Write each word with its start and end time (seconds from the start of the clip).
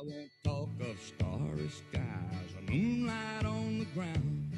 I 0.00 0.02
won't 0.02 0.30
talk 0.42 0.70
of 0.80 0.98
starry 0.98 1.68
skies 1.68 2.54
or 2.56 2.72
moonlight 2.72 3.44
on 3.44 3.80
the 3.80 3.84
ground. 3.84 4.50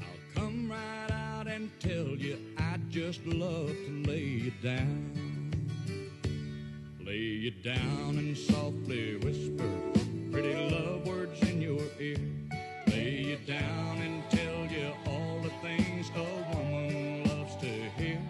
I'll 0.00 0.34
come 0.34 0.68
right 0.68 1.12
out 1.12 1.46
and 1.46 1.70
tell 1.78 2.08
you 2.08 2.38
I'd 2.58 2.90
just 2.90 3.24
love 3.24 3.68
to 3.68 4.02
lay 4.10 4.18
you 4.18 4.52
down. 4.64 5.52
Lay 7.06 7.14
you 7.14 7.52
down 7.52 8.18
and 8.18 8.36
softly 8.36 9.16
whisper 9.18 9.70
pretty 10.32 10.54
love 10.74 11.06
words 11.06 11.40
in 11.42 11.62
your 11.62 11.80
ear. 12.00 12.18
Lay 12.88 13.26
you 13.28 13.38
down 13.46 13.98
and 13.98 14.28
tell 14.28 14.66
you 14.76 14.92
all 15.06 15.38
the 15.40 15.50
things 15.62 16.10
a 16.16 16.56
woman 16.56 17.22
loves 17.28 17.54
to 17.58 17.66
hear. 17.96 18.20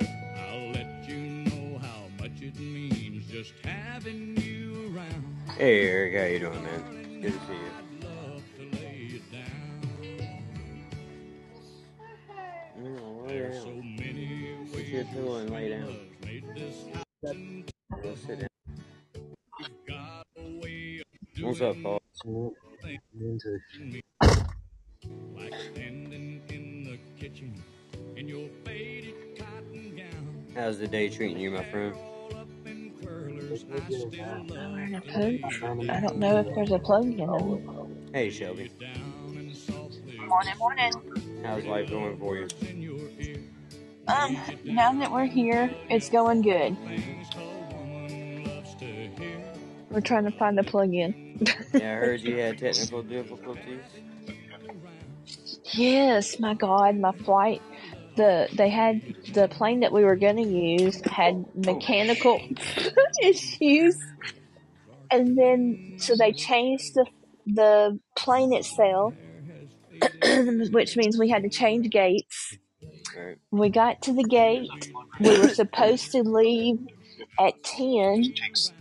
I'll 0.00 0.72
let 0.72 1.08
you 1.08 1.18
know 1.18 1.78
how 1.78 2.06
much 2.18 2.42
it 2.42 2.58
means 2.58 3.30
just 3.30 3.52
having 3.62 4.36
you. 4.36 4.51
Hey 5.58 5.86
Eric, 5.88 6.14
how 6.16 6.24
you 6.24 6.38
doing, 6.38 6.62
man? 6.64 7.20
Good 7.20 7.32
to 7.34 7.38
see 7.46 7.52
you. 7.52 7.70
I'd 7.78 8.04
love 8.04 8.42
to 8.56 8.62
lay 8.78 8.96
you 9.10 9.20
down. 9.30 10.46
Lay 13.26 13.38
There's 13.38 13.62
so 13.62 13.66
down. 13.66 13.96
many 13.96 14.56
Get 14.66 14.74
ways 14.74 14.88
your 14.90 15.04
pillow 15.04 15.36
and 15.36 15.50
lay 15.50 15.68
down. 15.68 15.86
love 15.86 15.96
made 16.24 16.44
this 16.56 16.76
happen. 17.22 17.64
Go 18.02 18.14
sit 18.26 18.40
down. 18.40 18.48
You've 19.60 19.86
got 19.86 20.26
a 20.38 20.58
way 20.60 21.02
of 21.38 21.44
What's 21.44 21.60
up, 21.60 21.76
Paul? 21.82 22.00
like 25.34 25.54
standing 25.72 26.42
in 26.48 26.84
the 26.84 26.98
kitchen 27.20 27.62
in 28.16 28.28
your 28.28 28.48
faded 28.64 29.38
cotton 29.38 29.96
gown. 29.96 30.46
How's 30.54 30.78
the 30.78 30.88
day 30.88 31.08
treating 31.08 31.38
you, 31.38 31.50
my 31.50 31.64
friend? 31.70 31.94
All 33.52 33.58
up 33.58 33.90
in 33.90 33.92
curlers, 33.92 33.92
I 33.92 34.08
still 34.08 34.08
love 34.08 34.72
Wearing 34.72 34.94
a 34.94 35.00
to 35.00 35.18
lay 35.18 35.88
I 35.90 36.00
don't 36.00 36.16
know 36.16 36.38
if 36.38 36.54
there's 36.54 36.70
a 36.70 36.78
plug 36.78 37.04
in 37.04 37.16
them. 37.18 38.08
Hey, 38.14 38.30
Shelby. 38.30 38.70
down 38.80 39.36
and 39.36 39.54
softly 39.54 40.18
Morning, 40.26 40.54
morning. 40.58 40.92
How's 41.44 41.64
life 41.66 41.90
going 41.90 42.16
for 42.18 42.36
you? 42.36 42.48
in 42.62 42.80
your 42.80 42.98
ear. 43.20 43.36
Um, 44.08 44.38
now 44.64 44.92
that 44.94 45.12
we're 45.12 45.26
here, 45.26 45.70
it's 45.90 46.08
going 46.08 46.40
good. 46.40 46.78
Things 46.78 47.28
a 47.36 47.40
woman 47.40 48.44
loves 48.44 48.74
to 48.76 48.86
hear. 48.86 49.42
We're 49.90 50.00
trying 50.00 50.24
to 50.24 50.30
find 50.30 50.56
the 50.56 50.64
plug 50.64 50.94
in. 50.94 51.38
Yeah, 51.74 51.92
I 51.92 51.96
heard 51.96 52.22
you 52.22 52.38
had 52.38 52.56
technical 52.58 53.02
difficulties. 53.02 53.82
yes, 55.72 56.40
my 56.40 56.54
God, 56.54 56.96
my 56.96 57.12
flight. 57.12 57.60
The 58.16 58.48
they 58.52 58.68
had 58.68 59.00
the 59.32 59.48
plane 59.48 59.80
that 59.80 59.92
we 59.92 60.04
were 60.04 60.16
going 60.16 60.36
to 60.36 60.42
use 60.42 61.00
had 61.06 61.44
mechanical 61.54 62.40
issues, 63.22 63.96
and 65.10 65.36
then 65.36 65.78
so 65.96 66.14
they 66.18 66.32
changed 66.32 66.94
the 66.94 67.06
the 67.46 67.98
plane 68.16 68.52
itself, 68.52 69.14
which 70.70 70.96
means 70.96 71.18
we 71.18 71.30
had 71.30 71.42
to 71.42 71.50
change 71.50 71.88
gates. 71.90 72.58
We 73.50 73.70
got 73.70 74.02
to 74.02 74.14
the 74.14 74.24
gate. 74.24 74.68
We 75.20 75.38
were 75.38 75.48
supposed 75.48 76.10
to 76.12 76.22
leave 76.22 76.78
at 77.38 77.54
10 77.64 78.32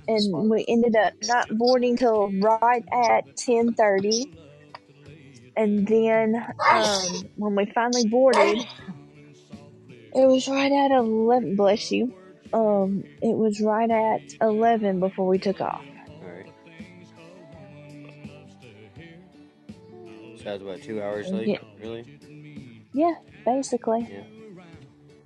and 0.07 0.49
we 0.49 0.65
ended 0.67 0.95
up 0.95 1.13
not 1.23 1.47
boarding 1.49 1.97
till 1.97 2.31
right 2.39 2.83
at 2.91 3.23
10.30 3.47 4.25
and 5.55 5.87
then 5.87 6.35
um, 6.71 7.29
when 7.35 7.55
we 7.55 7.65
finally 7.73 8.07
boarded 8.07 8.59
it 10.13 10.25
was 10.27 10.47
right 10.47 10.71
at 10.71 10.91
11 10.91 11.55
bless 11.55 11.91
you 11.91 12.13
um, 12.53 13.03
it 13.21 13.35
was 13.35 13.61
right 13.61 13.89
at 13.89 14.21
11 14.41 14.99
before 14.99 15.27
we 15.27 15.37
took 15.39 15.61
off 15.61 15.83
Alright. 16.21 16.51
So 20.37 20.43
that 20.43 20.53
was 20.53 20.61
about 20.61 20.81
two 20.81 21.01
hours 21.01 21.29
late? 21.29 21.47
yeah, 21.47 21.57
Really? 21.79 22.19
yeah 22.93 23.13
basically 23.45 24.07
Yeah. 24.11 24.23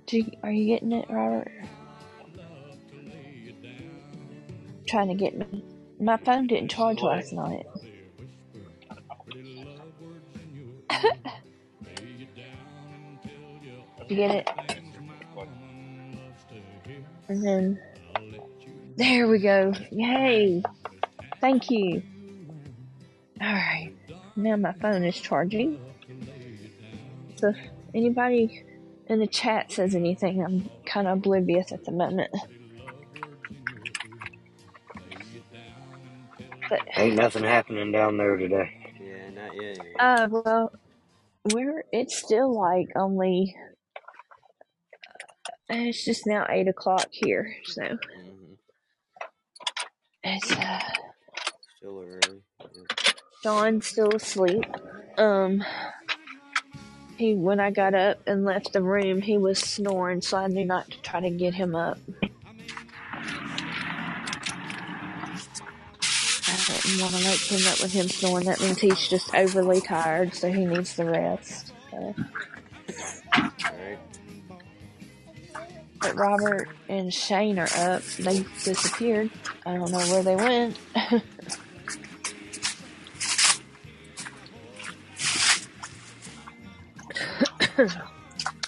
Do 0.06 0.18
you, 0.18 0.30
are 0.44 0.52
you 0.52 0.66
getting 0.66 0.92
it 0.92 1.06
robert 1.08 1.50
trying 4.86 5.08
to 5.08 5.14
get 5.14 5.36
me 5.36 5.64
my 5.98 6.16
phone 6.18 6.46
didn't 6.46 6.70
charge 6.70 7.02
last 7.02 7.32
night 7.32 7.66
you 14.10 14.16
get 14.16 14.32
it? 14.36 14.48
And 17.28 17.44
then 17.46 17.80
there 18.96 19.28
we 19.28 19.38
go. 19.40 19.72
Yay. 19.92 20.62
Thank 21.40 21.70
you. 21.70 22.02
All 23.40 23.48
right 23.52 23.92
now 24.36 24.56
my 24.56 24.74
phone 24.74 25.04
is 25.04 25.16
charging. 25.16 25.80
So 27.36 27.50
if 27.50 27.58
anybody 27.94 28.64
in 29.06 29.20
the 29.20 29.26
chat 29.28 29.72
says 29.72 29.94
anything 29.94 30.44
i'm 30.44 30.70
kind 30.86 31.06
of 31.08 31.18
oblivious 31.18 31.72
at 31.72 31.84
the 31.84 31.92
moment. 31.92 32.30
But 36.68 36.82
Ain't 36.96 37.16
nothing 37.16 37.44
happening 37.44 37.92
down 37.92 38.18
there 38.18 38.36
today. 38.36 38.70
Yeah, 39.00 39.30
not 39.30 39.54
yet. 39.54 39.78
uh 39.98 40.28
well 40.30 40.72
we're 41.44 41.84
it's 41.92 42.16
still 42.18 42.58
like 42.58 42.88
only 42.96 43.56
it's 45.68 46.04
just 46.04 46.26
now 46.26 46.46
eight 46.48 46.68
o'clock 46.68 47.08
here 47.10 47.54
so 47.64 47.82
hmm 47.82 48.54
it's 50.24 50.52
uh 50.52 50.80
Still 51.86 52.00
early. 52.00 52.42
Yeah. 53.44 53.78
Still 53.80 54.16
asleep. 54.16 54.64
Um, 55.18 55.62
he 57.16 57.34
when 57.34 57.60
I 57.60 57.70
got 57.70 57.94
up 57.94 58.18
and 58.26 58.44
left 58.44 58.72
the 58.72 58.82
room, 58.82 59.20
he 59.22 59.38
was 59.38 59.60
snoring, 59.60 60.20
so 60.20 60.38
I 60.38 60.48
knew 60.48 60.64
not 60.64 60.90
to 60.90 61.00
try 61.02 61.20
to 61.20 61.30
get 61.30 61.54
him 61.54 61.76
up. 61.76 61.98
I 66.48 66.80
didn't 66.82 67.00
want 67.00 67.14
to 67.14 67.24
wake 67.24 67.40
him 67.40 67.66
up 67.72 67.80
with 67.82 67.92
him 67.92 68.08
snoring. 68.08 68.46
That 68.46 68.60
means 68.60 68.80
he's 68.80 69.06
just 69.06 69.32
overly 69.32 69.80
tired, 69.80 70.34
so 70.34 70.50
he 70.50 70.64
needs 70.64 70.96
the 70.96 71.04
rest. 71.04 71.72
So. 71.92 72.14
Alright. 73.64 74.15
But 76.00 76.16
Robert 76.16 76.68
and 76.88 77.12
Shane 77.12 77.58
are 77.58 77.68
up. 77.74 78.02
They 78.18 78.44
disappeared. 78.64 79.30
I 79.64 79.74
don't 79.74 79.90
know 79.90 79.98
where 79.98 80.22
they 80.22 80.36
went. 80.36 80.78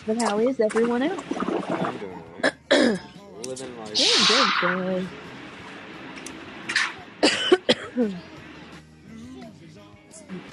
but 0.07 0.19
how 0.19 0.39
is 0.39 0.61
everyone 0.61 1.03
else? 1.03 1.25
I'm 1.71 1.99
doing. 1.99 2.23
We're 2.71 3.45
living 3.45 3.77
life. 3.79 3.95
Good, 4.61 5.09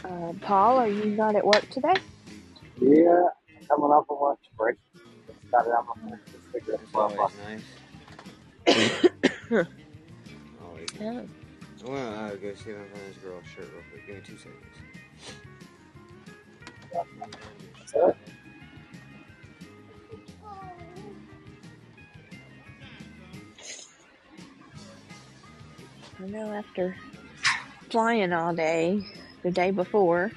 uh, 0.05 0.33
Paul, 0.41 0.77
are 0.79 0.87
you 0.87 1.05
not 1.05 1.35
at 1.35 1.45
work 1.45 1.69
today? 1.69 1.93
Yeah, 2.81 3.29
coming 3.69 3.91
off 3.91 4.09
a 4.09 4.13
lunch 4.13 4.39
break. 4.57 4.77
Got 5.51 5.67
it 5.67 5.73
my 6.03 6.17
out. 6.73 6.79
always 6.93 7.19
nice. 8.67 9.07
Always. 10.61 10.89
No. 10.99 11.27
I 11.85 11.89
want 11.89 12.31
to 12.31 12.37
go 12.37 12.55
see 12.55 12.71
if 12.71 12.77
I 12.77 12.79
find 12.79 13.05
this 13.09 13.17
girl's 13.23 13.45
shirt 13.45 13.69
real 13.73 13.83
quick. 13.91 14.07
Give 14.07 14.15
me 14.15 14.21
two 14.25 14.37
seconds. 14.37 14.65
I 26.17 26.25
know 26.27 26.53
after 26.53 26.95
flying 27.89 28.33
all 28.33 28.55
day 28.55 29.01
the 29.43 29.51
day 29.51 29.71
before, 29.71 30.31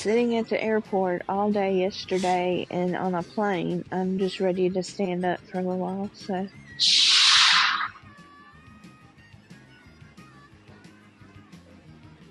sitting 0.00 0.34
at 0.38 0.48
the 0.48 0.62
airport 0.64 1.20
all 1.28 1.52
day 1.52 1.76
yesterday 1.80 2.66
and 2.70 2.96
on 2.96 3.14
a 3.14 3.22
plane, 3.22 3.84
I'm 3.92 4.18
just 4.18 4.40
ready 4.40 4.70
to 4.70 4.82
stand 4.82 5.26
up 5.26 5.40
for 5.40 5.58
a 5.58 5.62
little 5.62 5.78
while. 5.78 6.10
So, 6.14 6.48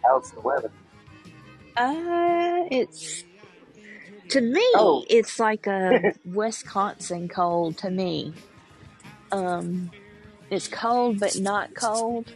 How's 0.03 0.31
the 0.31 0.41
weather? 0.41 0.71
uh, 1.77 2.65
it's 2.71 3.23
to 4.29 4.41
me, 4.41 4.61
Oh. 4.75 5.05
it's 5.09 5.39
like 5.39 5.65
a 5.67 6.13
Wisconsin 6.25 7.27
cold 7.29 7.77
to 7.79 7.89
me. 7.89 8.33
Um, 9.31 9.89
it's 10.49 10.67
cold 10.67 11.19
but 11.19 11.39
not 11.39 11.73
cold. 11.75 12.31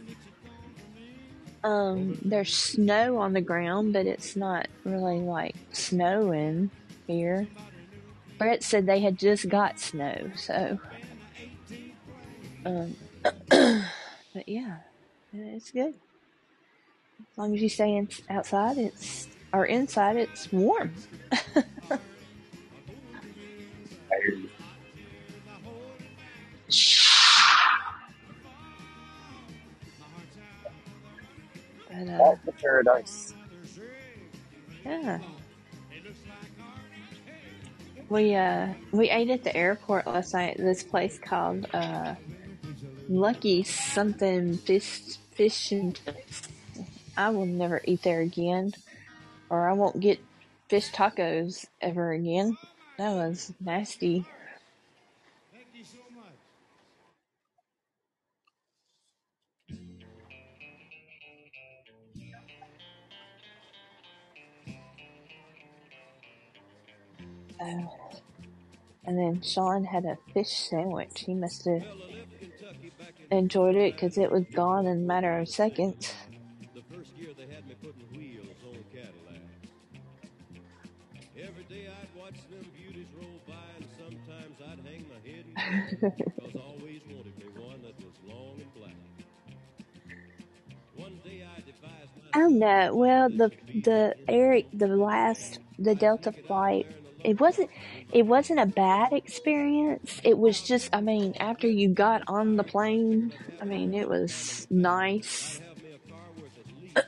Um, 1.64 2.18
there's 2.22 2.54
snow 2.54 3.16
on 3.16 3.32
the 3.32 3.40
ground, 3.40 3.94
but 3.94 4.06
it's 4.06 4.36
not 4.36 4.68
really 4.84 5.18
like 5.18 5.56
snowing 5.72 6.70
here. 7.06 7.48
Brett 8.36 8.62
said 8.62 8.84
they 8.84 9.00
had 9.00 9.18
just 9.18 9.48
got 9.48 9.80
snow, 9.80 10.30
so 10.36 10.78
um, 12.66 12.94
but 13.48 14.46
yeah, 14.46 14.76
it's 15.32 15.70
good. 15.70 15.94
As 17.32 17.38
long 17.38 17.54
as 17.54 17.62
you 17.62 17.70
stay 17.70 17.96
in, 17.96 18.08
outside, 18.28 18.76
it's 18.76 19.28
or 19.52 19.64
inside, 19.64 20.16
it's 20.16 20.52
warm. 20.52 20.92
But 31.96 32.08
uh, 32.08 32.18
That's 32.18 32.44
the 32.44 32.52
paradise. 32.52 33.34
yeah, 34.84 35.18
we 38.08 38.34
uh 38.34 38.68
we 38.92 39.10
ate 39.10 39.30
at 39.30 39.44
the 39.44 39.56
airport 39.56 40.06
last 40.06 40.34
night. 40.34 40.56
This 40.58 40.82
place 40.82 41.18
called 41.18 41.66
uh 41.72 42.14
Lucky 43.08 43.62
something 43.62 44.56
fish 44.58 45.18
fish 45.32 45.72
and 45.72 45.94
chips. 45.94 46.48
I 47.16 47.30
will 47.30 47.46
never 47.46 47.80
eat 47.84 48.02
there 48.02 48.20
again, 48.20 48.72
or 49.50 49.68
I 49.68 49.72
won't 49.74 50.00
get 50.00 50.18
fish 50.68 50.90
tacos 50.90 51.66
ever 51.80 52.12
again. 52.12 52.56
That 52.98 53.12
was 53.12 53.52
nasty. 53.60 54.24
Uh, 67.64 67.86
and 69.06 69.18
then 69.18 69.40
Sean 69.42 69.84
had 69.84 70.04
a 70.04 70.18
fish 70.34 70.50
sandwich. 70.68 71.24
He 71.26 71.34
must 71.34 71.64
have 71.64 71.82
enjoyed 73.30 73.74
it 73.76 73.94
because 73.96 74.18
it 74.18 74.30
was 74.30 74.44
gone 74.54 74.86
in 74.86 74.92
a 74.98 75.00
matter 75.00 75.38
of 75.38 75.48
seconds. 75.48 76.12
The 76.74 76.82
first 76.94 77.10
year 77.16 77.30
they 77.36 77.46
had 77.54 77.66
me 77.66 77.74
putting 77.82 78.18
wheels 78.18 78.56
on 78.66 78.84
Cadillac. 78.92 79.40
Every 81.38 81.64
day 81.64 81.88
I'd 81.88 82.20
watch 82.20 82.36
them 82.50 82.66
beauties 82.76 83.06
roll 83.18 83.40
by, 83.46 83.54
and 83.76 83.86
sometimes 83.98 84.56
I'd 84.60 84.80
hang 84.86 85.06
my 85.08 85.20
head 85.28 85.44
and 85.46 86.00
cry, 86.00 86.10
'cause 86.10 86.54
I 86.54 86.58
always 86.58 87.00
wanted 87.08 87.38
me 87.38 87.46
one 87.62 87.82
that 87.82 87.96
was 87.96 88.14
long 88.28 88.60
and 88.60 88.74
black. 88.74 88.96
Oh 92.36 92.48
no! 92.48 92.94
Well, 92.96 93.28
the 93.30 93.52
the 93.74 94.16
Eric, 94.28 94.66
the 94.72 94.88
last 94.88 95.60
the 95.78 95.94
Delta 95.94 96.32
flight, 96.32 96.86
it 97.24 97.40
wasn't 97.40 97.70
it 98.12 98.26
wasn't 98.26 98.60
a 98.60 98.66
bad 98.66 99.12
experience. 99.12 100.20
It 100.22 100.38
was 100.38 100.62
just, 100.62 100.94
I 100.94 101.00
mean, 101.00 101.34
after 101.40 101.66
you 101.66 101.88
got 101.88 102.22
on 102.28 102.56
the 102.56 102.64
plane, 102.64 103.32
I 103.60 103.64
mean, 103.64 103.94
it 103.94 104.08
was 104.08 104.66
nice. 104.70 105.60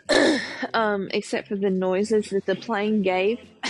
um, 0.75 1.09
except 1.13 1.47
for 1.49 1.55
the 1.55 1.71
noises 1.71 2.31
that 2.31 2.47
the 2.47 2.57
plane 2.57 3.03
gave. 3.03 3.39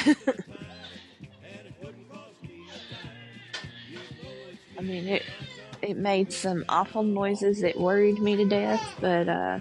I 4.78 4.82
mean, 4.82 5.08
it 5.08 5.22
it 5.82 5.96
made 5.96 6.32
some 6.32 6.64
awful 6.68 7.02
noises 7.02 7.60
that 7.60 7.78
worried 7.78 8.18
me 8.18 8.36
to 8.36 8.44
death, 8.46 8.94
but 9.00 9.28
uh, 9.28 9.60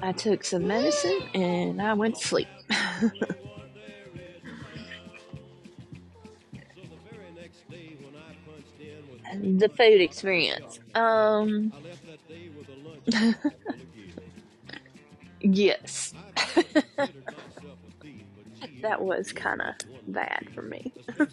I 0.00 0.12
took 0.12 0.44
some 0.44 0.66
medicine 0.66 1.20
and 1.34 1.82
I 1.82 1.94
went 1.94 2.16
to 2.16 2.24
sleep. 2.24 2.48
the 9.42 9.68
food 9.68 10.00
experience. 10.00 10.80
Um, 10.94 11.72
yes. 15.40 16.14
that 18.82 19.02
was 19.02 19.32
kind 19.32 19.60
of 19.62 19.74
bad 20.06 20.48
for 20.54 20.62
me. 20.62 20.92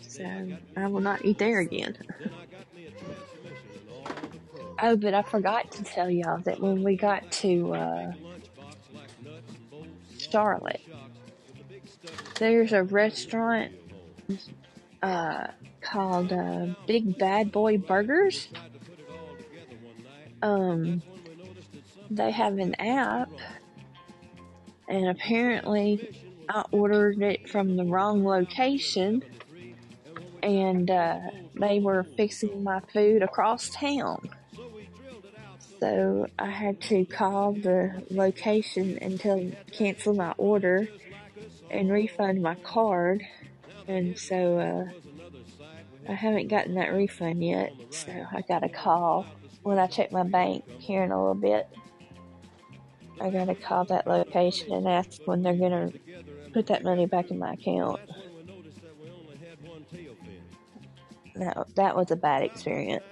So 0.00 0.48
I 0.76 0.86
will 0.86 1.00
not 1.00 1.24
eat 1.24 1.38
there 1.38 1.60
again. 1.60 1.96
Oh, 4.80 4.96
but 4.96 5.14
I 5.14 5.22
forgot 5.22 5.70
to 5.72 5.84
tell 5.84 6.10
y'all 6.10 6.38
that 6.40 6.60
when 6.60 6.82
we 6.82 6.96
got 6.96 7.30
to 7.32 7.74
uh, 7.74 8.12
Charlotte, 10.18 10.80
there's 12.38 12.72
a 12.72 12.82
restaurant 12.82 13.72
uh, 15.02 15.48
called 15.80 16.32
uh, 16.32 16.66
Big 16.86 17.18
Bad 17.18 17.52
Boy 17.52 17.78
Burgers. 17.78 18.48
Um, 20.40 21.02
they 22.10 22.30
have 22.30 22.58
an 22.58 22.74
app, 22.76 23.30
and 24.88 25.08
apparently, 25.08 26.16
I 26.48 26.64
ordered 26.70 27.20
it 27.22 27.48
from 27.48 27.76
the 27.76 27.84
wrong 27.84 28.24
location, 28.24 29.22
and 30.42 30.90
uh, 30.90 31.18
they 31.54 31.80
were 31.80 32.04
fixing 32.16 32.62
my 32.62 32.80
food 32.92 33.22
across 33.22 33.68
town. 33.70 34.30
So 35.80 36.26
I 36.38 36.50
had 36.50 36.80
to 36.82 37.04
call 37.04 37.52
the 37.52 38.02
location 38.10 38.98
and 38.98 39.20
tell 39.20 39.50
cancel 39.70 40.14
my 40.14 40.34
order 40.36 40.88
and 41.70 41.90
refund 41.90 42.42
my 42.42 42.54
card. 42.56 43.24
And 43.86 44.18
so 44.18 44.58
uh, 44.58 44.84
I 46.08 46.12
haven't 46.14 46.48
gotten 46.48 46.74
that 46.74 46.92
refund 46.92 47.42
yet. 47.44 47.72
So 47.90 48.12
I 48.32 48.42
got 48.42 48.62
a 48.64 48.68
call 48.68 49.26
when 49.62 49.78
I 49.78 49.86
check 49.86 50.12
my 50.12 50.22
bank 50.22 50.64
here 50.78 51.02
in 51.02 51.10
a 51.10 51.18
little 51.18 51.34
bit. 51.34 51.68
I 53.20 53.30
got 53.30 53.46
to 53.46 53.54
call 53.54 53.84
that 53.86 54.06
location 54.06 54.72
and 54.72 54.86
ask 54.86 55.20
when 55.24 55.42
they're 55.42 55.56
going 55.56 55.92
to 55.92 55.98
put 56.52 56.66
that 56.68 56.84
money 56.84 57.06
back 57.06 57.30
in 57.30 57.38
my 57.38 57.54
account. 57.54 58.00
That, 61.34 61.74
that 61.76 61.96
was 61.96 62.10
a 62.10 62.16
bad 62.16 62.42
experience. 62.42 63.04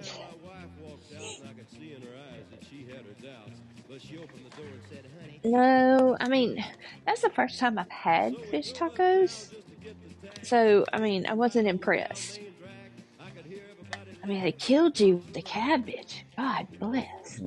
My 0.43 0.49
wife 0.49 0.65
walked 0.81 1.13
out, 1.15 1.39
and 1.39 1.49
I 1.49 1.53
could 1.53 1.71
see 1.71 1.93
in 1.93 2.01
her 2.01 2.09
eyes 2.29 2.43
that 2.51 2.67
she 2.69 2.85
had 2.85 3.05
her 3.05 3.15
doubts. 3.21 3.61
But 3.87 4.01
she 4.01 4.17
opened 4.17 4.45
the 4.51 4.57
door 4.57 4.65
and 4.65 4.81
said, 4.89 5.05
"Honey, 5.21 5.39
No, 5.45 6.17
I 6.19 6.27
mean, 6.27 6.63
that's 7.07 7.21
the 7.21 7.29
first 7.29 7.57
time 7.57 7.79
I've 7.79 7.89
had 7.89 8.35
fish 8.51 8.73
tacos. 8.73 9.53
So, 10.43 10.85
I 10.91 10.99
mean, 10.99 11.25
I 11.25 11.33
wasn't 11.33 11.67
impressed. 11.67 12.41
I 14.21 14.27
mean, 14.27 14.43
they 14.43 14.51
killed 14.51 14.99
you 14.99 15.15
with 15.15 15.33
the 15.33 15.41
cabbage. 15.41 16.25
God 16.35 16.67
bless. 16.79 17.41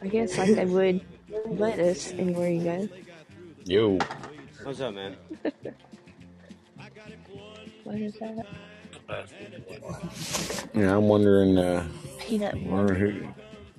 I 0.00 0.08
guess 0.08 0.38
like 0.38 0.54
they 0.54 0.64
would 0.64 1.04
lettuce 1.46 2.12
anywhere 2.12 2.48
you 2.48 2.64
go. 2.64 2.88
Yo. 3.64 3.98
What's 4.64 4.80
up, 4.80 4.94
man? 4.94 5.16
What 7.84 7.96
is 7.96 8.18
that? 8.18 8.46
Yeah, 10.74 10.94
I'm 10.94 11.08
wondering. 11.08 11.56
Uh, 11.56 11.88
Peanut 12.18 12.52
butter. 12.52 12.66
wondering 12.66 13.00
who. 13.00 13.28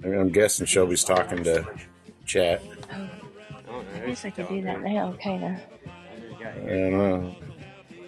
I 0.03 0.07
mean, 0.07 0.19
I'm 0.19 0.31
guessing 0.31 0.65
Shelby's 0.65 1.03
talking 1.03 1.43
to 1.43 1.67
chat. 2.25 2.63
I. 3.69 3.83
I 4.03 4.05
guess 4.07 4.25
I 4.25 4.29
could 4.31 4.47
do 4.49 4.61
that 4.63 4.81
now, 4.81 5.13
kind 5.23 5.43
of. 5.43 5.51
I 5.51 6.19
just 6.19 6.39
got 6.39 6.53
I 6.53 6.59
here. 6.61 6.89
don't 6.89 6.97
know. 6.97 7.35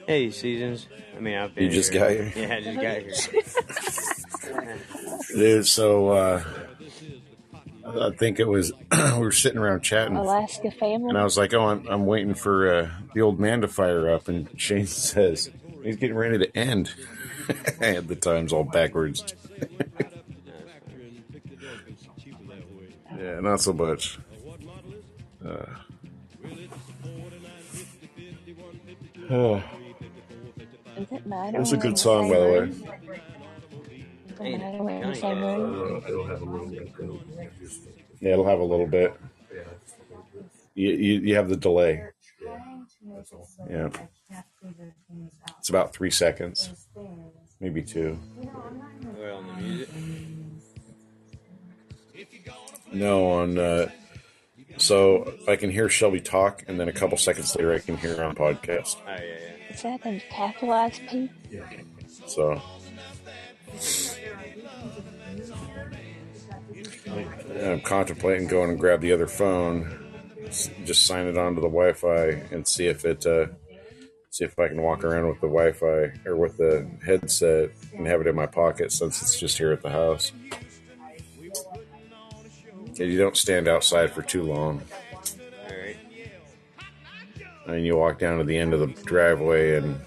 Hey, 0.08 0.30
seasons. 0.32 0.88
I 1.16 1.20
mean, 1.20 1.38
I've 1.38 1.54
been 1.54 1.66
You 1.66 1.70
just 1.70 1.92
here. 1.92 2.02
got 2.02 2.12
here? 2.12 2.32
Yeah, 2.36 2.56
I 2.56 2.62
just 2.62 2.82
got 2.82 2.98
here. 4.54 4.76
Dude, 5.36 5.68
so 5.68 6.10
uh, 6.10 6.44
I 7.86 8.10
think 8.12 8.40
it 8.40 8.48
was 8.48 8.72
we 8.92 9.20
were 9.20 9.32
sitting 9.32 9.60
around 9.60 9.82
chatting, 9.82 10.16
Alaska 10.18 10.72
family. 10.72 11.10
and 11.10 11.18
I 11.18 11.24
was 11.24 11.38
like, 11.38 11.54
"Oh, 11.54 11.68
I'm, 11.68 11.88
I'm 11.88 12.06
waiting 12.06 12.34
for 12.34 12.74
uh, 12.74 12.90
the 13.14 13.22
old 13.22 13.40
man 13.40 13.62
to 13.62 13.68
fire 13.68 14.10
up," 14.10 14.28
and 14.28 14.50
Shane 14.60 14.88
says 14.88 15.50
he's 15.84 15.96
getting 15.98 16.16
ready 16.18 16.38
to 16.40 16.58
end. 16.58 16.92
I 17.82 17.86
had 17.86 18.08
the 18.08 18.16
times 18.16 18.52
all 18.54 18.64
backwards. 18.64 19.34
yeah, 23.18 23.40
not 23.40 23.62
so 23.62 23.74
much. 23.74 24.20
Uh, 25.46 25.66
oh, 29.30 29.64
Does 30.96 31.12
it 31.12 31.26
matter? 31.26 31.60
It's 31.62 31.72
a 31.72 31.78
good 31.78 31.98
song, 31.98 32.30
by 32.30 32.40
the 32.40 32.46
way. 32.46 32.60
room? 32.60 32.72
Does 32.72 34.40
it 34.40 34.58
matter 34.60 34.84
when 34.84 34.86
we're 34.86 35.04
in 35.04 35.10
the 35.10 35.16
same 35.16 35.42
room? 35.42 36.04
yeah, 38.20 38.34
it'll 38.34 38.46
have 38.48 38.60
a 38.60 38.64
little 38.64 38.88
bit. 38.88 39.20
You, 40.76 40.90
you, 40.92 41.20
you 41.22 41.36
have 41.36 41.50
the 41.50 41.58
delay. 41.58 42.04
Yeah. 43.70 43.90
It's 45.60 45.70
about 45.70 45.94
three 45.94 46.12
seconds, 46.12 46.70
maybe 47.60 47.82
two. 47.82 48.18
We're 49.18 49.34
on 49.34 49.48
the 49.48 49.54
music. 49.54 49.90
No, 52.94 53.32
on. 53.32 53.58
Uh, 53.58 53.90
so 54.78 55.34
I 55.48 55.56
can 55.56 55.72
hear 55.72 55.90
Shelby 55.90 56.22
talk, 56.22 56.64
and 56.68 56.80
then 56.80 56.88
a 56.88 56.94
couple 56.94 57.18
seconds 57.18 57.56
later, 57.56 57.74
I 57.74 57.80
can 57.80 57.98
hear 57.98 58.16
her 58.16 58.24
on 58.24 58.36
podcast. 58.36 58.98
Oh, 59.08 59.12
yeah, 59.12 59.22
yeah. 59.22 59.74
Is 59.74 59.82
that 59.84 60.06
a 60.06 60.22
capitalized 60.30 61.02
P? 61.10 61.30
So 62.28 62.62
I'm 67.62 67.82
contemplating 67.82 68.48
going 68.48 68.72
and 68.72 68.80
grab 68.80 69.02
the 69.02 69.14
other 69.14 69.28
phone, 69.28 69.98
just 70.86 71.06
sign 71.06 71.28
it 71.28 71.38
onto 71.38 71.62
the 71.62 71.68
Wi-Fi, 71.68 72.48
and 72.52 72.68
see 72.68 72.88
if 72.88 73.06
it 73.06 73.26
uh, 73.26 73.48
see 74.30 74.46
if 74.46 74.58
I 74.58 74.68
can 74.68 74.82
walk 74.82 75.04
around 75.04 75.28
with 75.28 75.42
the 75.42 75.48
Wi-Fi 75.48 76.14
or 76.26 76.36
with 76.36 76.58
the 76.58 76.90
headset 77.06 77.72
and 77.94 78.08
have 78.08 78.22
it 78.22 78.28
in 78.28 78.36
my 78.36 78.46
pocket 78.46 78.92
since 78.92 79.22
it's 79.22 79.40
just 79.40 79.58
here 79.58 79.72
at 79.72 79.82
the 79.82 79.90
house. 79.90 80.32
And 83.00 83.12
you 83.12 83.18
don't 83.18 83.38
stand 83.38 83.68
outside 83.68 84.12
for 84.12 84.22
too 84.22 84.44
long. 84.44 84.82
Mean, 87.68 87.86
you 87.86 87.96
walk 87.96 88.20
down 88.20 88.38
to 88.40 88.44
the 88.44 88.58
end 88.58 88.74
of 88.74 88.82
the 88.82 88.88
driveway, 89.04 89.78
and 89.78 90.00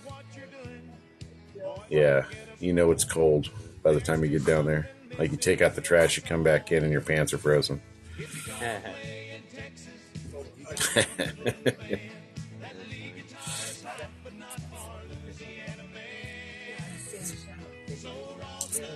yeah, 1.89 2.27
you 2.61 2.75
know 2.75 2.91
it's 2.91 3.05
cold 3.05 3.51
by 3.83 3.93
the 3.93 4.01
time 4.01 4.23
you 4.23 4.29
get 4.29 4.45
down 4.45 4.67
there. 4.67 4.91
Like 5.19 5.31
you 5.31 5.39
take 5.39 5.63
out 5.63 5.75
the 5.75 5.81
trash, 5.81 6.17
you 6.17 6.23
come 6.23 6.43
back 6.43 6.73
in, 6.73 6.83
and 6.83 6.93
your 6.93 7.01
pants 7.01 7.33
are 7.33 7.39
frozen. 7.39 7.81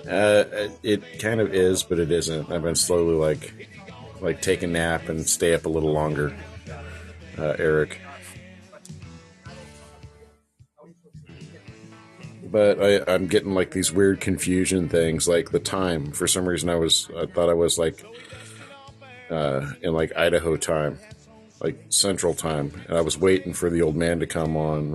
Uh, 0.09 0.69
it 0.81 1.19
kind 1.19 1.39
of 1.39 1.53
is, 1.53 1.83
but 1.83 1.99
it 1.99 2.11
isn't. 2.11 2.51
I've 2.51 2.63
been 2.63 2.73
slowly 2.73 3.13
like, 3.13 3.68
like 4.21 4.41
take 4.41 4.63
a 4.63 4.67
nap 4.67 5.09
and 5.09 5.27
stay 5.27 5.53
up 5.53 5.65
a 5.65 5.69
little 5.69 5.91
longer. 5.91 6.35
Uh, 7.37 7.55
Eric, 7.57 8.01
but 12.51 12.81
I, 12.81 13.13
I'm 13.13 13.27
getting 13.27 13.53
like 13.53 13.71
these 13.71 13.91
weird 13.91 14.19
confusion 14.19 14.89
things, 14.89 15.27
like 15.27 15.51
the 15.51 15.59
time. 15.59 16.11
For 16.11 16.27
some 16.27 16.47
reason, 16.47 16.69
I 16.69 16.75
was 16.75 17.09
I 17.17 17.25
thought 17.27 17.49
I 17.49 17.53
was 17.53 17.77
like 17.77 18.03
uh, 19.29 19.71
in 19.81 19.93
like 19.93 20.15
Idaho 20.17 20.57
time, 20.57 20.99
like 21.61 21.81
Central 21.89 22.33
time, 22.33 22.71
and 22.87 22.97
I 22.97 23.01
was 23.01 23.17
waiting 23.17 23.53
for 23.53 23.69
the 23.69 23.81
old 23.81 23.95
man 23.95 24.19
to 24.19 24.27
come 24.27 24.57
on 24.57 24.93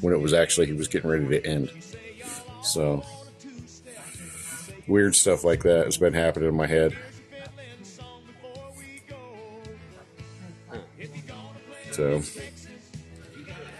when 0.00 0.14
it 0.14 0.20
was 0.20 0.32
actually 0.32 0.66
he 0.66 0.72
was 0.72 0.88
getting 0.88 1.10
ready 1.10 1.28
to 1.28 1.46
end. 1.46 1.70
So 2.62 3.04
weird 4.86 5.14
stuff 5.14 5.44
like 5.44 5.62
that 5.62 5.84
has 5.84 5.98
been 5.98 6.14
happening 6.14 6.48
in 6.48 6.54
my 6.54 6.66
head. 6.66 6.96
So, 11.94 12.20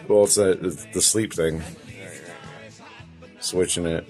well, 0.06 0.23
it's, 0.23 0.38
it's 0.38 0.85
the 0.92 1.02
sleep 1.02 1.33
thing, 1.33 1.61
switching 3.40 3.87
it. 3.87 4.09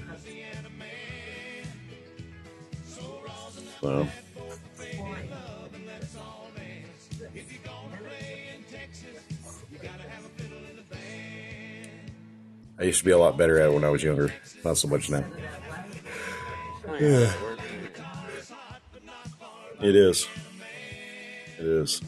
So, 3.81 4.07
I 12.79 12.83
used 12.83 12.99
to 12.99 13.05
be 13.07 13.11
a 13.13 13.17
lot 13.17 13.39
better 13.39 13.59
at 13.59 13.71
it 13.71 13.73
when 13.73 13.85
I 13.85 13.89
was 13.89 14.03
younger. 14.03 14.35
Not 14.67 14.77
so 14.77 14.87
much 14.87 15.09
now. 15.09 15.25
Yeah. 17.01 17.33
It 19.81 19.97
is. 19.97 20.29
It 21.59 21.65
is. 21.65 22.03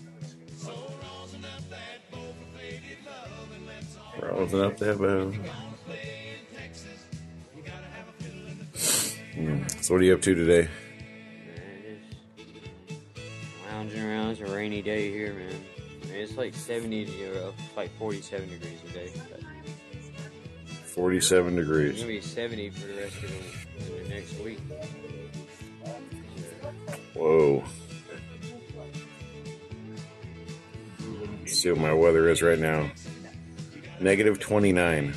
Rising 4.36 4.60
up 4.60 4.76
there, 4.76 4.94
bow. 4.94 5.32
Mm. 9.34 9.84
So 9.84 9.94
what 9.94 10.00
are 10.00 10.04
you 10.04 10.14
up 10.14 10.22
to 10.22 10.34
today? 10.34 10.68
Lounging 13.70 14.02
around. 14.02 14.30
It's 14.30 14.40
a 14.40 14.46
rainy 14.46 14.82
day 14.82 15.10
here, 15.10 15.32
man. 15.34 15.48
Man, 16.08 16.18
It's 16.20 16.36
like 16.36 16.54
70 16.54 17.06
to 17.06 17.52
like 17.76 17.90
47 17.98 18.48
degrees 18.48 18.80
today. 18.86 19.10
But 19.30 19.40
Forty-seven 20.86 21.58
it's 21.58 21.66
degrees. 21.68 21.94
gonna 21.96 22.06
be 22.06 22.20
70 22.22 22.70
for 22.70 22.86
the 22.86 22.94
rest 22.94 23.16
of 23.22 23.30
the, 23.86 24.02
the 24.02 24.08
next 24.08 24.38
week. 24.40 24.58
Whoa. 27.14 27.62
Let's 31.40 31.52
see 31.58 31.70
what 31.70 31.78
my 31.80 31.92
weather 31.92 32.28
is 32.30 32.40
right 32.42 32.58
now. 32.58 32.90
Negative 34.00 34.38
29 34.38 35.14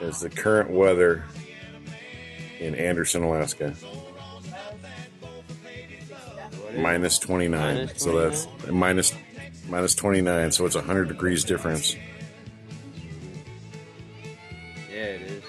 is 0.00 0.20
the 0.20 0.30
current 0.30 0.70
weather 0.70 1.24
in 2.60 2.74
Anderson, 2.74 3.22
Alaska. 3.22 3.74
Minus 6.76 7.18
29. 7.18 7.76
Minus 7.76 8.02
So 8.02 8.20
that's 8.20 8.46
minus 8.70 9.14
minus 9.68 9.94
29. 9.94 10.52
So 10.52 10.66
it's 10.66 10.74
a 10.74 10.78
100 10.78 11.08
degrees 11.08 11.44
difference. 11.44 11.96
Yeah, 14.90 14.96
it 14.96 15.22
is. 15.22 15.44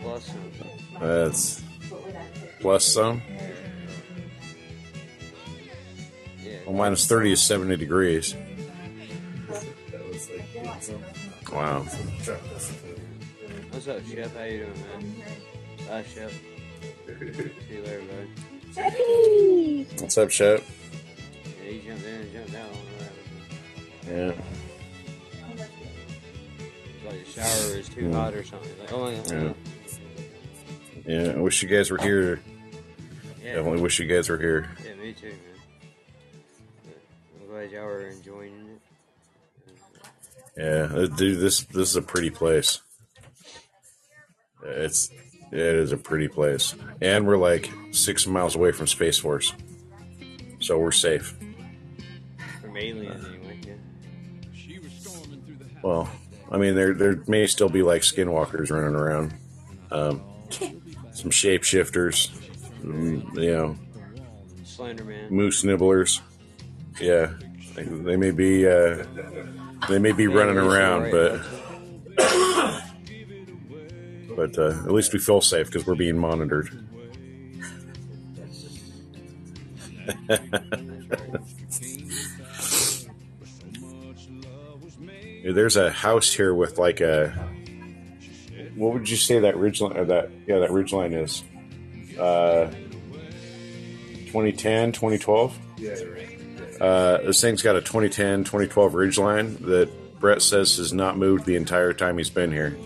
Plus 0.00 0.26
some. 0.26 0.50
That's 1.00 1.62
plus 2.60 2.84
some. 2.84 3.22
Well, 6.66 6.76
minus 6.76 7.06
30 7.06 7.32
is 7.32 7.42
70 7.42 7.76
degrees. 7.76 8.34
Wow. 11.52 11.80
What's 13.70 13.88
up, 13.88 14.02
Chef? 14.06 14.36
How 14.36 14.44
you 14.44 14.58
doing, 14.58 14.72
man? 14.74 15.14
Bye, 15.88 16.04
Chef. 16.14 16.32
See 16.32 17.74
you 17.74 17.82
later, 17.82 18.02
bud. 18.02 18.28
Hey! 18.76 19.86
What's 19.98 20.16
up, 20.18 20.30
Shep? 20.30 20.62
Yeah, 21.64 21.70
he 21.72 21.78
jumped 21.88 22.04
in 22.06 22.14
and 22.14 22.32
jumped 22.32 22.54
out. 22.54 22.60
I 22.60 22.66
don't 22.66 22.74
know 22.74 22.80
what 22.96 23.02
happened. 23.02 24.38
Yeah. 25.58 25.66
It's 26.94 27.04
like 27.04 27.24
the 27.24 27.30
shower 27.32 27.76
is 27.78 27.88
too 27.88 28.02
Mm. 28.02 28.14
hot 28.14 28.34
or 28.34 28.44
something. 28.44 28.78
Like, 28.80 28.92
oh, 28.92 29.08
yeah. 29.08 29.22
Yeah. 29.32 29.52
Yeah, 31.26 31.32
I 31.32 31.36
wish 31.40 31.62
you 31.62 31.68
guys 31.68 31.90
were 31.90 31.98
here. 31.98 32.40
Yeah, 33.42 33.54
Definitely 33.56 33.80
wish 33.82 33.98
you 33.98 34.06
guys 34.06 34.28
were 34.28 34.38
here. 34.38 34.68
yeah, 34.84 34.94
me 35.02 35.12
too, 35.12 35.26
man. 35.28 35.36
I'm 37.40 37.46
glad 37.48 37.70
y'all 37.72 37.84
are 37.86 38.06
enjoying 38.06 38.52
it. 38.68 38.69
Yeah, 40.56 40.88
uh, 40.92 41.06
dude, 41.06 41.40
this 41.40 41.60
this 41.64 41.88
is 41.88 41.96
a 41.96 42.02
pretty 42.02 42.30
place. 42.30 42.80
It's 44.64 45.10
it 45.52 45.58
is 45.58 45.92
a 45.92 45.96
pretty 45.96 46.28
place, 46.28 46.74
and 47.00 47.26
we're 47.26 47.36
like 47.36 47.70
six 47.92 48.26
miles 48.26 48.54
away 48.54 48.72
from 48.72 48.86
Space 48.86 49.18
Force, 49.18 49.52
so 50.60 50.78
we're 50.78 50.92
safe. 50.92 51.34
From 52.60 52.76
aliens, 52.76 53.24
anyway. 53.26 53.60
Yeah. 53.66 53.74
Well, 55.82 56.10
I 56.50 56.58
mean, 56.58 56.74
there 56.74 56.94
there 56.94 57.22
may 57.26 57.46
still 57.46 57.68
be 57.70 57.82
like 57.82 58.02
skinwalkers 58.02 58.70
running 58.70 58.94
around, 58.94 59.34
um, 59.90 60.22
some 61.12 61.30
shapeshifters, 61.30 62.28
mm, 62.84 63.34
you 63.42 63.52
know, 63.52 63.76
Slender 64.64 65.04
Man. 65.04 65.30
moose 65.32 65.62
nibblers. 65.62 66.20
Yeah, 67.00 67.32
they, 67.74 67.84
they 67.84 68.16
may 68.16 68.30
be 68.30 68.66
uh, 68.66 69.04
they 69.88 69.98
may 69.98 70.12
be 70.12 70.26
running 70.26 70.58
around, 70.58 71.10
but 71.10 71.40
but 74.36 74.58
uh, 74.58 74.70
at 74.84 74.90
least 74.92 75.12
we 75.12 75.18
feel 75.18 75.40
safe 75.40 75.66
because 75.66 75.86
we're 75.86 75.94
being 75.94 76.18
monitored. 76.18 76.70
There's 85.44 85.76
a 85.76 85.90
house 85.90 86.32
here 86.32 86.54
with 86.54 86.78
like 86.78 87.00
a. 87.00 87.30
What 88.74 88.92
would 88.92 89.08
you 89.08 89.16
say 89.16 89.40
that 89.40 89.56
ridge 89.56 89.80
line? 89.80 89.96
Or 89.96 90.04
that 90.04 90.30
yeah, 90.46 90.58
that 90.58 90.70
ridge 90.70 90.92
line 90.92 91.12
is. 91.12 91.42
Uh, 92.18 92.70
2010, 94.26 94.92
2012. 94.92 95.58
Uh, 96.80 97.18
this 97.18 97.40
thing's 97.40 97.62
got 97.62 97.76
a 97.76 97.80
2010, 97.80 98.44
2012 98.44 98.94
ridge 98.94 99.18
line 99.18 99.56
that 99.66 99.90
Brett 100.18 100.42
says 100.42 100.76
has 100.78 100.92
not 100.92 101.16
moved 101.18 101.44
the 101.44 101.56
entire 101.56 101.92
time 101.92 102.18
he's 102.18 102.30
been 102.30 102.52
here. 102.52 102.76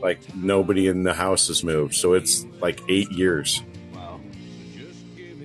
Like 0.00 0.34
nobody 0.34 0.88
in 0.88 1.04
the 1.04 1.14
house 1.14 1.46
has 1.48 1.62
moved, 1.62 1.94
so 1.94 2.14
it's 2.14 2.44
like 2.60 2.80
eight 2.88 3.12
years. 3.12 3.62
Wow. 3.94 4.20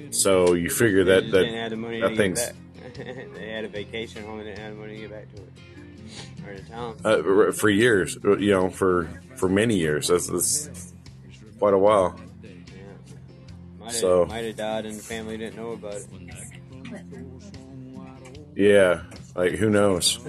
So 0.09 0.53
you 0.53 0.69
figure 0.71 1.03
They 1.03 1.11
that 1.15 1.21
just 1.21 1.31
that 1.33 1.43
didn't 1.43 1.69
the 1.69 1.75
money 1.75 2.01
that 2.01 2.09
to 2.09 2.15
thing's 2.15 2.51
they 3.35 3.49
had 3.49 3.65
a 3.65 3.67
vacation 3.67 4.25
home 4.25 4.39
and 4.39 4.47
didn't 4.47 4.59
have 4.59 4.73
the 4.73 4.79
money 4.79 4.95
to 4.95 5.01
get 5.01 5.11
back 5.11 5.35
to 5.35 5.41
it. 5.43 6.47
Or 6.47 6.55
the 6.55 6.69
town. 6.69 6.95
uh, 7.03 7.51
for 7.51 7.69
years, 7.69 8.17
you 8.23 8.49
know, 8.51 8.69
for 8.71 9.07
for 9.35 9.47
many 9.47 9.75
years. 9.77 10.07
That's, 10.07 10.27
that's 10.27 10.93
quite 11.59 11.75
a 11.75 11.77
while. 11.77 12.19
Yeah. 12.43 12.49
Might 13.79 13.85
have, 13.85 13.93
So- 13.93 14.25
might 14.25 14.45
have 14.45 14.55
died 14.55 14.85
and 14.87 14.97
the 14.97 15.03
family 15.03 15.37
didn't 15.37 15.55
know 15.57 15.73
about 15.73 15.93
it. 15.93 16.07
Yeah, 18.57 19.03
like 19.35 19.51
who 19.53 19.69
knows? 19.69 20.19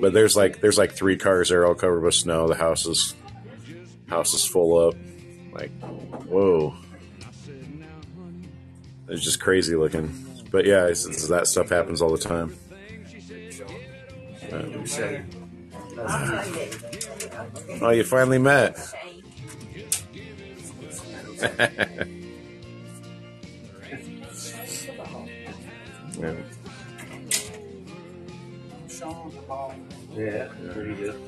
but 0.00 0.12
there's 0.12 0.36
like 0.36 0.60
there's 0.60 0.78
like 0.78 0.92
three 0.92 1.16
cars 1.16 1.48
there 1.48 1.66
all 1.66 1.74
covered 1.74 2.00
with 2.02 2.14
snow. 2.14 2.46
The 2.46 2.54
house 2.54 2.86
is 2.86 3.14
house 4.08 4.34
is 4.34 4.46
full 4.46 4.88
up. 4.88 4.94
Like, 5.52 5.72
whoa, 6.28 6.74
it's 9.08 9.24
just 9.24 9.40
crazy 9.40 9.74
looking. 9.74 10.14
But 10.52 10.64
yeah, 10.64 10.86
it's, 10.86 11.04
it's- 11.06 11.26
that 11.28 11.46
stuff 11.48 11.70
happens 11.70 12.00
all 12.00 12.10
the 12.12 12.18
time. 12.18 12.54
Oh, 17.80 17.90
you 17.90 18.04
finally 18.04 18.38
met. 18.38 18.78
Yeah. 26.18 26.34
Yeah, 30.14 30.48
pretty 30.72 30.94
good. 30.94 31.20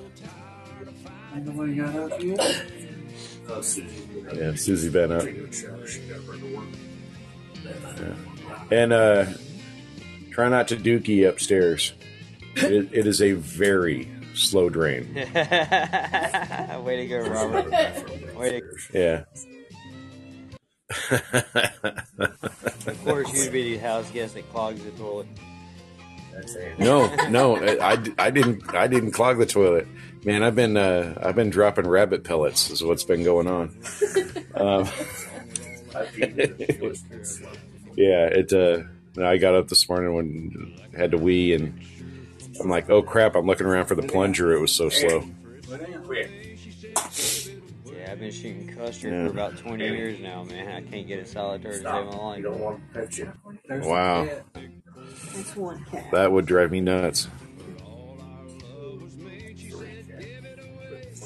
Ain't 1.35 1.47
nobody 1.47 1.75
got 1.75 1.97
up 1.97 2.23
yet? 2.23 2.63
Yeah, 4.35 4.55
Susie 4.55 4.89
been 4.91 5.13
up. 5.13 5.25
Yeah. 7.65 8.15
And 8.71 8.93
uh, 8.93 9.27
try 10.31 10.49
not 10.49 10.69
to 10.69 10.77
dookie 10.77 11.29
upstairs. 11.29 11.93
It, 12.57 12.89
it 12.93 13.07
is 13.07 13.21
a 13.21 13.33
very 13.33 14.09
slow 14.35 14.69
drain. 14.69 15.13
Way 15.15 15.25
to 16.97 17.07
go, 17.09 17.21
Robert. 17.29 17.71
Way 18.37 18.61
to, 18.61 18.63
Yeah. 18.93 19.25
of 22.87 23.05
course, 23.05 23.33
you'd 23.35 23.53
be 23.53 23.75
the 23.75 23.79
house 23.79 24.11
guest 24.11 24.35
that 24.35 24.49
clogs 24.51 24.83
the 24.85 24.91
toilet. 24.93 25.27
No, 26.79 27.15
no, 27.29 27.57
I, 27.57 27.99
I 28.19 28.31
didn't 28.31 28.75
I 28.75 28.87
didn't 28.87 29.13
clog 29.13 29.39
the 29.39 29.47
toilet. 29.47 29.87
Man, 30.25 30.43
I've 30.43 30.55
been 30.57 30.77
uh, 30.77 31.19
I've 31.23 31.35
been 31.37 31.51
dropping 31.51 31.87
rabbit 31.87 32.25
pellets. 32.25 32.71
Is 32.71 32.83
what's 32.83 33.05
been 33.05 33.23
going 33.25 33.47
on. 33.47 33.77
Um, 34.55 34.89
yeah, 37.97 38.27
it. 38.27 38.53
Uh, 38.53 38.83
I 39.23 39.37
got 39.37 39.55
up 39.55 39.69
this 39.69 39.89
morning 39.89 40.15
when 40.15 40.81
had 40.97 41.13
to 41.13 41.19
wee, 41.19 41.53
and 41.55 41.79
I'm 42.61 42.69
like, 42.69 42.91
oh 42.91 43.03
crap! 43.03 43.37
I'm 43.37 43.47
looking 43.47 43.67
around 43.67 43.87
for 43.87 43.95
the 43.95 44.03
plunger. 44.03 44.53
It 44.53 44.61
was 44.61 44.73
so 44.73 44.89
slow. 44.89 45.25
Yeah, 47.87 48.13
I've 48.13 48.21
been 48.21 48.31
shooting 48.31 48.75
custard 48.77 49.13
Yeah. 49.13 49.27
for 49.27 49.31
about 49.33 49.57
20 49.59 49.85
years 49.85 50.21
now, 50.21 50.45
man. 50.45 50.69
I 50.69 50.83
can't 50.89 51.07
get 51.07 51.19
a 51.21 51.27
solitaire 51.27 51.73
to 51.73 51.77
save 51.79 51.85
my 51.85 52.01
life. 52.01 52.45
want 52.45 52.81
to 52.95 53.01
pet 53.01 53.19
you. 53.19 53.33
Wow, 53.71 54.29
That's 55.35 55.57
one 55.57 55.85
cat. 55.91 56.11
that 56.13 56.33
would 56.33 56.47
drive 56.47 56.71
me 56.71 56.81
nuts. 56.81 57.29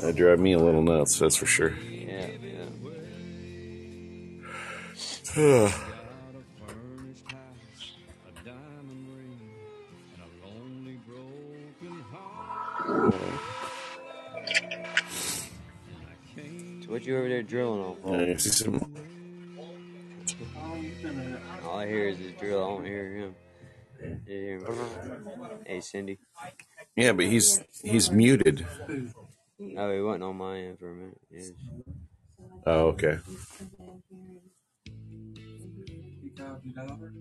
That 0.00 0.14
drive 0.16 0.38
me 0.38 0.52
a 0.52 0.58
little 0.58 0.82
nuts. 0.82 1.18
That's 1.18 1.36
for 1.36 1.46
sure. 1.46 1.70
Yeah, 1.90 2.28
yeah. 5.36 5.72
So 16.84 16.92
what 16.92 17.04
you 17.04 17.16
over 17.18 17.28
there 17.28 17.42
drilling 17.42 17.80
on? 17.82 17.96
Paul? 17.96 18.14
I 18.20 18.36
see 18.36 18.50
some- 18.50 18.94
All 21.64 21.78
I 21.78 21.86
hear 21.86 22.08
is 22.08 22.18
his 22.18 22.32
drill. 22.32 22.64
I 22.64 22.68
don't 22.68 22.84
hear 22.86 23.17
Hey, 25.66 25.80
Cindy. 25.80 26.18
Yeah, 26.96 27.12
but 27.12 27.26
he's 27.26 27.62
he's 27.82 28.10
muted. 28.10 28.66
Oh, 29.76 29.92
he 29.92 30.00
wasn't 30.00 30.24
on 30.24 30.36
my 30.36 30.58
end 30.58 30.78
for 30.78 30.90
a 30.90 30.94
minute. 30.94 31.20
Yes. 31.30 31.52
Oh, 32.66 32.88
okay. 32.88 33.18
You 36.22 36.30
called 36.36 36.60
your 36.64 36.86
daughter? 36.86 37.12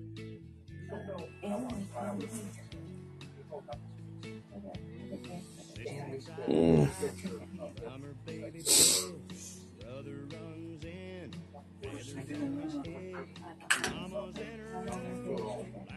Mm. 6.48 6.90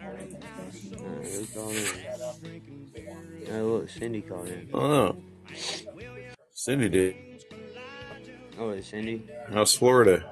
Uh, 0.02 0.06
who 1.22 1.46
called 1.46 1.74
in? 1.74 3.52
Oh, 3.52 3.64
look, 3.66 3.90
Cindy 3.90 4.22
called 4.22 4.48
in. 4.48 4.68
Oh, 4.72 5.16
Cindy 6.52 6.88
did. 6.88 7.16
Oh, 8.58 8.70
it's 8.70 8.88
Cindy. 8.88 9.28
How's 9.52 9.74
Florida? 9.74 10.24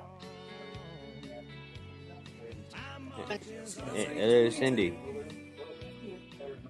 Hey, 3.94 4.04
hello, 4.14 4.50
Cindy. 4.50 4.98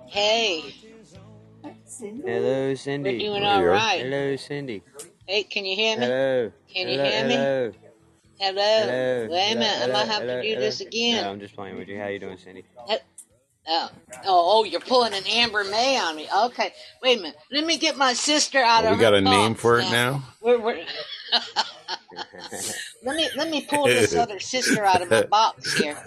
Hey, 0.06 0.74
Hello, 2.24 2.74
Cindy. 2.74 3.12
we're 3.12 3.18
doing 3.18 3.42
There 3.42 3.50
all 3.50 3.60
you 3.60 3.66
are. 3.66 3.70
right. 3.72 4.02
Hello, 4.02 4.36
Cindy. 4.36 4.82
Hey, 5.26 5.42
can 5.44 5.64
you 5.64 5.76
hear 5.76 5.96
me? 5.98 6.04
Hello. 6.04 6.52
Can 6.72 6.88
you 6.88 6.98
hello, 6.98 7.10
hear 7.10 7.70
me? 7.72 7.78
Hello. 8.38 8.62
Hello. 8.62 8.86
Hello. 8.86 9.28
Wait 9.30 9.52
a 9.52 9.54
minute, 9.56 9.68
hello, 9.78 9.90
I 9.90 9.92
might 9.92 10.06
have 10.08 10.22
hello, 10.22 10.36
to 10.36 10.42
do 10.42 10.48
hello. 10.48 10.60
this 10.60 10.80
again. 10.80 11.24
No, 11.24 11.30
I'm 11.30 11.40
just 11.40 11.54
playing 11.54 11.76
with 11.78 11.88
you. 11.88 11.98
How 11.98 12.06
you 12.08 12.18
doing, 12.18 12.38
Cindy? 12.38 12.64
Oh, 13.70 13.90
oh, 14.24 14.58
oh, 14.60 14.64
you're 14.64 14.80
pulling 14.80 15.12
an 15.12 15.24
Amber 15.28 15.62
May 15.64 15.98
on 15.98 16.16
me. 16.16 16.26
Okay, 16.46 16.72
wait 17.02 17.18
a 17.18 17.22
minute. 17.22 17.36
Let 17.52 17.66
me 17.66 17.76
get 17.78 17.96
my 17.98 18.14
sister 18.14 18.58
out 18.60 18.84
Oh, 18.84 18.88
of 18.92 18.96
we 18.96 19.00
got 19.00 19.12
her 19.12 19.18
a 19.18 19.20
name 19.20 19.52
box 19.52 19.60
for 19.60 19.78
it 19.78 19.90
now. 19.90 20.22
We're, 20.40 20.58
we're 20.58 20.84
let 23.04 23.16
me 23.16 23.28
let 23.36 23.50
me 23.50 23.66
pull 23.68 23.84
this 23.84 24.14
other 24.16 24.38
sister 24.38 24.84
out 24.84 25.02
of 25.02 25.10
my 25.10 25.22
box 25.24 25.76
here. 25.78 25.98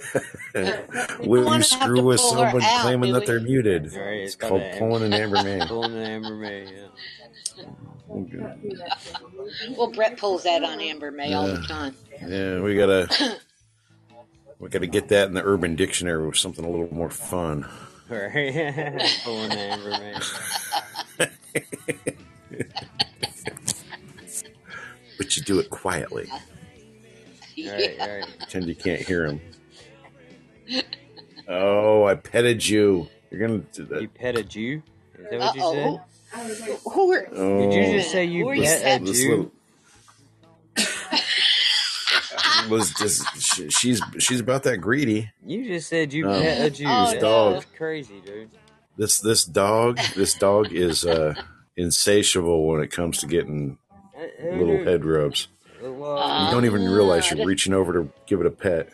Will 1.20 1.46
wanna 1.46 1.64
you 1.70 1.78
have 1.80 1.84
screw 1.84 1.98
to 1.98 2.04
with 2.04 2.20
pull 2.20 2.36
her 2.38 2.50
someone 2.50 2.64
out, 2.64 2.82
claiming 2.82 3.14
that 3.14 3.20
we? 3.22 3.26
they're 3.28 3.40
muted? 3.40 3.94
Right, 3.94 4.22
It's 4.22 4.34
it's 4.34 4.36
called 4.36 4.64
pulling 4.80 5.04
an 5.04 5.14
Amber 5.14 5.44
May. 5.44 5.64
Pulling 5.68 5.94
an 5.94 6.02
Amber 6.02 6.36
May, 6.36 6.66
yeah. 6.66 6.88
Well, 9.78 9.92
Brett 9.92 10.18
pulls 10.18 10.44
that 10.44 10.64
on 10.64 10.80
Amber 10.80 11.12
May 11.12 11.34
all 11.34 11.48
the 11.48 11.62
time. 11.62 11.96
Yeah, 12.26 12.60
we 12.62 12.76
gotta 12.76 13.38
we 14.60 14.70
gotta 14.70 14.88
get 14.88 15.08
that 15.10 15.28
in 15.28 15.34
the 15.34 15.44
Urban 15.44 15.76
Dictionary 15.76 16.26
with 16.26 16.38
something 16.38 16.66
a 16.66 16.70
little 16.70 16.94
more 16.94 17.10
fun. 17.10 17.66
Right. 18.10 19.02
Pulling 19.24 19.52
Amber 19.52 19.90
May. 19.92 20.16
But 25.18 25.38
you 25.38 25.44
do 25.44 25.60
it 25.60 25.70
quietly. 25.70 26.28
Right, 27.58 27.96
right. 28.00 28.26
Pretend 28.40 28.66
you 28.66 28.76
can't 28.76 29.02
hear 29.02 29.26
him. 29.28 29.40
Oh, 31.48 32.06
I 32.06 32.16
petted 32.16 32.68
you. 32.68 33.08
You're 33.30 33.40
gonna 33.48 33.60
do 33.72 33.84
You 33.84 33.88
that. 34.02 34.14
pet 34.16 34.38
a 34.38 34.44
Jew? 34.44 34.82
Is 35.20 35.30
that 35.30 35.40
what 35.40 35.56
you 35.56 35.62
Uh-oh. 35.62 36.02
Said? 36.34 36.80
Who 36.92 37.12
are, 37.14 37.28
Oh, 37.34 37.60
Did 37.70 37.74
you 37.74 37.98
just 37.98 38.12
say 38.12 38.26
you 38.26 38.44
Who 38.46 38.50
are 38.52 38.56
pet 38.56 39.02
a 39.02 39.06
Jew? 39.06 39.30
little 39.30 39.52
was 42.70 42.94
just 42.94 43.26
she, 43.42 43.70
she's 43.70 44.02
she's 44.20 44.40
about 44.40 44.64
that 44.64 44.78
greedy. 44.78 45.30
You 45.46 45.66
just 45.66 45.90
said 45.90 46.14
you 46.14 46.30
Oh. 46.30 46.40
pet 46.42 46.66
a 46.66 46.70
Jew. 46.70 46.86
Oh, 46.88 47.12
That- 47.12 47.20
dog. 47.22 47.54
That's 47.56 47.66
crazy, 47.78 48.22
dude. 48.26 48.50
This 48.98 49.20
this 49.20 49.44
dog 49.46 50.00
this 50.16 50.34
dog 50.36 50.72
is 50.72 51.06
uh 51.06 51.34
insatiable 51.76 52.68
when 52.68 52.82
it 52.82 52.92
comes 52.92 53.18
to 53.20 53.28
getting 53.28 53.78
Uh, 54.18 54.56
little 54.56 54.84
head 54.84 55.04
rubs. 55.06 55.48
Well, 55.82 56.46
You 56.46 56.52
don't 56.52 56.66
even 56.66 56.84
realize 56.88 57.32
you're 57.32 57.46
reaching 57.46 57.74
over 57.74 57.92
to 57.94 58.10
give 58.28 58.40
it 58.40 58.46
a 58.46 58.52
pet. 58.52 58.90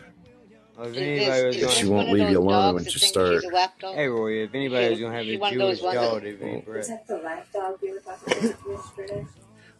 If 0.83 0.89
Is 0.91 0.97
anybody 0.97 1.25
this- 1.25 1.43
was 1.45 1.55
She 1.55 1.61
going 1.61 1.69
this 1.73 1.79
to, 1.79 1.89
won't 1.91 2.11
leave 2.11 2.29
you 2.29 2.39
alone 2.39 2.51
dogs 2.51 2.75
when 2.75 2.83
you 2.85 2.91
start. 2.99 3.41
She's 3.41 3.49
a 3.51 3.53
lapdog? 3.53 3.95
hey 3.95 4.07
Roy, 4.07 4.43
if 4.43 4.53
anybody 4.53 4.89
was 4.89 4.99
going 4.99 5.11
to 5.11 5.17
have 5.17 5.25
She 5.25 5.35
a 5.35 5.39
one 5.39 5.53
of 5.53 5.59
those 5.59 5.79
Jewish 5.79 5.93
dog, 5.93 6.23
it'd 6.23 6.39
be 6.39 6.45
oh. 6.45 6.61
Brett. 6.65 6.87
that 6.87 7.07
the 7.07 7.17
lap 7.17 7.47
dog 7.53 7.75
you 7.81 7.93
were 7.93 7.99
talking 7.99 8.49
about? 8.49 9.25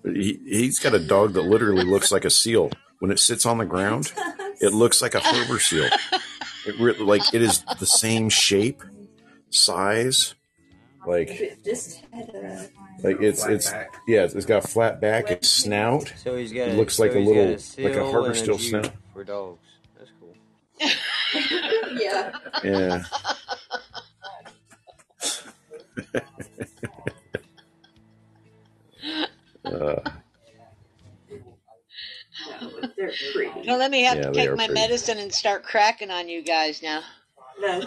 He, 0.05 0.39
he's 0.45 0.79
got 0.79 0.93
a 0.93 0.99
dog 0.99 1.33
that 1.33 1.41
literally 1.41 1.83
looks 1.83 2.11
like 2.13 2.23
a 2.23 2.29
seal. 2.29 2.71
When 2.99 3.11
it 3.11 3.19
sits 3.19 3.45
on 3.45 3.57
the 3.57 3.65
ground, 3.65 4.13
it 4.61 4.73
looks 4.73 5.01
like 5.01 5.15
a 5.15 5.19
harbor 5.19 5.59
seal. 5.59 5.89
It 6.65 6.79
re- 6.79 6.97
like 6.97 7.33
it 7.33 7.41
is 7.41 7.63
the 7.79 7.85
same 7.85 8.29
shape, 8.29 8.81
size, 9.49 10.35
like 11.05 11.29
It 11.29 11.63
just 11.65 12.03
had 12.13 12.29
a. 12.29 12.69
like 13.03 13.21
it's 13.21 13.45
it's 13.45 13.71
yeah, 14.07 14.23
it's 14.23 14.45
got 14.45 14.63
a 14.63 14.67
flat 14.67 15.01
back, 15.01 15.29
its 15.29 15.49
snout. 15.49 16.13
So 16.23 16.35
he's 16.37 16.53
got. 16.53 16.69
It 16.69 16.75
a, 16.75 16.77
looks 16.77 16.95
so 16.95 17.03
like 17.03 17.15
a 17.15 17.19
little- 17.19 17.55
got 17.55 17.77
like 17.79 17.95
a 17.95 18.09
harbor 18.11 18.27
and 18.29 18.35
steel 18.37 18.57
snout. 18.59 18.91
for 19.13 19.23
dogs. 19.23 19.59
That's 20.79 20.95
cool. 21.47 21.97
Yeah. 21.99 22.31
Yeah, 22.63 23.03
uh, 29.65 29.99
They're 32.97 33.11
pretty. 33.33 33.61
Don't 33.65 33.79
let 33.79 33.91
me 33.91 34.03
have 34.03 34.17
Yeah, 34.17 34.23
to 34.27 34.31
take 34.33 34.49
my 34.51 34.55
pretty. 34.67 34.73
medicine 34.73 35.17
and 35.19 35.33
start 35.33 35.63
cracking 35.63 36.11
on 36.11 36.29
you 36.29 36.41
guys 36.43 36.81
now. 36.81 37.01
No. 37.59 37.81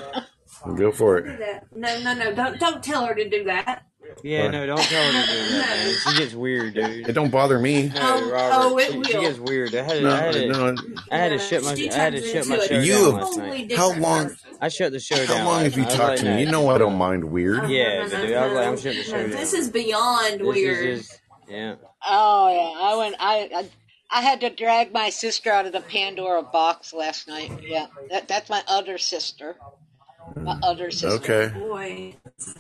go 0.77 0.91
for 0.93 1.19
it. 1.19 1.41
No, 1.75 2.01
no, 2.01 2.15
no. 2.15 2.33
Don't 2.35 2.59
don't 2.59 2.83
tell 2.83 3.07
her 3.07 3.15
to 3.15 3.29
do 3.29 3.45
that. 3.45 3.85
Yeah, 4.23 4.43
What? 4.45 4.51
no, 4.53 4.67
don't 4.67 4.81
tell 4.83 5.13
her 5.13 5.13
to 5.25 5.33
do 5.33 5.39
that, 5.57 5.85
man. 5.85 5.95
She 6.15 6.19
gets 6.19 6.35
weird, 6.35 6.75
dude. 6.75 7.09
It 7.09 7.13
don't 7.13 7.31
bother 7.31 7.59
me. 7.59 7.89
No, 7.89 7.95
Oh, 8.01 8.31
Robert, 8.31 8.55
oh, 8.55 8.79
it 8.79 8.87
she, 8.87 9.05
she 9.05 9.15
will. 9.17 9.23
gets 9.23 9.39
weird. 9.39 9.75
I 9.75 9.83
had 9.83 9.93
to, 9.93 10.01
No, 10.03 10.11
I 10.11 10.17
had 10.17 10.33
to, 10.35 10.49
no. 10.49 10.75
I 11.11 11.17
had 11.17 11.29
to 11.31 11.39
shut 11.39 11.63
my, 11.63 11.71
I 11.71 11.95
had 11.95 12.13
to 12.15 12.23
shut 12.23 12.47
my 12.49 12.59
show 12.67 12.79
You 12.81 12.93
down 12.93 13.05
have- 13.05 13.15
last 13.23 13.37
night. 13.39 13.73
How 13.77 13.93
long? 13.95 14.37
I 14.61 14.69
shut 14.69 14.93
the 14.93 15.01
show 15.01 15.25
How 15.27 15.35
down. 15.35 15.45
long 15.47 15.63
have 15.63 15.77
you 15.77 15.83
night. 15.83 15.87
I 15.87 15.91
was 15.91 15.97
talked 15.99 16.09
like, 16.11 16.19
to 16.21 16.35
me? 16.37 16.41
You 16.45 16.51
know 16.51 16.69
I 16.71 16.79
don't 16.79 16.97
mind 16.99 17.25
weird. 17.25 17.69
Yeah, 17.71 18.03
but 18.11 18.11
dude, 18.23 18.33
I 18.35 18.47
was 18.47 18.55
like, 18.55 18.67
I'm 18.67 18.77
shutting 18.77 18.99
the 18.99 19.05
show 19.05 19.13
down. 19.21 19.31
This 19.31 19.53
is 19.55 19.69
beyond 19.71 20.41
This 20.41 20.47
weird. 20.47 20.87
is 20.87 21.09
just, 21.09 21.21
yeah. 21.49 21.75
Oh 22.07 22.49
yeah, 22.53 22.81
I 22.87 22.97
went. 22.97 23.15
I, 23.21 23.51
I 23.55 23.71
I 24.13 24.21
had 24.23 24.41
to 24.41 24.51
drag 24.51 24.93
my 24.93 25.11
sister 25.11 25.51
out 25.51 25.67
of 25.67 25.73
the 25.73 25.81
Pandora 25.83 26.43
box 26.43 26.93
last 26.93 27.29
night. 27.29 27.53
Yeah, 27.63 27.87
that 28.11 28.27
that's 28.29 28.51
my 28.51 28.63
other 28.69 28.99
sister. 28.99 29.57
My 30.43 30.55
mm. 30.55 30.61
other 30.63 30.91
sister. 30.91 31.09
Okay. 31.09 31.59
Boy. 31.59 32.17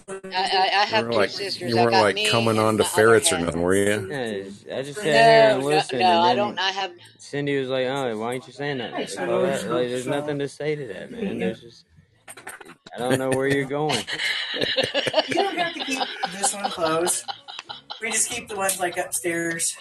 I, 0.08 0.14
I, 0.32 0.70
I 0.82 0.84
have 0.84 1.10
two 1.10 1.16
like 1.16 1.30
sisters. 1.30 1.70
you 1.70 1.76
weren't 1.76 1.92
got 1.92 2.02
like 2.02 2.14
me 2.14 2.28
coming 2.28 2.58
on 2.58 2.76
to 2.76 2.84
ferrets 2.84 3.32
or 3.32 3.38
nothing, 3.38 3.62
were 3.62 3.74
you? 3.74 4.08
Yeah, 4.10 4.76
I 4.76 4.82
just 4.82 4.98
sat 4.98 5.04
here 5.04 5.48
No, 5.48 5.54
and 5.56 5.64
listened, 5.64 6.00
no, 6.00 6.06
and 6.06 6.18
I 6.18 6.34
don't. 6.34 6.58
I 6.58 6.70
have. 6.70 6.92
Cindy 7.18 7.58
was 7.58 7.68
like, 7.68 7.86
"Oh, 7.86 8.18
why 8.18 8.26
aren't 8.26 8.46
you 8.46 8.52
saying 8.52 8.78
that?" 8.78 8.92
Like, 8.92 9.18
all 9.20 9.42
that? 9.42 9.70
like, 9.70 9.88
there's 9.88 10.06
nothing 10.06 10.38
to 10.40 10.48
say 10.48 10.74
to 10.74 10.86
that, 10.88 11.10
man. 11.10 11.38
There's 11.40 11.60
just, 11.60 11.84
I 12.94 12.98
don't 12.98 13.18
know 13.18 13.30
where 13.30 13.48
you're 13.48 13.64
going. 13.64 14.04
You 15.28 15.34
don't 15.34 15.56
have 15.56 15.74
to 15.74 15.84
keep 15.84 16.00
this 16.32 16.52
one 16.54 16.70
closed. 16.70 17.24
We 18.02 18.10
just 18.10 18.28
keep 18.28 18.48
the 18.48 18.56
ones 18.56 18.78
like 18.78 18.98
upstairs. 18.98 19.76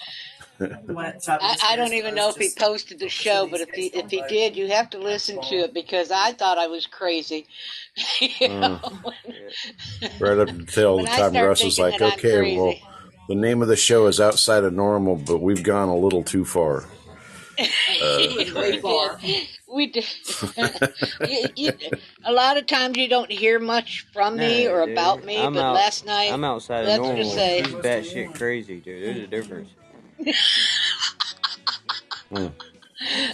The 0.60 0.94
one 0.94 1.06
at 1.06 1.16
the 1.16 1.26
top 1.26 1.42
of 1.42 1.46
I, 1.46 1.74
I 1.74 1.76
don't 1.78 1.94
even 1.94 2.16
know 2.16 2.30
if 2.30 2.36
he 2.36 2.50
posted 2.58 3.00
the 3.00 3.08
show, 3.08 3.48
but 3.48 3.62
if 3.62 3.70
he 3.70 3.88
if 3.88 4.12
he 4.12 4.22
did, 4.28 4.58
you 4.58 4.68
have 4.68 4.90
to 4.90 5.00
listen 5.00 5.42
to 5.44 5.56
it 5.56 5.74
because 5.74 6.12
I 6.12 6.34
thought 6.34 6.58
I 6.58 6.68
was 6.68 6.86
crazy. 6.86 7.48
you 8.20 8.30
hmm. 8.42 8.60
know? 8.60 8.80
Right 10.20 10.38
up 10.38 10.50
until 10.50 10.98
the 10.98 11.06
time 11.06 11.34
Russ 11.34 11.64
was 11.64 11.80
like, 11.80 11.98
that 12.00 12.14
I'm 12.14 12.20
"Okay, 12.20 12.58
well, 12.58 12.76
the 13.30 13.36
name 13.36 13.62
of 13.62 13.70
the 13.70 13.78
show 13.78 14.08
is 14.08 14.20
outside 14.20 14.66
of 14.66 14.74
normal, 14.74 15.16
but 15.16 15.38
we've 15.38 15.64
gone 15.64 15.88
a 15.88 15.98
little 15.98 16.24
too 16.24 16.44
far." 16.44 16.86
Uh, 17.60 18.18
it 18.22 18.38
was 18.38 18.54
way 18.54 18.80
far. 18.80 19.20
we 19.68 19.88
did. 19.88 20.06
you, 21.28 21.48
you, 21.58 21.72
a 22.24 22.32
lot 22.32 22.56
of 22.56 22.66
times 22.66 22.96
you 22.96 23.10
don't 23.10 23.30
hear 23.30 23.60
much 23.60 24.06
from 24.14 24.38
me 24.38 24.66
Nah, 24.66 24.72
or 24.72 24.86
dude. 24.86 24.94
about 24.94 25.26
me, 25.26 25.38
I'm 25.38 25.54
but 25.54 25.64
out- 25.64 25.76
last 25.76 26.06
night 26.06 26.32
I'm 26.32 26.46
outside 26.46 26.84
of 26.84 26.88
let's 26.88 27.02
normal. 27.02 27.24
just 27.24 27.36
say- 27.36 27.64
She's 27.64 27.74
batshit 27.74 28.36
crazy, 28.36 28.80
dude. 28.80 29.04
There's 29.04 29.18
a 29.18 29.28
difference. 29.28 29.70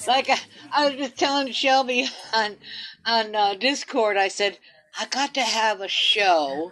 like 0.07 0.29
I, 0.29 0.37
I 0.73 0.89
was 0.89 0.97
just 0.97 1.17
telling 1.17 1.51
Shelby 1.51 2.07
on 2.33 2.55
on 3.05 3.35
uh, 3.35 3.53
Discord, 3.55 4.17
I 4.17 4.27
said 4.29 4.57
I 4.99 5.05
got 5.07 5.33
to 5.35 5.41
have 5.41 5.81
a 5.81 5.87
show 5.87 6.71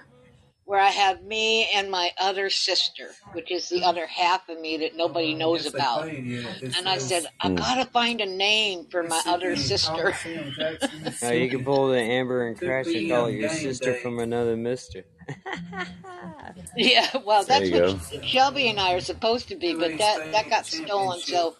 where 0.65 0.79
I 0.79 0.89
have 0.89 1.23
me 1.23 1.69
and 1.75 1.91
my 1.91 2.11
other 2.19 2.49
sister, 2.49 3.09
which 3.33 3.51
is 3.51 3.69
the 3.69 3.83
other 3.83 4.07
half 4.07 4.47
of 4.49 4.59
me 4.59 4.77
that 4.77 4.95
nobody 4.95 5.33
knows 5.35 5.65
about. 5.65 6.03
And 6.77 6.87
I 6.89 6.97
said 6.97 7.25
I 7.41 7.49
Hmm. 7.49 7.55
gotta 7.57 7.85
find 7.91 8.21
a 8.21 8.25
name 8.25 8.87
for 8.91 9.03
my 9.03 9.21
other 9.27 9.55
sister. 9.55 10.13
Now 11.21 11.31
you 11.31 11.49
can 11.49 11.63
pull 11.63 11.89
the 11.89 11.97
Amber 11.99 12.47
and 12.47 12.57
Crash 12.57 12.93
and 12.95 13.07
call 13.07 13.29
your 13.29 13.49
sister 13.49 13.93
from 13.95 14.19
another 14.19 14.57
mister. 14.57 15.03
Yeah, 16.75 17.07
well, 17.25 17.43
that's 17.43 17.69
you 17.69 17.81
what 17.81 18.25
Shelby 18.25 18.67
and 18.69 18.79
I 18.79 18.93
are 18.93 18.99
supposed 19.01 19.47
to 19.49 19.55
be, 19.55 19.73
but 19.75 19.97
that 19.97 20.31
that 20.31 20.49
got 20.49 20.65
stolen, 20.65 21.19
so 21.19 21.55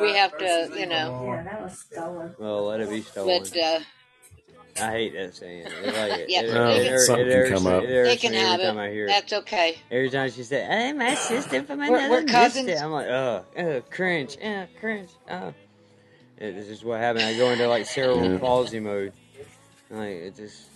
we 0.00 0.12
have 0.14 0.36
to, 0.38 0.70
you 0.76 0.86
know. 0.86 1.24
Yeah, 1.26 1.42
that 1.44 1.62
was 1.62 1.78
stolen. 1.90 2.34
Well, 2.38 2.66
let 2.66 2.80
it 2.80 2.88
be 2.90 3.02
stolen. 3.02 3.42
But 3.42 3.58
uh, 3.58 3.80
I 4.80 4.90
hate 4.92 5.12
that 5.14 5.34
saying. 5.34 5.66
It, 5.66 5.86
like, 5.86 6.20
it, 6.20 6.30
Yeah, 6.30 6.42
it, 6.42 6.52
No, 6.54 6.68
it, 6.70 6.86
it, 6.86 7.00
something 7.00 7.26
it 7.28 7.46
can 7.48 7.52
come 7.54 7.66
up. 7.66 7.82
It 7.82 7.86
irks 7.88 8.08
they 8.10 8.16
can 8.16 8.32
me 8.32 8.38
have 8.38 8.60
every 8.60 8.66
time 8.66 8.78
I 8.78 8.86
it. 8.88 8.92
hear 8.92 9.04
it. 9.04 9.08
That's 9.08 9.32
okay. 9.32 9.78
Every 9.90 10.10
time 10.10 10.30
she 10.30 10.42
said, 10.42 10.70
"Hey, 10.70 10.92
my 10.92 11.14
sister 11.14 11.62
from 11.64 11.78
We're- 11.78 11.88
another 11.94 12.10
we're 12.10 12.20
mister," 12.22 12.38
cousins. 12.38 12.80
I'm 12.80 12.90
like, 12.92 13.08
"Ugh, 13.08 13.44
ugh, 13.58 13.82
cringe, 13.90 14.36
uh, 14.42 14.66
cringe." 14.78 15.10
Uh. 15.28 15.52
It- 16.38 16.54
This 16.54 16.68
is 16.68 16.84
what 16.84 17.00
happened. 17.00 17.24
I 17.24 17.36
go 17.36 17.50
into 17.50 17.66
like 17.66 17.86
cerebral 17.86 18.38
palsy 18.38 18.80
mode. 18.80 19.12
Like 19.90 20.10
it 20.10 20.36
just. 20.36 20.68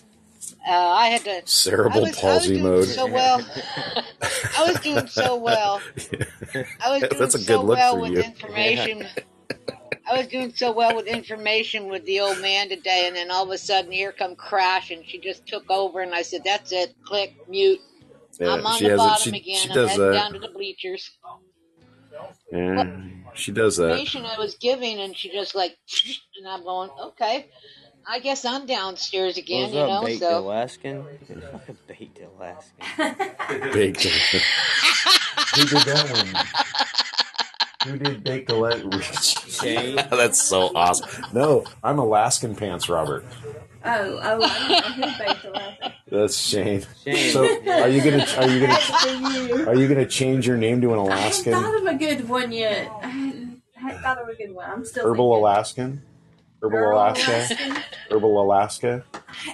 Uh, 0.66 0.72
I 0.72 1.06
had 1.08 1.22
to. 1.24 1.36
I 1.38 1.42
Cerebral 1.44 2.00
was, 2.02 2.08
I 2.10 2.10
was 2.10 2.18
palsy 2.20 2.48
doing 2.54 2.62
mode. 2.62 2.86
so 2.88 3.06
well. 3.06 3.40
I 4.58 4.64
was 4.66 4.80
doing 4.80 5.06
so 5.06 5.36
well. 5.36 5.80
I 6.84 6.90
was 6.90 7.02
doing 7.02 7.18
That's 7.18 7.34
a 7.34 7.38
good 7.38 7.46
so 7.46 7.62
look 7.62 7.76
well 7.78 7.94
for 7.94 8.00
with 8.02 8.12
you. 8.12 8.20
information. 8.22 9.06
I 10.10 10.16
was 10.16 10.26
doing 10.26 10.52
so 10.54 10.72
well 10.72 10.96
with 10.96 11.06
information 11.06 11.88
with 11.88 12.04
the 12.06 12.20
old 12.20 12.40
man 12.40 12.68
today, 12.68 13.04
and 13.06 13.14
then 13.16 13.30
all 13.30 13.44
of 13.44 13.50
a 13.50 13.58
sudden, 13.58 13.92
here 13.92 14.12
come 14.12 14.36
Crash, 14.36 14.90
and 14.90 15.04
she 15.06 15.18
just 15.18 15.46
took 15.46 15.70
over, 15.70 16.00
and 16.00 16.14
I 16.14 16.22
said, 16.22 16.42
"That's 16.44 16.72
it, 16.72 16.94
click, 17.04 17.34
mute. 17.48 17.80
Yeah, 18.40 18.52
I'm 18.54 18.66
on 18.66 18.78
she 18.78 18.84
the 18.84 18.90
has 18.90 19.00
it. 19.00 19.04
bottom 19.04 19.32
She, 19.34 19.38
again. 19.38 19.56
she 19.60 19.68
I'm 19.70 19.74
does 19.74 19.90
heading 19.90 20.06
that. 20.06 20.12
down 20.12 20.32
to 20.34 20.38
the 20.38 20.48
bleachers." 20.48 21.10
Yeah, 22.52 22.94
she 23.34 23.52
does 23.52 23.76
that. 23.76 23.90
Information 23.90 24.24
I 24.26 24.38
was 24.38 24.54
giving, 24.56 24.98
and 25.00 25.16
she 25.16 25.30
just 25.30 25.54
like, 25.54 25.76
and 26.38 26.48
I'm 26.48 26.64
going, 26.64 26.90
"Okay, 27.00 27.50
I 28.10 28.20
guess 28.20 28.44
I'm 28.44 28.64
downstairs 28.66 29.36
again," 29.36 29.62
What's 29.64 29.74
you 29.74 29.80
up, 29.80 29.88
know. 29.88 30.06
baked 30.06 30.20
So 30.20 30.38
Alaskan? 30.38 31.04
Fucking 31.04 31.76
baked 31.86 32.20
Alaskan. 32.38 33.72
Baked. 33.72 34.02
Who 35.54 35.64
did 35.66 35.82
that 35.84 36.10
one? 37.84 37.92
Who 37.92 37.98
did 37.98 38.24
baked 38.24 38.50
Alaskan? 38.50 39.00
Shane. 39.50 39.96
That's 40.10 40.40
so 40.42 40.70
awesome. 40.74 41.08
No, 41.34 41.64
I'm 41.84 41.98
Alaskan 41.98 42.54
Pants 42.56 42.88
Robert. 42.88 43.24
Oh, 43.84 44.18
oh, 44.22 44.42
I 44.42 44.58
don't 44.68 45.00
know 45.00 45.06
who 45.08 45.24
baked 45.24 45.42
the 45.42 45.50
last 45.50 45.80
That's 46.10 46.36
Shane. 46.40 46.84
Shane. 47.04 47.32
So 47.32 47.44
are 47.44 47.88
you 47.88 48.02
gonna 48.02 48.24
are 48.38 48.48
you 48.48 48.60
gonna 48.66 49.64
are 49.68 49.74
you 49.74 49.86
gonna 49.86 50.06
change 50.06 50.46
your 50.46 50.56
name 50.56 50.80
to 50.80 50.92
an 50.92 50.98
Alaskan? 50.98 51.52
I 51.54 51.58
haven't 51.58 51.72
thought 51.72 51.82
Alaskan? 51.82 51.94
of 51.94 51.94
a 51.94 52.16
good 52.16 52.28
one 52.28 52.52
yet. 52.52 52.90
I 53.02 53.06
hadn't, 53.06 53.62
I 53.76 53.80
hadn't 53.80 54.02
thought 54.02 54.18
of 54.22 54.28
a 54.28 54.34
good 54.34 54.54
one. 54.54 54.68
I'm 54.70 54.84
still 54.84 55.04
Herbal 55.04 55.30
thinking. 55.30 55.42
Alaskan? 55.42 56.02
Herbal 56.60 56.78
Herbal 56.78 56.92
Alaska? 56.94 57.30
Alaskan? 57.32 57.82
Herbal 58.10 58.42
Alaska? 58.42 59.04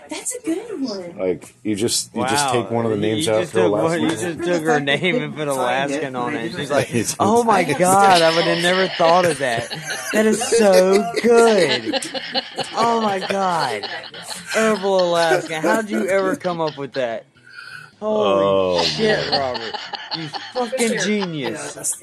That's 0.08 0.34
a 0.36 0.40
good 0.42 0.80
one. 0.80 1.18
Like 1.18 1.54
you 1.62 1.74
just 1.74 2.14
you 2.14 2.20
Wow. 2.22 2.28
just 2.28 2.52
take 2.52 2.70
one 2.70 2.84
of 2.86 2.92
the 2.92 2.96
names 2.96 3.26
you 3.26 3.32
out 3.32 3.40
just 3.40 3.52
for 3.52 3.58
took 3.60 3.72
one- 3.72 3.80
Alaska. 3.80 4.00
You 4.02 4.10
just 4.10 4.42
took 4.48 4.62
her 4.62 4.80
name 4.80 5.16
and 5.22 5.34
put 5.34 5.48
Alaskan 5.48 6.16
on 6.16 6.34
it. 6.34 6.52
She's 6.54 6.70
like, 6.70 6.88
oh 7.20 7.44
my 7.44 7.64
god, 7.64 8.22
I 8.22 8.34
would 8.34 8.44
have 8.44 8.62
never 8.62 8.88
thought 8.88 9.26
of 9.26 9.38
that. 9.38 9.68
That 10.12 10.24
is 10.26 10.42
so 10.42 11.04
good. 11.22 12.10
Oh 12.74 13.00
my 13.02 13.18
god. 13.18 13.82
Herbal 14.54 15.10
Alaskan. 15.10 15.60
How'd 15.62 15.90
you 15.90 16.06
ever 16.08 16.36
come 16.36 16.60
up 16.60 16.78
with 16.78 16.94
that? 16.94 17.26
Holy 18.00 18.44
Oh, 18.44 18.82
shit, 18.82 19.30
Robert. 19.30 19.74
You 20.16 20.28
fucking 20.52 20.98
genius. 21.00 21.74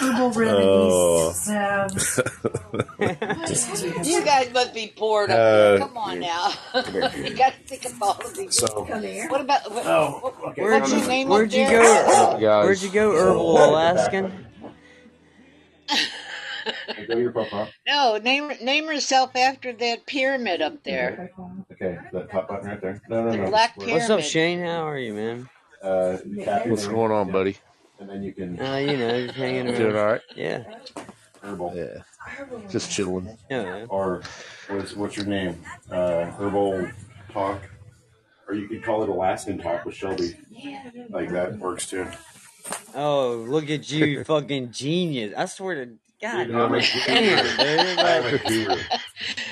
Herbal 0.00 0.26
Oh. 0.26 0.32
remedies. 0.34 1.48
Um, 1.48 1.88
You 4.04 4.24
guys 4.24 4.52
must 4.52 4.72
be 4.74 4.92
bored 4.96 5.30
up 5.30 5.36
Uh, 5.38 5.42
there. 5.42 5.78
Come 5.78 5.96
on 5.96 6.20
now. 6.20 6.52
you 6.74 7.34
got 7.34 7.52
to 7.54 7.58
think 7.66 7.84
of 7.86 8.02
all 8.02 8.12
of 8.18 8.34
these. 8.36 8.56
So 8.58 8.84
here. 9.00 9.28
What 9.28 9.40
about 9.40 9.70
what, 9.70 9.86
Oh, 9.86 10.18
what- 10.22 10.34
okay. 10.52 10.62
what's 10.62 10.92
your 10.92 11.06
name 11.06 11.28
Where'd 11.28 11.52
you 11.52 11.66
go? 11.68 12.38
guys. 12.40 12.64
Where'd 12.64 12.82
you 12.82 12.90
go, 12.90 13.12
Herbal 13.12 13.64
Alaskan? 13.64 14.46
Go 17.08 17.16
your 17.16 17.32
profile. 17.32 17.68
No, 17.86 18.18
name 18.18 18.52
name 18.62 18.84
yourself 18.86 19.34
after 19.36 19.72
that 19.72 20.06
pyramid 20.06 20.60
up 20.62 20.82
there. 20.84 21.30
Okay, 21.72 21.98
that 22.12 22.30
top 22.30 22.48
button 22.48 22.68
right 22.68 22.80
there. 22.80 23.00
No, 23.08 23.24
no, 23.24 23.30
The 23.32 23.36
no. 23.38 23.50
black 23.50 23.76
Where- 23.76 23.86
pyramid. 23.86 24.08
What's 24.10 24.24
up, 24.26 24.30
Shane? 24.30 24.60
How 24.60 24.86
are 24.88 24.98
you, 24.98 25.14
man? 25.14 25.48
Uh, 25.82 26.16
tap 26.44 26.64
your 26.64 26.72
What's 26.74 26.86
name, 26.86 26.94
going 26.94 27.12
on, 27.12 27.30
buddy? 27.30 27.56
And 28.00 28.08
then 28.10 28.22
you 28.22 28.32
can 28.32 28.60
Uh, 28.60 28.76
you 28.76 28.96
know, 28.96 29.26
just 29.26 29.36
hanging 29.38 29.66
Doing 29.66 29.82
around. 29.82 29.96
all 29.96 30.12
right? 30.12 30.20
Yeah. 30.34 30.64
herbal 31.42 31.72
Yeah, 31.76 32.02
just 32.70 32.90
chilling. 32.90 33.38
Yeah. 33.50 33.86
or 33.88 34.22
what's 34.68 34.94
what's 34.96 35.16
your 35.16 35.26
name? 35.26 35.62
Uh, 35.90 36.24
herbal 36.32 36.88
talk, 37.32 37.60
or 38.48 38.54
you 38.54 38.68
could 38.68 38.82
call 38.82 39.02
it 39.02 39.08
Alaskan 39.08 39.58
talk 39.58 39.84
with 39.84 39.94
Shelby. 39.94 40.36
Like 41.10 41.30
that 41.30 41.58
works 41.58 41.88
too. 41.88 42.06
Oh, 42.96 43.44
look 43.48 43.70
at 43.70 43.90
you, 43.92 44.24
fucking 44.24 44.72
genius! 44.72 45.32
I 45.36 45.44
swear 45.44 45.84
to 45.84 45.92
God, 46.32 46.46
Dude, 46.48 46.56
I'm 46.56 46.74
a 46.74 46.80
damn, 47.06 47.96
Like, 48.32 48.44
guru. 48.46 48.76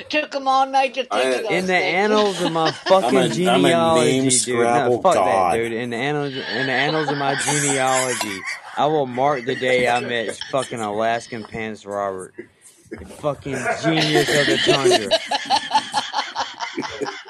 Took 0.09 0.31
them 0.33 0.49
all 0.49 0.67
night 0.67 0.95
to 0.95 1.03
think 1.03 1.13
I- 1.13 1.21
of 1.23 1.43
those 1.43 1.51
in 1.53 1.67
the 1.67 1.73
things. 1.73 1.95
annals 1.97 2.43
of 2.43 2.53
my 2.53 2.71
fucking 2.87 3.19
I'm 3.19 3.25
a 3.27 3.29
genealogy, 3.35 4.11
name 4.21 4.29
dude. 4.29 4.59
No, 4.61 5.01
fuck 5.01 5.15
god. 5.15 5.53
that, 5.53 5.57
dude. 5.57 5.73
In 5.73 5.91
the 5.91 5.97
annals, 5.97 6.35
in 6.35 6.67
the 6.67 6.73
annals 6.73 7.09
of 7.11 7.19
my 7.19 7.35
genealogy, 7.37 8.41
I 8.77 8.87
will 8.87 9.07
mark 9.07 9.45
the 9.45 9.55
day 9.55 9.89
I 9.89 10.01
met 10.01 10.37
fucking 10.51 10.81
Alaskan 10.81 11.45
Pants 11.45 11.87
Robert, 11.87 12.35
the 12.91 13.05
fucking 13.07 13.57
genius 13.83 14.29
of 14.41 14.47
the 14.47 14.59
tundra. 14.65 15.19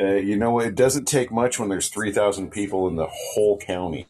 Uh, 0.00 0.14
you 0.14 0.36
know, 0.36 0.52
what? 0.52 0.64
it 0.66 0.76
doesn't 0.76 1.06
take 1.06 1.32
much 1.32 1.58
when 1.58 1.68
there's 1.68 1.88
three 1.88 2.12
thousand 2.12 2.50
people 2.52 2.86
in 2.86 2.94
the 2.94 3.08
whole 3.10 3.58
county. 3.58 4.06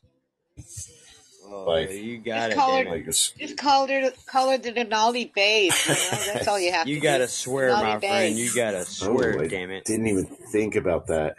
Like 1.69 1.91
you 1.93 2.19
got 2.19 2.51
Just 2.51 2.53
it, 2.53 2.55
call 2.57 2.77
her, 2.77 2.83
it. 2.83 2.89
like 2.89 3.05
a 3.05 3.09
s- 3.09 3.33
just 3.39 3.57
call 3.57 3.87
her, 3.89 4.11
call 4.27 4.51
her 4.51 4.59
the 4.59 4.73
Denali 4.73 5.33
Babe. 5.35 5.73
You 5.87 5.95
know, 5.95 6.33
that's 6.35 6.49
all 6.49 6.59
you 6.59 6.73
have 6.79 6.87
You 6.87 6.97
to 6.97 7.01
gotta 7.01 7.25
do. 7.25 7.29
swear, 7.29 7.71
Denali 7.71 7.81
my 7.83 7.99
Babe. 7.99 8.11
friend. 8.11 8.39
You 8.39 8.51
gotta 8.55 8.85
swear, 8.85 9.39
oh, 9.39 9.47
damn 9.49 9.71
it. 9.71 9.85
didn't 9.85 10.07
even 10.09 10.25
think 10.53 10.77
about 10.77 11.07
that. 11.09 11.37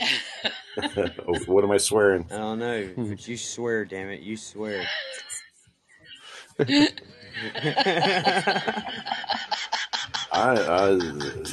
oh, 1.26 1.38
what 1.46 1.64
am 1.64 1.70
I 1.72 1.76
swearing? 1.78 2.26
I 2.30 2.36
don't 2.36 2.58
know, 2.60 2.88
but 2.96 3.26
you 3.26 3.36
swear, 3.36 3.84
damn 3.84 4.10
it. 4.10 4.20
You 4.20 4.36
swear. 4.36 4.84
I, 10.30 10.56
I 10.56 10.98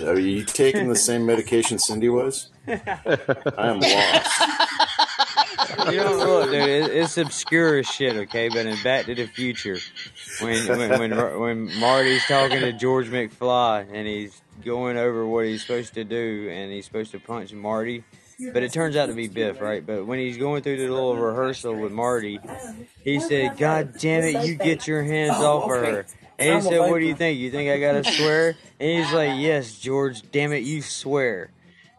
are 0.06 0.20
you 0.20 0.44
taking 0.44 0.90
the 0.90 0.96
same 0.96 1.26
medication 1.26 1.80
Cindy 1.80 2.10
was? 2.10 2.50
I 2.68 2.78
am 3.58 3.80
lost. 3.80 4.44
You 5.92 5.98
know, 5.98 6.18
look, 6.18 6.52
dude, 6.52 6.62
it, 6.62 6.92
it's 6.92 7.18
obscure 7.18 7.78
as 7.80 7.88
shit, 7.88 8.16
okay? 8.16 8.50
But 8.50 8.66
in 8.66 8.82
Back 8.84 9.06
to 9.06 9.16
the 9.16 9.28
Future, 9.28 9.78
when 10.42 10.68
when 10.68 11.00
when, 11.00 11.40
when 11.40 11.80
Marty's 11.80 12.26
talking 12.26 12.60
to 12.60 12.74
George 12.74 13.08
McFly 13.08 13.88
and 13.92 14.08
he's 14.08 14.42
going 14.64 14.98
over 14.98 15.26
what 15.28 15.46
he's 15.46 15.62
supposed 15.62 15.94
to 15.96 16.04
do, 16.04 16.50
and 16.52 16.72
he's 16.72 16.86
supposed 16.86 17.12
to 17.12 17.20
punch 17.20 17.54
Marty, 17.54 18.04
but 18.54 18.64
it 18.64 18.72
turns 18.74 18.96
out 18.96 19.08
to 19.08 19.14
be 19.14 19.28
Biff, 19.28 19.62
right? 19.62 19.86
But 19.86 20.06
when 20.06 20.20
he's 20.20 20.38
going 20.38 20.64
through 20.64 20.78
the 20.78 20.92
little 20.92 21.16
rehearsal 21.16 21.76
with 21.76 21.92
Marty, 21.92 22.40
he 23.04 23.20
said, 23.20 23.58
"God 23.58 23.94
damn 24.00 24.24
it, 24.24 24.46
you 24.48 24.56
get 24.56 24.88
your 24.88 25.04
hands 25.04 25.34
off 25.36 25.64
of 25.64 25.70
her." 25.70 26.06
And 26.38 26.56
he 26.56 26.62
said, 26.70 26.80
"What 26.80 27.00
do 27.00 27.06
you 27.06 27.16
think? 27.16 27.40
You 27.40 27.52
think 27.52 27.70
I 27.70 27.80
gotta 27.80 28.04
swear?" 28.04 28.56
And 28.80 29.04
he's 29.04 29.14
like, 29.14 29.40
"Yes, 29.40 29.78
George. 29.78 30.22
Damn 30.32 30.52
it, 30.54 30.64
you 30.64 30.82
swear." 30.82 31.50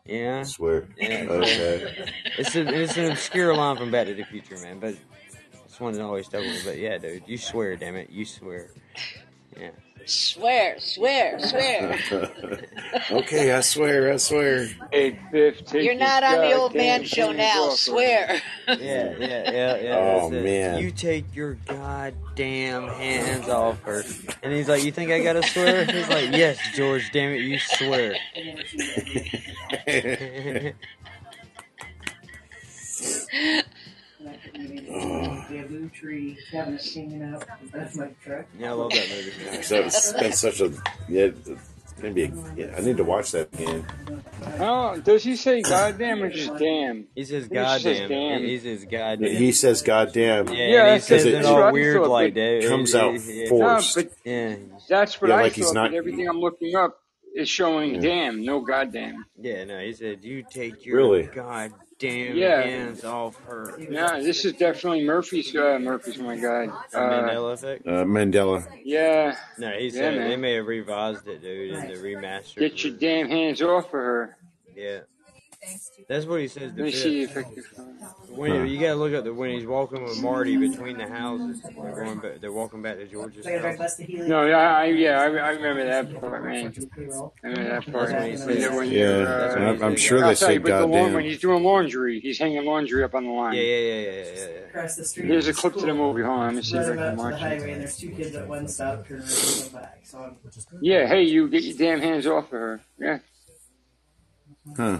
Yeah. 0.08 0.40
I 0.40 0.42
Swear. 0.44 0.88
Yeah, 0.96 1.26
Okay. 1.28 2.12
It's 2.38 2.54
a, 2.54 2.66
it's 2.68 2.96
an 2.96 3.10
obscure 3.12 3.54
line 3.54 3.76
from 3.76 3.90
Back 3.90 4.06
to 4.06 4.14
the 4.14 4.24
Future, 4.24 4.58
man, 4.58 4.78
but 4.78 4.94
it's 5.64 5.80
one 5.80 5.94
that 5.94 6.02
always 6.02 6.28
me. 6.42 6.58
But 6.64 6.78
yeah, 6.78 6.98
dude, 6.98 7.22
you 7.26 7.38
swear, 7.38 7.76
damn 7.76 7.96
it, 7.96 8.10
you 8.10 8.24
swear. 8.24 8.70
Yeah. 9.58 9.70
Swear, 10.06 10.78
swear, 10.78 11.40
swear. 11.40 11.98
okay, 13.10 13.52
I 13.52 13.60
swear, 13.60 14.12
I 14.12 14.16
swear. 14.18 14.68
Hey, 14.92 15.18
Biff, 15.32 15.66
take 15.66 15.84
You're 15.84 15.96
not 15.96 16.22
on 16.22 16.38
the 16.38 16.52
old 16.52 16.76
man 16.76 17.02
show 17.02 17.32
now. 17.32 17.64
off. 17.64 17.78
Swear. 17.78 18.40
Yeah, 18.68 19.14
yeah, 19.18 19.52
yeah, 19.52 19.76
yeah. 19.76 20.18
Oh, 20.20 20.32
it. 20.32 20.42
man. 20.42 20.80
You 20.80 20.90
take 20.90 21.24
your 21.34 21.54
goddamn 21.66 22.88
hands 22.88 23.48
off 23.48 23.80
her. 23.82 24.02
And 24.42 24.52
he's 24.52 24.68
like, 24.68 24.82
You 24.82 24.90
think 24.90 25.12
I 25.12 25.22
gotta 25.22 25.44
swear? 25.44 25.84
He's 25.84 26.08
like, 26.08 26.32
Yes, 26.32 26.58
George, 26.74 27.12
damn 27.12 27.32
it, 27.32 27.42
you 27.42 27.58
swear. 27.60 28.16
Bamboo 34.56 35.88
tree 35.90 36.38
cabinet 36.50 36.82
hanging 36.94 37.22
out. 37.22 37.44
That's 37.72 37.96
my 37.96 38.08
truck. 38.24 38.46
yeah, 38.58 38.70
I 38.70 38.72
love 38.72 38.90
that 38.90 39.08
movie. 39.10 39.62
So 39.62 39.76
it's 39.82 40.12
been 40.12 40.32
such 40.32 40.60
a 40.60 40.68
yeah. 41.08 41.24
It's 41.26 42.02
gonna 42.02 42.12
be. 42.14 42.24
A, 42.24 42.32
yeah, 42.56 42.74
I 42.76 42.80
need 42.80 42.96
to 42.98 43.04
watch 43.04 43.32
that 43.32 43.52
again. 43.54 43.86
Oh, 44.58 45.00
does 45.00 45.24
he 45.24 45.34
say 45.36 45.62
goddamn 45.62 46.22
or 46.22 46.30
just 46.30 46.54
damn? 46.58 47.06
He 47.14 47.24
says 47.24 47.44
He 47.44 47.48
goddamn. 47.54 48.08
damn. 48.08 48.42
He 48.42 48.58
says 48.58 48.84
goddamn. 48.84 49.30
He 49.36 49.52
says, 49.52 49.82
"Goddamn." 49.82 50.48
Yeah, 50.48 50.54
Yeah, 50.68 50.84
and 50.86 50.94
he 50.94 51.00
says 51.00 51.24
it- 51.24 51.34
it 51.34 51.44
all 51.46 51.72
weird 51.72 52.02
thought, 52.02 52.10
like 52.10 52.34
but 52.34 52.40
that. 52.40 52.68
comes 52.68 52.94
out 52.94 53.14
it- 53.14 53.22
it- 53.28 53.42
No, 53.44 53.48
forced. 53.58 53.94
but 53.94 54.10
Yeah, 54.24 54.56
that's 54.88 55.20
what 55.20 55.28
Yeah, 55.28 55.36
I 55.36 55.42
like 55.42 55.52
he's 55.54 55.66
thought. 55.66 55.74
not- 55.74 55.90
But 55.92 55.96
everything 55.96 56.28
I'm 56.28 56.40
looking 56.40 56.74
up 56.76 57.00
is 57.34 57.48
showing 57.48 57.94
Yeah. 57.96 58.00
damn, 58.00 58.44
no 58.44 58.60
goddamn. 58.60 59.24
yeah, 59.40 59.64
no, 59.64 59.80
he 59.80 59.92
said, 59.94 60.22
You 60.22 60.42
take 60.48 60.84
your 60.84 60.96
Really? 60.98 61.28
Goddamn 61.98 62.36
Yeah. 62.36 62.62
hands 62.62 63.04
off 63.04 63.36
her. 63.44 63.74
Yeah, 63.78 64.20
this 64.20 64.44
is 64.44 64.52
definitely 64.54 65.04
Murphy's. 65.04 65.54
Uh, 65.54 65.78
Murphy's. 65.80 66.18
My 66.18 66.36
god. 66.36 66.70
The 66.90 66.98
Uh, 66.98 67.10
Mandela 67.28 67.52
effect? 67.54 67.86
Uh, 67.86 67.90
Mandela. 68.04 68.66
yeah. 68.84 69.36
No, 69.58 69.70
he 69.72 69.90
said 69.90 70.16
man. 70.16 70.28
they 70.28 70.36
may 70.36 70.54
have 70.54 70.66
revised 70.66 71.26
it, 71.28 71.42
dude, 71.42 71.72
in 71.74 71.86
the 71.88 71.94
remaster. 71.94 72.56
Get 72.56 72.84
your 72.84 72.94
damn 72.94 73.28
hands 73.28 73.62
off 73.62 73.86
of 73.86 73.90
her. 73.92 74.36
Yeah. 74.74 75.00
That's 76.08 76.26
what 76.26 76.40
he 76.40 76.48
says 76.48 76.72
to 76.72 76.76
Let 76.78 76.84
me 76.84 76.92
see 76.92 77.20
Biff. 77.22 77.30
if 77.30 77.36
I 77.36 77.42
can. 77.42 77.64
When 78.36 78.54
you, 78.54 78.62
you 78.64 78.80
gotta 78.80 78.96
look 78.96 79.14
up 79.14 79.24
the 79.24 79.32
when 79.32 79.50
he's 79.50 79.66
walking 79.66 80.04
with 80.04 80.18
Marty 80.18 80.56
between 80.56 80.98
the 80.98 81.06
houses. 81.06 81.58
They're 81.82 81.92
going 81.94 82.20
back. 82.20 82.40
They're 82.40 82.52
walking 82.52 82.82
back 82.82 82.96
to 82.96 83.06
George's 83.06 83.44
So 83.44 83.50
I 83.50 83.52
gotta 83.52 83.62
drive 83.62 83.78
house. 83.78 83.78
bus 83.78 83.96
to 83.96 84.04
Healy. 84.04 84.28
No, 84.28 84.46
yeah, 84.46 84.56
I, 84.58 84.84
yeah, 84.86 85.20
I, 85.20 85.24
I 85.24 85.50
remember 85.50 85.84
that 85.86 86.20
part, 86.20 86.44
man. 86.44 86.74
I 87.44 87.48
remember 87.48 87.70
that 87.70 87.92
part. 87.92 88.10
That's 88.10 88.44
When 88.44 88.54
said. 88.54 88.60
you're- 88.60 88.76
when 88.76 88.90
Yeah, 88.90 88.98
you're, 88.98 89.26
That's 89.26 89.54
what 89.54 89.62
uh, 89.64 89.66
I'm, 89.68 89.82
I'm 89.82 89.96
sure 89.96 90.20
they 90.20 90.26
outside, 90.26 90.46
say 90.46 90.58
but 90.58 90.68
the 90.78 90.86
lawn, 90.86 91.14
when 91.14 91.24
he's 91.24 91.38
doing 91.40 91.62
laundry, 91.62 92.20
he's 92.20 92.38
hanging 92.38 92.64
laundry 92.64 93.04
up 93.04 93.14
on 93.14 93.24
the 93.24 93.30
line. 93.30 93.54
Yeah, 93.54 93.62
yeah, 93.62 93.76
yeah, 93.76 93.94
yeah, 93.94 94.10
yeah, 94.10 94.32
yeah. 94.34 94.60
Across 94.68 94.96
the 94.96 95.04
street. 95.04 95.26
Here's 95.28 95.48
a 95.48 95.52
clip 95.54 95.74
to 95.74 95.86
the 95.86 95.94
movie. 95.94 96.22
Hold 96.22 96.38
on, 96.40 96.46
let 96.46 96.54
me 96.56 96.62
see 96.62 96.76
if 96.78 96.86
I 96.88 96.90
out 96.90 96.96
can 96.96 97.16
the 97.16 97.22
watch 97.22 97.40
highway, 97.40 97.56
and 97.72 97.76
it. 97.76 97.78
there's 97.78 97.98
two 97.98 98.10
kids 98.10 98.36
at 98.36 98.48
one 98.48 98.68
stop, 98.68 99.06
turn 99.06 99.20
around 99.20 99.30
and 99.30 99.72
go 99.72 99.78
back. 99.78 99.98
So 100.04 100.18
I'm 100.18 100.36
Yeah, 100.80 101.06
hey, 101.06 101.22
you 101.22 101.48
get 101.48 101.62
your 101.62 101.76
damn 101.76 102.00
hands 102.00 102.26
off 102.26 102.44
of 102.46 102.50
her. 102.50 102.80
Yeah, 102.98 103.18
Huh. 104.76 104.98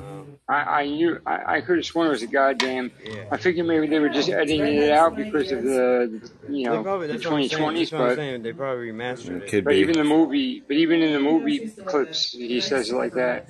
I, 0.48 0.54
I 0.54 0.86
knew, 0.86 1.18
I, 1.26 1.56
I 1.56 1.60
could 1.60 1.76
have 1.78 1.86
sworn 1.86 2.06
it 2.06 2.10
was 2.10 2.22
a 2.22 2.28
goddamn. 2.28 2.92
Yeah. 3.04 3.24
I 3.32 3.36
figured 3.36 3.66
maybe 3.66 3.88
they 3.88 3.98
were 3.98 4.08
just 4.08 4.28
editing 4.28 4.64
it 4.64 4.92
out 4.92 5.16
because 5.16 5.50
of 5.50 5.62
the, 5.62 6.30
you 6.48 6.66
know, 6.66 6.82
probably, 6.82 7.08
the 7.08 7.14
that's 7.14 7.24
what 7.24 7.34
I'm 7.34 7.48
saying. 7.48 7.62
2020s. 7.62 7.78
That's 7.78 7.92
what 7.92 8.00
I'm 8.02 8.16
But. 8.16 8.42
They 8.44 8.52
probably 8.52 8.92
remastered 8.92 9.42
it. 9.42 9.48
Could 9.48 9.64
but 9.64 9.74
even 9.74 9.96
the 9.96 10.04
movie, 10.04 10.62
but 10.66 10.76
even 10.76 11.02
in 11.02 11.12
the 11.12 11.20
movie 11.20 11.72
clips, 11.84 12.30
he 12.30 12.60
says 12.60 12.90
it 12.90 12.94
like 12.94 13.14
that. 13.14 13.46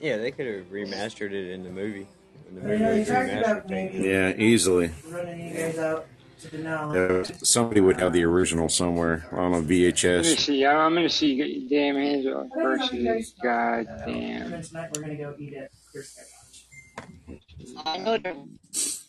Yeah, 0.00 0.18
they 0.18 0.30
could 0.30 0.46
have 0.46 0.66
remastered 0.66 1.32
it 1.32 1.50
in 1.50 1.64
the 1.64 1.70
movie. 1.70 2.06
When 2.46 2.54
the 2.62 2.68
movie 2.68 2.82
know 2.82 2.92
you 2.92 2.98
was 3.00 3.08
talked 3.08 3.28
remastered. 3.28 3.40
about 3.40 3.70
maybe 3.70 3.98
Yeah, 3.98 4.32
easily. 4.36 4.90
Running 6.44 6.60
you 6.60 6.64
guys 6.64 6.86
out 6.94 6.94
to 6.94 6.96
Denali. 6.98 7.28
Yeah, 7.30 7.36
somebody 7.42 7.80
would 7.80 8.00
have 8.00 8.12
the 8.12 8.24
original 8.24 8.68
somewhere 8.68 9.26
on 9.32 9.52
a 9.52 9.58
Let 9.58 9.66
me 9.68 9.90
VHS. 9.92 10.38
see. 10.38 10.66
I'm, 10.66 10.76
I'm 10.78 10.94
gonna 10.94 11.08
see. 11.08 11.36
Get 11.36 11.48
your 11.48 11.68
damn 11.68 11.96
hands 11.96 12.26
off 12.26 12.46
I 12.54 12.62
don't 12.62 12.64
know 12.64 12.72
if 12.74 12.90
versus 12.90 13.34
goddamn. 13.42 14.62
tonight 14.62 14.90
we're 14.94 15.00
gonna 15.02 15.16
go 15.16 15.34
eat 15.38 15.54
at 15.54 15.70
Clear 15.90 16.04
Sky 16.04 16.22
I 17.84 17.98
know 17.98 18.18
they're 18.18 18.34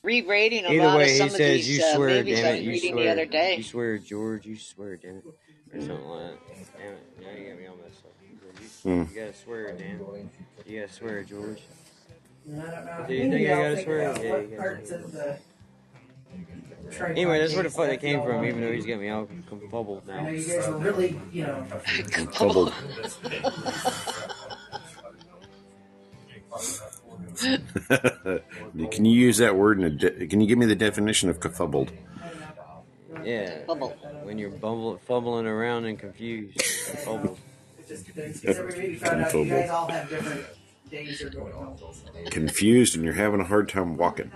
re-rating 0.04 0.65
a 0.65 0.69
Either 0.72 0.84
lot 0.88 0.98
way, 0.98 1.04
of 1.06 1.10
he 1.10 1.17
some 1.17 1.26
of 1.28 1.32
says, 1.34 1.65
these 1.65 1.78
"You 1.78 1.84
uh, 1.84 1.93
swear, 1.96 2.10
movies 2.10 2.39
damn 2.39 2.46
I 2.46 2.50
it, 2.50 2.54
was 2.58 2.62
you 2.65 2.72
reading 2.72 2.91
swear, 2.93 3.04
the 3.06 3.12
other 3.12 3.26
day. 3.26 3.56
you 3.58 3.63
swear, 3.63 3.98
George, 3.98 4.46
you 4.46 4.58
swear, 4.58 4.98
damn 4.98 5.17
it, 5.17 5.24
or 5.26 5.80
something 5.80 6.06
like 6.06 6.19
that." 6.32 6.38
Damn 6.78 6.93
it, 6.93 7.22
now 7.22 7.32
you 7.41 7.50
got 7.50 7.60
me 7.60 7.67
all 7.67 7.76
messed 7.78 8.06
up. 8.06 8.12
You, 8.22 8.93
Hmm. 9.04 9.13
you 9.13 9.19
gotta 9.19 9.34
swear, 9.34 9.76
damn. 9.78 10.30
You 10.65 10.80
gotta 10.82 10.93
swear, 10.93 11.24
George. 11.24 11.62
I 11.62 12.56
don't 12.56 12.86
know. 12.86 13.06
Do 13.08 13.13
you 13.13 13.19
think 13.22 13.32
maybe 13.34 13.52
I 13.52 13.54
I'll 13.56 13.69
gotta 13.72 13.84
swear? 13.84 13.98
Yeah, 14.02 14.38
you 14.38 14.58
gotta 14.58 14.86
swear. 14.86 15.39
Of 16.34 16.86
the 16.86 16.91
tripod 16.96 17.12
Anyway, 17.17 17.39
that's 17.39 17.54
where 17.54 17.63
the 17.63 17.69
case 17.69 17.76
fuck 17.78 17.86
that 17.88 18.02
they 18.02 18.08
came 18.12 18.22
from. 18.24 18.46
Even 18.46 18.62
though 18.62 18.67
to 18.67 18.74
he's 18.76 18.86
do. 18.86 18.91
got 18.91 19.00
me 19.02 19.10
all 19.10 19.28
confubbled 19.50 20.04
I 20.10 20.15
know 20.17 20.22
now. 20.24 20.30
you 20.30 20.43
guys 20.48 20.67
were 20.67 20.78
really, 20.78 21.19
you 21.32 21.43
know, 21.43 21.65
Bubbled. 22.39 22.74
can 28.91 29.06
you 29.06 29.12
use 29.19 29.38
that 29.38 29.56
word 29.56 29.80
in 29.80 29.86
a? 29.86 29.89
De- 29.89 30.28
can 30.28 30.41
you 30.41 30.48
give 30.48 30.58
me 30.58 30.65
the 30.65 30.76
definition 30.76 31.30
of 31.30 31.39
kafubbled? 31.39 31.89
Yeah, 33.24 33.60
Bubble. 33.65 33.89
when 34.24 34.38
you're 34.38 34.50
bumble, 34.50 34.98
fumbling 35.06 35.46
around 35.46 35.86
and 35.86 35.98
confused, 35.98 36.58
confubbled. 36.89 37.38
it's 37.80 37.88
just 37.89 38.06
because 38.08 38.43
everybody 38.46 38.93
you 38.93 39.00
guys 39.00 39.69
all 39.69 39.88
have 39.88 40.10
different 40.10 40.46
days 40.94 41.20
you're 41.20 41.32
going 41.32 41.52
home. 41.52 41.76
Confused 42.30 42.96
and 42.96 43.04
you're 43.04 43.14
having 43.14 43.42
a 43.42 43.44
hard 43.44 43.68
time 43.68 43.98
walking. 43.98 44.32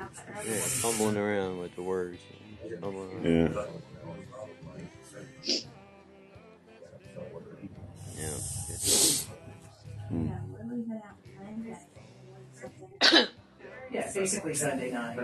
Yeah, 0.46 0.56
fumbling 0.56 1.16
around 1.16 1.60
with 1.60 1.76
the 1.76 1.84
words. 1.84 2.20
Fumbling. 2.82 3.24
Yeah. 3.24 3.64
Yeah. 8.18 8.30
Hmm. 10.10 10.30
Yeah, 13.92 14.12
basically 14.14 14.54
Sunday 14.56 14.92
night. 14.92 15.18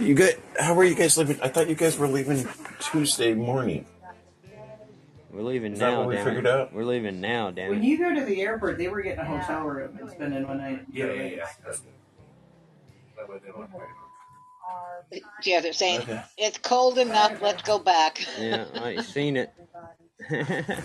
You 0.00 0.14
got? 0.14 0.32
How 0.58 0.76
are 0.78 0.84
you 0.84 0.94
guys 0.94 1.18
leaving? 1.18 1.40
I 1.42 1.48
thought 1.48 1.68
you 1.68 1.74
guys 1.74 1.98
were 1.98 2.08
leaving 2.08 2.48
Tuesday 2.80 3.34
morning. 3.34 3.84
We're 5.32 5.42
leaving 5.42 5.72
Is 5.72 5.78
that 5.78 5.90
now, 5.92 5.98
what 6.00 6.08
we 6.08 6.14
damn 6.16 6.24
figured 6.26 6.44
it. 6.46 6.50
out? 6.52 6.72
We're 6.74 6.84
leaving 6.84 7.20
now, 7.20 7.50
damn 7.50 7.70
When 7.70 7.82
it. 7.82 7.86
you 7.86 7.96
go 7.98 8.14
to 8.14 8.22
the 8.24 8.42
airport, 8.42 8.76
they 8.78 8.88
were 8.88 9.00
getting 9.00 9.20
a 9.20 9.24
hotel 9.24 9.62
room 9.62 9.96
and 9.98 10.10
spending 10.10 10.46
one 10.46 10.58
night. 10.58 10.84
Yeah, 10.92 11.06
yeah, 11.12 11.22
yeah. 11.22 11.72
Yeah, 15.42 15.60
they're 15.60 15.72
saying 15.72 16.02
Okay. 16.02 16.22
it's 16.38 16.58
cold 16.58 16.98
enough. 16.98 17.40
Let's 17.42 17.62
go 17.62 17.78
back. 17.78 18.24
Yeah, 18.38 18.66
I 18.74 19.00
seen 19.02 19.36
it. 19.36 19.52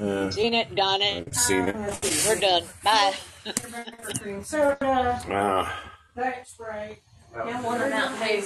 Uh, 0.00 0.30
Seen 0.30 0.54
it, 0.54 0.74
done 0.74 1.02
it. 1.02 1.26
I've 1.28 1.36
seen 1.36 1.68
it. 1.68 1.76
We're 2.26 2.40
done. 2.40 2.62
Bye. 2.82 3.12
Cream 4.22 4.42
soda, 4.42 5.20
Ah, 5.28 5.92
diet 6.16 6.46
Sprite, 6.48 7.02
and 7.34 7.64
Water 7.64 7.88
Mountain 7.88 8.28
Dew. 8.28 8.44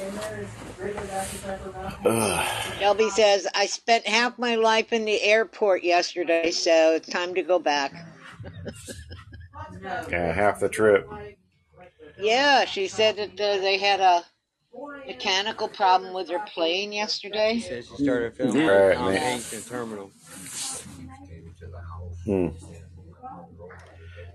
And 0.00 0.14
there's 0.18 0.48
regular 0.78 1.06
Dr. 1.06 1.38
Pepper 1.38 1.72
Mountain 1.72 2.12
ugh. 2.12 2.74
Shelby 2.78 3.10
says 3.10 3.46
I 3.54 3.66
spent 3.66 4.06
half 4.06 4.38
my 4.38 4.54
life 4.56 4.92
in 4.92 5.04
the 5.04 5.20
airport 5.22 5.84
yesterday, 5.84 6.50
so 6.50 6.94
it's 6.94 7.08
time 7.08 7.34
to 7.34 7.42
go 7.42 7.58
back. 7.58 7.92
Yeah, 10.10 10.32
half 10.32 10.60
the 10.60 10.68
trip. 10.68 11.08
Yeah, 12.18 12.64
she 12.64 12.88
said 12.88 13.16
that 13.16 13.32
uh, 13.32 13.60
they 13.60 13.78
had 13.78 14.00
a 14.00 14.24
mechanical 15.06 15.68
problem 15.68 16.14
with 16.14 16.28
their 16.28 16.44
plane 16.46 16.92
yesterday. 16.92 17.58
Said 17.58 17.84
she 17.84 18.04
started 18.04 18.36
filming 18.36 18.66
Right, 18.66 18.94
Tom 18.96 19.12
man. 19.12 19.20
Hanks 19.20 19.68
Terminal. 19.68 20.10
Hmm. 22.24 22.48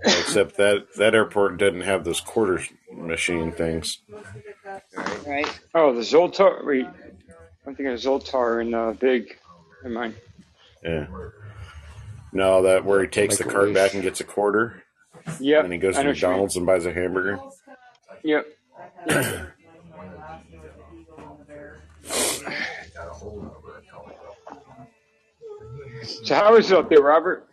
Except 0.07 0.57
that 0.57 0.87
that 0.95 1.13
airport 1.13 1.57
didn't 1.57 1.81
have 1.81 2.03
those 2.03 2.21
quarter 2.21 2.61
machine 2.93 3.51
things. 3.51 3.99
Right. 5.25 5.59
Oh, 5.75 5.93
the 5.93 6.01
Zoltar. 6.01 6.65
Wait, 6.65 6.85
I'm 6.85 7.75
thinking 7.75 7.87
of 7.87 7.99
Zoltar 7.99 8.61
and 8.61 8.73
uh, 8.73 8.93
Big. 8.93 9.37
Never 9.83 9.93
mind. 9.95 10.15
Yeah. 10.83 11.07
No, 12.31 12.61
that 12.63 12.85
where 12.85 13.01
he 13.01 13.07
takes 13.07 13.37
the 13.37 13.43
card 13.43 13.73
back 13.73 13.93
and 13.93 14.03
gets 14.03 14.19
a 14.19 14.23
quarter, 14.23 14.83
Yep. 15.39 15.63
and 15.65 15.73
he 15.73 15.79
goes 15.79 15.95
I 15.97 15.99
to 15.99 16.03
know 16.05 16.09
what 16.11 16.21
you 16.21 16.27
mean. 16.27 16.31
McDonald's 16.31 16.55
and 16.57 16.65
buys 16.65 16.85
a 16.85 16.93
hamburger. 16.93 17.39
Yep. 18.23 18.45
So 26.03 26.35
how 26.35 26.55
is 26.55 26.71
it 26.71 26.77
up 26.77 26.89
there, 26.89 27.01
Robert? 27.01 27.47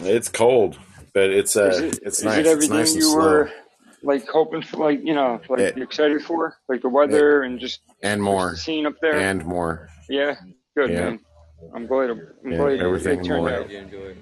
It's 0.00 0.28
cold, 0.28 0.78
but 1.14 1.30
it's 1.30 1.56
uh, 1.56 1.64
Is 1.68 1.78
it, 1.80 1.98
it's 2.02 2.18
is 2.18 2.24
nice. 2.24 2.36
it 2.36 2.40
It's 2.40 2.48
everything 2.48 2.76
nice 2.76 2.94
you 2.94 3.14
were 3.14 3.50
like 4.02 4.26
hoping 4.28 4.62
for, 4.62 4.78
like 4.78 5.00
you 5.04 5.14
know, 5.14 5.40
like 5.48 5.60
Yeah. 5.60 5.70
you're 5.76 5.84
excited 5.84 6.22
for, 6.22 6.56
like 6.68 6.82
the 6.82 6.88
weather 6.88 7.42
and 7.42 7.58
just 7.60 7.80
and 8.02 8.22
more, 8.22 8.50
the 8.52 8.56
scene 8.56 8.86
up 8.86 8.94
there? 9.02 9.16
and 9.18 9.44
more. 9.44 9.88
yeah, 10.08 10.36
good 10.76 10.90
Yeah. 10.90 11.00
man. 11.10 11.20
I'm 11.74 11.86
glad. 11.86 12.08
I'm 12.10 12.20
Yeah, 12.44 12.56
glad 12.56 12.80
everything 12.80 13.22
turned 13.22 13.42
more. 13.44 13.50
out. 13.50 13.70
It. 13.70 14.16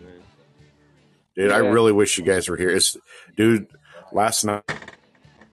Dude, 1.37 1.53
I 1.53 1.59
really 1.59 1.92
wish 1.92 2.18
you 2.18 2.24
guys 2.24 2.48
were 2.48 2.57
here. 2.57 2.70
It's, 2.70 2.96
dude, 3.37 3.68
last 4.12 4.44
night, 4.44 4.64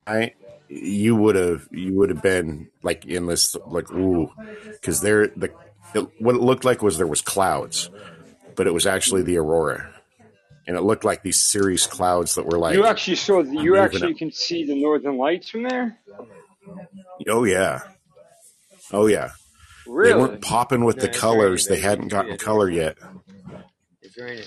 I, 0.08 0.34
you 0.68 1.16
would 1.16 1.36
have, 1.36 1.68
you 1.70 1.94
would 1.94 2.10
have 2.10 2.24
been 2.24 2.70
like 2.82 3.06
in 3.06 3.28
this, 3.28 3.56
like, 3.68 3.92
ooh, 3.92 4.32
because 4.72 5.02
there, 5.02 5.28
the, 5.28 5.52
it, 5.94 6.08
what 6.20 6.34
it 6.34 6.42
looked 6.42 6.66
like 6.66 6.82
was 6.82 6.98
there 6.98 7.06
was 7.06 7.22
clouds, 7.22 7.92
but 8.56 8.66
it 8.66 8.74
was 8.74 8.88
actually 8.88 9.22
the 9.22 9.38
aurora, 9.38 9.94
and 10.68 10.76
it 10.78 10.82
looked 10.82 11.04
like 11.04 11.22
these 11.24 11.42
cirrus 11.42 11.88
clouds 11.88 12.36
that 12.36 12.46
were 12.46 12.58
like, 12.58 12.76
you 12.76 12.86
actually 12.86 13.16
saw. 13.16 13.44
The, 13.44 13.52
you 13.52 13.78
actually 13.78 14.14
up. 14.14 14.18
can 14.18 14.32
see 14.32 14.66
the 14.66 14.80
northern 14.82 15.18
lights 15.18 15.50
from 15.50 15.64
there. 15.64 15.98
oh 17.28 17.44
yeah, 17.44 17.82
oh 18.92 19.08
yeah, 19.08 19.32
Really? 19.88 20.14
they 20.14 20.20
weren't 20.20 20.42
popping 20.42 20.84
with 20.84 20.98
No, 20.98 21.04
the 21.04 21.10
colors. 21.10 21.68
They 21.68 21.80
hadn't 21.80 22.08
gotten 22.10 22.38
color 22.38 22.70
yet. 22.70 22.98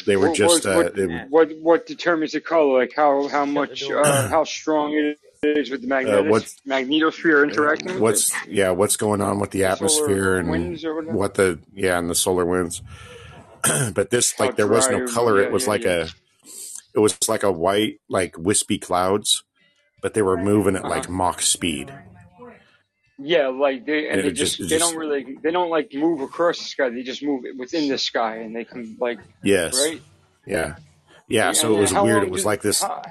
They 0.07 0.17
were 0.17 0.29
What, 0.29 0.37
just, 0.37 0.65
what, 0.65 0.75
uh, 0.75 0.77
what, 0.77 0.95
they, 0.95 1.07
what 1.29 1.51
what 1.61 1.87
determines 1.87 2.33
the 2.33 2.41
color? 2.41 2.79
Like 2.79 2.93
how 2.97 3.29
how 3.29 3.45
much 3.45 3.83
uh, 3.89 4.29
how 4.29 4.45
strong 4.45 4.95
it 4.95 5.19
is 5.43 5.71
with 5.71 5.83
the 5.83 5.87
uh, 5.87 5.91
magnetic 5.91 6.31
what, 6.31 6.43
magnetosphere 6.67 7.45
interacting 7.45 7.93
with 7.95 8.01
what's 8.01 8.33
yeah 8.49 8.71
what's 8.71 8.97
going 8.97 9.21
on 9.21 9.39
with 9.39 9.51
the? 9.51 9.59
The 9.59 9.65
atmosphere 9.67 10.37
and 10.39 10.51
winds 10.51 10.85
or 10.85 11.03
what 11.03 11.35
the 11.35 11.59
yeah 11.75 11.99
and 11.99 12.09
the 12.09 12.15
solar 12.15 12.47
winds 12.47 12.83
but 13.95 14.11
this 14.11 14.39
like 14.39 14.57
there 14.57 14.69
was 14.69 14.89
no 14.89 15.07
color. 15.07 15.41
It 15.41 15.53
was 15.53 15.67
like 15.67 15.85
a 15.85 16.09
it 16.95 17.01
was 17.01 17.17
like 17.29 17.43
a 17.43 17.53
white 17.53 18.01
like 18.09 18.37
wispy 18.39 18.79
clouds 18.79 19.45
but 20.01 20.15
they 20.15 20.23
were 20.23 20.37
moving 20.37 20.77
at 20.77 20.85
Uh 20.85 20.89
like 20.89 21.09
mach 21.09 21.43
speed. 21.43 21.93
Yeah, 23.21 23.49
like 23.49 23.85
they 23.85 24.09
and 24.09 24.19
and 24.19 24.25
they 24.25 24.29
it 24.29 24.33
just 24.33 24.59
just 24.59 24.71
they 24.71 24.79
just 24.79 24.93
don't 24.93 24.99
really 24.99 25.37
they 25.43 25.51
don't 25.51 25.71
like 25.71 25.93
move 25.93 26.21
across 26.21 26.59
the 26.59 26.65
sky. 26.65 26.89
They 26.91 27.03
just 27.03 27.23
move 27.23 27.45
within 27.57 27.89
the 27.89 27.99
sky, 27.99 28.37
and 28.37 28.55
they 28.55 28.65
can 28.65 28.97
like 29.01 29.19
yes. 29.43 29.77
right. 29.77 30.01
yeah. 30.47 30.77
Yeah 31.27 31.49
And 31.49 31.57
so 31.57 31.77
it 31.77 31.81
was 31.81 31.93
weird. 31.93 32.23
it 32.23 32.31
was 32.31 32.45
like 32.45 32.63
this 32.63 32.81
how 32.83 33.03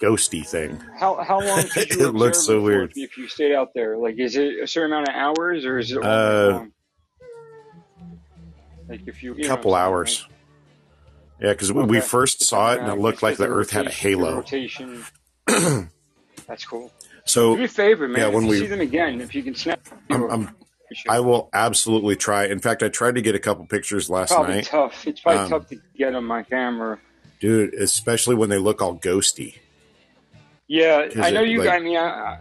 ghosty 0.00 0.44
thing. 0.44 0.82
How 0.98 1.22
how 1.22 1.40
long 1.40 1.64
it 1.76 2.14
looks 2.14 2.44
so 2.44 2.60
weird. 2.60 2.90
if, 2.96 3.10
if 3.12 3.18
you 3.18 3.28
stayed 3.28 3.54
out 3.54 3.72
there? 3.72 3.96
Like, 3.96 4.18
is 4.18 4.36
it 4.36 4.62
a 4.62 4.66
certain 4.66 4.92
amount 4.92 5.08
of 5.08 5.14
hours, 5.14 5.64
or 5.64 5.78
is 5.78 5.92
it 5.92 6.02
uh 6.04 6.50
long? 6.52 6.72
Like, 8.88 9.00
if 9.06 9.22
you 9.22 9.34
you 9.34 9.42
know 9.42 9.42
what 9.42 9.44
I'm 9.44 9.48
couple 9.56 9.70
saying, 9.72 9.72
like 9.72 9.82
hours 9.82 10.26
yeah 11.40 11.52
because 11.52 11.72
we, 11.72 11.82
we 11.84 12.00
first 12.00 12.42
saw 12.42 12.72
it 12.72 12.80
and 12.80 12.88
it 12.88 12.98
looked 12.98 13.22
like 13.22 13.36
the 13.36 13.44
the 13.46 13.50
earth 13.50 13.70
had 13.70 13.86
a 13.86 13.90
halo 13.90 14.36
rotation. 14.36 15.04
That's 15.46 16.64
cool. 16.64 16.88
Do 16.88 17.10
so 17.24 17.56
me 17.56 17.64
a 17.64 17.68
favor, 17.68 18.06
yeah 18.06 18.12
man. 18.12 18.28
If 18.28 18.34
when 18.34 18.46
we 18.46 18.58
see 18.58 18.66
them 18.66 18.80
again, 18.80 19.20
if 19.20 19.34
you 19.34 19.42
can 19.42 19.54
snap 19.54 19.80
I'm, 20.10 20.30
I'm 20.30 20.56
I 21.08 21.20
will 21.20 21.48
absolutely 21.54 22.16
try. 22.16 22.44
In 22.46 22.58
fact, 22.58 22.82
I 22.82 22.88
tried 22.88 23.14
to 23.14 23.22
get 23.22 23.34
a 23.34 23.38
couple 23.38 23.64
pictures 23.66 24.10
last 24.10 24.30
Probably 24.32 24.56
night. 24.56 24.64
tough. 24.66 25.06
It's 25.06 25.20
probably 25.20 25.40
Um, 25.44 25.50
tough 25.50 25.68
to 25.70 25.80
get 25.96 26.14
on 26.14 26.24
my 26.24 26.42
camera. 26.42 26.98
dude, 27.40 27.72
especially 27.74 28.34
when 28.34 28.50
they 28.50 28.58
look 28.58 28.82
all 28.82 28.98
ghosty. 28.98 29.58
Yeah, 30.68 31.08
I 31.18 31.30
know 31.30 31.42
it 31.42 31.48
you. 31.48 31.58
like, 31.62 31.70
I 31.70 31.78
mean, 31.80 31.96
I, 31.96 32.38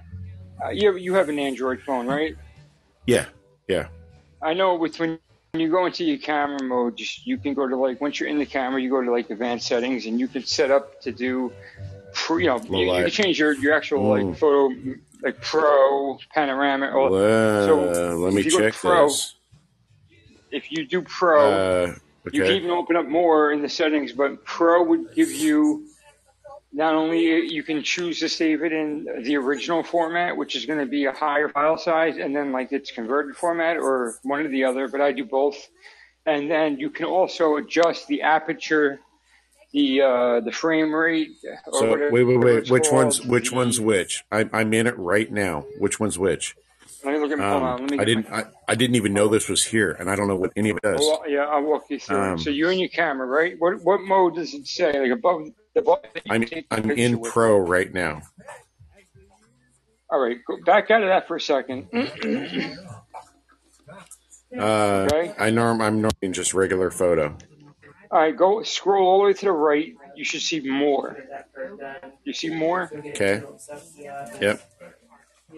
I, 0.64 0.72
you 0.72 0.88
have, 0.92 0.98
you 1.00 1.14
have 1.16 1.30
an 1.30 1.40
Android 1.40 1.82
phone, 1.82 2.08
right? 2.08 2.36
yeah, 3.08 3.26
yeah, 3.68 3.88
I 4.42 4.54
know 4.54 4.76
with 4.76 5.00
when 5.00 5.18
you 5.60 5.70
go 5.70 5.86
into 5.86 6.06
your 6.06 6.18
camera 6.18 6.64
mode, 6.64 6.96
just, 6.96 7.28
you 7.28 7.38
can 7.38 7.54
go 7.54 7.68
to 7.68 7.76
like 7.76 8.00
once 8.00 8.20
you're 8.20 8.30
in 8.30 8.38
the 8.40 8.46
camera, 8.46 8.82
you 8.82 8.90
go 8.90 9.02
to 9.04 9.12
like 9.12 9.30
advanced 9.30 9.68
settings, 9.68 10.06
and 10.06 10.20
you 10.20 10.28
can 10.28 10.44
set 10.44 10.72
up 10.72 11.02
to 11.02 11.12
do, 11.12 11.54
you 12.30 12.46
know, 12.46 12.64
you, 12.70 12.86
you 12.86 13.04
can 13.04 13.10
change 13.10 13.40
your 13.40 13.54
your 13.56 13.74
actual 13.74 14.08
like 14.08 14.24
Mm. 14.24 14.38
photo, 14.38 14.74
like 15.22 15.42
pro, 15.42 16.18
panoramic. 16.34 16.94
Or, 16.94 17.10
so 17.68 18.16
let 18.18 18.34
me 18.34 18.40
if 18.40 18.46
you 18.46 18.52
go 18.54 18.60
to 18.60 18.72
check 18.72 18.80
pro, 18.80 19.08
this. 19.08 19.36
if 20.52 20.72
you 20.72 20.88
do 20.88 21.02
pro, 21.02 21.56
Uh, 21.56 21.94
you 22.32 22.44
can 22.44 22.54
even 22.54 22.70
open 22.72 22.96
up 22.96 23.08
more 23.08 23.52
in 23.52 23.62
the 23.62 23.68
settings, 23.70 24.14
but 24.14 24.46
Pro 24.46 24.84
would 24.84 25.12
give 25.14 25.30
you 25.30 25.91
not 26.74 26.96
only 26.96 27.48
you 27.54 27.64
can 27.64 27.84
choose 27.84 28.20
to 28.20 28.30
save 28.30 28.64
it 28.64 28.72
in 28.72 29.06
the 29.24 29.36
original 29.38 29.84
format, 29.84 30.38
which 30.38 30.56
is 30.56 30.66
going 30.66 30.80
to 30.80 30.86
be 30.86 31.06
a 31.06 31.12
higher 31.12 31.50
file 31.50 31.78
size, 31.78 32.18
and 32.18 32.36
then 32.36 32.52
like 32.52 32.72
its 32.72 32.92
converted 32.92 33.36
format, 33.36 33.78
or 33.78 34.16
one 34.24 34.40
or 34.40 34.48
the 34.48 34.64
other. 34.64 34.88
But 34.88 35.02
I 35.02 35.12
do 35.12 35.26
both, 35.26 35.58
and 36.26 36.50
then 36.50 36.78
you 36.80 36.90
can 36.90 37.06
also 37.06 37.58
adjust 37.58 38.08
the 38.08 38.22
aperture, 38.22 39.00
the 39.74 40.02
uh, 40.02 40.40
the 40.42 40.52
frame 40.52 40.94
rate, 40.94 41.32
or 41.68 41.80
So 41.80 41.90
whatever 41.90 42.12
wait, 42.12 42.24
wait, 42.24 42.38
wait. 42.40 42.70
Which 42.72 42.84
called. 42.90 42.96
one's 43.04 43.26
which 43.26 43.52
one's 43.52 43.80
which? 43.82 44.24
I'm 44.32 44.50
I'm 44.54 44.74
in 44.74 44.88
it 44.88 44.98
right 44.98 45.32
now. 45.32 45.66
Which 45.80 46.00
one's 46.00 46.18
which? 46.18 46.56
let 47.04 47.14
me 47.14 47.20
look 47.20 47.32
at 47.32 47.40
hold 47.40 47.52
Um, 47.52 47.64
on. 47.64 47.82
Let 47.82 47.92
me 47.92 48.00
I 48.00 48.06
didn't 48.06 48.28
I, 48.32 48.46
I 48.70 48.76
didn't 48.76 48.96
even 48.96 49.14
know 49.14 49.28
this 49.28 49.50
was 49.50 49.66
here, 49.66 49.92
and 50.00 50.10
I 50.10 50.16
don't 50.16 50.28
know 50.30 50.36
what 50.38 50.54
any 50.56 50.70
of 50.70 50.78
it 50.78 50.84
does. 50.84 51.00
Well, 51.02 51.24
yeah, 51.28 51.42
I'll 51.46 51.64
walk 51.64 51.86
you 51.90 52.00
through. 52.00 52.18
Um, 52.22 52.40
So 52.40 52.50
you're 52.50 52.72
in 52.72 52.80
your 52.80 52.90
camera, 52.90 53.28
right? 53.28 53.56
What 53.60 53.82
what 53.84 54.02
mode 54.02 54.36
does 54.36 54.54
it 54.54 54.68
say? 54.68 54.98
Like 55.02 55.12
above 55.12 55.48
the 55.74 55.82
button 55.82 56.10
I'm 56.30 56.42
I'm 56.72 56.84
picture 56.84 56.94
in 56.94 57.20
with? 57.20 57.32
Pro 57.32 57.58
right 57.58 57.94
now. 57.94 58.22
All 60.10 60.20
right, 60.20 60.38
go 60.46 60.58
back 60.66 60.92
out 60.92 61.04
of 61.04 61.10
that 61.10 61.28
for 61.28 61.38
a 61.38 61.42
second. 61.42 61.88
Uh, 64.58 65.08
okay. 65.10 65.34
I 65.40 65.50
norm 65.50 65.80
I'm 65.82 66.02
normally 66.02 66.18
in 66.24 66.34
just 66.34 66.54
regular 66.54 66.92
photo. 66.92 67.38
All 68.12 68.20
right, 68.20 68.36
go 68.36 68.64
scroll 68.64 69.08
all 69.08 69.20
the 69.20 69.26
way 69.28 69.34
to 69.34 69.46
the 69.46 69.52
right. 69.54 69.96
You 70.16 70.26
should 70.26 70.42
see 70.42 70.60
more. 70.60 71.18
You 72.26 72.34
see 72.34 72.50
more? 72.54 72.92
Okay. 72.94 73.44
Yep. 74.42 74.62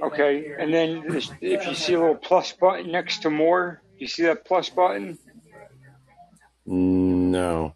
Okay, 0.04 0.54
and 0.60 0.72
then 0.74 1.08
this, 1.08 1.32
if 1.42 1.66
you 1.68 1.74
see 1.74 1.94
a 1.94 2.00
little 2.00 2.16
plus 2.16 2.52
button 2.52 2.92
next 2.92 3.24
to 3.24 3.32
more, 3.32 3.82
you 3.98 4.08
see 4.08 4.24
that 4.24 4.46
plus 4.46 4.70
button? 4.70 5.18
No. 6.66 7.76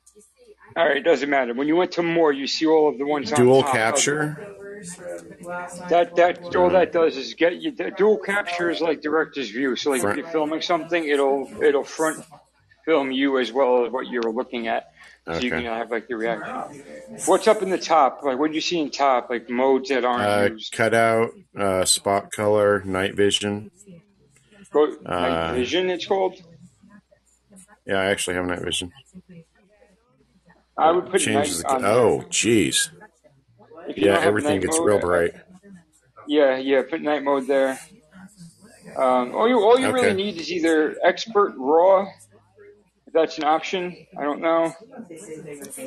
All 0.78 0.86
right, 0.88 0.98
it 0.98 1.04
doesn't 1.04 1.30
matter. 1.30 1.54
When 1.56 1.68
you 1.68 1.76
went 1.76 1.94
to 1.94 2.04
more, 2.04 2.32
you 2.32 2.46
see 2.48 2.68
all 2.68 2.88
of 2.88 2.98
the 3.00 3.06
ones 3.06 3.34
on 3.34 3.40
Dual 3.40 3.64
top. 3.64 3.74
capture. 3.74 4.38
That 5.90 6.16
that 6.18 6.56
all 6.56 6.70
that 6.70 6.92
does 6.94 7.18
is 7.18 7.34
get 7.34 7.56
you. 7.56 7.72
Dual 7.72 8.18
capture 8.18 8.70
is 8.70 8.80
like 8.80 9.02
director's 9.02 9.50
view. 9.50 9.76
So 9.76 9.90
like 9.90 10.04
if 10.04 10.16
you're 10.18 10.28
filming 10.28 10.62
something, 10.62 11.04
it'll 11.08 11.50
it'll 11.64 11.84
front 11.84 12.24
film 12.86 13.12
you 13.12 13.40
as 13.40 13.52
well 13.52 13.86
as 13.86 13.92
what 13.92 14.08
you're 14.08 14.32
looking 14.32 14.68
at, 14.68 14.92
so 15.26 15.40
you 15.40 15.50
can 15.50 15.64
have 15.64 15.90
like 15.90 16.08
the 16.08 16.16
reaction. 16.16 16.56
What's 17.26 17.48
up 17.48 17.64
in 17.64 17.70
the 17.72 17.80
top? 17.80 18.22
Like 18.24 18.38
what 18.38 18.50
do 18.52 18.56
you 18.56 18.62
see 18.62 18.80
in 18.80 18.92
top? 18.92 19.32
Like 19.32 19.50
modes 19.50 19.90
that 19.90 20.06
aren't 20.06 20.22
Uh, 20.52 20.54
used. 20.54 20.72
cutout, 20.74 21.32
uh, 21.58 21.86
spot 21.86 22.32
color, 22.32 22.84
night 22.86 23.16
vision. 23.16 23.72
Go, 24.72 24.86
night 25.02 25.50
Uh, 25.50 25.54
vision, 25.56 25.90
it's 25.90 26.06
called. 26.06 26.36
yeah, 27.86 28.00
I 28.00 28.06
actually 28.06 28.36
have 28.36 28.46
night 28.46 28.62
vision. 28.62 28.94
I 30.78 30.92
would 30.92 31.10
put 31.10 31.22
Changes 31.22 31.64
night 31.64 31.80
the 31.80 31.86
on 31.86 31.86
oh, 31.86 32.26
jeez. 32.30 32.90
Yeah, 33.96 34.20
everything 34.20 34.60
gets 34.60 34.78
mode, 34.78 34.88
real 34.88 35.00
bright. 35.00 35.34
Yeah, 36.28 36.58
yeah, 36.58 36.84
put 36.88 37.02
night 37.02 37.24
mode 37.24 37.48
there. 37.48 37.80
Um, 38.96 39.34
all 39.36 39.48
you 39.48 39.60
all 39.60 39.80
you 39.80 39.92
really 39.92 40.14
need 40.14 40.40
is 40.40 40.52
either 40.52 40.96
expert 41.04 41.54
raw, 41.58 42.08
if 43.06 43.14
that's 43.14 43.38
an 43.38 43.44
option. 43.44 43.96
I 44.18 44.24
don't 44.24 44.42
know, 44.42 44.74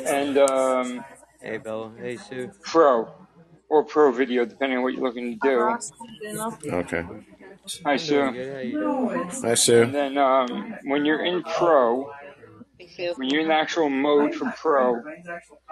and 0.06 0.38
um, 0.38 1.04
Hey, 1.40 1.56
Bella. 1.56 1.92
Hey, 1.98 2.16
Sue. 2.18 2.50
pro 2.62 3.08
or 3.70 3.84
pro 3.84 4.12
video, 4.12 4.44
depending 4.44 4.78
on 4.78 4.84
what 4.84 4.92
you're 4.92 5.02
looking 5.02 5.38
to 5.40 5.48
do. 5.48 6.70
Okay. 6.70 7.02
Hi, 7.84 7.92
I'm 7.92 7.98
Sue. 7.98 8.30
good. 8.32 8.52
How 8.52 8.60
you 8.60 8.72
doing? 8.72 9.28
Hi, 9.42 9.54
Sue. 9.54 9.82
And 9.82 9.94
then 9.94 10.18
um, 10.18 10.74
when 10.84 11.04
you're 11.06 11.24
in 11.24 11.42
pro, 11.42 12.10
when 13.16 13.30
you're 13.30 13.40
in 13.40 13.48
the 13.48 13.54
actual 13.54 13.88
mode 13.88 14.34
for 14.34 14.52
Pro, 14.56 15.02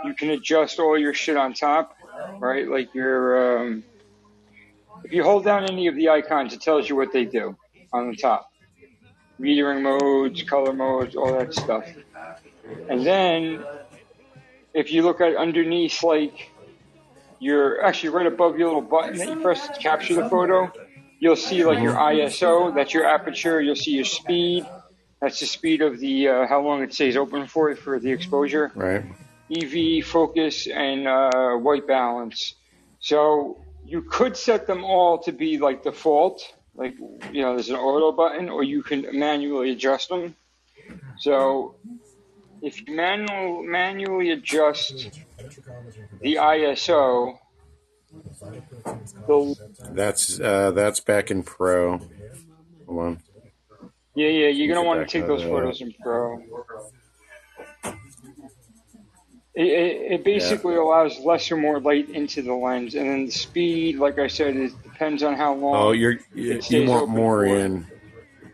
you 0.05 0.15
can 0.15 0.31
adjust 0.31 0.79
all 0.79 0.99
your 0.99 1.15
shit 1.15 1.37
on 1.37 1.55
top, 1.55 1.95
right? 2.39 2.69
Like 2.69 2.95
your, 2.95 3.61
um, 3.61 3.85
if 5.05 5.13
you 5.13 5.23
hold 5.23 5.45
down 5.45 5.65
any 5.65 5.87
of 5.87 5.95
the 5.95 6.09
icons, 6.09 6.53
it 6.53 6.61
tells 6.61 6.89
you 6.89 6.97
what 6.97 7.13
they 7.13 7.25
do 7.25 7.57
on 7.93 8.11
the 8.11 8.17
top. 8.17 8.51
Metering 9.41 9.83
modes, 9.83 10.43
color 10.43 10.73
modes, 10.73 11.15
all 11.15 11.39
that 11.39 11.55
stuff. 11.55 11.85
And 12.89 13.07
then, 13.07 13.65
if 14.75 14.93
you 14.93 15.03
look 15.03 15.21
at 15.21 15.37
underneath, 15.37 16.03
like, 16.03 16.51
your, 17.39 17.85
actually 17.85 18.11
right 18.11 18.27
above 18.27 18.59
your 18.59 18.69
little 18.69 18.83
button 18.83 19.17
that 19.19 19.29
you 19.29 19.41
press 19.41 19.69
to 19.69 19.79
capture 19.81 20.15
the 20.15 20.29
photo, 20.29 20.71
you'll 21.21 21.37
see 21.37 21.65
like 21.65 21.81
your 21.81 21.95
ISO, 21.95 22.75
that's 22.75 22.93
your 22.93 23.07
aperture, 23.07 23.61
you'll 23.61 23.77
see 23.77 23.93
your 23.93 24.05
speed, 24.05 24.67
that's 25.21 25.41
the 25.41 25.47
speed 25.47 25.83
of 25.83 25.99
the, 25.99 26.29
uh, 26.29 26.47
how 26.47 26.63
long 26.63 26.83
it 26.83 26.95
stays 26.95 27.17
open 27.17 27.47
for, 27.47 27.75
for 27.75 27.99
the 27.99 28.11
exposure. 28.11 28.71
Right. 28.75 29.05
EV, 29.51 30.05
focus, 30.05 30.67
and 30.67 31.09
uh, 31.09 31.57
white 31.57 31.87
balance. 31.87 32.55
So 33.01 33.65
you 33.87 34.03
could 34.03 34.37
set 34.37 34.67
them 34.67 34.85
all 34.85 35.19
to 35.23 35.33
be 35.33 35.59
like 35.59 35.83
default, 35.83 36.43
like 36.75 36.95
you 37.33 37.43
know, 37.43 37.55
there's 37.55 37.71
an 37.71 37.77
auto 37.77 38.13
button, 38.13 38.49
or 38.49 38.63
you 38.63 38.83
can 38.83 39.19
manually 39.19 39.71
adjust 39.71 40.11
them. 40.11 40.37
So 41.19 41.77
if 42.61 42.87
you 42.87 42.95
manual, 42.95 43.63
manually 43.63 44.31
adjust 44.31 45.11
the 46.21 46.37
ISO, 46.37 47.39
the 49.27 49.57
That's 49.91 50.41
uh, 50.41 50.73
that's 50.73 51.01
back 51.01 51.31
in 51.31 51.43
Pro. 51.43 51.99
Hold 52.87 53.01
on. 53.01 53.23
Yeah, 54.19 54.29
yeah, 54.29 54.49
you're 54.49 54.75
gonna 54.75 54.87
want 54.87 55.01
to 55.01 55.07
take 55.07 55.27
those 55.27 55.43
photos 55.43 55.81
in 55.81 55.95
Pro. 56.03 56.43
It, 59.55 59.67
it, 59.67 60.13
it 60.13 60.25
basically 60.25 60.77
allows 60.77 61.19
less 61.19 61.51
or 61.51 61.57
more 61.57 61.81
light 61.81 62.09
into 62.11 62.43
the 62.43 62.55
lens, 62.55 62.95
and 62.95 63.09
then 63.09 63.27
the 63.27 63.33
speed, 63.33 63.99
like 63.99 64.19
I 64.19 64.29
said, 64.29 64.57
it 64.57 64.73
depends 64.83 65.23
on 65.23 65.35
how 65.35 65.55
long. 65.55 65.77
Oh, 65.77 65.93
you're 65.93 66.19
you, 66.35 66.61
you 66.69 66.89
want 66.89 67.09
more 67.09 67.45
for. 67.45 67.57
in. 67.57 67.87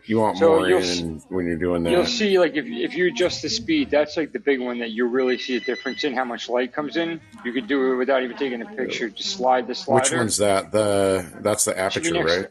You 0.07 0.19
want 0.19 0.37
So 0.37 0.49
more 0.49 0.69
in 0.69 1.19
when 1.29 1.47
you're 1.47 1.57
doing 1.57 1.81
that. 1.83 1.91
You'll 1.91 2.05
see, 2.05 2.37
like, 2.37 2.53
if, 2.53 2.65
if 2.65 2.95
you 2.95 3.07
adjust 3.07 3.41
the 3.41 3.49
speed, 3.49 3.89
that's 3.89 4.17
like 4.17 4.33
the 4.33 4.39
big 4.39 4.61
one 4.61 4.77
that 4.79 4.91
you 4.91 5.07
really 5.07 5.39
see 5.39 5.55
a 5.57 5.59
difference 5.59 6.03
in 6.03 6.13
how 6.13 6.23
much 6.23 6.47
light 6.47 6.73
comes 6.73 6.95
in. 6.95 7.19
You 7.43 7.53
could 7.53 7.67
do 7.67 7.93
it 7.93 7.95
without 7.95 8.21
even 8.21 8.37
taking 8.37 8.61
a 8.61 8.65
picture. 8.65 9.09
Just 9.09 9.31
slide 9.31 9.67
the 9.67 9.73
slider. 9.73 10.03
Which 10.03 10.11
one's 10.11 10.37
that? 10.37 10.71
The 10.71 11.25
that's 11.41 11.65
the 11.65 11.77
aperture, 11.77 12.23
right? 12.23 12.47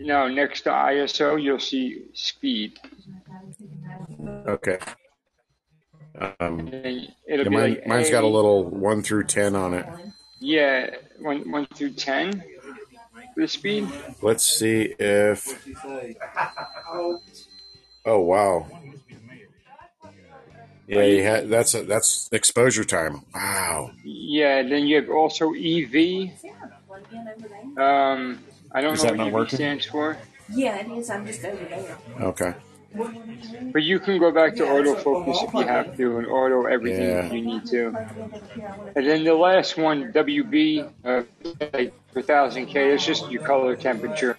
No, 0.00 0.28
next 0.28 0.62
to 0.62 0.70
ISO, 0.70 1.40
you'll 1.42 1.58
see 1.60 2.02
speed. 2.14 2.78
Okay. 4.46 4.78
Um, 6.40 6.68
it'll 6.68 7.08
yeah, 7.28 7.42
be 7.44 7.48
mine, 7.50 7.70
like 7.74 7.86
mine's 7.86 8.10
got 8.10 8.24
a 8.24 8.26
A- 8.26 8.28
little 8.28 8.64
one 8.64 9.02
through 9.02 9.24
ten 9.24 9.56
on 9.56 9.74
it. 9.74 9.86
Yeah, 10.40 10.90
one, 11.20 11.50
one 11.50 11.66
through 11.74 11.92
ten. 11.92 12.42
The 13.36 13.48
speed. 13.48 13.88
Let's 14.22 14.44
see 14.46 14.94
if. 14.98 15.66
Oh 18.04 18.20
wow. 18.20 18.66
Yeah, 20.86 21.02
you 21.04 21.22
had 21.22 21.48
that's 21.48 21.74
a, 21.74 21.82
that's 21.82 22.28
exposure 22.32 22.84
time. 22.84 23.22
Wow. 23.34 23.90
Yeah, 24.04 24.62
then 24.62 24.86
you 24.86 24.96
have 24.96 25.10
also 25.10 25.52
EV. 25.54 26.30
Um, 27.78 28.38
I 28.74 28.80
don't 28.80 28.94
Is 28.94 29.04
know 29.04 29.10
that 29.10 29.16
not 29.16 29.24
what 29.24 29.28
EV 29.28 29.34
working? 29.34 29.56
stands 29.56 29.86
for. 29.86 30.18
Yeah, 30.52 30.76
it 30.78 30.88
is. 30.90 31.08
I'm 31.10 31.24
just 31.26 31.44
over 31.44 31.64
there. 31.64 31.96
Okay. 32.20 32.54
But 33.72 33.82
you 33.82 33.98
can 33.98 34.18
go 34.20 34.30
back 34.30 34.54
to 34.56 34.62
autofocus 34.64 35.42
if 35.48 35.52
you 35.54 35.66
have 35.66 35.96
to, 35.96 36.18
and 36.18 36.26
auto 36.28 36.66
everything 36.66 37.08
Yeah. 37.08 37.26
if 37.26 37.32
you 37.32 37.42
need 37.42 37.66
to. 37.66 37.86
And 38.94 39.06
then 39.06 39.24
the 39.24 39.34
last 39.34 39.76
one, 39.76 40.12
WB, 40.12 40.88
uh, 41.04 41.22
like 41.72 41.92
per 42.12 42.22
thousand 42.22 42.66
K, 42.66 42.90
it's 42.94 43.04
just 43.04 43.30
your 43.30 43.42
color 43.42 43.74
temperature. 43.74 44.36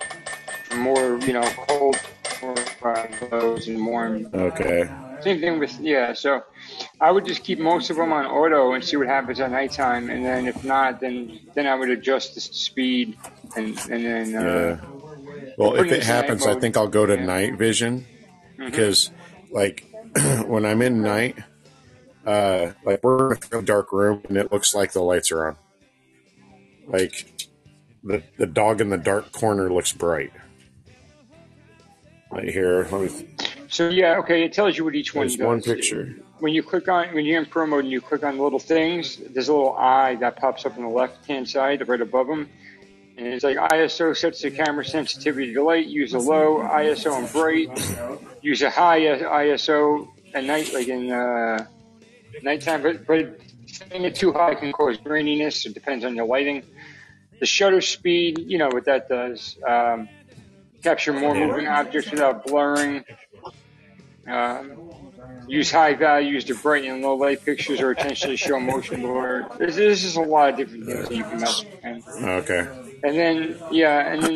More, 0.77 1.17
you 1.19 1.33
know, 1.33 1.43
cold, 1.67 1.97
more 2.41 2.55
uh, 2.83 3.07
close, 3.29 3.67
and 3.67 3.85
warm. 3.85 4.27
Okay. 4.33 4.89
Same 5.21 5.39
thing 5.41 5.59
with 5.59 5.77
yeah. 5.79 6.13
So 6.13 6.43
I 7.01 7.11
would 7.11 7.25
just 7.25 7.43
keep 7.43 7.59
most 7.59 7.89
of 7.89 7.97
them 7.97 8.13
on 8.13 8.25
auto 8.25 8.73
and 8.73 8.83
see 8.83 8.95
what 8.95 9.07
happens 9.07 9.39
at 9.41 9.51
nighttime, 9.51 10.09
and 10.09 10.23
then 10.23 10.47
if 10.47 10.63
not, 10.63 10.99
then 11.01 11.39
then 11.55 11.67
I 11.67 11.75
would 11.75 11.89
adjust 11.89 12.35
the 12.35 12.41
speed, 12.41 13.17
and 13.55 13.77
and 13.89 14.05
then 14.05 14.35
uh, 14.35 14.41
Yeah. 14.41 15.51
Well, 15.57 15.75
if 15.75 15.85
it 15.87 15.91
it 15.93 15.99
in 16.01 16.05
happens, 16.05 16.45
I 16.45 16.55
think 16.59 16.75
I'll 16.77 16.87
go 16.87 17.05
to 17.05 17.15
night 17.17 17.57
vision 17.57 18.05
Mhm. 18.59 18.65
because, 18.65 19.09
like, 19.51 19.85
when 20.47 20.65
I'm 20.65 20.81
in 20.81 21.01
night, 21.01 21.37
uh, 22.25 22.71
like 22.83 23.03
we're 23.03 23.33
in 23.35 23.39
a 23.51 23.61
dark 23.61 23.91
room 23.91 24.21
and 24.27 24.37
it 24.37 24.51
looks 24.51 24.73
like 24.75 24.91
the 24.93 25.01
lights 25.01 25.31
are 25.31 25.47
on. 25.49 25.57
Like 26.87 27.25
the 28.03 28.21
the 28.37 28.45
dog 28.47 28.81
in 28.81 28.89
the 28.89 28.97
dark 28.97 29.31
corner 29.31 29.71
looks 29.71 29.91
bright. 29.93 30.31
Right 32.31 32.49
here, 32.49 32.87
let 32.91 33.01
me. 33.11 33.27
So 33.69 33.89
yeah, 33.89 34.17
okay, 34.19 34.43
it 34.43 34.53
tells 34.53 34.77
you 34.77 34.83
what 34.83 34.95
each 34.95 35.13
one 35.15 35.23
There's 35.27 35.37
does. 35.37 35.45
one 35.45 35.61
picture. 35.61 36.15
When 36.39 36.53
you 36.53 36.63
click 36.63 36.87
on 36.89 37.13
when 37.15 37.25
you're 37.25 37.39
in 37.39 37.45
pro 37.45 37.65
mode 37.65 37.85
and 37.85 37.91
you 37.91 38.01
click 38.01 38.23
on 38.23 38.37
the 38.37 38.43
little 38.43 38.59
things, 38.59 39.17
there's 39.17 39.47
a 39.47 39.53
little 39.53 39.75
eye 39.75 40.15
that 40.15 40.35
pops 40.37 40.65
up 40.65 40.75
on 40.77 40.83
the 40.83 40.89
left 40.89 41.25
hand 41.25 41.47
side, 41.47 41.87
right 41.87 42.01
above 42.01 42.27
them, 42.27 42.49
and 43.17 43.27
it's 43.27 43.43
like 43.43 43.57
ISO 43.57 44.15
sets 44.15 44.41
the 44.41 44.51
camera 44.51 44.83
sensitivity 44.83 45.53
to 45.53 45.63
light. 45.63 45.87
Use 45.87 46.13
a 46.13 46.19
low 46.19 46.59
ISO 46.59 47.17
and 47.17 47.31
bright. 47.31 47.69
Use 48.41 48.61
a 48.61 48.69
high 48.69 48.99
ISO 48.99 50.07
at 50.33 50.43
night, 50.43 50.73
like 50.73 50.87
in 50.87 51.11
uh, 51.11 51.65
nighttime. 52.43 52.83
But 52.83 53.07
but 53.07 53.39
setting 53.67 54.03
it 54.03 54.15
too 54.15 54.33
high 54.33 54.55
can 54.55 54.73
cause 54.73 54.97
graininess. 54.97 55.65
It 55.65 55.73
depends 55.73 56.03
on 56.03 56.15
your 56.15 56.25
lighting. 56.25 56.63
The 57.39 57.45
shutter 57.45 57.81
speed, 57.81 58.39
you 58.39 58.57
know 58.57 58.69
what 58.69 58.85
that 58.85 59.07
does. 59.07 59.57
Um, 59.65 60.09
capture 60.83 61.13
more 61.13 61.33
moving 61.33 61.67
objects 61.67 62.11
without 62.11 62.45
blurring. 62.45 63.03
Um, 64.27 64.77
use 65.47 65.71
high 65.71 65.93
values 65.93 66.45
to 66.45 66.55
brighten 66.55 67.01
low 67.01 67.15
light 67.15 67.43
pictures 67.45 67.79
or 67.81 67.91
intentionally 67.91 68.37
show 68.37 68.59
motion 68.59 69.01
blur. 69.01 69.47
There's, 69.57 69.75
there's 69.75 70.01
just 70.01 70.17
a 70.17 70.21
lot 70.21 70.49
of 70.49 70.57
different 70.57 70.85
things 70.85 71.09
that 71.09 71.15
you 71.15 71.23
can 71.23 71.39
mess 71.39 71.63
with. 71.63 72.23
Okay. 72.23 72.84
And 73.05 73.17
then, 73.17 73.59
yeah, 73.69 74.11
and 74.13 74.23
then 74.23 74.35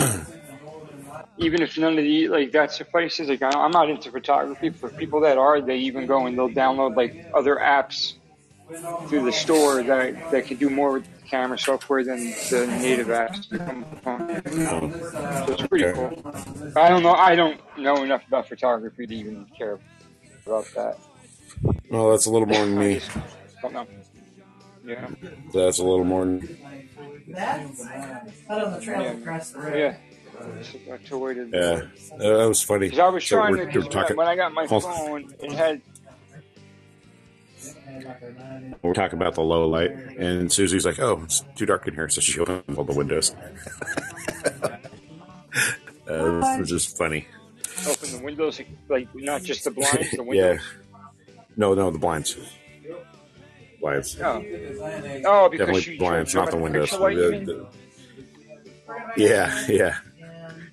even 1.37 1.61
if 1.61 1.77
none 1.77 1.97
of 1.97 2.03
the, 2.03 2.27
like, 2.29 2.51
that 2.53 2.71
suffices, 2.71 3.29
like, 3.29 3.41
I'm 3.43 3.71
not 3.71 3.89
into 3.89 4.11
photography. 4.11 4.71
For 4.71 4.91
people 4.91 5.21
that 5.21 5.37
are, 5.37 5.61
they 5.61 5.77
even 5.77 6.05
go 6.07 6.25
and 6.27 6.37
they'll 6.37 6.51
download, 6.51 6.95
like, 6.95 7.15
other 7.37 7.57
apps 7.63 8.13
through 9.09 9.23
the 9.23 9.31
store 9.31 9.83
that, 9.83 10.13
that 10.31 10.47
can 10.47 10.57
do 10.57 10.69
more 10.69 10.93
with 10.93 11.03
the 11.05 11.21
camera 11.29 11.57
software 11.59 12.03
than 12.05 12.35
the 12.49 12.67
native 12.67 13.07
apps. 13.07 13.49
that 13.51 13.65
come 13.65 13.79
with 13.79 13.89
the 13.89 13.97
phone. 13.97 14.27
So 15.45 15.53
it's 15.53 15.63
pretty 15.67 15.85
Okay. 15.85 15.93
cool. 15.93 16.11
I 16.75 16.89
don't 16.89 17.03
know. 17.03 17.13
I 17.13 17.35
don't 17.35 17.61
know 17.77 18.03
enough 18.03 18.23
about 18.27 18.47
photography 18.47 19.07
to 19.07 19.15
even 19.15 19.47
care 19.57 19.79
about 20.47 20.65
that. 20.75 20.95
Well, 21.89 22.11
that's 22.11 22.25
a 22.27 22.31
little 22.31 22.47
more 22.47 22.65
than 22.65 22.77
me. 22.77 23.01
don't 23.61 23.73
know. 23.73 23.87
Yeah. 24.83 25.09
That's 25.53 25.79
a 25.79 25.83
little 25.83 26.05
more 26.05 26.25
than. 26.25 26.57
That's 27.29 27.85
out 28.49 28.63
on 28.65 28.73
the 28.73 28.81
trail 28.81 29.17
across 29.17 29.51
the 29.51 29.59
road. 29.59 29.77
Yeah. 29.77 29.95
That's- 30.39 30.75
That's 30.87 31.11
way 31.11 31.33
to. 31.33 31.49
Yeah, 31.51 31.81
that 32.17 32.47
was 32.47 32.61
funny. 32.61 32.87
Because 32.87 32.99
I 32.99 33.09
was 33.09 33.25
So 33.25 33.35
trying 33.37 33.51
we're- 33.57 33.71
to. 33.73 33.79
we're 33.79 33.85
talking- 33.87 34.15
when 34.15 34.27
I 34.27 34.35
got 34.37 34.53
my 34.53 34.65
hold- 34.67 34.83
phone, 34.83 35.33
it 35.41 35.51
had. 35.51 35.81
We're 38.81 38.93
talking 38.93 39.19
about 39.19 39.35
the 39.35 39.41
low 39.41 39.67
light, 39.67 39.91
and 39.91 40.49
Susie's 40.51 40.85
like, 40.85 40.97
"Oh, 40.99 41.21
it's 41.23 41.43
too 41.55 41.65
dark 41.65 41.87
in 41.87 41.93
here," 41.93 42.07
so 42.07 42.21
she 42.21 42.39
opened 42.39 42.63
all 42.77 42.85
the 42.85 42.93
windows. 42.93 43.35
uh, 46.07 46.55
this 46.57 46.59
is 46.61 46.69
just 46.69 46.97
funny. 46.97 47.27
Open 47.87 48.11
the 48.11 48.21
windows, 48.23 48.61
like 48.87 49.07
not 49.15 49.43
just 49.43 49.63
the 49.65 49.71
blinds, 49.71 50.11
the 50.11 50.23
windows. 50.23 50.59
yeah. 51.27 51.35
No, 51.57 51.73
no, 51.73 51.91
the 51.91 51.97
blinds. 51.99 52.37
Blinds. 53.81 54.17
Oh, 54.21 54.43
oh, 55.25 55.49
because 55.49 55.59
Definitely 55.59 55.81
she 55.81 55.97
blinds, 55.97 56.31
showed 56.31 56.39
not 56.39 56.51
the 56.51 56.57
windows. 56.57 56.89
picture 56.89 57.15
The- 57.15 57.45
the- 57.45 57.67
yeah, 59.17 59.65
yeah. 59.67 59.95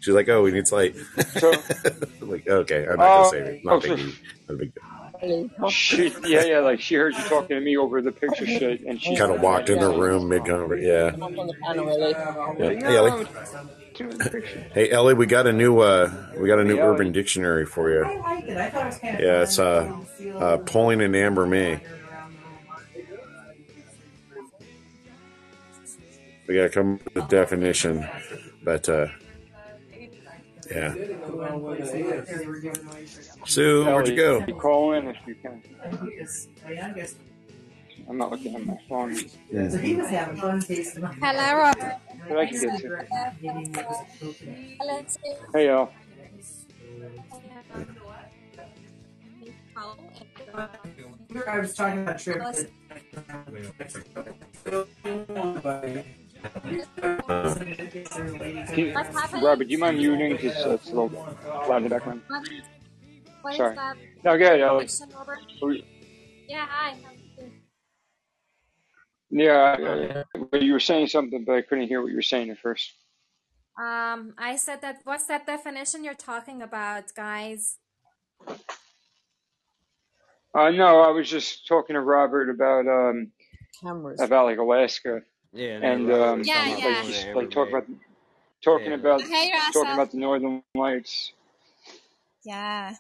She's 0.00 0.14
like, 0.14 0.28
"Oh, 0.28 0.42
we 0.42 0.52
need 0.52 0.70
light." 0.72 0.94
So, 1.38 1.50
like, 2.20 2.46
okay, 2.48 2.86
I'm 2.86 2.96
not 2.98 3.08
Oh, 3.10 3.16
gonna 3.16 3.28
say 3.30 3.38
it. 3.38 3.64
Not 3.64 3.74
oh, 3.74 3.80
big, 3.80 3.88
so- 3.90 3.96
not 3.96 4.14
a 4.50 4.54
big 4.54 4.72
deal. 4.74 5.70
she, 5.70 6.14
yeah, 6.24 6.44
yeah, 6.44 6.58
like 6.60 6.80
she 6.80 6.94
heard 6.96 7.16
you 7.16 7.22
talking 7.24 7.56
to 7.56 7.60
me 7.60 7.76
over 7.76 8.02
the 8.02 8.12
picture 8.12 8.46
shit, 8.46 8.82
and 8.82 9.00
she 9.00 9.16
Kind 9.16 9.32
of 9.32 9.40
walked 9.40 9.68
in 9.70 9.78
the 9.80 9.88
room 9.88 10.28
mid 10.28 10.44
conversation. 10.44 10.86
Yeah. 10.86 11.16
yeah. 12.58 12.70
Hey, 12.88 12.96
Ellie. 12.96 13.26
Hey, 14.74 14.90
Ellie, 14.90 15.14
we 15.14 15.24
got 15.24 15.46
a 15.46 15.54
new 15.54 15.78
uh, 15.80 16.12
we 16.38 16.48
got 16.48 16.58
a 16.58 16.64
new 16.64 16.76
Hey, 16.76 16.82
Urban 16.82 17.12
Dictionary 17.12 17.64
for 17.64 17.90
you. 17.90 18.04
I 18.04 18.18
liked 18.34 18.46
it. 18.48 18.58
I 18.58 18.68
thought 18.68 18.82
it 18.82 18.86
was 18.86 18.98
kind 18.98 19.14
of 19.14 19.20
Yeah, 19.22 19.40
it's 19.42 19.58
uh, 19.58 19.90
uh, 20.38 20.58
Pauline 20.58 21.00
and 21.00 21.16
Amber 21.16 21.46
May. 21.46 21.80
We 26.48 26.54
gotta 26.54 26.68
come 26.68 26.94
up 26.94 27.00
with 27.14 27.24
a 27.24 27.28
definition, 27.28 28.08
but 28.62 28.88
uh, 28.88 29.06
Yeah. 30.70 30.94
Sue, 33.44 33.84
where'd 33.84 34.08
you 34.08 34.16
go? 34.16 34.44
Call 34.54 34.92
in 34.92 35.08
if 35.08 35.16
you 35.26 35.34
can. 35.36 35.62
I 35.84 36.06
guess. 36.16 36.48
I'm 38.08 38.18
not 38.18 38.30
looking 38.30 38.54
at 38.54 38.64
my 38.64 38.76
phone. 38.88 39.16
So 39.16 39.78
he 39.78 39.96
was 39.96 40.08
having 40.08 40.36
fun 40.36 40.60
tasting. 40.60 41.04
Hello, 41.20 41.58
Robert. 41.58 41.96
But 42.28 42.38
I 42.38 42.46
can 42.46 42.60
get 42.60 42.80
to 42.80 42.86
it. 42.86 43.08
Hello, 44.80 45.06
Hey, 45.52 45.66
y'all. 45.66 45.90
I 51.46 51.58
was 51.58 51.74
talking 51.74 52.02
about 52.02 52.18
trip. 52.18 52.42
Can- 58.74 58.94
Robert, 59.42 59.64
do 59.64 59.70
you 59.70 59.78
mind 59.78 59.98
muting? 59.98 60.32
Because 60.32 60.56
uh, 60.64 60.70
it's 60.70 60.90
a 60.90 60.94
little 60.94 61.10
loud 61.68 61.78
in 61.78 61.82
the 61.84 61.88
background. 61.90 62.22
What 63.42 63.52
is 63.52 63.56
Sorry. 63.58 63.74
that? 63.76 63.96
No, 64.24 64.38
go 64.38 64.44
ahead, 64.44 64.60
Ellie. 64.60 64.84
Question, 64.84 65.08
Robert? 65.16 65.38
We- 65.62 65.84
Yeah, 66.48 66.66
hi. 66.68 66.94
Yeah, 69.30 70.22
uh, 70.34 70.38
but 70.50 70.62
you 70.62 70.72
were 70.72 70.80
saying 70.80 71.08
something, 71.08 71.44
but 71.44 71.56
I 71.56 71.62
couldn't 71.62 71.88
hear 71.88 72.00
what 72.00 72.08
you 72.10 72.16
were 72.16 72.22
saying 72.22 72.50
at 72.50 72.58
first. 72.58 72.92
Um, 73.78 74.34
I 74.38 74.56
said 74.56 74.80
that. 74.82 75.00
What's 75.04 75.26
that 75.26 75.46
definition 75.46 76.04
you're 76.04 76.14
talking 76.14 76.62
about, 76.62 77.12
guys? 77.14 77.78
Uh, 80.54 80.70
no, 80.70 81.00
I 81.02 81.10
was 81.10 81.28
just 81.28 81.66
talking 81.66 81.94
to 81.94 82.00
Robert 82.00 82.48
about 82.48 82.86
um 82.86 83.32
Cameras. 83.82 84.20
about 84.20 84.46
like 84.46 84.58
Alaska. 84.58 85.20
Yeah, 85.56 85.78
and 85.80 86.06
Robert 86.08 86.22
um, 86.22 86.38
was 86.38 86.48
Yeah, 86.48 86.54
talking 86.54 86.84
like 86.84 87.06
just 87.12 87.34
like 87.34 87.50
talk 87.50 87.68
about 87.70 87.86
talking 88.62 88.92
Yeah. 88.92 88.98
about 88.98 89.22
Hey, 89.22 89.50
talking 89.72 89.92
about 89.94 90.10
the 90.12 90.18
Northern 90.18 90.62
Lights. 90.74 91.32
Yeah. 92.44 92.94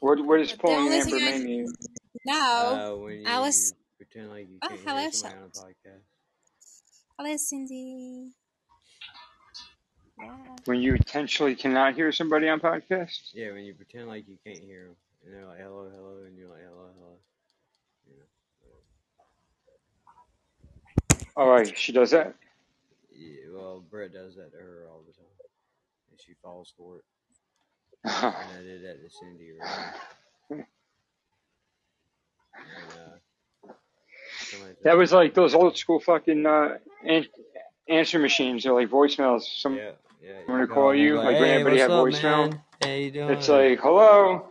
What 0.00 0.24
what 0.26 0.40
is 0.40 0.50
The 0.50 0.58
pulling 0.58 0.78
only 0.78 0.98
Amber 0.98 1.18
thing 1.18 1.28
I 1.28 1.38
mean? 1.38 1.72
Uh, 2.28 2.94
when 2.96 3.26
I 3.26 3.38
was. 3.40 3.72
pretend 3.98 4.30
like 4.30 4.48
you 4.50 4.58
Oh, 4.62 4.68
can't 4.68 4.80
hello, 4.80 5.00
hear 5.02 5.12
Sh- 5.12 5.24
on 5.24 5.32
a 5.44 5.58
podcast. 5.58 6.02
hello, 7.18 7.36
Cindy. 7.36 8.32
Yeah. 10.18 10.34
When 10.64 10.80
you 10.82 10.94
intentionally 10.94 11.54
cannot 11.54 11.94
hear 11.94 12.10
somebody 12.10 12.48
on 12.48 12.58
podcast? 12.60 13.30
Yeah, 13.32 13.52
when 13.52 13.64
you 13.64 13.74
pretend 13.74 14.08
like 14.08 14.26
you 14.28 14.38
can't 14.44 14.62
hear 14.64 14.86
them, 14.86 14.96
and 15.24 15.34
they're 15.34 15.46
like 15.46 15.58
hello, 15.58 15.88
hello, 15.94 16.24
and 16.26 16.36
you're 16.36 16.48
like 16.48 16.62
hello, 16.66 16.88
hello. 16.98 17.14
You 18.08 18.16
know. 18.16 18.24
All 21.36 21.48
right, 21.48 21.76
she 21.76 21.92
does 21.92 22.10
that. 22.10 22.34
Yeah, 23.14 23.50
well, 23.54 23.82
Brett 23.90 24.12
does 24.12 24.36
that 24.36 24.52
to 24.52 24.58
her 24.58 24.86
all 24.90 25.02
the 25.06 25.12
time, 25.12 25.24
and 26.10 26.20
she 26.20 26.34
falls 26.42 26.72
for 26.76 26.98
it. 26.98 27.04
And 28.04 28.34
I 28.58 28.62
did 28.62 28.84
that 28.84 29.02
to 29.02 29.10
Cindy 29.10 29.52
earlier. 29.52 29.94
And, 30.50 30.64
uh, 33.68 33.72
That 34.84 34.96
was 34.96 35.12
like 35.12 35.34
those 35.34 35.54
old 35.54 35.76
school 35.78 36.00
fucking 36.00 36.44
uh, 36.44 36.78
an- 37.06 37.26
answer 37.88 38.18
machines 38.18 38.66
or 38.66 38.72
like 38.78 38.90
voicemails. 38.90 39.42
Some 39.42 39.76
yeah, 39.76 39.92
yeah, 40.22 40.32
want 40.48 40.60
you 40.60 40.66
to 40.66 40.72
call 40.72 40.94
you 40.94 41.16
like, 41.16 41.26
like 41.26 41.40
when 41.40 41.48
hey, 41.48 41.54
everybody 41.60 41.80
what's 41.80 41.82
had 41.82 41.90
up, 41.90 42.06
voicemail. 42.06 42.50
man? 42.50 42.60
How 42.82 42.88
you 42.90 43.10
doing? 43.10 43.30
It's 43.30 43.48
like 43.48 43.80
hello. 43.80 44.48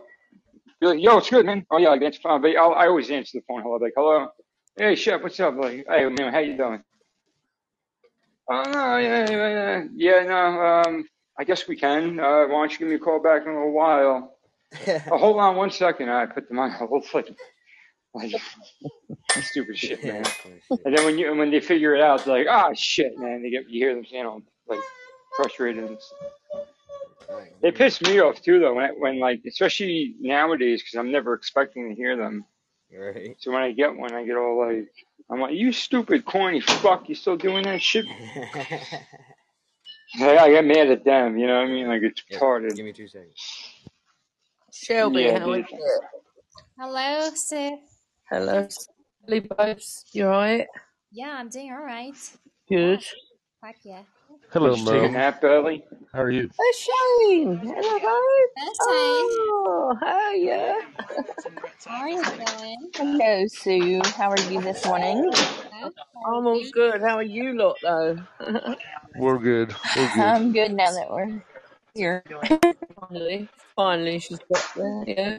You're 0.80 0.94
like, 0.94 1.02
yo, 1.02 1.18
it's 1.18 1.30
good, 1.30 1.46
man. 1.46 1.66
Oh 1.70 1.78
yeah, 1.78 1.90
like 1.90 2.02
answer 2.02 2.18
the 2.22 2.28
phone. 2.28 2.44
I 2.44 2.86
always 2.86 3.10
answer 3.10 3.38
the 3.38 3.44
phone. 3.46 3.62
Hello, 3.62 3.76
like 3.76 3.92
hello. 3.94 4.28
Hey, 4.76 4.94
chef, 4.94 5.22
what's 5.22 5.38
up? 5.38 5.54
Like, 5.56 5.84
hey, 5.86 6.08
man, 6.08 6.32
how 6.32 6.38
you 6.38 6.56
doing? 6.56 6.82
Oh 8.48 8.64
no, 8.72 8.96
yeah, 8.96 9.30
yeah, 9.30 9.48
yeah, 9.48 9.84
yeah, 9.94 10.22
no. 10.24 10.36
Um, 10.62 11.04
I 11.38 11.44
guess 11.44 11.68
we 11.68 11.76
can. 11.76 12.18
Uh, 12.18 12.46
why 12.46 12.48
don't 12.48 12.72
you 12.72 12.78
give 12.78 12.88
me 12.88 12.94
a 12.94 12.98
call 12.98 13.22
back 13.22 13.42
in 13.42 13.48
a 13.48 13.54
little 13.54 13.72
while? 13.72 14.38
oh, 14.88 15.18
hold 15.18 15.38
on 15.38 15.56
one 15.56 15.70
second. 15.70 16.08
I 16.08 16.24
put 16.24 16.48
them 16.48 16.58
on 16.58 16.70
hold. 16.70 17.04
Like, 17.12 17.36
like 18.14 18.32
stupid 19.42 19.76
shit, 19.76 20.02
man. 20.02 20.24
And 20.84 20.96
then 20.96 21.04
when 21.04 21.18
you 21.18 21.34
when 21.36 21.50
they 21.50 21.60
figure 21.60 21.94
it 21.94 22.00
out, 22.00 22.24
they're 22.24 22.38
like, 22.38 22.46
ah, 22.48 22.72
shit, 22.72 23.18
man. 23.18 23.42
They 23.42 23.50
get 23.50 23.68
you 23.68 23.84
hear 23.84 23.94
them 23.94 24.06
saying 24.10 24.24
all 24.24 24.40
like 24.66 24.80
frustrated. 25.36 25.84
And 25.84 25.98
stuff. 26.00 27.46
They 27.60 27.72
piss 27.72 28.00
me 28.00 28.20
off 28.20 28.40
too, 28.40 28.58
though. 28.58 28.74
When 28.74 28.90
when 28.98 29.20
like 29.20 29.42
especially 29.46 30.14
nowadays, 30.18 30.82
because 30.82 30.94
I'm 30.94 31.12
never 31.12 31.34
expecting 31.34 31.90
to 31.90 31.94
hear 31.94 32.16
them. 32.16 32.46
Right. 32.96 33.36
So 33.38 33.52
when 33.52 33.62
I 33.62 33.72
get 33.72 33.96
one, 33.96 34.12
I 34.12 34.24
get 34.24 34.36
all 34.36 34.58
like, 34.66 34.92
I'm 35.30 35.40
like, 35.40 35.54
you 35.54 35.72
stupid 35.72 36.24
corny 36.24 36.60
fuck, 36.60 37.08
you 37.08 37.14
still 37.14 37.36
doing 37.36 37.64
that 37.64 37.80
shit? 37.80 38.04
Like, 40.20 40.38
I 40.38 40.50
get 40.50 40.66
mad 40.66 40.90
at 40.90 41.04
them, 41.04 41.38
you 41.38 41.46
know 41.46 41.54
what 41.54 41.68
I 41.68 41.72
mean? 41.72 41.88
Like 41.88 42.02
it's 42.02 42.22
retarded. 42.30 42.76
Give 42.76 42.84
me 42.84 42.92
two 42.92 43.08
seconds. 43.08 43.34
Shelby, 44.70 45.22
Yeah, 45.22 45.38
how 45.38 45.50
are 45.50 45.56
you? 45.56 45.64
Hello, 46.78 47.30
Sue. 47.34 47.78
Hello, 48.28 48.68
Shelly 49.26 49.40
Bobs. 49.40 50.04
You 50.12 50.26
alright? 50.26 50.66
Yeah, 51.12 51.34
I'm 51.38 51.48
doing 51.48 51.72
all 51.72 51.82
right. 51.82 52.12
Good. 52.68 53.02
Fuck 53.62 53.76
yeah. 53.84 54.02
Hello, 54.52 54.70
Did 54.70 54.78
you 54.78 54.84
take 54.84 55.04
a 55.04 55.08
Mo. 55.08 55.08
nap 55.08 55.44
early? 55.44 55.84
How 56.12 56.22
are 56.22 56.30
you? 56.30 56.50
Oh, 56.60 56.72
Shane. 56.78 57.58
Hello, 57.58 57.98
babe. 57.98 58.50
Hello, 58.80 59.30
Oh, 59.66 59.96
how 60.00 60.16
are 60.16 60.34
you? 60.34 60.82
How 61.86 62.02
are 62.02 62.10
you 62.10 62.22
doing? 62.24 62.90
Hello, 62.94 63.44
Sue. 63.48 64.02
How 64.16 64.30
are 64.30 64.40
you 64.50 64.60
this 64.60 64.84
morning? 64.86 65.32
I'm 66.26 66.46
all 66.46 66.64
good. 66.72 67.00
How 67.02 67.16
are 67.16 67.22
you 67.22 67.56
lot, 67.58 67.76
though? 67.82 68.18
We're 69.16 69.38
good. 69.38 69.74
We're 69.96 70.08
good. 70.14 70.20
I'm 70.20 70.52
good 70.52 70.72
now 70.74 70.92
that 70.92 71.10
we're 71.10 71.42
here. 71.94 72.24
finally, 73.00 73.48
finally, 73.76 74.18
she's 74.20 74.40
got 74.52 74.64
there. 74.76 75.04
Yeah. 75.06 75.38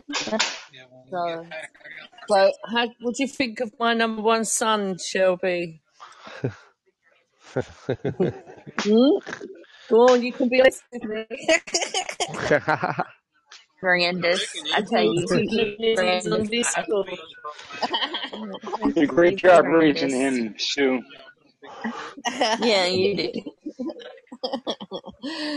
So, 1.12 1.46
so 2.28 2.52
how, 2.66 2.88
what 3.02 3.16
do 3.16 3.24
you 3.24 3.28
think 3.28 3.60
of 3.62 3.72
my 3.80 3.94
number 3.94 4.22
one 4.22 4.46
son, 4.46 4.98
Shelby? 5.00 5.82
Hmm? 8.84 9.18
Go 9.90 10.16
you 10.16 10.34
can 10.34 10.50
be 10.50 10.62
honest 10.62 10.84
with 10.92 11.04
me. 11.04 11.26
Horrendous. 13.82 14.56
I 14.74 14.82
tell 14.82 15.04
you. 15.04 15.28
He's 15.30 15.32
on 15.32 16.46
You 18.96 19.08
great 19.08 19.38
job 19.38 19.66
raising 19.66 20.10
him, 20.12 20.56
Sue. 20.58 21.02
Yeah, 22.60 22.88
you 22.88 23.16
do. 23.16 23.32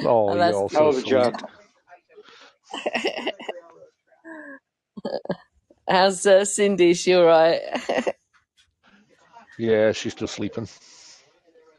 Oh, 0.04 0.36
that's 0.36 0.52
y'all 0.52 0.68
so 0.68 0.88
a 0.90 0.92
sweet. 0.92 1.10
job. 1.10 1.34
How's 5.88 6.26
uh, 6.26 6.44
Cindy? 6.44 6.94
She 6.94 7.14
all 7.14 7.24
right? 7.24 7.60
Yeah, 9.58 9.92
she's 9.92 10.12
still 10.12 10.28
sleeping. 10.28 10.68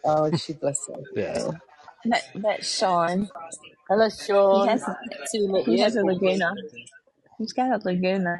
Oh, 0.07 0.31
she 0.35 0.53
bless 0.55 0.87
her. 0.87 1.03
Yeah. 1.15 1.51
That, 2.05 2.23
that's 2.35 2.67
Sean. 2.77 3.29
Hello, 3.89 4.09
Sean. 4.09 4.49
He 4.49 4.61
Sean. 4.61 4.69
has, 4.69 4.89
See 5.25 5.39
you 5.39 5.49
he 5.65 5.79
has 5.79 5.95
a 5.97 6.03
airport. 6.03 6.03
Laguna. 6.03 6.57
He's 7.39 7.53
got 7.53 7.71
a 7.71 7.89
Laguna 7.89 8.37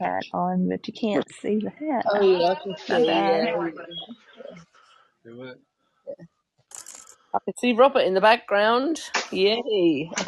hat 0.00 0.26
on, 0.32 0.68
but 0.68 0.86
you 0.88 0.94
can't 0.94 1.26
see 1.42 1.60
the 1.60 1.70
hat. 1.70 2.06
Oh, 2.06 2.20
yeah, 2.20 2.52
I 2.52 2.56
can 2.56 2.76
My 2.88 3.00
see. 3.00 3.06
bad. 3.06 3.48
Yeah. 5.24 5.52
I 7.34 7.38
can 7.44 7.54
see 7.58 7.72
Robert 7.74 8.00
in 8.02 8.14
the 8.14 8.20
background. 8.22 9.00
Yay. 9.32 10.10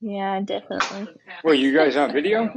Yeah, 0.00 0.40
definitely. 0.44 1.08
Wait, 1.44 1.60
you 1.60 1.74
guys 1.74 1.96
on 1.96 2.12
video? 2.12 2.50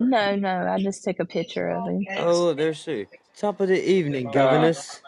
No, 0.00 0.36
no, 0.36 0.68
I 0.68 0.78
just 0.80 1.04
took 1.04 1.20
a 1.20 1.26
picture 1.26 1.68
of 1.70 1.86
him. 1.86 2.06
Oh, 2.16 2.44
look, 2.46 2.58
there's 2.58 2.80
Sue. 2.80 3.06
Top 3.38 3.60
of 3.60 3.68
the 3.68 3.88
evening, 3.90 4.26
Uh, 4.28 4.30
governess. 4.32 5.00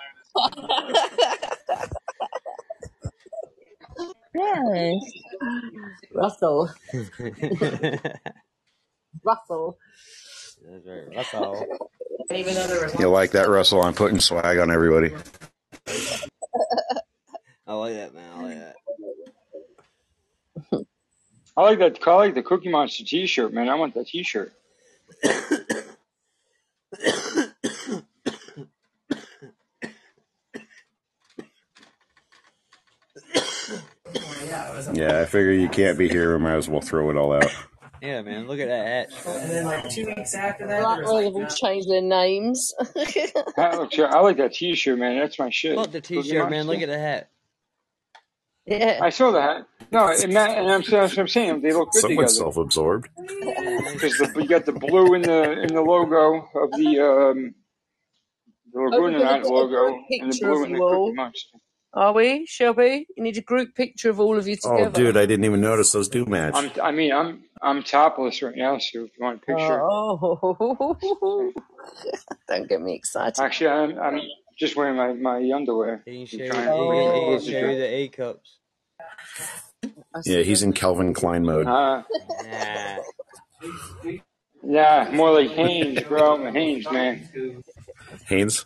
Yes. 4.35 4.95
Russell. 6.15 6.71
That's 6.93 8.15
Russell. 9.25 9.79
right. 10.87 11.17
That's. 11.17 11.67
You 13.01 13.09
like 13.09 13.33
that, 13.33 13.49
Russell? 13.49 13.83
I'm 13.83 13.95
putting 13.95 14.21
swag 14.21 14.59
on 14.59 14.71
everybody. 14.71 15.13
I 17.67 17.75
like 17.75 17.95
that, 17.95 18.15
man. 18.15 18.33
I 18.33 18.43
like 18.43 18.59
that. 18.59 18.77
I 21.57 21.63
like 21.63 21.79
that. 21.81 21.99
I 22.09 22.15
like 22.15 22.35
the 22.35 22.43
Cookie 22.43 22.69
Monster 22.71 23.05
T-shirt, 23.05 23.53
man. 23.53 23.69
I 23.69 23.75
want 23.75 23.95
that 23.95 24.07
T-shirt. 24.07 24.53
Yeah, 34.93 35.21
I 35.21 35.25
figure 35.27 35.53
you 35.53 35.69
can't 35.69 35.99
be 35.99 36.09
here. 36.09 36.37
We 36.37 36.43
might 36.43 36.55
as 36.57 36.69
well 36.69 36.81
throw 36.81 37.11
it 37.11 37.17
all 37.17 37.33
out. 37.33 37.51
Yeah, 38.03 38.23
man. 38.23 38.47
Look 38.49 38.61
at 38.61 38.69
that 38.69 38.87
hat. 38.87 39.27
And 39.27 39.51
then 39.51 39.65
like 39.67 39.91
two 39.91 40.07
weeks 40.07 40.35
after 40.35 40.67
that, 40.67 40.83
Like 40.83 40.99
there 40.99 41.07
all 41.07 41.17
was 41.17 41.27
of 41.27 41.33
them 41.35 41.43
like 41.43 41.55
changed 41.55 41.89
their 41.91 42.01
names. 42.01 42.73
That 43.57 43.77
looks, 43.77 43.99
I 43.99 44.21
like 44.21 44.39
that 44.39 44.55
T-shirt, 44.55 44.99
man. 44.99 45.19
That's 45.19 45.39
my 45.39 45.51
shit. 45.51 45.77
Fuck 45.77 45.91
the 45.91 46.01
t-shirt, 46.01 46.51
man. 46.51 46.67
Look 46.67 46.81
at 46.81 46.89
the 46.89 46.99
hat. 46.99 47.29
Yeah. 48.65 49.01
I 49.03 49.11
saw 49.11 49.33
that. 49.33 49.67
No, 49.93 50.09
and, 50.09 50.35
that, 50.35 50.57
and 50.57 50.71
I'm, 50.71 50.81
that's 50.83 50.91
what 50.91 51.19
I'm 51.19 51.29
saying. 51.29 51.61
They 51.61 51.73
look 51.73 51.91
good 51.93 52.03
Someone's 52.03 52.33
together 52.35 52.53
self-absorbed. 52.53 53.09
because 53.93 54.19
you 54.37 54.47
got 54.47 54.65
the 54.65 54.73
blue 54.73 55.15
in 55.15 55.23
the 55.23 55.63
in 55.63 55.75
the 55.75 55.83
logo 55.83 56.49
of 56.55 56.71
the 56.73 57.01
um, 57.01 57.55
the 58.73 58.79
Oh, 58.79 58.83
we're 58.83 58.89
Laguna 58.91 59.19
gonna 59.19 59.25
Night 59.25 59.45
logo 59.47 59.89
group 59.89 60.01
and 60.11 60.33
the 60.33 60.39
blue 60.41 60.65
in 60.65 60.73
the 60.73 60.79
you 60.79 60.85
all. 60.85 61.07
Cookie 61.07 61.17
Monster. 61.17 61.59
Are 61.93 62.13
we, 62.13 62.47
Shelby? 62.47 63.07
You 63.17 63.23
need 63.23 63.37
a 63.37 63.41
group 63.43 63.75
picture 63.75 64.11
of 64.11 64.21
all 64.21 64.39
of 64.39 64.47
you 64.47 64.55
together. 64.57 64.83
Oh, 64.87 64.91
dude, 64.91 65.17
I 65.17 65.27
didn't 65.27 65.45
even 65.45 65.61
notice 65.61 65.91
those 65.93 66.09
do 66.09 66.25
match. 66.25 66.55
I'm, 66.55 66.71
I 66.81 66.93
mean, 66.93 67.13
I'm 67.13 67.43
I'm 67.63 67.83
topless 67.83 68.43
right 68.43 68.57
now, 68.57 68.79
so 68.79 69.05
if 69.05 69.11
you 69.19 69.25
want 69.25 69.43
a 69.43 69.47
picture, 69.47 69.81
Oh, 69.83 71.53
don't 72.49 72.69
get 72.69 72.81
me 72.81 72.95
excited. 72.95 73.41
actually, 73.41 73.71
I'm 73.71 73.99
I'm 73.99 74.21
just 74.59 74.77
wearing 74.77 74.97
my, 74.97 75.13
my 75.15 75.51
underwear. 75.53 76.03
He 76.07 76.27
can 76.27 76.41
I'm 76.41 76.47
show 76.47 76.53
trying 76.53 76.79
you, 76.79 76.93
he 76.93 77.01
can, 77.01 77.09
the 77.09 77.13
he 77.13 77.21
can 77.21 77.25
closest 77.25 77.51
show 77.51 77.59
you 77.71 77.79
the 77.79 77.95
A 77.95 78.09
cups. 78.09 78.59
Yeah, 80.27 80.43
he's 80.43 80.63
in 80.63 80.73
Calvin 80.73 81.13
Klein 81.13 81.45
mode. 81.45 81.67
Uh, 81.67 82.03
Nah. 82.45 82.99
yeah, 84.63 85.11
more 85.13 85.33
like 85.33 85.51
Hanes, 85.51 86.03
bro. 86.05 86.51
Hanes, 86.53 86.91
man. 86.91 87.29
Hanes 88.27 88.65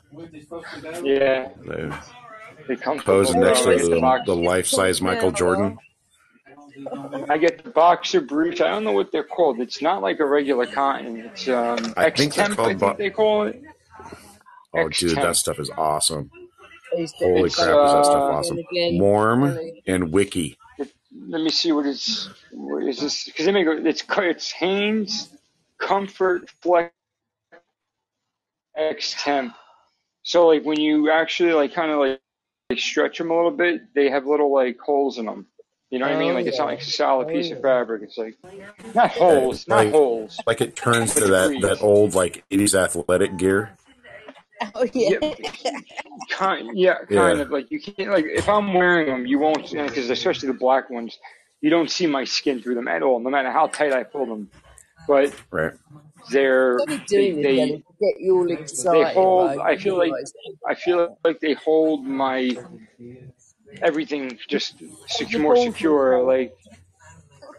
Yeah, 1.02 1.48
uh, 1.48 1.48
they 1.66 1.88
comfortable, 1.88 1.98
posing 3.04 3.40
next 3.40 3.62
to 3.62 3.70
the 3.72 3.88
the, 3.88 4.22
the 4.26 4.36
life-size 4.36 5.00
Michael 5.02 5.32
Jordan. 5.32 5.78
I 7.28 7.38
get 7.38 7.64
the 7.64 7.70
boxer 7.70 8.20
briefs. 8.20 8.60
I 8.60 8.68
don't 8.68 8.84
know 8.84 8.92
what 8.92 9.12
they're 9.12 9.24
called. 9.24 9.60
It's 9.60 9.82
not 9.82 10.02
like 10.02 10.20
a 10.20 10.26
regular 10.26 10.66
cotton. 10.66 11.20
It's 11.26 11.48
um, 11.48 11.94
I 11.96 12.06
X 12.06 12.18
think 12.18 12.34
they're 12.34 12.46
temp. 12.46 12.52
I 12.52 12.56
called 12.56 12.78
think 12.78 12.80
bo- 12.80 12.98
they 12.98 13.10
call 13.10 13.44
it. 13.46 13.62
Oh, 14.74 14.88
X 14.88 14.98
dude, 14.98 15.20
that 15.22 15.36
stuff 15.36 15.58
is 15.60 15.70
awesome. 15.76 16.30
Holy 17.18 17.46
It's 17.46 17.56
crap, 17.56 17.84
is 17.84 17.92
that 17.92 18.06
stuff 18.06 18.24
uh, 18.24 18.28
awesome? 18.28 18.58
Warm 18.72 19.58
and 19.86 20.12
wiki. 20.12 20.58
let 21.28 21.42
me 21.42 21.50
see 21.50 21.72
what 21.72 21.86
it's 21.86 22.28
what 22.52 22.84
is 22.84 23.00
this 23.00 23.24
because 23.24 23.46
they 23.46 23.52
make 23.52 23.66
a- 23.66 23.86
it's 23.86 24.04
it's 24.18 24.52
Hanes 24.52 25.30
Comfort 25.78 26.50
Flex 26.62 26.92
X 28.76 29.14
Temp. 29.22 29.54
So 30.22 30.46
like 30.48 30.64
when 30.64 30.80
you 30.80 31.10
actually 31.10 31.52
like 31.54 31.74
kind 31.74 31.90
of 31.92 31.98
like, 31.98 32.20
like 32.74 32.82
stretch 32.82 33.18
them 33.18 33.30
a 33.30 33.36
little 33.36 33.50
bit, 33.50 33.94
they 33.94 34.10
have 34.10 34.26
little 34.26 34.52
like 34.52 34.78
holes 34.78 35.18
in 35.18 35.26
them. 35.26 35.46
You 35.90 36.00
know 36.00 36.06
what 36.06 36.16
I 36.16 36.18
mean? 36.18 36.32
Oh 36.32 36.34
Like 36.34 36.46
it's 36.46 36.58
not 36.58 36.66
like 36.66 36.80
a 36.80 36.84
solid 36.84 37.28
Oh 37.28 37.32
piece 37.32 37.50
of 37.50 37.58
oh. 37.58 37.62
fabric. 37.62 38.02
It's 38.02 38.18
like 38.18 38.36
not 38.94 39.10
holes, 39.12 39.68
not 39.68 39.76
like, 39.76 39.92
holes, 39.92 40.40
like 40.46 40.60
it 40.60 40.74
turns 40.74 41.14
to 41.14 41.26
that, 41.26 41.48
degrees. 41.48 41.62
that 41.62 41.82
old 41.82 42.14
like 42.14 42.44
80s 42.50 42.74
athletic 42.74 43.36
gear. 43.36 43.76
Oh 44.74 44.86
yeah. 44.92 45.18
Yeah, 45.20 45.34
kind, 46.30 46.70
yeah, 46.74 46.94
kind 46.94 47.10
Yeah, 47.10 47.42
of 47.42 47.50
like 47.50 47.70
you 47.70 47.80
can't 47.80 48.10
like 48.10 48.24
if 48.24 48.48
I'm 48.48 48.74
wearing 48.74 49.06
them, 49.08 49.26
you 49.26 49.38
won't 49.38 49.70
because 49.70 50.10
especially 50.10 50.48
the 50.48 50.54
black 50.54 50.90
ones, 50.90 51.18
you 51.60 51.70
don't 51.70 51.90
see 51.90 52.06
my 52.06 52.24
skin 52.24 52.60
through 52.60 52.74
them 52.74 52.88
at 52.88 53.02
all, 53.02 53.20
no 53.20 53.30
matter 53.30 53.52
how 53.52 53.66
tight 53.66 53.92
I 53.92 54.02
pull 54.02 54.26
them. 54.26 54.50
But 55.06 55.32
right. 55.50 55.74
They're 56.30 56.84
What 56.84 56.90
are 56.90 56.92
you 56.92 57.00
they 57.12 57.32
doing 57.32 57.42
they 57.42 57.60
to 57.68 57.82
get 58.00 58.20
you 58.20 58.36
all 58.36 58.46
they 58.90 59.04
hold. 59.04 59.56
right? 59.56 59.62
I 59.64 59.76
feel 59.76 59.98
like 59.98 60.18
I 60.68 60.74
feel 60.76 61.18
like 61.24 61.40
they 61.40 61.54
hold 61.54 62.04
my 62.06 62.58
everything 63.82 64.38
just 64.48 64.82
secure, 65.06 65.42
more 65.42 65.56
balls 65.56 65.56
secure. 65.56 66.24
Like 66.24 66.54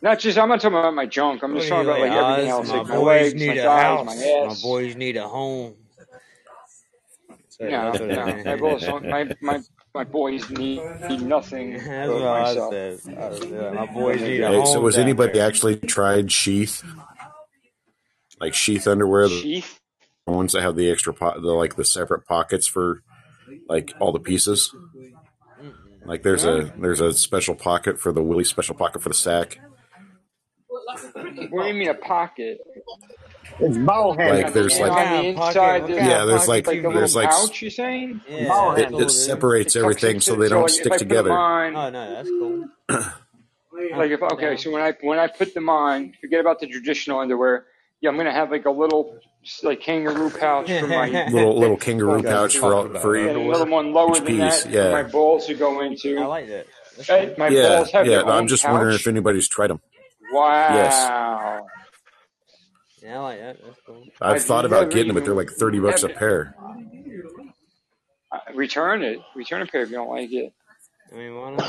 not 0.01 0.20
just 0.20 0.38
I'm 0.38 0.49
not 0.49 0.61
talking 0.61 0.78
about 0.78 0.95
my 0.95 1.07
junk. 1.07 1.43
I'm 1.43 1.55
just 1.55 1.70
talking 1.70 1.84
about 1.84 1.99
like, 1.99 2.11
like 2.11 2.13
everything 2.13 2.47
else, 2.49 2.72
My 2.72 2.74
like 2.74 2.86
my 2.88 2.97
boys 2.97 2.97
legs, 2.97 3.45
my 3.45 3.55
need 3.55 3.57
a 3.57 3.70
thighs, 3.70 4.01
house. 4.03 4.28
My 4.39 4.53
ass. 4.53 4.55
boys 4.55 4.95
need 4.95 5.18
a 5.18 5.28
home. 5.30 5.76
So 7.49 7.66
No, 7.68 7.99
no, 8.07 8.43
my 8.45 8.57
balls 8.57 8.86
don't. 8.86 9.07
My 9.09 9.32
my 9.41 9.61
my 9.95 10.05
boys 10.05 10.49
need, 10.49 10.86
need 11.09 11.22
nothing 11.24 11.84
That's 11.86 12.07
but 12.07 12.24
what 12.24 12.26
I 12.26 12.55
myself. 12.55 12.70
said. 12.70 13.01
I 13.18 13.30
was, 13.30 13.51
uh, 13.51 13.74
my 13.74 13.86
boys 13.88 14.24
need 14.26 14.41
a 14.43 14.51
Hey, 14.51 14.66
so 14.66 14.82
was 14.82 14.97
anybody 14.99 15.39
there. 15.39 15.41
actually 15.41 15.78
tried 15.78 16.32
sheath? 16.32 16.84
Like 18.40 18.54
sheath 18.54 18.88
underwear, 18.88 19.28
the 19.30 19.64
ones 20.26 20.54
that 20.54 20.62
have 20.62 20.76
the 20.76 20.92
extra 20.92 21.14
po- 21.14 21.40
the 21.40 21.52
like 21.54 21.76
the 21.76 21.86
separate 21.86 22.26
pockets 22.26 22.68
for 22.68 23.02
like 23.70 23.94
all 24.00 24.12
the 24.12 24.20
pieces. 24.20 24.74
Like 26.06 26.24
there's 26.24 26.44
a 26.44 26.72
there's 26.78 27.02
a 27.02 27.14
special 27.14 27.56
pocket 27.56 28.00
for 28.00 28.12
the 28.12 28.22
willy, 28.22 28.44
special 28.44 28.76
pocket 28.76 29.02
for 29.02 29.10
the 29.10 29.16
sack. 29.16 29.60
What 31.50 31.64
do 31.64 31.68
you 31.70 31.74
mean 31.74 31.90
a 31.90 31.94
pocket? 31.94 32.60
It's 33.60 33.78
ball 33.78 34.16
Like 34.16 34.44
Like 34.44 34.54
there's 34.54 34.80
like 34.80 34.92
on 34.92 34.98
the 34.98 35.04
kind 35.04 35.36
pocket? 35.38 35.48
inside, 35.50 35.88
there's 35.88 36.08
yeah, 36.08 36.26
there's 36.26 36.40
pocket 36.42 36.50
like 36.50 36.68
like 36.68 36.76
you 36.76 36.94
there's 36.94 37.16
like 37.16 37.30
pouch. 37.30 37.62
You 37.62 37.70
saying? 37.70 38.22
Yeah, 38.28 38.76
it, 38.76 38.94
it 38.94 39.10
separates 39.12 39.76
It 39.76 39.80
everything 39.80 40.20
so 40.20 40.36
they 40.36 40.50
don't 40.50 40.64
like 40.64 40.72
if 40.72 40.76
stick 40.76 40.88
I 40.92 40.98
put 40.98 41.00
them 41.00 41.08
together. 41.10 41.32
on, 41.32 41.76
Oh 41.76 41.90
no, 41.90 42.14
that's 42.14 42.30
cool. 42.30 42.66
like 43.98 44.12
if 44.12 44.22
okay, 44.22 44.58
so 44.58 44.72
when 44.72 44.82
I 44.82 44.94
when 45.02 45.20
I 45.20 45.28
put 45.28 45.54
them 45.54 45.70
on, 45.70 46.14
forget 46.20 46.42
about 46.42 46.60
the 46.60 46.68
traditional 46.68 47.20
underwear. 47.20 47.66
Yeah, 48.02 48.10
I'm 48.10 48.18
gonna 48.18 48.32
have 48.34 48.52
like 48.52 48.66
a 48.66 48.72
little 48.72 49.20
like 49.64 49.82
kangaroo 49.82 50.30
pouch 50.30 50.68
for 50.72 50.88
my 50.88 51.08
Little 51.32 51.58
little 51.58 51.78
kangaroo 51.78 52.22
balls 52.22 52.26
pouch 52.26 52.58
for 52.58 52.74
all, 52.74 52.89
for 53.00 53.16
and 53.16 53.26
each 53.26 53.36
another 53.36 53.60
underwear. 53.64 53.66
one 53.72 53.93
lower 53.93 54.16
than 54.16 54.26
piece. 54.26 54.64
that 54.64 54.64
for 54.64 54.70
my 54.91 55.02
Yeah, 55.02 55.04
balls 55.04 55.46
to 55.48 55.54
go 55.56 55.82
into. 55.82 56.10
I 56.10 56.12
into. 56.12 56.28
like 56.28 56.48
that. 56.48 56.68
That's 56.98 57.10
Uh, 57.10 57.26
cool. 57.26 57.36
My 57.38 57.50
yeah, 57.50 57.76
balls 57.78 57.91
have 57.91 58.06
yeah. 58.06 58.16
their 58.18 58.26
no, 58.26 58.32
I'm 58.32 58.41
own 58.43 58.48
just 58.48 58.68
wondering 58.68 58.96
if 58.96 59.08
anybody's 59.08 59.48
tried 59.48 59.68
them. 59.70 59.82
Wow. 60.32 60.76
Yes, 60.76 61.10
Wow, 61.10 61.66
Yeah, 63.02 63.20
I 63.20 63.22
like 63.22 63.39
that. 63.39 63.58
That's 63.66 63.80
cool. 63.86 64.04
I've 64.22 64.36
I've 64.36 64.43
thought 64.43 64.66
about 64.66 64.91
getting 64.91 65.08
them, 65.08 65.16
but 65.16 65.26
they're 65.26 65.36
like 65.36 65.52
thirty 65.52 65.80
bucks 65.80 66.04
a 66.04 66.10
pair. 66.10 66.56
uh, 68.32 68.38
return 68.54 69.04
it. 69.04 69.20
Return 69.36 69.62
a 69.62 69.66
pair 69.68 69.82
if 69.82 69.89
you 69.89 69.96
don't 69.96 70.10
like 70.10 70.32
it. 70.32 70.54
I 71.12 71.16
mean, 71.18 71.36
why 71.36 71.51
not? 71.51 71.66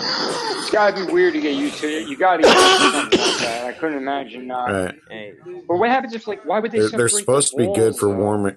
It's 0.58 0.70
gotta 0.70 1.06
be 1.06 1.12
weird 1.12 1.34
to 1.34 1.40
get 1.40 1.54
used 1.54 1.78
to 1.80 1.86
it. 1.88 2.08
You 2.08 2.16
gotta 2.16 2.42
get 2.42 2.54
used 2.54 2.78
to 2.80 2.90
something 2.90 3.20
like 3.20 3.38
that. 3.38 3.64
I 3.66 3.72
couldn't 3.72 3.98
imagine 3.98 4.46
not. 4.46 4.66
Right. 4.72 4.94
Hey, 5.10 5.32
But 5.68 5.76
what 5.76 5.88
happens 5.90 6.14
if 6.14 6.26
like 6.26 6.44
why 6.44 6.58
would 6.58 6.72
they 6.72 6.78
They're 6.78 6.88
they're 6.88 7.08
separate 7.08 7.12
the 7.12 7.18
supposed 7.20 7.50
to 7.52 7.56
be 7.58 7.72
good 7.74 7.96
for 7.96 8.08
warming. 8.14 8.56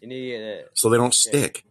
you 0.00 0.08
need 0.08 0.32
to 0.32 0.38
get 0.38 0.70
so 0.74 0.90
they 0.90 0.96
don't 0.98 1.14
stick. 1.14 1.64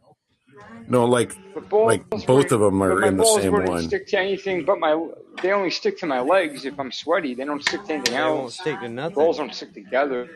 No, 0.88 1.06
like 1.06 1.34
balls 1.70 1.88
like 1.88 2.10
both 2.10 2.28
wouldn't. 2.28 2.52
of 2.54 2.60
them 2.62 2.82
are 2.82 3.04
in 3.04 3.18
the 3.18 3.26
same 3.26 3.54
one. 3.54 3.84
stick 3.84 4.08
to 4.08 4.20
anything 4.20 4.66
but 4.66 4.80
my. 4.80 5.00
They 5.42 5.52
only 5.52 5.70
stick 5.72 6.00
to 6.00 6.06
my 6.06 6.22
legs 6.22 6.64
if 6.66 6.80
I'm 6.80 6.92
sweaty. 6.92 7.34
They 7.34 7.44
don't 7.44 7.62
stick 7.62 7.84
to 7.86 7.94
anything 7.94 8.14
They 8.14 8.22
won't 8.22 8.44
else. 8.44 8.60
stick 8.60 8.80
to 8.80 9.10
Balls 9.12 9.38
don't 9.38 9.54
stick 9.54 9.74
together. 9.74 10.30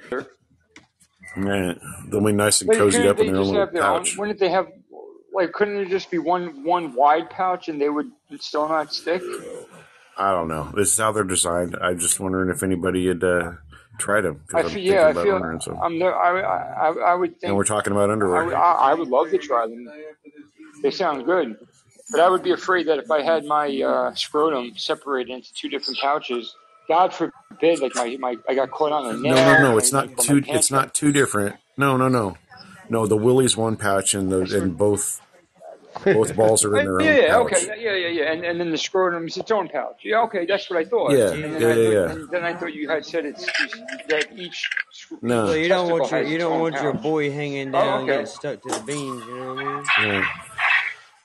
Right. 1.37 1.77
They'll 2.09 2.25
be 2.25 2.31
nice 2.33 2.61
and 2.61 2.67
But 2.67 2.77
cozied 2.77 3.05
up 3.07 3.19
in 3.19 3.27
they 3.27 3.31
their 3.31 3.35
own 3.37 3.43
just 3.43 3.51
little 3.51 3.65
have 3.65 3.73
their 3.73 3.83
own? 3.85 3.99
pouch. 3.99 4.17
Wouldn't 4.17 4.39
they 4.39 4.49
have 4.49 4.67
like? 5.33 5.51
Couldn't 5.53 5.77
it 5.77 5.89
just 5.89 6.09
be 6.11 6.17
one 6.17 6.63
one 6.63 6.93
wide 6.93 7.29
pouch 7.29 7.67
and 7.69 7.79
they 7.79 7.89
would 7.89 8.11
still 8.39 8.67
not 8.67 8.93
stick? 8.93 9.21
I 10.17 10.31
don't 10.31 10.47
know. 10.47 10.71
This 10.75 10.91
is 10.91 10.97
how 10.97 11.11
they're 11.11 11.23
designed. 11.23 11.77
I'm 11.81 11.97
just 11.97 12.19
wondering 12.19 12.49
if 12.49 12.61
anybody 12.61 13.07
had 13.07 13.23
uh, 13.23 13.53
tried 13.97 14.21
them 14.21 14.41
I 14.53 14.63
feel. 14.63 14.77
Yeah, 14.81 15.07
I 15.07 15.13
feel. 15.13 15.33
ordering 15.33 15.61
some. 15.61 15.79
I'm. 15.81 15.97
there- 15.99 16.15
I. 16.15 16.41
I. 16.41 17.11
I 17.11 17.13
would 17.15 17.35
And 17.43 17.55
we're 17.55 17.63
talking 17.63 17.91
about 17.91 18.03
I 18.03 18.05
would. 18.07 18.13
underwear. 18.13 18.55
I, 18.57 18.73
I 18.91 18.93
would 18.93 19.07
love 19.07 19.29
to 19.29 19.37
try 19.37 19.65
them. 19.65 19.87
They 20.83 20.91
sound 20.91 21.25
good. 21.25 21.57
But 22.11 22.21
I 22.21 22.29
would 22.29 22.41
be 22.41 22.51
afraid 22.51 22.87
that 22.87 22.97
if 22.97 23.11
I 23.11 23.21
had 23.21 23.45
my 23.45 23.67
uh, 23.81 24.13
scrotum 24.15 24.73
separated 24.75 25.31
into 25.31 25.53
two 25.53 25.69
different 25.69 25.99
pouches, 25.99 26.55
God 26.87 27.13
forbid, 27.13 27.79
like 27.81 27.93
my, 27.95 28.17
my 28.19 28.35
I 28.47 28.55
got 28.55 28.71
caught 28.71 28.91
on 28.91 29.05
a 29.05 29.13
No, 29.13 29.35
no, 29.35 29.61
no. 29.61 29.77
It's 29.77 29.91
not 29.91 30.17
two. 30.17 30.41
It's 30.47 30.71
not 30.71 30.93
two 30.95 31.11
different. 31.11 31.55
No, 31.77 31.97
no, 31.97 32.07
no, 32.09 32.35
no. 32.89 33.07
The 33.07 33.17
Willie's 33.17 33.55
one 33.57 33.75
pouch, 33.77 34.13
and 34.13 34.31
the 34.31 34.41
and 34.59 34.77
both 34.77 35.21
both 36.03 36.35
balls 36.35 36.63
are 36.65 36.77
in 36.77 36.85
their 36.85 37.01
yeah, 37.01 37.09
own 37.09 37.17
yeah, 37.17 37.27
pouch. 37.27 37.53
okay, 37.53 37.81
yeah, 37.83 37.95
yeah, 37.95 38.07
yeah, 38.07 38.31
and 38.31 38.43
and 38.45 38.59
then 38.59 38.71
the 38.71 38.77
scrotum's 38.77 39.37
its 39.37 39.51
own 39.51 39.67
pouch. 39.69 40.01
Yeah, 40.03 40.21
okay, 40.23 40.45
that's 40.45 40.69
what 40.69 40.79
I 40.79 40.85
thought. 40.85 41.11
Yeah, 41.11 41.31
And 41.31 41.43
then 41.43 41.61
yeah, 41.61 41.67
I 41.67 41.75
yeah, 41.75 41.75
thought, 41.75 41.93
yeah. 41.93 42.11
and 42.11 42.29
then 42.29 42.43
I 42.43 42.53
thought 42.55 42.73
you 42.73 42.89
had 42.89 43.05
said 43.05 43.25
it's, 43.25 43.43
it's 43.47 44.07
that 44.09 44.27
each 44.37 44.69
So 45.09 45.17
No. 45.21 45.53
you 45.53 45.67
don't 45.67 45.89
want 45.91 46.11
your 46.11 46.21
you 46.23 46.37
don't 46.37 46.53
own 46.53 46.59
want 46.61 46.75
your 46.81 46.93
boy 46.93 47.31
hanging 47.31 47.69
Oh, 47.69 47.71
down 47.71 48.03
okay. 48.03 48.11
getting 48.11 48.25
stuck 48.27 48.61
to 48.63 48.69
the 48.69 48.79
beans. 48.85 49.25
You 49.25 49.35
know 49.35 49.53
what 49.55 49.61
I 49.61 49.63
mean? 49.63 49.83
Yeah. 50.01 50.27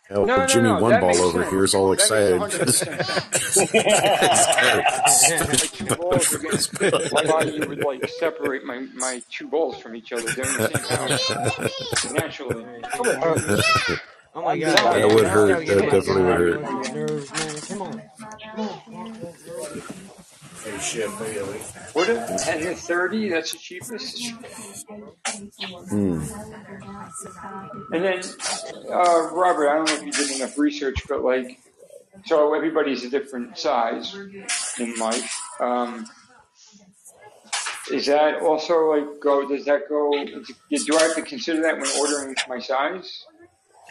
Hell, 0.09 0.27
No, 0.27 0.37
no, 0.37 0.47
Jimmy 0.47 0.69
no, 0.69 0.81
One 0.81 1.01
Ball 1.01 1.17
over 1.19 1.41
sense. 1.41 1.51
here 1.51 1.65
is 1.65 1.75
all 1.75 1.93
excited 1.93 2.39
hundred 2.39 2.59
because 2.61 2.85
percent. 2.85 3.73
My 5.49 5.55
two 5.57 5.87
balls 5.97 6.35
are 6.35 6.39
getting, 6.39 7.13
my 7.13 7.25
body 7.25 7.61
would 7.61 7.79
like 7.85 8.07
separate 8.19 8.65
my 8.65 8.87
my 8.95 9.23
two 9.31 9.49
balls 9.49 9.79
from 9.79 9.97
each 9.97 10.13
other. 10.13 10.23
They're 10.31 10.45
in 10.45 10.57
the 10.59 10.69
same 10.69 12.13
pouch 12.13 12.13
naturally. 12.13 12.65
Oh 14.35 14.43
my 14.43 14.59
god, 14.59 14.77
that 14.77 15.09
would 15.15 15.25
hurt. 15.27 15.67
That 15.67 15.91
definitely 15.91 16.23
would 16.23 16.39
hurt. 16.39 16.61
Nerves, 20.67 20.95
man. 20.97 21.07
Come 21.09 21.49
on. 21.49 21.55
What? 21.93 22.09
if- 22.09 22.49
And 22.49 22.63
the 22.65 22.75
thirty? 22.75 23.29
That's 23.29 23.53
the 23.53 23.59
cheapest. 23.59 24.31
Hmm. 25.91 26.23
And 27.93 28.05
then, 28.05 28.21
uh, 28.91 29.29
Robert, 29.33 29.69
I 29.69 29.75
don't 29.77 29.89
know 29.89 29.95
if 29.95 30.03
you 30.05 30.13
did 30.13 30.37
enough 30.37 30.59
research, 30.59 30.97
but 31.09 31.23
like, 31.23 31.59
so 32.27 32.55
everybody's 32.55 33.05
a 33.05 33.11
different 33.11 33.59
size 33.59 34.15
in 34.79 34.95
life. 34.97 35.39
Um, 35.61 36.07
is 37.93 38.07
that 38.07 38.41
also 38.41 38.91
like 38.93 39.21
go? 39.21 39.47
Does 39.49 39.65
that 39.67 39.89
go? 39.89 40.11
Do 40.13 40.97
I 40.99 41.03
have 41.03 41.15
to 41.17 41.23
consider 41.23 41.63
that 41.63 41.75
when 41.79 41.87
ordering 42.01 42.35
my 42.49 42.59
size? 42.59 43.25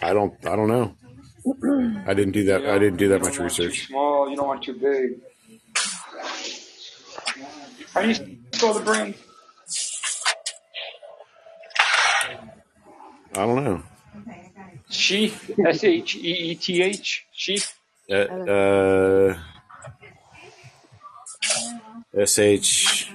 I 0.02 0.14
don't. 0.14 0.34
I 0.46 0.56
don't 0.56 0.68
know. 0.68 0.96
I 2.08 2.14
didn't 2.14 2.32
do 2.32 2.46
that. 2.46 2.62
You 2.62 2.70
I 2.72 2.80
didn't 2.80 2.98
do 2.98 3.10
that 3.10 3.22
much 3.22 3.38
want 3.40 3.54
too 3.54 3.64
research. 3.66 3.88
small. 3.88 4.30
You 4.30 4.36
don't 4.36 4.48
want 4.48 4.64
too 4.64 4.74
big. 4.74 5.20
Do 7.96 8.08
you 8.08 8.16
spell 8.52 8.74
the 8.74 8.82
brand? 8.82 9.14
I 13.36 13.46
don't 13.46 13.64
know. 13.64 13.84
Sheath. 14.90 15.52
S 15.66 15.84
H 15.84 16.16
E 16.16 16.20
E 16.20 16.56
T 16.56 16.82
H. 16.82 17.26
Sheath. 17.32 17.74
Uh, 18.10 18.14
uh, 18.16 19.38
S 22.16 22.40
H. 22.40 23.12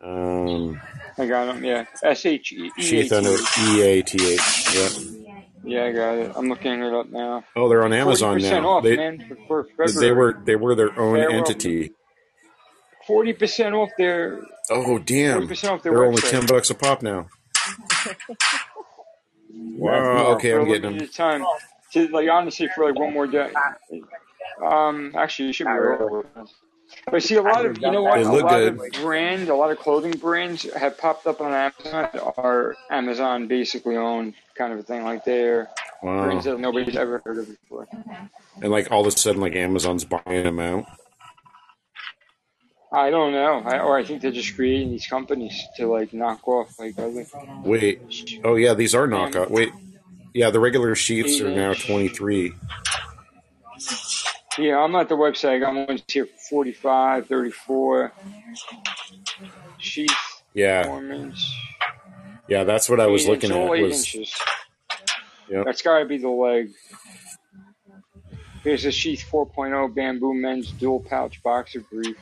Um, 0.00 0.80
I 1.18 1.26
got 1.26 1.54
him. 1.54 1.64
Yeah. 1.64 1.84
S 2.02 2.24
H 2.24 2.52
E 2.52 2.70
E 2.78 2.82
Sheath 2.82 3.10
T 3.10 3.14
under. 3.14 3.36
E 3.68 3.82
A 3.82 4.02
T 4.02 4.34
H. 4.34 4.74
Yeah. 4.74 4.88
Yeah, 5.64 5.84
I 5.84 5.92
got 5.92 6.14
it. 6.14 6.32
I'm 6.34 6.48
looking 6.48 6.82
it 6.82 6.94
up 6.94 7.10
now. 7.10 7.44
Oh, 7.54 7.68
they're 7.68 7.84
on 7.84 7.92
Amazon 7.92 8.38
now. 8.38 8.66
off, 8.66 8.84
They 8.84 8.96
man, 8.96 9.36
for, 9.46 9.66
for 9.76 9.88
they 9.88 10.12
were 10.12 10.40
they 10.44 10.56
were 10.56 10.74
their 10.74 10.98
own 10.98 11.18
They're 11.18 11.30
entity. 11.30 11.90
Forty 13.08 13.32
percent 13.32 13.74
off 13.74 13.90
their 13.98 14.40
Oh 14.70 14.98
damn! 15.00 15.50
off 15.50 15.82
their 15.82 15.92
They're 15.92 16.04
only 16.04 16.20
website. 16.22 16.30
ten 16.30 16.46
bucks 16.46 16.70
a 16.70 16.74
pop 16.76 17.02
now. 17.02 17.26
Wow. 19.50 20.32
Okay, 20.34 20.50
for 20.52 20.58
a 20.58 20.62
I'm 20.62 20.66
getting 20.68 20.82
them. 20.82 20.92
limited 20.92 21.14
time. 21.14 21.44
To, 21.92 22.08
like 22.08 22.28
honestly, 22.28 22.68
for 22.74 22.84
like 22.90 22.98
one 22.98 23.12
more 23.12 23.26
day. 23.26 23.50
Um, 24.64 25.12
actually, 25.16 25.46
you 25.48 25.52
should 25.52 25.66
be 25.66 25.72
right. 25.72 26.26
But 27.10 27.22
see, 27.22 27.36
a 27.36 27.42
lot 27.42 27.64
of 27.64 27.78
you 27.80 27.90
know 27.90 28.02
what? 28.02 28.16
They 28.16 28.24
A 28.24 28.30
look 28.32 28.42
lot 28.42 28.50
good. 28.58 28.80
of 28.80 29.02
brands, 29.02 29.48
a 29.48 29.54
lot 29.54 29.70
of 29.70 29.78
clothing 29.78 30.12
brands 30.12 30.70
have 30.74 30.98
popped 30.98 31.26
up 31.26 31.40
on 31.40 31.52
Amazon. 31.52 32.08
that 32.12 32.34
Are 32.38 32.76
Amazon 32.90 33.46
basically 33.46 33.96
owned 33.96 34.34
kind 34.56 34.72
of 34.72 34.80
a 34.80 34.82
thing? 34.82 35.04
Like 35.04 35.24
they're 35.24 35.68
Wow. 36.02 36.24
brands 36.24 36.44
that 36.44 36.58
nobody's 36.60 36.96
ever 36.96 37.22
heard 37.24 37.38
of 37.38 37.46
before. 37.48 37.88
And 38.60 38.70
like 38.70 38.90
all 38.90 39.00
of 39.02 39.06
a 39.06 39.10
sudden, 39.16 39.40
like 39.40 39.54
Amazon's 39.54 40.04
buying 40.04 40.44
them 40.44 40.58
out. 40.58 40.84
I 42.90 43.10
don't 43.10 43.32
know, 43.32 43.62
I, 43.66 43.80
or 43.80 43.98
I 43.98 44.04
think 44.04 44.22
they're 44.22 44.30
just 44.32 44.54
creating 44.54 44.90
these 44.90 45.06
companies 45.06 45.54
to 45.76 45.86
like 45.86 46.12
knock 46.14 46.46
off 46.48 46.78
like 46.78 46.98
other. 46.98 47.26
Wait. 47.62 48.00
Oh 48.44 48.54
yeah, 48.56 48.72
these 48.74 48.94
are 48.94 49.06
knockout. 49.06 49.50
Wait. 49.50 49.70
Yeah, 50.34 50.50
the 50.50 50.60
regular 50.60 50.94
sheets 50.94 51.40
are 51.40 51.50
now 51.50 51.74
twenty 51.74 52.08
three. 52.08 52.54
Yeah, 54.58 54.78
I'm 54.78 54.94
at 54.96 55.08
the 55.08 55.16
website. 55.16 55.56
I 55.56 55.58
got 55.60 55.74
ones 55.86 56.02
here 56.08 56.26
for 56.26 56.32
45, 56.50 57.28
34. 57.28 58.12
Sheath 59.78 60.10
Yeah. 60.52 60.82
performance. 60.82 61.54
Yeah, 62.48 62.64
that's 62.64 62.88
what 62.90 62.98
I 62.98 63.06
was 63.06 63.28
looking 63.28 63.52
at. 63.52 63.68
Was 63.68 63.98
inches. 63.98 64.34
Yep. 65.48 65.64
That's 65.64 65.82
got 65.82 66.00
to 66.00 66.06
be 66.06 66.18
the 66.18 66.28
leg. 66.28 66.70
Here's 68.64 68.84
a 68.84 68.90
Sheath 68.90 69.24
4.0 69.30 69.94
bamboo 69.94 70.34
men's 70.34 70.72
dual 70.72 71.00
pouch 71.00 71.40
boxer 71.44 71.80
brief. 71.92 72.16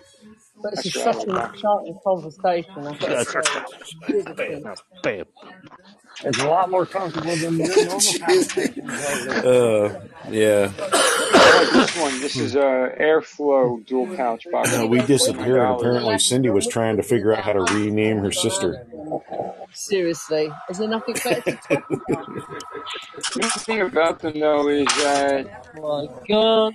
But 0.63 0.75
it's 0.75 0.85
That's 0.85 0.97
a 0.97 1.01
what 1.01 1.05
such 1.15 1.17
like 1.17 1.29
an 1.29 1.35
boxer. 1.35 1.55
exciting 1.55 1.99
conversation. 2.05 2.87
I've 2.87 2.99
got 3.01 3.17
to 3.17 3.25
say. 3.27 3.65
Bam. 5.03 5.25
It's 6.25 6.39
a 6.41 6.49
lot 6.49 6.71
more 6.71 6.87
comfortable 6.87 7.37
than 7.37 7.59
your 7.59 7.77
normal 7.77 8.15
conversation. 8.21 8.91
uh 9.45 10.01
yeah. 10.31 10.73
I 11.35 11.51
like 11.53 11.73
this 11.73 11.97
one. 11.97 12.21
This 12.21 12.39
is 12.39 12.57
a 12.57 12.93
Airflow 13.01 13.85
dual 13.87 14.09
pouch 14.17 14.47
box. 14.51 14.73
Uh, 14.75 14.87
we 14.89 15.03
disappeared. 15.03 15.61
Apparently, 15.61 16.19
Cindy 16.19 16.51
was 16.51 16.67
trying 16.67 16.97
to 16.99 17.03
figure 17.05 17.35
out 17.35 17.45
how 17.45 17.53
to 17.55 17.63
rename 17.63 18.19
her 18.19 18.33
sister. 18.33 18.79
Seriously. 19.73 20.51
Is 20.71 20.79
there 20.79 20.89
nothing 20.89 21.17
better 21.25 21.43
to 21.43 21.57
talk 21.57 21.85
about? 22.09 22.27
The 23.35 23.51
thing 23.67 23.83
about 23.83 24.21
them 24.21 24.41
though 24.41 24.69
is 24.69 24.87
that 24.87 25.49
My 25.75 26.09
God. 26.29 26.75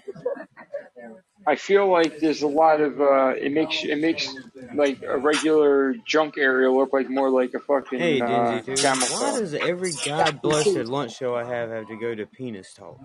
I 1.47 1.55
feel 1.55 1.87
like 1.91 2.19
there's 2.19 2.41
a 2.43 2.47
lot 2.47 2.81
of 2.81 3.01
uh, 3.01 3.33
it 3.37 3.51
makes 3.51 3.83
it 3.83 3.97
makes 3.99 4.33
like 4.73 5.01
a 5.01 5.17
regular 5.17 5.95
junk 6.05 6.37
area 6.37 6.71
look 6.71 6.93
like 6.93 7.09
more 7.09 7.29
like 7.29 7.53
a 7.53 7.59
fucking 7.59 7.99
Hey, 7.99 8.21
uh, 8.21 8.59
dude, 8.61 8.77
camel 8.77 9.07
why 9.07 9.39
does 9.39 9.53
every 9.55 9.91
god 10.05 10.41
blessed 10.41 10.85
lunch 10.85 11.17
show 11.17 11.35
I 11.35 11.43
have 11.43 11.69
have 11.69 11.87
to 11.87 11.97
go 11.97 12.13
to 12.13 12.25
penis 12.25 12.73
talk? 12.73 12.99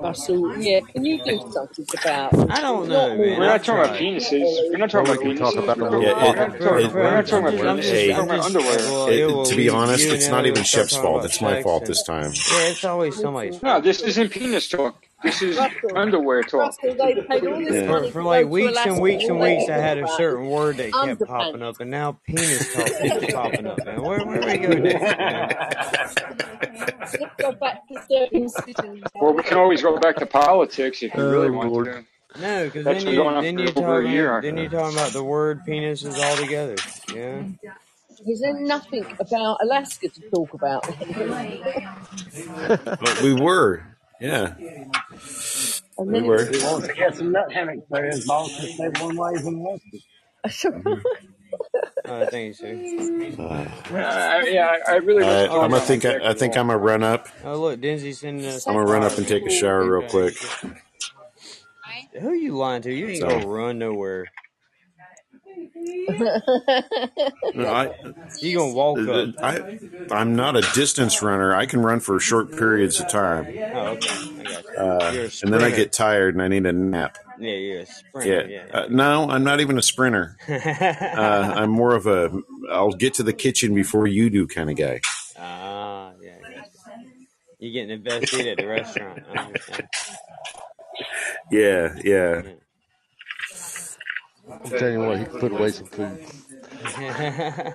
Russell, 0.00 0.56
yeah, 0.58 0.80
can 0.80 1.04
you 1.04 1.22
do 1.22 1.40
something 1.50 1.86
about 2.02 2.50
I 2.50 2.60
don't 2.60 2.88
know, 2.88 3.08
man. 3.10 3.18
We're 3.18 3.38
not 3.38 3.64
talking 3.64 3.84
about 3.84 3.96
tried. 3.98 4.00
penises. 4.00 4.70
We're 4.70 4.76
not 4.78 4.90
talking 4.90 5.12
about 5.12 5.24
we 5.24 5.28
can 5.34 5.36
talk 5.36 5.54
penises. 5.54 5.62
about 5.62 5.78
the 5.78 5.84
We're, 5.84 6.02
Yeah, 6.02 6.14
we're 6.14 6.32
it, 6.32 6.36
not 6.36 6.58
talking 6.58 6.84
about, 6.84 6.94
we're 6.94 7.10
not 7.14 7.26
talking 7.26 7.58
about 7.60 7.78
penises. 7.78 7.90
hey, 7.90 8.08
We're 8.08 8.14
talking 8.16 8.30
about 8.30 8.44
underwear. 8.46 8.76
well, 8.76 9.42
it, 9.42 9.48
to 9.50 9.56
be 9.56 9.68
honest, 9.68 10.04
it's 10.08 10.28
not 10.28 10.46
even 10.46 10.54
will 10.60 10.64
Shep's 10.64 10.96
fault. 10.96 11.24
It's 11.24 11.40
my 11.40 11.62
fault 11.62 11.84
this 11.86 12.02
time. 12.02 12.32
yeah, 12.32 12.68
it's 12.70 12.84
always 12.84 13.16
somebody's 13.16 13.62
No, 13.62 13.80
this 13.80 14.00
isn't 14.02 14.30
penis 14.30 14.68
talk. 14.68 15.06
This 15.24 15.42
is 15.42 15.56
Russell? 15.56 15.96
underwear 15.98 16.42
talk. 16.42 16.60
Russell, 16.60 16.94
they 16.94 17.14
paid 17.22 17.46
all 17.46 17.58
this 17.58 17.72
Yeah. 17.72 17.86
For, 17.86 18.10
for 18.10 18.22
like 18.22 18.46
weeks 18.46 18.78
and 18.84 19.00
weeks 19.00 19.24
and 19.24 19.40
weeks, 19.40 19.68
I 19.68 19.78
had 19.78 19.98
a 19.98 20.06
certain 20.16 20.48
word 20.48 20.76
that 20.76 20.92
kept 20.92 21.24
popping 21.26 21.62
up, 21.62 21.80
and 21.80 21.90
now 21.90 22.18
penis 22.26 22.74
talk 22.74 22.86
keeps 23.00 23.32
popping 23.34 23.66
up, 23.66 23.84
man. 23.84 24.02
Where, 24.02 24.24
where 24.24 24.40
do 24.40 24.46
we 24.46 24.58
go 24.58 24.74
next. 24.80 26.20
Let's 26.20 27.34
go 27.38 27.52
back 27.52 27.88
to 27.88 28.02
circumcision. 28.10 29.02
Well, 29.20 29.34
we 29.34 29.42
can 29.42 29.58
always 29.58 29.82
go 29.82 29.98
back 29.98 30.16
to 30.16 30.26
politics 30.26 31.02
if 31.02 31.14
you 31.14 31.22
Oh 31.22 31.30
really 31.30 31.50
want 31.50 31.72
Lord. 31.72 31.86
to. 31.86 32.04
No, 32.40 32.64
because 32.64 32.84
then 32.84 33.06
you 33.06 33.22
on 33.24 33.42
then 33.44 33.58
you're 33.58 33.68
talking 33.72 34.10
year. 34.10 34.40
then 34.42 34.56
you're 34.56 34.68
talking 34.68 34.96
about 34.98 35.12
the 35.12 35.22
word 35.22 35.60
penises 35.66 36.18
altogether. 36.18 36.76
Yeah. 37.14 37.44
Is 38.26 38.40
there 38.40 38.58
nothing 38.58 39.04
about 39.20 39.58
Alaska 39.62 40.08
to 40.08 40.20
talk 40.30 40.54
about? 40.54 40.84
But 43.00 43.22
we 43.22 43.34
were. 43.34 43.84
Yeah, 44.24 44.54
and 45.98 46.08
we 46.08 46.12
then 46.14 46.24
were. 46.26 46.36
it's 46.46 46.58
He 46.58 46.64
wants 46.64 46.88
to 46.88 46.94
get 46.94 47.14
some 47.16 47.32
nut 47.32 47.52
hammocks 47.52 47.82
there. 47.90 48.06
His 48.06 48.26
boss 48.26 48.50
can 48.56 48.68
stay 48.68 48.88
one 49.02 49.16
ways 49.16 49.44
and 49.46 49.60
west. 49.62 49.82
Oh, 52.06 52.26
thank 52.26 52.48
you, 52.48 52.52
sir. 52.54 53.34
Uh, 53.38 53.66
Uh, 53.94 54.42
yeah, 54.46 54.76
I 54.86 54.92
I 54.92 54.96
really 54.96 55.22
wish 55.22 55.26
I, 55.26 55.44
I'm 55.44 55.48
gonna 55.48 55.66
about 55.76 55.82
think. 55.86 56.04
I, 56.04 56.08
I 56.10 56.12
sexual. 56.12 56.34
think 56.34 56.56
I'm 56.56 56.66
gonna 56.66 56.78
run 56.78 57.02
up. 57.02 57.28
Oh, 57.44 57.58
look, 57.60 57.80
Denzy's 57.80 58.18
sending 58.20 58.44
us. 58.46 58.66
I'm 58.66 58.74
gonna 58.74 58.86
run 58.90 59.02
up 59.02 59.16
and 59.16 59.26
take 59.26 59.46
a 59.46 59.50
shower 59.50 59.84
real 60.00 60.08
quick. 60.08 60.34
Who 62.20 62.32
you 62.32 62.56
lying 62.56 62.82
to? 62.82 62.92
You 62.92 63.08
ain't 63.08 63.20
So, 63.20 63.28
gonna 63.28 63.46
run 63.46 63.78
nowhere. 63.78 64.26
I, 67.56 67.90
You 68.40 68.58
gonna 68.58 68.74
walk 68.74 68.98
up. 69.08 69.28
I, 69.42 69.62
I'm 70.10 70.34
not 70.36 70.56
a 70.56 70.60
distance 70.74 71.22
runner. 71.22 71.54
I 71.54 71.66
can 71.66 71.80
run 71.80 72.00
for 72.00 72.18
short 72.20 72.56
periods 72.56 73.00
of 73.00 73.08
time, 73.08 73.58
Oh, 73.72 73.78
okay. 73.92 74.10
I 74.38 74.44
got 74.44 74.64
you. 74.74 74.80
uh, 74.80 75.12
You're 75.12 75.24
a 75.24 75.30
and 75.42 75.52
then 75.52 75.62
I 75.62 75.70
sprinter. 75.70 75.76
get 75.76 75.92
tired 75.92 76.34
and 76.34 76.42
I 76.42 76.48
need 76.48 76.66
a 76.66 76.72
nap. 76.72 77.16
Yeah, 77.40 77.52
you're 77.54 77.76
a 77.78 77.80
Yeah. 77.80 77.86
sprinter. 77.86 78.48
Yeah, 78.48 78.64
Uh, 78.72 78.86
no, 78.90 79.28
I'm 79.30 79.44
not 79.44 79.60
even 79.60 79.78
a 79.78 79.82
sprinter. 79.82 80.36
Uh. 80.48 81.52
I'm 81.56 81.70
more 81.70 81.94
of 81.94 82.06
a 82.06 82.30
I'll 82.70 82.90
get 82.92 83.14
to 83.14 83.22
the 83.22 83.32
kitchen 83.32 83.74
before 83.74 84.06
you 84.06 84.30
do 84.30 84.46
kind 84.46 84.70
of 84.70 84.76
guy. 84.76 85.00
ah, 85.38 86.12
yeah, 86.20 86.32
I 86.38 86.54
got 86.54 86.64
you. 86.64 87.10
You're 87.60 87.72
getting 87.86 88.02
the 88.04 88.10
best 88.10 88.30
seat 88.30 88.46
at 88.48 88.58
the 88.58 88.66
restaurant. 88.66 89.22
I 89.28 89.38
understand. 89.38 89.88
Yeah, 91.50 91.94
yeah. 92.02 92.42
I'm 94.50 94.70
telling 94.70 94.94
you 94.94 95.00
what, 95.06 95.18
he 95.18 95.24
put 95.24 95.52
away 95.52 95.70
some 95.70 95.86
food. 95.86 96.18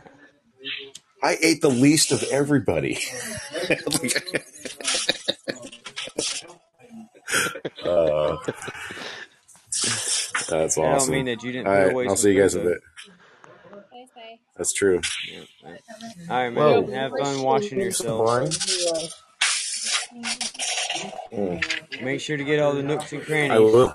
I 1.24 1.38
ate 1.42 1.62
the 1.62 1.70
least 1.70 2.12
of 2.12 2.24
everybody. 2.32 2.98
uh, 7.86 8.38
that's 10.50 10.76
That 10.76 10.76
don't 10.76 10.86
awesome. 10.96 11.12
mean 11.12 11.26
that 11.26 11.44
you 11.44 11.52
didn't 11.52 11.68
All 11.68 11.74
right, 11.74 11.92
away 11.92 12.04
I'll 12.06 12.16
some 12.16 12.24
see 12.24 12.30
you 12.34 12.36
food 12.36 12.42
guys 12.42 12.56
a 12.56 12.60
though. 12.60 12.70
bit. 12.70 12.80
That's 14.58 14.74
true. 14.74 15.02
Yeah, 15.32 15.40
man. 15.64 15.80
All 16.30 16.38
right, 16.38 16.54
Whoa. 16.54 16.82
man. 16.84 16.92
Have 16.94 17.12
fun 17.18 17.42
washing 17.44 17.82
yourselves. 17.82 18.58
Mm. 21.34 22.04
Make 22.04 22.22
sure 22.22 22.38
to 22.38 22.44
get 22.44 22.60
all 22.60 22.74
the 22.74 22.84
nooks 22.84 23.12
and 23.14 23.22
I 23.24 23.26
crannies. 23.26 23.60
will. 23.60 23.94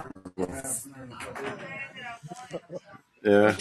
Yeah, 3.23 3.57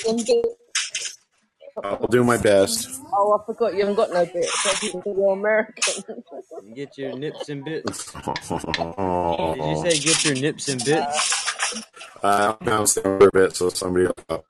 I'll 1.84 2.08
do 2.08 2.24
my 2.24 2.38
best. 2.38 3.02
oh, 3.14 3.40
I 3.40 3.46
forgot 3.46 3.74
you 3.74 3.80
haven't 3.80 3.96
got 3.96 4.12
no 4.12 4.26
bit. 4.26 4.46
I 4.46 4.74
think 4.76 5.06
you're 5.06 5.34
American. 5.34 6.24
Get 6.76 6.98
your 6.98 7.18
nips 7.18 7.50
and 7.50 7.66
bits. 7.66 8.12
Did 8.14 8.26
you 8.28 9.82
say 9.84 10.00
get 10.00 10.26
your 10.26 10.36
nips 10.36 10.70
and 10.70 10.84
bits? 10.84 11.84
I'll 12.22 12.58
bounce 12.62 12.96
down 12.96 13.20
for 13.20 13.28
a 13.28 13.32
bit 13.32 13.56
so 13.56 13.70
somebody 13.70 14.06
will. 14.06 14.46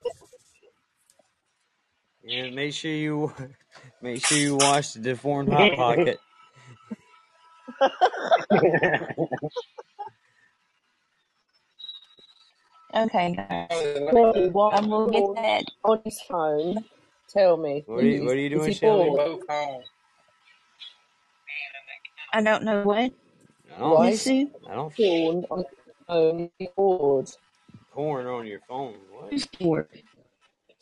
Yeah, 2.23 2.49
make 2.51 2.73
sure 2.73 2.91
you 2.91 3.33
make 4.01 4.25
sure 4.25 4.37
you 4.37 4.57
wash 4.57 4.93
the 4.93 4.99
deformed 4.99 5.51
hot 5.51 5.75
pocket. 5.75 6.19
Okay. 12.95 13.35
Well, 14.11 14.49
why 14.51 14.69
I 14.75 14.79
will 14.81 15.07
get 15.07 15.41
that. 15.41 15.65
on 15.83 16.01
his 16.05 16.21
phone? 16.21 16.85
Tell 17.29 17.57
me, 17.57 17.83
What 17.87 18.03
are 18.03 18.07
you 18.07 18.23
What 18.25 18.33
are 18.33 18.39
you 18.39 18.47
Is 18.47 18.51
doing, 18.59 18.67
he 18.69 18.73
Shelby? 18.75 19.09
bored? 19.09 19.41
I 22.33 22.41
don't 22.41 22.63
know 22.63 22.83
what. 22.83 23.11
I 23.75 23.79
don't. 23.79 23.89
Why? 23.91 24.09
Missy? 24.11 24.51
I 24.69 24.75
don't. 24.75 24.95
Sean 24.95 25.45
on 25.49 25.57
his 25.59 25.95
phone, 26.07 26.49
he's 26.59 26.69
bored. 26.75 27.29
Porn 27.91 28.27
on 28.27 28.45
your 28.45 28.59
phone. 28.67 28.95
What? 29.11 29.31
Who's 29.31 29.47
bored? 29.47 29.87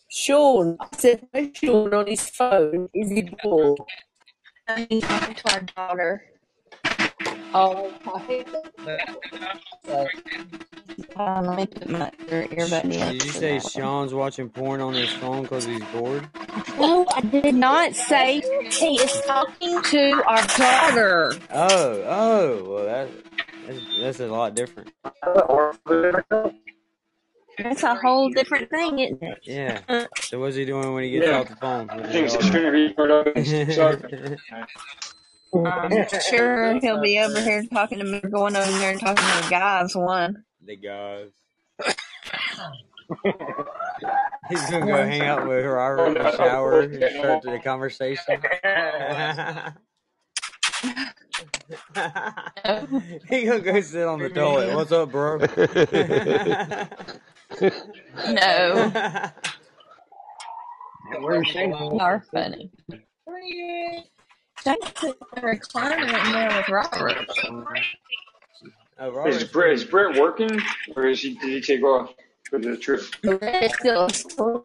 Sean, 0.09 0.75
I 0.81 0.87
said, 0.97 1.25
where's 1.31 1.49
Sean 1.55 1.93
on 1.93 2.07
his 2.07 2.29
phone? 2.29 2.89
Is 2.93 3.09
he 3.11 3.21
bored? 3.41 3.79
He's 4.89 5.03
talking 5.03 5.35
to 5.35 5.53
our 5.53 5.61
daughter. 5.61 6.23
Okay. 7.53 8.45
So, 9.87 10.07
Um, 11.15 11.45
let 11.47 11.57
me 11.57 11.65
put 11.65 11.89
my 11.89 12.11
earbud 12.27 12.83
in. 12.85 12.89
Did 12.89 13.23
you 13.25 13.31
say. 13.31 13.59
Sean's 13.59 14.13
watching 14.13 14.49
porn 14.49 14.79
on 14.81 14.93
his 14.93 15.09
phone 15.13 15.41
because 15.43 15.65
he's 15.65 15.83
bored? 15.85 16.27
No, 16.79 17.05
I 17.13 17.21
did 17.21 17.55
not 17.55 17.95
say 17.95 18.41
he 18.69 18.95
is 19.01 19.21
talking 19.25 19.81
to 19.81 20.23
our 20.27 20.45
daughter. 20.57 21.33
Oh, 21.51 22.03
oh, 22.05 22.63
well 22.69 22.85
that 22.85 23.09
that's, 23.67 23.79
that's 23.99 24.19
a 24.21 24.27
lot 24.27 24.55
different. 24.55 24.91
That's 27.57 27.83
a 27.83 27.95
whole 27.95 28.29
different 28.29 28.69
thing, 28.69 28.99
isn't 28.99 29.21
it? 29.23 29.39
Yeah. 29.43 30.05
So 30.21 30.39
what's 30.39 30.55
he 30.55 30.65
doing 30.65 30.93
when 30.93 31.03
he 31.03 31.11
gets 31.11 31.27
Yeah. 31.27 31.39
off 31.39 31.49
the 31.49 31.55
phone? 31.57 31.87
with 31.95 32.05
his 32.05 32.31
Things 33.51 33.75
daughter? 33.75 34.09
it's 34.15 34.41
gonna 35.51 35.65
be 35.65 35.71
put 35.71 35.77
up 35.85 35.91
and 35.91 36.09
so 36.09 36.17
I'm 36.17 36.23
sure 36.23 36.79
he'll 36.79 37.01
be 37.01 37.19
over 37.19 37.39
here 37.41 37.63
talking 37.71 37.99
to 37.99 38.05
me, 38.05 38.19
going 38.21 38.55
over 38.55 38.71
there 38.79 38.91
and 38.91 38.99
talking 38.99 39.23
to 39.23 39.43
the 39.43 39.49
guys. 39.49 39.95
One. 39.95 40.43
the 40.65 40.75
guys. 40.75 41.29
He's 44.49 44.69
gonna 44.69 44.85
go 44.85 45.05
hang 45.05 45.21
out 45.21 45.47
with 45.47 45.65
Robert 45.65 46.07
in 46.07 46.13
the 46.15 46.35
shower 46.37 46.81
and 46.81 46.95
start 46.95 47.41
the 47.43 47.59
conversation. 47.63 48.23
he 53.29 53.45
gonna 53.45 53.59
go 53.59 53.81
sit 53.81 54.07
on 54.07 54.19
the 54.19 54.29
toilet. 54.29 54.75
What's 54.81 54.91
up, 54.91 55.11
bro? 55.11 55.37
No. 58.27 58.91
You 61.13 61.99
are 61.99 62.23
funny. 62.33 62.71
Don't 64.63 64.83
a 64.83 65.41
recliner 65.41 66.01
in 66.01 66.31
there 66.31 66.57
with 66.57 66.69
Robert. 66.69 67.17
oh, 68.99 69.27
is 69.27 69.43
Brett 69.45 69.73
is 69.73 69.83
Brett 69.83 70.19
working 70.19 70.61
or 70.95 71.07
is 71.07 71.21
he 71.21 71.33
did 71.35 71.49
he 71.49 71.61
take 71.61 71.83
off 71.83 72.13
for 72.49 72.59
the 72.59 72.77
trip? 72.77 73.01
Brett 73.23 73.63
is 73.63 73.73
still 73.73 74.05
asleep. 74.05 74.63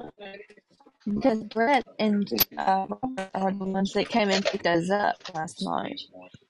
Because 1.07 1.45
Brett 1.45 1.87
and 1.99 2.29
uh, 2.59 2.87
Robert 2.89 3.31
are 3.35 3.53
the 3.53 3.65
ones 3.65 3.93
that 3.93 4.09
came 4.09 4.29
and 4.29 4.45
picked 4.45 4.67
us 4.67 4.91
up 4.91 5.17
last 5.35 5.63
night. 5.63 6.01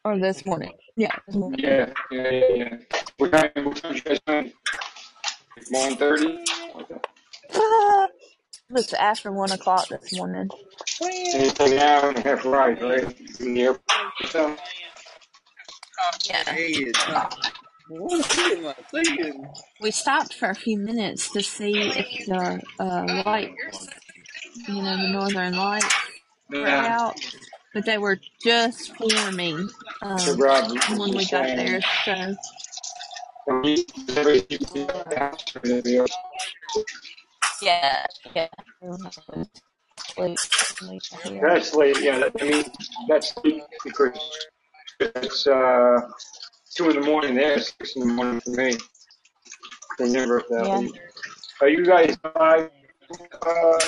Or 0.05 0.19
this 0.19 0.47
morning. 0.47 0.73
Yeah. 0.97 1.15
this 1.27 1.37
morning. 1.37 1.61
Yeah, 1.61 1.93
yeah, 2.11 2.31
yeah, 2.31 2.55
yeah. 2.55 2.77
What 3.19 3.33
time 3.33 3.51
what 3.65 3.77
time 3.77 3.95
you 3.95 4.01
guys 4.01 4.21
done? 4.27 4.53
One 5.71 5.97
thirty? 5.97 6.45
It 8.71 8.75
was 8.75 8.93
after 8.95 9.33
1 9.33 9.53
o'clock 9.53 9.89
this 9.89 10.13
morning. 10.13 10.51
Take 11.33 11.61
an 11.61 11.79
hour 11.79 12.11
and 12.11 12.19
a 12.19 12.23
half 12.23 12.45
ride, 12.45 12.83
right? 12.83 13.17
Airport. 13.41 13.81
So, 14.27 14.57
Yeah. 16.29 16.45
what 17.89 18.13
am 18.53 18.67
I 18.67 18.75
thinking? 18.91 19.49
We 19.81 19.91
stopped 19.93 20.35
for 20.35 20.51
a 20.51 20.55
few 20.57 20.79
minutes 20.79 21.31
to 21.33 21.43
see 21.43 21.81
if 21.97 22.27
the 22.27 22.61
uh, 22.81 23.23
lights, 23.27 23.89
you 24.69 24.83
know, 24.83 24.97
the 24.97 25.09
northern 25.09 25.57
lights 25.57 25.95
were 26.51 26.69
out, 26.69 27.17
but 27.75 27.85
they 27.85 27.99
were 27.99 28.19
just 28.45 28.97
forming 28.97 29.69
So 30.19 30.33
um, 30.33 30.39
Rob 30.39 30.71
when 30.99 31.15
we 31.15 31.27
got 31.27 31.47
there. 31.57 31.81
So 32.05 32.37
when 37.61 37.73
he 37.73 38.41
everybody 38.41 38.51
everybody 38.81 39.41
else. 39.41 41.23
yeah, 41.25 41.31
yeah. 41.33 41.41
That's 41.43 41.75
late, 41.75 42.01
yeah. 42.03 42.19
that- 42.21 42.33
I 42.41 42.45
mean, 42.45 42.65
that's 43.09 43.35
late 43.45 43.63
because 43.85 44.19
it's 45.01 45.47
uh, 45.47 46.01
two 46.75 46.91
in 46.91 46.97
the 47.01 47.07
morning 47.07 47.35
there, 47.37 47.61
six 47.61 47.97
in 47.97 48.03
the 48.09 48.15
morning 48.15 48.41
for 48.41 48.51
me. 48.51 48.79
They 49.99 50.11
never 50.11 50.41
up 50.41 50.49
that 50.51 50.67
Yeah. 50.67 50.79
late. 50.79 50.93
Are 51.63 51.69
you 51.69 51.87
guys 51.87 52.17
live? 52.37 52.71
Uh, 53.47 53.79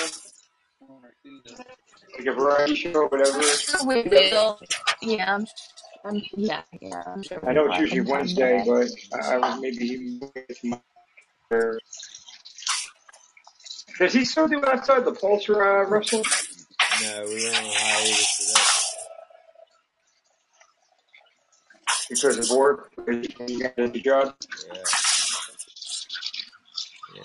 like 2.17 2.27
a 2.27 2.33
variety 2.33 2.75
show, 2.75 3.07
whatever. 3.07 3.41
We 3.85 4.03
will. 4.03 4.59
Yeah, 5.01 5.35
I'm, 5.35 5.47
I'm, 6.05 6.21
yeah, 6.35 6.61
yeah. 6.81 7.03
I'm 7.07 7.23
sure 7.23 7.47
I 7.47 7.53
know 7.53 7.67
it's 7.67 7.79
usually 7.79 8.01
Wednesday, 8.01 8.63
but 8.65 8.89
I 9.13 9.35
I 9.35 9.37
was 9.37 9.61
maybe 9.61 10.19
with 10.21 10.63
my. 10.63 10.79
Does 13.99 14.13
he 14.13 14.23
still 14.25 14.47
do 14.47 14.63
outside 14.65 15.03
the 15.05 15.11
Pulse 15.11 15.49
uh, 15.49 15.53
wrestle? 15.85 16.23
No, 17.01 17.25
we 17.27 17.43
went 17.43 17.57
on 17.57 17.63
hiatus 17.65 18.31
for 18.37 18.43
that. 18.53 18.67
Because 22.09 22.49
of 22.51 22.57
work, 22.57 22.91
because 22.95 23.27
he 23.47 23.59
got 23.61 23.77
a 23.77 23.89
job. 23.89 24.35
Yeah. 24.73 24.81
Yeah. 27.15 27.23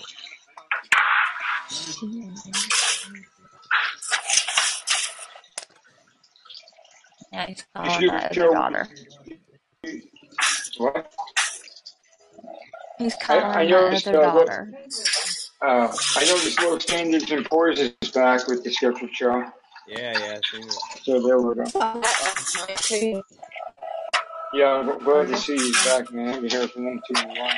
Yeah, 7.33 7.47
he's 7.47 7.59
You 7.59 7.65
calling 7.75 7.91
should 7.91 8.01
do 8.01 8.07
my 8.09 8.15
a 8.15 8.19
other 8.27 8.35
show. 8.35 8.53
daughter. 8.53 8.89
What? 10.79 11.13
He's 12.99 13.15
I, 13.15 13.19
calling 13.25 13.45
I 13.45 13.55
my 13.55 13.67
noticed. 13.67 14.09
other 14.09 14.23
Uh, 14.25 14.35
what, 14.35 14.47
daughter. 14.47 14.73
Uh, 15.63 15.97
I 16.17 16.25
noticed 16.25 16.61
Low 16.61 16.79
Standards 16.79 17.31
and 17.31 17.45
Pours 17.47 17.79
is 17.81 17.93
back 18.13 18.47
with 18.49 18.65
the 18.65 18.71
scheduled 18.71 19.15
show. 19.15 19.45
Yeah, 19.89 20.19
yeah, 20.19 20.39
I 20.39 20.41
seen 20.51 20.67
it. 20.67 20.75
So 21.03 21.21
there 21.21 21.41
we 21.41 21.55
go. 21.55 21.65
Saw 21.67 21.95
that 21.95 22.03
last 22.03 22.69
night 22.69 22.79
too. 22.79 23.23
Yeah, 24.55 24.73
I'm 24.75 24.99
glad 25.01 25.29
to 25.29 25.37
see 25.37 25.57
you 25.57 25.73
back, 25.85 26.13
man. 26.13 26.29
I 26.29 26.33
haven't 26.35 26.53
heard 26.53 26.71
from 26.71 26.85
them 26.85 27.01
too 27.07 27.15
while. 27.29 27.51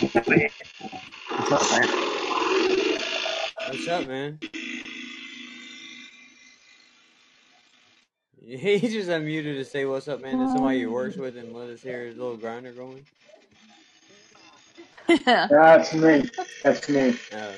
What's 0.00 1.52
up, 1.52 1.70
man? 1.70 1.90
What's 3.68 3.88
up, 3.88 4.06
man? 4.08 4.38
He 8.42 8.80
just 8.80 9.08
unmuted 9.08 9.56
to 9.56 9.64
say 9.64 9.84
what's 9.84 10.08
up, 10.08 10.20
man, 10.20 10.38
to 10.38 10.48
somebody 10.48 10.80
he 10.80 10.86
works 10.86 11.16
with 11.16 11.36
and 11.36 11.54
let 11.54 11.68
us 11.68 11.82
hear 11.82 12.06
his 12.06 12.16
little 12.16 12.36
grinder 12.36 12.72
going. 12.72 13.06
That's 15.26 15.92
me. 15.94 16.28
That's 16.62 16.88
me. 16.88 17.16
Oh. 17.34 17.54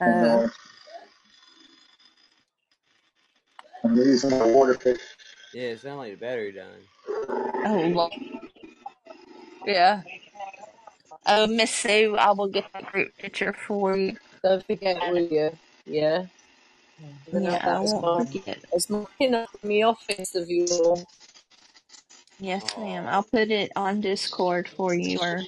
Uh, 0.00 0.48
I'm 3.84 3.96
using 3.96 4.30
my 4.30 4.44
water 4.44 4.74
pick. 4.74 4.98
Yeah, 5.52 5.68
it 5.68 5.80
sounded 5.80 5.98
like 5.98 6.10
the 6.12 6.16
battery 6.18 6.52
dying. 6.52 6.82
oh, 7.66 7.92
Lord. 7.94 8.12
Yeah. 9.66 10.02
Oh, 11.26 11.46
Miss 11.46 11.70
Sue, 11.70 12.16
I 12.18 12.32
will 12.32 12.48
get 12.48 12.64
that 12.72 12.86
group 12.86 13.16
picture 13.18 13.52
for 13.52 13.96
you. 13.96 14.16
Don't 14.42 14.64
forget, 14.66 14.96
will 15.00 15.18
you? 15.18 15.50
Yeah. 15.86 16.26
Then 17.32 17.44
Yeah, 17.44 17.60
I'll 17.62 17.70
I 17.70 17.80
have 17.80 18.02
won't 18.02 18.32
forget. 18.32 18.58
It's 18.72 18.90
marking 18.90 19.34
up 19.34 19.48
in 19.62 19.68
the 19.68 19.82
office 19.84 20.34
of 20.34 20.50
you 20.50 20.66
all. 20.70 21.04
Yes, 22.40 22.64
ma'am. 22.76 23.06
I'll 23.06 23.22
put 23.22 23.50
it 23.50 23.70
on 23.76 24.00
Discord 24.00 24.68
for 24.68 24.92
you 24.92 25.18
or 25.20 25.40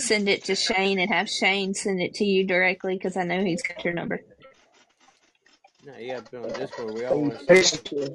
send 0.00 0.28
it 0.28 0.44
to 0.44 0.54
Shane 0.56 0.98
and 1.00 1.12
have 1.12 1.28
Shane 1.28 1.74
send 1.74 2.00
it 2.00 2.14
to 2.14 2.24
you 2.24 2.46
directly 2.46 2.94
because 2.96 3.16
I 3.16 3.24
know 3.24 3.42
he's 3.44 3.62
got 3.62 3.84
your 3.84 3.94
number. 3.94 4.20
No, 5.84 5.96
you 5.98 6.12
gotta 6.14 6.22
put 6.24 6.40
it 6.46 6.52
on 6.54 6.60
Discord. 6.60 6.94
We 6.94 7.04
all 7.06 7.20
want 7.22 7.38
to 7.40 7.54
Hey, 7.54 7.62
see. 7.62 8.08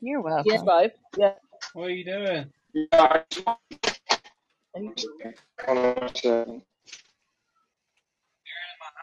You're 0.00 0.22
welcome. 0.22 0.44
Yes, 0.46 0.62
babe. 0.62 0.90
Yeah. 1.18 1.34
What 1.74 1.86
are 1.86 1.90
you 1.90 2.04
doing? 2.04 2.52
yeah, 2.74 2.86
I 2.92 3.22
just 3.30 3.46
want- 3.46 3.58
Hold 5.66 5.78
on 5.78 6.04
a 6.04 6.08
second. 6.16 6.62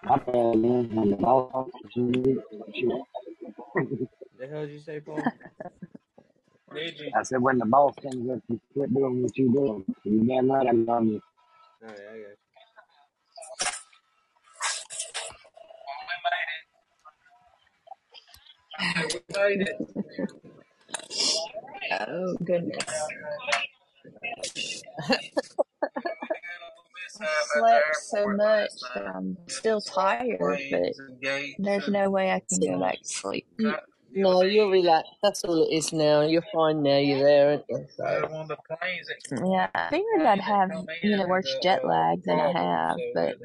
My 0.03 0.17
bad, 0.17 0.55
man. 0.57 0.97
I'm 0.97 1.11
the 1.11 1.17
boss 1.17 1.51
opportunity. 1.53 2.37
The 4.39 4.47
hell 4.47 4.61
did 4.65 4.71
you 4.71 4.79
say, 4.79 4.99
Paul? 5.01 5.21
Did 6.73 6.99
you? 6.99 7.11
I 7.15 7.23
said, 7.23 7.41
when 7.41 7.57
the 7.57 7.65
boss 7.65 7.95
comes 8.01 8.29
up, 8.29 8.39
you 8.49 8.59
quit 8.73 8.93
doing 8.93 9.23
what 9.23 9.37
you're 9.37 9.51
doing. 9.51 9.85
You 10.03 10.23
damn 10.25 10.51
right 10.51 10.67
I'm 10.67 10.89
on 10.89 11.07
you. 11.07 11.21
Oh, 11.83 11.87
yeah, 11.87 11.93
I 12.13 12.17
got 19.03 19.13
We 19.13 19.57
made. 19.57 19.69
Oh, 22.07 22.37
goodness. 22.43 22.85
Slept 27.53 27.95
so 27.95 28.27
much 28.29 28.69
that 28.95 29.07
I'm 29.15 29.37
still 29.47 29.81
tired, 29.81 30.59
but 30.71 30.93
there's 31.59 31.87
no 31.87 32.09
way 32.09 32.31
I 32.31 32.41
can 32.49 32.59
go 32.59 32.79
back 32.79 32.99
to 33.01 33.07
sleep. 33.07 33.47
No, 34.13 34.41
you're 34.43 34.69
relaxed. 34.69 35.11
That's 35.23 35.43
all 35.43 35.63
it 35.63 35.73
is 35.73 35.93
now. 35.93 36.21
You're 36.21 36.45
fine 36.53 36.83
now. 36.83 36.97
You're 36.97 37.19
there, 37.19 37.49
aren't 37.49 37.63
you? 37.69 37.85
So. 37.95 38.03
On 38.33 38.47
the 38.47 38.57
planes 38.67 39.07
that 39.07 39.45
Yeah, 39.47 39.69
I 39.75 39.89
figured 39.89 40.21
I'd 40.25 40.41
have 40.41 40.71
you 41.03 41.17
know 41.17 41.27
worse 41.27 41.55
jet 41.61 41.85
lag 41.85 42.23
than 42.23 42.39
I 42.39 42.51
have, 42.51 42.97
but 43.13 43.35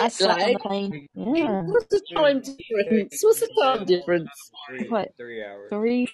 I 0.00 0.08
Jet 0.08 0.12
slept 0.12 0.42
on 0.42 0.46
lag? 0.46 0.52
the 0.54 0.58
plane. 0.60 1.08
Yeah. 1.14 1.62
What's 1.62 1.86
the 1.86 2.02
time 2.16 2.40
difference? 2.40 3.20
What's 3.22 3.40
the 3.40 3.50
time 3.62 3.84
difference? 3.84 4.30
Three, 4.68 4.88
What? 4.88 5.12
three 5.16 5.44
hours. 5.44 5.70
Three? 5.70 6.08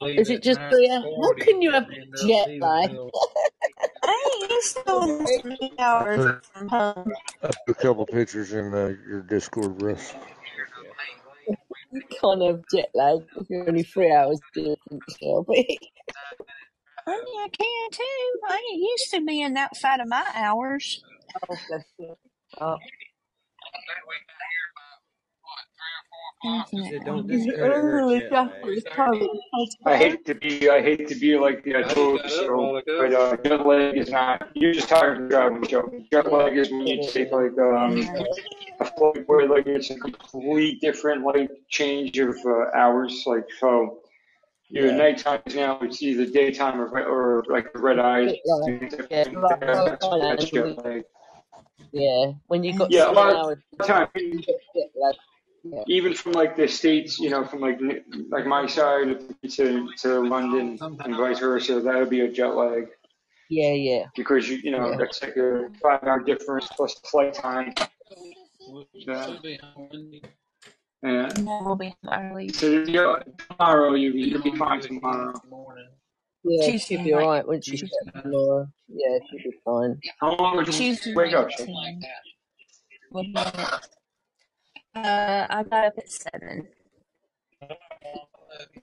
Is 0.00 0.30
it 0.30 0.42
just 0.42 0.60
three 0.70 0.88
hours? 0.90 1.04
How 1.20 1.34
can 1.44 1.62
you 1.62 1.72
have 1.72 1.88
jet 2.26 2.48
lag? 2.60 2.90
I 4.04 4.38
ain't 4.42 4.50
used 4.50 4.76
to 4.76 4.82
doing 4.86 5.18
this 5.18 5.70
hours 5.78 6.36
from 6.52 6.68
home. 6.68 7.12
I 7.42 7.48
put 7.48 7.56
a 7.68 7.74
couple 7.74 8.06
pictures 8.06 8.52
in 8.52 8.72
uh, 8.74 8.94
your 9.08 9.22
Discord, 9.22 9.82
Russ. 9.82 10.14
You 11.92 12.02
can't 12.20 12.42
have 12.42 12.62
jet 12.72 12.90
lag 12.94 13.20
if 13.36 13.50
you're 13.50 13.68
only 13.68 13.82
three 13.82 14.12
hours 14.12 14.40
different, 14.54 15.02
Shelby. 15.20 15.78
I 17.06 17.12
mean, 17.12 17.40
I 17.40 17.48
can 17.48 17.90
too. 17.92 18.40
I 18.48 18.62
ain't 18.72 18.82
used 18.82 19.10
to 19.12 19.24
being 19.24 19.56
outside 19.56 20.00
of 20.00 20.08
my 20.08 20.24
hours. 20.34 21.02
Oh, 21.50 21.56
bless 21.68 21.84
you. 21.98 22.16
Oh. 22.60 22.76
She 26.70 26.84
said, 26.84 27.04
don't 27.04 27.26
discredit 27.26 27.60
her 27.76 27.98
early, 28.00 28.20
jet 28.20 28.30
Jack? 28.30 28.52
lag. 28.62 28.76
It's 28.76 28.84
time. 28.94 29.28
I 29.84 29.96
hate 29.96 30.24
to 30.26 30.34
be, 30.34 30.68
I 30.70 30.80
hate 30.80 31.08
to 31.08 31.14
be 31.16 31.36
like 31.36 31.64
the 31.64 31.76
I 31.76 31.82
told 31.82 32.20
you 32.22 32.28
so, 32.28 32.80
but 32.86 33.12
uh, 33.12 33.36
jet 33.38 33.66
lag 33.66 33.96
is 33.96 34.10
not. 34.10 34.48
You're 34.54 34.72
just 34.72 34.88
tired 34.88 35.22
of 35.22 35.28
driving, 35.30 35.64
Joe. 35.66 35.90
Jet 36.12 36.32
lag 36.32 36.56
is 36.56 36.70
when 36.70 36.86
you 36.86 37.02
take 37.10 37.32
like 37.32 37.58
um 37.58 37.98
a 38.80 38.84
flight 38.84 39.24
where 39.26 39.48
like 39.48 39.66
it's 39.66 39.90
a 39.90 39.96
complete 39.98 40.80
different 40.80 41.24
like 41.24 41.50
change 41.68 42.16
of 42.18 42.36
uh, 42.46 42.70
hours. 42.76 43.24
Like 43.26 43.46
so, 43.58 43.98
your 44.68 44.86
Yeah. 44.88 44.96
nighttime 44.96 45.42
is 45.46 45.56
now 45.56 45.78
it's 45.80 46.00
either 46.02 46.26
daytime 46.26 46.80
or 46.80 46.88
or 47.02 47.44
like 47.48 47.66
red 47.74 47.98
eyes. 47.98 48.30
Jet 48.30 48.40
lag. 48.46 48.92
Yeah, 49.10 49.24
like 49.40 49.60
That's, 49.60 49.80
Thailand. 50.04 50.38
that's 50.38 50.52
when 50.52 50.76
jet 50.76 50.84
lag. 50.84 50.96
you- 50.96 51.04
Yeah, 51.92 52.32
when 52.46 52.62
you 52.62 52.78
got 52.78 52.90
Yeah, 52.92 53.00
a 53.00 53.02
seven 53.06 53.14
lot 53.16 53.34
hours, 53.36 53.58
of 53.80 53.86
time. 53.86 54.08
you 54.14 54.38
get 54.40 54.56
jet 54.74 54.90
lag. 54.94 55.14
Yeah. 55.72 55.82
even 55.88 56.14
from 56.14 56.32
like 56.32 56.56
the 56.56 56.66
states, 56.68 57.18
you 57.18 57.30
know, 57.30 57.44
from 57.44 57.60
like 57.60 57.78
like 58.30 58.46
my 58.46 58.66
side 58.66 59.20
to 59.56 59.88
to 60.02 60.20
London 60.28 60.78
and 60.80 61.16
vice 61.16 61.40
versa, 61.40 61.80
that 61.80 61.94
would 61.96 62.10
be 62.10 62.20
a 62.22 62.30
jet 62.30 62.54
lag 62.54 62.86
Yeah, 63.50 63.72
yeah. 63.72 64.04
because 64.16 64.48
you 64.48 64.56
you 64.62 64.70
know 64.70 64.90
Yeah. 64.90 64.96
that's 64.98 65.20
like 65.22 65.36
a 65.36 65.68
five 65.82 66.02
hour 66.04 66.20
difference 66.20 66.66
plus 66.76 66.94
flight 67.10 67.34
time. 67.34 67.74
Yeah. 68.94 69.36
Yeah. 71.02 71.28
No, 71.40 71.62
we'll 71.64 71.76
be 71.76 71.94
early. 72.10 72.48
So 72.50 72.66
you 72.66 72.92
know, 72.92 73.18
tomorrow 73.48 73.94
you 73.94 74.12
you'll 74.12 74.42
be 74.42 74.54
fine 74.56 74.80
tomorrow. 74.80 75.32
Yeah, 76.44 76.76
she'll 76.78 77.02
be 77.04 77.10
night. 77.12 77.22
alright 77.22 77.46
when 77.48 77.60
she's 77.60 77.82
Laura. 78.24 78.66
Yeah, 78.88 79.18
she'll 79.28 79.50
be 79.50 79.56
fine. 79.64 80.00
How 80.20 80.34
long 80.36 80.56
would 80.56 80.66
you 80.68 80.72
Tuesday 80.72 81.14
wake 81.14 81.34
up? 81.34 81.48
night. 81.60 81.98
ten. 83.12 83.80
What 84.98 85.06
about 85.06 85.06
it? 85.06 85.06
Uh, 85.06 85.46
I 85.50 85.62
got 85.64 85.84
up 85.86 85.98
at 85.98 86.10
seven. 86.10 86.68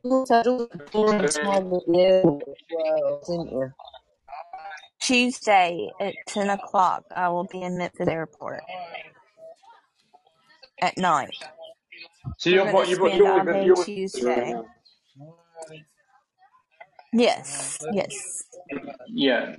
You 0.03 0.11
also 0.11 0.36
had 0.36 0.47
all 0.47 0.68
the 0.68 0.78
boring 0.91 1.28
time 1.28 1.74
at 1.74 1.86
the 1.88 1.99
airport 1.99 2.43
as 2.47 2.55
well, 2.72 3.22
didn't 3.28 3.51
you? 3.51 3.74
Tuesday 5.01 5.89
at 5.99 6.13
ten 6.28 6.49
o'clock, 6.49 7.05
I 7.16 7.30
will 7.30 7.45
be 7.45 7.61
in 7.61 7.78
Memphis 7.78 8.07
Airport 8.07 8.63
at 10.82 10.97
night. 10.97 11.36
So 12.38 12.49
We're 12.49 12.55
you're 12.55 12.72
gonna 12.72 12.95
spend 12.95 13.22
all 13.28 13.45
day 13.45 13.84
Tuesday. 13.84 14.55
Yes, 17.13 17.80
yes. 17.93 18.43
Yeah. 19.07 19.55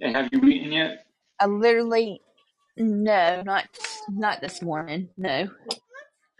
And 0.00 0.16
have 0.16 0.28
you 0.32 0.42
eaten 0.44 0.72
yet? 0.72 1.06
I 1.40 1.46
literally 1.46 2.20
no, 2.76 3.42
not 3.42 3.66
not 4.08 4.40
this 4.40 4.62
morning. 4.62 5.08
No, 5.16 5.48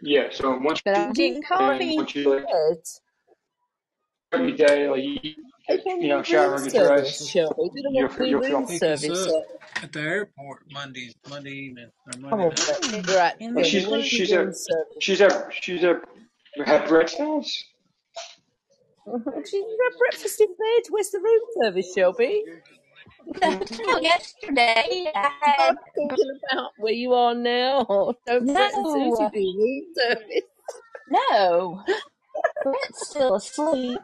Yeah. 0.01 0.27
So 0.31 0.57
once 0.57 0.81
but 0.83 0.95
you 0.95 1.01
I'm 1.03 1.13
getting 1.13 1.35
and 1.35 1.45
coffee. 1.45 1.95
once 1.97 2.15
you 2.15 2.29
like 2.35 2.45
Good. 2.51 2.77
every 4.33 4.51
day, 4.53 4.89
like 4.89 5.03
you, 5.03 5.19
They 5.67 5.77
don't 5.77 6.01
you 6.01 6.07
know, 6.09 6.17
need 6.17 6.25
shower, 6.25 6.51
room 6.51 6.63
get 6.63 6.71
service, 6.71 7.17
dressed, 7.17 7.29
Shelby. 7.29 7.69
They 7.75 7.81
don't 7.81 7.93
you'll 7.93 8.07
want 8.07 8.19
any 8.19 8.29
you'll 8.29 8.39
room 8.41 8.67
feel. 8.67 8.67
Pick 8.67 8.83
us 8.83 9.01
service. 9.01 9.27
up 9.27 9.33
So, 9.33 9.43
at 9.83 9.91
the 9.93 9.99
airport 10.01 10.63
Monday 10.71 11.13
Monday 11.29 11.51
evening 11.51 11.89
or 12.07 12.19
Monday 12.19 12.43
on, 12.43 12.49
night. 12.49 12.65
Brett. 12.65 12.81
Get 12.81 13.07
your 13.07 13.19
act 13.19 13.41
Yeah, 13.41 13.47
And 13.47 13.57
together. 13.57 13.69
she's 13.69 13.83
They 13.83 13.89
want 13.91 14.01
any 14.01 14.09
she's 14.09 14.31
room 14.31 14.49
a 14.49 14.53
service. 14.53 14.97
she's 14.99 15.21
a 15.21 15.47
she's 15.51 15.83
a 15.83 16.01
have 16.65 16.87
Brett's 16.87 17.17
house. 17.17 17.63
She 19.49 19.57
had 19.57 19.97
breakfast 19.97 20.39
in 20.41 20.47
bed. 20.47 20.83
Where's 20.89 21.09
the 21.09 21.19
room 21.19 21.41
service, 21.63 21.93
Shelby? 21.95 22.43
The 23.27 23.51
hotel 23.51 24.01
yesterday. 24.01 25.11
I 25.15 25.29
I'm 25.59 25.75
had 25.75 25.75
talking 25.95 26.39
about 26.51 26.71
where 26.77 26.93
you 26.93 27.13
are 27.13 27.35
now. 27.35 27.85
Don't 28.27 28.53
Brett 28.53 28.75
and 28.75 28.87
Susie 28.87 29.29
no, 29.29 29.31
do 29.33 29.39
room 29.57 29.85
service? 29.95 30.43
no. 31.07 31.83
Brett's 32.63 33.09
still 33.09 33.35
asleep, 33.35 33.99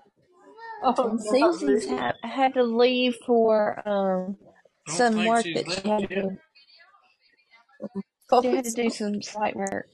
Oh, 0.83 0.95
and 1.03 1.21
Susie's 1.21 1.85
really. 1.85 1.87
had 1.87 2.15
had 2.23 2.53
to 2.55 2.63
leave 2.63 3.17
for 3.25 3.87
um 3.87 4.37
some 4.87 5.25
work 5.25 5.43
she's 5.43 5.55
that 5.55 5.71
she 5.71 5.89
had 5.89 6.03
to 6.03 6.09
yet. 6.09 6.15
do. 6.15 6.37
She 8.41 8.47
Coffee 8.47 8.55
had 8.55 8.65
to 8.65 8.71
do 8.71 8.89
some 8.89 9.21
slight 9.21 9.55
work. 9.55 9.89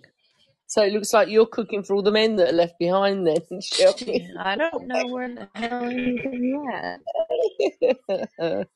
So 0.67 0.83
it 0.83 0.93
looks 0.93 1.13
like 1.13 1.29
you're 1.29 1.47
cooking 1.47 1.83
for 1.83 1.95
all 1.95 2.03
the 2.03 2.11
men 2.11 2.37
that 2.37 2.49
are 2.49 2.57
left 2.57 2.79
behind 2.79 3.27
then, 3.27 3.41
Shelby. 3.61 4.27
I 4.39 4.55
don't 4.57 4.87
know 4.87 5.07
where 5.07 5.29
the 5.29 5.49
hell 5.55 5.85
anything 5.87 6.71
at. 6.73 7.01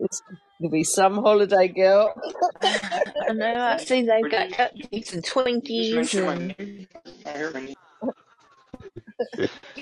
it's 0.00 0.22
gonna 0.60 0.70
be 0.72 0.84
some 0.84 1.16
holiday, 1.16 1.68
girl. 1.68 2.14
I 3.28 3.32
know. 3.34 3.54
I 3.62 3.78
see 3.78 4.02
they've 4.02 4.28
got 4.28 4.50
cupcakes 4.50 5.12
and 5.14 5.24
Twinkies 5.24 5.92
mention 5.94 6.26
my 6.26 6.34
and 6.34 6.54
name. 6.58 6.88
I 7.26 7.30
heard. 7.30 7.74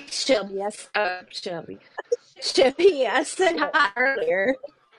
Shelby. 0.09 0.61
I, 0.63 0.67
s- 0.67 0.89
uh, 0.95 1.21
Shelby. 1.31 1.79
Shelby, 2.41 3.07
I 3.07 3.23
said 3.23 3.57
hi 3.59 3.91
earlier, 3.97 4.57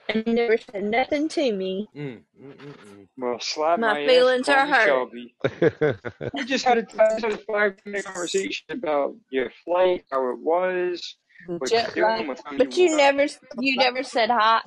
and 0.09 0.23
you 0.27 0.33
never 0.33 0.57
said 0.57 0.83
nothing 0.85 1.29
to 1.29 1.53
me. 1.53 1.89
Mm, 1.97 2.21
mm, 2.41 2.53
mm, 2.53 2.77
mm. 2.77 3.07
Well, 3.17 3.39
slap 3.41 3.79
My 3.79 3.87
my 3.87 4.01
ass 4.03 4.27
and 4.33 4.41
feelings 4.41 4.47
call 4.47 4.55
are 4.57 4.67
hurt. 4.67 4.83
Shelby. 4.83 5.35
We 6.33 6.45
just 6.45 6.65
had 6.65 6.79
a, 6.79 6.87
I 6.99 7.13
just 7.15 7.23
had 7.25 7.33
a 7.33 7.37
five 7.39 7.75
minute 7.85 8.05
conversation 8.05 8.67
about 8.71 9.15
your 9.31 9.51
flight, 9.65 10.05
how 10.11 10.29
it 10.31 10.39
was, 10.39 11.17
The 11.47 11.59
what 11.59 11.71
you're 11.71 11.91
doing, 11.95 12.27
what 12.27 12.37
time 12.45 12.57
But 12.57 12.77
you 12.77 12.77
you 12.77 12.95
never, 12.95 13.27
you 13.57 13.77
never 13.77 14.03
said 14.03 14.29
hi. 14.31 14.61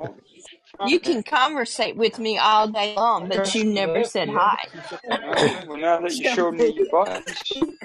Oh, 0.00 0.16
You 0.80 1.00
can 1.00 1.22
conversate 1.22 1.96
with 1.96 2.18
me 2.18 2.38
all 2.38 2.68
day 2.68 2.94
long, 2.96 3.28
but 3.28 3.54
you 3.54 3.64
never 3.64 4.04
said 4.04 4.30
hi. 4.30 4.68
Well, 5.66 5.78
now 5.78 6.00
that 6.00 6.14
you 6.16 6.24
showed 6.24 6.56
me 6.56 6.72
your 6.76 6.86
buttons, 6.86 7.24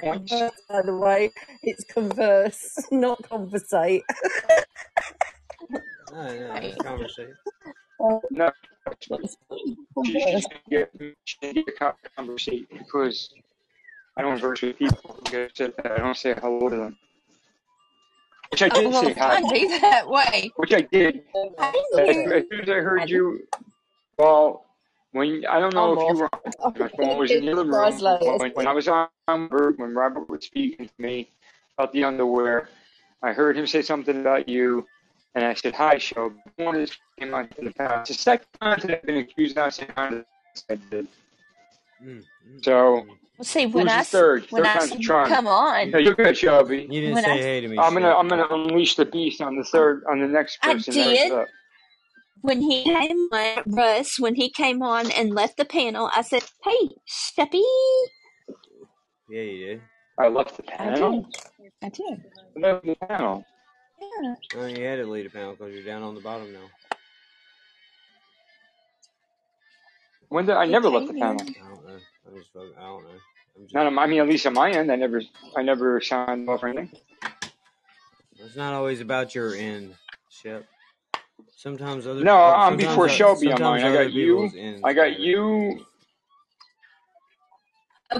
Converse, 0.30 0.62
by 0.68 0.82
the 0.82 0.96
way, 0.96 1.32
it's 1.62 1.84
converse, 1.84 2.78
not 2.92 3.28
conversate. 3.28 4.04
Oh, 6.12 6.14
no, 6.14 6.38
no, 6.40 6.56
it's 6.64 6.76
conversation. 6.78 7.36
No, 8.30 8.52
It's 9.22 9.36
she's 10.04 10.26
converse. 10.26 10.30
just 10.30 10.54
get, 10.70 10.90
she's 11.24 11.38
gonna 11.42 11.54
get 11.54 11.68
a 11.68 11.72
co- 11.72 11.96
because 12.78 13.30
I 14.16 14.22
don't 14.22 14.32
converse 14.32 14.62
with 14.62 14.78
people 14.78 15.16
who 15.20 15.30
get 15.30 15.50
upset 15.50 15.76
that 15.78 15.92
I 15.92 15.98
don't 15.98 16.16
say 16.16 16.34
hello 16.40 16.68
to 16.70 16.76
them. 16.76 16.98
Which 18.50 18.62
I 18.62 18.68
Oh, 18.68 18.80
did 18.82 18.90
well, 18.90 19.02
say 19.04 19.12
hi. 19.12 19.40
be 19.52 19.66
that 19.80 20.08
way, 20.08 20.52
Which 20.56 20.72
I 20.72 20.80
did. 20.82 21.22
As, 21.34 21.74
as 22.08 22.16
soon 22.16 22.60
as 22.62 22.68
I 22.68 22.72
I 22.72 22.80
heard 22.80 23.00
didn't. 23.00 23.10
you, 23.10 23.46
well, 24.18 24.64
when 25.12 25.44
I 25.48 25.60
don't 25.60 25.74
know 25.74 25.92
I'm 25.92 25.98
if 25.98 26.08
you 26.08 26.22
were 26.22 26.30
my 26.78 26.88
phone 26.88 27.18
was 27.18 27.30
in 27.30 27.44
the 27.44 27.52
other 27.52 27.64
room 27.64 28.38
when, 28.38 28.52
when 28.52 28.66
I 28.66 28.72
was 28.72 28.88
on 28.88 29.08
when 29.26 29.94
Robert 29.94 30.28
was 30.28 30.44
speaking 30.44 30.86
to 30.86 30.92
me 30.98 31.28
about 31.76 31.92
the 31.92 32.04
underwear. 32.04 32.68
I 33.22 33.32
heard 33.32 33.56
him 33.56 33.66
say 33.66 33.82
something 33.82 34.20
about 34.20 34.48
you, 34.48 34.86
and 35.34 35.44
I 35.44 35.54
said 35.54 35.74
hi, 35.74 35.98
show. 35.98 36.32
One 36.56 36.74
this 36.76 36.96
came 37.18 37.34
out 37.34 37.50
to 37.56 37.64
the 37.64 37.72
past. 37.72 38.08
The 38.08 38.14
second 38.14 38.46
time 38.60 38.78
that 38.82 38.90
I've 38.90 39.02
been 39.02 39.18
accused 39.18 39.58
of 39.58 39.74
saying 39.74 39.90
hi. 39.96 40.22
I 40.70 40.74
did. 40.90 41.08
Mm, 42.04 42.24
mm, 42.48 42.64
So 42.64 42.72
mm. 42.72 43.18
Well, 43.38 43.44
see, 43.44 43.66
when 43.66 43.88
who's 43.88 43.92
I 43.92 44.02
third? 44.04 44.46
when 44.50 44.62
Third 44.62 44.66
I 44.66 44.78
time's 44.78 44.92
a 44.94 44.98
charm. 44.98 45.28
come 45.28 45.46
on, 45.46 45.92
No, 45.92 45.98
you're 45.98 46.14
good, 46.14 46.36
Shelby. 46.36 46.86
You 46.90 47.00
didn't 47.02 47.14
when 47.14 47.24
say 47.24 47.30
I 47.30 47.40
hey 47.40 47.60
to 47.62 47.68
me, 47.68 47.76
I'm 47.78 47.94
gonna. 47.94 48.14
I'm 48.14 48.28
gonna 48.28 48.46
unleash 48.50 48.96
the 48.96 49.04
beast 49.06 49.40
on 49.40 49.56
the 49.56 49.64
third 49.64 50.04
on 50.10 50.20
the 50.20 50.28
next 50.28 50.62
person 50.62 50.96
that 50.96 51.06
wakes 51.06 51.22
did 51.24 51.32
up. 51.32 51.48
when 52.42 52.62
he 52.62 52.84
came 52.84 53.28
on, 53.32 53.62
Russ, 53.66 54.18
when 54.18 54.34
he 54.36 54.50
came 54.50 54.82
on 54.82 55.10
and 55.12 55.34
left 55.34 55.56
the 55.56 55.64
panel, 55.64 56.10
I 56.14 56.22
said, 56.22 56.44
"Hey, 56.64 56.90
Steppy." 57.08 57.62
Yeah, 59.28 59.42
you 59.42 59.66
did. 59.66 59.82
I 60.18 60.28
left 60.28 60.56
the 60.56 60.64
I 60.78 60.90
panel. 60.90 61.10
did. 61.10 61.24
I 61.82 61.88
did. 61.90 62.24
I 62.56 62.60
left 62.60 62.84
the 62.86 62.96
panel. 63.08 63.44
Yeah. 64.00 64.34
Oh, 64.56 64.66
you 64.66 64.84
had 64.84 64.96
to 64.96 65.06
lead 65.06 65.26
a 65.26 65.30
panel 65.30 65.52
because 65.52 65.74
you're 65.74 65.84
down 65.84 66.02
on 66.02 66.14
the 66.14 66.20
bottom 66.20 66.52
now. 66.52 66.70
When 70.28 70.46
did 70.46 70.56
I 70.56 70.66
He 70.66 70.72
never 70.72 70.88
left 70.88 71.08
the 71.08 71.14
came 71.14 71.22
panel? 71.22 71.40
in. 71.40 71.54
I 71.64 71.68
don't 71.68 71.86
know. 71.86 72.00
I 72.26 72.38
just 72.38 72.50
I 72.56 72.82
don't 72.82 73.04
know. 73.04 73.10
Not 73.72 73.86
on, 73.86 73.98
I 73.98 74.06
mean, 74.06 74.20
at 74.20 74.28
least 74.28 74.46
on 74.46 74.54
my 74.54 74.70
end, 74.70 74.90
I 74.92 74.96
never, 74.96 75.22
I 75.56 75.62
never 75.62 76.00
signed 76.00 76.48
off 76.48 76.62
or 76.62 76.68
anything. 76.68 76.90
It's 78.38 78.56
not 78.56 78.74
always 78.74 79.00
about 79.00 79.34
your 79.34 79.54
end, 79.54 79.94
Shep. 80.30 80.66
Sometimes 81.56 82.06
other 82.06 82.24
No, 82.24 82.36
I'm 82.36 82.76
sometimes 82.76 82.76
before 82.76 83.08
Shelby 83.08 83.52
on 83.52 83.60
sometimes 83.60 83.82
mine. 83.82 83.84
I 83.84 83.92
got 83.92 84.12
you. 84.12 84.50
I 84.84 84.92
got 84.92 85.10
matter. 85.10 85.20
you. 85.20 85.84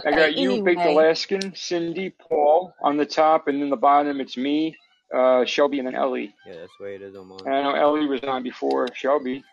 I 0.07 0.11
got 0.13 0.37
you, 0.37 0.63
Baked 0.63 0.81
anyway. 0.81 0.93
Alaskan, 0.95 1.55
Cindy, 1.55 2.11
Paul 2.11 2.75
on 2.83 2.97
the 2.97 3.07
top, 3.07 3.49
and 3.49 3.61
then 3.63 3.71
the 3.71 3.77
bottom 3.77 4.21
it's 4.21 4.37
me, 4.37 4.77
uh, 5.15 5.45
Shelby, 5.45 5.79
and 5.79 5.87
then 5.89 5.95
Ellie. 5.95 6.35
Yeah, 6.47 6.55
that's 6.61 6.73
the 6.79 6.85
way 6.85 6.95
it 6.97 7.03
is 7.03 7.17
on 7.17 7.29
mine. 7.29 7.39
And 7.47 7.55
I 7.55 7.63
know 7.63 7.75
Ellie 7.75 8.07
was 8.07 8.23
on 8.25 8.43
before 8.43 8.89
Shelby 8.95 9.45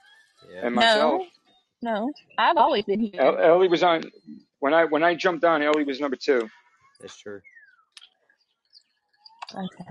Yeah. 0.54 0.68
and 0.68 0.76
myself. 0.76 1.22
No, 1.22 1.28
no. 1.86 2.14
I've 2.38 2.58
always 2.58 2.86
been 2.86 3.02
here. 3.02 3.28
El- 3.28 3.40
Ellie 3.40 3.70
was 3.70 3.84
on 3.84 4.04
when 4.60 4.74
I 4.74 4.86
when 4.86 5.04
I 5.04 5.16
jumped 5.16 5.46
on. 5.46 5.64
Ellie 5.64 5.86
was 5.86 6.02
number 6.02 6.18
two. 6.18 6.50
That's 7.02 7.18
true. 7.18 7.42
Okay. 9.56 9.86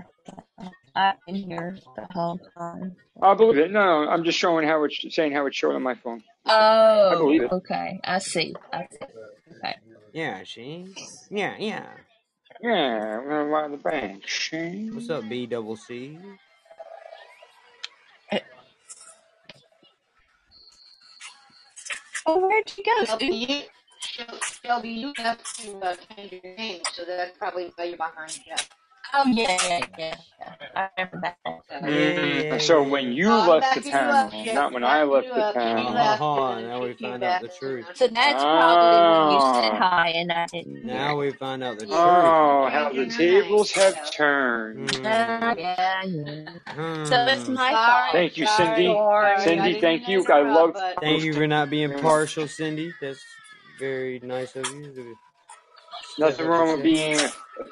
I've 0.95 1.15
been 1.27 1.35
here 1.35 1.77
the 1.95 2.07
whole 2.13 2.39
time. 2.57 2.97
I 3.21 3.33
believe 3.35 3.59
it. 3.59 3.71
No, 3.71 4.05
no, 4.05 4.11
I'm 4.11 4.23
just 4.25 4.39
showing 4.39 4.67
how 4.67 4.83
it's 4.85 4.99
saying 5.15 5.33
how 5.33 5.45
it's 5.47 5.57
showing 5.57 5.75
on 5.77 5.83
my 5.83 5.95
phone. 5.95 6.23
Oh, 6.45 7.11
I 7.11 7.15
believe 7.15 7.43
it. 7.43 7.51
okay. 7.53 7.99
I 8.03 8.19
see. 8.19 8.53
I 8.73 8.87
see. 8.91 9.07
Okay. 9.63 9.75
Yeah, 10.13 10.43
she. 10.45 10.87
Yeah, 11.31 11.55
yeah. 11.59 11.87
Yeah, 12.61 13.17
we're 13.19 13.29
gonna 13.29 13.45
rob 13.45 13.71
the 13.71 13.77
bank. 13.77 14.23
Shane. 14.27 14.93
What's 14.95 15.09
up, 15.09 15.29
B 15.29 15.47
double 15.47 15.75
C? 15.77 16.19
Oh, 22.25 22.39
where'd 22.47 22.71
you 22.77 22.83
go, 22.83 23.05
Shelby, 23.05 23.27
Sue? 23.27 23.35
you, 23.53 23.61
Shel- 23.99 24.39
Shelby, 24.65 24.89
you 24.89 25.13
have 25.17 25.43
to 25.43 25.77
uh, 25.79 25.95
change 26.15 26.33
your 26.43 26.55
name, 26.57 26.81
so 26.93 27.03
that's 27.05 27.37
probably 27.37 27.71
why 27.75 27.85
you're 27.85 27.97
behind 27.97 28.31
Jeff. 28.47 28.69
Oh, 29.15 29.27
yeah, 29.27 29.59
yeah, 29.63 29.85
yeah. 29.97 30.15
yeah. 30.39 30.55
I 30.75 30.89
remember 30.97 31.19
that. 31.23 31.37
Yeah, 31.81 32.25
yeah, 32.25 32.59
So 32.59 32.83
yeah. 32.83 32.83
when 32.83 33.13
you 33.13 33.39
Oh, 33.39 33.41
left 33.41 33.73
the 33.73 33.81
backing 33.81 33.99
you 33.99 34.11
up, 34.11 34.31
town, 34.31 34.45
Jeff. 34.45 34.55
not 34.55 34.73
when 34.73 34.83
I 34.85 35.03
left 35.03 35.33
the 35.35 35.43
town. 35.43 35.95
left, 35.95 36.21
Oh, 36.21 36.59
now 36.61 36.83
we 36.83 36.93
find 36.95 37.23
out 37.23 37.39
the 37.39 37.49
truth. 37.49 37.87
So 37.95 38.07
that's 38.07 38.45
probably 38.45 39.03
when 39.03 39.27
you 39.29 39.41
said 39.41 39.73
Oh, 39.73 39.77
hi 39.77 40.09
and 40.09 40.31
I 40.31 40.47
didn't 40.51 40.79
hear. 40.85 40.93
Now 40.93 41.17
we 41.19 41.31
find 41.33 41.63
out 41.63 41.79
the 41.79 41.87
truth. 41.87 42.35
oh, 42.35 42.69
how 42.71 42.91
the 42.91 42.95
your 42.95 43.07
name. 43.07 43.17
tables 43.17 43.71
have 43.73 43.99
turned. 44.11 44.95
Uh, 45.05 45.55
yeah, 45.57 46.03
yeah. 46.05 46.45
So 47.03 47.17
it's 47.27 47.47
Hmm. 47.47 47.49
my 47.49 47.77
fault. 47.85 48.01
Thank 48.11 48.37
you, 48.37 48.45
Cindy. 48.47 48.87
Sorry. 48.87 48.95
sorry. 48.95 49.35
Cindy, 49.35 49.75
thank 49.81 50.07
you. 50.07 50.25
I 50.31 50.41
love. 50.43 50.75
Thank 51.01 51.23
you 51.23 51.35
for 51.35 51.47
not 51.47 51.69
being 51.69 51.93
partial, 51.95 52.47
Cindy. 52.47 52.93
That's 53.01 53.23
very 53.79 54.19
nice 54.21 54.55
of 54.55 54.71
you 54.71 54.93
to 54.93 54.93
step 54.93 55.17
Nothing 56.17 56.47
wrong 56.47 56.71
with 56.73 56.83
being 56.83 57.19
a, 57.19 57.23
a 57.25 57.31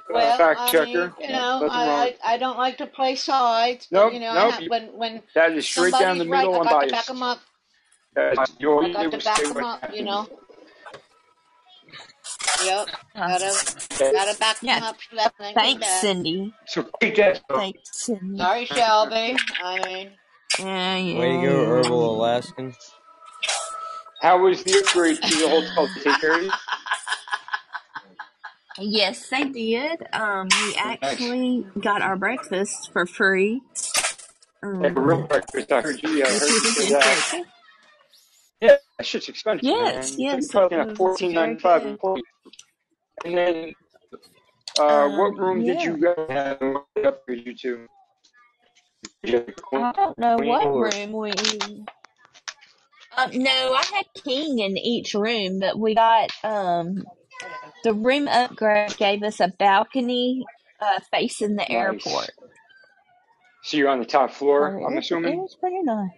well, 0.10 0.38
fact 0.38 0.60
I 0.60 0.72
checker. 0.72 0.86
mean, 0.86 1.14
you 1.30 1.30
know. 1.30 1.68
I, 1.70 2.16
I 2.26 2.34
I 2.34 2.38
don't 2.38 2.58
like 2.58 2.78
to 2.78 2.88
play 2.88 3.16
sides, 3.16 3.88
but 3.92 3.98
Nope, 4.06 4.14
you 4.14 4.20
know, 4.20 4.30
I 4.32 4.34
nope. 4.36 4.52
have, 4.54 4.62
You, 4.64 4.70
when 4.70 4.84
when 4.98 5.22
that 5.36 5.54
is 5.54 5.66
straight 5.68 5.92
down 5.94 6.18
the 6.18 6.24
somebody's 6.26 6.30
right, 6.32 6.40
middle, 6.48 6.62
I 6.62 6.72
got 6.72 6.82
to 6.84 6.92
back 6.92 7.06
them 7.06 7.24
up. 7.24 7.40
That's 8.16 8.38
all 8.38 8.84
I 8.84 8.88
you 8.88 8.94
got 8.94 9.02
did 9.12 9.12
to 9.20 9.26
back 9.26 9.44
them 9.44 9.64
up. 9.64 9.96
You 9.96 10.04
know. 10.04 10.28
Yep. 12.66 12.88
Uh, 13.16 13.40
Gotta 13.40 14.12
gotta 14.14 14.40
back 14.40 14.60
them 14.60 14.70
yeah. 14.70 14.80
up. 14.88 15.00
She 15.02 15.16
left 15.16 15.36
and 15.40 15.48
then 15.48 15.54
came 15.56 15.80
Thanks, 15.80 15.88
back. 15.88 16.02
Cindy. 16.02 16.54
So. 16.68 16.90
Thanks, 17.02 17.80
Cindy. 17.92 18.38
Sorry, 18.38 18.66
Shelby. 18.66 19.36
I 19.64 19.86
mean, 19.86 20.12
Yeah, 20.60 20.96
Way 21.20 21.36
yeah, 21.36 21.42
to 21.42 21.48
go, 21.48 21.66
Herbal 21.66 22.02
yeah. 22.02 22.08
Alaskan. 22.08 22.74
How 24.22 24.38
was 24.42 24.64
the 24.64 24.80
upgrade 24.80 25.18
to 25.22 25.36
the 25.36 25.50
hotel? 25.50 25.88
Did 25.88 25.96
they 25.96 26.12
take 26.12 26.22
care 26.22 26.38
of 26.38 26.44
you? 26.44 26.52
Yes, 28.80 29.30
they 29.30 29.46
did. 29.46 30.04
Um, 30.14 30.56
we 30.58 30.76
actually 30.76 31.66
got 31.80 32.02
our 32.02 32.18
breakfast 32.18 32.92
for 32.94 33.06
free. 33.08 33.64
Like 34.82 34.96
a 34.98 35.02
Um, 35.02 35.02
real 35.02 35.28
breakfast. 35.28 35.72
I 35.72 35.82
heard 35.82 36.04
you. 36.04 36.26
I 36.26 36.34
heard 36.34 36.58
you 36.60 36.66
say 36.78 36.86
that. 36.88 37.26
Yeah, 38.62 38.78
that 38.98 39.06
shit's 39.08 39.30
expensive, 39.30 39.76
Yes, 39.76 39.96
man. 39.96 40.18
yes, 40.18 40.50
probably 40.52 40.78
like 40.80 40.96
fourteen 40.96 41.34
ninety 41.34 41.62
five. 41.62 41.84
And 43.26 43.38
then, 43.38 43.76
uh, 44.80 45.10
what 45.10 45.38
Um, 45.38 45.40
room 45.40 45.64
did 45.64 45.84
you 45.84 45.98
guys 45.98 46.16
have? 46.30 46.60
What 46.62 46.88
did 46.96 47.16
they 47.28 47.36
you 47.36 47.56
to? 47.56 47.88
Did 49.24 49.32
you 49.34 49.38
have 49.40 49.48
I 49.74 49.94
don't 49.94 50.18
know 50.20 50.40
what 50.40 50.74
room 50.76 51.14
we. 51.14 51.86
Um, 53.18 53.32
no, 53.34 53.74
I 53.74 53.84
had 53.94 54.06
king 54.24 54.60
in 54.60 54.78
each 54.78 55.14
room, 55.16 55.60
but 55.60 55.80
we 55.80 55.96
got 55.96 56.32
um 56.44 57.04
the 57.84 57.94
room 57.94 58.28
upgrade 58.28 58.98
gave 58.98 59.24
us 59.24 59.40
a 59.40 59.50
balcony 59.60 60.46
uh 60.82 61.00
facing 61.12 61.56
the 61.56 61.70
nice? 61.70 61.72
airport. 61.72 62.34
So 63.64 63.78
you're 63.78 63.90
on 63.90 64.00
the 64.00 64.06
top 64.06 64.32
So 64.58 64.66
floor, 64.66 64.78
it 64.78 64.88
I'm 64.88 64.98
was 64.98 65.06
it 65.24 65.30
assuming. 65.30 65.36
was 65.36 65.56
pretty 65.60 65.82
nice. 65.84 66.12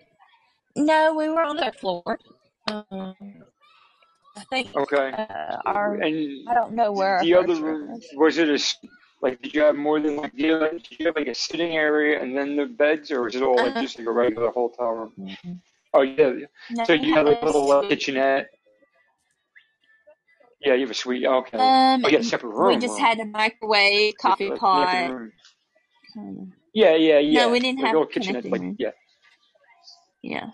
No, 0.76 1.16
we 1.16 1.30
were 1.30 1.44
on 1.44 1.58
the 1.58 1.74
floor. 1.80 2.20
Um, 2.68 3.16
I 4.38 4.44
think 4.52 4.70
Okay. 4.76 5.14
uh, 5.14 5.58
our 5.66 6.00
And 6.04 6.40
I 6.48 6.54
don't 6.56 6.76
know 6.76 6.92
where 6.94 7.18
our 7.18 7.26
the 7.26 7.36
other 7.36 7.56
first 7.56 7.62
room 7.62 7.88
room 7.88 7.88
was. 7.88 8.06
was 8.14 8.38
it 8.40 8.50
a 8.50 8.54
s- 8.56 8.78
like? 9.22 9.42
Did 9.42 9.56
you 9.56 9.62
have 9.64 9.76
more 9.76 10.00
than 10.02 10.18
like? 10.18 10.34
You 10.36 10.54
have, 10.54 10.72
did 10.84 11.00
you 11.00 11.08
have 11.08 11.16
like 11.16 11.28
a 11.28 11.36
sitting 11.36 11.74
area 11.76 12.22
and 12.22 12.38
then 12.38 12.56
the 12.58 12.66
beds, 12.66 13.12
or 13.12 13.24
was 13.24 13.36
it 13.36 13.44
all 13.44 13.64
like 13.64 13.76
Uh, 13.76 13.80
just 13.80 14.00
like 14.00 14.08
a 14.08 14.12
regular 14.12 14.52
hotel 14.52 14.88
room? 14.92 15.14
mhm. 15.18 15.62
Oh 15.94 16.04
yeah. 16.04 16.32
So 16.84 16.94
you 16.94 17.14
had 17.14 17.28
like 17.28 17.40
a 17.42 17.46
a 17.46 17.46
little 17.46 17.72
uh, 17.72 17.84
kitchenette. 17.84 18.48
Yeah, 20.62 20.74
you 20.74 20.82
have 20.82 20.92
a 20.92 20.94
suite. 20.94 21.26
Okay. 21.26 21.58
Um, 21.58 22.04
Oh, 22.04 22.10
had 22.10 22.22
a 22.22 22.24
separate 22.24 22.52
we 22.68 22.78
just 22.78 22.98
had 23.00 23.20
a 23.20 23.26
microwave, 23.26 24.18
coffee 24.18 24.52
pot. 24.52 24.98
room. 24.98 25.34
Of. 26.18 26.48
Yeah, 26.74 26.96
yeah, 26.96 27.20
No, 27.20 27.48
yeah. 27.48 27.52
we 27.52 27.60
didn't 27.60 27.82
Like 27.82 27.88
have 27.88 27.98
a 28.02 28.06
kitchenette. 28.08 28.44
connecting 28.44 28.52
Like 28.52 28.62
yeah, 28.78 28.92
Yeah, 30.24 30.52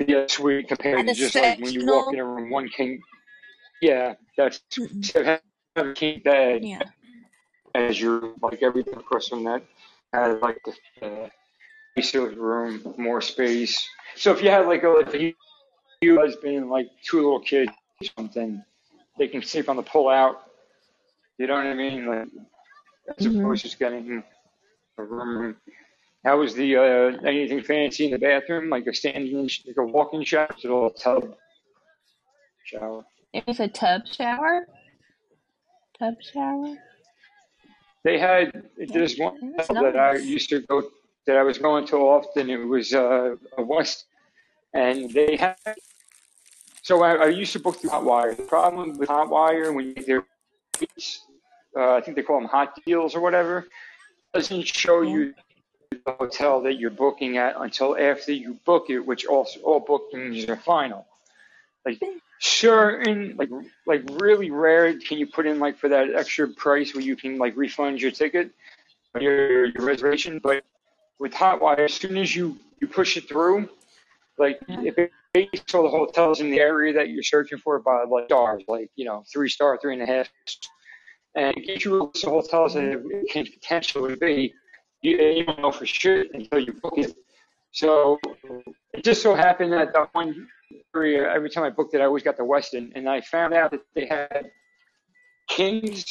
yeah, 0.00 0.26
suite 0.28 0.68
compared 0.68 1.06
to 1.06 1.14
just 1.14 1.34
like 1.36 1.58
when 1.60 1.72
you 1.72 1.86
walk 1.86 2.12
in 2.12 2.18
a 2.20 2.24
room, 2.24 2.50
one 2.50 2.68
king. 2.68 3.02
Yeah, 3.80 4.14
that's 4.36 4.60
Mm-mm. 4.78 5.04
so 5.04 5.24
have 5.24 5.40
a 5.76 5.92
king 5.94 6.20
bed 6.24 6.64
Yeah. 6.64 6.82
as 7.74 8.00
your 8.00 8.34
like 8.42 8.62
everything 8.62 8.94
across 8.94 9.28
from 9.28 9.44
that 9.44 9.62
had 10.12 10.40
like 10.40 10.60
the 10.64 11.06
uh, 11.06 11.28
room, 12.36 12.94
more 12.98 13.20
space. 13.20 13.88
So 14.16 14.32
if 14.32 14.42
you 14.42 14.50
had 14.50 14.66
like 14.66 14.82
a 14.84 14.88
like 14.88 15.14
you, 15.14 15.34
you 16.00 16.18
husband 16.20 16.56
and 16.56 16.70
like 16.70 16.88
two 17.04 17.18
little 17.18 17.40
kids 17.40 17.72
or 18.02 18.08
something, 18.18 18.62
they 19.20 19.28
can 19.28 19.42
sleep 19.42 19.68
on 19.68 19.76
the 19.76 19.82
pull 19.82 20.08
out. 20.08 20.40
You 21.38 21.46
know 21.46 21.54
what 21.54 21.66
I 21.66 21.74
mean? 21.74 22.06
Like 22.06 22.28
as 23.18 23.26
hmm 23.26 23.36
opposed 23.36 23.62
to 23.62 23.68
just 23.68 23.78
getting 23.78 24.24
a 24.98 25.02
room. 25.02 25.56
How 26.24 26.38
was 26.38 26.54
the 26.54 26.76
uh, 26.76 27.26
anything 27.26 27.62
fancy 27.62 28.06
in 28.06 28.10
the 28.12 28.18
bathroom? 28.18 28.70
Like 28.70 28.86
a 28.86 28.94
standing, 28.94 29.42
like 29.66 29.76
a 29.78 29.84
walk-in 29.84 30.24
shower, 30.24 30.48
just 30.52 30.64
a 30.64 30.68
little 30.68 30.90
tub 30.90 31.34
shower. 32.64 33.04
It 33.32 33.46
was 33.46 33.60
a 33.60 33.68
tub 33.68 34.02
shower. 34.06 34.66
Tub 35.98 36.14
shower. 36.32 36.76
They 38.04 38.18
had 38.18 38.52
there's 38.88 39.18
one 39.18 39.38
was 39.42 39.68
that 39.68 39.96
I 39.96 40.16
used 40.16 40.48
to 40.48 40.60
go 40.60 40.82
that 41.26 41.36
I 41.36 41.42
was 41.42 41.58
going 41.58 41.86
to 41.88 41.96
often. 41.96 42.48
It 42.48 42.56
was 42.56 42.94
uh, 42.94 43.36
a 43.58 43.62
West, 43.62 44.06
and 44.72 45.10
they 45.10 45.36
had. 45.36 45.56
So 46.90 47.04
I, 47.04 47.14
I 47.14 47.26
used 47.28 47.52
to 47.52 47.60
book 47.60 47.76
through 47.76 47.90
Hotwire. 47.90 48.36
The 48.36 48.42
problem 48.42 48.98
with 48.98 49.08
Hotwire 49.08 49.72
when 49.72 49.86
you 49.86 49.94
get 49.94 50.06
their 50.06 50.24
uh, 51.76 51.94
I 51.94 52.00
think 52.00 52.16
they 52.16 52.24
call 52.24 52.40
them 52.40 52.48
hot 52.48 52.76
deals 52.84 53.14
or 53.14 53.20
whatever, 53.20 53.68
doesn't 54.34 54.66
show 54.66 55.02
you 55.02 55.32
the 55.92 56.10
hotel 56.18 56.60
that 56.62 56.80
you're 56.80 56.90
booking 56.90 57.36
at 57.36 57.54
until 57.60 57.96
after 57.96 58.32
you 58.32 58.54
book 58.64 58.86
it, 58.90 58.98
which 58.98 59.24
also 59.24 59.60
all 59.60 59.78
bookings 59.78 60.48
are 60.48 60.56
final. 60.56 61.06
Like 61.86 62.02
certain, 62.40 63.36
like 63.36 63.50
like 63.86 64.02
really 64.20 64.50
rare, 64.50 64.92
can 64.98 65.18
you 65.18 65.28
put 65.28 65.46
in 65.46 65.60
like 65.60 65.78
for 65.78 65.88
that 65.90 66.12
extra 66.12 66.48
price 66.48 66.92
where 66.92 67.04
you 67.04 67.14
can 67.14 67.38
like 67.38 67.56
refund 67.56 68.02
your 68.02 68.10
ticket, 68.10 68.50
your 69.14 69.66
your 69.66 69.84
reservation. 69.86 70.40
But 70.42 70.64
with 71.20 71.34
Hotwire, 71.34 71.84
as 71.84 71.94
soon 71.94 72.16
as 72.16 72.34
you 72.34 72.58
you 72.80 72.88
push 72.88 73.16
it 73.16 73.28
through, 73.28 73.68
like 74.40 74.58
if 74.68 74.98
it 74.98 75.12
based 75.32 75.74
all 75.74 75.82
the 75.82 75.88
hotels 75.88 76.40
in 76.40 76.50
the 76.50 76.58
area 76.58 76.92
that 76.94 77.10
you're 77.10 77.22
searching 77.22 77.58
for 77.58 77.78
by 77.78 78.04
like 78.04 78.24
stars, 78.24 78.64
like 78.66 78.90
you 78.96 79.04
know 79.04 79.22
three 79.32 79.48
star, 79.48 79.78
three 79.80 79.92
and 79.92 80.02
a 80.02 80.06
half, 80.06 80.28
and 81.36 81.56
it 81.56 81.66
gives 81.66 81.84
you 81.84 82.00
a 82.00 82.04
list 82.04 82.24
of 82.24 82.30
hotels 82.30 82.74
that 82.74 82.84
it 82.84 83.30
can 83.30 83.46
potentially 83.46 84.16
be. 84.16 84.52
You, 85.02 85.16
you 85.16 85.44
don't 85.44 85.60
know 85.60 85.70
for 85.72 85.86
sure 85.86 86.24
until 86.34 86.58
you 86.58 86.72
book 86.74 86.94
it. 86.96 87.14
So 87.72 88.18
it 88.92 89.04
just 89.04 89.22
so 89.22 89.34
happened 89.34 89.72
that 89.72 89.92
that 89.94 90.08
one 90.12 90.48
area, 90.94 91.30
every 91.32 91.50
time 91.50 91.64
I 91.64 91.70
booked 91.70 91.94
it, 91.94 92.00
I 92.00 92.04
always 92.04 92.22
got 92.22 92.36
the 92.36 92.42
Westin, 92.42 92.92
and 92.94 93.08
I 93.08 93.20
found 93.20 93.54
out 93.54 93.70
that 93.70 93.80
they 93.94 94.06
had 94.06 94.50
kings, 95.48 96.04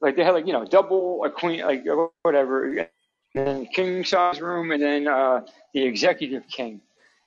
like 0.00 0.16
they 0.16 0.24
had 0.24 0.34
like 0.34 0.46
you 0.46 0.52
know 0.52 0.64
double 0.64 1.24
a 1.24 1.30
queen, 1.30 1.60
like 1.60 1.84
whatever, 2.22 2.64
and 2.64 2.88
then 3.34 3.66
king 3.66 4.04
size 4.04 4.40
room, 4.40 4.70
and 4.72 4.82
then 4.82 5.06
uh, 5.06 5.40
the 5.74 5.82
executive 5.82 6.42
king. 6.48 6.80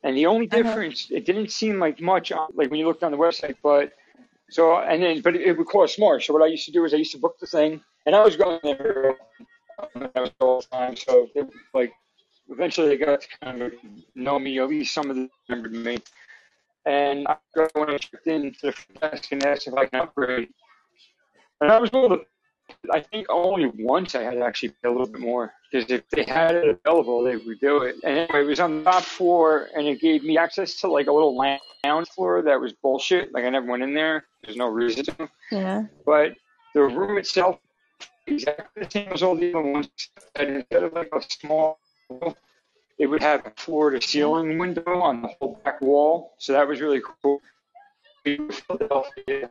And 0.03 0.17
the 0.17 0.27
only 0.27 0.47
Uh-huh. 0.51 0.63
difference, 0.63 1.07
it 1.11 1.25
didn't 1.25 1.51
seem 1.51 1.79
like 1.79 2.01
much, 2.01 2.31
on, 2.31 2.49
like 2.55 2.69
when 2.71 2.79
you 2.79 2.87
looked 2.87 3.03
on 3.03 3.11
the 3.11 3.17
website, 3.17 3.57
but 3.63 3.91
So 4.49 4.77
and 4.79 5.01
then, 5.03 5.21
but 5.21 5.35
it, 5.35 5.41
it 5.43 5.57
would 5.57 5.67
cost 5.67 5.99
more. 5.99 6.19
So 6.21 6.33
what 6.33 6.43
I 6.43 6.47
used 6.47 6.65
to 6.65 6.71
do 6.71 6.85
is 6.85 6.93
I 6.93 6.97
used 6.97 7.11
to 7.13 7.19
book 7.19 7.37
the 7.39 7.47
thing, 7.47 7.81
and 8.05 8.15
I 8.15 8.23
was 8.23 8.35
going 8.37 8.59
there 8.63 9.17
I 10.15 10.21
was 10.21 10.31
all 10.39 10.61
the 10.61 10.67
time. 10.67 10.95
So 10.95 11.27
they, 11.35 11.43
like 11.73 11.93
eventually 12.49 12.89
they 12.89 12.97
got 12.97 13.21
to 13.21 13.27
kind 13.41 13.61
of 13.61 13.73
know 14.15 14.39
me. 14.39 14.59
At 14.59 14.69
least 14.69 14.93
some 14.93 15.09
of 15.09 15.15
them 15.15 15.29
remembered 15.49 15.73
me. 15.73 15.99
And 16.85 17.27
I 17.27 17.37
go 17.55 17.67
when 17.73 17.89
I 17.89 17.97
checked 17.97 18.27
in 18.27 18.53
to 18.61 18.71
the 18.71 18.75
desk 19.01 19.31
and 19.31 19.43
asked 19.45 19.67
if 19.67 19.73
I 19.73 19.85
can 19.85 20.01
upgrade. 20.01 20.49
And 21.61 21.71
I 21.71 21.79
was 21.79 21.89
able 21.93 22.09
to. 22.09 22.21
I 22.91 23.01
think 23.01 23.27
only 23.29 23.71
once 23.79 24.15
I 24.15 24.23
had 24.23 24.33
to 24.35 24.41
actually 24.41 24.69
pay 24.69 24.89
a 24.89 24.91
little 24.91 25.07
bit 25.07 25.21
more 25.21 25.53
because 25.71 25.89
if 25.91 26.09
they 26.09 26.23
had 26.23 26.55
it 26.55 26.67
available, 26.67 27.23
they 27.23 27.37
would 27.37 27.59
do 27.59 27.83
it. 27.83 27.95
And 28.03 28.17
anyway, 28.17 28.41
it 28.41 28.47
was 28.47 28.59
on 28.59 28.79
the 28.79 28.91
top 28.91 29.03
floor, 29.03 29.69
and 29.75 29.87
it 29.87 29.99
gave 29.99 30.23
me 30.23 30.37
access 30.37 30.79
to 30.81 30.87
like 30.87 31.07
a 31.07 31.11
little 31.11 31.37
lounge 31.37 32.07
floor 32.09 32.41
that 32.41 32.59
was 32.59 32.73
bullshit. 32.73 33.33
Like 33.33 33.45
I 33.45 33.49
never 33.49 33.67
went 33.67 33.83
in 33.83 33.93
there. 33.93 34.25
There's 34.43 34.57
no 34.57 34.67
reason 34.67 35.05
to. 35.05 35.29
Yeah. 35.51 35.83
But 36.05 36.35
the 36.73 36.81
room 36.81 37.17
itself, 37.17 37.59
exactly 38.25 38.83
the 38.83 38.89
same 38.89 39.09
as 39.11 39.23
all 39.23 39.35
the 39.35 39.49
other 39.49 39.61
ones. 39.61 39.89
And 40.35 40.57
instead 40.57 40.83
of 40.83 40.93
like 40.93 41.09
a 41.13 41.21
small, 41.21 41.79
it 42.97 43.07
would 43.07 43.21
have 43.21 43.45
a 43.45 43.51
floor 43.51 43.91
to 43.91 44.01
ceiling 44.01 44.57
window 44.57 45.01
on 45.01 45.21
the 45.21 45.29
whole 45.39 45.59
back 45.63 45.81
wall. 45.81 46.33
So 46.37 46.53
that 46.53 46.67
was 46.67 46.81
really 46.81 47.01
cool. 47.21 47.41
Philadelphia, 48.23 49.49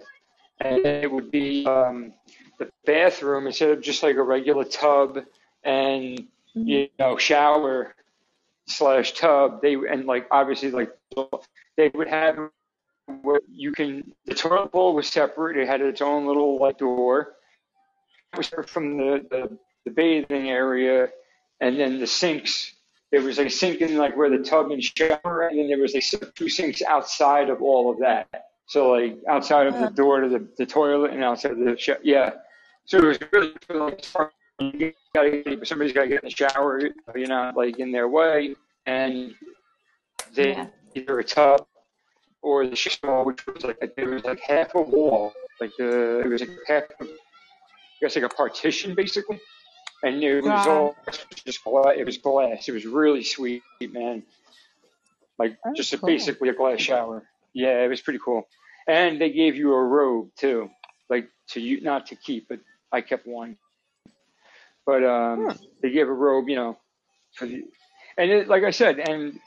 and 0.61 0.85
it 0.85 1.11
would 1.11 1.31
be 1.31 1.67
um, 1.67 2.13
the 2.59 2.71
bathroom 2.85 3.47
instead 3.47 3.71
of 3.71 3.81
just 3.81 4.03
like 4.03 4.17
a 4.17 4.23
regular 4.23 4.65
tub 4.65 5.25
and 5.69 6.19
mm-hmm. 6.19 6.67
you 6.67 6.89
know 6.99 7.17
shower 7.19 7.95
slash 8.67 9.13
tub. 9.13 9.61
They 9.63 9.75
and 9.75 10.07
like 10.07 10.27
obviously 10.31 10.71
like 10.71 10.91
they 11.77 11.91
would 11.95 12.09
have 12.09 12.51
where 13.23 13.41
you 13.51 13.73
can 13.73 14.13
the 14.25 14.35
toilet 14.35 14.73
bowl 14.73 14.95
was 14.95 15.09
separate. 15.09 15.57
It 15.57 15.69
had 15.69 15.81
its 15.81 16.01
own 16.01 16.27
little 16.27 16.59
like 16.59 16.79
door. 16.79 17.35
It 18.33 18.39
was 18.39 18.49
from 18.67 18.97
the, 18.97 19.27
the 19.31 19.59
the 19.85 19.91
bathing 19.91 20.51
area, 20.51 21.09
and 21.61 21.79
then 21.79 22.01
the 22.01 22.07
sinks. 22.07 22.73
There 23.11 23.23
was 23.23 23.39
a 23.39 23.49
sink 23.49 23.81
in 23.81 23.97
like 23.97 24.17
where 24.19 24.29
the 24.29 24.45
tub 24.45 24.71
and 24.71 24.83
shower, 24.83 25.49
and 25.49 25.59
then 25.59 25.69
there 25.69 25.79
was 25.79 25.95
like 25.95 26.35
two 26.35 26.49
sinks 26.49 26.83
outside 26.83 27.49
of 27.49 27.63
all 27.63 27.91
of 27.91 28.01
that. 28.01 28.29
So 28.67 28.91
like 28.91 29.19
outside 29.27 29.67
of 29.67 29.79
the 29.81 29.89
door 29.89 30.21
to 30.21 30.29
the, 30.29 30.47
the 30.59 30.67
toilet 30.67 31.13
and 31.13 31.25
outside 31.25 31.53
of 31.53 31.59
the 31.59 31.77
sh- 31.79 32.03
yeah. 32.03 32.33
So 32.85 32.99
it 32.99 33.05
was 33.05 33.19
really 33.33 33.55
like 33.71 34.05
you 34.59 34.93
gotta 35.15 35.59
somebody's 35.65 35.93
got 35.93 36.03
to 36.03 36.09
get 36.09 36.23
in 36.23 36.29
the 36.29 36.35
shower. 36.35 36.81
You're 37.15 37.29
not 37.29 37.57
like 37.57 37.79
in 37.79 37.93
their 37.93 38.09
way, 38.09 38.57
and 38.87 39.35
then 40.35 40.71
either 40.95 41.19
a 41.19 41.25
tub 41.25 41.67
or 42.43 42.67
the 42.67 42.77
shower, 42.77 43.25
which 43.25 43.47
was 43.47 43.65
like 43.65 43.79
it 43.81 44.07
was 44.07 44.25
like 44.25 44.41
half 44.41 44.75
a 44.75 44.81
wall, 44.81 45.33
like 45.61 45.71
the 45.79 46.21
it 46.21 46.29
was 46.29 46.41
like 46.41 46.51
half, 46.67 46.85
I 47.01 47.07
guess 48.01 48.17
like 48.17 48.25
a 48.25 48.29
partition 48.29 48.95
basically, 48.95 49.41
and 50.03 50.23
it 50.23 50.43
was 50.43 50.67
all 50.67 50.97
just 51.45 51.63
glass. 51.63 51.95
It 51.97 52.05
was 52.05 52.19
glass. 52.19 52.69
It 52.69 52.73
was 52.73 52.87
really 52.87 53.23
sweet, 53.23 53.63
man. 53.81 54.23
Like 55.39 55.57
just 55.77 55.93
a, 55.93 55.99
cool. 55.99 56.09
basically 56.09 56.49
a 56.49 56.55
glass 56.55 56.81
shower. 56.81 57.23
Yeah, 57.53 57.85
it 57.85 57.89
was 57.89 58.01
pretty 58.01 58.19
cool. 58.25 58.49
And 58.89 59.21
they 59.21 59.31
gave 59.31 59.55
you 59.55 59.73
a 59.75 59.85
robe 59.85 60.31
too, 60.37 60.71
like 61.09 61.29
to 61.51 61.61
you 61.61 61.81
not 61.81 62.07
to 62.07 62.17
keep, 62.17 62.49
but 62.49 62.59
I 62.91 63.03
kept 63.03 63.27
one. 63.27 63.57
But 64.89 65.05
um, 65.05 65.53
they 65.83 65.91
gave 65.91 66.09
a 66.09 66.13
robe, 66.15 66.49
you 66.49 66.57
know, 66.57 66.79
for 67.35 67.45
the, 67.45 67.63
and 68.17 68.31
it, 68.31 68.49
like 68.49 68.65
I 68.65 68.71
said, 68.71 68.99
and 68.99 69.39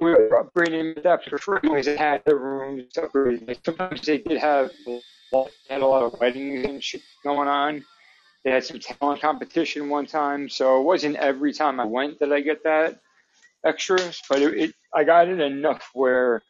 we 0.00 0.10
were 0.12 0.30
upgrading 0.42 1.02
that 1.02 1.22
for 1.22 1.36
free 1.36 1.58
because 1.60 1.84
they 1.84 1.98
had 1.98 2.22
the 2.24 2.34
rooms 2.34 2.84
upgraded. 2.96 3.46
Like, 3.46 3.58
sometimes 3.62 4.00
they 4.00 4.16
did 4.16 4.38
have 4.38 4.70
had 5.68 5.82
a 5.82 5.86
lot 5.86 6.02
of 6.02 6.18
weddings 6.18 6.64
and 6.64 6.82
shit 6.82 7.02
going 7.22 7.46
on. 7.46 7.84
They 8.42 8.52
had 8.52 8.64
some 8.64 8.80
talent 8.80 9.20
competition 9.20 9.90
one 9.90 10.06
time, 10.06 10.48
so 10.48 10.80
it 10.80 10.84
wasn't 10.84 11.16
every 11.16 11.52
time 11.52 11.78
I 11.78 11.84
went 11.84 12.18
that 12.20 12.32
I 12.32 12.40
get 12.40 12.64
that 12.64 13.00
extras, 13.66 14.22
but 14.30 14.40
it, 14.40 14.54
it 14.54 14.74
I 14.94 15.04
got 15.04 15.28
it 15.28 15.40
enough 15.40 15.90
where 15.92 16.42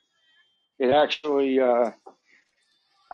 it 0.78 0.90
actually 0.90 1.58
uh, 1.58 1.90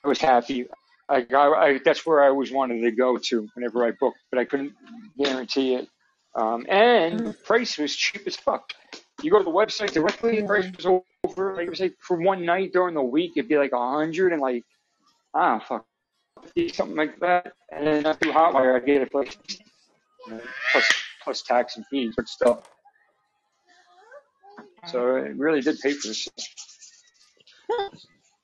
I 0.05 0.09
was 0.09 0.21
happy. 0.21 0.67
I 1.11 1.23
got 1.23 1.53
I, 1.55 1.81
that's 1.85 2.07
where 2.07 2.23
I 2.23 2.29
always 2.29 2.53
wanted 2.53 2.83
to 2.83 2.93
go 2.93 3.19
to 3.19 3.49
whenever 3.55 3.85
I 3.85 3.91
booked, 3.91 4.19
but 4.31 4.39
I 4.39 4.45
couldn't 4.45 4.75
guarantee 5.19 5.75
it. 5.75 5.89
Um, 6.37 6.65
and 6.69 7.19
the 7.19 7.33
price 7.33 7.77
was 7.77 7.95
cheap 7.97 8.27
as 8.27 8.37
fuck. 8.37 8.73
You 9.21 9.33
go 9.33 9.39
to 9.39 9.45
the 9.45 9.51
website 9.51 9.93
directly, 9.93 10.41
the 10.41 10.47
price 10.47 10.71
was 10.77 10.87
over. 11.25 11.55
Like 11.55 11.67
it 11.67 11.71
was 11.71 11.81
like 11.81 11.97
for 11.99 12.17
one 12.17 12.45
night 12.45 12.73
during 12.73 12.95
the 12.95 13.03
week, 13.03 13.33
it'd 13.37 13.49
be 13.49 13.59
like 13.59 13.73
a 13.73 13.91
hundred 13.91 14.33
and 14.33 14.41
like 14.41 14.65
ah 15.35 15.59
fuck 15.59 15.85
something 16.73 16.97
like 16.97 17.19
that. 17.21 17.53
And 17.73 17.87
then 17.87 18.03
not 18.05 18.21
through 18.21 18.33
Hotwire, 18.33 18.81
I 18.81 18.85
get 18.85 19.03
it 19.03 19.13
like 19.13 19.37
you 20.29 20.35
know, 20.35 20.41
plus 20.73 20.85
plus 21.25 21.43
tax 21.43 21.77
and 21.77 21.85
fees, 21.89 22.15
but 22.17 22.29
still. 22.29 22.63
So 24.87 25.17
it 25.17 25.37
really 25.37 25.61
did 25.61 25.79
pay 25.81 25.93
for 25.93 26.09
itself. 26.09 26.47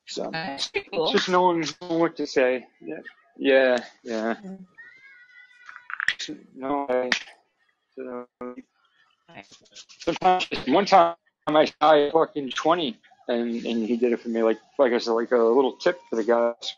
So 0.07 0.24
uh, 0.24 0.31
That's 0.31 0.70
cool. 0.91 1.11
just 1.12 1.28
knowing 1.28 1.65
what 1.81 2.16
to 2.16 2.27
say. 2.27 2.66
Yeah, 2.81 3.01
yeah, 3.37 3.85
yeah. 4.05 4.35
No 6.55 6.87
way. 6.89 7.11
So, 7.97 8.27
sometimes 9.99 10.49
one 10.66 10.87
time 10.87 11.16
I 11.47 11.73
I 11.81 12.11
fucking 12.12 12.51
twenty, 12.51 12.99
and 13.28 13.65
and 13.66 13.87
he 13.87 13.97
did 13.97 14.12
it 14.12 14.20
for 14.20 14.28
me 14.28 14.43
like 14.43 14.59
like 14.78 14.93
I 14.93 14.99
said 14.99 15.12
like 15.12 15.33
a 15.33 15.37
little 15.37 15.73
tip 15.73 16.01
for 16.09 16.16
the 16.16 16.24
guys. 16.24 16.74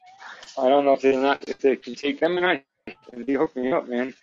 I 0.59 0.69
don't 0.69 0.85
know 0.85 0.95
if 0.95 1.03
they're 1.03 1.21
not 1.21 1.45
if 1.49 1.59
they 1.59 1.77
can 1.77 1.95
take 1.95 2.21
them 2.21 2.37
and 2.37 2.47
I 2.47 2.65
and 3.13 3.27
he 3.27 3.35
hooked 3.35 3.57
me 3.57 3.73
up, 3.73 3.89
man. 3.89 4.15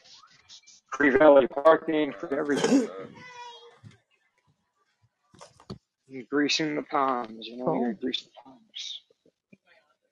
Free 0.98 1.10
valet 1.10 1.48
parking, 1.48 2.14
free 2.14 2.38
everything. 2.38 2.88
You're 6.08 6.24
greasing 6.30 6.76
the 6.76 6.84
palms, 6.84 7.48
you 7.48 7.58
know, 7.58 7.74
you're 7.74 7.94
greasing 7.94 8.28
the 8.28 8.42
palms. 8.44 8.65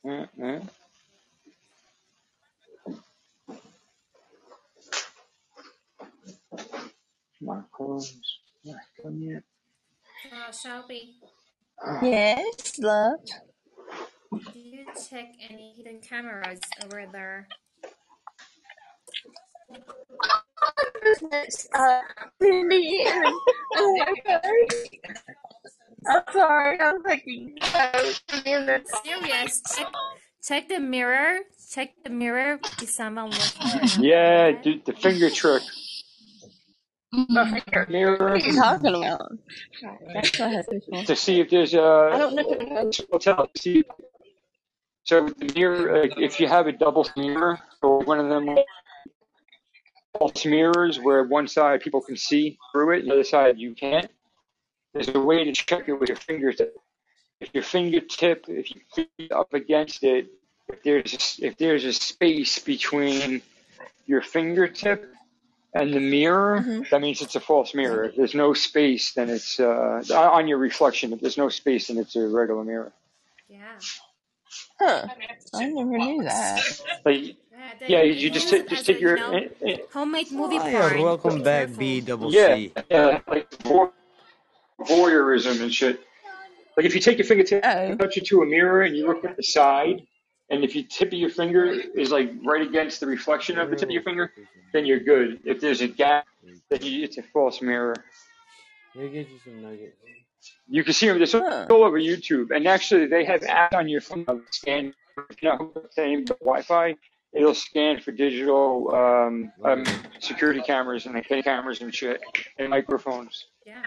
Yeah, 0.03 0.25
yeah. 0.37 0.59
My 7.41 7.61
clothes. 7.71 8.17
Not 8.65 8.77
done 9.03 9.21
yet. 9.21 9.43
Uh, 10.31 10.51
Shelby, 10.51 11.15
Yes, 12.01 12.79
love. 12.79 13.19
do 14.53 14.59
you 14.59 14.85
check 15.09 15.27
any 15.49 15.73
hidden 15.77 16.01
cameras 16.01 16.59
over 16.83 17.07
there? 17.11 17.49
Uh, 21.73 22.01
I'm 26.07 26.23
sorry, 26.31 26.79
I'm 26.79 27.03
fucking 27.03 27.57
Serious? 29.03 29.61
Check, 29.75 29.87
check 30.43 30.69
the 30.69 30.79
mirror. 30.79 31.39
Check 31.73 31.91
the 32.03 32.09
mirror. 32.09 32.59
Is 32.81 32.95
someone 32.95 33.31
looking? 33.31 34.03
Yeah, 34.03 34.51
dude, 34.51 34.85
the 34.85 34.93
finger 34.93 35.29
trick. 35.29 35.63
Mirror 37.89 38.17
What 38.19 38.31
are 38.31 38.37
you 38.37 38.55
talking 38.55 38.95
about? 38.95 39.21
That's 40.13 40.39
what 40.39 40.49
I 40.49 40.51
had 40.51 40.65
this 40.69 40.83
one. 40.87 41.05
to 41.05 41.15
see 41.15 41.39
if 41.39 41.49
there's 41.49 41.73
a. 41.75 42.11
I 42.13 42.17
don't 42.17 42.35
know 42.35 42.43
if 42.49 42.61
it 42.61 42.69
knows. 42.69 43.01
hotel. 43.11 43.49
See, 43.57 43.83
so 45.03 45.25
with 45.25 45.37
the 45.37 45.51
mirror, 45.55 46.01
like, 46.01 46.13
if 46.17 46.39
you 46.39 46.47
have 46.47 46.67
a 46.67 46.71
double 46.71 47.07
mirror 47.15 47.59
or 47.81 47.99
one 47.99 48.19
of 48.19 48.29
them 48.29 48.57
false 50.17 50.45
mirrors 50.45 50.99
where 50.99 51.23
one 51.23 51.47
side 51.47 51.81
people 51.81 52.01
can 52.01 52.17
see 52.17 52.57
through 52.71 52.95
it, 52.95 52.99
and 53.01 53.09
the 53.09 53.13
other 53.13 53.23
side 53.23 53.57
you 53.57 53.73
can't. 53.75 54.09
There's 54.93 55.09
a 55.09 55.19
way 55.19 55.43
to 55.43 55.51
check 55.53 55.87
it 55.89 55.93
with 55.93 56.09
your 56.09 56.17
fingertip. 56.17 56.77
If 57.41 57.53
your 57.53 57.63
fingertip, 57.63 58.45
if 58.47 58.73
you 58.73 58.81
feet 58.93 59.31
up 59.31 59.53
against 59.53 60.03
it, 60.03 60.27
if 60.69 60.83
there's 60.83 61.13
a, 61.41 61.45
if 61.47 61.57
there's 61.57 61.83
a 61.83 61.93
space 61.93 62.59
between 62.59 63.41
your 64.05 64.21
fingertip 64.21 65.13
and 65.73 65.93
the 65.93 65.99
mirror, 65.99 66.85
that 66.91 67.01
means 67.01 67.21
it's 67.21 67.35
a 67.35 67.39
false 67.39 67.73
mirror. 67.73 68.05
If 68.05 68.15
there's 68.15 68.35
no 68.35 68.53
space, 68.53 69.13
then 69.13 69.29
it's 69.29 69.59
uh, 69.59 70.03
on 70.11 70.47
your 70.47 70.59
reflection. 70.59 71.11
If 71.11 71.21
there's 71.21 71.37
no 71.37 71.49
space, 71.49 71.87
then 71.87 71.97
it's 71.97 72.15
a 72.15 72.27
regular 72.27 72.63
mirror. 72.63 72.93
Yeah. 73.49 73.59
Huh. 74.79 75.07
I 75.55 75.65
never 75.69 75.97
knew 75.97 76.23
that. 76.23 76.61
Like, 77.03 77.35
Yeah, 77.81 77.87
yeah, 77.87 78.01
you 78.03 78.29
just 78.29 78.51
use 78.51 78.61
take 78.61 78.69
just 78.69 78.85
take 78.85 78.99
your 79.01 79.17
you 79.17 79.23
know, 79.67 79.77
homemade 79.91 80.31
movie 80.31 80.57
Hi, 80.57 80.71
porn. 80.71 81.01
welcome 81.01 81.43
back. 81.43 81.69
B 81.77 82.01
double 82.01 82.31
C. 82.31 82.71
yeah, 82.89 83.19
like 83.27 83.51
voy- 83.63 83.89
voyeurism 84.87 85.61
and 85.61 85.73
shit. 85.73 86.01
Like 86.77 86.85
if 86.85 86.95
you 86.95 87.01
take 87.01 87.17
your 87.17 87.25
fingertip, 87.25 87.63
Oh. 87.65 87.95
touch 87.95 88.17
it 88.17 88.25
to 88.27 88.41
a 88.41 88.45
mirror, 88.45 88.81
and 88.81 88.95
you 88.97 89.05
look 89.07 89.23
at 89.25 89.37
the 89.37 89.43
side, 89.43 90.01
and 90.49 90.63
if 90.63 90.75
your 90.75 90.85
tip 90.89 91.09
of 91.09 91.13
your 91.13 91.29
finger 91.29 91.65
is 91.65 92.11
like 92.11 92.31
right 92.43 92.61
against 92.67 92.99
the 92.99 93.07
reflection 93.07 93.57
of 93.59 93.69
the 93.69 93.75
tip 93.75 93.89
of 93.89 93.93
your 93.93 94.03
finger, 94.03 94.33
then 94.73 94.85
you're 94.85 94.99
good. 94.99 95.39
If 95.45 95.61
there's 95.61 95.81
a 95.81 95.87
gap, 95.87 96.25
then 96.69 96.81
you, 96.81 97.03
it's 97.03 97.17
a 97.17 97.23
false 97.23 97.61
mirror. 97.61 97.95
He'll 98.93 99.09
get 99.09 99.29
you 99.29 99.39
some 99.43 99.61
nuggets. 99.61 99.95
You 100.67 100.83
can 100.83 100.93
see 100.93 101.07
them. 101.07 101.19
They're 101.19 101.27
Huh. 101.41 101.67
all 101.69 101.83
over 101.83 101.99
YouTube, 101.99 102.51
and 102.55 102.67
actually 102.67 103.05
they 103.07 103.23
have 103.25 103.41
apps 103.41 103.73
on 103.73 103.87
your 103.87 104.01
phone 104.01 104.25
that 104.25 104.41
scan. 104.51 104.93
If 105.29 105.41
you 105.43 105.49
know, 105.49 105.71
same 105.91 106.25
Wi-Fi, 106.25 106.95
it'll 107.33 107.53
scan 107.53 107.99
for 107.99 108.11
digital 108.11 108.93
um, 108.95 109.51
um, 109.63 109.83
security 110.19 110.61
cameras 110.61 111.05
and 111.05 111.13
like 111.15 111.27
cameras 111.43 111.81
and 111.81 111.93
shit 111.93 112.19
and 112.57 112.69
microphones. 112.71 113.45
Yeah. 113.65 113.83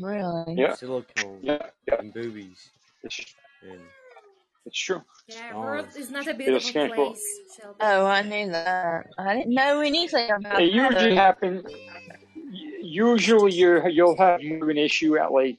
Really? 0.00 0.54
Yeah, 0.56 0.74
Silicone 0.74 1.38
yeah, 1.42 1.58
yeah. 1.86 1.94
and 1.98 2.12
boobies. 2.12 2.70
It's, 3.02 3.20
And 3.62 3.80
it's 4.66 4.78
true. 4.78 5.02
Yeah, 5.28 5.50
stars. 5.50 5.84
Earth 5.84 5.96
is 5.98 6.10
not 6.10 6.26
a 6.26 6.30
It'll 6.30 6.38
beautiful 6.38 6.88
place, 6.88 7.40
Shelby. 7.56 7.76
Oh, 7.80 8.06
I 8.06 8.22
knew 8.22 8.50
that. 8.50 9.06
I 9.18 9.34
didn't 9.36 9.54
know 9.54 9.80
anything 9.80 10.30
about 10.30 10.60
It 10.62 10.72
usually 10.72 11.14
that. 11.14 11.16
happens. 11.16 11.64
Usually, 12.82 13.52
you're 13.52 13.88
you'll 13.88 14.16
have 14.16 14.42
more 14.42 14.70
an 14.70 14.78
issue 14.78 15.16
at 15.18 15.32
like 15.32 15.58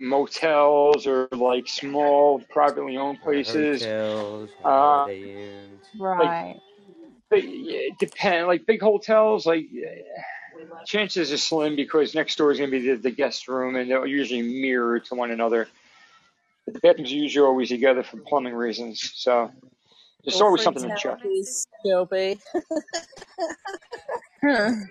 motels 0.00 1.06
or 1.06 1.28
like 1.32 1.66
small 1.66 2.40
privately 2.50 2.96
owned 2.96 3.20
places. 3.22 3.82
hotels, 3.82 4.50
Uh, 4.64 4.68
Holiday 4.68 5.52
Inns. 5.54 5.82
like 5.98 5.98
Right. 5.98 6.60
but 7.30 7.40
it 7.42 7.98
depends. 7.98 8.46
like 8.46 8.66
big 8.66 8.80
hotels 8.80 9.46
like 9.46 9.66
chances 10.86 11.32
are 11.32 11.38
slim 11.38 11.76
because 11.76 12.14
next 12.14 12.36
door 12.36 12.52
is 12.52 12.58
going 12.58 12.70
to 12.70 12.80
be 12.80 12.88
the, 12.88 12.96
the 12.96 13.10
guest 13.10 13.48
room 13.48 13.76
and 13.76 13.90
they're 13.90 14.06
usually 14.06 14.42
mirrored 14.42 15.04
to 15.06 15.14
one 15.14 15.30
another. 15.30 15.68
But 16.64 16.74
the 16.74 16.80
bathrooms 16.80 17.12
are 17.12 17.16
usually 17.16 17.46
always 17.46 17.68
together 17.68 18.02
for 18.02 18.18
plumbing 18.18 18.54
reasons 18.54 19.12
so 19.14 19.50
there's 20.24 20.40
always 20.40 20.62
something 20.62 20.88
to 20.88 20.96
check. 20.96 21.18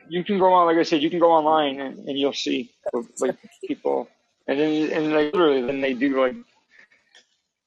You 0.09 0.23
can 0.23 0.39
go 0.39 0.51
on 0.51 0.65
like 0.65 0.77
i 0.77 0.83
said 0.83 1.01
you 1.01 1.09
can 1.09 1.19
go 1.19 1.31
online 1.31 1.79
and, 1.79 2.09
and 2.09 2.17
you'll 2.17 2.33
see 2.33 2.71
like 3.19 3.37
people 3.65 4.09
and 4.47 4.59
then 4.59 4.91
and 4.91 5.13
like 5.13 5.33
literally 5.33 5.61
then 5.61 5.79
they 5.79 5.93
do 5.93 6.19
like 6.19 6.35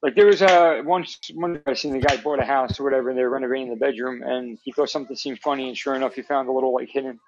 like 0.03 0.15
there 0.15 0.27
was 0.27 0.43
a 0.43 0.83
once 0.85 1.19
one 1.35 1.61
I 1.67 1.75
seen 1.75 1.93
the 1.93 2.01
guy 2.01 2.17
bought 2.19 2.39
a 2.39 2.45
house 2.45 2.79
or 2.79 2.85
whatever 2.85 3.11
and 3.11 3.19
they 3.19 3.23
were 3.23 3.31
renovating 3.31 3.71
the 3.71 3.77
bedroom 3.77 4.23
and 4.23 4.59
he 4.63 4.73
thought 4.73 4.91
something 4.91 5.17
seemed 5.17 5.41
funny 5.41 5.69
and 5.69 5.77
sure 5.77 5.95
enough 5.95 6.15
he 6.15 6.23
found 6.23 6.49
a 6.49 6.53
little 6.53 6.75
like 6.75 6.91
hidden 6.91 7.19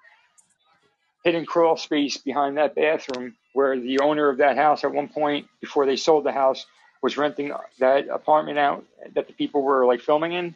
hidden 1.23 1.45
crawl 1.45 1.77
space 1.77 2.17
behind 2.17 2.57
that 2.57 2.75
bathroom 2.75 3.35
where 3.53 3.79
the 3.79 3.99
owner 3.99 4.29
of 4.29 4.37
that 4.39 4.57
house 4.57 4.83
at 4.83 4.93
one 4.93 5.09
point 5.09 5.47
before 5.61 5.85
they 5.85 5.95
sold 5.97 6.25
the 6.25 6.31
house 6.33 6.65
was 7.03 7.17
renting 7.17 7.51
that 7.79 8.07
apartment 8.09 8.59
out 8.59 8.85
that 9.15 9.27
the 9.27 9.33
people 9.33 9.63
were 9.63 9.85
like 9.85 10.01
filming 10.01 10.33
in. 10.33 10.55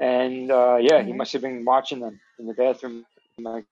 And 0.00 0.50
uh 0.50 0.78
yeah 0.80 1.02
he 1.02 1.12
must 1.12 1.32
have 1.34 1.42
been 1.42 1.64
watching 1.64 2.00
them 2.00 2.20
in 2.38 2.46
the 2.46 2.54
bathroom 2.54 3.06
like 3.40 3.64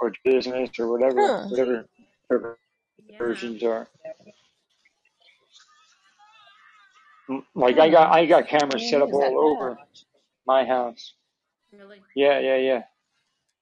or 0.00 0.12
business 0.24 0.70
or 0.78 0.88
whatever 0.88 1.20
Huh. 1.20 1.46
whatever, 1.48 1.86
whatever 2.28 2.58
Yeah. 3.08 3.18
versions 3.18 3.62
are. 3.64 3.88
Like 7.54 7.78
i 7.78 7.90
got 7.90 8.12
i 8.12 8.26
got 8.26 8.48
cameras 8.48 8.88
set 8.88 9.02
up 9.02 9.12
all 9.12 9.38
over 9.38 9.78
my 10.46 10.64
house. 10.66 11.14
Really? 11.72 12.00
yeah 12.14 12.40
yeah 12.40 12.56
yeah 12.56 12.82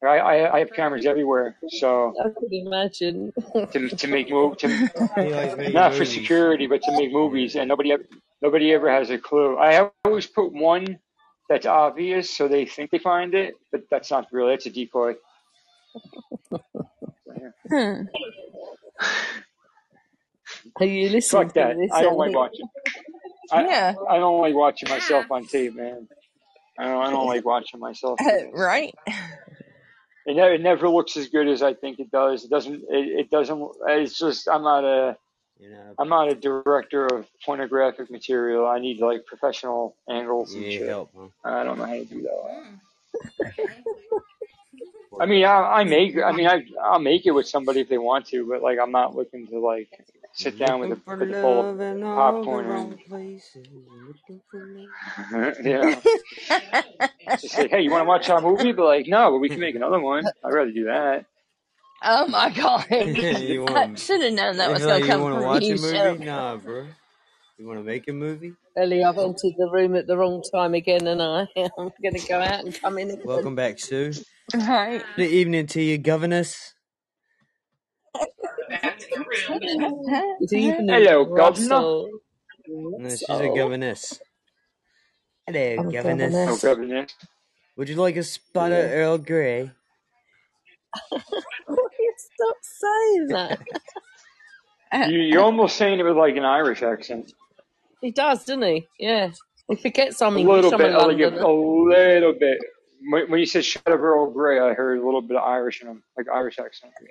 I, 0.05 0.19
I, 0.19 0.55
I 0.57 0.59
have 0.61 0.73
cameras 0.73 1.07
everywhere, 1.07 1.57
so 1.69 2.15
I 2.21 2.29
could 2.39 2.53
imagine. 2.53 3.33
to, 3.73 3.89
to 3.89 4.07
make 4.09 4.31
move 4.31 4.59
to 4.59 4.69
He 5.17 5.31
likes 5.35 5.73
not 5.73 5.95
for 5.95 6.05
security, 6.05 6.67
but 6.67 6.83
to 6.83 6.93
make 6.93 7.13
movies, 7.13 7.57
and 7.57 7.69
nobody 7.69 7.93
ever, 7.93 8.05
nobody 8.43 8.73
ever 8.73 8.91
has 8.91 9.11
a 9.11 9.19
clue. 9.19 9.57
I 9.59 9.91
always 10.05 10.27
put 10.27 10.53
one 10.53 10.99
that's 11.49 11.67
obvious, 11.67 12.31
so 12.31 12.49
they 12.49 12.67
think 12.67 12.91
they 12.91 12.99
find 12.99 13.35
it, 13.35 13.55
but 13.73 13.83
that's 13.91 14.11
not 14.11 14.27
really. 14.33 14.55
It's 14.55 14.67
a 14.67 14.71
decoy. 14.71 15.15
Hmm. 17.71 18.03
Are 20.81 20.87
you 20.87 21.09
listening 21.11 21.45
Fuck 21.45 21.55
to 21.55 21.61
that. 21.61 21.77
this? 21.77 21.91
I 21.93 22.03
don't 22.03 22.19
like 22.19 22.35
watching. 22.35 22.69
I 23.53 23.65
Yeah. 23.65 23.95
I 24.09 24.19
don't 24.19 24.41
like 24.41 24.55
watching 24.55 24.89
myself 24.89 25.27
on 25.31 25.47
tape, 25.47 25.75
man. 25.77 26.09
I 26.79 26.85
don't 26.85 27.03
I 27.07 27.11
don't 27.11 27.27
like 27.27 27.45
watching 27.45 27.81
myself. 27.81 28.21
Uh, 28.21 28.51
right. 28.53 28.95
It 30.27 30.35
never, 30.35 30.55
it 30.55 30.61
never 30.61 30.89
looks 30.89 31.17
as 31.17 31.29
good 31.29 31.47
as 31.47 31.63
I 31.63 31.75
think 31.75 32.01
it 32.01 32.11
does. 32.11 32.45
It 32.45 32.51
doesn't. 32.51 32.83
It, 32.91 33.21
it 33.21 33.31
doesn't. 33.31 33.71
It's 33.87 34.19
just 34.19 34.49
I'm 34.49 34.63
not 34.63 34.85
a. 34.85 35.17
You 35.59 35.71
know, 35.71 35.95
I'm 35.99 36.09
not 36.11 36.29
a 36.29 36.35
director 36.35 37.07
of 37.07 37.27
pornographic 37.45 38.11
material. 38.11 38.67
I 38.67 38.79
need 38.79 39.01
like 39.01 39.25
professional 39.25 39.97
angles 40.11 40.53
and 40.53 40.65
shit. 40.65 40.87
help, 40.87 41.11
huh? 41.17 41.29
I 41.45 41.65
don't 41.65 41.79
know 41.79 41.87
how 41.87 41.95
to 41.95 42.05
do 42.05 42.23
that. 42.23 42.65
Mm. 43.55 44.21
I 45.21 45.27
mean, 45.27 45.45
I, 45.45 45.81
I 45.81 45.85
make. 45.85 46.19
I 46.19 46.33
mean, 46.33 46.47
I 46.47 46.67
I'll 46.83 46.99
make 46.99 47.25
it 47.25 47.31
with 47.31 47.49
somebody 47.49 47.81
if 47.81 47.89
they 47.89 47.97
want 47.97 48.27
to, 48.27 48.47
but 48.47 48.63
like 48.63 48.79
I'm 48.83 48.93
not 48.93 49.15
looking 49.15 49.47
to 49.47 49.59
like 49.61 49.89
sit 50.37 50.59
down 50.59 50.81
with 50.81 50.93
a 50.93 50.97
for 50.97 51.17
with 51.17 51.31
a 51.31 51.43
bowl 51.43 51.63
love 51.63 51.75
of 51.75 51.81
in 51.81 52.03
all 52.03 52.33
the 52.33 52.39
popcorn 52.39 52.67
wrong. 52.67 52.91
Looking 52.91 54.41
for 54.51 54.67
love. 55.33 55.55
and 55.57 55.67
yeah, 55.67 56.01
just 57.41 57.55
say, 57.55 57.69
hey, 57.69 57.81
you 57.81 57.91
want 57.91 58.03
to 58.03 58.09
watch 58.09 58.29
our 58.29 58.41
movie? 58.41 58.73
But 58.73 58.85
like, 58.85 59.07
no, 59.09 59.31
but 59.33 59.39
we 59.39 59.49
can 59.49 59.61
make 59.61 59.75
another 59.75 60.01
one. 60.01 60.25
I'd 60.45 60.53
rather 60.53 60.71
do 60.73 60.85
that. 60.85 61.25
oh 62.05 62.29
my 62.29 62.51
god. 62.51 62.87
you 62.91 63.67
I 63.67 63.73
want? 63.73 63.99
should 63.99 64.23
have 64.23 64.33
known 64.35 64.59
that 64.59 64.71
was 64.71 64.81
feel 64.81 64.89
going 64.89 65.01
like 65.01 65.03
to 65.03 65.07
you 65.07 65.13
come 65.13 65.23
want 65.23 65.37
to 65.37 65.47
watch 65.47 65.63
you, 65.65 65.75
a 65.75 65.79
movie? 65.79 65.97
Shelby. 65.97 66.25
Nah, 66.25 66.57
bro. 66.57 66.87
You 67.59 67.67
want 67.67 67.81
to 67.81 67.85
make 67.85 68.07
a 68.09 68.13
movie? 68.13 68.53
Ellie, 68.77 69.03
I've 69.03 69.17
entered 69.17 69.55
the 69.57 69.71
room 69.73 69.97
at 69.97 70.07
the 70.07 70.19
wrong 70.19 70.43
time 70.53 70.75
again, 70.75 71.07
and 71.07 71.23
I 71.23 71.49
am 71.57 71.71
going 72.03 72.15
to 72.15 72.29
go 72.29 72.39
out 72.39 72.63
and 72.65 72.79
come 72.79 72.99
in 72.99 73.11
again. 73.11 73.23
Welcome 73.25 73.55
back, 73.55 73.79
Sue. 73.79 74.13
Right. 74.55 75.03
Good 75.17 75.31
evening 75.31 75.67
to 75.69 75.81
you, 75.81 75.97
governess. 75.97 76.75
Good 78.69 80.53
evening, 80.53 80.89
Hello, 80.89 81.25
governor. 81.25 81.35
Russell. 81.35 82.11
No, 82.69 83.09
she's 83.09 83.23
a 83.29 83.49
governess. 83.55 84.21
Hello, 85.47 85.77
I'm 85.79 85.89
a 85.89 85.93
governess. 85.93 86.35
Oh, 86.35 86.47
governess. 86.47 86.63
governor. 86.63 87.07
Would 87.77 87.89
you 87.89 87.97
like 87.97 88.17
a 88.17 88.23
spot 88.25 88.73
of 88.73 88.79
Earl 88.79 89.19
Grey? 89.19 89.71
Will 91.13 91.91
you 91.99 92.15
stop 92.17 92.57
saying 92.63 93.27
that? 93.29 93.61
Uh, 94.93 95.07
You 95.11 95.21
you're 95.21 95.43
almost 95.43 95.77
saying 95.77 96.01
it 96.01 96.05
with 96.05 96.17
like 96.17 96.37
an 96.37 96.45
Irish 96.45 96.83
accent. 96.83 97.33
He 98.01 98.11
does, 98.11 98.45
doesn't 98.45 98.63
he? 98.63 98.87
Yeah. 98.99 99.31
He 99.69 99.77
forgets 99.77 100.21
I'm 100.23 100.37
A 100.37 100.41
English. 100.41 100.65
little 100.65 100.75
I'm 100.75 100.81
a 100.81 100.85
bit, 100.85 100.93
like 100.93 101.01
a, 101.19 101.37
Londoner. 101.37 101.43
a 101.43 101.53
little 102.15 102.33
bit. 102.33 102.59
When, 103.11 103.31
when 103.31 103.41
you 103.41 103.47
said 103.47 103.65
"shut 103.65 103.87
up, 103.87 104.01
Earl 104.01 104.31
Grey," 104.31 104.59
I 104.59 104.73
heard 104.75 104.99
a 104.99 105.05
little 105.05 105.23
bit 105.23 105.37
of 105.37 105.43
Irish 105.45 105.83
in 105.83 105.89
him, 105.89 106.03
like 106.17 106.27
Irish 106.33 106.59
accent. 106.59 106.93
A 107.01 107.05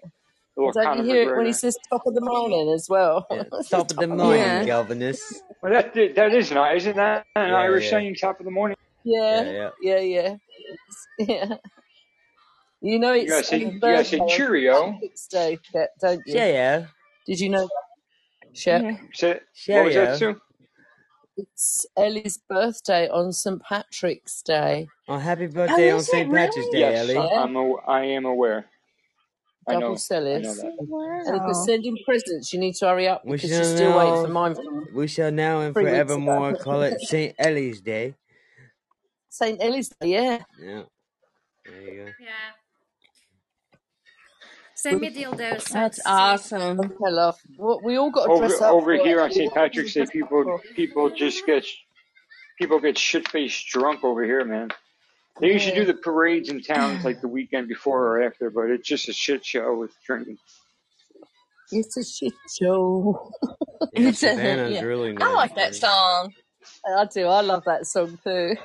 little 0.57 0.73
Don't 0.73 0.83
Conor 0.83 1.03
you 1.03 1.13
hear 1.13 1.23
it 1.23 1.37
when 1.37 1.45
he 1.47 1.53
says 1.53 1.77
top 1.89 2.05
of 2.07 2.13
the 2.13 2.21
morning 2.21 2.71
as 2.73 2.87
well? 2.89 3.25
Yeah, 3.29 3.43
top 3.51 3.53
of 3.53 3.61
the 3.61 3.63
top 3.69 3.89
of 3.91 3.97
the 3.97 4.07
morning, 4.07 4.41
yeah. 4.41 4.65
governess. 4.65 5.41
Well, 5.61 5.73
that 5.73 5.93
that 6.15 6.33
is 6.33 6.51
not, 6.51 6.75
isn't 6.75 6.95
that 6.95 7.25
an 7.35 7.49
Yeah, 7.51 7.57
Irish 7.57 7.85
yeah, 7.85 7.89
saying? 7.91 8.15
Top 8.15 8.39
of 8.39 8.45
the 8.45 8.51
morning. 8.51 8.77
yeah, 9.03 9.43
Yeah, 9.43 9.51
yeah. 9.51 9.69
yeah, 9.81 9.99
yeah. 9.99 10.35
Yeah. 11.27 11.55
You 12.81 12.99
know 12.99 13.13
You 13.13 13.27
gotta 13.27 13.39
it's 13.39 13.49
say, 13.49 13.57
you 13.59 13.79
gotta 13.79 14.03
say 14.05 14.17
St. 14.17 14.29
cheerio. 14.29 14.91
Patrick's 14.93 15.27
Day, 15.27 15.57
Pet, 15.73 15.89
don't 16.01 16.21
you? 16.27 16.33
Cheerio. 16.33 16.87
Did 17.25 17.39
you 17.39 17.49
know 17.49 17.61
that, 17.61 17.83
Shep? 18.53 18.81
yeah. 18.83 18.97
Say, 19.13 19.39
what 19.67 19.85
was 19.85 19.95
that, 19.95 20.17
Sue? 20.19 20.41
It's 21.37 21.85
Ellie's 21.97 22.37
birthday 22.37 23.09
on 23.09 23.33
St. 23.33 23.61
Patrick's 23.61 24.41
Day. 24.41 24.87
Oh, 25.09 25.17
happy 25.17 25.47
Oh, 25.47 25.49
birthday 25.53 25.91
on 25.91 25.97
is 25.97 26.03
it 26.07 26.11
St. 26.11 26.31
Patrick's 26.31 26.69
Day. 26.69 26.79
Yes, 26.79 26.99
Ellie. 26.99 27.17
I, 27.17 27.43
I'm. 27.43 27.55
A, 27.55 27.73
I 27.87 28.01
am 28.05 28.25
aware. 28.25 28.65
I 29.67 29.73
double 29.73 29.79
know. 29.79 30.01
I 30.31 30.39
know 30.39 30.53
Cellis. 30.53 30.57
that. 30.57 30.73
And 31.25 31.37
if 31.37 31.43
you're 31.45 31.53
sending 31.53 31.97
presents, 32.05 32.53
you 32.53 32.59
need 32.59 32.75
to 32.75 32.87
hurry 32.87 33.07
up 33.07 33.23
We 33.25 33.37
because 33.37 33.51
you're 33.51 33.63
shall 33.63 33.75
still 33.75 33.93
waiting 33.97 34.17
for 34.17 34.27
now, 34.27 34.33
mine 34.33 34.55
from 34.55 34.87
we 34.93 35.07
shall 35.07 35.31
now 35.31 35.61
and 35.61 35.75
three 35.75 35.87
weeks 35.89 36.17
ago. 36.17 36.43
forevermore 36.43 36.55
call 36.55 36.81
it 36.83 37.01
St. 37.01 37.35
Ellie's 37.39 37.81
Day. 37.81 38.15
St. 39.29 39.57
Ellie's 39.61 39.89
Day, 39.89 40.07
yeah. 40.09 40.39
Yeah, 40.57 40.83
there 41.65 41.81
you 41.81 42.05
go. 42.05 42.11
Yeah. 42.19 42.51
Send 44.75 45.01
me 45.01 45.09
dildos. 45.13 45.69
That's 45.69 46.01
Sue. 46.03 46.03
awesome. 46.05 46.79
Okay, 46.79 46.95
love. 47.09 47.39
Well, 47.57 47.81
we 47.83 47.97
all 47.97 48.11
got 48.11 48.31
to 48.31 48.31
Over 48.31 48.47
dress 48.47 48.61
up 48.61 48.73
over 48.73 48.93
for 48.93 48.93
it. 48.97 49.01
here 49.03 49.21
on 49.21 49.31
We 49.31 49.33
St. 49.33 49.53
got 49.53 49.55
Patrick's 49.55 49.93
Day, 49.93 50.05
people 50.05 50.59
people 50.75 51.09
just 51.11 51.45
get 51.45 51.65
people 52.59 52.79
get 52.79 52.97
shit 52.97 53.27
faced 53.29 53.67
drunk 53.67 54.03
over 54.03 54.23
here, 54.23 54.45
man. 54.45 54.69
They 55.41 55.51
usually 55.51 55.75
do 55.75 55.85
the 55.85 55.93
parades 55.93 56.49
in 56.49 56.61
towns 56.61 57.03
like 57.03 57.19
the 57.21 57.27
weekend 57.27 57.67
before 57.67 58.07
or 58.07 58.23
after, 58.23 58.49
but 58.49 58.69
it's 58.69 58.87
just 58.87 59.09
a 59.09 59.13
shit 59.13 59.45
show 59.45 59.75
with 59.77 59.91
drinking. 60.05 60.37
It's 61.71 61.97
a 61.97 62.03
shit 62.03 62.33
show. 62.59 63.31
Yeah, 63.93 64.09
It's 64.09 64.19
Savannah's 64.19 64.73
yeah. 64.75 64.81
really 64.81 65.15
I 65.17 65.33
like 65.33 65.55
that 65.55 65.75
song. 65.75 66.33
I 66.87 67.05
do. 67.05 67.27
I 67.27 67.41
love 67.41 67.63
that 67.65 67.85
song 67.85 68.17
too. 68.23 68.55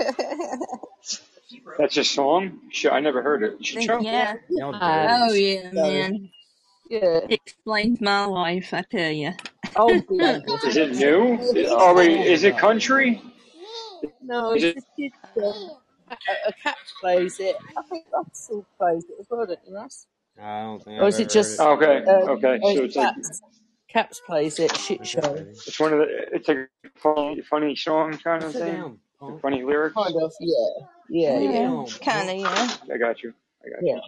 That's 1.79 1.97
a 1.97 2.05
song? 2.05 2.61
I 2.91 3.01
never 3.01 3.23
heard 3.23 3.43
it. 3.43 3.65
Shit 3.65 3.83
show? 3.83 4.01
Yeah. 4.01 4.35
Y'all 4.51 4.73
Ah, 4.75 5.27
Oh 5.29 5.33
yeah, 5.33 5.71
man. 5.73 6.31
yeah. 6.89 7.21
It 7.29 7.33
explains 7.33 8.01
my 8.01 8.25
life, 8.27 8.73
I 8.73 8.83
tell 8.83 9.11
you. 9.11 9.33
Oh, 9.77 10.01
bloody. 10.09 10.45
Is 10.67 10.77
it 10.77 10.97
new? 10.97 11.39
Oh 11.71 11.95
wait, 11.95 12.27
is 12.27 12.45
it 12.45 12.59
country? 12.59 13.21
No, 14.23 14.53
Is 14.55 14.65
it's 14.65 14.87
it? 14.97 15.13
Just 16.11 16.23
kids. 16.27 16.41
Um, 16.41 16.47
a, 16.47 16.51
a 16.51 16.53
cat 16.63 16.77
plays 17.01 17.41
it. 17.41 17.57
I 17.77 17.83
think 17.83 18.07
Russell 18.13 18.67
plays 18.79 19.05
it 19.11 19.17
as 19.21 19.27
well, 19.31 19.47
don't 19.47 19.61
you, 19.67 19.75
Russ? 19.77 20.07
I 20.41 20.63
don't 20.63 20.85
think 20.85 20.99
Or 20.99 21.09
I've 21.09 21.09
is 21.09 21.21
it 21.21 21.31
ever 21.31 21.31
just 21.31 21.59
heard 21.59 21.83
Okay, 21.83 22.03
it. 22.05 22.05
uh, 22.09 22.29
okay. 22.29 22.61
or 22.61 22.73
So 22.73 22.85
is 22.85 22.85
it's 22.85 22.97
like 22.97 23.11
Caps? 23.15 23.43
Caps 23.93 24.21
plays 24.27 24.59
it. 24.61 24.77
Shit 24.77 25.07
What's 25.07 25.07
show. 25.07 25.21
that, 25.23 25.49
it's 25.67 25.81
one 25.81 25.93
of 25.95 26.01
the 26.01 26.07
it's 26.33 26.49
a 26.51 26.67
funny, 26.97 27.43
funny 27.43 27.77
song 27.77 28.19
kind 28.25 28.45
of 28.45 28.55
Sit 28.55 28.59
thing, 28.59 28.75
down, 28.77 28.99
with 29.21 29.41
funny 29.41 29.63
lyrics. 29.65 29.97
Kind 29.97 30.17
of. 30.23 30.33
Yeah. 30.41 30.87
Yeah. 31.11 31.39
Sit 31.39 31.41
Yeah. 31.41 31.51
Yeah, 31.51 31.69
down, 31.69 31.87
kind 32.05 32.31
of, 32.31 32.37
yeah. 32.39 32.71
I 32.93 32.99
got 32.99 33.23
you. 33.23 33.35
I 33.65 33.71
got 33.71 33.81
Yeah. 33.81 33.95
you. 33.95 34.03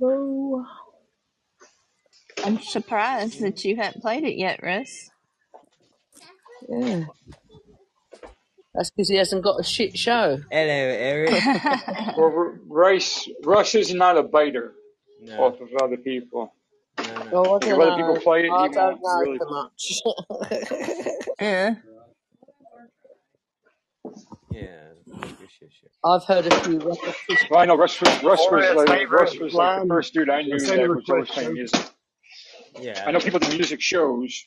So 0.00 0.64
I'm 2.44 2.60
surprised 2.62 3.40
that 3.42 3.64
you 3.64 3.76
haven't 3.76 4.02
played 4.02 4.24
it 4.24 4.36
yet, 4.38 4.60
Russ. 4.62 5.10
yeah. 6.68 7.04
That's 8.74 8.90
because 8.90 9.08
he 9.08 9.16
hasn't 9.16 9.44
got 9.44 9.60
a 9.60 9.62
shit 9.62 9.96
show. 9.96 10.40
Hello, 10.50 10.68
Eric. 10.68 11.30
Well, 12.16 12.32
R- 12.36 12.58
Rice 12.66 13.28
Russ 13.44 13.74
is 13.74 13.92
not 13.94 14.16
a 14.18 14.22
biter 14.22 14.72
No, 15.20 15.44
off 15.44 15.60
of 15.60 15.68
other 15.82 15.96
people. 15.96 16.52
no, 16.98 17.04
no. 17.04 17.30
Oh, 17.32 17.44
I 17.44 17.52
Like 17.52 17.64
if 17.66 17.78
other 17.78 17.96
people 17.96 18.14
know. 18.14 18.20
play 18.20 18.40
it, 18.46 18.50
I 18.52 18.68
don't 18.68 19.00
know 19.02 19.18
really. 19.20 19.38
so 19.38 19.50
much. 19.50 21.14
yeah. 21.40 21.74
Yeah, 24.50 24.88
good 25.06 25.50
shit, 25.50 25.70
shit. 25.72 25.90
I've 26.04 26.24
heard 26.24 26.46
a 26.46 26.60
few 26.60 26.78
repetitions. 26.78 27.50
Well, 27.50 27.60
I 27.60 27.64
know 27.64 27.76
Russ 27.76 28.00
was 28.00 28.22
Russ 28.22 28.40
was 28.50 28.76
like 28.76 28.88
uh, 28.88 29.08
Russ 29.08 29.30
favorite 29.32 29.42
was 29.42 29.54
like 29.54 29.82
the 29.82 29.88
first 29.88 30.14
dude 30.14 30.30
I 30.30 30.42
knew 30.42 30.58
that 30.58 30.68
favorite 30.68 30.96
was 30.96 31.08
always 31.10 31.28
playing 31.30 31.54
music. 31.54 31.84
Yeah, 32.80 33.02
I 33.06 33.10
know 33.10 33.18
people 33.20 33.40
do 33.40 33.48
music 33.56 33.80
shows. 33.80 34.44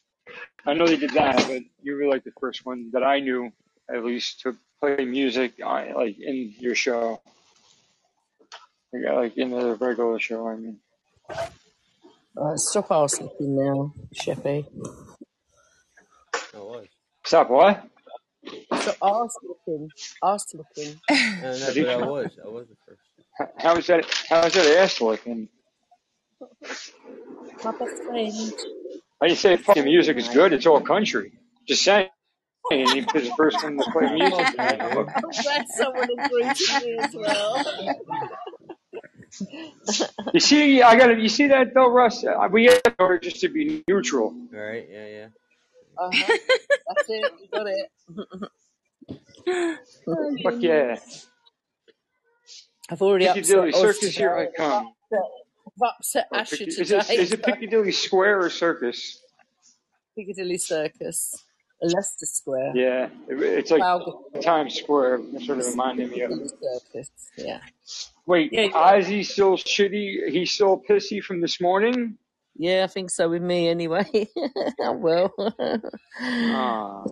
I 0.65 0.73
know 0.73 0.85
they 0.87 0.97
did 0.97 1.11
that, 1.11 1.35
but 1.47 1.61
you 1.81 1.95
were 1.95 2.07
like 2.07 2.23
the 2.23 2.31
first 2.39 2.65
one 2.65 2.89
that 2.93 3.03
I 3.03 3.19
knew, 3.19 3.51
at 3.93 4.03
least, 4.03 4.41
to 4.41 4.55
play 4.79 5.05
music 5.05 5.53
uh, 5.63 5.85
like 5.95 6.19
in 6.19 6.53
your 6.59 6.75
show. 6.75 7.21
Like, 8.93 9.03
uh, 9.09 9.15
like 9.15 9.37
in 9.37 9.51
the 9.51 9.75
regular 9.75 10.19
show. 10.19 10.47
I 10.47 10.55
mean, 10.55 10.79
Right, 12.35 12.59
stop 12.59 12.91
ass 12.91 13.19
looking 13.19 13.55
now, 13.55 13.93
Sheppy. 14.13 14.65
I 16.53 16.59
was. 16.59 16.87
stop. 17.25 17.49
What? 17.49 17.83
Stop 18.75 18.97
ass 19.03 19.35
looking. 19.43 19.89
Ass 20.23 20.53
looking. 20.53 21.01
No, 21.41 21.51
I 21.51 21.59
no, 21.59 21.73
but 21.73 21.89
I 21.89 22.07
was. 22.07 22.39
I 22.43 22.47
was 22.47 22.67
the 22.67 22.75
first. 22.87 23.01
How 23.57 23.75
is 23.75 23.87
that? 23.87 24.05
How 24.29 24.43
is 24.45 24.53
that 24.53 24.77
ass 24.77 25.01
looking? 25.01 25.49
My 27.63 27.71
best 27.71 28.03
friend. 28.03 28.53
I 29.21 29.27
didn't 29.27 29.39
say 29.39 29.57
fucking 29.57 29.83
music 29.83 30.17
is 30.17 30.29
good. 30.29 30.53
It's 30.53 30.65
all 30.67 30.81
country. 30.81 31.31
Just 31.67 31.83
saying. 31.83 32.09
He 32.69 33.01
was 33.01 33.05
the 33.23 33.33
first 33.37 33.63
one 33.63 33.77
to 33.77 33.83
play 33.91 34.13
music. 34.13 34.33
Okay, 34.39 34.51
tonight. 34.51 34.79
dude. 34.79 34.95
Look, 34.95 35.09
I'm 35.15 35.21
glad 35.43 35.65
someone 35.69 36.09
agrees 36.19 36.59
with 36.59 36.83
me 36.83 36.97
as 36.99 37.13
well. 37.15 37.65
You 40.33 40.39
see, 40.39 40.81
I 40.81 40.97
got 40.97 41.07
to 41.07 41.19
You 41.19 41.29
see 41.29 41.47
that 41.47 41.73
though, 41.73 41.89
Russ? 41.91 42.23
Uh, 42.25 42.47
We 42.51 42.65
have 42.65 42.81
to 42.83 43.19
just 43.21 43.41
to 43.41 43.49
be 43.49 43.83
neutral. 43.87 44.33
Right? 44.51 44.87
Yeah, 44.91 45.07
yeah. 45.07 45.27
Uh-huh. 45.97 46.37
That's 46.87 47.09
it. 47.09 47.33
You 47.41 47.47
got 47.51 47.67
it. 47.67 47.91
Fuck 50.43 50.55
yeah! 50.61 50.97
I've 52.89 53.01
already 53.01 53.25
Piccadilly 53.27 53.69
upset 53.69 53.85
Oz 53.85 53.95
Circus, 53.99 54.15
here 54.15 54.35
I 54.35 54.47
come. 54.55 54.93
I've 55.13 55.89
upset 55.97 56.27
Oh, 56.31 56.37
Asher 56.37 56.57
Picca- 56.57 56.71
today. 56.71 56.81
is 56.81 57.09
it 57.09 57.19
is 57.19 57.31
it 57.33 57.43
Piccadilly 57.43 57.91
Square 57.91 58.41
or 58.41 58.49
Circus? 58.49 59.21
Piccadilly 60.15 60.57
Circus. 60.57 61.43
Leicester 61.81 62.25
Square. 62.25 62.73
Yeah, 62.75 63.09
it, 63.27 63.41
it's 63.41 63.71
like 63.71 63.81
Trafalgar 63.81 64.41
Times 64.41 64.75
Square. 64.75 65.21
It 65.33 65.43
sort 65.43 65.59
of 65.59 65.65
reminded 65.67 66.11
me 66.11 66.21
of. 66.21 66.31
Circus. 66.31 67.11
Yeah. 67.37 67.59
Wait, 68.25 68.51
Yeah, 68.51 68.63
yeah. 68.63 68.71
Ozzy 68.71 69.25
still 69.25 69.57
shitty? 69.57 70.29
He's 70.29 70.51
still 70.51 70.81
pissy 70.89 71.21
from 71.21 71.39
this 71.39 71.61
morning? 71.61 72.17
Yeah, 72.55 72.83
I 72.83 72.87
think 72.87 73.11
so 73.11 73.29
with 73.29 73.43
me 73.43 73.69
anyway. 73.69 74.27
well. 74.79 75.31
Ah, 76.19 77.03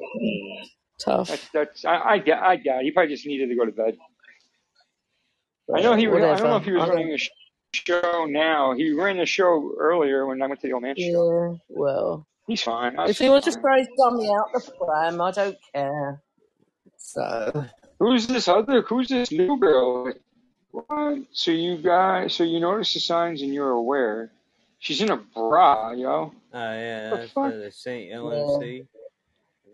Tough. 1.00 1.28
that's 1.28 1.50
that's. 1.54 1.86
I, 1.86 2.00
I 2.00 2.18
get. 2.18 2.42
I 2.42 2.56
get. 2.56 2.82
He 2.82 2.92
probably 2.92 3.14
just 3.14 3.28
needed 3.28 3.50
to 3.50 3.56
go 3.56 3.66
to 3.66 3.72
bed. 3.72 3.98
I 5.74 5.82
know 5.82 5.96
he. 5.96 6.08
I 6.08 6.10
don't 6.10 6.44
know 6.44 6.58
if 6.58 6.66
he 6.66 6.72
was 6.72 6.90
running 6.90 7.14
a 7.14 7.18
show 7.76 8.26
now. 8.28 8.74
He 8.74 8.92
ran 8.94 9.18
the 9.18 9.26
show 9.26 9.74
earlier 9.80 10.26
when 10.26 10.42
I 10.42 10.48
went 10.48 10.62
to 10.62 10.68
the 10.68 10.74
old 10.74 10.84
man 10.84 10.96
show. 10.98 11.52
Yeah, 11.52 11.58
well. 11.70 12.28
He's 12.48 12.62
fine. 12.62 12.96
If 13.08 13.18
he 13.18 13.30
wants 13.30 13.46
to 13.46 13.52
throw 13.54 13.78
his 13.78 13.88
dummy 13.98 14.30
out 14.30 14.54
the 14.54 14.72
pram, 14.80 15.22
I 15.22 15.32
don't 15.32 15.58
care. 15.74 16.22
So 16.98 17.66
Who's 18.00 18.28
this 18.28 18.48
other? 18.48 18.82
Who's 18.82 19.08
this 19.08 19.32
new 19.32 19.58
girl? 19.60 20.14
What? 20.72 21.20
So 21.32 21.52
you 21.52 21.78
guys? 21.78 22.36
So 22.36 22.44
you 22.44 22.60
notice 22.60 22.94
the 22.94 23.00
signs 23.00 23.42
and 23.42 23.54
you're 23.54 23.72
aware? 23.72 24.32
She's 24.80 25.02
in 25.02 25.10
a 25.10 25.18
bra, 25.18 25.92
yo. 25.92 26.34
Oh, 26.54 26.60
yeah, 26.60 27.10
The 27.10 27.16
that's 27.16 27.32
fuck? 27.32 27.52
the 27.52 27.72
St. 27.72 28.12
LMC. 28.12 28.86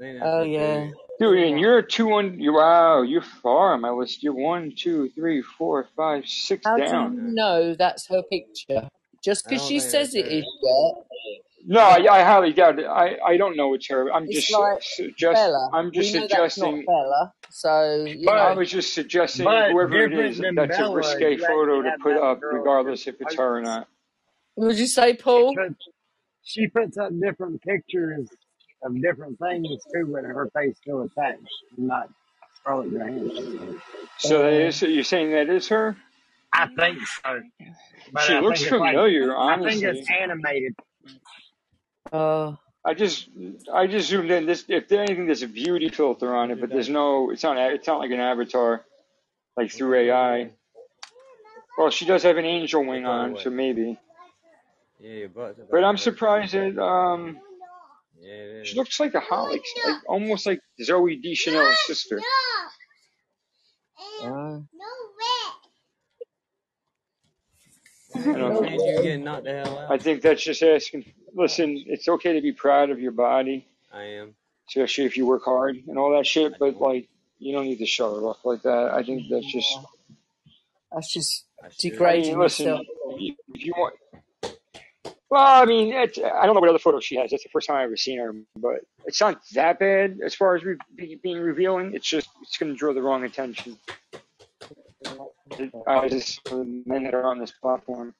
I 0.02 0.20
Oh 0.22 0.44
yeah. 0.44 0.90
Dude, 1.20 1.38
and 1.38 1.60
you're 1.60 1.82
two 1.84 2.08
one. 2.08 2.40
You 2.40 2.54
wow, 2.54 3.04
you're 3.04 3.22
far 3.22 3.74
on 3.74 3.82
my 3.82 3.92
list. 3.92 4.24
You're 4.24 4.34
one, 4.34 4.74
two, 4.76 5.10
three, 5.10 5.42
four, 5.44 5.88
five, 5.96 6.28
six 6.28 6.64
How 6.66 6.78
do 6.78 6.86
down. 6.86 7.14
you 7.16 7.22
know 7.36 7.76
that's 7.76 8.08
her 8.08 8.24
picture? 8.24 8.90
Just 9.24 9.46
because 9.48 9.64
she 9.68 9.80
says 9.80 10.16
it 10.16 10.26
is, 10.26 10.44
it 10.44 10.46
yeah. 10.64 11.41
No, 11.66 11.80
I, 11.82 12.20
I 12.20 12.24
highly 12.24 12.54
doubt 12.54 12.80
it. 12.80 12.86
I, 12.86 13.18
I 13.26 13.38
don't 13.38 13.56
know 13.56 13.74
it's 13.74 13.88
her. 13.90 14.12
I'm 14.12 14.24
It's 14.28 14.48
just 14.48 14.52
like 14.54 14.82
suggest. 14.82 15.36
Bella. 15.36 15.70
I'm 15.74 15.92
just 15.92 16.14
we 16.14 16.20
know 16.20 16.28
that's 16.28 16.58
not 16.58 16.66
suggesting. 16.72 16.86
Bella. 16.86 17.34
So 17.50 18.06
you 18.06 18.26
But 18.26 18.38
I 18.38 18.54
was 18.54 18.70
just 18.72 18.94
suggesting 18.94 19.46
but 19.46 19.72
whoever 19.72 19.96
it 20.06 20.10
different 20.10 20.32
is, 20.32 20.38
than 20.40 20.56
that's 20.56 20.78
a 20.78 20.82
Bella, 20.82 20.96
risque 20.96 21.38
photo 21.38 21.82
to 21.84 21.92
put 22.02 22.18
up, 22.18 22.40
girl 22.42 22.54
regardless 22.60 23.08
if 23.08 23.16
it's 23.22 23.34
I- 23.38 23.42
her 23.42 23.58
or 23.58 23.62
not. 23.62 23.88
would 24.56 24.78
you 24.78 24.88
say, 24.88 25.12
She 25.12 25.18
Paul? 25.18 25.56
puts 25.56 25.88
she 26.44 26.68
puts 26.68 26.98
up 26.98 27.12
different 27.20 27.62
pictures 27.62 28.28
of 28.84 29.00
different 29.02 29.38
things 29.40 29.68
too 29.94 30.08
with 30.08 30.26
her 30.26 30.50
face 30.56 30.76
still 30.82 31.02
attached, 31.04 31.42
not 31.78 32.10
Scarlett 32.56 32.92
Johansson. 32.92 33.82
So 34.18 34.40
that 34.40 34.48
Uh, 34.48 34.66
is, 34.68 34.82
you're 34.82 35.04
saying 35.04 35.32
that 35.32 35.50
is 35.50 35.68
her? 35.68 35.96
I 36.54 36.68
think 36.68 36.98
so. 37.24 37.42
But 38.12 38.24
She 38.24 38.34
I 38.34 38.40
looks 38.40 38.60
think 38.62 38.72
it's 38.74 38.80
like 38.80 38.92
familiar, 38.96 39.38
I 39.38 39.58
think 39.64 39.84
it's 39.84 40.10
animated. 40.10 40.76
Uh, 42.12 42.56
I 42.84 42.94
just 42.94 43.30
I 43.74 43.88
just 43.88 44.10
zoomed 44.10 44.32
in. 44.32 44.46
This 44.46 44.66
if 44.68 44.88
there's 44.88 45.10
anything, 45.10 45.28
there's 45.28 45.44
a 45.44 45.48
beauty 45.48 45.90
filter 45.90 46.36
on 46.36 46.52
it, 46.52 46.60
but 46.60 46.70
there's 46.70 46.90
no. 46.90 47.32
It's 47.32 47.44
not. 47.44 47.58
It's 47.58 47.88
not 47.88 48.00
like 48.00 48.12
an 48.12 48.20
avatar, 48.20 48.84
like 49.56 49.72
through 49.72 49.96
AI. 49.96 50.52
Well, 51.78 51.90
she 51.90 52.06
does 52.06 52.24
have 52.24 52.38
an 52.38 52.46
angel 52.46 52.86
wing 52.86 53.06
on, 53.06 53.38
so 53.38 53.50
maybe. 53.50 53.98
Yeah, 55.00 55.12
your 55.12 55.30
butt's 55.30 55.58
about 55.58 55.72
But 55.72 55.84
I'm 55.84 55.98
surprised 55.98 56.54
that 56.54 56.78
um 56.82 57.40
Yeah, 58.22 58.64
she 58.64 58.76
looks 58.76 59.00
like 59.00 59.14
a 59.16 59.20
hot, 59.20 59.50
like, 59.50 59.64
like 59.86 60.02
almost 60.08 60.46
like 60.46 60.62
Zooey 60.80 61.22
Deschanel's 61.22 61.78
sister. 61.88 62.20
uh, 64.24 64.60
I 68.22 68.38
don't 68.38 68.54
know. 68.54 68.64
Chance 68.64 68.84
you 68.84 69.02
getting 69.04 69.24
knocked 69.24 69.44
the 69.46 69.64
hell 69.64 69.88
I 69.90 69.98
think 69.98 70.22
that's 70.22 70.44
just 70.44 70.64
asking. 70.64 71.06
Listen, 71.34 71.84
it's 71.88 72.08
okay 72.08 72.34
to 72.34 72.42
be 72.42 72.52
proud 72.52 72.90
of 72.90 73.00
your 73.00 73.12
body, 73.12 73.66
I 73.94 74.04
am. 74.04 74.36
especially 74.70 75.06
if 75.06 75.18
you 75.18 75.26
work 75.26 75.44
hard 75.46 75.78
and 75.88 75.98
all 75.98 76.16
that 76.16 76.26
shit. 76.28 76.54
But 76.60 76.78
like, 76.78 77.08
you 77.40 77.54
don't 77.54 77.66
need 77.66 77.80
to 77.80 77.86
show 77.86 78.18
it 78.18 78.22
off 78.22 78.44
like 78.44 78.62
that. 78.64 78.92
I 78.94 79.04
think 79.04 79.24
that's 79.30 79.52
just. 79.52 79.78
that's 80.92 81.12
just 81.12 81.46
I 81.64 81.70
should. 81.70 81.92
I 81.92 81.96
degrading 81.96 82.32
mean, 82.32 82.40
listen, 82.40 82.66
yourself. 82.68 82.86
if 83.20 83.36
if 83.54 83.66
you 83.66 83.74
want. 83.78 83.96
Well, 85.30 85.46
I 85.46 85.64
mean, 85.64 85.94
it's, 85.94 86.18
I 86.18 86.46
don't 86.46 86.56
know 86.56 86.60
what 86.60 86.70
other 86.70 86.78
photos 86.78 87.06
she 87.06 87.16
has. 87.16 87.32
That's 87.32 87.44
the 87.44 87.50
first 87.50 87.68
time 87.68 87.78
I've 87.78 87.86
ever 87.86 87.96
seen 87.96 88.20
her, 88.20 88.36
but 88.58 88.82
it's 89.06 89.22
not 89.22 89.40
that 89.54 89.80
bad 89.80 90.20
as 90.26 90.36
far 90.36 90.58
as 90.58 90.64
re- 90.66 90.76
be, 90.94 91.18
being 91.24 91.40
revealing. 91.40 91.94
It's 91.96 92.06
just 92.06 92.28
it's 92.42 92.58
going 92.58 92.74
to 92.74 92.78
draw 92.78 92.94
the 92.94 93.02
wrong 93.02 93.24
attention. 93.24 93.78
I 95.88 96.08
just 96.10 96.48
for 96.48 96.58
the 96.58 96.84
men 96.86 97.04
that 97.04 97.14
are 97.14 97.26
on 97.26 97.40
this 97.40 97.52
platform. 97.52 98.14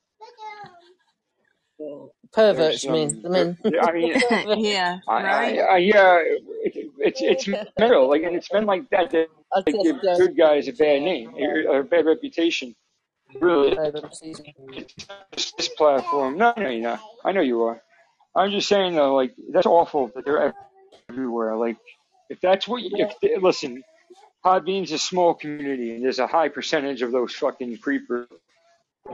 Perverts, 2.34 2.84
you 2.84 2.92
mean? 2.92 3.22
some. 3.24 3.26
I 3.26 3.30
mean, 3.30 3.58
Yeah, 3.66 3.86
I 3.86 3.92
mean, 3.94 4.14
yeah, 4.66 5.00
I, 5.08 5.14
I, 5.14 5.24
right? 5.24 5.60
I 5.60 5.78
yeah, 5.78 6.20
it, 6.24 6.92
it's 7.00 7.22
it's 7.22 7.48
metal, 7.80 8.10
like, 8.10 8.24
and 8.24 8.36
it's 8.36 8.52
men 8.54 8.66
like 8.66 8.90
that 8.92 9.12
that 9.12 9.28
I 9.54 9.62
like, 9.66 9.76
just 9.76 9.84
give 9.84 10.02
good 10.18 10.38
guys 10.38 10.68
a 10.68 10.74
bad 10.74 11.02
name 11.02 11.34
or 11.38 11.80
a 11.80 11.84
bad 11.84 12.06
reputation. 12.06 12.76
Really, 13.40 13.76
pervert 13.76 14.16
season. 14.16 14.46
it's 14.74 14.94
just 15.36 15.58
this 15.58 15.70
platform. 15.70 16.38
No, 16.38 16.54
no, 16.58 16.70
you're 16.70 16.82
not. 16.84 17.02
I 17.26 17.32
know 17.32 17.42
you 17.42 17.64
are. 17.64 17.82
I'm 18.36 18.52
just 18.52 18.68
saying 18.70 18.96
though, 18.96 19.16
like 19.16 19.34
that's 19.52 19.68
awful 19.68 20.12
that 20.16 20.26
they're 20.26 20.54
everywhere. 21.10 21.56
Like 21.58 21.78
if 22.30 22.42
that's 22.42 22.68
what 22.68 22.82
you 22.84 22.92
if 23.22 23.44
listen, 23.44 23.84
Podbean's 24.44 24.92
a 24.92 24.98
small 24.98 25.34
community 25.34 25.96
and 25.96 26.04
there's 26.04 26.20
a 26.20 26.28
high 26.28 26.50
percentage 26.50 27.02
of 27.02 27.12
those 27.12 27.34
fucking 27.34 27.78
creepers. 27.78 28.28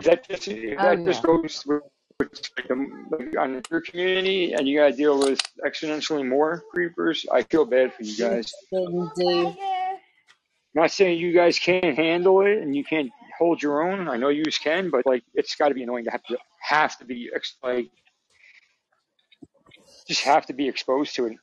That 0.03 0.27
just 0.27 0.47
if 0.47 0.79
Oh 0.79 0.83
that 0.83 0.99
yeah. 0.99 1.05
just 1.05 1.23
goes 1.23 1.63
with, 1.65 1.83
with 2.19 2.49
like, 2.57 2.71
um, 2.71 3.09
on 3.39 3.63
your 3.69 3.81
community 3.81 4.53
and 4.53 4.67
you 4.67 4.79
gotta 4.79 4.95
deal 4.95 5.17
with 5.19 5.41
exponentially 5.65 6.27
more 6.27 6.63
creepers, 6.71 7.25
I 7.31 7.43
feel 7.43 7.65
bad 7.65 7.93
for 7.93 8.03
you 8.03 8.17
guys. 8.17 8.53
indeed. 8.71 9.57
Not 10.73 10.91
saying 10.91 11.19
you 11.19 11.33
guys 11.33 11.57
can't 11.57 11.95
handle 11.97 12.41
it 12.41 12.59
and 12.59 12.75
you 12.75 12.83
can't 12.83 13.09
hold 13.37 13.61
your 13.61 13.89
own. 13.89 14.07
I 14.07 14.17
know 14.17 14.29
you 14.29 14.43
can, 14.43 14.89
but 14.89 15.05
like 15.05 15.23
it's 15.33 15.55
got 15.55 15.69
to 15.69 15.73
be 15.73 15.83
annoying 15.83 16.05
to 16.05 16.11
have 16.11 16.23
to 16.23 16.37
have 16.59 16.97
to 16.99 17.05
be 17.05 17.31
like 17.63 17.89
just 20.07 20.21
have 20.21 20.45
to 20.45 20.53
be 20.53 20.67
exposed 20.67 21.15
to 21.15 21.25
it. 21.27 21.37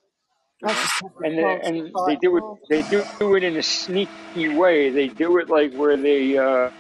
And 1.23 1.39
they, 1.39 1.61
and 1.63 1.93
they 2.07 2.17
do 2.17 2.37
it. 2.37 2.43
oh, 2.43 2.59
They 2.69 2.83
do, 2.83 3.05
do 3.19 3.35
it 3.37 3.43
in 3.45 3.57
a 3.57 3.63
sneaky 3.63 4.49
way. 4.49 4.91
They 4.91 5.09
do 5.09 5.39
it 5.39 5.49
like 5.51 5.75
where 5.75 5.97
they 5.97 6.39
uh, 6.39 6.71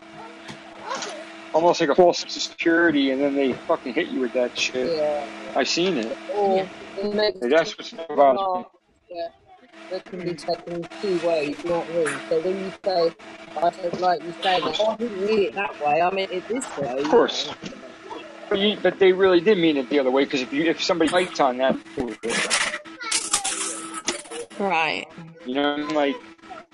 almost 1.52 1.80
like 1.80 1.90
a 1.90 1.94
false 1.94 2.24
security, 2.28 3.10
and 3.10 3.20
then 3.20 3.34
they 3.34 3.52
fucking 3.52 3.94
hit 3.94 4.08
you 4.08 4.20
with 4.20 4.32
that 4.34 4.58
shit. 4.58 4.96
yeah. 4.96 5.26
I've 5.56 5.68
seen 5.68 5.98
it. 5.98 6.16
Or 6.34 6.68
they 6.96 7.32
And 7.40 7.52
that's 7.52 7.76
what's 7.78 7.92
about 7.92 8.08
remark 8.08 8.68
that, 9.10 9.32
that 9.90 10.04
can 10.06 10.20
be 10.24 10.34
taken 10.34 10.86
two 11.00 11.26
ways, 11.26 11.62
not 11.64 11.88
me. 11.90 12.06
So 12.28 12.40
when 12.40 12.58
you 12.64 12.72
say, 12.84 13.12
I 13.56 13.70
don't 13.70 14.00
like 14.00 14.22
you 14.22 14.34
saying 14.42 14.64
that, 14.64 14.76
oh, 14.80 14.86
I 14.88 14.96
didn't 14.96 15.26
mean 15.26 15.38
it 15.44 15.54
that 15.54 15.84
way, 15.84 16.02
I 16.02 16.10
meant 16.10 16.32
it 16.32 16.48
this 16.48 16.76
way. 16.76 16.98
Of 16.98 17.08
course. 17.08 17.50
But, 18.48 18.58
you, 18.58 18.76
but 18.82 18.98
they 18.98 19.12
really 19.12 19.40
did 19.40 19.58
mean 19.58 19.76
it 19.76 19.88
the 19.88 20.00
other 20.00 20.10
way 20.10 20.24
because 20.24 20.42
if 20.42 20.52
you 20.52 20.64
if 20.64 20.82
somebody 20.82 21.10
bites 21.10 21.40
on 21.40 21.58
that, 21.58 21.76
Right. 24.58 25.06
you 25.46 25.54
know, 25.54 25.76
like 25.92 26.16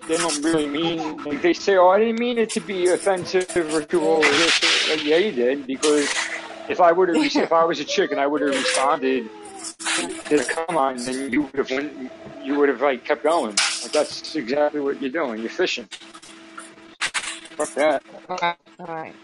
they 0.09 0.17
don't 0.17 0.43
really 0.45 0.67
mean 0.69 1.17
like 1.25 1.43
they 1.43 1.53
say, 1.53 1.77
oh, 1.77 1.89
I 1.89 1.99
didn't 1.99 2.19
mean 2.19 2.39
it 2.39 2.51
to 2.51 2.61
be 2.61 2.89
offensive 2.89 3.51
or 3.75 3.83
to 3.83 4.01
or 4.01 4.23
this. 4.23 4.89
Like, 4.91 5.05
yeah, 5.05 5.17
you 5.17 5.33
did 5.33 5.67
because 5.67 6.13
if 6.69 6.81
I 6.81 6.93
would 6.93 7.09
have 7.09 7.17
if 7.17 7.53
I 7.53 7.65
was 7.65 7.81
a 7.81 7.85
chick 7.85 8.11
and 8.11 8.21
I 8.21 8.27
would 8.27 8.41
have 8.43 8.51
responded 8.51 9.29
to 10.27 10.37
the 10.37 10.45
come 10.45 10.77
on, 10.77 10.97
then 10.99 11.33
you 11.33 11.43
would 11.43 11.55
have 11.55 11.71
went, 11.71 12.11
you 12.43 12.59
would 12.59 12.69
have 12.69 12.81
like 12.81 13.05
kept 13.05 13.23
going. 13.23 13.57
Like 13.83 13.93
that's 13.93 14.35
exactly 14.35 14.81
what 14.81 15.01
you're 15.01 15.11
doing. 15.11 15.41
You're 15.41 15.51
fishing. 15.51 15.89
Fuck 16.99 17.75
that. 17.75 18.03
Right. 18.79 19.15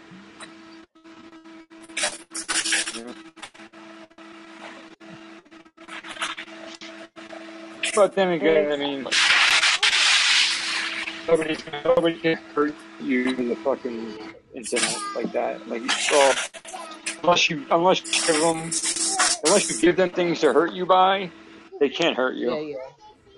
But 7.97 8.13
then 8.13 8.29
again, 8.29 8.71
I 8.71 8.77
mean, 8.77 9.07
nobody, 11.27 11.57
nobody 11.83 12.19
can 12.19 12.37
hurt 12.53 12.75
you 13.01 13.29
in 13.29 13.49
the 13.49 13.55
fucking 13.55 14.19
incident 14.53 14.95
like 15.15 15.31
that. 15.31 15.67
Like, 15.67 15.81
well, 16.11 16.35
unless 17.23 17.49
you, 17.49 17.65
unless 17.71 18.03
you 18.05 18.11
give 18.11 18.39
them, 18.39 18.57
unless 19.45 19.71
you 19.71 19.81
give 19.81 19.95
them 19.95 20.11
things 20.11 20.41
to 20.41 20.53
hurt 20.53 20.73
you 20.73 20.85
by, 20.85 21.31
they 21.79 21.89
can't 21.89 22.15
hurt 22.15 22.35
you. 22.35 22.53
Yeah, 22.53 22.59
yeah. 22.59 22.75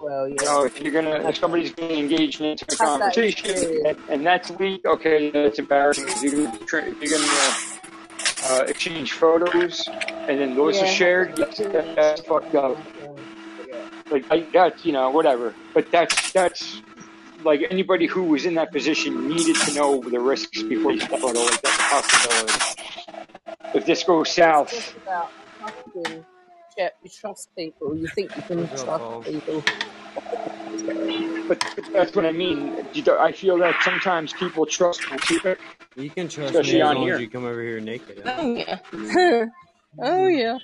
Well, 0.02 0.27
yeah. 0.27 0.36
You 0.38 0.45
know, 0.45 0.65
if 0.65 0.81
you're 0.81 0.91
gonna, 0.91 1.30
if 1.30 1.38
somebody's 1.38 1.73
gonna 1.73 1.94
engage 1.94 2.41
in 2.41 2.48
into 2.48 2.65
a 2.69 2.76
conversation 2.76 3.86
and, 3.86 3.98
and 4.10 4.26
that's 4.26 4.52
weak, 4.52 4.86
okay, 4.86 5.30
that's 5.30 5.57
embarrassing. 5.57 6.03
If 6.10 6.22
you're 6.22 6.48
gonna, 6.48 6.57
if 6.60 7.02
you're 7.02 7.18
gonna 7.18 8.61
uh, 8.61 8.65
exchange 8.65 9.14
photos 9.14 9.88
and 9.88 10.38
then 10.38 10.53
those 10.53 10.81
are 10.81 10.88
shared, 10.88 11.38
that's 11.38 12.22
fucked 12.22 12.56
up. 12.56 12.77
Like 14.11 14.26
I, 14.31 14.48
that's 14.52 14.86
you 14.86 14.91
know 14.94 15.10
whatever, 15.11 15.53
but 15.73 15.91
that's 15.91 16.31
that's 16.31 16.81
like 17.44 17.61
anybody 17.69 18.06
who 18.06 18.23
was 18.23 18.45
in 18.45 18.56
that 18.56 18.72
position 18.72 19.27
needed 19.27 19.56
to 19.56 19.73
know 19.73 20.02
the 20.02 20.19
risks 20.19 20.64
before 20.64 20.91
you 20.91 20.99
step 20.99 21.19
photo. 21.19 21.40
Like 21.40 21.61
that's 21.61 21.76
a 21.77 21.81
possibility. 21.81 22.81
If 23.76 23.86
this 23.86 24.03
goes 24.03 24.31
south, 24.31 24.95
about 24.98 25.30
trusting, 25.60 26.26
yeah, 26.77 26.90
you 27.03 27.10
trust 27.10 27.49
people, 27.56 27.95
you 27.95 28.07
think 28.07 28.36
you 28.36 28.41
can 28.44 28.68
trust 28.68 29.30
people. 29.30 29.64
but, 31.48 31.60
but 31.76 31.94
that's 31.94 32.15
what 32.15 32.26
I 32.26 32.31
mean. 32.31 32.73
I 33.19 33.31
feel 33.31 33.57
that 33.60 33.76
sometimes 33.84 34.34
people 34.34 34.65
trust 34.65 35.02
people, 35.27 35.56
You 35.95 36.10
can 36.10 36.27
trust 36.30 36.52
especially 36.56 36.73
me 36.76 36.81
as 36.81 36.88
on 36.90 36.95
long 36.95 37.06
here. 37.06 37.15
as 37.15 37.22
you 37.22 37.30
come 37.30 37.45
over 37.45 37.61
here 37.61 37.80
naked. 37.80 38.22
Oh 38.26 38.56
yeah. 38.56 38.80
oh 40.02 40.27
yeah. 40.27 40.57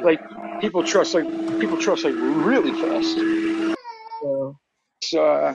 Like 0.00 0.20
people 0.60 0.82
trust 0.82 1.14
like 1.14 1.26
people 1.60 1.78
trust 1.78 2.04
like 2.04 2.14
really 2.16 2.72
fast. 2.72 3.18
Well, 4.22 4.58
So 5.02 5.26
uh, 5.26 5.54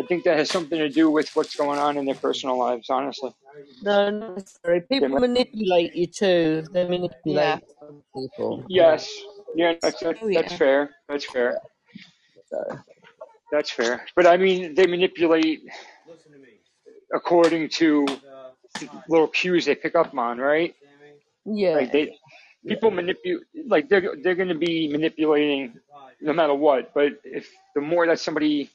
I 0.00 0.02
think 0.04 0.24
that 0.24 0.38
has 0.38 0.50
something 0.50 0.78
to 0.78 0.88
do 0.88 1.10
with 1.10 1.34
what's 1.36 1.56
going 1.56 1.78
on 1.78 1.96
in 1.98 2.04
their 2.04 2.14
personal 2.16 2.58
lives. 2.58 2.90
Honestly, 2.90 3.32
no, 3.82 4.10
not 4.10 4.36
necessarily. 4.36 4.80
People 4.90 5.08
Yeah. 5.08 5.18
manipulate 5.20 5.94
you 5.94 6.06
too. 6.06 6.64
They 6.72 6.88
manipulate 6.88 7.62
other 7.82 7.94
people. 8.14 8.64
yes, 8.68 9.10
yeah, 9.54 9.74
that's 9.82 10.00
that's, 10.00 10.20
Oh 10.22 10.28
that's 10.32 10.52
fair. 10.54 10.90
That's 11.08 11.24
fair. 11.26 11.60
So, 12.50 12.64
That's 13.52 13.70
fair. 13.70 14.04
But 14.16 14.26
I 14.26 14.36
mean, 14.36 14.74
they 14.74 14.86
manipulate 14.86 15.62
according 17.14 17.68
to 17.70 18.06
little 19.08 19.28
cues 19.28 19.64
they 19.66 19.74
pick 19.74 19.94
up 19.94 20.16
on, 20.16 20.38
right? 20.38 20.74
yeah. 21.46 21.74
Like 21.74 21.92
they 21.92 22.16
people 22.68 22.90
manipulate 22.90 23.44
like 23.66 23.88
they're 23.88 24.14
they're 24.22 24.34
going 24.36 24.48
to 24.48 24.54
be 24.54 24.88
manipulating 24.88 25.74
no 26.20 26.32
matter 26.32 26.54
what. 26.54 26.94
But 26.94 27.14
if 27.24 27.50
the 27.74 27.80
more 27.80 28.06
that 28.06 28.20
somebody 28.20 28.70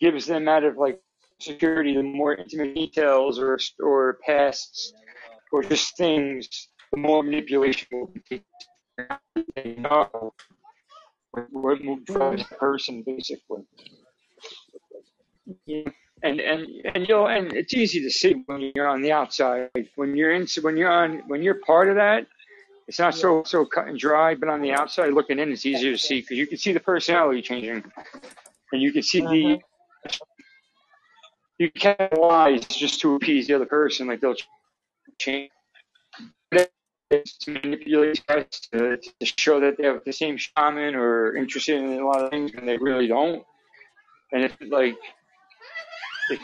gives 0.00 0.26
them 0.26 0.48
out 0.48 0.64
of 0.64 0.76
like 0.78 1.00
security, 1.40 1.94
the 1.96 2.02
more 2.02 2.34
intimate 2.36 2.74
details 2.74 3.38
or 3.38 3.58
or 3.82 4.18
pasts 4.26 4.92
or 5.52 5.62
just 5.62 5.96
things, 5.96 6.68
the 6.92 6.98
more 6.98 7.22
manipulation 7.22 7.88
will 7.92 8.12
be. 8.30 8.42
They 9.56 9.76
know 9.78 10.34
what 11.32 11.46
what 11.52 11.84
will 11.84 11.98
drive 12.04 12.38
the 12.40 12.56
person 12.56 13.02
basically. 13.06 13.64
Yeah. 15.66 15.90
And 16.22 16.40
and 16.40 16.66
and 16.94 17.08
you'll 17.08 17.28
and 17.28 17.52
it's 17.52 17.74
easy 17.74 18.02
to 18.02 18.10
see 18.10 18.42
when 18.46 18.72
you're 18.74 18.88
on 18.88 19.02
the 19.02 19.12
outside. 19.12 19.70
When 19.96 20.16
you're 20.16 20.32
in 20.34 20.46
when 20.62 20.76
you're 20.76 20.90
on 20.90 21.22
when 21.28 21.42
you're 21.42 21.60
part 21.66 21.88
of 21.88 21.96
that, 21.96 22.26
it's 22.88 22.98
not 22.98 23.14
so 23.14 23.42
so 23.44 23.64
cut 23.64 23.88
and 23.88 23.98
dry. 23.98 24.34
But 24.34 24.48
on 24.50 24.60
the 24.60 24.72
outside 24.72 25.12
looking 25.14 25.38
in, 25.38 25.52
it's 25.52 25.64
easier 25.66 25.92
to 25.92 25.98
see 25.98 26.20
because 26.20 26.36
you 26.38 26.46
can 26.46 26.58
see 26.58 26.72
the 26.72 26.80
personality 26.80 27.42
changing, 27.42 27.84
and 28.72 28.82
you 28.82 28.92
can 28.92 29.02
see 29.02 29.22
Uh-huh. 29.22 29.32
the 29.32 29.60
you 31.58 31.70
can't 31.70 32.18
lies 32.18 32.64
just 32.66 33.00
to 33.00 33.14
appease 33.16 33.46
the 33.46 33.54
other 33.54 33.66
person. 33.66 34.06
Like 34.08 34.20
they'll 34.20 34.34
change. 35.18 35.50
It's 37.12 37.36
to 37.38 37.52
manipulate 37.52 38.24
guys 38.28 38.46
to, 38.72 38.96
to 38.96 39.26
show 39.36 39.58
that 39.60 39.76
they 39.76 39.84
have 39.84 40.02
the 40.06 40.12
same 40.12 40.36
shaman 40.36 40.94
or 40.94 41.34
interested 41.36 41.82
in 41.82 41.98
a 41.98 42.06
lot 42.06 42.22
of 42.22 42.30
things 42.30 42.54
when 42.54 42.66
they 42.66 42.76
really 42.76 43.08
don't. 43.08 43.42
And 44.32 44.44
it's 44.44 44.54
like 44.70 44.94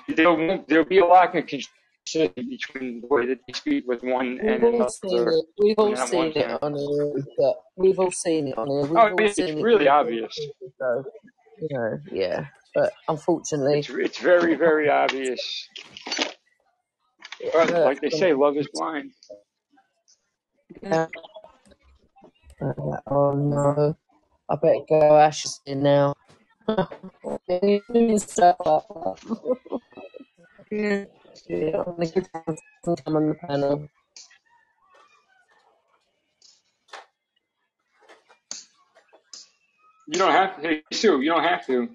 there 0.09 0.33
won't 0.33 0.69
there'll 0.69 0.85
be 0.85 0.99
a 0.99 1.07
lack 1.07 1.35
of 1.35 1.47
consistency 1.47 2.33
between 2.49 3.01
the 3.01 3.07
way 3.09 3.27
that 3.27 3.39
they 3.47 3.53
speak 3.53 3.85
with 3.87 4.03
one 4.03 4.39
We've 4.41 4.41
and 4.53 4.65
another. 4.65 5.31
it. 5.31 5.45
We've 5.59 5.79
all 5.79 5.97
seen 5.97 6.33
it 6.37 6.63
on 6.63 6.75
here. 6.77 7.55
We've 7.77 7.99
all 7.99 8.11
seen 8.13 8.49
it 8.49 8.59
on 8.59 8.69
here. 8.69 8.81
We've 8.83 8.97
Oh, 8.97 9.15
it's 9.19 9.39
it. 9.39 9.57
really 9.63 9.79
with 9.85 9.89
obvious. 9.89 10.39
So, 10.79 11.05
you 11.61 11.69
know, 11.71 11.99
yeah. 12.13 12.47
But 12.75 12.93
unfortunately, 13.09 13.79
It's 13.81 13.89
it's 13.91 14.19
very 14.19 14.55
very 14.55 14.89
obvious. 14.91 15.69
it 17.41 17.53
hurts 17.53 17.73
like 17.73 18.01
they 18.01 18.11
say, 18.11 18.33
love 18.35 18.57
is 18.57 18.69
blind. 18.75 19.13
Yeah. 20.83 21.07
Uh, 22.61 22.73
Oh 23.09 23.33
no. 23.33 23.97
I 24.49 24.55
better 24.57 24.79
go 24.89 25.17
ashes 25.19 25.61
in 25.67 25.83
now. 25.83 26.15
That. 26.67 26.91
yeah. 30.71 31.85
Give 32.15 32.27
some 32.85 32.97
time 32.97 33.17
on 33.17 33.29
the. 33.29 33.89
You 40.09 40.19
don't 40.21 40.33
have 40.33 40.57
to. 40.57 40.63
Hey, 40.69 40.83
Sue, 40.93 41.21
you 41.23 41.31
don't 41.31 41.45
have 41.45 41.67
to. 41.67 41.89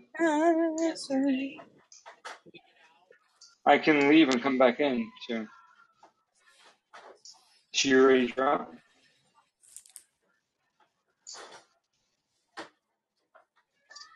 I 3.65 3.79
can 3.79 4.09
leave 4.09 4.29
and 4.29 4.41
come 4.43 4.57
back 4.59 4.79
in. 4.81 5.09
So 5.29 5.47
she 7.73 7.95
already 7.95 8.27
dropped. 8.27 8.75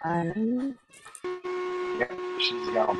Um, 0.06 0.78
Yeah, 2.00 2.08
she's 2.40 2.70
gone. 2.74 3.00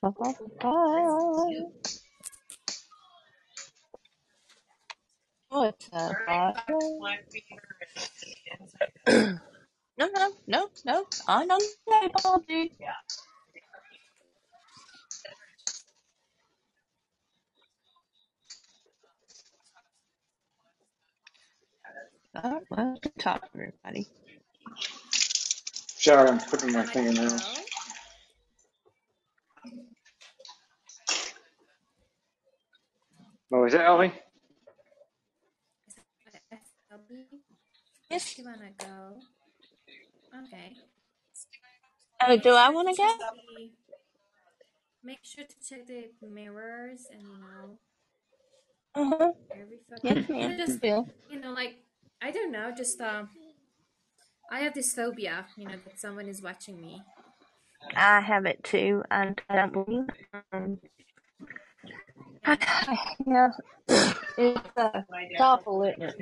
What's 0.00 0.20
up, 5.92 6.16
Audrey? 6.28 6.96
No, 9.96 10.08
no, 10.14 10.32
no, 10.48 10.68
no. 10.84 11.06
I'm 11.28 11.50
on 11.50 11.60
the 11.60 11.92
table, 12.00 12.44
dude. 12.48 12.70
Oh, 22.42 22.60
well, 22.70 22.98
good 23.00 23.12
talk, 23.18 23.48
everybody. 23.54 24.06
Sorry, 25.86 26.28
I'm 26.28 26.40
putting 26.40 26.72
my 26.72 26.84
fingernails. 26.84 27.42
Oh, 33.52 33.64
is 33.64 33.72
that 33.72 33.86
Ellie? 33.86 34.12
Yes, 38.10 38.36
you 38.38 38.44
want 38.44 38.60
to 38.60 38.86
go? 38.86 39.20
Okay. 40.36 40.76
Oh, 42.22 42.36
do 42.36 42.50
I 42.50 42.70
want 42.70 42.88
to 42.88 42.96
go? 42.96 43.08
Make 45.02 45.18
sure 45.22 45.44
to 45.44 45.54
check 45.68 45.86
the 45.86 46.08
mirrors 46.26 47.06
and 47.12 47.22
you 47.22 47.38
know 47.42 47.78
Uh-huh. 48.94 49.32
every 49.52 49.78
Yes, 50.02 50.24
fucking. 50.24 50.28
ma'am. 50.28 50.56
Just 50.58 50.82
Will. 50.82 51.08
you 51.30 51.40
know, 51.40 51.52
like 51.52 51.76
I 52.22 52.30
don't 52.30 52.52
know, 52.52 52.72
just 52.76 53.00
um, 53.00 53.28
I 54.50 54.60
have 54.60 54.74
this 54.74 54.94
phobia, 54.94 55.46
you 55.56 55.66
know, 55.66 55.72
that 55.84 56.00
someone 56.00 56.28
is 56.28 56.42
watching 56.42 56.80
me. 56.80 57.02
I 57.96 58.20
have 58.20 58.46
it 58.46 58.62
too. 58.64 59.02
I, 59.10 59.34
I 59.48 59.56
don't 59.56 59.72
believe. 59.72 60.06
Um, 60.52 60.78
yeah, 63.26 63.50
it's 64.38 64.60
uh, 64.76 65.02
awful, 65.40 65.82
isn't 65.84 66.02
it? 66.02 66.14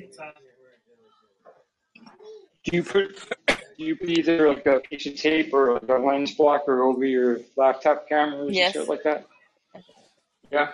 Do 2.64 2.76
you 2.76 2.82
put 2.84 3.16
do 3.16 3.22
you 3.76 3.96
put 3.96 4.08
either 4.10 4.48
like 4.48 4.66
a 4.66 4.80
piece 4.80 5.06
of 5.06 5.16
tape 5.16 5.52
or 5.52 5.74
like 5.74 5.88
a 5.88 5.94
lens 5.94 6.34
blocker 6.34 6.82
over 6.82 7.04
your 7.04 7.40
laptop 7.56 8.08
cameras 8.08 8.56
Yes. 8.56 8.74
and 8.74 8.82
shit 8.82 8.88
like 8.88 9.02
that? 9.04 9.26
Yeah. 10.50 10.70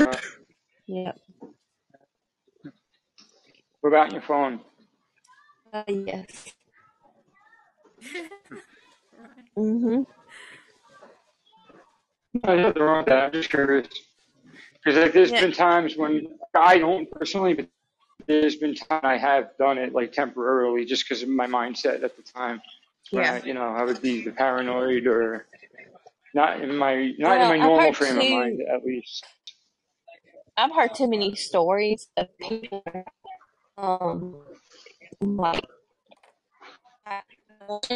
Uh, 0.00 0.16
Yep. 0.86 1.18
what 3.80 3.88
about 3.88 4.12
your 4.12 4.22
phone? 4.22 4.60
Uh, 5.72 5.84
yes. 5.88 6.26
Mhm. 9.56 10.06
I 12.44 12.52
have 12.56 12.74
the 12.74 12.82
wrong 12.82 13.04
that. 13.06 13.24
I'm 13.24 13.32
just 13.32 13.50
curious 13.50 13.86
because 14.84 15.00
like, 15.02 15.12
there's 15.12 15.30
Yeah. 15.30 15.40
been 15.42 15.52
times 15.52 15.96
when 15.96 16.38
I 16.54 16.78
don't 16.78 17.10
personally, 17.10 17.54
but 17.54 17.68
there's 18.26 18.56
been 18.56 18.74
times 18.74 19.00
I 19.02 19.16
have 19.16 19.56
done 19.58 19.78
it 19.78 19.92
like 19.92 20.12
temporarily 20.12 20.84
just 20.84 21.04
because 21.04 21.22
of 21.22 21.28
my 21.28 21.46
mindset 21.46 22.02
at 22.02 22.16
the 22.16 22.22
time. 22.22 22.60
Yeah. 23.10 23.40
I, 23.42 23.46
you 23.46 23.54
know, 23.54 23.74
I 23.74 23.84
would 23.84 24.00
be 24.00 24.22
paranoid 24.30 25.06
or 25.06 25.46
not 26.34 26.60
in 26.60 26.76
my 26.76 27.12
not 27.18 27.38
Well, 27.38 27.52
in 27.52 27.58
my 27.60 27.66
normal 27.66 27.92
frame 27.92 28.18
of 28.18 28.30
mind 28.30 28.62
at 28.62 28.84
least. 28.84 29.24
I've 30.56 30.74
heard 30.74 30.94
too 30.94 31.08
many 31.08 31.34
stories 31.34 32.08
of 32.16 32.28
people, 32.38 32.84
um, 33.78 34.36
like 35.20 35.64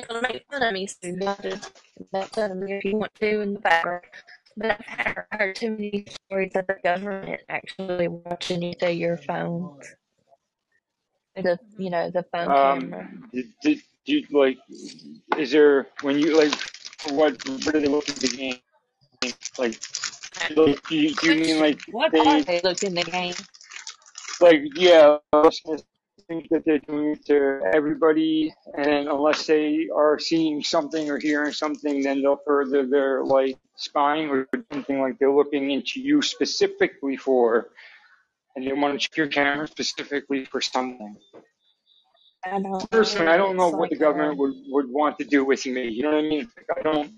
gonna 0.09 0.23
make 0.23 0.45
fun 0.51 0.63
of 0.63 0.73
me, 0.73 0.87
so 0.87 0.97
you 1.03 1.19
have 1.27 1.43
to 1.43 1.61
make 2.13 2.27
fun 2.29 2.51
of 2.51 2.57
me 2.59 2.73
if 2.75 2.85
you 2.85 2.97
want 2.97 3.15
to 3.17 3.41
in 3.41 3.55
the 3.55 3.61
background. 3.61 4.05
But 4.57 4.71
I've 4.71 4.87
heard, 4.87 5.27
heard 5.33 5.57
too 5.57 5.71
many 5.73 6.07
stories 6.25 6.53
of 6.55 6.67
the 6.67 6.77
government 6.83 7.43
actually 7.49 8.09
watching 8.09 8.63
you 8.63 8.73
through 8.79 8.91
your 8.91 9.19
phone, 9.19 9.79
the 11.37 11.59
you 11.79 11.91
know 11.91 12.11
the 12.11 12.23
phone 12.25 12.47
camera. 12.47 13.01
Um, 13.01 13.31
did, 13.33 13.47
did 13.63 13.81
you 14.07 14.25
like? 14.31 14.59
Is 15.37 15.51
there 15.51 15.87
when 16.03 16.19
you 16.19 16.37
like? 16.37 16.55
What 17.11 17.37
what 17.49 17.75
are 17.75 17.81
they 17.81 17.89
looking 17.89 18.15
at 18.15 18.21
the 18.21 18.37
game? 18.37 18.59
Like, 19.59 19.79
like 20.57 20.83
do 20.89 20.97
you, 20.97 21.15
do 21.15 21.35
you 21.35 21.41
mean 21.41 21.61
like 21.61 21.81
What 21.91 22.15
are 22.15 22.43
they 22.43 22.43
they 22.43 22.61
looking 22.63 22.95
the 22.95 23.05
game? 23.05 23.35
like 24.41 24.63
yeah? 24.77 25.19
I 25.33 25.37
was 25.37 25.61
gonna 25.65 25.79
think 26.29 26.49
that 26.51 26.65
they're 26.65 26.79
doing 26.79 27.13
it 27.13 27.25
to 27.27 27.61
everybody, 27.73 28.53
and 28.77 29.09
unless 29.09 29.47
they 29.47 29.89
are 29.95 30.19
seeing 30.19 30.63
something 30.63 31.11
or 31.11 31.19
hearing 31.19 31.53
something, 31.53 32.03
then 32.03 32.23
they'll 32.23 32.41
further 32.45 32.87
their 32.87 33.25
like 33.25 33.59
spying 33.77 34.29
or 34.29 34.49
something 34.73 35.01
like 35.01 35.19
they're 35.19 35.33
looking 35.33 35.71
into 35.71 36.01
you 36.01 36.23
specifically 36.23 37.17
for, 37.17 37.69
and 38.57 38.67
they 38.67 38.75
want 38.75 38.95
to 38.95 39.01
check 39.01 39.17
your 39.19 39.29
camera 39.29 39.69
specifically 39.69 40.47
for 40.47 40.63
something. 40.63 41.17
I 42.47 42.59
know. 42.59 42.89
Personally, 42.91 43.29
I 43.29 43.39
don't 43.39 43.57
know 43.57 43.69
It's 43.69 43.75
what 43.75 43.91
the 43.91 43.97
like 43.97 44.01
government 44.01 44.39
would, 44.39 44.55
would 44.69 44.91
want 44.91 45.19
to 45.21 45.27
do 45.27 45.45
with 45.45 45.67
me. 45.67 45.89
You 45.89 46.05
know 46.05 46.11
what 46.13 46.19
I 46.19 46.23
mean? 46.23 46.51
Like, 46.57 46.79
I 46.79 46.83
don't. 46.83 47.13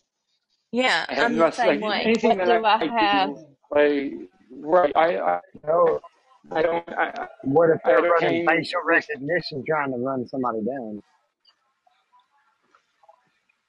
yeah, 0.72 1.06
I 1.08 1.14
have 1.14 1.28
I'm 1.28 1.36
the 1.36 1.50
nothing. 1.50 1.56
same 1.56 1.80
Like 1.80 1.80
way. 1.80 2.04
anything 2.04 2.36
What 2.36 2.38
that 2.38 2.48
do 2.48 2.64
I, 2.64 2.64
I 2.64 2.78
I 2.80 2.88
have? 2.88 3.30
do, 3.32 3.46
like 3.70 4.12
right. 4.50 4.92
I 4.96 5.18
I, 5.18 5.40
No. 5.66 6.00
I 6.52 6.62
don't. 6.62 6.88
I, 6.90 7.10
I 7.16 7.28
What 7.42 7.70
if 7.70 7.80
I 7.84 7.92
they're 7.92 8.02
don't 8.02 8.10
running 8.10 8.18
hang. 8.18 8.46
facial 8.46 8.80
recognition 8.86 9.64
trying 9.66 9.92
to 9.92 9.98
run 9.98 10.26
somebody 10.28 10.60
down? 10.64 11.02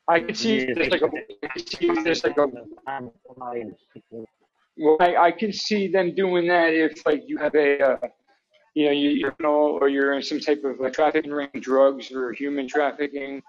I 0.07 0.21
could 0.21 0.37
see 0.37 0.59
You 0.59 0.75
there's 0.75 0.91
like 0.91 1.03
a. 1.03 1.09
that 1.13 1.23
I 1.43 1.47
could 1.49 1.69
see 1.69 2.03
there's 2.03 2.23
like 2.23 2.37
a. 2.37 2.47
Well, 4.79 4.97
I, 4.99 5.15
I 5.17 5.31
can 5.31 5.51
see 5.51 5.87
them 5.87 6.15
doing 6.15 6.47
that 6.47 6.73
if 6.73 7.05
like 7.05 7.23
you 7.27 7.37
have 7.37 7.55
a. 7.55 7.81
Uh, 7.81 7.97
you 8.75 8.85
know, 8.85 8.91
you, 8.91 9.09
you're 9.09 9.35
or 9.45 9.89
you're 9.89 10.13
in 10.13 10.21
some 10.21 10.39
type 10.39 10.63
of 10.63 10.79
like, 10.79 10.93
trafficking 10.93 11.31
ring, 11.31 11.49
drugs 11.59 12.11
or 12.11 12.31
human 12.31 12.67
trafficking, 12.67 13.41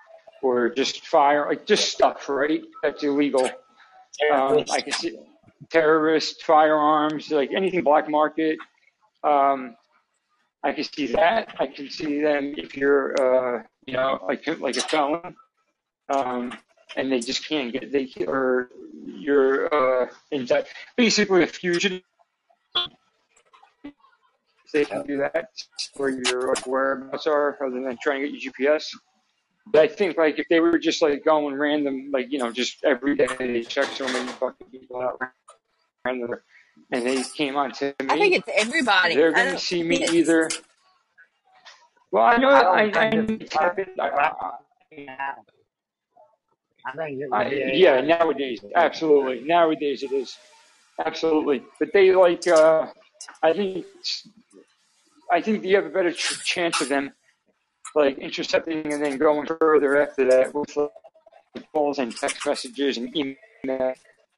or 0.43 0.71
just 0.71 1.07
fire, 1.07 1.47
like 1.49 1.67
just 1.67 1.93
stuff, 1.93 2.29
right? 2.29 2.63
That's 2.83 3.05
illegal. 3.05 3.49
Um, 4.33 4.65
I 4.71 4.81
can 4.81 4.93
see 4.93 5.19
terrorist 5.71 6.43
firearms, 6.43 7.31
like 7.31 7.51
anything 7.55 7.85
black 7.85 8.09
market. 8.09 8.59
Um, 9.23 9.77
I 10.63 10.73
can 10.73 10.85
see 10.85 11.07
that. 11.09 11.55
I 11.59 11.67
can 11.67 11.89
see 11.91 12.21
them 12.21 12.55
if 12.57 12.77
you're, 12.77 13.15
uh, 13.21 13.63
you 13.87 13.95
know, 13.95 14.19
like 14.27 14.47
like 14.61 14.77
a 14.77 14.81
felon, 14.81 15.37
um, 16.09 16.53
and 16.97 17.11
they 17.11 17.21
just 17.21 17.49
can't 17.49 17.73
get 17.73 17.93
they 17.93 18.09
or 18.27 18.71
you're 19.05 19.73
uh, 19.73 20.09
in 20.31 20.47
that, 20.47 20.67
basically 20.97 21.43
a 21.43 21.47
fugitive. 21.47 22.03
They 24.73 24.85
can 24.85 25.05
do 25.05 25.19
that 25.19 25.49
where 25.97 26.11
your 26.11 26.55
whereabouts 26.65 27.27
are, 27.27 27.59
other 27.65 27.81
than 27.81 27.99
trying 28.01 28.23
to 28.23 28.31
get 28.31 28.41
your 28.41 28.53
GPS. 28.53 28.87
But 29.67 29.83
I 29.83 29.89
think 29.89 30.17
like 30.17 30.39
if 30.39 30.47
they 30.49 30.61
were 30.61 30.79
just 30.79 31.03
like 31.03 31.25
going 31.25 31.55
random, 31.55 32.11
like 32.13 32.31
you 32.31 32.39
know, 32.39 32.53
just 32.53 32.85
every 32.85 33.17
day 33.17 33.27
they 33.39 33.63
check 33.63 33.87
so 33.87 34.07
many 34.07 34.29
fucking 34.33 34.69
people 34.69 35.03
out 35.03 35.21
random, 36.05 36.37
and 36.93 37.07
they 37.07 37.23
came 37.37 37.57
on 37.57 37.73
to 37.73 37.87
me. 37.87 38.07
I 38.09 38.19
think 38.19 38.35
it's 38.35 38.49
everybody. 38.55 39.17
they're 39.17 39.33
going 39.33 39.53
to 39.53 39.59
see 39.59 39.83
me 39.83 40.03
it's 40.03 40.13
either. 40.13 40.49
Well, 42.13 42.25
I 42.25 42.37
know 42.37 42.51
I 42.51 42.83
I 42.83 42.91
don't 42.91 42.97
I, 42.97 43.11
think 43.11 43.43
it's 43.43 43.57
I, 43.57 43.73
I, 44.01 44.33
I 44.97 45.07
think 46.97 47.21
it 47.21 47.31
would 47.31 47.35
I 47.35 47.51
be 47.51 47.73
yeah 47.75 47.97
AI. 47.97 48.01
nowadays 48.03 48.61
absolutely 48.75 49.41
nowadays 49.47 50.03
it 50.03 50.13
is 50.13 50.37
absolutely, 51.05 51.63
but 51.79 51.93
they 51.93 52.15
like 52.15 52.47
uh, 52.47 52.87
I 53.43 53.53
think 53.53 53.87
I 55.31 55.41
think 55.41 55.65
you 55.65 55.77
have 55.77 55.87
a 55.87 55.91
better 55.91 56.13
chance 56.13 56.81
of 56.81 56.89
them 56.89 57.13
like 57.95 58.19
intercepting 58.19 58.93
and 58.93 59.03
then 59.03 59.19
going 59.19 59.47
further 59.47 60.01
after 60.01 60.29
that 60.31 60.55
with 60.55 60.77
like, 60.77 60.91
calls 61.73 61.99
and 61.99 62.17
text 62.17 62.47
messages 62.47 62.97
and 62.97 63.15
email. 63.17 63.95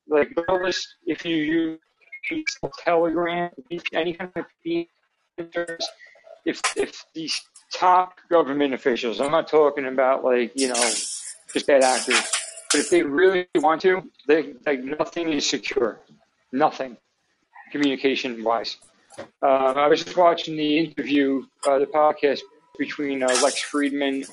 Like 0.08 0.32
regardless 0.36 0.96
if 1.06 1.24
you 1.24 1.78
use 2.28 2.46
Telegram, 2.84 3.50
any 3.92 4.14
kind 4.14 4.32
of 4.36 4.46
if 6.44 6.60
if 6.76 7.04
these 7.14 7.40
top 7.72 8.14
government 8.30 8.74
officials, 8.74 9.20
I'm 9.20 9.30
not 9.30 9.48
talking 9.48 9.86
about 9.86 10.24
like 10.24 10.52
you 10.54 10.68
know 10.68 10.90
just 11.52 11.66
bad 11.66 11.82
actors, 11.82 12.20
but 12.70 12.80
if 12.80 12.90
they 12.90 13.02
really 13.02 13.46
want 13.56 13.80
to, 13.82 14.02
they 14.26 14.54
like 14.66 14.82
nothing 14.82 15.32
is 15.32 15.48
secure, 15.48 16.00
nothing 16.52 16.96
communication 17.70 18.42
wise. 18.44 18.76
Uh, 19.42 19.46
I 19.76 19.88
was 19.88 20.02
just 20.04 20.16
watching 20.16 20.56
the 20.56 20.78
interview, 20.78 21.44
uh, 21.66 21.78
the 21.78 21.86
podcast 21.86 22.40
between 22.78 23.22
uh, 23.22 23.28
Lex 23.42 23.62
Fridman, 23.70 24.26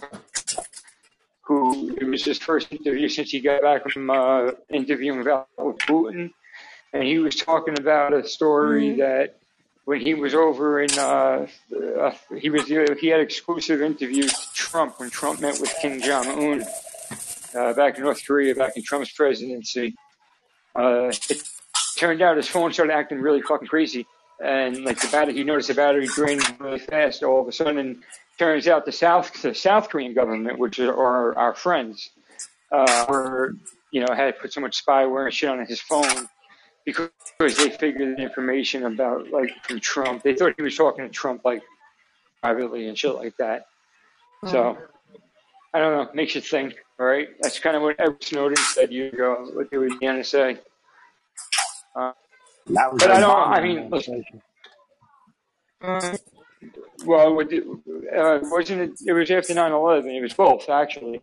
who 1.42 1.96
it 2.00 2.06
was 2.06 2.24
his 2.24 2.38
first 2.38 2.72
interview 2.72 3.10
since 3.10 3.32
he 3.32 3.40
got 3.40 3.62
back 3.62 3.90
from 3.90 4.10
uh, 4.10 4.52
interviewing 4.70 5.20
with 5.20 5.78
Putin, 5.80 6.32
and 6.94 7.04
he 7.04 7.18
was 7.20 7.36
talking 7.36 7.78
about 7.78 8.14
a 8.14 8.28
story 8.28 8.90
Mhm. 8.92 8.98
that 9.00 9.36
when 9.86 10.00
he 10.00 10.14
was 10.14 10.36
over 10.36 10.82
in, 10.82 10.92
uh, 11.00 11.48
uh, 12.00 12.12
he 12.38 12.50
was 12.50 12.66
he 12.68 13.08
had 13.08 13.20
exclusive 13.20 13.82
interviews 13.82 14.32
with 14.32 14.52
Trump 14.54 15.00
when 15.00 15.10
Trump 15.10 15.42
met 15.42 15.60
with 15.60 15.74
Kim 15.82 16.00
Jong 16.00 16.28
Un 16.28 16.64
uh, 17.56 17.74
back 17.74 17.98
in 17.98 18.04
North 18.04 18.26
Korea, 18.26 18.56
back 18.56 18.76
in 18.76 18.84
Trump's 18.84 19.12
presidency. 19.12 19.96
Uh, 20.76 21.12
it 21.30 21.42
turned 21.98 22.22
out 22.22 22.38
his 22.38 22.48
phone 22.48 22.72
started 22.72 22.94
acting 22.94 23.20
really 23.20 23.42
fucking 23.42 23.68
crazy, 23.68 24.06
and 24.44 24.84
like 24.86 25.00
the 25.00 25.08
battery, 25.08 25.36
he 25.36 25.44
noticed 25.44 25.68
the 25.68 25.74
battery 25.74 26.08
draining 26.08 26.46
really 26.60 26.80
fast. 26.80 27.24
All 27.24 27.42
of 27.42 27.48
a 27.48 27.52
sudden, 27.52 28.04
turns 28.38 28.68
out 28.68 28.86
the 28.86 28.92
South, 28.92 29.42
the 29.42 29.54
South 29.54 29.90
Korean 29.90 30.14
government, 30.14 30.60
which 30.60 30.80
are, 30.80 31.38
our 31.38 31.54
friends, 31.54 32.10
uh, 32.72 33.06
were 33.10 33.56
you 33.92 34.02
know 34.02 34.14
had 34.14 34.38
put 34.40 34.54
so 34.54 34.62
much 34.62 34.86
spyware 34.86 35.26
and 35.26 35.34
shit 35.34 35.50
on 35.50 35.66
his 35.66 35.82
phone 35.82 36.28
because 36.86 37.10
they 37.38 37.70
figured 37.70 38.18
the 38.18 38.22
information 38.22 38.86
about 38.86 39.30
like 39.32 39.52
from 39.64 39.80
Trump. 39.80 40.24
They 40.24 40.36
thought 40.36 40.54
he 40.58 40.64
was 40.64 40.76
talking 40.76 41.06
to 41.06 41.10
Trump 41.10 41.42
like 41.44 41.62
privately 42.42 42.88
and 42.88 42.98
shit 42.98 43.16
like 43.16 43.36
that. 43.38 43.66
So 44.48 44.78
I 45.74 45.80
don't 45.80 45.94
know, 45.98 46.12
makes 46.14 46.36
you 46.36 46.42
think, 46.42 46.76
right? 46.98 47.28
That's 47.42 47.60
kind 47.60 47.76
of 47.76 47.84
what 47.84 47.96
Edward 48.00 48.24
Snowden 48.24 48.58
said 48.58 48.92
years 48.92 49.14
ago, 49.14 49.50
what 49.54 49.70
they 49.72 49.78
were 49.78 49.90
the 49.90 49.96
NSA. 50.02 50.60
Uh, 51.96 52.14
That 52.68 52.94
was 52.94 53.02
but 53.02 53.12
I 53.12 53.20
don't. 53.20 53.50
I 53.52 53.62
mean, 53.62 53.90
listen. 53.90 54.24
administration. 55.82 56.20
Well, 57.06 57.36
the, 57.50 57.62
uh, 58.16 58.40
wasn't 58.50 58.82
it? 58.82 58.92
It 59.08 59.14
was 59.14 59.32
after 59.32 59.54
9/11. 59.54 60.16
It 60.18 60.22
was 60.22 60.34
both 60.34 60.70
actually. 60.70 61.22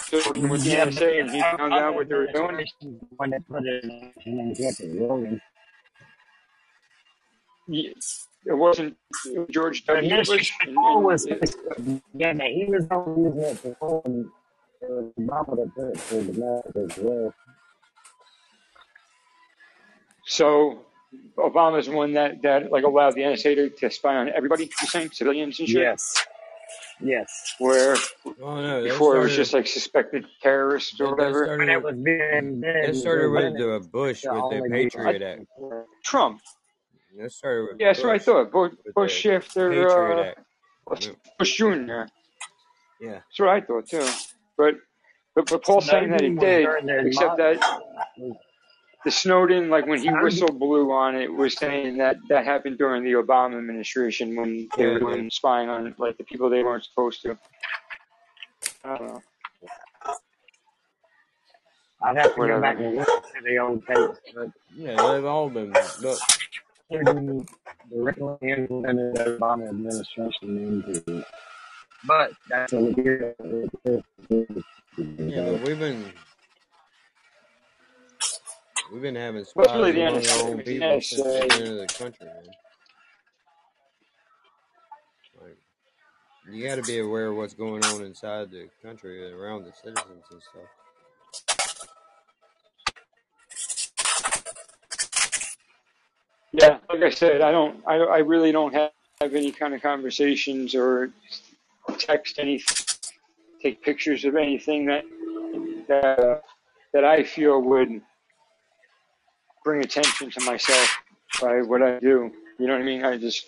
So 0.00 0.18
with 0.34 0.64
the 0.64 0.70
NSA, 0.72 1.20
and 1.20 1.30
he 1.30 1.40
found 1.40 1.72
out 1.74 1.94
what 1.94 2.08
they 2.08 2.14
were 2.16 2.26
doing. 2.26 2.50
administration 2.50 3.00
when 3.16 3.30
they 3.30 3.38
put 3.40 3.64
it 3.64 3.84
in 3.84 4.12
and 4.40 4.56
kept 4.56 4.80
it 8.46 8.52
rolling. 8.52 8.52
Ye- 8.52 8.52
It 8.52 8.54
wasn't 8.58 8.96
George 9.50 9.84
The 9.86 9.94
W. 9.94 10.24
Bush, 10.24 10.52
and, 10.62 10.70
and 10.76 11.04
was 11.04 11.26
it, 11.26 11.54
yeah, 12.14 12.32
but 12.32 12.46
he 12.46 12.66
was 12.68 12.86
only 12.90 13.22
using 13.24 13.42
it 13.42 13.62
before 13.62 14.02
and 14.04 14.26
it 14.82 14.90
was 14.90 15.12
Obama 15.18 15.56
that 15.56 15.72
put 15.74 15.88
it 15.90 16.00
for 16.00 16.14
the 16.22 16.32
America 16.32 16.86
as 16.90 16.98
well. 16.98 17.34
so 20.26 20.78
Obama's 21.38 21.86
the 21.86 21.92
one 21.92 22.14
that 22.14 22.42
that 22.42 22.70
like 22.72 22.84
allowed 22.84 23.14
the 23.14 23.22
NSA 23.22 23.54
to, 23.56 23.70
to 23.70 23.90
spy 23.90 24.16
on 24.16 24.28
everybody. 24.30 24.64
You 24.80 24.86
saying 24.86 25.10
civilians 25.12 25.58
and 25.60 25.68
shit? 25.68 25.82
Yes. 25.82 26.14
Yes. 27.02 27.54
Where 27.58 27.96
Oh 28.42 28.60
no, 28.60 28.82
that 28.82 28.88
before 28.90 29.16
it 29.16 29.20
was 29.20 29.34
just 29.36 29.52
like 29.54 29.66
suspected 29.66 30.24
terrorists 30.42 31.00
or 31.00 31.16
That, 31.16 31.16
that 31.16 31.32
whatever. 31.32 31.56
When 31.58 31.68
started. 31.68 31.72
it 31.72 31.82
was 31.82 31.96
being 31.96 32.60
That 32.60 32.96
started 32.96 33.30
with 33.30 33.42
Biden 33.54 33.76
uh, 33.76 33.88
Bush 33.90 34.20
to 34.22 34.28
with 34.32 34.64
the 34.64 34.70
Patriot 34.70 35.22
Act. 35.22 35.42
Trump. 36.04 36.40
That 37.18 37.32
started 37.32 37.68
with 37.72 37.80
Yeah, 37.80 37.88
that's 37.88 38.04
what 38.04 38.14
I 38.14 38.18
thought. 38.18 38.52
Bush, 38.52 38.72
with 38.84 38.94
Bush 38.94 39.22
the 39.24 39.34
after 39.34 39.86
Patriot 39.86 40.34
uh, 40.90 40.96
Bush 41.38 41.56
Jr. 41.56 41.66
Yeah. 43.00 43.14
That's 43.14 43.38
what 43.38 43.48
I 43.48 43.60
thought 43.60 43.88
too. 43.88 44.06
But 44.56 44.74
but, 45.34 45.48
but 45.48 45.64
Paul's 45.64 45.88
saying 45.88 46.10
that 46.10 46.22
he 46.22 46.30
did, 46.30 46.68
except 47.06 47.36
that 47.38 47.58
the 49.04 49.10
Snowden, 49.10 49.70
like 49.70 49.86
when 49.86 49.98
he 49.98 50.08
Snowden 50.08 50.24
whistle 50.24 50.52
blew 50.52 50.92
on 50.92 51.16
it, 51.16 51.32
was 51.32 51.54
saying 51.56 51.98
that 51.98 52.16
that 52.28 52.44
happened 52.44 52.78
during 52.78 53.04
the 53.04 53.12
Obama 53.12 53.56
administration 53.58 54.36
when 54.36 54.68
they 54.76 54.82
Yeah, 54.84 54.90
were 54.90 54.96
it 54.96 55.00
doing 55.00 55.30
spying 55.30 55.68
on 55.68 55.94
like 55.98 56.18
the 56.18 56.24
people 56.24 56.50
they 56.50 56.62
weren't 56.62 56.84
supposed 56.84 57.22
to. 57.22 57.38
I 58.84 58.96
don't 58.96 59.06
know. 59.08 59.22
I'd 62.02 62.16
have 62.16 62.34
to 62.34 62.40
go 62.40 62.60
back 62.60 62.78
and 62.78 62.96
look 62.96 63.08
at 63.08 63.44
the 63.44 63.58
old 63.58 63.86
tapes, 63.86 64.18
but 64.34 64.48
Yeah, 64.74 64.96
they've 65.12 65.24
all 65.24 65.50
been. 65.50 65.72
Look, 66.00 66.18
Snowden 66.90 67.46
directly 67.88 68.50
implemented 68.50 69.14
the 69.14 69.38
Obama 69.38 69.68
administration 69.68 70.58
into. 70.58 71.24
But 72.06 72.32
that's 72.48 72.72
a 72.72 72.80
weird. 72.80 73.34
yeah, 74.98 75.50
but 75.50 75.62
we've 75.66 75.78
been 75.78 76.12
we've 78.92 79.02
been 79.02 79.14
having 79.14 79.44
Well, 79.54 79.66
it's 79.66 79.74
really 79.74 79.92
the 79.92 80.06
among 80.06 80.26
our 80.26 80.50
own 80.50 80.56
the 80.56 80.62
people 80.62 81.00
since 81.00 81.22
the 81.22 81.46
beginning 81.48 81.72
of 81.72 81.78
the 81.78 81.94
country, 81.94 82.26
man. 82.26 82.44
Like, 85.40 85.58
you 86.50 86.66
got 86.66 86.76
to 86.76 86.82
be 86.82 86.98
aware 86.98 87.26
of 87.26 87.36
what's 87.36 87.54
going 87.54 87.84
on 87.84 88.02
inside 88.04 88.50
the 88.50 88.68
country 88.82 89.30
around 89.32 89.64
the 89.64 89.72
citizens 89.72 90.24
and 90.30 90.42
stuff. 90.42 90.79
Yeah, 96.52 96.78
like 96.88 97.02
I 97.02 97.10
said, 97.10 97.42
I 97.42 97.52
don't, 97.52 97.82
I, 97.86 97.94
I 97.96 98.18
really 98.18 98.50
don't 98.52 98.74
have, 98.74 98.90
have 99.20 99.34
any 99.34 99.52
kind 99.52 99.74
of 99.74 99.82
conversations 99.82 100.74
or 100.74 101.10
text 101.98 102.38
any, 102.38 102.62
take 103.62 103.82
pictures 103.82 104.24
of 104.24 104.36
anything 104.36 104.86
that 104.86 105.04
that 105.88 106.18
uh, 106.18 106.38
that 106.92 107.04
I 107.04 107.22
feel 107.22 107.60
would 107.62 108.00
bring 109.64 109.82
attention 109.82 110.30
to 110.30 110.44
myself 110.44 111.02
by 111.40 111.62
what 111.62 111.82
I 111.82 111.98
do. 111.98 112.30
You 112.58 112.66
know 112.66 112.72
what 112.72 112.82
I 112.82 112.84
mean? 112.84 113.04
I 113.04 113.16
just, 113.16 113.44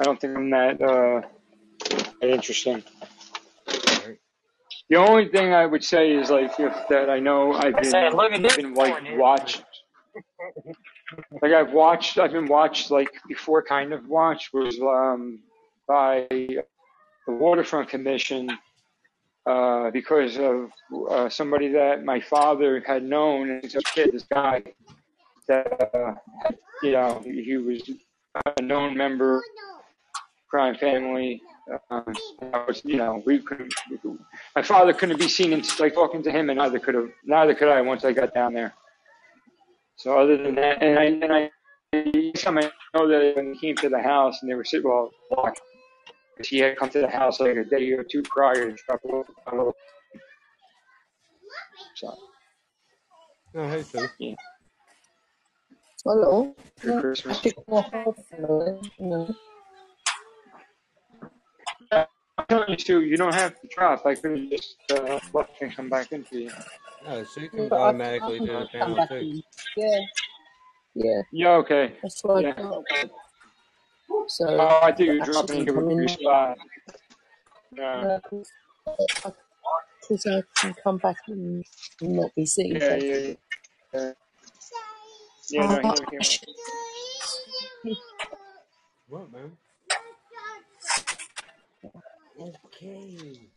I 0.00 0.04
don't 0.04 0.20
think 0.20 0.36
I'm 0.36 0.50
that 0.50 0.80
uh, 0.80 1.22
that 2.20 2.30
interesting. 2.30 2.82
The 4.90 4.96
only 4.96 5.28
thing 5.28 5.52
I 5.52 5.66
would 5.66 5.84
say 5.84 6.12
is 6.12 6.30
like 6.30 6.58
if 6.58 6.72
that 6.88 7.10
I 7.10 7.20
know 7.20 7.52
I've 7.52 7.76
been 7.76 8.42
this 8.42 8.56
been 8.56 8.74
like 8.74 9.18
watched 9.18 9.62
like 11.42 11.52
I've 11.52 11.72
watched 11.72 12.18
I've 12.18 12.32
been 12.32 12.46
watched 12.46 12.90
like 12.90 13.10
before 13.28 13.62
kind 13.62 13.92
of 13.92 14.06
watched 14.08 14.52
was 14.52 14.78
um 14.80 15.40
by 15.86 16.26
the 16.30 16.62
Waterfront 17.26 17.88
Commission 17.88 18.50
uh 19.46 19.90
because 19.90 20.38
of 20.38 20.70
uh, 21.10 21.28
somebody 21.28 21.68
that 21.68 22.04
my 22.04 22.20
father 22.20 22.82
had 22.86 23.02
known 23.02 23.60
as 23.64 23.74
a 23.74 23.80
kid 23.94 24.12
this 24.12 24.24
guy 24.24 24.62
that 25.46 25.90
uh, 25.94 26.14
you 26.82 26.92
know 26.92 27.22
he, 27.24 27.56
was 27.56 27.90
a 28.56 28.62
known 28.62 28.96
member 28.96 29.42
crime 30.50 30.74
family 30.74 31.40
um, 31.90 32.14
I 32.52 32.64
was, 32.66 32.82
you 32.84 32.96
know 32.96 33.22
we 33.24 33.38
couldn't 33.38 33.72
my 34.54 34.62
father 34.62 34.92
couldn't 34.92 35.18
be 35.18 35.28
seen 35.28 35.52
in, 35.52 35.62
like 35.78 35.94
talking 35.94 36.22
to 36.22 36.30
him 36.30 36.50
and 36.50 36.58
neither 36.58 36.78
could 36.78 36.94
have 36.94 37.10
neither 37.24 37.54
could 37.54 37.68
I 37.68 37.80
once 37.80 38.04
I 38.04 38.12
got 38.12 38.34
down 38.34 38.52
there 38.52 38.74
so 39.98 40.18
other 40.18 40.38
than 40.38 40.56
that, 40.56 40.82
and 40.82 40.98
I 40.98 41.04
and 41.06 41.32
I 41.32 41.50
each 42.16 42.44
time 42.44 42.58
I 42.58 42.70
know 42.94 43.08
that 43.08 43.36
when 43.36 43.54
he 43.54 43.60
came 43.60 43.76
to 43.78 43.90
the 43.90 44.02
house 44.02 44.42
and 44.42 44.50
they 44.50 44.56
were 44.56 44.64
sitting 44.64 44.88
well, 44.88 45.10
locked, 45.36 45.60
because 46.36 46.48
he 46.48 46.58
had 46.60 46.76
come 46.78 46.90
to 46.90 47.00
the 47.00 47.08
house 47.10 47.40
like 47.40 47.56
a 47.56 47.64
day 47.64 47.92
or 47.92 48.04
two 48.04 48.22
prior 48.22 48.68
and 48.68 48.78
drop 48.88 49.04
a 49.04 49.08
little, 49.08 49.26
a 49.48 49.56
little 49.56 49.76
so 51.96 52.16
Oh, 53.56 53.68
hey, 53.68 53.82
Sue. 53.82 54.08
yeah, 54.18 54.34
Hello. 56.04 56.54
for 56.78 56.92
Yeah, 56.92 57.00
Christmas. 57.00 57.40
pick 57.42 57.56
more 57.68 57.84
half 57.92 58.14
you 58.98 59.06
know. 59.06 59.36
I'm 61.92 62.37
telling 62.48 62.70
you, 62.70 62.78
Stu, 62.78 63.02
you 63.02 63.16
don't 63.16 63.34
have 63.34 63.60
to 63.60 63.68
drop. 63.68 64.06
I 64.06 64.14
could 64.14 64.38
have 64.38 64.50
just 64.50 64.76
uh, 64.90 65.18
left 65.32 65.50
and 65.60 65.74
come 65.74 65.88
back 65.88 66.12
into 66.12 66.38
you. 66.38 66.50
No, 67.06 67.24
Sue 67.24 67.42
Yeah, 67.42 67.48
comes 67.50 67.70
but 67.70 67.78
I, 67.78 67.84
I 67.84 67.88
automatically 67.88 68.38
can 68.38 68.46
to 68.46 68.52
the 68.52 68.58
come 68.58 68.68
panel 68.72 68.96
back 68.96 69.08
too. 69.10 69.16
in. 69.16 69.42
Yeah, 69.76 69.98
yeah. 70.94 71.22
Yeah, 71.32 71.50
okay. 71.50 71.96
That's 72.02 72.20
why 72.22 72.38
I 72.38 72.42
Yeah. 72.42 72.52
can't. 72.54 73.10
So, 74.28 74.46
Oh, 74.48 74.80
I 74.82 74.92
think 74.92 75.06
you're 75.08 75.20
actually 75.20 75.32
dropping 75.32 75.56
can 75.56 75.66
into 75.66 75.72
come 75.74 75.88
a 75.88 75.90
in 75.90 75.96
free 75.98 76.06
now. 76.06 76.54
spot. 76.54 76.58
No. 77.72 78.20
Because 80.00 80.26
I 80.26 80.42
can 80.60 80.74
come 80.82 80.98
back 80.98 81.16
and 81.28 81.64
not 82.00 82.34
be 82.34 82.46
seen. 82.46 82.76
Yeah, 82.76 82.88
So. 82.88 82.94
yeah, 82.96 83.16
yeah. 83.16 83.34
Yeah, 83.94 84.12
yeah 85.50 85.66
no, 85.66 85.76
Uh, 85.76 85.82
he 85.82 85.88
never 85.88 86.06
came. 86.06 86.20
What, 89.08 89.32
man? 89.32 89.52
Okay. 92.40 93.50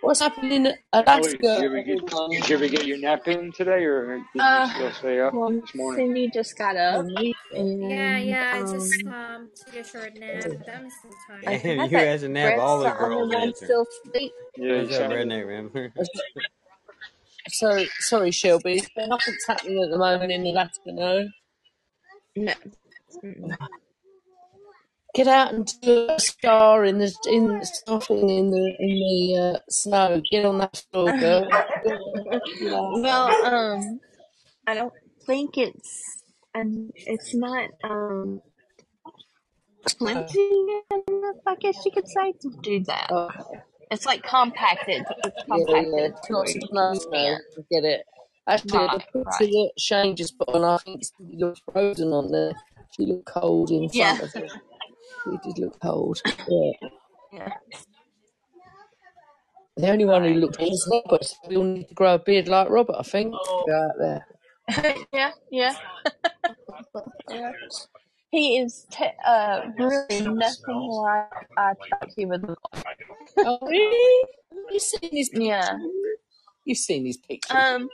what's 0.00 0.20
happening 0.20 0.52
in 0.52 0.66
Ellie, 0.66 0.76
Alaska? 0.92 1.36
did 1.36 1.42
you 1.42 1.64
ever 1.66 1.82
get 1.82 2.02
everyone? 2.02 2.30
did 2.30 2.48
you 2.48 2.56
ever 2.56 2.68
get 2.68 2.86
your 2.86 2.98
nap 2.98 3.28
in 3.28 3.52
today, 3.52 3.84
or 3.84 4.16
did 4.16 4.24
you 4.34 4.40
Uh, 4.40 4.68
still 4.68 4.92
stay 4.92 5.20
up 5.20 5.34
well, 5.34 5.50
this 5.50 5.74
morning? 5.74 6.06
Cindy 6.06 6.30
just 6.32 6.56
got 6.56 6.76
up, 6.76 7.04
and 7.54 7.90
Yeah, 7.90 8.18
yeah, 8.18 8.50
I 8.52 8.60
um, 8.60 8.72
just 8.72 9.06
um 9.06 9.50
took 9.66 9.76
a 9.76 9.84
short 9.84 10.14
nap. 10.18 10.44
That 10.66 10.82
was 10.82 10.92
some 11.02 11.10
time. 11.28 11.42
I 11.46 11.56
you 11.84 11.90
thought 11.90 12.06
has 12.06 12.22
a 12.22 12.28
nap. 12.28 12.58
All 12.58 12.78
the 12.78 12.86
the 12.86 12.98
only 13.02 13.16
girls 13.16 13.34
one 13.34 13.42
answer. 13.48 13.64
still 13.66 13.86
asleep. 14.06 14.32
Yeah, 14.56 14.68
Who's 14.68 14.88
you 14.90 14.94
that 14.94 14.98
sound 14.98 15.12
redneck, 15.12 15.72
man? 15.74 15.92
So, 17.50 17.82
sorry, 18.00 18.30
Shelby. 18.30 18.82
Nothing's 18.96 19.44
happening 19.46 19.82
at 19.82 19.90
the 19.90 19.96
moment 19.96 20.30
in 20.30 20.44
Alaska, 20.46 20.80
no? 20.92 21.26
No. 22.36 22.52
Get 25.14 25.28
out 25.28 25.54
and 25.54 25.66
do 25.82 26.08
a 26.10 26.20
star 26.20 26.84
in 26.84 26.98
the 26.98 27.12
in 27.26 27.62
something 27.86 28.30
in 28.30 28.50
the 28.50 28.76
in 28.80 28.90
the 29.00 29.54
uh, 29.56 29.60
snow. 29.70 30.22
Get 30.30 30.44
on 30.46 30.58
that 30.58 30.84
floor, 30.92 31.12
girl. 31.20 31.50
Yeah. 32.60 32.92
well, 33.02 33.38
um, 33.44 34.00
I 34.66 34.74
don't 34.74 34.94
think 35.26 35.58
it's, 35.58 36.22
um, 36.54 36.90
it's 37.06 37.34
not, 37.34 37.70
um, 37.84 38.42
plenty 39.98 40.82
enough, 41.08 41.36
I 41.46 41.56
guess 41.60 41.84
you 41.84 41.92
could 41.92 42.08
say, 42.08 42.32
to 42.42 42.50
do 42.62 42.80
that. 42.84 43.10
Okay. 43.10 43.60
It's 43.90 44.06
like 44.06 44.22
compacted. 44.24 45.04
It's 45.24 45.44
Yeah, 45.46 45.64
yeah. 45.68 45.68
compacted 45.68 46.16
It's 46.18 46.30
not 46.30 46.46
where 46.46 46.56
snow, 46.70 46.94
you 46.94 47.00
snow. 47.00 47.10
can't. 47.12 47.42
I 47.58 47.62
get 47.70 47.84
it. 47.84 48.02
Actually, 48.48 48.88
the 48.88 49.00
Right, 49.00 49.00
picture 49.00 49.24
right. 49.26 49.44
that 49.46 49.72
Shane 49.78 50.16
just 50.16 50.38
put 50.38 50.50
on, 50.50 50.64
I 50.64 50.78
think 50.78 51.02
looked 51.20 51.62
frozen 51.72 52.12
on 52.12 52.32
there. 52.32 52.52
She 52.92 53.06
looked 53.06 53.26
cold 53.26 53.70
in 53.70 53.88
Yeah. 53.92 54.16
front 54.16 54.22
of 54.22 54.32
her. 54.34 54.48
She 55.30 55.38
did 55.48 55.58
look 55.58 55.80
cold. 55.80 56.20
Yeah. 56.48 56.88
Yeah. 57.32 57.52
The 59.76 59.90
only 59.90 60.04
one 60.04 60.24
who 60.24 60.34
looked 60.34 60.60
looked 60.60 60.70
was 60.70 60.88
Robert. 60.90 61.24
So 61.24 61.36
we 61.48 61.56
all 61.56 61.64
need 61.64 61.88
to 61.88 61.94
grow 61.94 62.14
a 62.14 62.18
beard 62.18 62.48
like 62.48 62.68
Robert, 62.68 62.96
I 62.98 63.02
think. 63.02 63.32
Go 63.32 63.72
out 63.72 63.98
there. 63.98 64.26
yeah, 65.12 65.30
yeah. 65.50 65.76
yeah. 67.30 67.52
he 68.30 68.58
is 68.58 68.86
te- 68.90 69.12
uh, 69.24 69.62
really 69.78 70.20
nothing 70.28 70.88
like 70.90 71.48
I 71.56 71.74
thought 71.74 72.10
he 72.16 72.26
would 72.26 72.42
look 72.42 72.60
like. 72.74 73.06
Oh, 73.38 73.58
really? 73.62 74.28
You've 74.70 74.82
seen 74.82 75.10
his 75.12 75.30
Yeah. 75.32 75.78
You've 76.64 76.78
seen 76.78 77.06
his 77.06 77.16
pictures. 77.16 77.56
Um, 77.56 77.88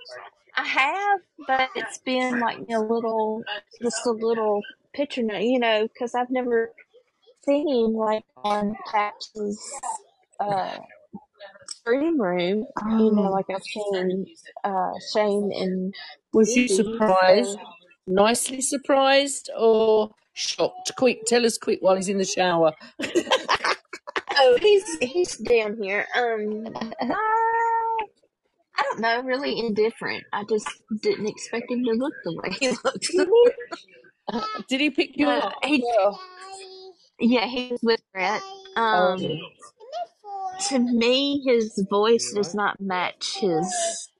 I 0.56 0.64
have, 0.64 1.20
but 1.46 1.68
it's 1.76 1.98
been 1.98 2.40
like 2.40 2.58
a 2.70 2.78
little, 2.78 3.42
just 3.82 4.06
a 4.06 4.10
little 4.10 4.62
picture, 4.94 5.20
you 5.38 5.58
know, 5.58 5.82
because 5.82 6.14
I've 6.14 6.30
never 6.30 6.72
seen 7.44 7.92
like 7.94 8.24
on 8.36 8.74
Paps's 8.90 9.60
uh, 10.40 10.78
screening 11.68 12.18
room. 12.18 12.66
You 12.90 13.12
know, 13.12 13.28
Oh. 13.28 13.30
like 13.32 13.46
I've 13.54 13.62
seen 13.62 14.26
uh, 14.64 14.92
Shane 15.12 15.50
and 15.54 15.94
Was 16.32 16.54
you 16.56 16.68
surprised? 16.68 17.58
Nicely 18.06 18.60
surprised 18.60 19.50
or 19.56 20.10
shocked? 20.34 20.92
Quick, 20.98 21.24
tell 21.26 21.46
us 21.46 21.56
quick 21.58 21.78
while 21.80 21.96
he's 21.96 22.08
in 22.08 22.18
the 22.18 22.24
shower. 22.24 22.72
Oh, 24.36 24.58
he's 24.60 24.84
he's 25.00 25.36
down 25.36 25.78
here. 25.80 26.06
Um, 26.16 26.66
uh, 26.74 26.84
I 27.08 28.82
don't 28.82 29.00
know, 29.00 29.22
really 29.22 29.58
indifferent. 29.60 30.24
I 30.32 30.42
just 30.48 30.68
didn't 31.02 31.28
expect 31.28 31.70
him 31.70 31.84
to 31.84 31.92
look 31.92 32.12
the 32.24 32.34
way 32.42 32.50
he 32.58 32.68
looks. 32.84 33.10
Uh, 34.32 34.40
Did 34.68 34.80
he 34.80 34.90
pick 34.90 35.16
you 35.16 35.28
up? 35.28 35.52
he, 35.62 35.76
yeah, 35.86 36.10
he 37.18 37.68
was 37.70 37.80
with 37.82 38.00
Brett. 38.12 38.40
Oh, 38.76 39.12
Um, 39.14 39.20
to 40.68 40.78
me, 40.78 41.42
his 41.44 41.84
voice 41.90 42.32
does 42.32 42.54
not 42.54 42.80
match 42.80 43.36
his. 43.40 44.10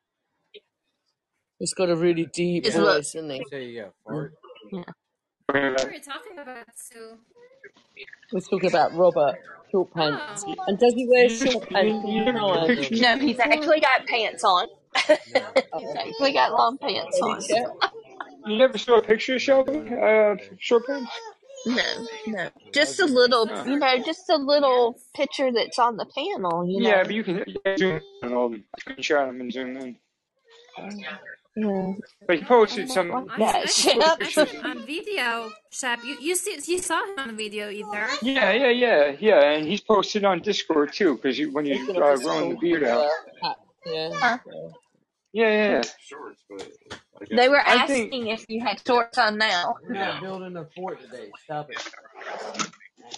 He's 1.59 1.75
got 1.75 1.91
a 1.91 1.97
really 1.97 2.27
deep 2.27 2.65
His 2.65 2.77
look. 2.77 2.97
voice, 2.97 3.13
hasn't 3.15 3.33
he? 3.33 3.45
So 3.51 3.57
you 3.57 3.83
got 3.83 3.93
fart. 4.05 4.33
Yeah. 4.73 4.83
What 5.47 5.57
are 5.57 5.93
you 5.93 6.01
talking 6.01 6.39
about, 6.39 6.67
Sue? 6.75 7.19
We're 8.33 8.41
talking 8.41 8.69
about 8.69 8.93
Robert, 8.95 9.37
short 9.71 9.93
pants. 9.95 10.45
And 10.67 10.79
does 10.79 10.95
he 10.95 11.07
wear 11.09 11.29
short 11.31 11.69
pants 11.69 12.05
all 12.41 12.67
the 12.67 12.77
time? 12.77 12.99
No, 13.01 13.19
he's 13.27 13.39
actually 13.39 13.81
got 13.81 14.07
pants 14.07 14.43
on. 14.45 14.67
he's 15.07 15.95
actually 15.97 16.33
got 16.33 16.53
long 16.53 16.79
pants 16.79 17.21
on. 17.21 17.41
You 18.47 18.59
never 18.59 18.77
saw 18.77 18.99
a 18.99 19.03
picture 19.03 19.37
of 19.37 19.41
Shelby? 19.43 19.79
Uh, 19.91 20.35
short 20.59 20.87
pants? 20.87 21.11
No, 21.67 22.07
no, 22.27 22.51
just 22.73 23.01
a 23.01 23.07
little, 23.07 23.47
you 23.67 23.79
know, 23.79 23.99
just 24.05 24.29
a 24.29 24.37
little 24.37 24.99
picture 25.15 25.51
that's 25.53 25.79
on 25.79 25.97
the 25.97 26.07
panel, 26.07 26.67
you 26.69 26.81
know. 26.81 26.89
Yeah, 26.91 27.03
but 27.05 27.15
you 27.15 27.25
can, 27.25 27.45
you 27.47 27.57
can 27.65 27.79
zoom 27.79 28.01
in 28.23 28.33
on 28.33 28.53
them. 28.53 28.65
Screenshot 28.81 29.27
them 29.27 29.41
and 29.41 29.53
zoom 29.53 29.77
in. 29.79 29.97
Yeah. 31.57 31.93
But 32.27 32.39
he 32.39 32.45
posted 32.45 32.91
some. 32.91 33.31
Yeah, 33.39 33.53
I 33.55 33.65
see, 33.67 33.93
shut 33.93 34.03
I 34.03 34.11
up. 34.13 34.23
see 34.25 34.45
him 34.57 34.67
on 34.67 34.87
video, 34.87 35.53
Shep. 35.71 36.01
You 36.05 36.17
you 36.21 36.35
see 36.35 36.59
you 36.67 36.79
saw 36.81 37.05
him 37.05 37.19
on 37.19 37.29
the 37.29 37.35
video 37.35 37.71
either. 37.71 38.09
Yeah, 38.23 38.51
yeah, 38.53 38.71
yeah, 38.71 39.17
yeah, 39.21 39.41
and 39.53 39.65
he's 39.67 39.81
posted 39.81 40.25
on 40.25 40.41
Discord 40.41 40.93
too, 40.93 41.15
because 41.15 41.39
you, 41.39 41.53
when 41.53 41.65
you 41.65 41.77
He's 41.77 41.97
uh, 41.97 42.03
a 42.03 42.19
growing 42.19 42.51
the 42.51 42.57
beard 42.57 42.83
out. 42.83 43.09
hat, 43.41 43.57
Yeah. 43.87 44.11
Huh? 44.15 44.39
Yeah, 45.33 45.49
yeah, 45.49 45.83
yeah. 46.11 46.97
They 47.31 47.49
were 47.49 47.61
I 47.61 47.87
think- 47.87 48.07
asking 48.13 48.27
if 48.29 48.45
you 48.49 48.61
had 48.65 48.81
shorts 48.87 49.19
on 49.19 49.39
now. 49.39 49.75
We're 49.87 49.95
not 49.95 50.21
building 50.23 50.57
a 50.57 50.67
fort 50.77 51.01
today. 51.01 51.31
Stop 51.45 51.71
it. 51.71 51.91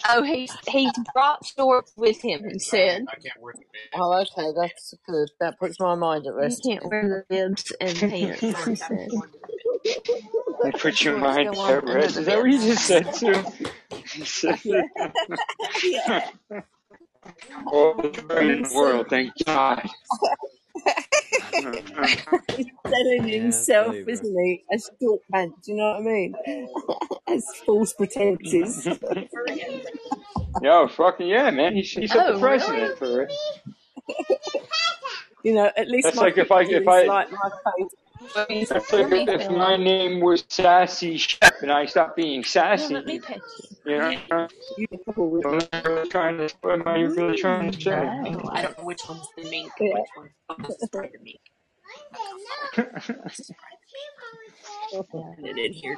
Oh, 0.09 0.21
he's 0.21 0.53
he's 0.67 0.91
brought 1.13 1.45
shorts 1.45 1.93
with 1.95 2.21
him. 2.21 2.43
He 2.51 2.59
said 2.59 3.05
I 3.09 3.15
can't 3.15 3.41
wear 3.41 3.53
the 3.53 3.59
bib. 3.59 3.91
Oh, 3.95 4.13
okay, 4.21 4.51
that's 4.59 4.93
good. 5.07 5.29
That 5.39 5.57
puts 5.59 5.79
my 5.79 5.95
mind 5.95 6.27
at 6.27 6.33
you 6.33 6.37
rest. 6.39 6.61
can't 6.63 6.85
wear 6.85 7.25
the 7.29 7.35
bibs 7.35 7.71
and 7.79 7.97
pants. 7.97 8.41
He 8.65 8.75
said. 8.75 9.07
They 10.63 10.71
put 10.71 11.01
your 11.03 11.17
mind 11.17 11.53
go 11.53 11.59
on 11.61 11.73
at 11.75 11.83
rest. 11.85 12.17
Is 12.17 12.25
that 12.25 12.37
what 12.37 12.49
you 12.51 12.59
just 12.59 12.85
said 12.85 13.13
to? 13.13 13.51
He 14.13 14.23
said, 14.25 14.59
yeah. 15.83 16.29
All 17.67 17.93
the 17.95 18.09
joy 18.09 18.37
in 18.49 18.61
the 18.63 18.71
world, 18.75 19.07
thank 19.09 19.33
God. 19.45 19.87
He's 21.53 21.65
mm-hmm. 21.65 22.89
selling 22.89 23.27
himself, 23.27 23.95
isn't 23.95 24.43
he? 24.43 24.63
As 24.71 24.89
short 25.01 25.21
pants, 25.31 25.67
you 25.67 25.75
know 25.75 25.91
what 25.91 26.01
I 26.01 26.03
mean? 26.03 26.35
As 27.27 27.45
false 27.65 27.93
pretenses. 27.93 28.85
Yo, 30.61 30.87
fucking 30.87 31.27
yeah, 31.27 31.49
man. 31.51 31.75
He's, 31.75 31.91
he 31.91 32.07
set 32.07 32.17
Oh, 32.27 32.33
the 32.33 32.39
precedent 32.39 32.97
for 32.97 33.23
it. 33.23 33.33
you 35.43 35.53
know, 35.53 35.71
at 35.75 35.89
least 35.89 36.05
That's 36.05 36.17
my 36.17 36.23
like 36.23 36.37
if 36.37 36.51
I 36.51 36.61
if 36.63 36.87
I 36.87 37.03
like 37.03 37.31
my 37.31 37.49
face. 37.49 37.91
That's 38.69 38.91
like 38.93 39.11
if, 39.11 39.29
if 39.29 39.51
my 39.51 39.77
name 39.77 40.19
was 40.21 40.43
Sassy 40.49 41.17
Shep 41.17 41.61
and 41.61 41.71
I 41.71 41.85
stopped 41.85 42.15
being 42.15 42.43
sassy. 42.43 42.93
Let 42.93 43.05
me 43.05 43.19
pet 43.19 43.41
you. 43.85 43.93
You 43.93 43.97
know, 43.99 44.47
what 45.15 45.69
am 45.73 45.83
really 45.85 46.09
trying 46.09 46.37
to 46.37 46.53
what 46.61 46.73
am 46.73 46.87
I 46.87 46.99
really 46.99 47.37
trying 47.37 47.71
to 47.71 47.81
say? 47.81 47.91
No, 47.91 48.49
I 48.51 48.63
don't 48.63 48.77
know 48.77 48.85
which 48.85 49.01
one's 49.07 49.27
the 49.37 49.43
mink. 49.49 49.71
and 49.79 49.93
Which 49.93 50.29
one's 50.49 50.77
the 50.77 50.87
spider 50.87 51.19
mink. 51.23 51.39
Put 54.91 55.45
it 55.45 55.57
in 55.57 55.73
here. 55.73 55.97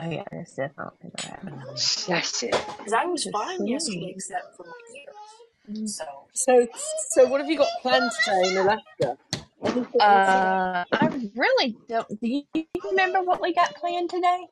Oh 0.00 0.10
yeah, 0.10 0.24
that's 0.30 0.54
definitely 0.54 1.10
right. 1.24 1.78
Sassy. 1.78 2.48
Because 2.48 2.92
I 2.92 3.04
was 3.06 3.24
fine 3.32 3.66
yesterday, 3.66 4.12
except 4.14 4.56
for 4.56 4.64
my 4.64 4.72
ears. 4.96 5.80
Mm. 5.82 5.88
So 5.88 6.04
So, 6.34 6.68
so 7.10 7.26
what 7.28 7.40
have 7.40 7.50
you 7.50 7.58
got 7.58 7.68
planned 7.82 8.10
today 8.24 8.50
in 8.50 8.56
Alaska? 8.58 9.18
I 9.64 9.70
Uh, 10.00 10.84
I 10.92 11.30
really 11.34 11.76
don't. 11.88 12.08
Do 12.20 12.28
you 12.28 12.44
remember 12.84 13.22
what 13.22 13.42
we 13.42 13.52
got 13.54 13.74
planned 13.76 14.10
today? 14.10 14.46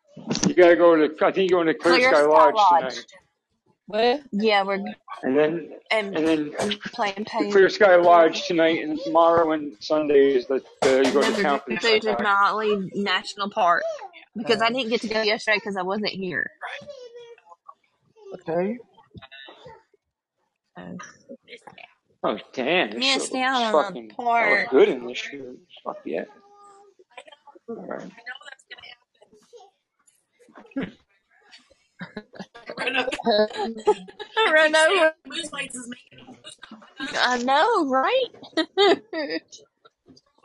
You 0.49 0.55
gotta 0.55 0.77
go 0.77 0.97
to 0.97 1.25
I 1.25 1.33
think 1.33 1.51
you're 1.51 1.63
going 1.63 1.67
to 1.69 1.75
Clear, 1.75 1.97
Clear 1.97 2.11
Sky, 2.11 2.23
Sky 2.23 2.27
Lodge, 2.27 2.55
Lodge. 2.55 2.81
tonight. 2.95 3.07
Where? 3.87 4.21
Yeah, 4.33 4.65
we're 4.65 4.79
And 5.23 5.39
then 5.39 5.71
and, 5.93 6.17
and 6.17 6.27
then 6.27 6.53
and 6.59 6.81
playing 6.93 7.25
pain. 7.25 7.53
Clear 7.53 7.69
Sky 7.69 7.97
Lodge 7.97 8.47
tonight 8.47 8.83
and 8.83 8.99
tomorrow 9.01 9.53
and 9.53 9.77
Sunday 9.81 10.35
is 10.35 10.47
the 10.47 10.57
uh, 10.83 10.89
you 10.89 11.13
go 11.13 11.23
And 11.23 11.25
to 11.25 11.33
then 11.33 11.43
town 11.43 11.61
we're 11.69 11.77
for 11.79 11.89
going 11.89 12.01
to 12.01 12.07
Denali 12.17 12.95
National 12.97 13.49
Park 13.51 13.85
because 14.37 14.61
I 14.61 14.71
didn't 14.71 14.89
get 14.89 15.03
to 15.03 15.09
go 15.09 15.23
yesterday 15.23 15.59
because 15.59 15.77
I 15.77 15.83
wasn't 15.83 16.11
here. 16.11 16.51
Okay. 18.35 18.79
So, 20.77 20.99
Oh 22.29 22.39
damn, 22.53 22.91
this 22.91 22.99
missed 22.99 23.33
shit 23.33 23.41
out 23.43 23.73
looks 23.73 23.75
on 23.75 23.85
fucking 23.85 24.09
that 24.09 24.17
part. 24.17 24.71
good 24.71 24.89
in 24.89 25.07
this 25.07 25.19
shit. 25.19 25.43
Fuck 25.85 25.99
yeah. 26.05 26.25
Alright. 27.71 28.11
Run 32.79 32.97
over. 34.77 35.13
I 37.15 37.39
know, 37.43 37.87
right? 37.89 39.41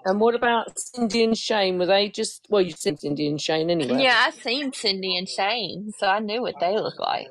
And 0.03 0.19
what 0.19 0.33
about 0.33 0.79
Cindy 0.79 1.23
and 1.23 1.37
Shane? 1.37 1.77
Were 1.77 1.85
they 1.85 2.09
just 2.09 2.47
well? 2.49 2.63
You've 2.63 2.79
seen 2.79 2.97
Cindy 2.97 3.27
and 3.27 3.39
Shane 3.39 3.69
anyway. 3.69 4.01
yeah, 4.01 4.23
I've 4.25 4.33
seen 4.33 4.73
Cindy 4.73 5.15
and 5.15 5.29
Shane, 5.29 5.91
so 5.95 6.07
I 6.07 6.17
knew 6.17 6.41
what 6.41 6.55
they 6.59 6.73
look 6.75 6.97
like. 6.99 7.27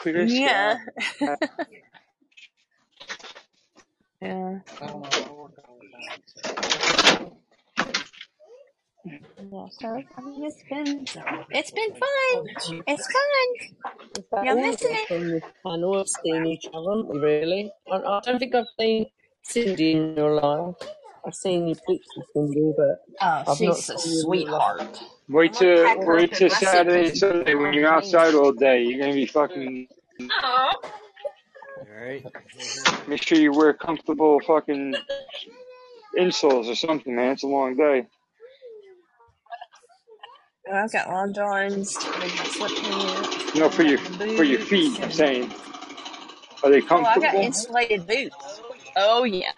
Clear 0.00 0.24
Yeah. 0.24 0.78
Sky. 0.98 1.36
Yeah. 4.22 4.58
Yeah, 9.50 9.66
so 9.80 9.88
I 9.88 10.20
mean, 10.20 10.44
it's 10.44 10.62
been 10.68 11.06
it's 11.50 11.70
been 11.70 11.92
fun. 11.94 12.82
It's 12.86 13.06
fun. 13.08 14.44
Y'all 14.44 14.56
all 14.56 14.56
missing 14.56 14.90
it? 14.92 15.08
done 15.08 15.30
this 15.30 15.42
panel? 15.64 15.98
Have 15.98 16.08
seen 16.08 16.46
each 16.46 16.66
other. 16.74 17.18
Really? 17.18 17.72
I, 17.90 17.96
I 17.96 18.20
don't 18.24 18.38
think 18.38 18.54
I've 18.54 18.66
seen 18.78 19.06
Cindy 19.42 19.92
in 19.92 20.16
your 20.16 20.34
life. 20.34 20.76
I've 21.26 21.34
seen 21.34 21.66
you 21.68 21.74
pictures, 21.74 22.24
Cindy, 22.32 22.72
but 22.76 23.02
Oh, 23.20 23.26
I've 23.26 23.46
not 23.46 23.56
she's 23.56 23.90
a 23.90 23.98
seen 23.98 24.12
you 24.14 24.20
in 24.24 24.30
real 24.30 24.52
life. 24.52 24.78
sweetheart. 24.78 25.02
Wait 25.28 25.56
I'm 25.56 25.66
gonna 25.66 25.74
till 25.76 25.84
pack 25.86 26.04
her 26.06 26.14
wait 26.16 26.24
up 26.24 26.30
in 26.32 26.38
till 26.38 26.48
my 26.48 26.54
Saturday 26.54 27.08
and. 27.08 27.18
Sunday 27.18 27.54
when 27.54 27.72
you're 27.74 27.88
outside 27.88 28.34
all 28.34 28.52
day. 28.52 28.82
You're 28.82 28.98
gonna 29.00 29.12
be 29.14 29.26
fucking. 29.26 29.88
Oh, 30.42 30.72
Alright. 31.90 32.26
Make 33.08 33.22
sure 33.22 33.38
you 33.38 33.52
wear 33.52 33.72
comfortable 33.74 34.40
fucking 34.46 34.94
insoles 36.18 36.66
or 36.70 36.74
something, 36.74 37.14
man. 37.14 37.32
It's 37.32 37.42
a 37.42 37.46
long 37.46 37.76
day. 37.76 38.06
I've 40.72 40.92
got 40.92 41.08
long 41.08 41.32
johns 41.34 41.96
with 41.96 42.16
my 42.18 42.26
sweatpants. 42.26 43.54
You 43.54 43.60
know, 43.60 43.68
for 43.68 43.82
your 43.82 43.98
and 43.98 44.36
for 44.36 44.44
your 44.44 44.58
boots 44.58 44.70
feet. 44.70 44.96
I'm 44.98 45.04
and- 45.04 45.12
saying, 45.14 45.54
are 46.62 46.70
they 46.70 46.80
Oh, 46.82 46.84
I 46.84 46.88
got 46.88 46.88
comfortable? 47.12 47.40
insulated 47.40 48.06
boots. 48.06 48.60
Oh 48.96 49.24
yeah, 49.24 49.50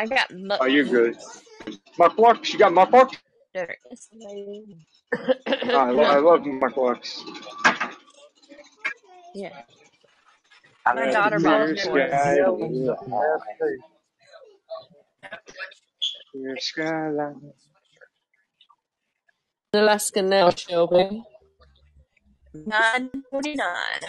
I 0.00 0.06
got 0.08 0.32
muck 0.32 0.62
Oh, 0.62 0.66
you're 0.66 0.84
good. 0.86 1.16
boots 1.16 1.42
Muck 1.98 2.18
walks? 2.18 2.52
You 2.52 2.60
got 2.60 2.72
muck 2.74 2.92
walks? 2.92 3.18
that 3.54 3.70
are. 3.70 3.76
Oh, 5.72 5.78
I, 5.78 5.90
lo- 5.90 6.04
I 6.04 6.18
love 6.18 6.44
muck 6.54 6.76
walks. 6.76 7.22
Yeah, 9.34 9.50
my 10.92 11.06
daughter 11.06 11.40
bought 11.40 11.66
them 11.66 11.76
for 11.76 12.00
us. 12.02 12.40
Clear 16.32 16.58
skyline. 16.58 17.52
Alaska 19.74 20.22
now, 20.22 20.50
Shelby? 20.50 21.24
Nine 22.54 23.10
forty 23.30 23.54
nine. 23.56 24.02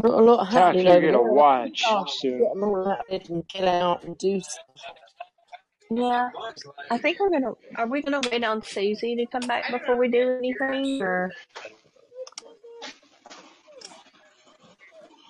Not 0.00 0.12
a 0.12 0.22
lot 0.22 0.44
Time 0.44 0.52
happening 0.52 0.86
for 0.86 0.92
you 0.92 1.00
to 1.00 1.06
get 1.06 1.14
a 1.14 1.22
watch 1.22 1.82
Oh, 1.88 2.04
soon. 2.08 2.38
get 2.40 2.54
them 2.54 2.62
all 2.64 2.88
out 2.88 3.04
there 3.08 3.20
and 3.28 3.48
get 3.48 3.64
out 3.68 4.04
and 4.04 4.16
do 4.18 4.40
stuff. 4.40 4.64
Yeah, 5.90 6.28
I 6.90 6.98
think 6.98 7.18
we're 7.18 7.30
gonna. 7.30 7.52
Are 7.76 7.86
we 7.86 8.02
gonna 8.02 8.20
wait 8.30 8.44
on 8.44 8.62
Susie 8.62 9.16
to 9.16 9.26
come 9.26 9.48
back 9.48 9.70
before 9.70 9.96
we 9.96 10.08
do 10.08 10.36
anything, 10.38 11.02
or? 11.02 11.30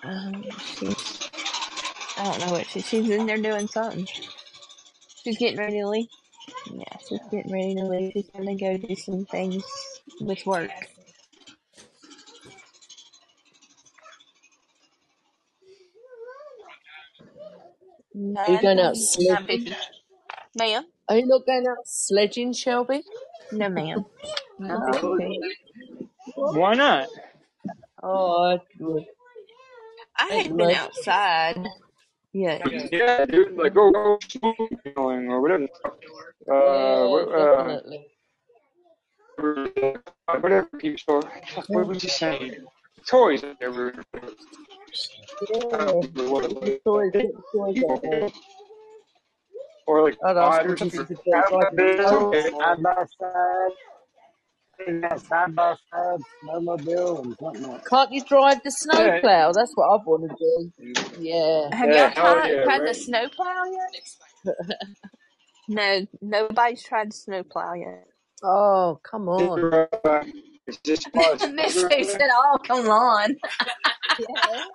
Um, 0.03 0.43
she's. 0.75 1.29
I 2.17 2.23
don't 2.25 2.39
know 2.45 2.51
what 2.51 2.67
she, 2.67 2.81
she's 2.81 3.09
in 3.09 3.25
there 3.25 3.37
doing 3.37 3.67
something. 3.67 4.05
She's 5.23 5.37
getting 5.37 5.57
ready 5.59 5.79
to 5.79 5.87
leave. 5.87 6.07
Yeah, 6.69 6.97
she's 7.07 7.19
getting 7.31 7.51
ready 7.53 7.75
to 7.75 7.85
leave. 7.85 8.11
She's 8.13 8.29
gonna 8.29 8.55
go 8.57 8.75
do 8.77 8.95
some 8.95 9.25
things 9.25 9.63
with 10.19 10.45
work. 10.45 10.71
Are 18.19 18.51
you 18.51 18.61
going 18.61 18.79
out 18.79 18.95
Nine 18.95 18.95
sledging? 18.95 19.45
fifty. 19.47 19.75
Ma'am? 20.57 20.83
Are 21.07 21.17
you 21.17 21.27
not 21.27 21.45
going 21.45 21.65
out 21.67 21.77
sledging, 21.85 22.53
Shelby? 22.53 23.03
No, 23.51 23.69
ma'am. 23.69 24.05
Nine 24.59 24.79
No. 24.79 24.93
fifty-two. 24.93 25.41
Why 26.35 26.73
not? 26.75 27.07
Oh, 28.03 28.51
I 28.53 28.59
would. 28.79 29.05
I 30.17 30.29
Ain't 30.31 30.43
hadn't 30.43 30.57
been 30.57 30.67
much. 30.67 30.77
outside 30.77 31.67
yet. 32.33 32.61
Yeah, 32.91 33.25
dude, 33.25 33.55
like 33.55 33.73
go 33.73 33.91
go 33.91 34.19
smoking 34.27 34.77
going 34.95 35.29
or 35.29 35.41
whatever. 35.41 35.67
Uh, 35.85 36.53
Yeah, 36.53 37.05
what, 37.05 37.29
uh, 37.29 37.55
definitely. 37.57 38.07
whatever 40.41 40.67
people 40.77 40.97
store. 40.97 41.21
Fuck, 41.53 41.65
what 41.69 41.87
was 41.87 42.01
he 42.03 42.09
saying? 42.09 42.55
Toys. 43.07 43.41
They. 43.41 44.01
Yeah, 45.49 46.01
the 46.61 46.73
toys, 46.85 47.13
get 47.17 47.33
the 47.35 47.43
toys 47.53 47.77
out 47.91 48.01
there. 48.03 48.29
Or 49.87 50.03
like 50.03 50.19
I'd 50.25 50.37
ask 50.37 50.61
odd 50.61 50.63
them 50.63 50.73
or 50.73 50.77
to 50.77 50.77
something. 50.77 50.91
do 50.91 51.05
the 51.09 51.17
like 51.51 51.69
Okay. 52.11 52.51
Side 52.59 52.83
by 52.83 53.05
side, 53.19 53.71
side 55.29 55.55
by 55.55 55.75
side 55.91 56.19
snowmobile 56.43 57.21
and 57.23 57.37
something 57.41 57.65
else. 57.65 57.83
Can't 57.89 58.11
you 58.13 58.23
drive 58.23 58.63
the 58.63 58.71
Yeah. 58.91 59.21
snowplow? 59.23 59.53
That's 59.53 59.73
what 59.75 59.85
I 59.85 59.97
want 60.05 60.31
to 60.31 60.35
do. 60.39 60.73
Yeah. 61.17 61.69
Have 61.73 61.91
Yeah, 61.91 61.93
y'all 61.93 62.11
hell 62.15 62.41
tried, 62.41 62.43
yeah, 62.45 62.65
tried 62.65 62.85
the 62.85 62.93
snowplow 62.95 63.65
yet? 63.71 63.95
No, 65.67 66.07
nobody's 66.21 66.83
tried 66.83 67.09
the 67.11 67.15
snowplow 67.15 67.73
yet. 67.75 68.05
Oh, 68.43 68.99
come 69.03 69.29
on. 69.29 69.73
It's 70.69 70.79
just 70.85 71.11
pause. 71.13 71.47
Miss 71.51 71.73
Sue 71.75 72.05
said, 72.05 72.29
"Oh, 72.31 72.59
come 72.65 72.87
on." 72.89 73.37
Yeah. 74.19 74.65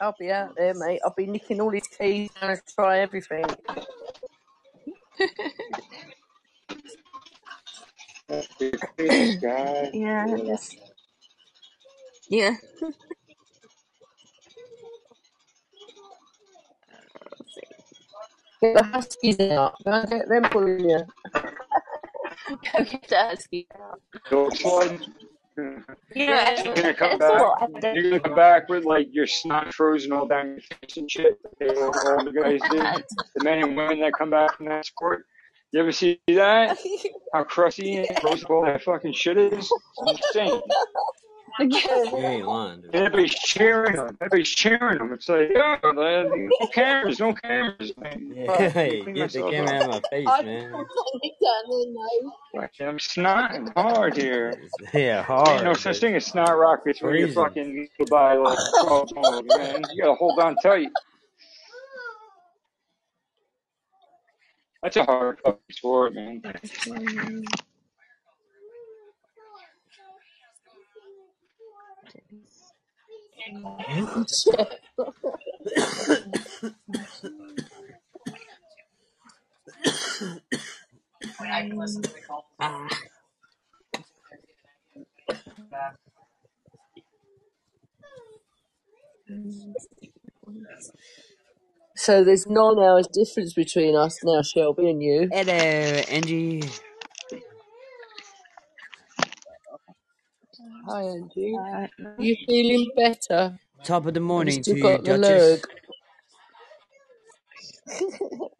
I'll 0.00 0.14
be 0.18 0.30
out 0.32 0.54
there, 0.56 0.74
mate. 0.74 1.00
I'll 1.04 1.14
be 1.16 1.26
nicking 1.26 1.60
all 1.60 1.70
his 1.70 1.88
keys 1.88 2.30
and 2.42 2.60
try 2.74 3.00
everything. 3.00 3.44
This. 8.28 8.48
Yeah, 9.94 10.26
yeah. 12.30 12.56
Get 18.60 18.74
the 18.76 18.84
huskies 18.84 19.40
out. 19.40 19.74
Go 19.84 19.92
and 19.92 20.10
get 20.10 20.28
them 20.28 20.44
pulling 20.44 20.90
you. 20.90 21.00
Go 22.48 22.84
get 22.84 23.08
the 23.08 23.16
husky 23.16 23.66
out. 23.74 24.00
Dog. 24.30 25.00
You 25.56 25.64
know, 25.64 25.82
Yeah. 26.14 26.62
You're 26.62 26.74
gonna 26.74 26.94
come 26.94 27.10
it's 27.12 27.24
a 27.24 27.28
little 27.28 27.56
back. 27.58 27.68
update. 27.70 27.94
You're 27.94 28.10
gonna 28.10 28.20
come 28.20 28.34
back 28.36 28.68
with 28.68 28.84
like 28.84 29.08
your 29.12 29.26
snot 29.26 29.74
frozen 29.74 30.12
all 30.12 30.26
down 30.26 30.48
your 30.50 30.60
face 30.60 30.96
and 30.96 31.10
shit. 31.10 31.38
Like 31.60 31.76
all 31.76 31.92
all 32.08 32.24
the 32.24 32.32
guys 32.32 32.60
did. 32.70 33.04
The 33.34 33.44
men 33.44 33.58
and 33.62 33.76
women 33.76 34.00
that 34.00 34.12
come 34.14 34.30
back 34.30 34.56
from 34.56 34.66
that 34.66 34.86
sport. 34.86 35.24
You 35.72 35.80
ever 35.80 35.92
see 35.92 36.20
that? 36.28 36.78
How 37.34 37.44
crusty 37.44 37.96
and 37.96 38.08
gross 38.20 38.42
all 38.44 38.64
that 38.64 38.82
fucking 38.82 39.12
shit 39.12 39.36
is? 39.36 39.70
It's 40.06 40.20
insane. 40.34 40.60
You 41.60 42.18
ain't 42.18 42.46
lying, 42.46 42.80
dude. 42.82 42.94
And 42.94 43.06
everybody's 43.06 43.34
cheering 43.34 43.96
them. 43.96 44.16
Everybody's 44.20 44.48
cheering 44.48 44.98
them. 44.98 45.12
It's 45.12 45.28
like, 45.28 45.50
oh, 45.56 45.92
man, 45.92 46.48
no 46.60 46.66
cameras, 46.68 47.18
no 47.18 47.32
cameras. 47.34 47.92
Man. 47.98 48.32
Yeah, 48.34 48.68
hey, 48.70 49.02
Clean 49.02 49.14
get 49.16 49.32
the 49.32 49.42
camera 49.50 49.74
out 49.74 49.82
of 49.82 49.88
my 49.88 50.00
face, 50.10 50.26
I 50.28 50.42
man. 50.42 50.70
can't 50.70 51.32
down 51.42 51.64
there, 52.52 52.60
Like, 52.60 52.72
I'm 52.80 52.98
snotting 52.98 53.72
hard 53.74 54.16
here. 54.16 54.54
Yeah, 54.94 55.18
Ain't 55.20 55.28
no 55.64 55.74
hard. 55.74 55.76
such 55.76 55.98
thing 55.98 56.14
as 56.14 56.26
snot 56.26 56.56
rockets 56.56 57.02
where 57.02 57.16
you 57.16 57.26
freezing. 57.26 57.42
fucking 57.44 57.88
go 57.98 58.04
by 58.06 58.34
like, 58.34 58.58
oh, 58.74 59.06
oh, 59.16 59.42
man. 59.56 59.82
You 59.92 60.02
gotta 60.02 60.14
hold 60.14 60.38
on 60.38 60.56
tight. 60.56 60.88
That's 64.82 64.96
a 64.96 65.04
hard 65.04 65.40
fucking 65.44 65.60
sport, 65.72 66.14
man. 66.14 66.40
no. 66.44 66.52
Ah. 67.52 67.58
So 91.96 92.24
there's 92.24 92.46
nine 92.46 92.78
hours 92.78 93.08
difference 93.08 93.54
between 93.54 93.96
us 93.96 94.18
now, 94.24 94.42
Shelby 94.42 94.90
and 94.90 95.02
you. 95.02 95.28
Hello, 95.32 95.52
Angie. 95.52 96.62
Hi, 100.88 101.02
Angie. 101.04 101.54
Alright. 101.54 101.90
You 102.18 102.36
feeling 102.46 102.92
better? 102.96 103.58
Top 103.84 104.06
of 104.06 104.14
the 104.14 104.20
Have 104.36 104.46
you 104.46 104.52
morning 104.52 104.62
to 104.64 104.74
still 104.74 104.76
you, 104.76 104.76
got 104.76 105.04
the 105.04 105.14
Duchess. 105.14 105.14
lurg? 105.14 105.64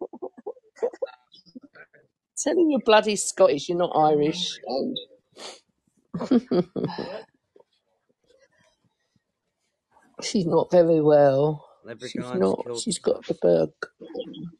Telling 2.38 2.70
you're 2.70 2.80
bloody 2.84 3.16
Scottish, 3.16 3.68
you're 3.68 3.78
not 3.78 3.92
Irish. 3.96 4.60
She's 10.22 10.46
not 10.46 10.70
very 10.70 11.00
well. 11.02 11.66
She's 12.02 12.32
Leprechauns 12.32 12.34
not. 12.34 12.66
killed. 12.66 12.84
She's 12.84 12.98
got 12.98 13.26
the 13.26 13.34
bug. 13.42 13.72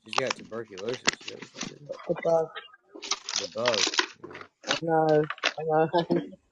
She's 0.05 0.17
got 0.17 0.37
tuberculosis. 0.37 1.03
Is 1.27 1.51
what 1.53 1.65
she? 1.69 1.77
The 2.09 2.17
bug. 2.25 2.49
The 3.41 3.49
bug. 3.55 3.87
I 4.83 4.87
know. 4.87 5.25
I 5.59 5.63
know. 5.65 5.89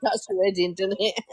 That's 0.02 0.26
your 0.28 0.38
wedding, 0.38 0.74
doesn't 0.74 0.96
it? 0.98 1.24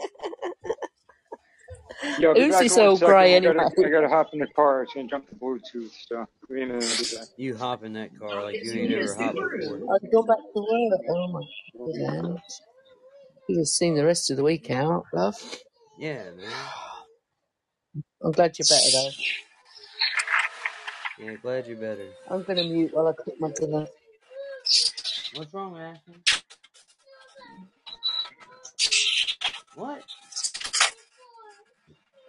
Yeah, 2.18 2.30
I'll 2.30 2.36
be 2.36 2.46
Who's 2.46 2.54
back 2.54 2.66
this 2.66 2.78
one 2.78 2.90
old 2.90 3.00
second. 3.00 3.10
grey 3.12 3.36
I 3.36 3.40
gotta, 3.40 3.60
anyway? 3.60 3.66
I 3.86 3.90
gotta 3.90 4.10
hop 4.10 4.30
in 4.34 4.40
the 4.40 4.48
car. 4.48 4.84
It's 4.84 4.94
gonna 4.94 5.08
jump 5.08 5.30
the 5.30 5.36
Bluetooth, 5.36 5.92
so 6.08 6.26
we 6.50 6.62
ain't 6.62 6.72
gonna 6.72 6.82
do 6.82 7.04
that. 7.18 7.28
You 7.38 7.56
hop 7.56 7.84
in 7.84 7.94
that 7.94 8.18
car 8.20 8.44
like 8.44 8.64
you 8.64 8.74
ain't 8.74 8.92
ever 8.92 9.16
hopped 9.16 9.38
before. 9.38 9.78
I've 9.78 10.12
gone 10.12 10.28
back 10.28 10.38
to 10.38 10.60
work. 10.60 11.02
Oh 11.10 11.28
my 11.32 11.42
goodness. 11.86 12.62
You've 13.48 13.60
have 13.60 13.68
seen 13.68 13.96
the 13.96 14.06
rest 14.06 14.32
of 14.32 14.38
the 14.38 14.44
week 14.44 14.72
out, 14.72 15.06
love. 15.14 15.36
Yeah, 16.00 16.24
man. 16.32 16.48
I'm 18.24 18.32
glad 18.32 18.58
you're 18.58 18.68
better 18.68 18.92
though. 18.92 19.12
Yeah, 21.20 21.36
glad 21.42 21.68
you're 21.68 21.78
better. 21.78 22.08
I'm 22.30 22.44
gonna 22.44 22.64
mute 22.64 22.92
while 22.94 23.08
I 23.08 23.14
cook 23.14 23.36
my 23.40 23.52
dinner. 23.60 23.88
What's 25.36 25.54
wrong, 25.54 25.78
Ashton? 25.78 26.24
What? 29.76 30.04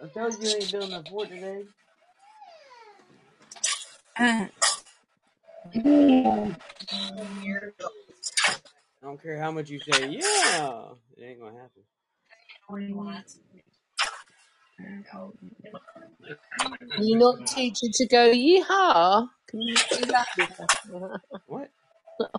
I 0.03 0.07
told 0.07 0.33
you 0.41 0.49
you 0.49 0.55
ain't 0.55 0.71
building 0.71 0.93
a 0.93 1.03
fort 1.03 1.29
today. 1.29 1.63
Uh, 4.17 4.47
I 9.03 9.03
don't 9.03 9.21
care 9.21 9.39
how 9.39 9.51
much 9.51 9.69
you 9.69 9.79
say, 9.79 10.07
yeah. 10.07 10.85
It 11.17 11.23
ain't 11.23 11.39
gonna 11.39 11.57
happen. 11.59 11.83
You're 16.97 17.19
not 17.19 17.45
teaching 17.47 17.91
to 17.93 18.07
go 18.07 18.31
yeehaw. 18.31 19.27
Can 19.47 19.61
you 19.61 19.75
say 19.77 20.01
that? 20.05 20.27
What? 21.47 21.69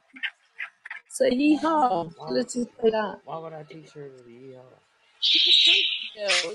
Say 1.09 1.31
yeehaw. 1.31 2.13
Why, 2.17 2.31
Let's 2.31 2.55
just 2.55 2.69
say 2.83 2.91
that. 2.91 3.21
why 3.25 3.39
would 3.39 3.53
I 3.55 3.63
teach 3.63 3.93
her 3.93 4.09
to 4.09 4.23
yeehaw? 4.25 4.65
Shell. 5.27 6.53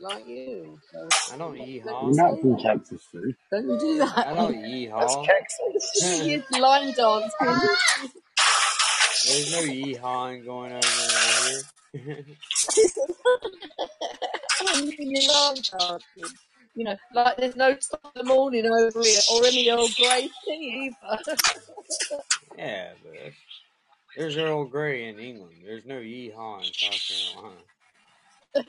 Like 0.00 0.26
you. 0.26 0.78
So, 0.90 1.08
I 1.34 1.36
don't 1.36 1.56
don't 1.56 1.56
yeehaw. 1.56 1.66
you 1.66 1.82
You're 1.84 2.14
not 2.14 2.40
from? 2.40 2.56
Texas, 2.58 3.02
Sue. 3.12 3.34
Don't 3.50 3.68
you 3.68 3.78
do 3.78 3.98
that? 3.98 4.26
I 4.26 4.34
don't 4.34 4.62
That's. 4.90 5.16
Texas. 5.26 6.22
she 6.22 6.32
is 6.34 6.50
line 6.58 6.92
dancing. 6.92 7.30
There's 9.26 9.52
no 9.52 9.62
yeehawing 9.72 10.44
going 10.44 10.72
on 10.72 10.82
over 10.84 11.48
here. 11.48 12.24
I'm 14.68 14.88
really. 14.98 15.98
You 16.76 16.82
know, 16.82 16.96
like 17.14 17.36
there's 17.36 17.54
no 17.54 17.74
top 17.74 18.00
of 18.04 18.14
the 18.14 18.24
morning 18.24 18.66
over 18.66 19.00
here 19.00 19.20
or 19.32 19.44
any 19.46 19.70
old 19.70 19.94
grey 19.94 20.28
tea 20.44 20.92
either. 21.06 21.36
yeah, 22.58 22.90
but 23.00 23.32
there's 24.16 24.36
Earl 24.36 24.64
Grey 24.64 25.08
in 25.08 25.20
England. 25.20 25.54
There's 25.64 25.86
no 25.86 26.00
yeehaw 26.00 26.66
in 26.66 26.72
South 26.74 27.34
Carolina. 27.36 27.60
What 28.54 28.68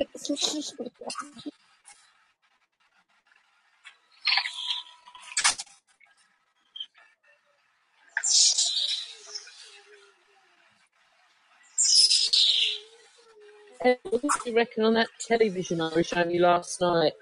do 14.43 14.49
you 14.49 14.55
reckon 14.55 14.85
on 14.85 14.95
that 14.95 15.07
television 15.19 15.79
I 15.79 15.93
was 15.93 16.07
showing 16.07 16.31
you 16.31 16.41
last 16.41 16.81
night? 16.81 17.13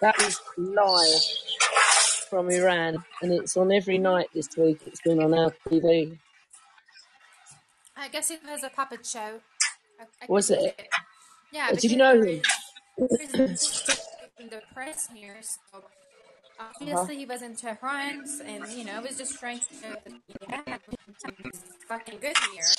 That 0.00 0.18
was 0.18 0.40
live 0.56 1.22
from 2.28 2.50
Iran, 2.50 3.04
and 3.22 3.32
it's 3.32 3.56
on 3.56 3.70
every 3.70 3.98
night 3.98 4.28
this 4.34 4.48
week. 4.56 4.80
It's 4.86 5.00
been 5.02 5.22
on 5.22 5.32
our 5.34 5.54
TV. 5.68 6.18
I 7.96 8.08
guess 8.08 8.32
it 8.32 8.40
was 8.44 8.64
a 8.64 8.70
puppet 8.70 9.06
show. 9.06 9.40
I, 10.00 10.04
I 10.22 10.26
Was 10.28 10.48
can 10.48 10.58
see 10.58 10.66
it? 10.66 10.88
It. 11.52 11.56
Yeah, 11.56 11.70
Did 11.80 11.92
you 11.92 11.92
because 11.92 11.98
know 11.98 12.22
him? 12.22 12.42
there 13.18 13.22
is 13.22 13.34
in 14.38 14.50
the 14.50 14.62
press 14.74 15.08
here, 15.12 15.40
so 15.42 15.84
Uh-huh. 16.80 16.80
obviously 16.80 17.16
he 17.18 17.26
was 17.26 17.42
in 17.42 17.56
Tehran, 17.56 18.24
and 18.44 18.72
you 18.72 18.84
know, 18.84 19.00
was 19.02 19.18
just 19.18 19.38
trying 19.38 19.60
to 19.60 19.66
show 19.82 19.94
that 20.04 20.12
yeah, 20.48 20.78
he's 21.42 21.64
fucking 21.88 22.20
good 22.20 22.38
here. 22.38 22.76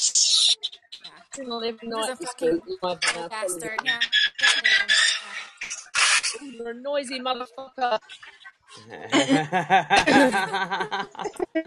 Yeah, 1.06 1.12
It's 1.20 1.38
been 1.38 1.52
on 1.52 1.64
every 1.66 1.80
he's 1.90 1.90
night 1.90 2.10
a 2.10 2.16
this 2.18 2.18
fucking 2.18 2.40
week 2.40 2.64
live 2.82 3.00
on 3.08 3.18
our 3.18 3.30
cool 3.30 3.30
bastard. 3.30 3.82
Yeah, 3.84 4.00
definitely. 4.40 4.96
You're 6.40 6.72
a 6.72 6.76
noisy 6.76 7.22
motherfucker. 7.22 8.00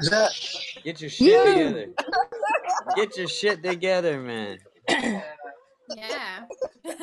Is 0.00 0.10
that 0.10 0.32
Get 0.84 1.00
your 1.00 1.10
shit 1.10 1.42
together. 1.42 1.88
Get 2.94 3.16
your 3.16 3.28
shit 3.28 3.62
together, 3.62 4.20
man. 4.20 4.58
Yeah. 5.88 6.46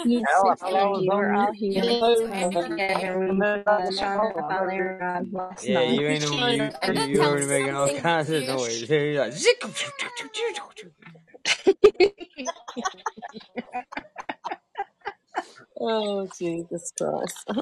You 0.03 0.23
hell? 0.25 0.49
I 0.49 0.55
Thank 0.55 0.57
thought 0.57 0.75
I 0.75 0.87
was 0.87 1.05
you. 1.05 1.11
We're 1.15 1.33
all 1.33 1.53
here 1.53 1.83
So 2.13 2.27
together. 2.59 2.89
anyway, 2.89 3.63
We 3.77 3.91
started 3.91 4.37
up 4.37 4.51
on 4.51 4.71
Iran 4.71 5.29
last 5.33 5.67
Yeah, 5.67 5.83
you 5.83 6.07
ain't 6.07 6.25
on 6.25 6.39
China. 6.39 6.45
mute. 6.45 6.75
I 6.83 6.87
You 6.87 6.93
tell 7.13 7.23
already 7.23 7.47
making 7.47 7.75
all 7.75 7.89
kinds 7.89 8.29
of 8.31 8.45
noise. 8.45 8.81
You're 8.89 9.19
like, 9.19 9.33
oh, 15.81 16.29
Jesus 16.39 16.93
Christ. 16.97 17.49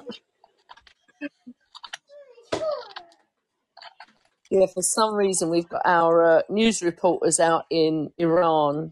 yeah, 4.52 4.66
for 4.66 4.82
some 4.84 5.16
reason, 5.16 5.50
we've 5.50 5.70
got 5.70 5.82
our 5.86 6.40
uh, 6.40 6.42
news 6.50 6.82
reporters 6.82 7.40
out 7.40 7.64
in 7.70 8.12
Iran 8.18 8.92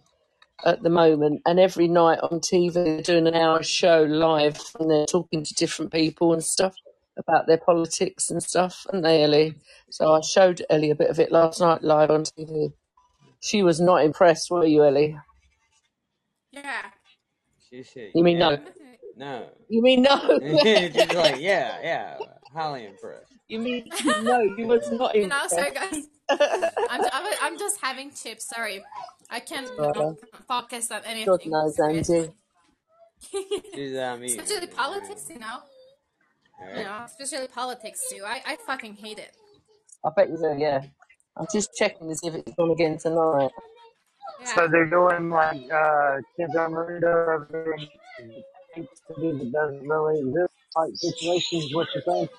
at 0.66 0.82
the 0.84 0.90
moment, 0.90 1.42
and 1.46 1.60
every 1.60 1.90
night 1.90 2.20
on 2.24 2.40
TV, 2.40 2.74
they're 2.74 3.02
doing 3.02 3.28
an 3.28 3.36
hour 3.36 3.62
show 3.62 4.04
live, 4.04 4.58
and 4.80 4.90
they're 4.90 5.06
talking 5.06 5.44
to 5.44 5.54
different 5.56 5.92
people 5.92 6.32
and 6.32 6.42
stuff 6.42 6.74
about 7.18 7.46
their 7.46 7.58
politics 7.58 8.30
and 8.30 8.42
stuff, 8.42 8.86
and 8.94 9.04
they, 9.04 9.22
Ellie? 9.24 9.56
So 9.90 10.14
I 10.14 10.22
showed 10.22 10.64
Ellie 10.70 10.92
a 10.92 10.96
bit 10.96 11.10
of 11.10 11.20
it 11.20 11.30
last 11.30 11.60
night 11.60 11.84
live 11.84 12.10
on 12.10 12.24
TV. 12.24 12.72
She 13.42 13.62
was 13.62 13.82
not 13.82 14.06
impressed, 14.06 14.50
were 14.50 14.66
you, 14.66 14.86
Ellie? 14.86 15.18
Yeah. 16.52 16.84
she 17.70 17.84
said, 17.84 18.12
You 18.16 18.24
mean 18.24 18.38
yeah, 18.38 18.50
no? 18.50 18.60
no. 19.18 19.50
You 19.68 19.82
mean 19.82 20.04
no? 20.04 20.40
She's 20.64 21.14
like, 21.14 21.36
yeah, 21.42 21.80
yeah, 21.84 22.18
highly 22.54 22.86
impressed. 22.86 23.29
You 23.50 23.60
mean 23.60 23.90
no? 24.24 24.42
You 24.42 24.68
was 24.68 24.92
not 24.92 25.16
You 25.16 25.28
know, 25.28 25.44
impressed. 25.44 25.56
sorry 25.56 25.72
guys. 25.72 26.08
I'm, 26.90 27.02
I'm, 27.12 27.34
I'm 27.42 27.60
just 27.60 27.82
having 27.82 28.12
chips. 28.12 28.46
Sorry, 28.48 28.84
I 29.30 29.40
can't 29.42 29.68
Brother. 29.76 30.16
focus 30.48 30.92
on 30.92 31.02
God 31.02 31.08
anything 31.08 31.52
knows, 31.52 31.76
serious. 31.76 32.10
Angie. 32.10 32.32
She's 33.76 33.94
eating 34.24 34.40
especially 34.40 34.68
politics, 34.68 35.28
you 35.30 35.40
know. 35.40 35.58
You 36.78 36.84
know, 36.84 37.04
especially 37.06 37.48
politics 37.48 38.02
too. 38.12 38.24
I, 38.26 38.42
I 38.46 38.58
fucking 38.68 38.96
hate 38.96 39.20
it. 39.20 39.32
I 40.06 40.10
bet 40.16 40.30
you 40.30 40.38
do, 40.38 40.60
yeah. 40.60 40.84
I'm 41.38 41.48
just 41.52 41.74
checking 41.76 42.10
to 42.10 42.16
see 42.16 42.28
if 42.28 42.36
it's 42.36 42.52
on 42.58 42.72
again 42.72 42.98
tonight. 42.98 43.52
Yeah. 44.42 44.56
So 44.56 44.68
they're 44.68 44.86
doing 44.90 45.30
like 45.30 45.62
uh, 45.72 46.18
Kim 46.38 46.50
Jong 46.54 46.76
Un 46.78 47.02
does 47.02 47.48
to 49.08 49.22
do 49.22 49.38
that 49.38 49.52
doesn't 49.52 49.88
really 49.88 50.20
exist 50.20 50.54
like 50.76 50.92
situations. 50.96 51.74
What 51.76 51.88
you 51.96 52.02
think? 52.06 52.30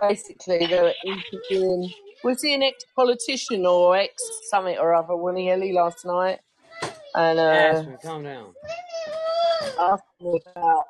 Basically, 0.00 0.66
they 0.66 0.80
were 0.80 0.94
interviewing. 1.04 1.90
Was 2.22 2.42
he 2.42 2.54
an 2.54 2.62
ex-politician 2.62 3.66
or 3.66 3.96
ex-summit 3.96 4.78
or 4.80 4.94
other, 4.94 5.16
wasn't 5.16 5.40
he, 5.40 5.50
Ellie, 5.50 5.72
last 5.72 6.04
night? 6.04 6.40
And 7.14 7.38
uh, 7.38 7.42
Aspen, 7.42 7.98
calm 8.02 8.24
down. 8.24 8.54
asking 9.78 10.40
about 10.56 10.84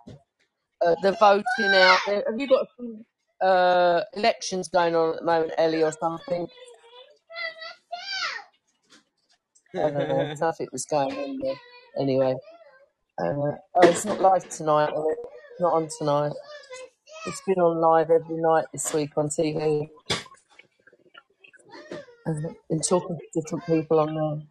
uh, 0.86 0.94
the 1.02 1.12
voting 1.12 1.44
out 1.74 1.98
there. 2.06 2.24
Have 2.26 2.40
you 2.40 2.48
got 2.48 2.66
some 2.76 3.05
uh, 3.43 4.01
elections 4.14 4.68
going 4.68 4.94
on 4.97 5.14
at 5.14 5.20
the 5.20 5.26
moment, 5.26 5.52
Ellie, 5.59 5.82
or 5.82 5.93
something? 5.93 6.47
I 9.74 9.90
don't 9.90 10.09
know. 10.09 10.35
Something 10.36 10.68
was 10.72 10.86
going 10.86 11.12
on 11.12 11.39
there. 11.43 11.56
Anyway. 11.98 12.35
Uh, 13.18 13.24
oh, 13.26 13.59
it's 13.82 14.05
not 14.05 14.20
live 14.20 14.48
tonight? 14.48 14.93
Not 15.60 15.72
on 15.72 15.89
tonight. 15.98 16.32
It's 17.26 17.40
been 17.46 17.59
on 17.59 17.80
live 17.80 18.10
every 18.10 18.36
night 18.36 18.66
this 18.72 18.92
week 18.92 19.12
on 19.16 19.28
TV. 19.28 19.88
And 22.26 22.56
been 22.68 22.80
talking 22.80 23.18
to 23.18 23.40
different 23.40 23.64
people 23.66 23.98
on 24.01 24.14
there. 24.14 24.46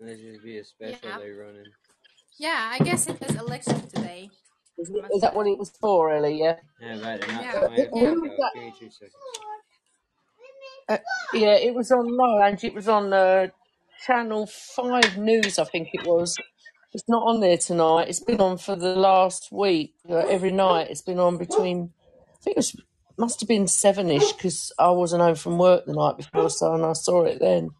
Let's 0.00 0.20
just 0.20 0.44
be 0.44 0.58
a 0.58 0.64
special 0.64 1.08
Yeah. 1.08 1.18
day 1.18 1.30
running. 1.30 1.72
Yeah, 2.38 2.70
I 2.72 2.78
guess 2.78 3.08
it 3.08 3.20
was 3.20 3.36
election 3.36 3.80
today. 3.88 4.30
Is, 4.78 4.90
it, 4.90 5.04
is 5.14 5.20
that 5.22 5.34
what 5.34 5.46
it 5.46 5.58
was 5.58 5.70
for, 5.70 6.14
Ellie? 6.14 6.38
Yeah. 6.40 6.56
Yeah, 6.80 7.00
right. 7.00 7.20
Not 7.28 7.42
Yeah. 7.42 7.60
the 7.60 7.68
way 7.68 7.88
Who 7.92 8.20
was 8.20 8.30
go. 8.30 8.36
that? 8.38 8.50
Give 8.54 8.62
me 8.64 8.74
two 8.78 8.90
seconds. 8.90 9.14
Uh, 10.88 10.98
yeah, 11.34 11.54
it 11.54 11.74
was 11.74 11.90
on 11.92 12.16
no, 12.16 12.40
Angie. 12.42 12.68
It 12.68 12.74
was 12.74 12.88
on 12.88 13.12
uh, 13.12 13.48
Channel 14.06 14.46
Five 14.46 15.16
News, 15.16 15.58
I 15.58 15.64
think 15.64 15.88
it 15.92 16.06
was. 16.06 16.36
It's 16.92 17.08
not 17.08 17.22
on 17.22 17.40
there 17.40 17.56
tonight. 17.56 18.08
It's 18.08 18.20
been 18.20 18.40
on 18.40 18.58
for 18.58 18.76
the 18.76 18.94
last 18.94 19.50
week. 19.50 19.94
Uh, 20.08 20.16
every 20.16 20.50
night, 20.52 20.88
it's 20.90 21.02
been 21.02 21.18
on 21.18 21.38
between. 21.38 21.90
I 22.34 22.36
think 22.42 22.56
it 22.56 22.58
was, 22.58 22.76
must 23.16 23.40
have 23.40 23.48
been 23.48 23.66
seven-ish 23.66 24.32
because 24.32 24.72
I 24.78 24.90
wasn't 24.90 25.22
home 25.22 25.36
from 25.36 25.58
work 25.58 25.86
the 25.86 25.94
night 25.94 26.18
before, 26.18 26.50
so 26.50 26.74
and 26.74 26.84
I 26.84 26.92
saw 26.92 27.24
it 27.24 27.40
then. 27.40 27.70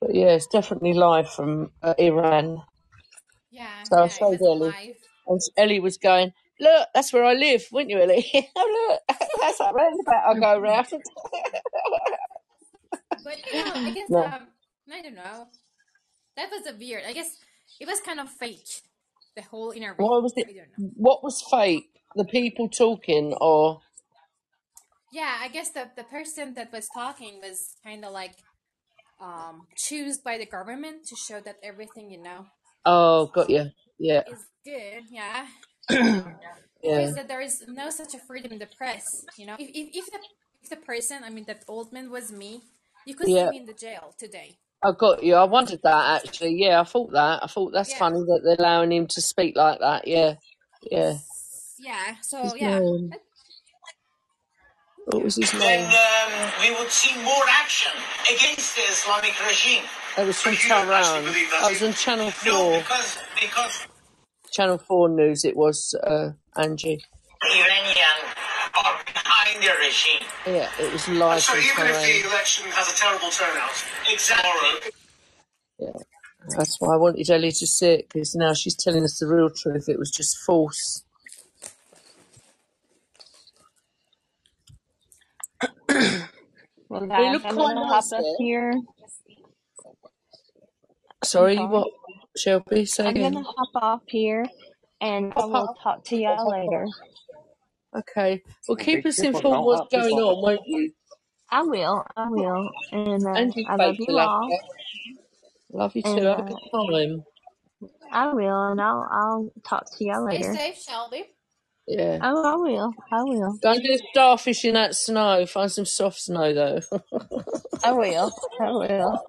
But 0.00 0.14
yeah, 0.14 0.30
it's 0.34 0.48
definitely 0.48 0.94
live 0.94 1.30
from 1.30 1.70
uh, 1.82 1.94
Iran. 1.98 2.62
Yeah, 3.50 3.68
So 3.84 3.98
I 3.98 4.00
yeah, 4.00 4.06
it 4.06 4.12
showed 4.12 4.38
was 4.40 4.42
Ellie, 4.42 4.60
live. 4.70 4.96
and 5.28 5.40
Ellie 5.56 5.80
was 5.80 5.96
going, 5.98 6.32
"Look, 6.58 6.88
that's 6.92 7.12
where 7.12 7.24
I 7.24 7.34
live, 7.34 7.64
weren't 7.70 7.90
you, 7.90 8.00
Ellie? 8.00 8.26
oh, 8.56 8.88
look, 9.08 9.18
that's 9.40 9.58
that 9.58 9.74
roundabout 9.74 10.26
I 10.26 10.34
go 10.40 10.58
round." 10.60 10.86
But 13.22 13.38
you 13.52 13.64
know, 13.64 13.72
I 13.74 13.90
guess 13.92 14.08
no. 14.10 14.24
um, 14.24 14.48
I 14.92 15.02
don't 15.02 15.14
know. 15.14 15.46
That 16.36 16.50
was 16.50 16.66
a 16.66 16.76
weird. 16.76 17.04
I 17.06 17.12
guess 17.12 17.36
it 17.80 17.86
was 17.86 18.00
kind 18.00 18.20
of 18.20 18.28
fake. 18.30 18.82
The 19.36 19.42
whole 19.42 19.72
interview. 19.72 20.04
What 20.04 20.22
was 20.22 20.32
it? 20.36 20.46
I 20.48 20.52
don't 20.52 20.78
know. 20.78 20.90
What 20.94 21.24
was 21.24 21.42
fake? 21.50 21.90
The 22.14 22.24
people 22.24 22.68
talking, 22.68 23.34
or 23.40 23.80
Yeah, 25.12 25.38
I 25.40 25.48
guess 25.48 25.70
the 25.70 25.90
the 25.96 26.04
person 26.04 26.54
that 26.54 26.72
was 26.72 26.86
talking 26.94 27.40
was 27.42 27.74
kind 27.84 28.04
of 28.04 28.12
like 28.12 28.36
um 29.20 29.66
choose 29.76 30.18
by 30.18 30.38
the 30.38 30.46
government 30.46 31.06
to 31.06 31.16
show 31.16 31.40
that 31.40 31.56
everything 31.62 32.10
you 32.10 32.22
know 32.22 32.46
oh, 32.86 33.26
got 33.26 33.50
you. 33.50 33.70
Yeah, 33.98 34.22
is 34.30 34.46
good. 34.64 35.04
Yeah. 35.10 35.46
yeah, 35.90 36.24
Because 36.82 37.14
that 37.14 37.28
there 37.28 37.40
is 37.40 37.64
no 37.68 37.90
such 37.90 38.14
a 38.14 38.18
freedom 38.18 38.52
in 38.52 38.58
the 38.58 38.68
press. 38.78 39.24
You 39.36 39.46
know, 39.46 39.56
if 39.58 39.68
if, 39.68 39.88
if 39.94 40.06
the 40.06 40.18
if 40.62 40.70
the 40.70 40.76
person, 40.76 41.22
I 41.24 41.30
mean, 41.30 41.44
that 41.46 41.64
old 41.68 41.92
man 41.92 42.10
was 42.10 42.32
me, 42.32 42.62
you 43.06 43.14
could 43.14 43.26
see 43.26 43.46
me 43.50 43.58
in 43.58 43.66
the 43.66 43.74
jail 43.74 44.14
today. 44.18 44.56
I 44.84 44.92
got 44.92 45.22
you. 45.24 45.34
I 45.36 45.44
wondered 45.44 45.80
that 45.84 46.24
actually. 46.24 46.56
Yeah, 46.62 46.80
I 46.80 46.84
thought 46.84 47.12
that. 47.12 47.42
I 47.44 47.46
thought 47.48 47.72
that's 47.72 47.90
Yeah. 47.90 47.98
funny 47.98 48.20
that 48.20 48.42
they're 48.44 48.56
allowing 48.66 48.92
him 48.92 49.06
to 49.08 49.22
speak 49.22 49.56
like 49.56 49.80
that. 49.80 50.08
Yeah, 50.08 50.36
yeah. 50.90 51.18
Yeah. 51.78 52.16
He's 52.42 52.52
So 52.52 52.54
yeah, 52.56 52.78
going. 52.78 53.12
What 55.06 55.22
was 55.24 55.36
his 55.36 55.52
then 55.52 55.60
name? 55.60 55.90
um, 55.90 56.52
we 56.62 56.70
would 56.78 56.90
see 56.90 57.14
more 57.22 57.44
action 57.48 57.92
against 58.32 58.76
the 58.76 58.82
Islamic 58.82 59.34
regime. 59.46 59.84
That 60.16 60.26
was 60.26 60.40
from 60.40 60.54
But 60.54 60.64
you 60.64 60.68
don't 60.70 60.90
actually 60.90 61.20
Tehran. 61.20 61.24
believe 61.34 61.50
That 61.50 61.62
that, 61.62 61.70
was 61.70 61.80
do 61.80 61.86
on 61.86 61.90
you? 61.90 61.96
Channel 61.96 62.30
No, 62.46 62.70
4. 62.70 62.78
because 62.80 63.18
because 63.40 63.86
Channel 64.52 64.78
4 64.78 65.08
News 65.10 65.44
it 65.44 65.56
was, 65.56 65.94
uh, 65.94 66.30
Angie. 66.56 67.04
Iranian 67.44 68.20
are 68.76 69.00
behind 69.04 69.62
the 69.62 69.70
regime. 69.80 70.24
Yeah, 70.46 70.68
it 70.80 70.92
was 70.92 71.08
live 71.08 71.42
So 71.42 71.52
from 71.52 71.60
even 71.60 71.86
if 71.88 72.02
the 72.22 72.28
election 72.28 72.64
has 72.72 72.88
a 72.92 72.96
terrible 72.96 73.30
turnout, 73.30 73.84
exactly. 74.10 74.92
Yeah. 75.78 75.90
That's 76.56 76.80
why 76.80 76.94
I 76.94 76.98
wanted 76.98 77.28
Ellie 77.30 77.52
to 77.52 77.66
see 77.66 77.86
it, 77.88 78.08
because 78.08 78.34
now 78.34 78.52
she's 78.52 78.76
telling 78.76 79.02
us 79.04 79.18
the 79.18 79.26
real 79.26 79.50
truth. 79.50 79.88
It 79.88 79.98
was 79.98 80.10
just 80.10 80.36
false. 80.46 81.04
Well, 86.88 87.04
It 87.04 87.08
guys, 87.08 87.32
looked 87.32 87.46
I'm 87.46 87.54
quite 87.54 87.74
gonna 87.74 87.88
nice 87.88 88.10
hop 88.10 88.20
up 88.20 88.24
there. 88.24 88.36
here. 88.38 88.72
I'm 88.72 88.82
Sorry, 91.24 91.56
sorry. 91.56 91.68
what, 91.68 91.88
Shelby? 92.36 92.84
Say 92.84 93.06
I'm 93.06 93.14
gonna 93.14 93.42
hop 93.42 93.70
off 93.74 94.02
here, 94.06 94.46
and 95.00 95.32
I 95.36 95.44
will 95.46 95.74
talk 95.82 96.04
to 96.06 96.16
y'all 96.16 96.48
later. 96.48 96.86
Okay. 97.96 98.42
Well, 98.68 98.76
keep 98.76 99.06
us 99.06 99.18
informed 99.20 99.64
what's 99.64 99.90
going 99.90 100.14
on, 100.14 100.42
won't 100.42 100.60
you? 100.66 100.92
I 101.50 101.62
will. 101.64 102.04
I 102.16 102.28
will. 102.30 102.70
And 102.92 103.26
uh, 103.26 103.40
And 103.40 103.54
you 103.56 103.66
I 103.66 103.76
love 103.76 103.96
fake 103.96 103.98
the 103.98 104.08
you 104.08 104.14
love. 104.14 104.30
all. 104.30 104.50
yeah. 104.50 104.58
Love 105.72 105.96
you 105.96 106.02
too. 106.02 106.20
And 106.20 106.26
Have 106.26 106.38
a 106.38 106.42
uh, 106.42 106.44
good 106.44 106.58
time. 106.72 107.24
I 108.12 108.32
will. 108.34 108.70
And 108.72 108.80
I'll 108.80 109.08
I'll 109.12 109.50
talk 109.68 109.86
to 109.98 110.04
y'all 110.04 110.24
Stay 110.28 110.42
later. 110.42 110.54
safe, 110.56 110.76
Shelby. 110.82 111.24
Yeah. 111.88 112.22
Oh, 112.22 112.44
I 112.44 112.56
will. 112.56 112.94
I 113.12 113.22
will. 113.24 113.60
Don't 113.62 113.82
do 113.82 113.98
starfish 114.12 114.64
in 114.64 114.74
that 114.74 114.96
snow. 114.96 115.46
Find 115.46 115.72
some 115.72 115.86
soft 115.86 116.20
snow 116.20 116.54
though. 116.54 116.80
I 117.82 117.92
will. 117.92 118.32
I 118.60 118.70
will. 118.72 119.20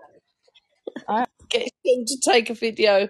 All 1.07 1.19
right. 1.19 1.29
Get 1.49 1.69
him 1.83 2.05
to 2.07 2.17
take 2.23 2.49
a 2.51 2.55
video. 2.55 3.09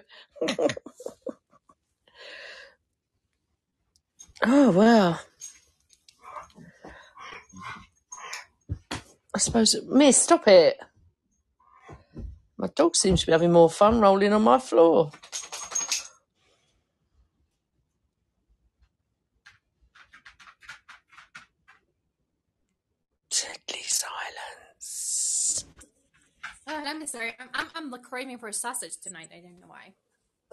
oh 4.44 4.70
wow. 4.72 5.18
I 9.36 9.38
suppose 9.38 9.76
Miss, 9.86 10.16
stop 10.16 10.48
it. 10.48 10.78
My 12.56 12.68
dog 12.74 12.96
seems 12.96 13.20
to 13.20 13.26
be 13.26 13.32
having 13.32 13.52
more 13.52 13.68
fun 13.68 14.00
rolling 14.00 14.32
on 14.32 14.40
my 14.40 14.58
floor. 14.58 15.10
Deadly 23.28 23.82
silence. 23.82 25.66
Oh, 26.66 26.82
I'm 26.86 27.06
sorry. 27.06 27.34
I'm, 27.38 27.68
I'm, 27.74 27.92
I'm 27.92 28.02
craving 28.02 28.38
for 28.38 28.50
sausage 28.52 28.96
tonight. 29.02 29.28
I 29.36 29.40
don't 29.40 29.60
know 29.60 29.66
why. 29.66 29.92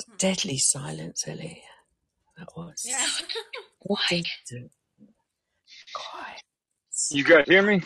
Hmm. 0.05 0.17
Deadly 0.17 0.57
silence, 0.57 1.25
Ellie. 1.25 1.63
That 2.37 2.49
was. 2.57 2.85
Yeah. 2.85 3.07
Did 4.09 4.63
it? 4.63 4.71
You 7.11 7.23
guys 7.23 7.45
hear 7.47 7.61
me? 7.63 7.81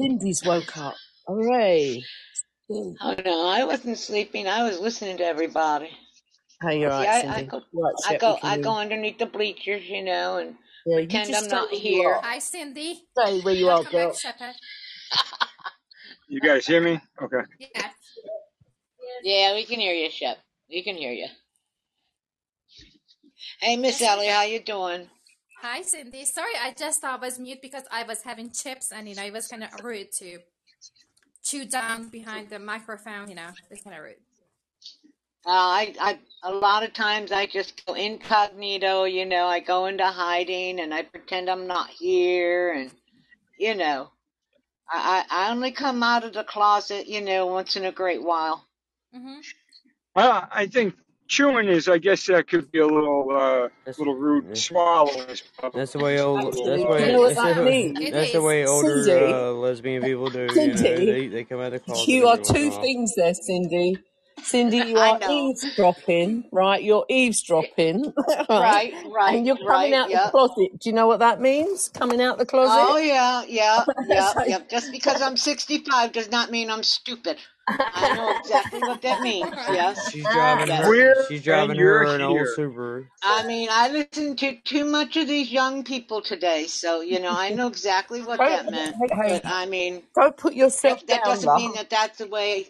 Cindy's 0.00 0.42
woke 0.44 0.76
up. 0.76 0.94
Hooray. 1.26 2.02
Oh 2.70 3.14
no, 3.24 3.48
I 3.48 3.64
wasn't 3.64 3.98
sleeping. 3.98 4.48
I 4.48 4.64
was 4.64 4.80
listening 4.80 5.18
to 5.18 5.24
everybody. 5.24 5.90
Hey, 6.62 6.80
you're 6.80 6.90
See, 6.90 6.96
right, 7.06 7.24
I, 7.24 7.38
I 7.38 7.42
go, 7.42 7.62
Right, 7.72 7.94
I 8.06 8.16
go, 8.18 8.38
I 8.42 8.56
go 8.58 8.76
underneath 8.76 9.18
the 9.18 9.26
bleachers, 9.26 9.84
you 9.88 10.02
know, 10.02 10.38
and 10.38 10.56
Yeah, 10.86 10.98
you 10.98 11.08
pretend 11.08 11.34
I'm 11.36 11.48
not 11.48 11.70
here. 11.70 12.18
Hi, 12.22 12.38
Cindy. 12.38 13.04
Stay 13.18 13.40
where 13.40 13.54
you 13.54 13.66
are, 13.66 13.82
Welcome 13.82 13.92
girl. 13.92 14.16
You 16.28 16.40
guys 16.40 16.66
hear 16.66 16.80
me? 16.80 17.00
Okay. 17.22 17.42
Yeah. 17.60 17.88
Yeah, 19.22 19.54
we 19.54 19.64
can 19.64 19.78
hear 19.78 19.94
you, 19.94 20.10
Shep. 20.10 20.38
We 20.68 20.82
can 20.82 20.96
hear 20.96 21.12
you. 21.12 21.26
Hey, 23.60 23.76
Miss 23.76 24.02
Ellie, 24.02 24.26
how 24.28 24.42
you 24.42 24.60
doing? 24.60 25.08
Hi, 25.62 25.82
Cindy. 25.82 26.24
Sorry, 26.24 26.52
I 26.62 26.72
just 26.72 27.02
uh, 27.02 27.18
was 27.20 27.38
mute 27.38 27.62
because 27.62 27.84
I 27.90 28.02
was 28.02 28.22
having 28.22 28.50
chips 28.50 28.92
and, 28.92 29.08
you 29.08 29.14
know, 29.14 29.24
it 29.24 29.32
was 29.32 29.48
kind 29.48 29.64
of 29.64 29.70
rude 29.82 30.12
to 30.12 30.38
chew 31.42 31.64
down 31.64 32.08
behind 32.08 32.50
the 32.50 32.58
microphone, 32.58 33.28
you 33.28 33.36
know. 33.36 33.48
It's 33.70 33.82
kind 33.82 33.96
of 33.96 34.02
rude. 34.02 34.16
Uh, 35.46 35.50
I, 35.50 35.94
I, 36.00 36.18
a 36.42 36.52
lot 36.52 36.82
of 36.82 36.92
times 36.92 37.32
I 37.32 37.46
just 37.46 37.86
go 37.86 37.94
incognito, 37.94 39.04
you 39.04 39.24
know, 39.24 39.46
I 39.46 39.60
go 39.60 39.86
into 39.86 40.04
hiding 40.04 40.80
and 40.80 40.92
I 40.92 41.02
pretend 41.02 41.48
I'm 41.48 41.66
not 41.66 41.88
here 41.88 42.72
and, 42.72 42.90
you 43.58 43.76
know, 43.76 44.10
I, 44.90 45.24
I 45.30 45.46
I 45.46 45.50
only 45.52 45.70
come 45.70 46.02
out 46.02 46.24
of 46.24 46.32
the 46.32 46.44
closet, 46.44 47.06
you 47.06 47.20
know, 47.20 47.46
once 47.46 47.76
in 47.76 47.84
a 47.84 47.92
great 47.92 48.22
while. 48.22 48.64
Mm-hmm. 49.14 49.38
Uh, 50.16 50.46
I 50.50 50.66
think 50.66 50.94
chewing 51.28 51.68
is, 51.68 51.88
I 51.88 51.98
guess 51.98 52.26
that 52.26 52.48
could 52.48 52.70
be 52.70 52.78
a 52.80 52.86
little, 52.86 53.28
uh, 53.30 53.68
That's 53.84 53.98
little 53.98 54.14
rude. 54.16 54.48
that's, 54.50 54.62
Swallowing 54.62 55.26
that's 55.74 55.92
the 55.92 55.98
way 55.98 56.20
old. 56.20 56.42
That's 56.44 56.56
Actually, 56.58 56.82
the 56.82 56.86
way. 56.88 57.12
know 57.12 57.24
That's 57.28 57.36
that 57.36 57.54
the. 57.56 57.68
It 58.06 58.12
that's 58.12 58.32
the 58.32 58.38
is. 58.38 58.44
way 58.44 58.66
older 58.66 59.02
Cindy, 59.04 59.32
uh, 59.32 59.50
lesbian 59.52 60.02
people 60.02 60.30
do. 60.30 60.48
You 60.54 60.66
know, 60.68 60.74
they 60.74 61.26
they 61.28 61.44
come 61.44 61.60
out 61.60 61.66
of 61.66 61.72
the 61.72 61.80
closet 61.80 62.08
you 62.08 62.26
are 62.26 62.38
every 62.38 62.42
once 62.42 62.50
in 62.50 62.54
two 62.54 62.68
a 62.76 62.80
things 62.80 63.12
there, 63.16 63.34
Cindy. 63.34 63.98
Cindy, 64.42 64.76
you 64.88 64.98
are 64.98 65.18
eavesdropping, 65.30 66.44
right? 66.52 66.82
You're 66.82 67.06
eavesdropping, 67.08 68.12
right? 68.28 68.46
Right, 68.48 68.92
right, 69.10 69.34
And 69.36 69.46
you're 69.46 69.56
coming 69.56 69.68
right, 69.68 69.92
out 69.94 70.08
the 70.10 70.30
closet. 70.30 70.78
Do 70.78 70.88
you 70.90 70.92
know 70.92 71.06
what 71.06 71.20
that 71.20 71.40
means? 71.40 71.88
Coming 71.88 72.20
out 72.20 72.38
the 72.38 72.46
closet? 72.46 72.86
Oh 72.92 72.98
yeah, 72.98 73.44
yeah, 73.48 73.84
yeah, 74.08 74.28
So- 74.32 74.44
yeah. 74.44 74.58
Just 74.70 74.92
because 74.92 75.22
I'm 75.22 75.36
65 75.36 76.12
does 76.12 76.30
not 76.30 76.50
mean 76.50 76.70
I'm 76.70 76.82
stupid. 76.82 77.38
I 77.68 78.14
know 78.14 78.36
exactly 78.38 78.80
what 78.80 79.02
that 79.02 79.22
means. 79.22 79.50
Yes, 79.70 80.10
She's 80.10 80.24
driving 80.24 80.68
yes. 80.68 80.84
her. 80.84 80.90
We're 80.90 81.26
She's 81.28 81.42
driving 81.42 81.78
her 81.78 82.04
an 82.04 82.20
old. 82.22 82.38
Subaru. 82.56 83.06
I 83.22 83.46
mean, 83.46 83.68
I 83.70 83.88
listen 83.90 84.36
to 84.36 84.56
too 84.62 84.84
much 84.84 85.16
of 85.16 85.28
these 85.28 85.50
young 85.50 85.84
people 85.84 86.22
today, 86.22 86.66
so 86.66 87.00
you 87.00 87.20
know 87.20 87.30
I 87.32 87.50
know 87.50 87.66
exactly 87.66 88.22
what 88.22 88.38
that 88.38 88.70
meant. 88.70 88.96
hey, 88.96 89.08
hey, 89.28 89.40
But 89.42 89.52
I 89.52 89.66
mean, 89.66 90.02
don't 90.14 90.36
put 90.36 90.54
yourself 90.54 91.00
that 91.00 91.08
that 91.08 91.24
down, 91.24 91.34
doesn't 91.34 91.54
mean 91.56 91.72
that 91.74 91.90
that's 91.90 92.18
the 92.18 92.28
way. 92.28 92.68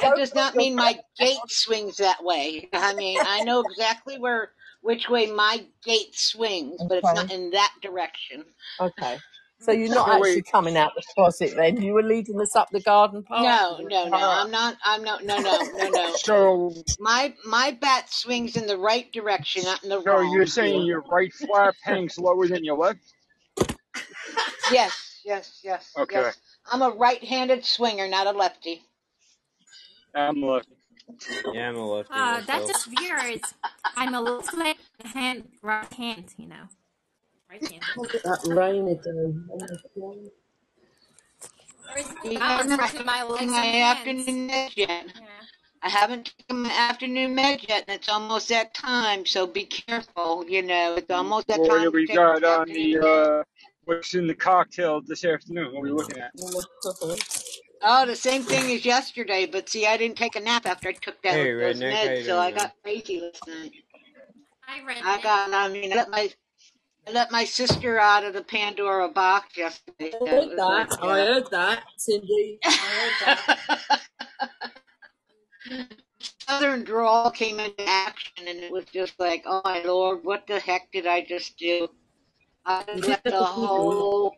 That 0.00 0.16
does 0.16 0.34
not 0.34 0.54
mean 0.56 0.76
my 0.76 0.98
gate 1.18 1.38
swings 1.48 1.96
that 1.96 2.22
way. 2.22 2.68
I 2.72 2.94
mean, 2.94 3.18
I 3.20 3.42
know 3.44 3.62
exactly 3.62 4.18
where 4.18 4.52
which 4.82 5.08
way 5.08 5.26
my 5.26 5.66
gate 5.84 6.14
swings, 6.14 6.80
but 6.88 6.98
it's 6.98 7.12
not 7.14 7.32
in 7.32 7.50
that 7.50 7.72
direction. 7.82 8.44
okay. 8.80 9.18
So 9.60 9.72
you're 9.72 9.88
not 9.88 10.06
So 10.06 10.12
actually 10.12 10.36
wait, 10.36 10.46
coming 10.52 10.76
out 10.76 10.92
the 10.94 11.02
closet 11.14 11.54
then. 11.56 11.80
You 11.80 11.94
were 11.94 12.02
leading 12.02 12.40
us 12.40 12.54
up 12.56 12.70
the 12.70 12.80
garden 12.80 13.22
path. 13.22 13.42
No, 13.42 13.78
You 13.80 13.88
no, 13.88 14.08
no. 14.08 14.16
alright. 14.16 14.44
I'm 14.46 14.50
not. 14.50 14.76
I'm 14.84 15.02
not. 15.04 15.24
No, 15.24 15.38
no, 15.38 15.58
no, 15.76 15.88
no. 15.90 16.12
so, 16.16 16.74
My 17.00 17.34
my 17.44 17.76
bat 17.80 18.10
swings 18.12 18.56
in 18.56 18.66
the 18.66 18.76
right 18.78 19.10
direction, 19.12 19.64
not 19.64 19.82
in 19.82 19.90
the 19.90 20.02
so 20.02 20.20
you're 20.20 20.46
saying 20.46 20.82
your 20.86 21.00
right 21.10 21.32
flap 21.32 21.74
hangs 21.82 22.18
lower 22.18 22.46
than 22.48 22.64
your 22.64 22.76
left? 22.76 23.00
Yes, 24.72 25.20
yes, 25.24 25.60
yes, 25.64 25.92
Okay. 25.98 26.16
yes. 26.16 26.38
I'm 26.70 26.82
a 26.82 26.90
right-handed 26.90 27.64
swinger, 27.64 28.08
not 28.08 28.26
a 28.26 28.32
lefty. 28.32 28.82
I'm 30.14 30.42
left. 30.42 30.68
Yeah, 31.52 31.68
I'm 31.68 31.76
a 31.76 31.86
lefty 31.86 32.12
Uh, 32.14 32.40
that's 32.46 32.48
myself. 32.48 32.72
just 32.72 33.00
weird. 33.00 33.40
I'm 33.96 34.14
a 34.14 34.20
left 34.20 34.54
leg 34.54 34.76
hand, 35.04 35.44
right 35.62 35.92
hand, 35.92 36.34
you 36.36 36.46
know. 36.48 36.68
Right 37.50 37.70
hand. 37.70 37.82
Look 37.96 38.14
at 38.14 38.22
that 38.24 38.40
rain 38.44 38.88
again. 38.88 39.48
Oh 39.52 39.58
my 39.58 39.66
God. 39.66 40.30
Everything 41.90 42.16
See, 42.30 42.36
balance 42.36 42.62
I'm 42.62 42.68
not 42.68 42.90
between 42.90 43.06
my 43.06 43.22
legs 43.22 43.32
taking 43.40 43.48
and 43.48 43.50
my 43.56 43.64
hands. 43.64 43.98
afternoon 43.98 44.48
meds 44.50 44.76
yet. 44.76 45.06
Yeah. 45.06 45.26
I 45.82 45.88
haven't 45.88 46.34
taken 46.38 46.62
my 46.62 46.70
afternoon 46.70 47.36
meds 47.36 47.68
yet, 47.68 47.84
and 47.86 47.96
it's 47.96 48.08
almost 48.08 48.48
that 48.48 48.74
time. 48.74 49.24
So 49.24 49.46
be 49.46 49.64
careful. 49.64 50.44
You 50.48 50.62
know, 50.62 50.96
it's 50.96 51.10
almost 51.10 51.46
that 51.48 51.64
time 51.64 51.84
to 51.84 51.90
we 51.90 52.06
got 52.06 52.42
on 52.42 52.66
the, 52.66 52.98
uh, 52.98 53.42
what's 53.84 54.14
in 54.14 54.26
the 54.26 54.34
cocktail 54.34 55.00
this 55.00 55.24
afternoon? 55.24 55.72
What 55.72 55.80
are 55.80 55.82
we 55.82 55.90
looking 55.90 56.18
at? 56.18 56.32
Oh, 57.82 58.04
the 58.06 58.16
same 58.16 58.42
thing 58.42 58.72
as 58.72 58.84
yesterday, 58.84 59.46
but 59.46 59.68
see, 59.68 59.86
I 59.86 59.96
didn't 59.96 60.16
take 60.16 60.34
a 60.34 60.40
nap 60.40 60.66
after 60.66 60.88
I 60.88 60.92
took 60.92 61.22
that 61.22 61.34
Hey, 61.34 61.52
those 61.54 61.80
redneck, 61.80 61.94
how 61.94 62.02
you 62.02 62.08
meds, 62.08 62.26
so 62.26 62.38
I 62.38 62.50
doing, 62.50 62.54
man? 62.56 62.64
got 62.64 62.72
crazy 62.82 63.20
last 63.20 63.46
night. 63.46 63.72
Hi, 64.62 64.80
I 64.80 65.18
redneck. 65.18 65.22
got, 65.22 65.52
I 65.54 65.68
mean, 65.68 65.92
I 65.92 65.96
let 65.96 66.10
my 66.10 66.30
I 67.06 67.12
let 67.12 67.30
my 67.30 67.44
sister 67.44 67.98
out 67.98 68.24
of 68.24 68.34
the 68.34 68.42
Pandora 68.42 69.08
box 69.08 69.56
yesterday. 69.56 70.12
I 70.14 70.18
So 70.18 70.26
it 70.26 70.30
heard 70.30 70.48
like, 70.48 70.88
that. 70.88 70.98
Oh, 71.00 71.08
I 71.08 71.20
heard 71.20 71.50
that, 71.52 71.82
Cindy. 71.96 72.58
I 72.64 72.70
heard 72.72 73.38
that. 73.38 74.00
Southern 76.48 76.84
drawl 76.84 77.30
came 77.30 77.60
into 77.60 77.88
action, 77.88 78.48
and 78.48 78.58
it 78.58 78.72
was 78.72 78.84
just 78.86 79.18
like, 79.20 79.44
oh 79.46 79.62
my 79.64 79.82
lord, 79.84 80.20
what 80.24 80.46
the 80.46 80.58
heck 80.58 80.90
did 80.92 81.06
I 81.06 81.24
just 81.24 81.56
do? 81.58 81.88
I 82.64 82.84
You 82.92 83.02
just 83.02 83.02
did 83.02 83.08
let 83.08 83.24
the 83.24 83.44
whole. 83.44 84.36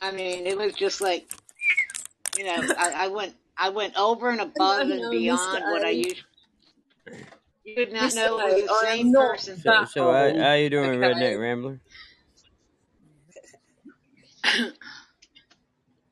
I 0.00 0.10
mean, 0.10 0.46
it 0.46 0.56
was 0.56 0.74
just 0.74 1.00
like, 1.00 1.28
you 2.36 2.44
know, 2.44 2.56
I, 2.76 3.04
I 3.04 3.08
went, 3.08 3.34
I 3.56 3.68
went 3.68 3.96
over 3.96 4.30
and 4.30 4.40
above 4.40 4.90
and 4.90 5.10
beyond 5.10 5.62
what 5.64 5.84
I 5.84 5.90
used. 5.90 6.22
You 7.68 7.74
did 7.76 7.92
not 7.92 8.12
Mr. 8.12 8.16
know 8.16 8.38
it 8.38 8.44
was 8.44 8.54
A, 8.54 8.66
the 8.66 8.68
I 8.74 8.92
same 8.96 9.12
not 9.12 9.30
person. 9.32 9.56
So, 9.58 9.84
so 9.84 10.12
how, 10.12 10.28
old. 10.28 10.36
how 10.38 10.52
you 10.54 10.70
doing, 10.70 10.98
Okay. 10.98 11.14
redneck 11.14 11.40
rambler? 11.40 11.80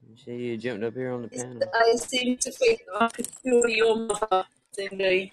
You 0.08 0.16
see, 0.24 0.32
you 0.36 0.56
jumped 0.56 0.84
up 0.84 0.94
here 0.94 1.12
on 1.12 1.22
the 1.22 1.28
panel. 1.28 1.62
I 1.74 1.96
seem 1.96 2.36
to 2.38 2.50
think 2.52 2.80
I 2.98 3.08
could 3.08 3.26
feel 3.42 3.68
your 3.68 3.96
mother, 3.96 4.44
Cindy. 4.72 5.32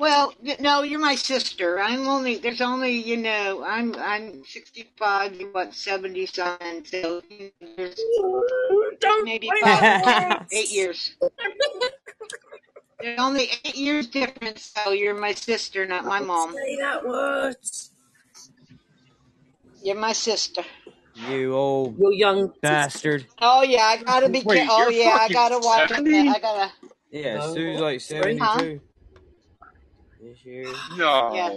Well, 0.00 0.32
no, 0.60 0.82
you're 0.82 1.00
my 1.00 1.16
sister. 1.16 1.80
I'm 1.80 2.08
only 2.08 2.36
there's 2.36 2.60
only 2.60 2.92
you 2.92 3.16
know 3.16 3.64
I'm 3.66 3.94
I'm 3.96 4.44
65. 4.44 5.34
You're 5.34 5.50
what 5.52 5.74
70 5.74 6.26
something. 6.26 6.84
So 6.84 7.20
there's 7.76 7.96
Don't 9.00 9.24
maybe 9.24 9.48
five 9.60 9.80
that 9.80 10.00
more, 10.06 10.38
eight 10.52 10.70
years. 10.70 11.16
There's 13.02 13.20
only 13.20 13.48
eight 13.64 13.76
years 13.76 14.06
difference. 14.06 14.72
So 14.76 14.92
you're 14.92 15.14
my 15.18 15.32
sister, 15.34 15.86
not 15.86 16.04
my 16.04 16.20
mom. 16.20 16.54
say 16.54 16.76
that 16.76 17.04
word. 17.04 17.56
You're 19.82 19.96
my 19.96 20.12
sister. 20.12 20.62
You 21.14 21.54
old 21.54 21.98
You 21.98 22.12
young 22.12 22.52
bastard. 22.62 23.26
Oh 23.40 23.62
yeah, 23.62 23.82
I 23.82 24.02
gotta 24.02 24.28
be. 24.28 24.40
Wait, 24.42 24.66
Ca- 24.66 24.68
oh 24.70 24.88
you're 24.88 24.92
yeah, 24.92 25.10
I 25.10 25.18
fucking 25.18 25.34
gotta 25.34 25.58
watch 25.58 25.90
it. 25.90 25.96
70? 25.96 26.28
I 26.28 26.38
gotta. 26.38 26.72
Yeah, 27.10 27.38
No, 27.38 27.54
Sue's 27.54 27.74
what? 27.74 27.82
like 27.82 28.00
Sorry? 28.00 28.38
72 28.38 28.80
this 30.20 30.44
year. 30.44 30.66
No. 30.96 31.32
Yeah. 31.34 31.56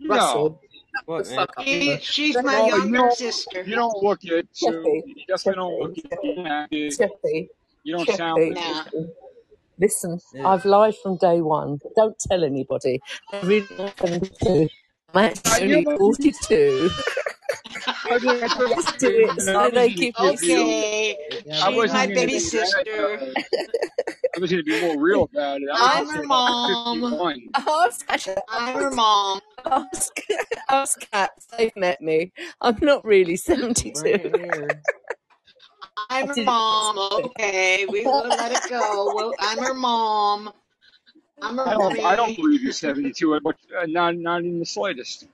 No. 0.00 0.14
Russell, 0.14 0.60
What, 1.06 1.26
man? 1.26 1.36
fuck 1.36 1.54
up 1.56 1.64
She, 1.64 1.80
you. 1.92 1.98
she's 2.02 2.36
my 2.42 2.42
No, 2.58 2.66
you 2.66 2.74
younger 2.74 2.98
don't, 2.98 3.12
sister. 3.16 3.64
you 3.66 3.74
don't 3.76 4.02
look 4.02 4.24
it, 4.24 4.48
so 4.52 4.70
Chippy, 4.70 5.02
you 5.16 5.24
definitely 5.26 5.54
don't 5.54 5.80
look 5.80 5.94
Chippy, 5.96 6.08
it. 6.12 6.36
Yeah, 6.36 6.66
you, 6.70 6.90
Chippy, 6.90 7.48
you 7.84 7.96
don't 7.96 8.08
sound 8.10 8.42
Chippy. 8.42 8.50
it. 8.50 8.54
Nah. 8.54 8.84
Listen, 9.80 10.18
Yeah. 10.34 10.48
I've 10.48 10.64
lied 10.64 10.96
from 11.02 11.16
day 11.18 11.40
one. 11.40 11.78
Don't 11.96 12.18
tell 12.18 12.42
anybody. 12.44 13.00
I'm 13.32 13.46
really 13.46 13.66
not 13.78 13.96
72. 13.98 14.68
I'm 15.14 15.18
I 15.18 15.24
actually 15.28 15.66
knew 15.68 15.76
only 15.86 15.94
it. 15.94 15.98
42. 15.98 16.90
I 18.10 18.18
did 18.18 18.42
it. 18.42 18.50
Just 18.68 18.98
do 18.98 19.08
it 19.08 19.40
so 19.40 19.62
was 19.62 19.72
they 19.72 19.88
gonna 19.88 19.88
give 19.88 19.98
be 19.98 20.12
me 20.22 20.54
real. 20.54 20.62
Okay, 20.62 21.16
I 21.52 21.68
she's 21.68 21.76
wasn't 21.76 21.92
my 21.92 22.06
gonna 22.06 22.14
baby 22.14 22.26
be 22.26 22.38
that. 22.38 22.40
sister. 22.40 23.34
I 24.36 24.40
was 24.40 24.50
gonna 24.50 24.62
be 24.62 24.80
more 24.80 24.98
real 25.00 25.22
about 25.24 25.60
it. 25.62 25.68
I 25.72 25.72
was 25.72 25.80
I'm 25.82 26.04
gonna 26.04 26.06
her 26.06 26.18
say 26.18 26.24
about 26.24 26.28
mom. 26.28 27.00
fifty-one. 27.00 27.40
Ask, 27.54 28.28
I'm 28.48 28.74
her 28.74 28.90
mom. 28.90 29.40
ask, 29.66 30.20
ask 30.68 31.00
cats. 31.12 31.46
They've 31.56 31.74
met 31.76 32.00
me. 32.00 32.32
I'm 32.60 32.76
not 32.82 33.04
really 33.04 33.36
72. 33.36 33.92
it 34.04 34.36
here. 34.36 34.82
I'm 36.10 36.28
her 36.28 36.42
mom. 36.44 36.98
Okay, 36.98 37.86
we 37.86 38.04
will 38.04 38.28
let 38.28 38.52
it 38.52 38.68
go. 38.68 39.12
Well, 39.14 39.34
I'm 39.38 39.58
her 39.58 39.74
mom. 39.74 40.52
I'm 41.42 41.60
I 41.60 41.72
don't. 41.72 42.00
I 42.00 42.16
don't 42.16 42.36
believe 42.36 42.62
you're 42.62 42.72
seventy-two. 42.72 43.38
But 43.42 43.56
uh, 43.78 43.86
not 43.86 44.16
not 44.16 44.42
in 44.42 44.58
the 44.58 44.66
slightest. 44.66 45.26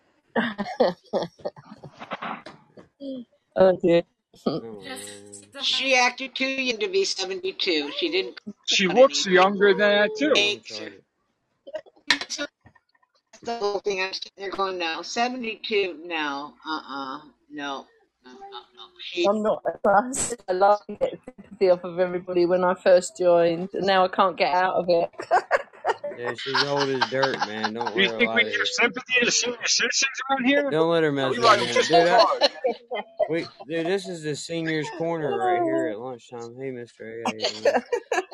oh 3.57 3.79
dear. 3.83 4.03
Just, 4.83 5.47
man. 5.55 5.63
She 5.63 5.95
acted 5.97 6.35
too 6.35 6.47
young 6.47 6.79
to 6.81 6.89
be 6.89 7.05
72. 7.05 7.93
She 7.97 8.11
didn't 8.11 8.41
She 8.67 8.87
cut 8.87 8.97
looks 8.97 9.27
anything. 9.27 9.33
younger 9.35 9.69
than 9.75 9.79
that 9.79 10.17
too. 10.17 10.31
Don't 10.31 10.35
Makes 10.35 10.75
start 10.75 10.93
her. 10.93 10.95
it. 10.95 11.05
The 13.43 13.57
whole 13.59 13.81
thing. 13.81 14.03
I'm 14.03 14.13
sitting 14.13 14.33
there 14.37 14.51
going, 14.51 14.79
no, 14.79 15.03
72. 15.03 16.01
No, 16.05 16.55
uh, 16.67 16.81
uh 16.89 17.21
no, 17.51 17.87
I'm 19.29 19.43
not 19.43 19.63
impressed. 19.73 20.37
I 20.49 20.53
love 20.53 20.81
to 20.87 20.97
get 20.97 21.19
sympathy 21.25 21.71
off 21.71 21.85
of 21.85 21.99
everybody 21.99 22.47
when 22.47 22.65
I 22.65 22.75
first 22.75 23.19
joined, 23.19 23.71
and 23.75 23.87
now 23.87 24.05
I 24.05 24.09
can't 24.09 24.37
get 24.37 24.55
out 24.55 24.77
of 24.77 24.87
it. 24.89 25.11
Yeah, 26.17 26.35
she's 26.35 26.63
old 26.63 26.91
as 26.91 27.07
dirt, 27.07 27.45
man. 27.47 27.75
Don't 27.75 27.95
Do 27.95 28.03
you 28.03 28.09
think 28.19 28.29
lie 28.29 28.37
we 28.37 28.45
to 28.45 28.51
give 28.51 28.69
sympathy 28.69 29.15
to 29.25 29.31
senior 29.33 29.59
citizens 29.67 30.11
around 30.31 30.45
here? 30.47 30.71
Don't 30.71 30.91
let 30.91 31.03
her 31.03 31.13
mess 31.13 31.31
We 31.31 31.37
with 31.39 31.45
like 31.45 31.61
you, 31.61 31.67
them 31.67 31.75
just 31.75 31.89
Dude, 31.89 32.07
I, 32.09 32.19
hard. 32.19 32.51
we, 33.29 33.41
dude, 33.69 33.87
this 33.87 34.09
is 34.09 34.23
the 34.23 34.37
seniors' 34.37 34.89
corner 34.91 35.37
right 35.37 35.63
here 35.63 35.89
at 35.89 35.99
lunchtime. 36.01 36.57
Hey, 36.61 36.71
Mister 36.71 37.05
A, 37.05 37.27
how? 37.63 37.83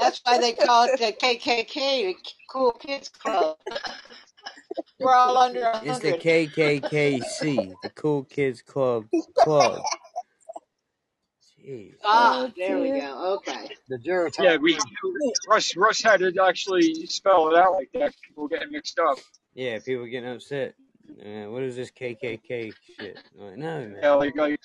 That's 0.00 0.20
why 0.24 0.38
they 0.38 0.52
call 0.52 0.84
it 0.88 0.98
the 0.98 1.12
KKK, 1.12 1.72
the 2.06 2.16
Cool 2.50 2.72
Kids 2.72 3.08
Club. 3.08 3.56
We're 4.98 5.14
all 5.14 5.36
under 5.36 5.62
a 5.64 5.76
It's 5.84 5.98
the 6.00 6.10
hundred. 6.10 6.20
KKKC, 6.20 7.74
the 7.82 7.90
Cool 7.90 8.24
Kids 8.24 8.62
Club 8.62 9.06
Club. 9.38 9.82
Jeez. 11.58 11.94
Ah, 12.04 12.44
Oh 12.44 12.52
there 12.56 12.78
we 12.78 12.90
go. 12.90 13.34
Okay. 13.36 13.68
The 13.88 13.98
Geritol 13.98 14.44
Yeah, 14.44 14.56
we 14.56 14.74
group. 14.74 15.14
Russ 15.48 15.76
Russ 15.76 16.00
had 16.00 16.20
to 16.20 16.32
actually 16.42 17.06
spell 17.06 17.48
it 17.50 17.56
out 17.56 17.72
like 17.72 17.90
that. 17.94 18.14
People 18.26 18.48
getting 18.48 18.72
mixed 18.72 18.98
up. 18.98 19.18
Yeah, 19.54 19.78
people 19.78 20.06
getting 20.06 20.30
upset. 20.30 20.74
Uh, 21.20 21.50
what 21.50 21.62
is 21.62 21.76
this 21.76 21.90
KKK 21.90 22.72
shit? 22.98 23.18
I'm 23.38 23.46
like, 23.46 23.56
no, 23.58 23.80
man. 23.80 23.96
Yeah, 24.00 24.12
like 24.12 24.36
like 24.36 24.60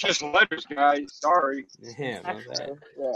just 0.00 0.22
letters, 0.22 0.64
guys. 0.66 1.06
Sorry. 1.12 1.66
Yeah, 1.98 2.20
my 2.22 2.34
bad. 2.34 2.78
Yeah. 2.98 3.12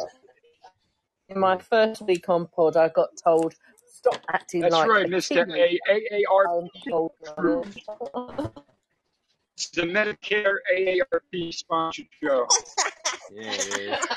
In 1.30 1.38
my 1.40 1.58
first 1.58 2.02
week 2.02 2.28
on 2.28 2.46
pod, 2.48 2.76
I 2.76 2.88
got 2.88 3.10
told, 3.22 3.54
stop 3.98 4.24
acting 4.32 4.60
That's 4.60 4.74
like 4.74 4.88
right, 4.88 5.06
a 5.06 5.08
Mister 5.08 5.44
teenager. 5.44 5.78
A 5.88 5.92
A 5.92 5.96
A 6.12 6.24
R 6.32 6.58
I'm 6.58 6.68
told 6.88 7.12
Group. 7.36 7.66
It's 9.54 9.70
the 9.70 9.82
Medicare 9.82 10.56
AARP 10.72 11.52
sponsored 11.52 12.06
show. 12.22 12.46
Yeah, 13.32 13.52
it 13.52 13.78
is. 13.78 13.98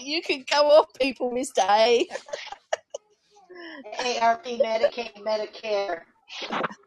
You 0.00 0.22
can 0.22 0.44
go 0.50 0.68
off, 0.70 0.86
people, 0.98 1.30
Mr. 1.30 1.60
A. 1.68 2.08
AARP, 4.00 4.60
Medicaid, 4.60 5.14
Medicare, 5.16 6.02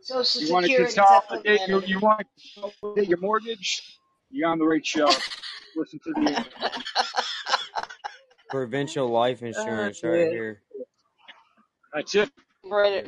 Social 0.01 0.41
You 0.41 0.53
want 0.53 0.65
to 0.65 0.71
Security 0.71 0.95
consolidate 0.95 1.67
you, 1.67 1.81
you 1.85 1.99
want 1.99 2.19
to 2.19 2.61
consolidate 2.61 3.09
your 3.09 3.19
mortgage? 3.19 3.99
You're 4.29 4.49
on 4.49 4.59
the 4.59 4.65
right 4.65 4.85
show. 4.85 5.09
Listen 5.75 5.99
to 6.05 6.13
the 6.13 6.37
end. 6.37 6.49
Provincial 8.51 9.07
life 9.09 9.39
Oh, 9.41 9.47
insurance 9.47 10.03
right 10.03 10.29
here. 10.31 10.61
That's 11.93 12.13
it. 12.15 12.29
Right. 12.63 13.07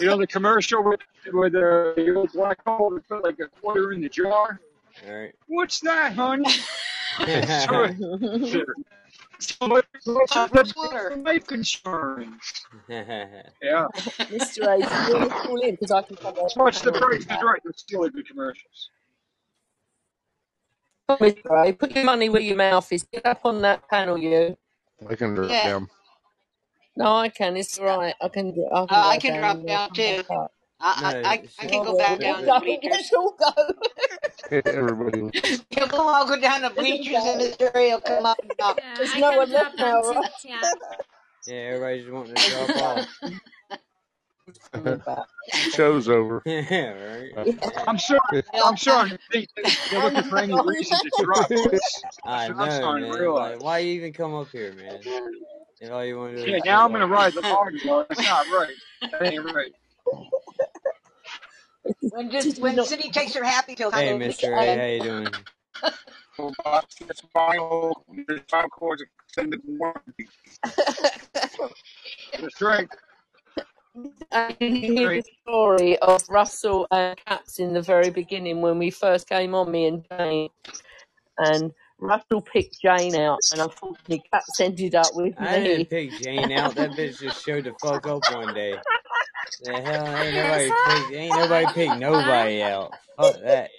You 0.00 0.06
know 0.06 0.16
the 0.18 0.26
commercial 0.26 0.82
with 0.82 1.00
with 1.32 1.54
uh, 1.54 1.92
the 1.94 2.14
old 2.16 2.32
black 2.32 2.58
hole 2.66 2.90
that 2.90 3.06
put 3.08 3.22
like 3.22 3.38
a 3.38 3.48
quarter 3.60 3.92
in 3.92 4.00
the 4.00 4.08
jar. 4.08 4.60
All 5.06 5.14
right. 5.14 5.32
What's 5.46 5.78
that, 5.80 6.14
honey? 6.14 6.50
so, 6.50 7.26
yeah, 7.26 7.66
so 9.38 9.66
much, 9.68 9.86
so 10.00 10.48
much 10.52 10.72
Twitter. 10.72 11.16
life 11.24 11.52
insurance. 11.52 12.64
Yeah. 12.88 13.86
Mr. 14.18 14.66
A, 14.66 14.78
do 14.78 15.18
you 15.18 15.28
want 15.28 15.64
in? 15.64 15.70
Because 15.72 15.90
I 15.92 16.02
can 16.02 16.16
come 16.16 16.34
What's 16.34 16.56
on 16.56 16.64
much 16.64 16.80
the 16.80 16.92
panel 16.92 17.08
price 17.08 17.18
with 17.18 17.20
is 17.20 17.26
that. 17.28 17.44
right. 17.44 17.60
There's 17.62 17.78
still 17.78 18.08
good 18.08 18.26
commercials. 18.26 18.90
Mr. 21.10 21.66
A, 21.68 21.72
put 21.72 21.92
your 21.92 22.04
money 22.04 22.28
where 22.28 22.42
your 22.42 22.56
mouth 22.56 22.90
is. 22.92 23.04
Get 23.04 23.24
up 23.26 23.40
on 23.44 23.62
that 23.62 23.88
panel, 23.88 24.18
you. 24.18 24.56
I 25.08 25.14
can 25.14 25.34
drop 25.34 25.50
Yeah. 25.50 25.64
down. 25.64 25.88
No, 26.96 27.16
I 27.16 27.28
can. 27.28 27.56
It's 27.56 27.78
all 27.78 27.86
right. 27.98 28.14
I 28.20 28.28
can. 28.28 28.52
I 28.72 28.80
Uh, 28.80 28.86
can 28.88 28.92
I 28.92 29.18
can 29.18 29.34
down 29.34 29.42
drop 29.42 29.56
and 29.58 29.66
down 29.66 29.90
too. 29.90 30.02
I, 30.80 31.00
No, 31.00 31.08
I, 31.08 31.12
I, 31.34 31.42
I 31.58 31.66
can 31.66 31.84
go 31.84 31.96
back 31.96 32.20
down 32.20 32.40
to 32.40 32.46
go. 32.46 32.54
the 32.54 32.60
bleachers. 32.80 33.12
All 33.16 33.36
go. 33.38 33.52
Everybody. 34.50 35.20
We'll 35.76 36.00
all 36.00 36.26
go 36.26 36.40
down 36.40 36.62
to 36.62 36.70
bleachers 36.70 37.14
and 37.24 37.40
Mr. 37.40 37.74
Ray 37.74 37.90
will 37.90 38.00
come 38.00 38.24
up 38.26 38.38
and 38.42 38.50
talk. 38.58 38.78
yeah, 38.78 38.94
There's 38.96 39.14
I 39.14 39.20
no 39.20 39.32
one 39.36 39.50
drop 39.50 39.62
left 39.64 39.76
down 39.78 40.00
now, 40.00 40.00
right? 40.02 40.30
Yeah. 40.44 40.60
yeah, 41.46 41.54
everybody's 41.54 42.10
wanting 42.10 42.34
to 42.34 42.48
drop 42.50 42.76
off. 42.76 43.08
Coming 44.72 44.98
back. 45.06 45.26
Show's 45.70 46.08
over. 46.08 46.42
yeah, 46.46 46.90
right. 46.92 47.36
Uh, 47.36 47.44
Yeah. 47.46 47.84
I'm 47.86 47.96
sure. 47.96 48.20
I'm 48.64 48.76
sure 48.76 49.08
they, 49.32 49.46
they're 49.90 50.00
looking 50.00 50.22
for 50.24 50.38
any 50.38 50.54
reason 50.64 50.98
to 50.98 51.22
drop 51.24 51.48
this. 51.48 52.04
I 52.26 52.46
I'm 52.46 52.70
starting 52.70 53.08
man. 53.08 53.32
Like, 53.32 53.62
why 53.62 53.78
you 53.78 53.92
even 53.94 54.12
come 54.12 54.34
up 54.34 54.48
here, 54.52 54.72
man? 54.72 55.00
If 55.80 55.90
all 55.90 56.04
you 56.04 56.18
want 56.18 56.34
to 56.36 56.44
do 56.44 56.50
Yeah, 56.50 56.58
is 56.58 56.64
now 56.64 56.84
I'm 56.84 56.92
gonna 56.92 57.06
ride 57.06 57.34
the 57.34 57.42
party. 57.42 57.78
Well, 57.84 58.04
that's 58.08 58.22
not 58.22 58.46
right. 58.48 58.76
That 59.12 59.22
ain't 59.22 59.44
right. 59.44 59.72
When 62.10 62.30
just 62.30 62.60
when 62.60 62.76
not? 62.76 62.86
City 62.86 63.10
takes 63.10 63.34
her 63.34 63.44
happy 63.44 63.76
pills, 63.76 63.94
Hey, 63.94 64.18
Mister 64.18 64.54
A, 64.54 64.76
how 64.76 64.86
you 64.86 65.00
doing? 65.00 65.30
So, 66.36 66.54
It's 67.08 67.20
final. 67.32 68.04
There's 68.26 68.40
five 68.50 68.70
chords 68.70 69.02
extended 69.02 69.60
warranty. 69.66 70.28
That's 72.40 72.60
you 74.60 74.68
hear 74.80 75.14
the 75.14 75.24
story 75.42 75.98
of 75.98 76.22
Russell 76.28 76.86
and 76.90 77.16
Cats 77.24 77.58
in 77.58 77.72
the 77.72 77.82
very 77.82 78.10
beginning 78.10 78.60
when 78.60 78.78
we 78.78 78.90
first 78.90 79.28
came 79.28 79.54
on, 79.54 79.70
me 79.70 79.86
and 79.86 80.04
Jane. 80.10 80.50
And 81.38 81.72
Russell 81.98 82.40
picked 82.40 82.80
Jane 82.80 83.14
out, 83.16 83.38
and 83.52 83.60
unfortunately, 83.60 84.22
Cats 84.32 84.60
ended 84.60 84.94
up 84.94 85.08
with 85.14 85.38
me. 85.38 85.46
I 85.46 85.60
didn't 85.60 85.90
pick 85.90 86.10
Jane 86.12 86.52
out. 86.52 86.74
That 86.76 86.90
bitch 86.90 87.20
just 87.20 87.44
showed 87.44 87.64
the 87.64 87.74
fuck 87.80 88.06
up 88.06 88.22
one 88.32 88.54
day. 88.54 88.74
The 89.62 89.72
hell 89.80 90.06
ain't 90.16 90.34
nobody 90.34 90.68
so 90.68 90.74
picked 90.86 91.12
ain't 91.12 91.34
nobody 91.36 91.66
pick 91.74 91.98
nobody 91.98 92.62
out. 92.62 92.92
Fuck 93.16 93.40
that. 93.42 93.70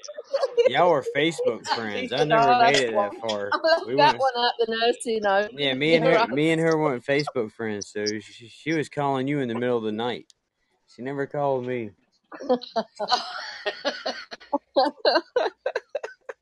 Y'all 0.68 0.92
were 0.92 1.06
Facebook 1.16 1.66
friends. 1.76 2.12
I 2.14 2.24
never 2.24 2.50
"Oh, 2.50 2.64
made 2.64 2.76
it 2.76 2.92
that 2.94 3.16
far. 3.22 3.50
I 3.54 3.84
We 3.88 3.96
that 3.96 4.14
went. 4.14 4.20
one 4.20 4.32
out 4.38 4.52
the 4.60 4.68
nurse, 4.76 4.98
you 5.06 5.22
know. 5.22 5.48
Yeah, 5.54 5.74
me 5.74 5.96
and 5.96 6.06
her, 6.06 6.16
right. 6.16 6.30
me 6.30 6.52
and 6.52 6.62
her 6.62 6.78
weren't 6.78 7.04
Facebook 7.06 7.52
friends. 7.52 7.88
So 7.92 8.06
she, 8.06 8.48
she 8.48 8.74
was 8.74 8.90
calling 8.90 9.28
you 9.28 9.40
in 9.40 9.48
the 9.48 9.56
middle 9.56 9.78
of 9.78 9.84
the 9.84 9.92
night. 9.92 10.32
She 10.96 11.02
never 11.02 11.26
called 11.26 11.66
me. 11.66 11.92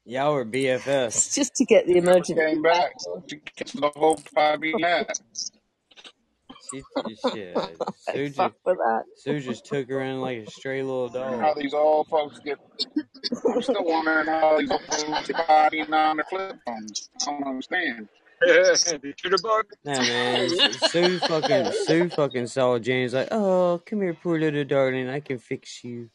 Y'all 0.06 0.34
were 0.34 0.45
BFFs. 0.45 1.36
Just 1.36 1.56
to 1.56 1.66
get 1.66 1.86
the 1.86 1.98
emergency 1.98 2.34
Came 2.36 2.62
back. 2.62 2.94
She 3.30 3.38
the 3.78 3.91
whole 3.95 4.20
Bobby 4.34 4.74
Nat. 4.78 5.20
She, 6.72 6.84
shit. 7.31 7.57
Sue 8.14 8.30
Fuck 8.31 8.53
just, 8.53 8.64
for 8.64 8.76
that. 8.76 9.03
Sue 9.15 9.39
just 9.39 9.65
took 9.65 9.89
her 9.89 10.02
in 10.02 10.22
like 10.22 10.48
a 10.48 10.52
stray 10.52 10.81
little 10.81 11.10
dog. 11.10 11.39
How 11.39 11.53
dog. 11.53 11.57
these 11.57 11.73
old 11.73 12.07
folks 12.07 12.39
get. 12.39 12.57
I'm 13.48 13.61
still 13.61 13.84
wondering 13.84 14.27
how 14.27 14.57
these 14.60 14.72
old 14.72 14.81
folks 14.81 15.27
get 15.27 15.48
Bobby 15.48 15.81
on 15.81 16.18
their 16.18 16.26
flip 16.26 16.57
phones. 16.65 17.10
I 17.22 17.31
don't 17.31 17.48
understand. 17.48 18.10
Yeah, 18.45 18.53
the 18.53 19.14
jitterbug. 19.14 19.64
Nah, 19.84 19.99
man. 19.99 20.49
Sue 20.89 21.19
fucking 21.19 21.72
Sue 21.85 22.10
fucking 22.10 22.48
saw 22.48 22.77
James 22.77 23.14
like, 23.14 23.30
oh, 23.31 23.81
come 23.85 24.02
here, 24.02 24.14
poor 24.14 24.39
little 24.39 24.64
darling, 24.64 25.10
I 25.10 25.22
can 25.22 25.39
fix 25.39 25.84
you. 25.84 26.10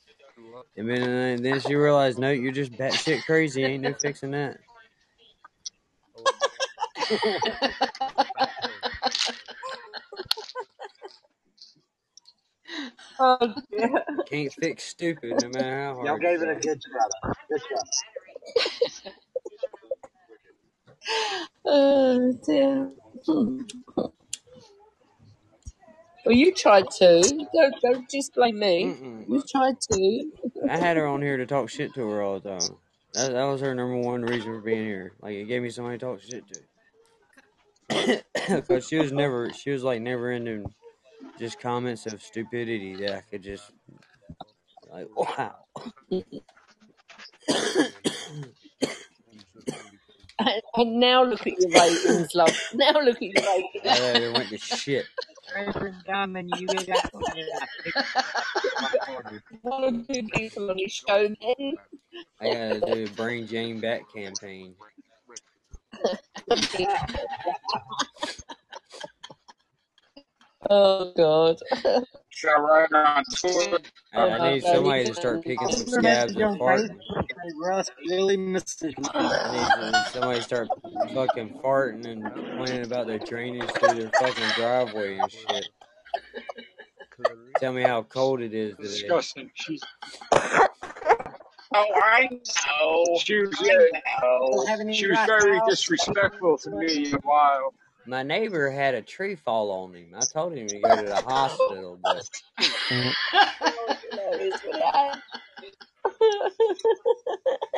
And 0.77 0.89
then 0.89 1.03
and 1.03 1.45
then 1.45 1.61
she 1.61 1.75
realized, 1.75 2.19
no, 2.19 2.31
you're 2.31 2.53
just 2.53 2.73
batshit 2.73 3.25
crazy. 3.25 3.65
Ain't 3.65 3.83
no 3.83 3.95
fixing 4.01 4.33
that. 4.33 4.59
Oh, 7.15 8.25
Oh, 13.25 13.55
dear. 13.71 14.05
Can't 14.29 14.53
fix 14.53 14.85
stupid, 14.85 15.39
no 15.39 15.49
matter 15.49 15.79
how 15.81 15.95
hard. 15.95 16.07
Y'all 16.09 16.19
gave 16.19 16.43
it 16.43 16.49
a 16.49 16.55
try. 16.55 16.61
good 16.61 16.83
try. 16.83 17.09
Good 17.51 17.63
try. 17.69 17.81
Oh, 21.65 22.33
dear. 22.45 22.91
Well, 26.25 26.35
you 26.35 26.53
tried 26.55 26.91
to. 26.99 27.21
Don't, 27.55 27.75
don't 27.83 28.11
just 28.11 28.35
blame 28.35 28.59
me. 28.59 28.85
Mm-mm. 28.87 29.29
You 29.29 29.43
tried 29.51 29.81
to. 29.81 30.33
I 30.69 30.77
had 30.77 30.97
her 30.97 31.07
on 31.07 31.23
here 31.23 31.37
to 31.37 31.47
talk 31.47 31.69
shit 31.71 31.95
to 31.95 32.01
her 32.09 32.23
all 32.23 32.41
the 32.41 32.49
time. 32.51 32.77
That, 33.15 33.33
that 33.33 33.45
was 33.45 33.61
her 33.61 33.75
number 33.75 33.99
one 33.99 34.23
reason 34.23 34.53
for 34.53 34.61
being 34.61 34.85
here. 34.87 35.13
Like 35.21 35.35
it 35.35 35.45
gave 35.47 35.63
me 35.63 35.71
somebody 35.71 35.99
to 35.99 36.07
talk 36.07 36.21
shit 36.23 36.45
to. 36.49 38.23
Because 38.49 38.89
she 38.89 38.99
was 38.99 39.13
never, 39.13 39.53
she 39.53 39.71
was 39.71 39.85
like 39.85 40.03
never 40.03 40.33
into 40.33 40.71
just 41.39 41.61
comments 41.61 42.07
of 42.07 42.23
stupidity 42.23 42.95
that 42.97 43.17
I 43.17 43.21
could 43.23 43.43
just 43.43 43.73
like, 44.91 45.09
wow. 45.17 45.55
And, 50.39 50.63
and 50.75 50.99
now 50.99 51.23
look 51.23 51.47
at 51.47 51.53
your 51.61 51.71
ratings, 51.71 52.35
love. 52.35 52.51
Now 52.75 53.01
look 53.01 53.17
at 53.17 53.23
your 53.23 53.47
ratings. 53.47 53.83
Yeah, 53.85 54.19
they 54.19 54.33
went 54.33 54.49
to 54.49 54.59
shit. 54.59 55.07
Reverend 55.55 55.97
Diamond, 56.05 56.53
you 56.59 56.67
got 56.67 57.13
One 59.61 59.85
or 59.85 59.91
two 60.13 60.27
people 60.29 60.71
on 60.71 60.79
his 60.79 60.93
show, 60.93 61.29
then. 61.29 61.75
I 62.41 62.53
gotta 62.53 62.81
do 62.81 63.05
a 63.05 63.09
Bring 63.11 63.47
Jane 63.47 63.81
Back 63.81 64.13
campaign. 64.13 64.75
oh, 70.71 71.13
God. 71.17 71.59
Should 72.31 72.51
I 72.51 72.61
write 72.61 72.93
on 72.93 73.25
Twitter? 73.37 73.79
I, 74.15 74.29
I 74.29 74.53
need 74.53 74.63
somebody 74.63 75.05
to 75.05 75.15
start 75.15 75.45
picking 75.45 75.69
some 75.69 75.87
scabs 75.87 76.35
and 76.37 76.59
farting. 76.59 76.99
Russ 77.61 77.91
really 78.09 78.37
misses 78.37 78.95
I 79.15 79.93
need 79.93 80.07
somebody 80.13 80.39
to 80.39 80.45
start 80.45 80.69
fucking 81.15 81.55
farting 81.63 82.07
and 82.07 82.33
complaining 82.33 82.85
about 82.85 83.07
their 83.07 83.19
drainage 83.19 83.71
through 83.71 84.01
their 84.01 84.11
fucking 84.11 84.51
driveway 84.57 85.19
and 85.19 85.31
shit. 85.31 85.69
Tell 87.59 87.73
me 87.73 87.83
how 87.83 88.03
cold 88.03 88.41
it 88.41 88.55
is 88.55 88.77
today. 88.77 88.89
Disgusting. 88.89 89.51
She's 89.55 89.83
Oh, 91.75 91.87
I 92.03 92.29
know. 92.31 93.19
she 93.19 93.39
was 93.41 93.57
I 93.59 94.01
know. 94.23 94.93
she 94.93 95.07
was 95.07 95.19
very 95.27 95.59
disrespectful 95.67 96.59
to 96.59 96.71
me 96.71 97.13
a 97.13 97.17
while. 97.23 97.73
My 98.07 98.23
neighbor 98.23 98.71
had 98.71 98.95
a 98.95 99.03
tree 99.03 99.37
fall 99.37 99.71
on 99.71 99.95
him. 99.95 100.13
I 100.17 100.25
told 100.25 100.55
him 100.55 100.69
to 100.69 100.81
go 100.81 100.97
to 101.03 101.09
the 101.09 101.21
hospital, 101.21 101.99
but 102.03 102.29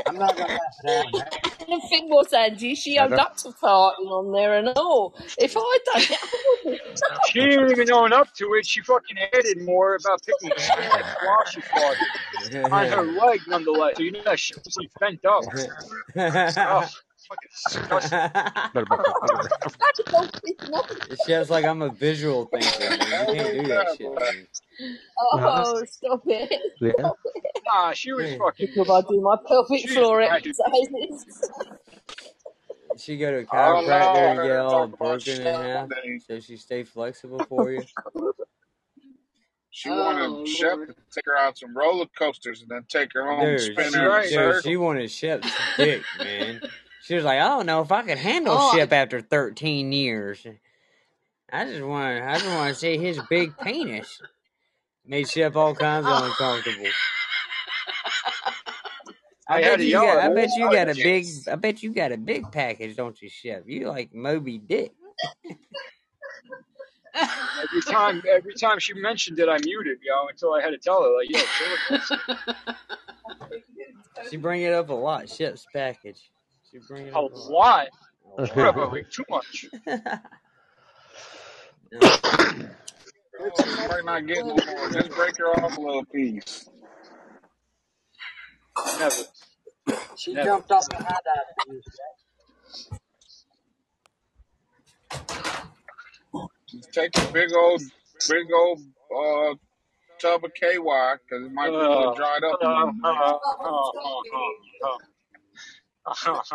I'm 0.06 0.18
not 0.18 0.36
gonna 0.36 0.54
laugh 0.54 0.60
at 0.84 1.12
that. 1.12 1.40
And 1.60 1.80
the 1.80 1.86
thing 1.88 2.08
was, 2.08 2.32
Angie, 2.32 2.74
she 2.74 2.98
owned 2.98 3.14
up 3.14 3.36
to 3.38 3.48
farting 3.50 4.06
on 4.10 4.32
there 4.32 4.56
and 4.56 4.68
all. 4.76 5.14
If 5.38 5.54
I 5.56 5.78
done 5.92 6.02
it, 6.02 6.10
I 6.12 6.56
wouldn't. 6.64 7.00
She 7.28 7.40
didn't 7.40 7.70
even 7.70 7.92
own 7.92 8.12
up 8.12 8.32
to 8.34 8.54
it. 8.54 8.66
She 8.66 8.80
fucking 8.82 9.16
added 9.32 9.62
more 9.62 9.96
about 9.96 10.20
picking 10.24 10.52
sand 10.58 11.04
while 11.22 11.44
she 11.50 11.60
farted 11.60 12.64
on 12.64 12.86
her 12.88 13.02
leg, 13.02 13.40
nonetheless. 13.46 13.96
So 13.96 14.02
you 14.02 14.12
know 14.12 14.22
that 14.24 14.38
shit 14.38 14.58
was 14.64 14.76
like 14.76 14.90
bent 15.00 15.24
up. 15.24 15.44
Fucking 16.14 16.88
disgusting. 17.42 18.18
it's 21.10 21.26
just 21.26 21.50
like 21.50 21.64
I'm 21.64 21.82
a 21.82 21.90
visual 21.90 22.46
thinker. 22.46 22.96
Man. 22.96 23.28
You 23.28 23.34
can't 23.34 23.52
do 23.62 23.68
that 23.68 23.86
shit. 23.98 24.14
Man. 24.20 24.46
Oh, 25.20 25.38
uh-huh. 25.38 25.82
stop 25.86 26.22
it. 26.26 26.60
Stop 26.76 27.18
it. 27.24 27.62
Nah, 27.72 27.92
she 27.92 28.12
was 28.12 28.34
fucking. 28.34 28.68
Because 28.74 28.90
I 28.90 29.00
do 29.08 29.20
my 29.20 29.36
pelvic 29.46 29.80
She's 29.82 29.94
floor 29.94 30.20
exercises. 30.20 31.50
She 32.96 33.16
go 33.16 33.30
to 33.30 33.38
a 33.38 33.40
Oh, 33.52 33.80
no, 33.80 33.88
chiropractor 33.88 34.16
and 34.40 34.48
get 34.48 34.56
all 34.58 34.88
talk 34.88 34.98
broken 34.98 35.40
in 35.40 35.42
half, 35.46 35.88
Sunday. 35.90 36.18
so 36.26 36.40
she 36.40 36.56
stay 36.56 36.84
flexible 36.84 37.40
for 37.48 37.70
you. 37.72 37.82
She 39.70 39.90
Oh, 39.90 40.04
wanted 40.04 40.48
Shep 40.48 40.78
to 40.86 40.94
take 41.12 41.24
her 41.26 41.36
out 41.36 41.58
some 41.58 41.76
roller 41.76 42.06
coasters 42.16 42.62
and 42.62 42.70
then 42.70 42.84
take 42.88 43.12
her 43.14 43.24
home 43.26 43.40
and 43.40 43.58
Dude, 43.58 43.72
spin 43.72 43.92
she, 43.92 43.98
her 43.98 44.18
in 44.18 44.20
a 44.20 44.22
dude, 44.22 44.30
circle. 44.32 44.60
she 44.62 44.76
wanted 44.76 45.10
Shep's 45.10 45.52
dick, 45.76 46.02
man. 46.20 46.60
She 47.04 47.14
was 47.14 47.24
like, 47.24 47.38
I 47.38 47.48
don't 47.48 47.66
know 47.66 47.82
if 47.82 47.92
I 47.92 48.02
could 48.02 48.16
handle 48.18 48.54
Oh, 48.58 48.70
I- 48.72 48.80
after 48.94 49.20
13 49.20 49.92
years. 49.92 50.46
I 51.52 51.66
just 51.66 51.82
want, 51.82 52.22
I 52.24 52.34
just 52.38 52.46
want 52.46 52.68
to 52.70 52.74
see 52.80 52.96
his 52.96 53.20
big 53.28 53.52
penis. 53.62 54.22
Made 55.06 55.28
Shep 55.28 55.54
all 55.54 55.74
kinds 55.74 56.06
of 56.06 56.12
uncomfortable. 56.12 56.86
I 59.46 59.58
I 59.58 59.60
bet 59.60 59.80
you 59.80 59.88
yard. 59.88 60.06
got, 60.06 60.18
I 60.18 60.30
I 60.30 60.34
bet 60.34 60.56
you 60.56 60.70
got 60.70 60.88
a 60.88 60.94
big, 60.94 61.26
I 61.52 61.56
bet 61.56 61.82
you 61.82 61.92
got 61.92 62.12
a 62.12 62.16
big 62.16 62.50
package, 62.50 62.96
don't 62.96 63.20
you, 63.20 63.28
Shep? 63.28 63.64
You 63.66 63.88
like 63.88 64.14
Moby 64.14 64.56
Dick. 64.56 64.92
Every 67.14 67.82
time, 67.82 68.22
every 68.28 68.54
time 68.54 68.78
she 68.78 68.94
mentioned 68.94 69.38
it, 69.38 69.48
I 69.48 69.58
muted, 69.58 69.98
yo, 70.02 70.26
until 70.28 70.54
I 70.54 70.62
had 70.62 70.70
to 70.70 70.78
tell 70.78 71.02
her, 71.02 71.10
like, 71.14 71.28
yo, 71.28 71.40
chill. 71.58 72.66
She 74.30 74.36
bring 74.38 74.62
it 74.62 74.72
up 74.72 74.88
a 74.88 74.94
lot. 74.94 75.28
Shep's 75.28 75.66
package. 75.72 76.30
She 76.74 76.80
bring 76.88 77.06
it 77.06 77.14
A 77.14 77.20
lot. 77.20 77.32
lot. 77.32 77.88
A 78.38 78.46
Whatever, 78.48 78.86
lot. 78.86 78.98
too 79.10 79.24
much. 79.30 79.66
She 83.56 83.88
might 83.88 84.04
not 84.04 84.26
get 84.26 84.38
no 84.46 84.56
more. 84.56 84.90
Just 84.90 85.10
break 85.10 85.36
her 85.38 85.50
off 85.60 85.76
a 85.76 85.80
little 85.80 86.04
piece. 86.06 86.68
Never. 88.98 89.14
She 90.16 90.32
Never. 90.32 90.48
jumped 90.48 90.72
off 90.72 90.88
the 90.88 90.96
high 90.96 91.18
dive. 91.24 91.80
Just 96.70 96.92
take 96.92 97.16
a 97.18 97.32
big 97.32 97.52
old, 97.54 97.82
big 98.28 98.46
old 98.52 98.80
uh, 99.16 99.54
tub 100.20 100.44
of 100.44 100.52
KY 100.54 100.78
because 100.78 101.46
it 101.46 101.52
might 101.52 101.68
be 101.70 101.74
a 101.76 101.78
little 101.78 102.08
Uh, 102.10 102.14
dried 102.14 102.44
up. 102.44 102.58
a 102.62 102.66
uh, 102.66 103.38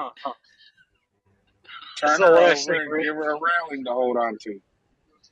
Turn 2.00 2.20
the 2.20 2.28
her 2.28 2.34
last 2.34 2.68
thing, 2.68 2.90
give 3.02 3.16
her 3.16 3.36
a 3.36 3.40
railing 3.40 3.84
to 3.86 3.92
hold 3.92 4.18
on 4.18 4.38
to. 4.42 4.62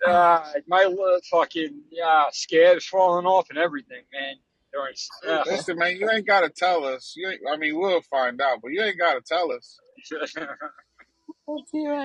Uh, 0.06 0.44
my 0.68 0.94
fucking 1.32 1.82
yeah, 1.92 2.26
scabs 2.32 2.86
falling 2.86 3.26
off 3.26 3.48
and 3.50 3.58
everything, 3.58 4.04
man. 4.14 4.36
Uh, 5.28 5.44
Listen, 5.48 5.78
man, 5.78 5.96
you 5.98 6.10
ain't 6.10 6.28
got 6.28 6.42
to 6.42 6.50
tell 6.50 6.86
us. 6.86 7.14
You 7.16 7.30
ain't, 7.30 7.42
I 7.52 7.58
mean, 7.58 7.80
we'll 7.80 8.02
find 8.02 8.40
out, 8.42 8.60
but 8.62 8.72
you 8.72 8.82
ain't 8.82 9.00
got 9.00 9.14
to 9.14 9.22
tell 9.22 9.52
us. 9.52 9.80
Oh, 11.48 11.64
dear 11.72 11.96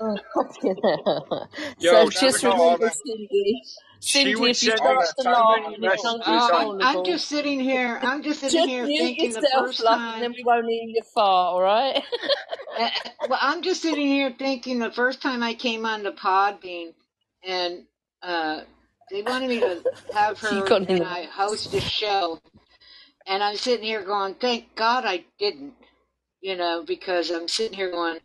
oh, 0.00 0.18
fucking 0.34 0.76
hell. 0.82 1.50
Yo, 1.78 2.10
so 2.10 2.10
just 2.10 2.42
would 2.44 2.56
know 2.56 2.56
all 2.56 2.78
remember. 2.78 2.90
Cindy. 2.90 3.62
Cindy, 4.00 4.34
would 4.36 4.52
if 4.52 4.62
you 4.62 4.72
send 4.72 4.80
All 4.80 4.96
me 4.96 5.00
start 5.00 5.00
that 5.00 5.16
to 5.18 5.24
time 5.24 5.32
laugh 5.32 5.60
in 5.64 5.64
and 5.64 5.74
it 5.74 5.80
your 5.82 5.92
becomes 5.92 6.22
messages 6.22 6.50
Oh, 6.50 6.52
on. 6.52 6.72
I'm 6.80 7.02
uncontrollable, 7.02 7.02
just 7.02 7.28
sitting 7.28 7.60
here. 7.60 7.98
I'm 8.02 8.22
just 8.22 8.40
sitting 8.40 8.66
just 8.66 8.68
here 8.68 8.86
mute 8.86 9.16
thinking 9.18 9.34
the 9.34 9.42
yourself, 9.42 9.52
first 9.52 9.82
love, 9.82 10.02
and 10.04 10.22
then 10.22 10.22
time. 10.22 10.32
we 10.32 10.44
won't 10.44 10.68
hear 10.68 10.84
you 10.84 11.02
fart, 11.14 11.54
alright? 11.54 12.02
Uh, 12.76 12.90
well, 13.28 13.38
I'm 13.42 13.62
just 13.62 13.82
sitting 13.82 14.06
here 14.06 14.34
thinking 14.38 14.78
the 14.80 14.92
first 14.92 15.22
time 15.22 15.42
I 15.42 15.54
came 15.54 15.86
on 15.86 16.02
the 16.04 16.12
Podbean, 16.12 16.94
and 17.44 17.84
uh, 18.22 18.62
they 19.10 19.22
wanted 19.22 19.48
me 19.50 19.60
to 19.60 19.84
have 20.14 20.38
her 20.42 20.66
and 20.88 21.04
I 21.04 21.24
host 21.24 21.74
a 21.74 21.80
show, 21.80 22.40
and 23.28 23.42
I'm 23.44 23.56
sitting 23.56 23.86
here 23.86 24.04
going, 24.04 24.34
"Thank 24.36 24.74
God 24.76 25.04
I 25.06 25.24
didn't," 25.38 25.74
you 26.42 26.56
know, 26.56 26.84
because 26.86 27.30
I'm 27.30 27.48
sitting 27.48 27.76
here 27.76 27.90
going, 27.92 28.20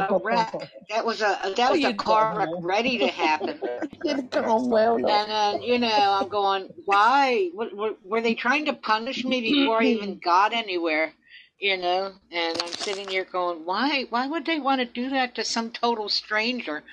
a 0.00 0.14
wreck. 0.14 0.54
That 0.90 1.06
was 1.06 1.22
a 1.22 1.54
that 1.56 1.70
Oh, 1.70 1.72
was 1.72 1.84
a 1.84 1.92
car 1.92 2.34
wreck 2.38 2.50
well. 2.50 2.62
ready 2.62 2.98
to 2.98 3.08
happen. 3.08 3.60
You'd 4.04 4.18
have 4.18 4.30
gone 4.30 4.70
well, 4.70 4.98
And 5.08 5.30
then 5.30 5.62
you 5.62 5.78
know 5.78 5.88
I'm 6.22 6.28
going, 6.28 6.70
why? 6.86 7.50
What, 7.54 7.74
what, 7.76 7.98
were 8.06 8.22
they 8.22 8.34
trying 8.34 8.66
to 8.66 8.74
punish 8.74 9.26
me 9.26 9.40
before 9.40 9.80
I 9.80 9.86
even 9.86 10.18
got 10.24 10.52
anywhere? 10.54 11.12
You 11.60 11.78
know, 11.78 12.12
and 12.32 12.58
I'm 12.62 12.74
sitting 12.74 13.08
here 13.08 13.24
going, 13.24 13.64
why? 13.66 14.06
Why 14.10 14.26
would 14.28 14.46
they 14.46 14.60
want 14.60 14.80
to 14.80 14.86
do 14.86 15.10
that 15.10 15.34
to 15.36 15.44
some 15.44 15.70
total 15.72 16.08
stranger? 16.08 16.84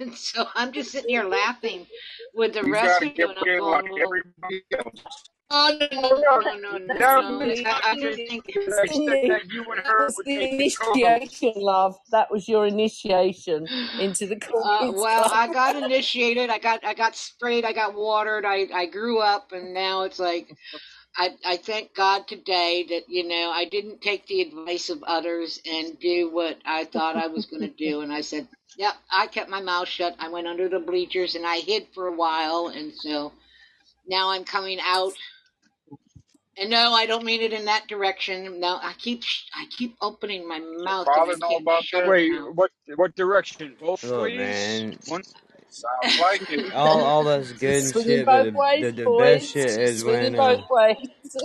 And 0.00 0.14
so 0.16 0.46
I'm 0.54 0.72
just 0.72 0.92
sitting 0.92 1.10
here 1.10 1.24
laughing 1.24 1.86
with 2.34 2.54
the 2.54 2.64
You 2.64 2.74
rest 2.74 3.02
of 3.02 3.16
you, 3.16 3.28
and 3.30 3.38
I'm 3.38 3.54
in 3.56 3.56
going, 3.56 3.88
well, 3.90 4.00
everybody 4.02 4.62
else. 4.78 5.30
Oh 5.52 5.78
no 5.80 6.00
no 6.00 6.10
no 6.10 6.40
no 6.40 6.56
no 6.56 6.78
no 6.78 6.98
no! 6.98 7.38
Cindy, 7.38 7.66
I, 7.66 7.80
I 7.92 7.96
just 7.96 8.18
think 8.28 8.46
They 8.46 8.52
said 8.70 8.90
Cindy, 8.90 9.28
that 9.28 9.42
that 9.84 10.06
was 10.06 10.22
the 10.24 10.42
initiation, 10.42 11.52
love. 11.56 11.96
That 12.10 12.30
was 12.30 12.48
your 12.48 12.66
initiation 12.66 13.68
into 14.00 14.26
the 14.26 14.36
Uh, 14.64 14.92
well, 14.94 15.30
I 15.32 15.52
got 15.52 15.76
initiated. 15.76 16.50
I 16.50 16.58
got 16.58 16.84
I 16.84 16.94
got 16.94 17.16
sprayed. 17.16 17.64
I 17.64 17.72
got 17.72 17.94
watered. 17.94 18.44
I 18.46 18.66
I 18.74 18.86
grew 18.86 19.20
up, 19.20 19.52
and 19.52 19.74
now 19.74 20.02
it's 20.02 20.18
like 20.18 20.56
I 21.16 21.30
I 21.44 21.56
thank 21.58 21.94
God 21.94 22.26
today 22.28 22.86
that 22.90 23.08
you 23.08 23.28
know 23.28 23.50
I 23.54 23.66
didn't 23.66 24.00
take 24.00 24.26
the 24.26 24.42
advice 24.42 24.90
of 24.90 25.02
others 25.04 25.60
and 25.70 25.98
do 26.00 26.30
what 26.32 26.58
I 26.64 26.84
thought 26.84 27.16
I 27.16 27.26
was 27.28 27.46
going 27.46 27.62
to 27.62 27.68
do, 27.68 28.00
and 28.00 28.12
I 28.12 28.22
said, 28.22 28.48
"Yep." 28.78 28.94
I 29.10 29.26
kept 29.26 29.50
my 29.50 29.60
mouth 29.62 29.88
shut. 29.88 30.16
I 30.18 30.28
went 30.28 30.46
under 30.46 30.68
the 30.68 30.80
bleachers 30.80 31.34
and 31.34 31.46
I 31.46 31.58
hid 31.58 31.88
for 31.94 32.08
a 32.08 32.16
while, 32.16 32.68
and 32.74 32.92
so 32.94 33.32
now 34.08 34.30
I'm 34.30 34.44
coming 34.44 34.78
out. 34.86 35.12
And 36.58 36.70
no, 36.70 36.92
I 36.92 37.06
don't 37.06 37.24
mean 37.24 37.40
it 37.40 37.52
in 37.52 37.64
that 37.64 37.88
direction. 37.88 38.60
No, 38.60 38.78
I 38.82 38.92
keep 38.98 39.22
I 39.54 39.66
keep 39.70 39.96
opening 40.02 40.46
my 40.46 40.58
mouth 40.58 41.06
and 41.06 41.16
I 41.16 41.18
Father 41.18 41.38
know 41.38 41.56
about 41.56 41.84
that? 41.92 42.06
Wait, 42.06 42.30
now. 42.30 42.50
what 42.52 42.70
what 42.96 43.16
direction? 43.16 43.74
Both 43.80 44.04
Look, 44.04 44.22
ways? 44.22 44.38
man. 44.38 44.98
One. 45.08 45.22
Sounds 45.72 46.20
like 46.20 46.52
it. 46.52 46.70
All 46.74 47.00
all 47.00 47.24
that's 47.24 47.50
good 47.52 47.94
shit, 47.94 48.26
but 48.26 48.44
both 48.44 48.52
the 48.52 48.58
ways, 48.58 48.82
the, 48.82 48.92
the 48.92 49.04
boys. 49.04 49.20
best 49.20 49.52
shit 49.52 49.80
is 49.80 50.00
Swinging 50.00 50.36
when 50.36 50.60
uh, 50.60 50.62
ways. 50.68 50.96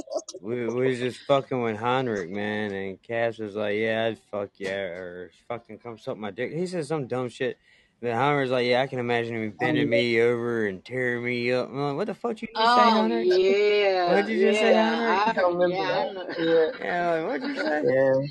we, 0.41 0.67
we 0.67 0.87
was 0.89 0.99
just 0.99 1.19
fucking 1.19 1.61
with 1.61 1.77
Heinrich, 1.77 2.29
man, 2.29 2.73
and 2.73 3.01
Cass 3.01 3.37
was 3.37 3.55
like, 3.55 3.77
"Yeah, 3.77 4.07
I'd 4.07 4.19
fuck 4.29 4.49
yeah," 4.57 4.81
or 4.99 5.31
fucking 5.47 5.77
come 5.79 5.97
suck 5.97 6.17
my 6.17 6.31
dick. 6.31 6.51
He 6.51 6.67
said 6.67 6.85
some 6.85 7.07
dumb 7.07 7.29
shit. 7.29 7.57
Then 8.01 8.15
Heinrich's 8.15 8.51
like, 8.51 8.67
"Yeah, 8.67 8.81
I 8.81 8.87
can 8.87 8.99
imagine 8.99 9.35
him 9.35 9.51
bending 9.59 9.83
um, 9.85 9.89
me 9.89 10.21
over 10.21 10.67
and 10.67 10.83
tearing 10.85 11.23
me 11.25 11.51
up." 11.51 11.69
I'm 11.69 11.77
like, 11.79 11.95
"What 11.97 12.07
the 12.07 12.13
fuck 12.15 12.41
you 12.41 12.47
just 12.55 12.73
say, 12.75 12.89
Oh 12.89 12.91
Heinrich? 12.91 13.27
yeah, 13.27 14.09
What'd 14.09 14.29
you 14.29 14.39
just 14.39 14.59
say, 14.59 14.71
yeah. 14.71 14.89
Heinrich?" 14.91 15.21
I, 15.27 15.31
I 15.31 15.33
can't 15.33 15.47
remember 15.47 15.75
yeah, 15.75 15.83
I 15.83 16.05
that. 16.05 16.13
know. 16.13 16.25
Yeah, 16.37 16.71
Yeah, 16.79 17.11
like, 17.11 17.27
what'd 17.27 17.47
you 17.47 17.55
say? 17.55 17.83
yeah. 17.83 18.27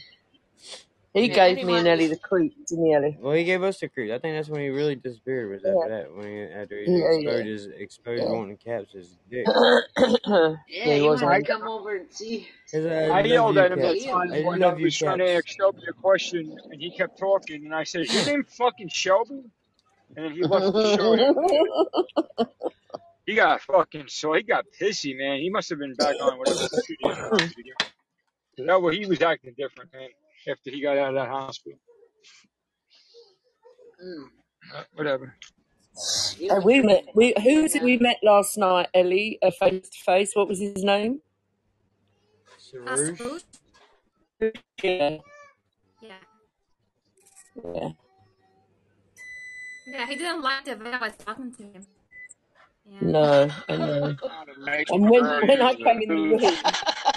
He 1.17 1.29
Yeah, 1.29 1.37
gave 1.37 1.63
me 1.63 1.79
and 1.79 1.89
anyone 1.89 1.89
Ellie 1.89 2.09
the 2.09 2.17
creeps, 2.17 2.57
didn't 2.71 2.87
he, 2.87 2.95
Ellie? 2.95 3.21
Well, 3.21 3.35
he 3.35 3.45
gave 3.45 3.63
us 3.63 3.81
the 3.81 3.89
creep. 3.89 4.13
I 4.13 4.19
think 4.19 4.37
that's 4.37 4.49
when 4.51 4.63
he 4.63 4.71
really 4.71 4.97
disappeared. 4.97 5.51
Was 5.51 5.65
after 5.65 5.89
Yeah, 5.89 5.89
that 5.89 6.15
when 6.15 6.27
he, 6.27 6.43
after 6.43 6.79
he 6.81 6.99
yeah, 6.99 6.99
exposed 7.01 7.47
yeah. 7.47 7.47
his 7.47 7.67
exposed 7.69 8.27
yeah. 8.27 8.31
wanting 8.31 8.59
caps 8.59 8.93
his 8.93 9.19
dick. 9.31 9.53
yeah, 10.69 10.87
Yeah, 10.87 10.95
he 10.95 11.01
you 11.01 11.11
was 11.11 11.23
might 11.23 11.31
I, 11.31 11.41
on. 11.41 11.43
come 11.43 11.69
over 11.69 11.97
and 11.97 12.13
see. 12.13 12.49
Cause 12.75 12.87
I 12.87 13.11
I 13.11 13.23
love 13.23 13.47
yelled 13.47 13.59
you, 13.59 13.59
at 13.59 13.73
him 13.73 13.83
that 13.83 13.99
caps. 13.99 14.05
See 14.05 14.11
time 14.11 14.33
I 14.33 14.43
when 14.43 14.63
I 14.65 14.75
love 14.75 14.79
you, 14.79 14.93
was 14.93 14.97
trying 14.97 15.19
to 15.19 15.29
ask. 15.29 15.47
Shelby 15.49 15.83
a 15.91 15.95
question, 15.95 16.57
and 16.71 16.81
he 16.81 16.93
kept 16.93 17.19
talking, 17.19 17.65
and 17.67 17.75
I 17.75 17.85
said, 17.85 18.03
"Is 18.03 18.13
your 18.13 18.25
name 18.25 18.45
fucking 18.45 18.91
Shelby?" 18.91 19.43
And 20.17 20.27
then 20.27 20.33
he 20.33 20.45
left 20.45 20.69
the 20.73 20.81
show 20.83 21.15
after. 21.15 21.49
He 23.27 23.35
got 23.37 23.63
fucking 23.63 24.07
so 24.09 24.35
he 24.35 24.43
got 24.43 24.67
pissy, 24.81 25.17
man. 25.17 25.41
He 25.41 25.51
must 25.51 25.71
have 25.71 25.79
been 25.81 25.95
back 25.97 26.19
on 26.21 26.39
whatever 26.39 26.69
shit 26.73 26.99
he 27.01 27.11
was 27.11 27.21
on 27.31 27.43
to 27.49 27.55
begin 27.57 27.75
with. 27.81 27.93
'Cause 28.59 28.67
that 28.67 28.83
way 28.83 28.97
he 28.99 29.07
was 29.07 29.23
acting 29.23 29.55
different, 29.59 29.93
man. 29.95 30.11
After 30.49 30.71
he 30.71 30.81
got 30.81 30.97
out 30.99 31.09
of 31.11 31.15
that 31.17 31.29
hospital, 31.29 31.79
Mm. 34.05 34.27
uh, 34.75 34.85
whatever. 34.95 35.35
He 36.37 36.49
And 36.49 36.63
we 36.65 36.83
met. 36.83 37.07
We 37.15 37.35
who 37.43 37.63
was 37.63 37.75
it 37.75 37.83
we 37.83 37.97
met 37.97 38.19
last 38.23 38.59
night, 38.59 38.89
Ellie? 38.93 39.39
Uh, 39.43 39.51
face 39.51 39.89
to 39.89 39.99
face. 40.05 40.37
What 40.37 40.49
was 40.49 40.61
his 40.61 40.85
name? 40.85 41.23
Soroush? 42.61 43.17
Soroush? 44.41 44.55
Yeah, 44.83 45.19
Yeah. 46.03 46.15
yeah. 47.65 47.89
Yeah, 49.87 50.07
he 50.07 50.17
didn't 50.17 50.43
like 50.43 50.65
the 50.67 50.77
way 50.77 50.93
I 50.93 50.99
was 50.99 51.13
talking 51.25 51.55
to 51.55 51.63
him. 51.63 51.87
Yeah. 52.85 52.99
No, 53.01 53.51
I 53.69 53.77
know. 53.79 54.01
Not 54.23 54.49
a 54.55 54.61
nice 54.61 54.85
And 54.91 55.09
when 55.09 55.23
girl 55.23 55.41
when 55.47 55.63
I 55.63 55.71
is 55.71 55.77
came 55.79 56.03
in 56.03 56.09
the 56.09 56.15
room, 56.15 56.41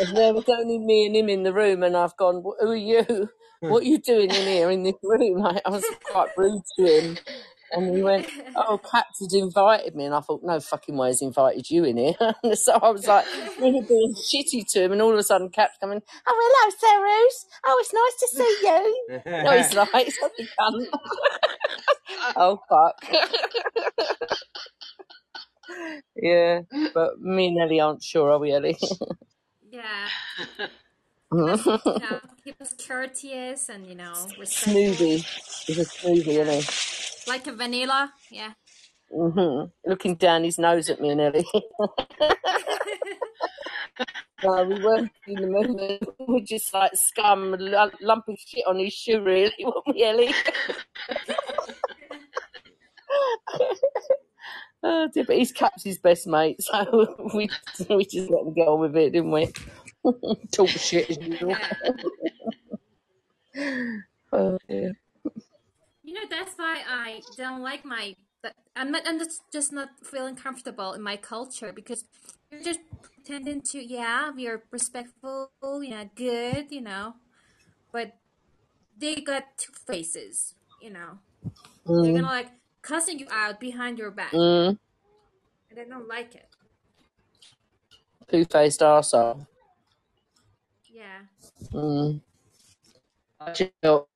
and 0.00 0.16
there 0.16 0.34
was 0.34 0.48
only 0.48 0.78
me 0.78 1.06
and 1.06 1.16
him 1.16 1.28
in 1.28 1.42
the 1.42 1.52
room, 1.52 1.82
and 1.82 1.96
I've 1.96 2.16
gone, 2.16 2.42
"Who 2.42 2.70
are 2.70 2.76
you? 2.76 3.28
Hmm. 3.60 3.70
What 3.70 3.82
are 3.82 3.86
you 3.86 3.98
doing 3.98 4.30
in 4.30 4.46
here 4.46 4.70
in 4.70 4.82
this 4.82 4.94
room?" 5.02 5.44
I, 5.44 5.60
I 5.64 5.70
was 5.70 5.84
quite 6.04 6.30
rude 6.36 6.62
to 6.78 6.86
him, 6.86 7.18
and 7.72 7.96
he 7.96 8.02
went, 8.02 8.28
"Oh, 8.56 8.78
Caps 8.78 9.20
has 9.20 9.34
invited 9.34 9.94
me," 9.94 10.04
and 10.04 10.14
I 10.14 10.20
thought, 10.20 10.42
"No 10.42 10.60
fucking 10.60 10.96
way, 10.96 11.08
he's 11.08 11.22
invited 11.22 11.70
you 11.70 11.84
in 11.84 11.96
here." 11.96 12.14
and 12.42 12.58
so 12.66 12.74
I 12.74 12.90
was 12.90 13.06
like, 13.06 13.26
really 13.58 13.80
being 13.80 14.14
shitty 14.14 14.64
to 14.72 14.84
him, 14.84 14.92
and 14.92 15.02
all 15.02 15.12
of 15.12 15.18
a 15.18 15.22
sudden, 15.22 15.50
Caps 15.50 15.76
coming, 15.80 16.00
"Oh, 16.26 16.36
hello, 16.40 16.70
Sarah's. 16.78 17.46
Oh, 17.66 17.78
it's 17.80 17.92
nice 17.92 18.16
to 18.20 18.28
see 18.36 18.58
you." 18.66 19.08
No, 19.44 19.56
he's 19.56 19.74
like, 19.74 19.88
"It's 19.94 20.20
not 20.20 20.30
the 20.36 20.46
cunt." 20.58 20.86
oh 22.36 22.60
fuck. 22.68 22.96
yeah, 26.16 26.60
but 26.94 27.20
me 27.20 27.48
and 27.48 27.60
Ellie 27.60 27.80
aren't 27.80 28.02
sure, 28.02 28.30
are 28.30 28.38
we, 28.38 28.52
Ellie? 28.52 28.78
yeah. 29.70 30.08
He 31.30 31.36
was, 31.36 31.66
you 31.66 31.78
know, 32.00 32.20
he 32.42 32.54
was 32.58 32.72
courteous 32.72 33.68
and, 33.68 33.86
you 33.86 33.94
know, 33.94 34.14
respectful. 34.38 34.72
smoothie. 34.72 35.22
He's 35.66 35.78
a 35.78 35.84
smoothie, 35.84 36.40
isn't 36.40 36.62
he? 36.62 37.30
Like 37.30 37.46
a 37.46 37.52
vanilla. 37.52 38.14
Yeah. 38.30 38.54
hmm 39.12 39.64
Looking 39.84 40.14
down 40.16 40.44
his 40.44 40.58
nose 40.58 40.88
at 40.88 41.02
me 41.02 41.10
and 41.10 41.20
Ellie. 41.20 41.44
no, 44.42 44.64
we 44.64 44.82
weren't 44.82 45.10
in 45.26 45.34
the 45.42 45.48
moment. 45.48 46.02
We 46.18 46.24
were 46.34 46.40
just 46.40 46.72
like 46.72 46.96
scum, 46.96 47.52
a 47.52 47.58
lu- 47.58 47.90
lump 48.00 48.26
of 48.28 48.38
shit 48.38 48.66
on 48.66 48.78
his 48.78 48.94
shoe, 48.94 49.20
really, 49.22 49.52
weren't 49.60 49.86
we, 49.86 50.02
Ellie? 50.04 50.32
oh, 54.82 55.08
dear, 55.12 55.24
but 55.24 55.36
he's 55.36 55.52
Caps 55.52 55.84
his 55.84 55.98
best 55.98 56.26
mate, 56.26 56.62
so 56.62 57.16
we 57.34 57.50
we 57.90 58.04
just 58.04 58.30
let 58.30 58.42
him 58.46 58.54
get 58.54 58.68
on 58.68 58.80
with 58.80 58.96
it, 58.96 59.12
didn't 59.12 59.30
we? 59.30 59.52
Talk 60.52 60.76
shit 60.78 61.10
as 61.10 61.18
usual. 61.18 61.60
Oh, 64.32 64.58
dear. 64.68 64.92
You 66.02 66.14
know, 66.14 66.26
that's 66.30 66.54
why 66.56 66.82
I 66.88 67.22
don't 67.36 67.62
like 67.62 67.84
my. 67.84 68.14
I'm 68.76 68.90
not. 68.92 69.02
I'm 69.06 69.18
just, 69.18 69.42
just 69.52 69.72
not 69.72 69.90
feeling 70.04 70.36
comfortable 70.36 70.92
in 70.92 71.02
my 71.02 71.16
culture 71.16 71.72
because 71.72 72.04
you're 72.50 72.62
just 72.62 72.80
pretending 73.02 73.62
to. 73.72 73.78
Yeah, 73.84 74.30
we 74.30 74.46
are 74.48 74.62
respectful. 74.70 75.50
You 75.62 75.90
know, 75.90 76.10
good. 76.14 76.70
You 76.70 76.80
know, 76.82 77.14
but 77.92 78.12
they 78.96 79.16
got 79.16 79.44
two 79.58 79.72
faces. 79.86 80.54
You 80.80 80.90
know, 80.90 81.18
they're 82.02 82.12
Mm, 82.12 82.14
gonna 82.14 82.28
like 82.28 82.50
cussing 82.82 83.18
you 83.18 83.26
out 83.30 83.60
behind 83.60 83.98
your 83.98 84.10
back, 84.10 84.32
mm, 84.32 84.78
and 85.70 85.80
I 85.80 85.84
don't 85.84 86.08
like 86.08 86.34
it. 86.34 86.46
two-faced 88.30 88.80
arsehole. 88.80 89.46
Yeah. 90.92 91.20
Mm. 91.72 92.20
I 93.40 93.52
just 93.52 93.72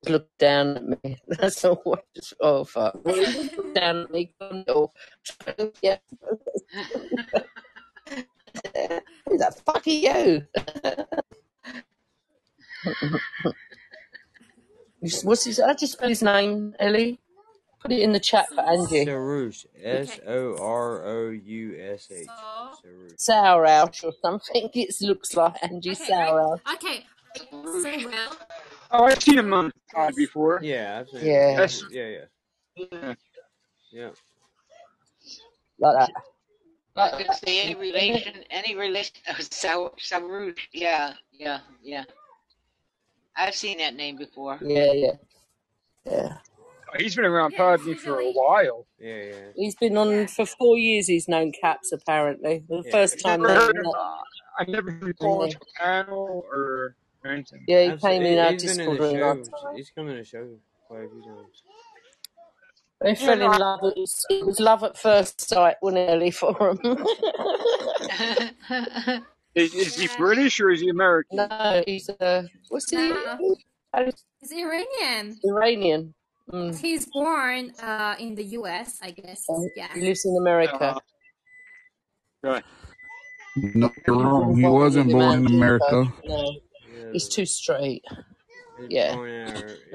look 0.08 0.28
down 0.38 0.76
at 0.76 1.04
me. 1.04 1.18
That's 1.28 1.64
all. 1.64 1.82
I 1.96 2.00
just, 2.14 2.34
oh 2.40 2.64
fuck! 2.64 2.98
Look 3.04 3.74
down 3.74 4.02
at 4.02 4.10
me. 4.12 4.34
Yeah. 5.82 5.98
Who 9.26 9.38
the 9.38 9.54
fuck 9.64 9.86
are 9.86 9.90
you? 9.90 10.46
What's 15.24 15.44
his? 15.44 15.60
I 15.60 15.74
just 15.74 15.94
spell 15.94 16.10
his 16.10 16.22
name, 16.22 16.74
Ellie. 16.80 17.21
Put 17.82 17.92
it 17.92 18.00
in 18.00 18.12
the 18.12 18.20
chat 18.20 18.48
for 18.54 18.60
Angie. 18.60 19.04
Soroush. 19.04 19.66
S 19.82 20.20
O 20.26 20.56
R 20.56 21.04
O 21.04 21.30
U 21.30 21.76
S 21.80 22.08
H. 22.10 22.28
Okay. 22.28 22.28
O 22.28 22.28
R 22.28 22.28
O 22.28 22.60
U 22.70 22.76
S 22.78 22.78
H. 22.80 22.80
So. 22.82 22.88
Soroush. 22.88 23.12
Sour 23.20 23.66
Ouch 23.66 24.04
or 24.04 24.12
something. 24.22 24.70
It 24.74 24.94
looks 25.00 25.34
like 25.34 25.54
Angie 25.62 25.90
Okay. 25.90 26.04
Sour 26.06 26.60
Right. 26.66 26.76
Okay. 26.76 27.06
So 27.34 28.08
well. 28.08 28.36
Oh, 28.90 29.04
I've 29.04 29.22
seen 29.22 29.38
him 29.38 29.52
on 29.54 29.72
pod 29.92 30.14
before. 30.14 30.60
Yeah, 30.62 31.00
I've 31.00 31.08
seen. 31.08 31.26
Yeah, 31.26 31.56
That's 31.56 31.84
Yeah, 31.90 32.06
yeah, 32.08 32.24
yeah. 32.92 33.14
yeah. 33.90 34.10
like 35.78 35.98
that. 35.98 36.10
I 36.94 37.04
was 37.16 37.24
gonna 37.24 37.34
say 37.38 37.62
any 37.62 37.74
relation, 37.74 38.44
any 38.50 38.76
relation, 38.76 39.14
uh, 39.28 39.34
Sau- 39.50 39.94
Saurush. 39.98 40.58
Yeah, 40.72 41.14
yeah, 41.32 41.60
yeah. 41.82 42.04
I've 43.34 43.54
seen 43.54 43.78
that 43.78 43.94
name 43.94 44.16
before. 44.16 44.58
Yeah, 44.60 44.92
yeah, 44.92 45.12
yeah. 46.04 46.36
He's 46.98 47.16
been 47.16 47.24
around 47.24 47.52
Yeah, 47.52 47.58
Podme 47.58 47.96
for 47.98 48.20
a 48.20 48.30
while. 48.32 48.86
Yeah, 48.98 49.16
yeah. 49.16 49.34
He's 49.56 49.74
been 49.76 49.96
on 49.96 50.10
Yeah. 50.10 50.26
for 50.26 50.46
four 50.46 50.76
years. 50.78 51.06
He's 51.06 51.28
known 51.28 51.52
Caps 51.52 51.92
apparently. 51.92 52.64
The 52.68 52.82
Yeah. 52.84 52.90
first 52.92 53.14
I've 53.14 53.22
time 53.22 53.42
never 53.42 53.54
they 53.54 53.60
heard 53.66 53.76
him. 53.76 53.82
met, 53.84 53.94
Uh, 53.96 54.16
I 54.58 54.64
never 54.68 54.90
heard 54.90 55.02
him 55.02 55.06
and 55.08 55.18
call 55.18 55.38
they 55.40 55.44
into 55.46 55.58
a 55.58 55.78
panel 55.80 56.44
or 56.52 56.96
Renton. 57.24 57.64
Yeah, 57.66 57.84
he 57.84 57.90
I've 57.92 58.00
came 58.00 58.22
se- 58.22 58.32
in 58.32 58.38
our 58.38 58.52
he's 58.52 58.62
been 58.62 58.70
in 58.72 58.76
Discord 58.90 59.00
room 59.00 59.20
last 59.20 59.50
show. 59.50 59.56
time. 59.66 59.76
He's 59.76 59.90
come 59.90 60.08
in 60.08 60.16
the 60.16 60.24
show 60.24 60.48
quite 60.88 61.04
a 61.04 61.08
few 61.08 61.22
times. 61.22 61.62
They 63.00 63.14
fell 63.16 63.40
in 63.40 63.58
love. 63.58 63.80
It 63.82 63.96
was, 63.96 64.26
it 64.30 64.46
was 64.46 64.60
love 64.60 64.84
at 64.84 64.96
first 64.96 65.40
sight, 65.40 65.76
wasn't 65.82 66.08
early 66.08 66.30
for 66.30 66.70
him? 66.70 66.78
Is, 69.54 69.74
is 69.74 69.96
he 69.96 70.08
British 70.16 70.58
or 70.60 70.70
is 70.70 70.80
he 70.80 70.88
American? 70.88 71.36
no, 71.36 71.82
he's 71.86 72.08
uh, 72.08 72.44
what's 72.70 72.90
he? 72.90 72.96
No, 72.96 73.56
how 73.92 74.04
does- 74.04 74.24
he's 74.40 74.50
Iranian. 74.52 75.38
Iranian. 75.44 76.14
Mm. 76.52 76.78
He's 76.78 77.06
born 77.06 77.72
uh, 77.82 78.14
in 78.18 78.34
the 78.34 78.44
U.S., 78.60 78.98
I 79.02 79.10
guess. 79.10 79.46
Yeah. 79.74 79.88
He 79.94 80.02
lives 80.02 80.24
in 80.26 80.36
America. 80.36 80.96
Right. 82.42 82.64
No, 83.56 83.90
you're 84.06 84.16
wrong. 84.16 84.56
He 84.56 84.66
wasn't 84.66 85.10
born 85.10 85.46
in 85.46 85.54
America. 85.54 86.12
No, 86.24 86.60
he's 87.12 87.28
too 87.28 87.46
straight. 87.46 88.04
Yeah. 88.88 89.16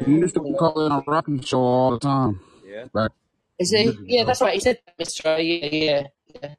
He 0.05 0.11
used 0.11 0.35
to 0.35 0.55
call 0.57 0.85
in 0.85 0.91
a 0.91 1.03
rocking 1.05 1.41
show 1.41 1.59
all 1.59 1.91
the 1.91 1.99
time. 1.99 2.39
Yeah. 2.65 2.85
Back, 2.93 3.11
Is 3.59 3.71
he? 3.71 3.95
Yeah, 4.05 4.23
that's 4.23 4.41
right. 4.41 4.53
He 4.53 4.59
said 4.59 4.79
Mr. 4.99 5.25
Yeah, 5.25 5.69
yeah, 5.71 6.07
yeah. 6.41 6.55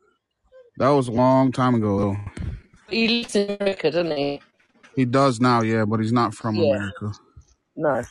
that 0.76 0.88
was 0.88 1.08
a 1.08 1.12
long 1.12 1.52
time 1.52 1.74
ago, 1.74 1.98
though. 1.98 2.16
He 2.88 3.08
lives 3.08 3.36
in 3.36 3.56
America, 3.60 3.90
doesn't 3.90 4.16
he? 4.16 4.40
He 4.96 5.04
does 5.04 5.40
now, 5.40 5.62
yeah, 5.62 5.84
but 5.84 6.00
he's 6.00 6.12
not 6.12 6.34
from 6.34 6.56
Yeah. 6.56 6.74
America. 6.74 7.12
No. 7.76 8.02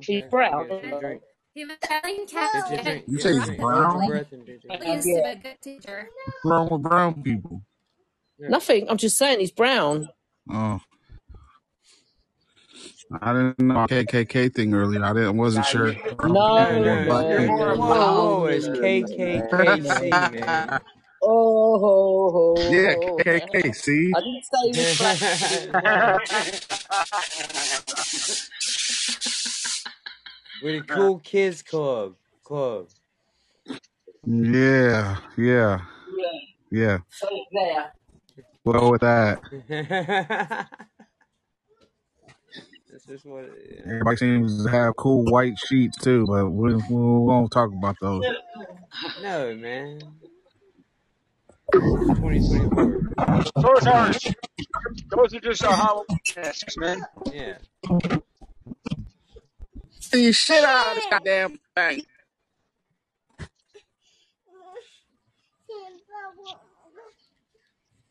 He's 0.00 0.24
brown. 0.30 0.68
Get 0.68 0.84
your 0.84 1.00
drink. 1.00 1.22
He 1.54 1.64
was 1.64 1.76
telling 1.82 2.26
Get 2.26 2.70
your 2.70 2.82
drink. 2.82 3.04
You 3.08 3.18
say 3.20 3.32
he's. 3.32 3.48
Hold 3.48 3.58
your 3.58 3.70
brown? 3.72 4.06
breath 4.08 4.32
and 4.32 4.46
get 4.46 4.64
your 4.64 4.78
He 4.82 4.92
used 4.92 5.06
to 5.08 5.22
be 5.22 5.30
a 5.30 5.36
good 5.36 5.60
teacher. 5.62 6.08
What's 6.24 6.44
wrong 6.44 6.68
with 6.70 6.82
brown 6.82 7.22
people? 7.22 7.62
Nothing. 8.38 8.88
I'm 8.90 8.98
just 8.98 9.16
saying 9.18 9.40
he's 9.40 9.50
brown. 9.50 10.08
Oh. 10.50 10.80
I 13.22 13.32
didn't 13.32 13.58
know 13.60 13.86
KKK 13.86 14.54
thing 14.54 14.74
earlier. 14.74 15.04
I 15.04 15.12
didn't 15.12 15.36
wasn't 15.36 15.64
sure. 15.66 15.94
No, 16.24 16.26
No, 16.26 16.78
no, 16.80 17.04
Black 17.04 17.26
no. 17.26 17.38
people. 17.38 17.76
Whoa, 17.76 18.44
it's 18.46 18.66
KKK. 18.68 20.32
man. 20.32 20.80
Oh, 21.26 21.80
ho, 21.80 22.30
ho, 22.32 22.54
Yeah, 22.68 22.96
ho. 23.26 23.26
KKK. 23.26 23.74
See, 23.74 24.14
I 24.14 24.20
didn't 24.20 24.44
say 24.44 24.68
he 24.68 24.74
was 24.74 24.90
black. 24.98 25.22
With 30.60 30.74
the 30.76 30.82
cool 30.82 31.18
kids 31.20 31.62
club. 31.62 32.16
Club. 32.44 32.88
yeah, 34.26 35.18
yeah, 35.38 35.80
Yeah. 36.08 36.40
yeah. 36.70 36.98
So 37.10 37.28
there. 37.52 37.92
Well, 38.64 38.92
with 38.92 39.02
that, 39.02 39.40
That's 42.90 43.06
just 43.06 43.26
what 43.26 43.44
it, 43.44 43.54
yeah. 43.70 43.92
everybody 43.92 44.16
seems 44.18 44.64
to 44.64 44.70
have 44.70 44.96
cool 44.96 45.24
white 45.24 45.58
sheets 45.58 45.98
too, 45.98 46.26
but 46.26 46.50
we, 46.50 46.74
we 46.74 46.82
won't 46.88 47.52
talk 47.52 47.70
about 47.72 47.96
those. 48.00 48.24
No, 49.16 49.56
man. 49.56 50.14
This 51.72 51.82
2024. 51.82 53.00
Those 53.62 53.86
aren't. 53.86 54.24
Those 55.10 55.34
are 55.34 55.40
just 55.40 55.64
uh, 55.64 55.72
Halloween 55.72 56.18
masks, 56.36 56.76
man. 56.78 57.00
Yeah. 57.32 57.58
See 60.00 60.32
shit 60.32 60.64
out 60.64 60.88
of 60.88 60.94
this 60.96 61.06
goddamn 61.10 61.58
thing. 61.76 62.02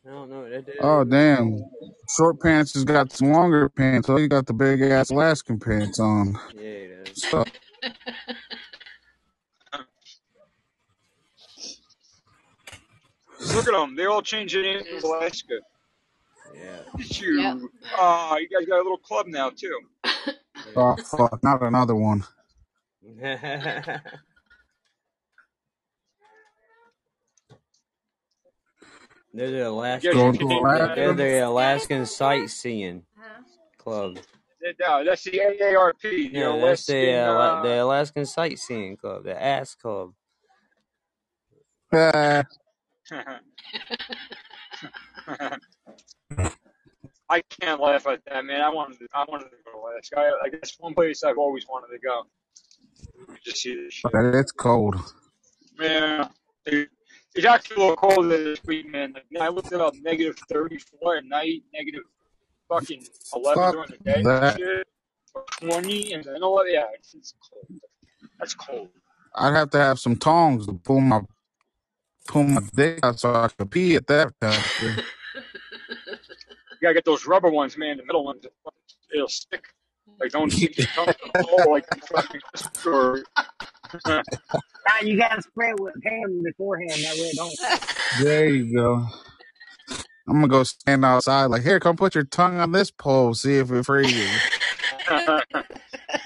I 0.07 0.11
don't 0.11 0.29
know. 0.29 0.49
That, 0.49 0.65
that, 0.67 0.75
Oh 0.81 1.03
damn! 1.03 1.59
Short 2.15 2.39
pants 2.39 2.73
has 2.75 2.83
got 2.83 3.11
some 3.11 3.31
longer 3.31 3.69
pants. 3.69 4.09
Oh, 4.09 4.17
you 4.17 4.27
got 4.27 4.45
the 4.45 4.53
big 4.53 4.81
ass 4.81 5.09
Alaskan 5.09 5.59
pants 5.59 5.99
on. 5.99 6.37
yeah, 6.53 6.61
it 6.61 7.09
is. 7.09 7.23
So, 7.23 7.43
Look 13.55 13.67
at 13.67 13.73
them. 13.73 13.95
They 13.95 14.05
all 14.05 14.21
changed 14.21 14.53
their 14.53 14.63
name 14.63 14.83
to 14.83 15.05
Alaska. 15.05 15.53
Yeah. 16.53 16.77
Look 16.93 17.01
at 17.01 17.21
you. 17.21 17.71
Ah, 17.97 18.35
you 18.37 18.49
guys 18.49 18.67
got 18.67 18.75
a 18.75 18.83
little 18.83 18.97
club 18.97 19.27
now 19.27 19.49
too. 19.49 19.79
oh 20.75 20.95
fuck! 20.97 21.41
Not 21.43 21.63
another 21.63 21.95
one. 21.95 22.23
They're 29.33 29.51
the 29.51 29.57
You 29.57 29.63
guys 29.63 29.67
Alaskan. 29.67 30.11
Going 30.13 30.33
to 30.37 30.47
came, 30.47 30.63
They're 30.95 31.13
the 31.13 31.47
Alaskan 31.47 32.05
sightseeing 32.05 33.03
club. 33.77 34.17
No, 34.79 35.03
that's 35.05 35.23
the 35.23 35.31
AARP, 35.31 36.01
the 36.01 36.29
Yeah, 36.31 36.57
that's 36.57 36.85
the 36.85 37.11
Alaskan. 37.11 37.59
uh, 37.59 37.61
the 37.63 37.79
Uh, 37.79 37.83
Alaskan 37.83 38.25
sightseeing 38.25 38.97
club, 38.97 39.23
the 39.25 39.41
ass 39.41 39.75
club. 39.75 40.13
Ah, 41.93 42.43
I 47.29 47.41
can't 47.59 47.81
laugh 47.81 48.07
at 48.07 48.21
that, 48.25 48.45
man. 48.45 48.61
I 48.61 48.69
wanted, 48.69 48.99
to, 48.99 49.07
I 49.13 49.25
wanted 49.27 49.45
to 49.45 49.57
go 49.65 49.71
to 49.71 49.77
Alaska. 49.77 50.19
I, 50.19 50.45
I 50.45 50.49
guess 50.49 50.75
one 50.79 50.93
place 50.93 51.23
I've 51.23 51.37
always 51.37 51.65
wanted 51.67 51.93
to 51.93 51.99
go. 51.99 52.23
Just 53.43 53.57
see 53.57 53.75
this 53.75 53.93
shit. 53.93 54.11
but 54.11 54.25
it's 54.35 54.51
cold. 54.51 54.95
Yeah, 55.79 56.27
dude. 56.65 56.89
It's 57.35 57.45
actually 57.45 57.75
a 57.75 57.79
little 57.79 57.95
colder 57.97 58.43
this 58.43 58.63
week, 58.65 58.89
man. 58.89 59.13
Like, 59.13 59.25
I 59.41 59.49
looked 59.49 59.73
it 59.73 59.81
up, 59.81 59.93
negative 60.01 60.37
34 60.49 61.17
at 61.17 61.25
night, 61.25 61.63
negative 61.73 62.03
fucking 62.69 63.05
11 63.35 63.63
Fuck 63.63 63.73
during 63.73 63.89
the 63.89 63.97
day 63.97 64.21
that. 64.23 64.57
shit. 64.57 64.87
20 65.61 66.13
and 66.13 66.23
then 66.23 66.41
11. 66.41 66.73
Yeah, 66.73 66.83
it's, 66.93 67.13
it's 67.13 67.33
cold. 67.51 67.81
That's 68.39 68.53
cold. 68.53 68.87
I'd 69.35 69.53
have 69.53 69.69
to 69.71 69.77
have 69.77 69.99
some 69.99 70.15
tongs 70.15 70.65
to 70.67 70.73
pull 70.73 71.01
my 71.01 71.21
pull 72.27 72.43
my 72.43 72.61
dick 72.73 72.99
out 73.03 73.19
so 73.19 73.33
I 73.33 73.47
could 73.47 73.71
pee 73.71 73.95
at 73.95 74.07
that 74.07 74.33
temperature. 74.39 75.03
You 76.71 76.89
gotta 76.89 76.93
get 76.95 77.05
those 77.05 77.25
rubber 77.25 77.49
ones, 77.49 77.77
man. 77.77 77.97
The 77.97 78.03
middle 78.03 78.25
ones, 78.25 78.45
it'll 79.13 79.29
stick. 79.29 79.63
Like, 80.19 80.31
don't 80.31 80.51
stick 80.51 80.77
your 80.77 80.87
tongue 80.87 81.07
in 81.07 81.31
the 81.33 81.47
hole 81.47 81.71
like 81.71 81.85
you 81.95 82.01
fucking 82.01 82.41
or, 82.85 83.23
Now 84.05 84.21
you 85.01 85.17
gotta 85.17 85.41
spray 85.41 85.69
it 85.69 85.79
with 85.79 85.93
ham 86.03 86.43
beforehand. 86.43 86.91
That 86.91 87.13
way 87.13 87.31
it 87.31 87.35
don't. 87.37 88.23
There 88.23 88.49
you 88.49 88.75
go. 88.75 89.07
I'm 90.27 90.35
gonna 90.35 90.47
go 90.47 90.63
stand 90.63 91.05
outside 91.05 91.45
like, 91.45 91.63
here, 91.63 91.79
come 91.79 91.95
put 91.95 92.13
your 92.13 92.25
tongue 92.25 92.59
on 92.59 92.73
this 92.73 92.91
pole, 92.91 93.33
see 93.33 93.55
if 93.55 93.71
it 93.71 93.83
freezes. 93.85 94.29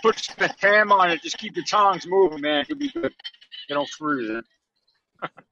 Put 0.01 0.27
the 0.37 0.53
ham 0.59 0.91
on 0.91 1.11
it. 1.11 1.21
Just 1.21 1.37
keep 1.37 1.53
the 1.53 1.63
tongs 1.63 2.07
moving, 2.07 2.41
man. 2.41 2.61
It'll 2.61 2.77
be 2.77 2.89
good. 2.89 3.13
You 3.67 3.75
don't 3.75 3.89
freeze 3.89 4.29
it. 4.29 4.45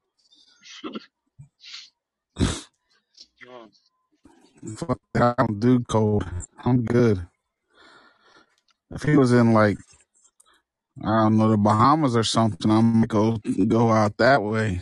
Fuck 4.75 4.99
I 5.15 5.33
don't 5.37 5.59
do 5.59 5.79
cold. 5.87 6.25
I'm 6.65 6.83
good. 6.83 7.25
If 8.91 9.03
he 9.03 9.15
was 9.15 9.31
in 9.31 9.53
like 9.53 9.77
I 11.03 11.23
don't 11.23 11.37
know 11.37 11.49
the 11.49 11.57
Bahamas 11.57 12.15
or 12.15 12.23
something, 12.23 12.71
I'm 12.71 13.05
gonna 13.05 13.07
go 13.07 13.37
go 13.65 13.91
out 13.91 14.17
that 14.17 14.41
way. 14.41 14.81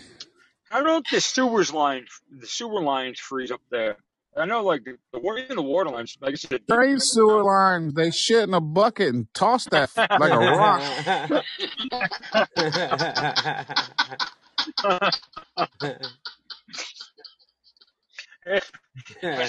How 0.70 0.82
don't 0.82 1.08
the 1.10 1.22
sewers 1.22 1.74
line, 1.74 2.06
the 2.32 2.48
sewer 2.48 2.82
lines 2.82 3.20
freeze 3.20 3.52
up 3.52 3.62
there? 3.70 3.98
I 4.38 4.46
know, 4.46 4.64
like 4.64 4.84
the, 4.84 4.98
the 5.14 5.20
water, 5.20 5.38
even 5.40 5.56
the 5.56 5.62
water 5.62 5.90
lines. 5.90 6.18
Like 6.20 6.34
I 6.34 6.36
said, 6.36 6.62
There 6.68 7.00
sewer 7.00 7.44
lines. 7.44 7.94
They 7.94 8.12
shit 8.12 8.44
in 8.44 8.54
a 8.54 8.60
bucket 8.60 9.14
and 9.14 9.34
toss 9.34 9.66
that 9.66 9.90
like 9.96 10.34
a 10.34 10.38
rock. 10.38 10.82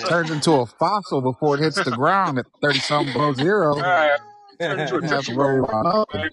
Turns 0.08 0.30
into 0.30 0.52
a 0.52 0.66
fossil 0.66 1.20
before 1.20 1.56
it 1.56 1.60
hits 1.60 1.82
the 1.82 1.90
ground 1.90 2.38
at 2.38 2.46
thirty 2.62 2.78
something 2.78 3.12
below 3.12 3.32
zero. 3.34 3.74
All 3.74 3.80
right, 3.82 4.18
turn 4.60 4.80
into 4.80 4.96
a 4.96 4.96
You 4.96 5.00
don't 5.02 5.10
have 5.10 5.24
to 5.24 5.26
Tootsie 5.26 5.32
Roll. 5.38 5.64
about 5.64 6.06
nothing. 6.12 6.30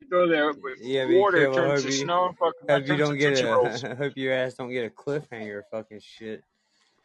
You 0.00 0.08
go 0.10 0.28
there 0.28 0.48
with 0.52 0.78
Yeah, 0.82 1.06
be 1.06 1.18
water, 1.18 1.38
careful. 1.38 1.54
turns 1.56 1.82
Hope 1.82 1.90
to 1.90 1.96
you, 1.96 2.04
snow. 2.04 2.34
Fucking 2.38 2.68
hope 2.68 2.82
you 2.82 2.86
turns 2.88 3.00
don't 3.00 3.12
to 3.12 3.18
get 3.18 3.28
Tootsie 3.30 3.44
Rolls. 3.46 3.84
a. 3.84 3.94
Hope 3.96 4.12
your 4.16 4.32
ass 4.34 4.54
don't 4.54 4.70
get 4.70 4.84
a 4.84 4.90
cliffhanger. 4.90 5.62
Fucking 5.70 6.00
shit. 6.00 6.42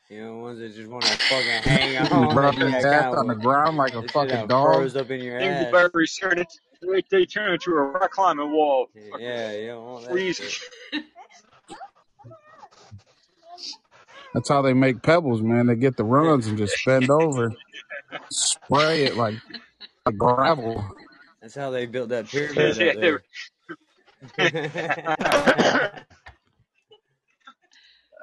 You 0.09 0.23
know, 0.25 0.37
ones 0.39 0.59
that 0.59 0.75
just 0.75 0.89
want 0.89 1.03
to 1.05 1.17
fucking 1.17 1.63
hang 1.63 1.97
on. 2.11 2.35
Rub 2.35 2.55
his 2.55 2.83
ass 2.85 3.15
on 3.15 3.27
the 3.27 3.35
ground 3.35 3.77
like 3.77 3.93
a 3.93 4.05
fucking 4.09 4.47
dog. 4.47 4.75
froze 4.75 4.95
up 4.95 5.09
in 5.11 5.21
your 5.21 5.39
ass. 5.39 5.71
Dingleberries 5.71 6.19
turn 6.19 6.39
it. 6.39 6.47
They, 6.81 7.03
they 7.11 7.25
turn 7.25 7.53
into 7.53 7.71
a 7.71 7.81
rock 7.83 8.11
climbing 8.11 8.51
wall. 8.51 8.87
Fucking 8.93 9.25
Yeah, 9.25 9.51
you 9.53 9.67
don't 9.67 9.83
want 9.85 10.05
that 10.05 11.03
That's 14.33 14.49
how 14.49 14.61
they 14.61 14.73
make 14.73 15.01
pebbles, 15.01 15.41
man. 15.41 15.67
They 15.67 15.75
get 15.75 15.97
the 15.97 16.03
runs 16.03 16.47
and 16.47 16.57
just 16.57 16.75
bend 16.85 17.09
over, 17.09 17.53
spray 18.29 19.03
it 19.05 19.15
like, 19.15 19.35
like 20.05 20.17
gravel. 20.17 20.83
That's 21.41 21.55
how 21.55 21.69
they 21.69 21.85
built 21.85 22.09
that 22.09 22.27
pyramid 22.29 22.77
yeah, 22.77 22.87
up 22.87 22.95
they're- 22.95 23.23
there. 24.37 24.51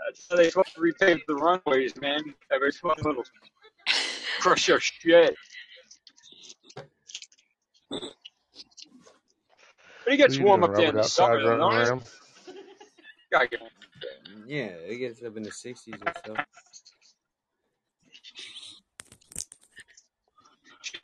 That's 0.08 0.26
how 0.30 0.36
they 0.36 0.50
fucking 0.50 0.82
repave 0.82 1.20
the 1.28 1.34
runways, 1.34 1.94
man. 2.00 2.34
Every 2.50 2.72
fucking 2.72 3.04
little 3.04 3.24
crush 4.40 4.68
your 4.68 4.80
shit. 4.80 5.36
But 10.08 10.14
it 10.14 10.16
gets 10.16 10.38
you 10.38 10.44
warm 10.46 10.64
up 10.64 10.74
there 10.74 10.88
in 10.88 10.94
the 10.94 11.02
summer, 11.02 11.34
Outside 11.34 11.44
running 11.44 11.60
don't 11.60 11.74
it? 11.74 11.86
around? 11.86 12.02
Gotta 13.30 13.46
get 13.48 13.60
Yeah, 14.46 14.64
it 14.64 14.96
gets 14.96 15.22
up 15.22 15.36
in 15.36 15.42
the 15.42 15.50
60s 15.50 16.00
and 16.00 16.16
stuff. 16.16 16.46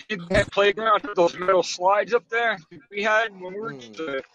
Did 0.09 0.27
that 0.31 0.51
playground 0.51 1.03
with 1.03 1.17
those 1.17 1.39
metal 1.39 1.63
slides 1.63 2.15
up 2.15 2.27
there 2.31 2.57
we 2.91 3.03
had 3.03 3.39
when 3.39 3.53
we 3.53 3.61
were 3.61 3.73
Hmm. 3.73 3.79
kids? 3.93 4.27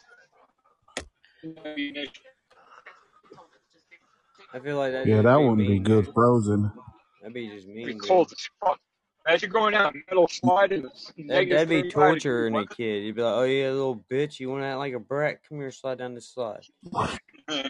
I 4.53 4.59
feel 4.59 4.77
like 4.77 4.91
that 4.91 5.07
Yeah, 5.07 5.23
that 5.23 5.35
wouldn't 5.35 5.67
be 5.67 5.79
good 5.79 6.13
frozen. 6.13 6.71
That'd 7.21 7.33
be 7.33 7.49
just 7.49 7.67
mean, 7.67 7.85
Pretty 7.85 7.99
dude. 7.99 8.07
cold 8.07 8.31
as 8.31 8.49
fuck. 8.63 8.79
Imagine 9.27 9.49
going 9.51 9.73
down 9.73 9.93
a 9.95 9.99
metal 10.09 10.27
slide 10.27 10.71
in 10.71 10.83
That, 11.27 11.27
negative 11.27 11.57
that'd 11.57 11.69
be 11.69 11.81
35 11.83 11.93
torturing 11.93 12.55
a 12.55 12.65
kid. 12.67 13.03
You'd 13.03 13.15
be 13.15 13.21
like, 13.21 13.33
oh 13.33 13.43
yeah, 13.43 13.69
little 13.69 14.03
bitch, 14.11 14.39
you 14.39 14.49
want 14.49 14.63
to 14.63 14.67
act 14.67 14.77
like 14.79 14.93
a 14.93 14.99
brat? 14.99 15.39
Come 15.47 15.59
here, 15.59 15.71
slide 15.71 15.99
down 15.99 16.15
this 16.15 16.29
slide. 16.29 16.61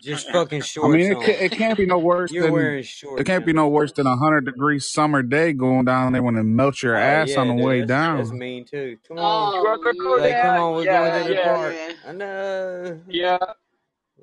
Just 0.01 0.29
fucking 0.29 0.61
I 0.83 0.87
mean, 0.87 1.11
it 1.11 1.19
can't, 1.21 1.41
it 1.41 1.51
can't 1.51 1.77
be 1.77 1.85
no 1.85 1.97
worse 1.99 2.31
You're 2.31 2.43
than 2.43 2.53
wearing 2.53 2.83
it 3.17 3.25
can't 3.25 3.45
be 3.45 3.53
no 3.53 3.67
worse 3.67 3.91
than 3.93 4.07
a 4.07 4.15
hundred 4.15 4.45
degree 4.45 4.79
summer 4.79 5.23
day 5.23 5.53
going 5.53 5.85
down 5.85 6.13
there 6.13 6.23
when 6.23 6.35
it 6.35 6.43
melts 6.43 6.83
your 6.83 6.95
Oh 6.95 6.99
ass 6.99 7.35
on 7.37 7.47
yeah, 7.47 7.53
the 7.53 7.53
dude, 7.59 7.65
way 7.65 7.79
that's 7.81 7.91
that's 8.17 8.31
mean 8.31 8.65
too. 8.65 8.97
Come 9.07 9.17
on, 9.19 9.53
oh, 9.53 9.57
You 9.57 9.63
want 9.63 9.97
to 9.97 10.23
like 10.23 10.41
come 10.41 10.57
on, 10.57 10.75
we're 10.75 10.83
Yeah, 10.85 10.99
going 11.09 11.23
to 11.23 11.29
the 11.29 11.35
yeah, 11.35 11.55
park. 11.55 11.73
yeah. 11.75 12.09
I 12.09 12.11
know. 12.13 13.01
yeah. 13.07 13.37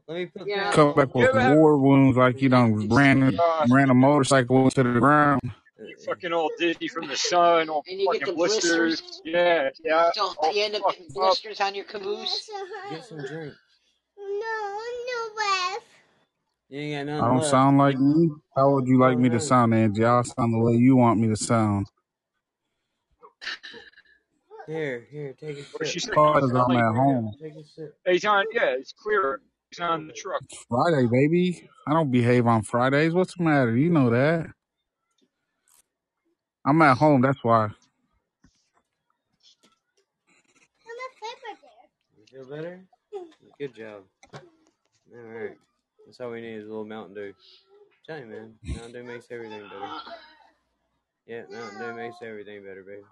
Let 0.08 0.16
me 0.18 0.26
put 0.26 0.46
Yeah. 0.46 0.70
Come 0.72 0.94
back 0.94 1.14
with 1.14 1.28
ever 1.28 1.54
war 1.56 1.78
wounds 1.78 2.16
like 2.16 2.40
you 2.40 2.48
done 2.48 2.88
ran 2.88 3.36
ran 3.68 3.90
a 3.90 3.94
motorcycle 3.94 4.64
into 4.64 4.82
the 4.82 5.00
ground. 5.00 5.40
You 5.88 5.96
fucking 6.04 6.32
all 6.32 6.50
dizzy 6.58 6.88
from 6.88 7.06
the 7.08 7.16
sun, 7.16 7.68
all 7.68 7.82
And 7.88 8.00
you 8.00 8.06
get 8.12 8.20
fucking 8.22 8.34
the 8.34 8.36
blisters. 8.36 9.00
blisters? 9.00 9.22
Yeah, 9.24 9.68
yeah. 9.84 10.10
So 10.14 10.34
All 10.38 10.52
you 10.54 10.64
end 10.64 10.74
up 10.76 10.82
fucked 10.82 10.98
getting 10.98 11.10
up. 11.10 11.14
blisters 11.14 11.60
on 11.60 11.74
your 11.74 11.84
caboose. 11.84 12.50
Get 12.90 13.04
some 13.04 13.18
drink. 13.24 13.54
No, 14.18 14.78
no 14.78 15.34
left. 15.36 15.86
You 16.68 16.80
ain't 16.80 17.08
got 17.08 17.24
I 17.24 17.28
don't 17.28 17.36
left. 17.38 17.50
sound 17.50 17.78
like 17.78 17.98
me. 17.98 18.30
How 18.56 18.70
would 18.72 18.86
you 18.86 18.98
like 18.98 19.18
me 19.18 19.28
to 19.30 19.40
sound, 19.40 19.74
Angie? 19.74 20.04
I'll 20.04 20.24
sound 20.24 20.52
the 20.54 20.58
way 20.58 20.74
you 20.74 20.96
want 20.96 21.20
me 21.20 21.28
to 21.28 21.36
sound. 21.36 21.86
Here, 24.66 25.06
here, 25.10 25.32
take 25.40 25.58
a 25.58 25.62
What 25.72 25.86
sip. 25.86 26.02
said, 26.02 26.10
Because 26.10 26.50
you 26.50 26.56
sound 26.56 26.56
I'm 26.56 26.74
like 26.74 26.78
at 26.84 26.94
home. 26.96 27.32
Take 27.40 27.54
a 27.54 27.62
sip. 27.64 27.96
he's 28.06 28.24
on. 28.24 28.46
Yeah, 28.52 28.74
it's 28.78 28.92
clearer. 28.92 29.40
He's 29.70 29.78
on 29.80 30.08
the 30.08 30.12
truck. 30.12 30.42
Friday, 30.68 31.06
baby. 31.06 31.68
I 31.86 31.92
don't 31.92 32.10
behave 32.10 32.46
on 32.48 32.62
Fridays. 32.62 33.12
What's 33.14 33.36
the 33.36 33.44
matter? 33.44 33.76
You 33.76 33.90
know 33.90 34.10
that. 34.10 34.46
I'm 36.66 36.82
at 36.82 36.96
home. 36.98 37.20
That's 37.20 37.42
why. 37.44 37.64
I'm 37.64 37.70
a 40.90 41.08
paper 41.20 41.52
deer. 41.60 42.18
You 42.18 42.24
feel 42.44 42.56
better? 42.56 42.80
Good 43.58 43.74
job. 43.74 44.02
All 44.34 44.40
right. 45.32 45.56
That's 46.04 46.20
all 46.20 46.30
we 46.30 46.40
need 46.40 46.56
is 46.56 46.64
a 46.64 46.68
little 46.68 46.84
Mountain 46.84 47.14
Dew. 47.14 47.32
Tell 48.06 48.18
you, 48.18 48.26
man, 48.26 48.54
Mountain 48.64 48.92
Dew 48.92 49.02
makes 49.04 49.26
everything 49.30 49.62
better. 49.62 50.00
Yeah, 51.26 51.42
Mountain 51.50 51.78
Dew 51.80 51.94
makes 51.94 52.16
everything 52.22 52.62
better, 52.62 52.82
baby. 52.84 53.02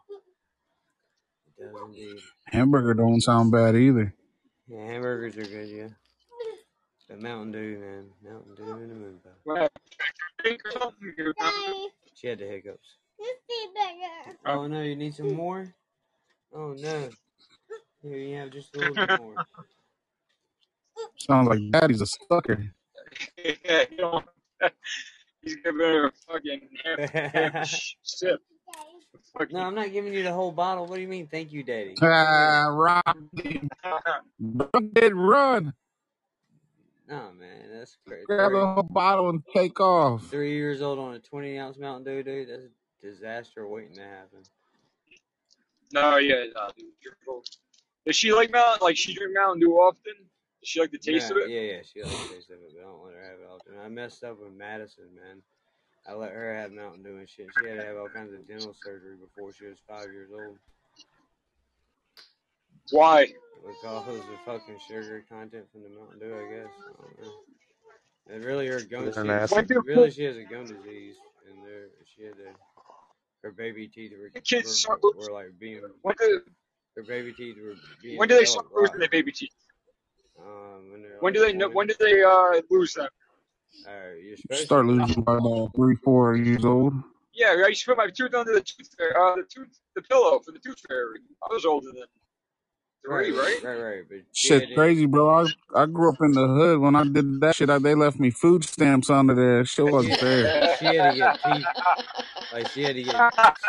It 1.58 1.62
does 1.72 1.80
indeed. 1.86 2.18
Hamburger 2.46 2.94
don't 2.94 3.20
sound 3.20 3.50
bad 3.52 3.74
either. 3.76 4.14
Yeah, 4.68 4.84
hamburgers 4.86 5.36
are 5.36 5.44
good, 5.44 5.68
yeah. 5.68 5.88
But 7.08 7.20
Mountain 7.20 7.52
Dew, 7.52 7.78
man, 7.78 8.06
Mountain 8.32 8.54
Dew 8.54 8.72
in 8.72 8.88
the 8.88 8.94
moon 8.94 9.20
pie. 9.22 9.30
Well, 9.44 9.68
drink 10.42 10.60
or. 10.80 10.92
You're 11.18 11.34
not- 11.38 11.90
She 12.14 12.28
had 12.28 12.38
the 12.38 12.46
hiccups. 12.46 12.96
This 13.18 13.36
be 13.48 13.66
better. 13.74 14.38
Oh 14.46 14.66
no, 14.66 14.82
you 14.82 14.96
need 14.96 15.14
some 15.14 15.34
more? 15.34 15.74
Oh 16.52 16.74
no. 16.78 17.08
Here 18.02 18.16
you 18.18 18.36
have 18.36 18.50
just 18.50 18.74
a 18.76 18.78
little 18.80 18.94
bit 18.94 19.20
more. 19.20 19.34
Sounds 21.16 21.48
like 21.48 21.60
daddy's 21.70 22.00
a 22.00 22.06
sucker. 22.06 22.72
yeah, 23.44 23.84
you 23.90 23.96
know, 23.96 24.22
he's 25.42 25.56
giving 25.56 25.80
her 25.80 26.06
a 26.08 26.12
fucking 26.26 26.68
ham, 26.84 27.08
ham 27.08 27.64
sip. 28.02 28.40
No, 29.50 29.60
I'm 29.60 29.74
not 29.74 29.92
giving 29.92 30.12
you 30.12 30.22
the 30.22 30.32
whole 30.32 30.52
bottle. 30.52 30.86
What 30.86 30.96
do 30.96 31.02
you 31.02 31.08
mean, 31.08 31.26
thank 31.26 31.52
you, 31.52 31.62
Daddy? 31.62 31.94
Ah, 32.00 32.66
Rocky. 32.70 33.68
Run, 34.40 34.90
kid, 34.94 35.14
run. 35.14 35.72
No, 37.08 37.32
man, 37.38 37.70
that's 37.72 37.96
crazy. 38.06 38.24
Grab 38.26 38.52
the 38.52 38.66
whole 38.66 38.82
bottle 38.82 39.30
and 39.30 39.42
take 39.54 39.78
off. 39.80 40.24
Three 40.26 40.54
years 40.54 40.80
old 40.82 40.98
on 40.98 41.14
a 41.14 41.18
20 41.18 41.58
ounce 41.58 41.78
Mountain 41.78 42.04
Dew, 42.04 42.22
dude. 42.22 42.48
That's 42.48 42.64
a 42.64 42.68
disaster 43.04 43.68
waiting 43.68 43.94
to 43.94 44.02
happen. 44.02 44.40
no, 45.92 46.16
yeah, 46.16 46.44
no, 46.54 46.68
dude, 46.76 47.14
cool. 47.26 47.42
Does 48.06 48.16
she 48.16 48.32
like 48.32 48.50
Mountain? 48.50 48.78
Like 48.82 48.96
she 48.96 49.14
drink 49.14 49.34
Mountain 49.34 49.60
Dew 49.60 49.74
often? 49.74 50.14
Does 50.60 50.68
she 50.68 50.80
like 50.80 50.90
the 50.90 50.98
taste 50.98 51.30
yeah, 51.30 51.36
of 51.36 51.42
it? 51.42 51.50
Yeah, 51.50 51.60
yeah, 51.60 51.80
she 51.82 52.02
likes 52.02 52.28
the 52.28 52.34
taste 52.34 52.50
of 52.50 52.56
it, 52.56 52.72
but 52.74 52.80
I 52.80 52.84
don't 52.84 53.04
let 53.04 53.14
her 53.14 53.22
have 53.22 53.38
it 53.40 53.48
often. 53.52 53.74
I 53.84 53.88
messed 53.88 54.24
up 54.24 54.40
with 54.40 54.52
Madison, 54.52 55.04
man. 55.14 55.42
I 56.06 56.14
let 56.14 56.32
her 56.32 56.54
have 56.54 56.72
Mountain 56.72 57.02
Dew 57.02 57.16
and 57.16 57.28
shit. 57.28 57.48
She 57.60 57.68
had 57.68 57.80
to 57.80 57.86
have 57.86 57.96
all 57.96 58.08
kinds 58.08 58.32
of 58.34 58.46
dental 58.46 58.74
surgery 58.82 59.16
before 59.16 59.52
she 59.52 59.66
was 59.66 59.78
five 59.88 60.12
years 60.12 60.30
old. 60.34 60.58
Why? 62.90 63.26
Because 63.66 64.08
of 64.08 64.16
the 64.16 64.38
fucking 64.44 64.78
sugar 64.86 65.24
content 65.30 65.64
from 65.72 65.82
the 65.82 65.88
Mountain 65.88 66.18
Dew, 66.18 66.34
I 66.34 66.54
guess. 66.54 66.72
I 66.76 67.02
don't 67.02 67.22
know. 67.22 67.32
And 68.30 68.44
really, 68.44 68.66
her 68.68 68.80
gum, 68.80 69.04
They're 69.04 69.14
she, 69.14 69.28
nasty. 69.28 69.56
When 69.56 69.66
do 69.66 69.82
really, 69.84 70.10
she 70.10 70.24
has 70.24 70.36
a 70.36 70.44
gum 70.44 70.64
disease, 70.64 71.16
and 71.48 71.64
there, 71.64 71.88
she 72.04 72.24
had 72.24 72.36
to, 72.36 72.52
her 73.44 73.52
baby 73.52 73.86
teeth 73.86 74.12
were, 74.18 74.30
kids 74.40 74.66
were, 74.68 74.74
start 74.74 75.00
were 75.02 75.30
like 75.30 75.58
being, 75.58 75.82
When 76.02 76.14
do 76.18 76.40
her 76.96 77.02
baby 77.02 77.32
teeth 77.32 77.56
were 77.62 77.74
being 78.02 78.18
when 78.18 78.28
do 78.28 78.36
they 78.36 78.46
start 78.46 78.66
losing 78.74 78.98
their 78.98 79.08
baby 79.10 79.32
teeth? 79.32 79.52
Um, 80.40 80.90
when 80.90 81.02
When 81.20 81.32
like 81.32 81.34
do 81.34 81.40
they 81.40 81.52
know? 81.52 81.68
When 81.68 81.86
do 81.86 81.94
they 82.00 82.22
uh 82.22 82.60
lose 82.70 82.94
them? 82.94 83.08
uh, 83.86 83.90
you're 84.16 84.30
You 84.30 84.36
supposed 84.38 84.64
start 84.64 84.86
to. 84.86 84.92
losing 84.92 85.22
by 85.22 85.36
about 85.36 85.70
three, 85.76 85.96
four 85.96 86.36
years 86.36 86.64
old. 86.64 86.94
Yeah, 87.34 87.54
I 87.64 87.68
used 87.68 87.84
to 87.84 87.90
put 87.90 87.98
my 87.98 88.08
tooth 88.08 88.32
under 88.34 88.54
the 88.54 88.62
tooth 88.62 88.88
uh, 89.00 89.36
the 89.36 89.44
tooth, 89.48 89.78
the 89.94 90.02
pillow 90.02 90.38
for 90.38 90.52
the 90.52 90.58
tooth 90.58 90.80
fairy. 90.88 91.20
I 91.42 91.52
was 91.52 91.66
older 91.66 91.88
than 91.88 92.04
three, 93.04 93.32
Right, 93.32 93.32
right? 93.32 93.62
right, 93.62 93.76
right. 93.76 94.04
But 94.08 94.18
she 94.32 94.48
Shit, 94.48 94.68
to, 94.68 94.74
crazy, 94.74 95.06
bro. 95.06 95.48
I 95.74 95.82
I 95.82 95.86
grew 95.86 96.10
up 96.10 96.20
in 96.22 96.32
the 96.32 96.46
hood. 96.46 96.80
When 96.80 96.96
I 96.96 97.04
did 97.04 97.40
that 97.40 97.56
shit, 97.56 97.70
I, 97.70 97.78
they 97.78 97.94
left 97.94 98.18
me 98.20 98.30
food 98.30 98.64
stamps 98.64 99.10
under 99.10 99.34
there. 99.34 99.64
Shit 99.64 99.86
wasn't 99.86 100.18
fair. 100.18 100.76
she 100.78 100.94
had 100.94 101.04
to 101.04 101.16
get 101.16 101.42
teeth, 101.44 101.66
like 102.52 102.68
she 102.68 102.82
had 102.82 102.96
to 102.96 103.02
get, 103.04 103.14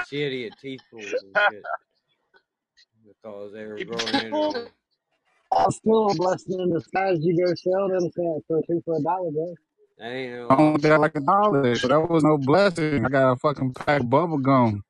she 0.09 0.21
had 0.21 0.29
to 0.31 0.37
get 0.37 0.59
teeth 0.59 0.81
pulled 0.91 1.05
and 1.23 1.37
shit 1.47 1.63
because 3.07 3.53
they 3.53 3.65
were 3.65 3.81
growing 3.81 4.19
into 4.19 4.37
her. 4.53 4.67
That's 5.51 5.77
still 5.77 6.09
a 6.11 6.15
blessing 6.15 6.59
in 6.59 6.73
disguise. 6.73 7.19
You 7.21 7.37
go 7.45 7.53
sell 7.55 7.89
them 7.89 8.09
for 8.15 8.41
for 8.47 8.61
two 8.67 8.81
for 8.85 8.97
a 8.97 9.01
dollar, 9.03 9.31
bro. 9.31 9.55
That 9.99 10.11
ain't 10.11 10.33
no 10.35 10.49
I 10.49 10.55
only 10.55 10.81
lie. 10.83 10.89
got 10.89 11.01
like 11.01 11.15
a 11.15 11.21
dollar, 11.21 11.75
so 11.79 11.87
that 11.87 12.09
was 12.09 12.23
no 12.23 12.37
blessing. 12.37 13.05
I 13.05 13.09
got 13.09 13.31
a 13.33 13.35
fucking 13.37 13.73
pack 13.73 14.01
of 14.01 14.09
bubble 14.09 14.37
gum. 14.39 14.83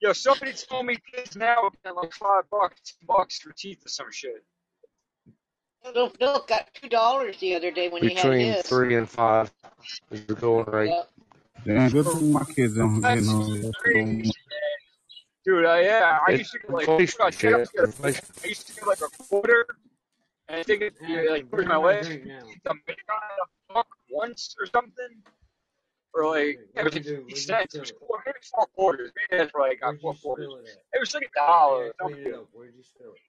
Yo, 0.00 0.12
somebody 0.12 0.52
told 0.52 0.86
me 0.86 0.96
kids 1.12 1.36
now 1.36 1.70
get 1.84 1.96
like 1.96 2.12
five 2.12 2.44
bucks, 2.50 2.94
bucks 3.06 3.38
for 3.40 3.52
teeth 3.52 3.84
or 3.84 3.88
some 3.88 4.12
shit. 4.12 4.44
Little 5.84 6.10
Phil 6.10 6.44
got 6.48 6.68
two 6.74 6.88
dollars 6.88 7.38
the 7.38 7.54
other 7.54 7.70
day 7.70 7.88
when 7.88 8.02
he 8.02 8.08
had 8.14 8.16
Between 8.16 8.52
his. 8.54 8.66
three 8.66 8.96
and 8.96 9.08
five 9.08 9.50
is 10.10 10.26
the 10.26 10.34
going 10.34 10.64
rate. 10.66 10.90
Yep. 10.90 11.10
Damn, 11.64 11.90
good 11.90 12.06
thing 12.06 12.32
my 12.32 12.44
kids 12.44 12.74
don't 12.74 13.00
get 13.00 13.02
That's 13.02 13.26
no 13.26 13.40
of 13.40 13.62
that 13.62 13.74
shit 13.84 13.94
no 13.94 14.02
more. 14.02 14.22
crazy, 14.22 14.32
dude. 15.44 15.64
Uh, 15.64 15.74
yeah, 15.76 16.18
I 16.26 16.32
It's 16.32 16.38
used 16.40 16.52
to 16.52 16.58
get 16.58 16.70
like, 16.70 16.88
inflation 16.88 17.20
I 17.20 17.30
shit. 17.30 17.58
used 17.58 17.70
to 17.72 17.76
get, 17.78 17.84
Inflation. 17.86 18.24
I 18.44 18.46
used 18.48 18.66
to 18.66 18.74
get 18.74 18.86
like 18.86 19.00
a 19.00 19.22
quarter, 19.24 19.66
and 20.48 20.60
I 20.60 20.62
think 20.62 20.82
it 20.82 20.94
Ashley, 21.02 21.28
like 21.30 21.46
where's 21.50 21.66
my 21.66 21.76
my 21.78 21.84
last 21.84 22.06
drink 22.08 22.26
now. 22.26 22.40
teeth? 22.40 22.60
I'm 22.68 22.82
a 22.88 23.72
buck 23.74 23.86
once 24.10 24.54
or 24.60 24.66
something, 24.66 25.22
or 26.16 26.30
like 26.30 26.58
yeah, 26.74 26.80
it 26.80 26.84
What'd 26.84 26.84
was 26.84 26.94
you 26.94 27.00
like 27.00 27.04
do? 27.04 27.14
fifty 27.16 27.34
Where'd 27.34 27.48
you 27.48 27.54
cents. 27.54 27.74
It 27.74 27.80
was 27.80 27.92
four, 28.00 28.22
maybe 28.26 28.38
four 28.54 28.66
quarters. 28.74 29.12
Maybe 29.16 29.42
that's 29.42 29.54
where 29.54 29.70
I 29.70 29.74
got 29.74 30.00
Where'd 30.00 30.02
four 30.02 30.36
quarters. 30.36 30.48
it? 30.64 30.82
It 30.94 31.00
was 31.00 31.14
like 31.14 31.24
a 31.24 31.38
dollar 31.38 31.84
yeah, 31.86 31.88
or 31.88 31.94
clean 32.00 32.16
it 32.18 32.24
something. 32.24 32.34
up. 32.34 32.48
Where'd 32.52 32.74
you 32.76 32.82
spill 32.82 33.12
it? 33.12 33.20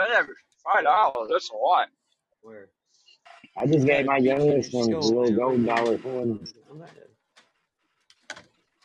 I 0.00 0.22
five 0.64 0.84
dollars. 0.84 1.28
That's 1.30 1.50
a 1.50 1.56
lot. 1.56 1.88
Where? 2.42 2.68
I 3.56 3.66
just 3.66 3.86
gave 3.86 4.06
my 4.06 4.18
youngest 4.18 4.72
one 4.72 4.92
a 4.92 4.98
little 4.98 5.30
man. 5.30 5.38
Where'd 5.38 5.38
golden 5.38 5.64
you 5.64 5.66
dollar 5.66 5.76
spill 5.76 5.94
it? 5.94 6.02
coin. 6.02 6.48
I'm 6.70 6.76
about 6.76 6.90
to. 6.94 7.00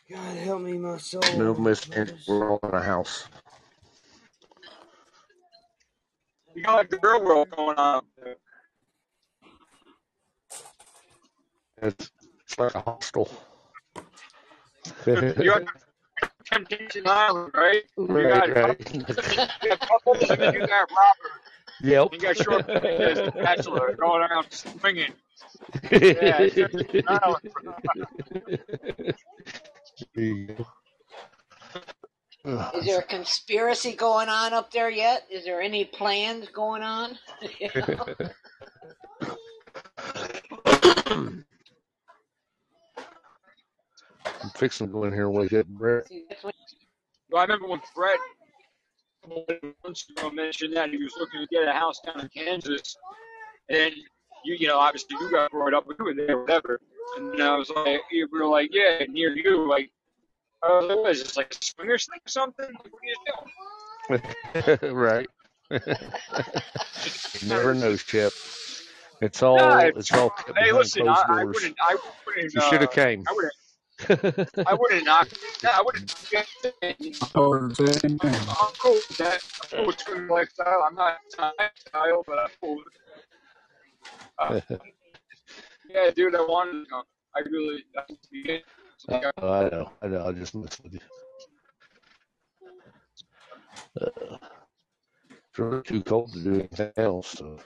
God 0.10 0.38
help 0.38 0.62
me, 0.62 0.78
my 0.78 0.98
soul. 0.98 1.22
No 1.38 1.54
miss 1.56 1.88
we're 2.28 2.52
all 2.52 2.60
in 2.64 2.76
a 2.76 2.82
house. 2.84 3.26
You 6.56 6.64
got 6.64 6.76
like 6.76 6.90
the 6.90 7.00
real 7.02 7.24
world 7.24 7.50
going 7.56 7.78
on. 7.78 7.96
up. 7.98 8.06
It's, 8.26 8.40
it's 11.82 12.12
like 12.58 12.76
a 12.76 12.82
hostel. 12.82 13.30
You're 15.06 15.56
on 15.56 15.66
Temptation 16.46 17.04
Island, 17.06 17.52
right? 17.54 17.84
You 17.98 18.06
right, 18.06 18.54
got 18.54 18.70
right. 18.70 18.94
you 18.94 19.02
got 19.70 19.80
couples, 19.80 20.30
and 20.30 20.42
then 20.42 20.54
you 20.54 20.60
got 20.60 20.90
Robert. 20.92 21.42
Yep. 21.82 22.14
You 22.14 22.20
got 22.20 22.38
Short 22.38 22.70
as 22.70 23.18
the 23.18 23.32
bachelor 23.32 23.96
going 23.96 24.22
around 24.22 24.48
swinging. 24.52 25.14
it's 25.92 26.56
just 26.56 26.74
smiling. 26.90 27.52
There 30.16 30.24
you 30.24 30.48
go. 30.48 30.66
Is 32.76 32.86
there 32.86 33.00
a 33.00 33.04
conspiracy 33.04 33.94
going 33.94 34.30
on 34.30 34.54
up 34.54 34.72
there 34.72 34.90
yet? 34.90 35.26
Is 35.30 35.46
there 35.46 35.62
any 35.62 35.86
plans 35.86 36.50
going 36.50 36.84
on? 36.84 37.18
I'm 41.06 41.46
fixing 44.56 44.88
to 44.88 44.94
go 44.94 45.04
in 45.06 45.14
here 45.14 45.28
and 45.28 45.34
wake 45.34 45.54
up 45.54 45.68
Brett. 45.68 46.10
Well, 46.44 47.42
I 47.42 47.44
remember 47.44 47.68
when 47.68 47.82
Brett 47.96 48.20
months 49.84 50.10
ago 50.10 50.30
mentioned 50.32 50.76
that 50.76 50.90
he 50.90 50.98
was 50.98 51.14
looking 51.18 51.42
to 51.42 51.48
get 51.48 51.68
a 51.68 51.72
house 51.72 52.00
down 52.02 52.20
in 52.20 52.30
Kansas, 52.30 52.96
and 53.70 53.94
you, 54.44 54.56
you 54.60 54.68
know, 54.68 54.80
obviously 54.80 55.18
you 55.20 55.32
got 55.32 55.52
brought 55.52 55.74
up, 55.74 55.86
we 55.88 55.96
were 55.98 56.14
there, 56.14 56.40
whatever. 56.40 56.80
And 57.18 57.42
I 57.42 57.56
was 57.56 57.70
like, 57.70 58.02
we 58.12 58.26
were 58.26 58.46
like, 58.46 58.70
yeah, 58.74 59.04
near 59.10 59.36
you, 59.36 59.70
like, 59.70 59.90
I 60.64 60.80
was 60.80 60.86
like, 60.88 60.98
what 60.98 61.12
is 61.12 61.24
this, 61.24 61.38
like 61.38 61.54
a 61.54 61.64
swingers 61.64 62.08
thing 62.08 62.20
or 62.26 62.30
something? 62.30 62.66
Like, 62.66 62.94
what 64.10 64.20
are 64.20 64.20
you 64.20 64.80
doing? 64.80 64.94
right. 64.96 65.28
you 65.72 65.80
never 67.48 67.74
know, 67.74 67.96
Chip. 67.96 68.34
It's 69.22 69.42
all 69.42 69.58
Nah, 69.58 69.80
it's 69.80 70.12
all 70.12 70.34
hey, 70.48 70.54
behind 70.54 70.78
listen, 70.78 71.04
closed 71.04 71.22
I, 71.28 71.34
I 71.34 71.44
doors. 71.44 71.56
wouldn't, 71.56 71.78
I 71.82 71.98
wouldn't, 72.26 72.54
You 72.54 72.60
uh, 72.62 72.70
should 72.70 72.82
have 72.82 72.92
came. 72.92 73.24
I 73.28 73.34
wouldn't, 73.34 73.54
I 74.10 74.74
wouldn't 74.74 75.06
knock, 75.06 75.30
no, 75.64 75.70
I 75.70 75.82
wouldn't. 75.84 76.14
I 76.34 77.28
told 77.34 77.62
her 77.62 77.68
the 77.70 77.76
same 78.02 78.20
thing. 78.20 78.34
I'm 78.34 78.74
cool 78.80 78.94
with 78.96 79.18
that. 79.18 79.42
I'm 79.62 79.70
cool 79.78 79.88
with 79.88 80.00
swimming 80.00 80.28
lifestyle. 80.28 80.84
I'm 80.88 80.96
not 80.96 81.18
style, 81.30 82.24
but 82.28 82.40
I'm 82.40 82.50
cool 82.62 82.78
with 82.78 82.88
it. 82.88 82.94
Uh, 84.40 84.76
yeah, 85.90 86.12
dude, 86.12 86.36
I 86.36 86.42
wanted 86.42 86.84
to 86.84 86.90
come. 86.90 87.04
I 87.36 87.40
really, 87.50 87.84
I 87.98 88.02
it'd 88.10 88.18
be 88.32 88.44
good. 88.44 88.64
Like, 89.08 89.26
I- 89.26 89.32
I 89.42 89.70
know, 89.70 89.92
I 90.02 90.08
know. 90.08 90.28
I 90.28 90.32
just 90.34 90.56
mess 90.56 90.80
with 90.84 90.94
you. 90.94 91.00
Uh, 94.02 94.38
it's 95.50 95.60
really 95.60 95.84
too 95.84 96.02
cold 96.04 96.34
to 96.34 96.40
do 96.44 96.54
anything 96.56 96.92
else. 96.98 97.30
So. 97.30 97.60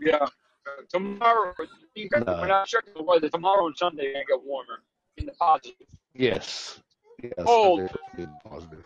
yeah. 0.00 0.26
Uh, 0.66 0.82
tomorrow, 0.88 1.52
you 1.94 2.08
guys, 2.08 2.24
No. 2.24 2.40
when 2.40 2.50
I 2.50 2.64
check 2.64 2.84
the 2.94 3.02
weather, 3.02 3.28
tomorrow 3.28 3.66
and 3.66 3.76
Sunday 3.76 4.12
gonna 4.12 4.24
get 4.24 4.42
warmer 4.44 4.82
in 5.16 5.26
the 5.26 5.32
positive. 5.32 5.86
Yes. 6.14 6.80
Yes. 7.22 7.32
Cold. 7.44 7.80
I 7.80 8.26
positive. 8.48 8.84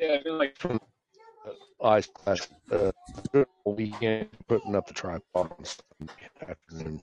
Yeah, 0.00 0.18
I 0.20 0.22
mean, 0.24 0.38
like, 0.38 0.56
Ice 1.82 2.06
class. 2.06 2.48
Uh, 2.70 2.90
weekend 3.64 4.28
putting 4.48 4.74
up 4.74 4.86
the 4.86 4.94
tripod 4.94 5.52
on 5.52 5.64
Sunday 5.64 6.12
afternoon. 6.48 7.02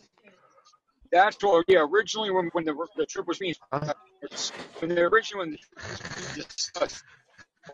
that's 1.11 1.41
what. 1.43 1.65
Yeah, 1.67 1.85
originally 1.89 2.31
when 2.31 2.49
when 2.53 2.65
the 2.65 2.75
the 2.95 3.05
trip 3.05 3.27
was 3.27 3.37
being 3.37 3.55
when 3.71 4.89
the 4.89 5.01
originally 5.01 5.47
when 5.47 5.51
the, 5.51 6.43
discussed, 6.55 7.03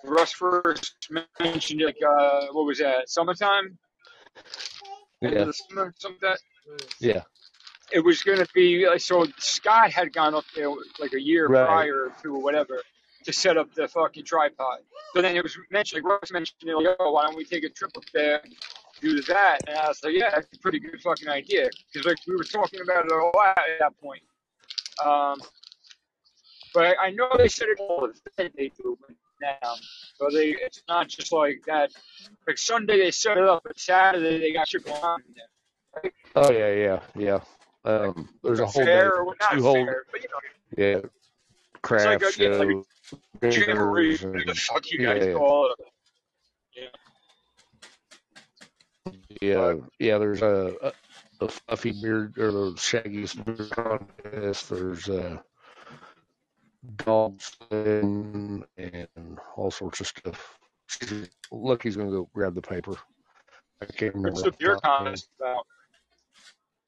Russ 0.03 0.33
first 0.33 1.09
mentioned 1.39 1.81
like 1.81 1.97
uh 2.05 2.47
what 2.51 2.65
was 2.65 2.79
that 2.79 3.09
summertime 3.09 3.77
of 5.21 5.47
the 5.47 5.53
summer 5.53 5.93
that. 6.21 6.39
Yeah. 6.99 7.21
it 7.91 7.99
was 7.99 8.21
going 8.23 8.37
to 8.37 8.47
be 8.53 8.87
like 8.87 9.01
so 9.01 9.25
Scott 9.37 9.91
had 9.91 10.13
gone 10.13 10.35
up 10.35 10.45
there 10.55 10.69
like 10.99 11.13
a 11.13 11.21
year 11.21 11.47
Right. 11.47 11.65
prior 11.65 12.11
to 12.23 12.35
or 12.35 12.41
whatever 12.41 12.81
to 13.25 13.33
set 13.33 13.57
up 13.57 13.73
the 13.73 13.87
fucking 13.87 14.23
tripod. 14.23 14.79
So 15.13 15.21
then 15.21 15.35
it 15.35 15.43
was 15.43 15.57
mentioned, 15.71 16.03
like 16.03 16.11
Russ 16.21 16.31
mentioned, 16.31 16.61
you 16.61 16.81
know, 16.81 16.95
oh, 16.99 17.11
why 17.11 17.25
don't 17.25 17.35
we 17.35 17.43
take 17.43 17.63
a 17.63 17.69
trip 17.69 17.91
up 17.97 18.05
there, 18.13 18.41
do 19.01 19.21
that? 19.23 19.59
And 19.67 19.77
I 19.77 19.87
was 19.87 20.01
like, 20.03 20.13
yeah, 20.15 20.29
that's 20.29 20.47
a 20.53 20.59
pretty 20.59 20.79
good 20.79 21.01
fucking 21.01 21.27
idea 21.27 21.69
because 21.91 22.05
like 22.07 22.17
we 22.27 22.35
were 22.35 22.43
talking 22.43 22.79
about 22.81 23.05
it 23.05 23.11
a 23.11 23.15
lot 23.15 23.57
at 23.57 23.79
that 23.79 23.99
point. 24.01 24.21
Um, 25.03 25.37
but 26.73 26.95
I, 26.99 27.09
know 27.11 27.29
they 27.37 27.47
said 27.47 27.69
it 27.69 27.79
all 27.79 28.07
the 28.07 28.13
time 28.37 28.51
they 28.55 28.71
do 28.81 28.97
it 29.09 29.15
now, 29.41 29.75
so 30.15 30.29
they 30.31 30.49
it's 30.49 30.83
not 30.87 31.07
just 31.07 31.31
like 31.31 31.61
that. 31.67 31.91
Like 32.47 32.57
Sunday 32.57 32.97
they 32.97 33.11
set 33.11 33.37
it 33.37 33.43
up, 33.43 33.63
but 33.65 33.79
Saturday 33.79 34.39
they 34.39 34.53
got 34.53 34.67
shit 34.67 34.85
going 34.85 35.01
on 35.01 35.21
there. 35.35 36.03
Right? 36.03 36.13
Oh 36.35 36.51
yeah, 36.51 36.73
yeah, 36.73 36.99
yeah. 37.15 37.39
Um, 37.85 38.29
there's 38.43 38.59
a 38.59 38.65
whole 38.65 38.83
day, 38.83 38.91
fair, 38.91 39.15
or 39.15 39.35
not 39.39 39.53
two 39.53 39.61
whole, 39.61 39.73
fair, 39.73 40.03
but 40.11 40.21
you 40.21 40.29
know, 40.29 40.83
yeah, 40.83 40.97
it's 40.97 42.05
like 42.05 42.19
craft 42.21 42.39
a, 42.39 42.43
yeah, 42.43 42.57
like 42.57 43.55
jamboree, 43.67 44.17
the 44.17 44.55
fuck 44.55 44.91
you 44.91 44.99
yeah, 45.01 45.13
guys 45.13 45.25
yeah, 45.25 45.33
call 45.33 45.71
it. 45.71 45.85
yeah, 49.41 49.75
yeah. 49.99 50.17
There's 50.17 50.41
a, 50.41 50.75
a 50.81 50.93
the 51.39 51.47
fluffy 51.47 51.93
beard 52.01 52.37
or 52.37 52.51
the 52.51 52.71
shaggiest 52.73 53.43
beard 53.45 53.71
contest. 53.71 54.69
There's 54.69 55.07
a 55.07 55.41
dog 56.97 57.41
sling 57.41 58.65
and 58.77 59.39
all 59.55 59.71
sorts 59.71 60.01
of 60.01 60.07
stuff. 60.07 60.59
Lucky's 61.51 61.95
gonna 61.97 62.11
go 62.11 62.29
grab 62.33 62.55
the 62.55 62.61
paper. 62.61 62.95
I 63.81 63.85
can't 63.85 64.15
remember. 64.15 64.31
What's 64.31 64.43
the 64.43 64.51
off 64.51 64.59
beer 64.59 64.75
top 64.75 64.83
of 64.85 64.89
my 64.99 65.05
head. 65.11 65.21
contest 65.21 65.29
about? 65.39 65.65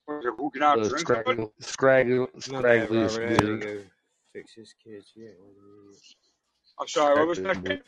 Who 0.08 0.52
can 0.52 0.64
out 0.64 0.82
The 0.82 0.90
drink 0.90 1.08
scraggly, 1.08 1.24
somebody? 1.26 1.50
scraggly, 1.60 2.28
My 2.46 2.62
bad, 2.64 2.92
scraggliest 2.92 2.92
Robert. 2.92 3.24
I 3.26 3.32
had 3.32 3.46
to 3.46 3.54
beard. 3.54 3.60
go 3.60 3.84
fix 4.34 4.54
his 4.54 4.74
kids. 4.84 5.12
Yeah, 5.16 5.30
what 5.40 5.56
an 5.56 5.64
idiot. 5.90 6.02
I'm 6.80 6.88
sorry, 6.88 7.16
what 7.20 7.28
was 7.28 7.40
that? 7.42 7.64
beard. 7.64 7.84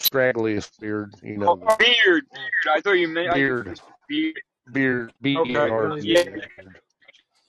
Scraggliest 0.00 0.78
beard, 0.80 1.14
you 1.22 1.38
Oh, 1.46 1.56
know, 1.56 1.56
beard, 1.78 2.26
beard. 2.32 2.52
I 2.70 2.80
thought 2.80 2.92
you 2.92 3.08
meant 3.08 3.30
I 3.30 3.40
thought 3.40 3.58
it 3.66 3.66
beard, 3.66 3.66
beard. 4.08 4.40
beard, 4.72 5.12
B 5.22 5.40
E 5.44 5.56
Okay, 5.56 5.58
R 5.58 5.96
yeah. 6.00 6.24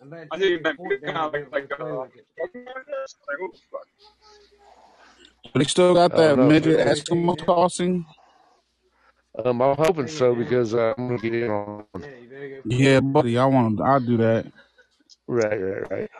D. 0.01 0.03
I'm 0.03 0.09
I 0.31 0.37
to 0.37 0.39
thought 0.39 0.49
you 0.49 0.59
take 0.59 0.63
meant 0.63 0.77
the 0.79 0.89
beard 0.89 1.01
fort 1.01 1.03
kind 1.05 1.17
of 1.17 1.23
down 1.23 1.31
like 1.33 1.51
like 1.51 1.71
uh, 1.79 1.85
with 1.85 2.15
it. 2.15 2.27
fucking 2.39 2.65
contest. 2.65 3.17
Like, 3.27 3.37
oh. 3.41 3.53
They 5.55 5.65
still 5.65 5.93
got 5.93 6.15
that 6.17 6.37
know. 6.37 6.49
midget 6.49 6.79
Everybody 6.79 7.01
Eskimo 7.01 7.33
it 7.33 7.37
down. 7.37 7.45
crossing. 7.45 8.05
Um, 9.45 9.61
I'm 9.61 9.77
hoping 9.77 10.07
so 10.07 10.35
because 10.35 10.73
uh, 10.73 10.93
I'm 10.97 11.07
gonna 11.09 11.19
get 11.19 11.33
in 11.35 11.51
on. 11.51 11.85
Yeah, 11.99 12.07
you 12.21 12.29
better 12.29 12.63
go 12.69 12.75
Yeah, 12.75 12.99
buddy, 13.01 13.37
I 13.37 13.45
want. 13.45 13.81
I'll 13.81 13.99
do 13.99 14.17
that. 14.17 14.47
Right, 15.27 15.57
right, 15.61 15.91
right. 15.91 16.11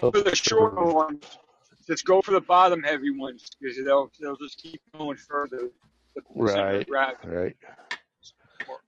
For 0.00 0.22
the 0.22 0.34
shorter 0.34 0.84
ones, 0.84 1.38
just 1.86 2.04
go 2.04 2.22
for 2.22 2.32
the 2.32 2.40
bottom 2.40 2.82
heavy 2.82 3.10
ones 3.10 3.50
because 3.60 3.76
they'll 3.84 4.10
they'll 4.20 4.36
just 4.36 4.58
keep 4.58 4.80
going 4.96 5.16
further. 5.16 5.70
The 6.16 6.22
center 6.46 6.84
Right, 6.86 7.26
right. 7.26 7.56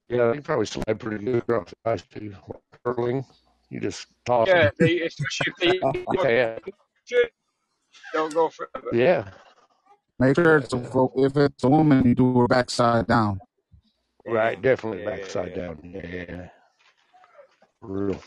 Yeah, 0.08 0.32
they 0.32 0.40
probably 0.40 0.66
slide 0.66 0.98
pretty 1.00 1.24
good 1.24 1.36
across 1.36 1.70
the 1.70 1.90
ice 1.90 2.02
too. 2.02 2.34
Curling, 2.84 3.24
you 3.70 3.80
just 3.80 4.06
toss 4.24 4.46
Yeah, 4.48 4.64
them. 4.64 4.72
they 4.78 5.00
especially 5.02 5.52
if 5.52 5.56
they 5.58 5.78
look 6.12 6.24
Yeah, 6.24 6.58
shit, 7.04 7.32
they'll 8.12 8.28
go 8.28 8.48
further. 8.48 8.70
yeah, 8.92 9.24
Make 10.18 10.36
sure 10.36 10.58
it's 10.58 10.72
a, 10.72 11.08
if 11.16 11.36
it's 11.36 11.64
a 11.64 11.68
woman, 11.68 12.06
you 12.06 12.14
do 12.14 12.38
her 12.38 12.46
backside 12.48 13.06
down. 13.06 13.38
right. 14.26 14.60
Definitely 14.60 15.02
Yeah, 15.02 15.10
yeah, 15.10 15.16
backside 15.16 15.50
yeah. 15.50 15.56
down. 15.56 15.78
Yeah, 15.82 16.06
yeah, 16.06 16.24
yeah. 16.28 16.48
For 17.80 18.06
real. 18.06 18.22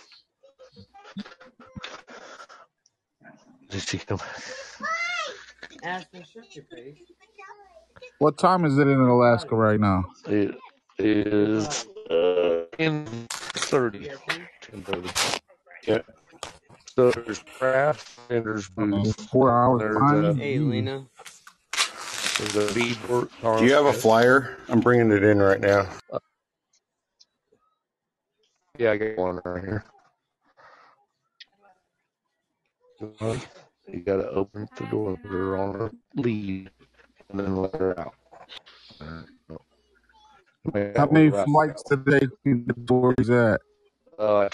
Just 3.69 3.93
you 3.93 3.99
know, 4.09 4.19
Ashton, 5.83 6.24
shut 6.32 6.56
your 6.56 6.66
face. 6.66 6.98
What 8.19 8.38
time 8.38 8.66
is 8.66 8.77
it 8.77 8.88
in 8.88 8.99
Alaska 8.99 9.56
right 9.56 9.80
now? 9.80 10.06
it 10.27 10.56
is 11.00 11.86
uh, 12.10 12.66
ten 12.78 13.06
thirty. 13.30 14.00
You 14.00 14.10
got? 14.28 14.40
Ten 14.61 14.84
thirty. 14.84 15.10
Yeah. 15.88 16.00
So 16.95 17.11
there's 17.11 17.40
craft 17.40 18.19
and 18.30 18.45
there's 18.45 18.69
Uh, 18.78 18.86
booth. 18.86 19.30
four 19.30 19.52
hours 19.52 19.80
There's 19.82 20.26
a. 20.26 20.34
Hey, 20.40 20.60
Lena. 20.60 21.06
there's 22.38 22.56
a 22.56 22.74
beadwork 22.74 23.30
Do 23.42 23.66
you 23.66 23.74
have 23.74 23.86
a 23.86 23.94
flyer? 23.94 24.58
I'm 24.68 24.80
bringing 24.82 25.11
it 25.11 25.24
in 25.24 25.40
right 25.40 25.60
now. 25.61 25.88
Yeah, 28.78 28.92
I 28.92 28.98
got 28.98 29.18
one 29.18 29.42
right 29.45 29.64
here. 29.64 29.84
You 33.02 34.00
gotta 34.06 34.30
open 34.30 34.68
the 34.78 34.86
door, 34.86 35.18
put 35.22 35.32
her 35.32 35.58
on 35.58 35.74
her 35.74 35.92
lead, 36.16 36.69
and 37.30 37.40
then 37.40 37.56
let 37.56 37.76
her 37.76 38.00
out. 38.00 38.14
Alright, 40.67 40.73
no. 40.75 40.81
Man, 40.81 40.93
How 40.95 41.05
many 41.11 41.29
was 41.29 41.43
flights 41.43 41.83
today 41.83 42.27
can 42.43 42.63
get 42.65 42.88
to 42.88 42.93
where 42.93 43.13
he's 43.17 43.29
at? 43.29 43.61
Uh, 44.17 44.49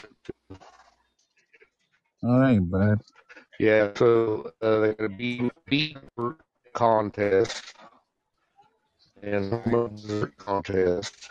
Oh, 2.24 2.40
that 2.40 2.50
ain't 2.50 2.72
bad. 2.72 3.02
yeah, 3.60 3.92
so 3.96 4.52
uh, 4.62 4.80
they 4.80 4.94
got 4.94 5.06
a 5.06 5.10
bead 5.10 5.52
beadwork 5.68 6.40
contest 6.74 7.74
and 9.22 9.54
a 9.54 9.90
dessert 9.90 10.38
contest. 10.38 11.30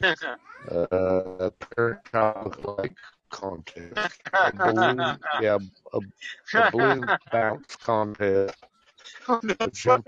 Uh, 0.70 0.86
a 1.38 1.50
parent 1.52 2.04
child 2.10 2.58
like 2.78 2.92
contest. 3.30 4.20
A 4.34 4.52
balloon, 4.52 5.18
yeah, 5.40 5.58
a, 5.92 5.98
a 6.54 6.70
balloon 6.70 7.08
bounce 7.30 7.76
contest. 7.76 8.54
A 9.28 9.70
jump 9.70 10.06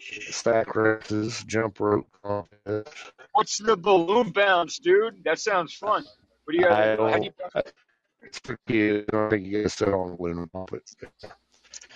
stack 0.00 0.74
races, 0.74 1.44
jump 1.46 1.80
rope 1.80 2.06
contest. 2.22 3.12
What's 3.32 3.58
the 3.58 3.76
balloon 3.76 4.30
bounce, 4.30 4.78
dude? 4.78 5.22
That 5.24 5.38
sounds 5.38 5.74
fun. 5.74 6.04
What 6.44 6.52
do 6.52 6.58
you 6.58 6.66
I 6.66 6.96
got? 6.96 6.98
How 6.98 7.18
do 7.18 7.24
you? 7.24 7.32
don't. 7.54 7.72
It's 8.22 8.38
for 8.40 8.58
kids. 8.66 9.06
I 9.12 9.16
don't 9.16 9.30
think 9.30 9.46
you 9.46 9.62
get 9.62 9.70
sit 9.70 9.88
on 9.88 10.16
balloon 10.16 10.48
pump 10.48 10.72
it. 10.72 10.90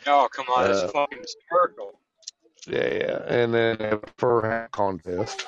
Oh, 0.07 0.29
come 0.33 0.47
on, 0.47 0.65
Uh, 0.65 0.69
that's 0.69 0.93
fucking 0.93 1.19
hysterical. 1.21 1.99
Yeah, 2.67 2.95
yeah. 2.95 3.23
And 3.27 3.53
then 3.53 3.81
a 3.81 4.01
fur 4.19 4.43
hat 4.43 4.71
contest. 4.71 5.47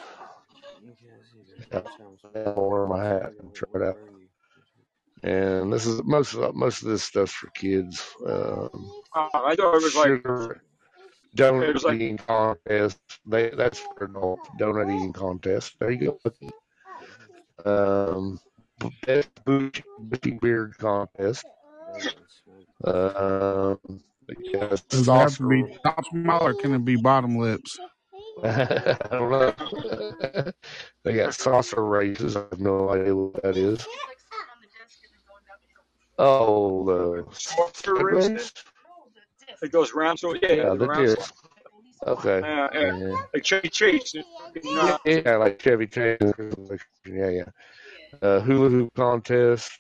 Yeah, 1.73 1.81
I'll 2.47 2.68
wear 2.68 2.86
my 2.86 3.05
hat 3.05 3.33
and 3.41 3.55
try 3.55 3.68
it 3.74 3.83
out. 3.83 3.99
And 5.23 5.73
this 5.73 5.86
is 5.86 6.02
most 6.05 6.34
of 6.34 6.55
most 6.55 6.83
of 6.83 6.89
this 6.89 7.05
stuff's 7.05 7.33
for 7.33 7.49
kids. 7.50 8.05
Um, 8.26 8.91
Oh, 9.16 9.28
I 9.33 9.55
thought 9.55 9.76
it 9.76 9.83
was 9.83 9.94
like 9.94 10.07
sugar 10.08 10.52
it 10.52 10.60
donut 11.36 11.82
like 11.82 11.94
eating 11.96 12.18
contest. 12.18 12.98
They 13.26 13.50
that's 13.50 13.78
for 13.78 14.04
adults. 14.04 14.48
Donut 14.58 14.94
eating 14.94 15.12
contest. 15.12 15.76
There 15.78 15.90
you 15.90 16.18
go. 16.24 16.32
Um, 17.64 18.40
best 19.06 19.28
bushy, 19.44 19.84
bushy 19.98 20.32
beard 20.32 20.76
contest. 20.78 21.44
Um, 22.84 23.78
yeah, 24.52 24.76
Does 24.88 25.08
it 25.08 25.12
have 25.12 25.36
to 25.36 25.48
be 25.48 25.62
saucer. 25.62 25.80
top 25.84 26.04
smile 26.06 26.46
or 26.46 26.54
can 26.54 26.74
it 26.74 26.84
be 26.84 26.96
bottom 26.96 27.36
lips? 27.36 27.78
I 28.44 29.06
don't 29.10 29.30
know. 29.30 30.52
they 31.04 31.14
got 31.14 31.34
saucer 31.34 31.84
races. 31.84 32.36
I 32.36 32.40
have 32.50 32.60
no 32.60 32.90
idea 32.90 33.14
what 33.14 33.42
that 33.42 33.56
is. 33.56 33.86
Oh, 36.18 36.84
the 36.84 37.26
saucer 37.34 37.72
stick 37.96 38.02
race. 38.02 38.28
race? 38.28 38.52
It 39.62 39.73
goes 39.73 39.92
round, 39.94 40.18
so 40.18 40.34
yeah, 40.34 40.52
Yeah, 40.52 41.15
Okay. 42.07 42.41
Yeah, 42.41 42.68
yeah. 42.73 42.97
Yeah. 42.99 43.16
Like 43.33 43.44
Chevy 43.44 43.68
Chase. 43.68 44.15
Know, 44.62 44.99
Yeah, 45.05 45.36
like 45.36 45.60
Chevy 45.60 45.86
Chase. 45.86 46.18
Yeah, 47.07 47.31
yeah. 47.31 47.44
Uh, 48.20 48.41
hula 48.41 48.68
hoop 48.68 48.94
contest. 48.94 49.78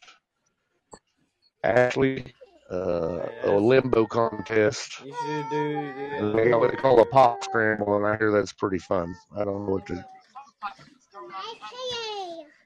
Ashley. 1.62 2.32
Uh, 2.70 3.26
a 3.44 3.50
limbo 3.50 4.06
contest. 4.06 5.00
You 5.04 5.14
should 5.26 5.50
do. 5.50 5.78
And 6.18 6.38
they 6.38 6.48
got 6.48 6.60
what 6.60 6.70
they 6.70 6.76
call 6.76 7.00
a 7.00 7.04
pop 7.06 7.44
scramble, 7.44 7.96
and 7.96 8.06
I 8.06 8.16
hear 8.16 8.32
that's 8.32 8.54
pretty 8.54 8.78
fun. 8.78 9.14
I 9.36 9.44
don't 9.44 9.66
know 9.66 9.72
what 9.74 9.86
to. 9.88 10.04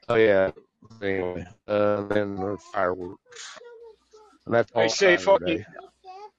Oh 0.09 0.15
yeah. 0.15 0.53
Anyway, 1.03 1.47
uh, 1.69 1.97
and 1.99 2.11
then 2.11 2.37
the 2.37 2.57
fireworks, 2.73 3.59
and 4.47 4.55
that's 4.55 4.73
I 4.75 4.83
all 4.85 4.89
say 4.89 5.17
fucking. 5.17 5.65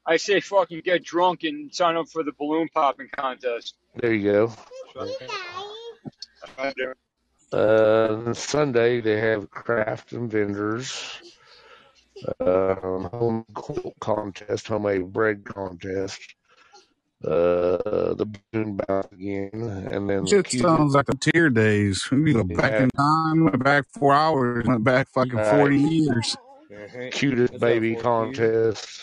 Saturday. 0.10 0.14
I 0.14 0.18
say 0.18 0.40
fucking 0.42 0.82
get 0.84 1.04
drunk 1.04 1.44
and 1.44 1.74
sign 1.74 1.96
up 1.98 2.10
for 2.10 2.24
the 2.24 2.32
balloon 2.38 2.70
popping 2.74 3.10
contest. 3.12 3.76
There 3.96 4.14
you 4.14 4.32
go. 4.32 4.54
Uh, 7.52 8.34
Sunday 8.34 9.02
they 9.02 9.20
have 9.20 9.50
craft 9.50 10.14
and 10.14 10.32
vendors, 10.32 11.20
um, 12.40 13.10
home 13.12 13.46
cook 13.56 13.96
contest, 14.00 14.68
homemade 14.68 15.12
bread 15.12 15.44
contest, 15.46 16.36
uh, 17.26 18.14
the 18.14 18.28
balloon 18.54 18.78
bounce 18.88 19.08
again, 19.12 19.50
and 19.92 20.10
then 20.10 20.26
the 20.26 20.30
Shit 20.30 20.62
sounds 20.62 20.94
like 20.94 21.08
the 21.08 21.18
tear 21.18 21.50
days. 21.50 22.10
We 22.12 22.34
go 22.34 22.44
back 22.44 22.72
Yeah, 22.74 22.84
in 22.84 22.90
time, 22.92 23.46
went 23.46 23.64
back 23.64 23.86
four 23.94 24.14
hours, 24.14 24.66
went 24.68 24.84
back 24.84 25.10
fucking 25.10 25.34
right. 25.34 25.58
40 25.58 25.78
years. 25.80 26.38
Cutest 27.12 27.60
baby 27.60 27.96
Forky? 27.96 28.04
contest, 28.04 29.02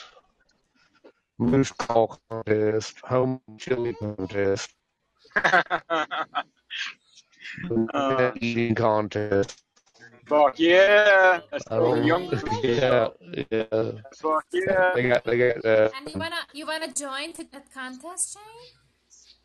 moose 1.38 1.72
call 1.72 2.18
contest, 2.30 3.00
home 3.00 3.40
chili 3.58 3.94
contest, 3.94 4.70
uh, 7.94 8.32
eating 8.40 8.74
contest. 8.74 9.62
fuck 10.26 10.58
yeah. 10.58 11.40
That's 11.50 11.64
I 11.70 11.76
for 11.76 11.94
the 11.96 12.00
don't. 12.00 12.04
young 12.04 12.30
Yeah, 12.62 13.08
yeah. 13.50 13.92
Fuck 14.14 14.44
yeah. 14.52 14.92
They 14.94 15.02
got 15.08 15.24
they 15.24 15.38
got 15.38 15.64
uh, 15.64 15.90
And 15.96 16.08
you 16.10 16.18
wanna 16.18 16.42
you 16.52 16.66
wanna 16.66 16.92
join 16.92 17.32
to 17.34 17.44
that 17.52 17.72
contest, 17.72 18.34
Shane? 18.34 18.85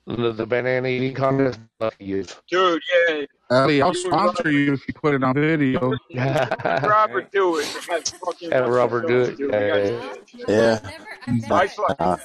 The, 0.07 0.31
the 0.33 0.45
banana 0.45 0.88
eating 0.88 1.13
contest. 1.13 1.59
Yes. 1.99 2.41
Dude, 2.49 2.81
yeah. 3.09 3.25
Ellie, 3.51 3.81
I'll 3.81 3.93
You 3.95 4.03
would 4.03 4.13
sponsor 4.13 4.51
you 4.51 4.73
if 4.73 4.88
you 4.88 4.93
put 4.93 5.13
it 5.13 5.23
on 5.23 5.33
video. 5.35 5.93
Robert 6.15 7.31
do 7.31 7.57
it. 7.59 7.65
They 7.89 8.01
fucking 8.25 8.51
Have 8.51 8.67
Robert 8.69 9.07
do 9.07 9.21
it. 9.23 9.38
dude. 9.38 9.51
Yeah, 9.51 9.75
We 9.75 9.89
yeah, 9.89 10.15
yeah. 10.47 10.80
Yeah. 11.27 11.53
I 11.55 11.67
fuck. 11.67 11.95
Uh, 11.99 12.17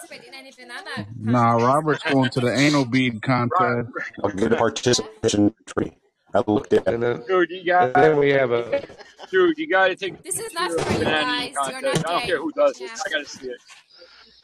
Nah, 1.21 1.57
Robert's 1.57 2.03
going 2.11 2.31
to 2.31 2.41
the 2.41 2.53
anal 2.55 2.85
bead 2.85 3.21
contest. 3.23 3.89
I'll 4.23 4.31
get 4.31 4.53
a 4.53 4.57
participation 4.57 5.55
tree. 5.67 5.93
I 6.35 6.43
looked 6.47 6.73
at 6.73 6.87
it. 6.87 7.27
Dude, 7.27 7.51
you 7.51 7.59
and 7.59 7.67
got. 7.67 7.95
then 7.95 8.19
we 8.19 8.31
have 8.31 8.51
a 8.53 8.83
Dude, 9.31 9.57
you 9.59 9.69
gotta 9.69 9.97
take 9.97 10.23
This 10.23 10.39
is 10.39 10.53
picture 10.53 10.55
not 10.55 10.71
for 10.81 10.93
you 10.93 10.99
banana 10.99 11.43
eating 11.45 11.55
guys. 11.55 11.71
You're 11.71 11.81
contest. 11.81 12.03
not 12.05 12.11
I 12.11 12.19
don't 12.19 12.27
care 12.27 12.39
who 12.39 12.53
does 12.53 12.81
it. 12.81 12.91
I 12.93 13.11
gotta 13.11 13.25
see 13.25 13.47
it. 13.49 13.57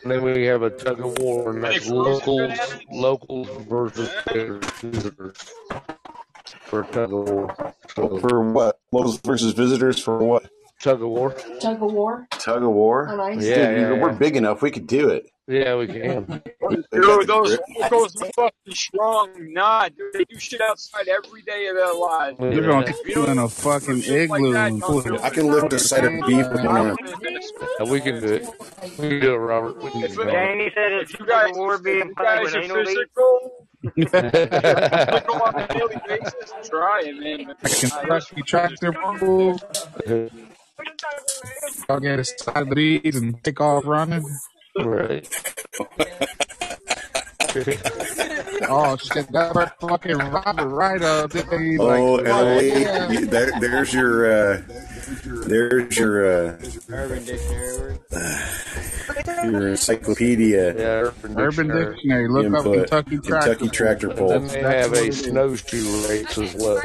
And 0.03 0.11
then 0.13 0.23
we 0.23 0.45
have 0.45 0.63
a 0.63 0.71
tug 0.71 1.01
of 1.01 1.19
war, 1.19 1.51
and 1.55 1.63
that's 1.65 1.89
locals 1.89 2.59
locals 2.91 3.49
versus 3.69 4.11
visitors 4.83 5.37
for 6.61 6.85
tug 6.85 7.13
of 7.13 7.29
war. 7.29 7.75
So 7.95 8.19
for 8.19 8.53
what? 8.53 8.81
Locals 8.93 9.21
versus 9.21 9.53
visitors 9.55 9.99
for 9.99 10.19
what? 10.19 10.49
tug 10.81 11.03
of 11.03 11.09
war. 11.09 11.33
Tug 11.61 11.83
of 11.83 11.93
war 11.93 12.27
Tug 12.33 12.63
of 12.63 12.71
war? 12.71 13.09
on 13.09 13.21
ice. 13.21 13.45
Yeah, 13.45 13.71
Dude, 13.71 13.79
yeah, 13.81 13.93
we're 14.03 14.11
yeah. 14.11 14.19
big 14.19 14.37
enough. 14.37 14.63
We 14.63 14.71
could 14.73 14.87
do 14.87 15.09
it. 15.11 15.31
Yeah, 15.49 15.77
we 15.77 15.87
can. 15.89 16.25
They 16.27 17.01
got 17.01 17.21
Dude, 17.21 17.23
the 17.23 17.25
those 17.27 17.49
grip. 17.57 17.61
locals 17.81 18.23
are 18.23 18.31
fucking 18.37 18.75
strong. 18.75 19.29
Nah, 19.53 19.89
dude, 19.89 20.13
they 20.15 20.25
do 20.25 20.39
shit 20.39 20.61
outside 20.61 21.09
every 21.09 21.43
day 21.43 21.67
of 21.67 21.77
their 21.77 21.93
lives. 21.95 22.37
They're 22.39 22.53
Yeah. 22.55 22.61
gonna 22.63 22.87
If 22.87 22.97
keep 22.99 23.09
you 23.17 23.23
you 23.25 23.27
in 23.27 23.39
a 23.39 23.49
fucking 23.49 23.97
do 23.97 24.03
shit 24.03 24.31
like 24.31 24.39
igloo 24.41 24.53
that, 24.53 24.69
and 24.71 24.81
don't 24.81 25.03
put 25.03 25.05
do 25.05 25.19
I 25.21 25.31
can 25.31 25.47
lift 25.51 25.73
a 25.73 25.79
side 25.81 26.05
of 26.05 26.13
beef 26.27 26.49
with 26.49 26.65
one 26.65 26.77
hand. 26.77 26.99
Yeah, 27.81 27.87
we 27.91 28.01
can 28.01 28.21
do 28.21 28.35
it. 28.35 28.49
We 28.99 29.09
can 29.09 29.21
do 29.21 29.35
it, 29.35 29.37
Robert. 29.39 29.83
We 29.83 29.91
can 29.91 30.05
If, 30.05 30.15
do 30.15 30.23
it, 30.23 30.27
Danny 30.33 30.71
said 30.75 30.93
if 30.93 31.03
it's 31.03 31.13
you 31.13 31.19
tug 31.19 31.29
guys, 31.29 31.51
of 31.51 31.57
war 31.57 31.75
if 31.75 31.83
being 31.83 31.99
you 32.09 32.15
played 32.15 32.27
guys 32.27 32.45
with 32.45 32.55
are 32.55 32.61
anal 32.63 32.77
beads. 32.77 32.91
physical, 32.91 33.69
Robert. 34.13 35.11
physical 35.11 35.43
on 35.43 35.55
a 35.61 35.67
daily 35.75 35.97
basis, 36.07 36.69
try 36.71 37.03
it, 37.05 37.17
man. 37.19 37.51
Uh, 37.51 37.55
there's 37.63 37.81
Kentucky 37.81 38.43
tractor 38.47 38.93
pull. 39.19 39.59
Y'all 41.89 42.01
get 42.01 42.19
a 42.21 42.25
side 42.25 42.57
of 42.57 42.69
the 42.69 42.75
beads 42.77 43.17
and 43.17 43.43
take 43.43 43.61
off 43.61 43.85
running. 43.85 44.25
Right. 44.79 45.29
Oh 47.55 48.97
shit, 48.97 49.29
that 49.33 49.53
hurt 49.55 49.73
fucking 49.81 50.17
Robert 50.17 50.69
right 50.69 51.03
up. 51.03 51.31
There. 51.33 51.61
He's 51.61 51.79
like, 51.79 52.01
Oh, 52.01 52.17
fuck 52.19 52.27
Ellie, 52.27 52.69
yeah. 52.69 53.11
you- 53.11 53.27
there, 53.27 53.51
there's 53.61 53.93
your, 53.93 54.25
uh, 54.55 54.63
there's 55.47 55.99
your, 55.99 56.25
uh, 56.49 56.59
Urban 56.89 57.25
Dictionary 57.25 57.79
word. 57.79 58.01
your 59.53 59.69
encyclopedia 59.69 60.75
Yeah, 60.75 60.83
Urban 61.11 61.39
Urban 61.39 61.67
Dictionary. 61.69 61.95
Dictionary, 61.95 62.29
look 62.29 62.55
up. 62.55 62.65
Kentucky 62.73 63.19
tractor 63.19 63.55
Kentucky 63.57 63.69
tractor 63.77 64.09
And 64.11 64.19
pull. 64.19 64.29
then 64.29 64.47
they 64.49 64.61
have 64.63 64.93
a 64.95 65.03
it 65.03 65.09
is. 65.09 65.21
snowshoe 65.25 66.09
race 66.09 66.39
as 66.39 66.55
well, 66.55 66.81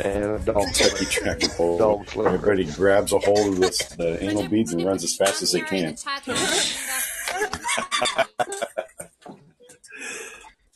Kentucky? 0.00 0.08
and 0.08 0.24
a 0.24 0.38
dog 0.44 0.64
Kentucky 0.74 1.04
sled. 1.04 1.10
tractor 1.10 1.48
pull. 1.56 1.78
Dog 1.78 2.08
sled 2.10 2.26
Everybody 2.34 2.64
grabs 2.66 3.12
a 3.12 3.18
hold 3.18 3.54
of 3.54 3.60
this, 3.60 3.78
the 3.96 4.04
Would 4.12 4.22
anal 4.22 4.48
beads 4.48 4.72
and 4.72 4.84
runs 4.84 5.04
as 5.04 5.16
fast 5.16 5.42
as 5.42 5.52
they 5.52 5.60
can. 5.60 5.94
the 5.94 5.96
chat 5.96 6.26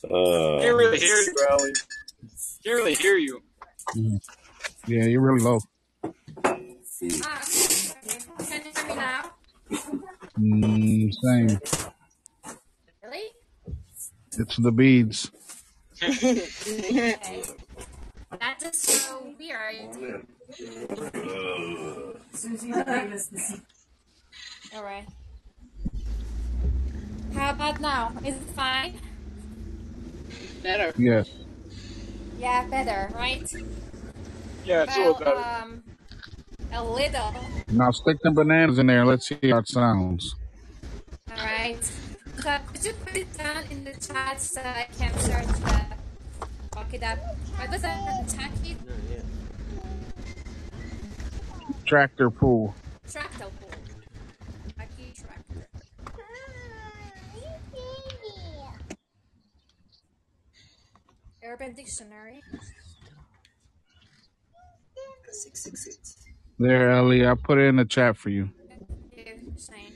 Uh, 0.05 0.61
Can't 0.61 0.75
really 0.75 0.99
hear 0.99 1.15
you, 1.17 1.33
Ellie. 1.49 1.73
Can't 2.63 2.75
really 2.75 2.93
hear 2.93 3.17
you. 3.17 3.41
Yeah, 4.87 5.05
you're 5.05 5.21
really 5.21 5.41
low. 5.41 5.59
Can 6.43 6.75
you 7.01 7.09
hear 7.09 8.87
me 8.87 8.95
now? 8.95 9.31
Mm, 10.39 11.11
same. 11.13 11.59
Really? 13.03 13.23
It's 14.37 14.57
the 14.57 14.71
beads. 14.71 15.31
Okay. 16.01 17.41
That 18.31 18.61
is 18.63 18.77
so 18.81 19.33
weird. 19.39 19.89
Alright. 24.75 25.05
How 27.33 27.49
about 27.51 27.79
now? 27.81 28.11
Is 28.25 28.35
it 28.35 28.41
fine? 28.55 28.99
Better. 30.63 30.93
Yes. 30.97 31.29
Yeah, 32.39 32.67
better, 32.67 33.11
right? 33.15 33.51
Yeah, 34.65 34.83
it's 34.83 34.95
a 34.95 34.99
little 34.99 35.13
Well, 35.13 35.19
better. 35.35 35.63
um, 35.63 35.83
a 36.73 36.83
little. 36.83 37.33
Now 37.71 37.91
stick 37.91 38.17
the 38.23 38.31
bananas 38.31 38.79
in 38.79 38.87
there. 38.87 39.05
Let's 39.05 39.27
see 39.29 39.37
how 39.43 39.59
it 39.59 39.69
sounds. 39.69 40.35
Alright. 41.29 41.83
So, 42.41 42.57
could 42.73 42.83
you 42.85 42.93
put 43.05 43.15
it 43.15 43.37
down 43.37 43.63
in 43.71 43.83
the 43.85 43.91
chat 43.91 44.41
so 44.41 44.61
I 44.61 44.87
can 44.97 45.13
search 45.19 45.47
the. 45.47 45.85
Look 46.75 46.93
it 46.93 47.03
up. 47.03 47.17
What 47.57 47.69
was 47.69 47.81
that? 47.81 48.27
Kentucky 48.27 48.77
Tractor 51.85 52.29
pull. 52.29 52.73
tractor 53.07 53.45
pool. 53.59 53.69
Kentucky 54.75 55.13
tractor. 55.15 55.67
Urban 61.43 61.73
dictionary. 61.75 62.41
Six 65.31 65.63
six 65.63 65.83
six. 65.85 66.17
There, 66.57 66.91
Ellie. 66.91 67.27
I 67.27 67.35
put 67.35 67.57
it 67.57 67.65
in 67.65 67.75
the 67.75 67.85
chat 67.85 68.17
for 68.17 68.29
you. 68.29 68.49
Thank 68.69 68.87
you, 69.15 69.53
Shane. 69.57 69.93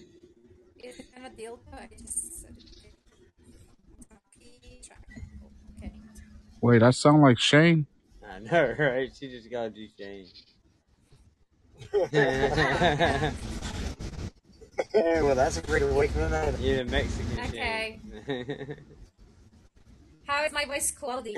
Is 0.84 1.00
it 1.00 1.16
gonna 1.16 1.30
deal? 1.30 1.60
I 1.74 1.88
just 1.98 2.42
said 2.42 2.56
it. 2.58 2.94
Kentucky 3.96 4.82
track. 4.86 5.06
Okay. 5.78 5.94
Wait, 6.62 6.84
I 6.84 6.92
sound 6.92 7.22
like 7.22 7.40
Shane. 7.40 7.88
I 8.28 8.40
know, 8.40 8.76
right? 8.80 9.10
She 9.18 9.30
just 9.30 9.50
got 9.50 9.76
you 9.76 9.88
Shane. 9.98 10.28
well, 14.94 15.36
that's 15.36 15.58
a 15.58 15.62
great 15.62 15.84
way 15.86 16.08
from 16.08 16.32
that. 16.32 16.60
You're 16.60 16.84
the 16.84 16.92
Mexican 16.92 17.40
Okay. 17.46 18.00
Shane. 18.26 18.76
How 20.28 20.44
is 20.46 20.52
my 20.52 20.66
voice 20.66 20.92
quality? 20.92 21.36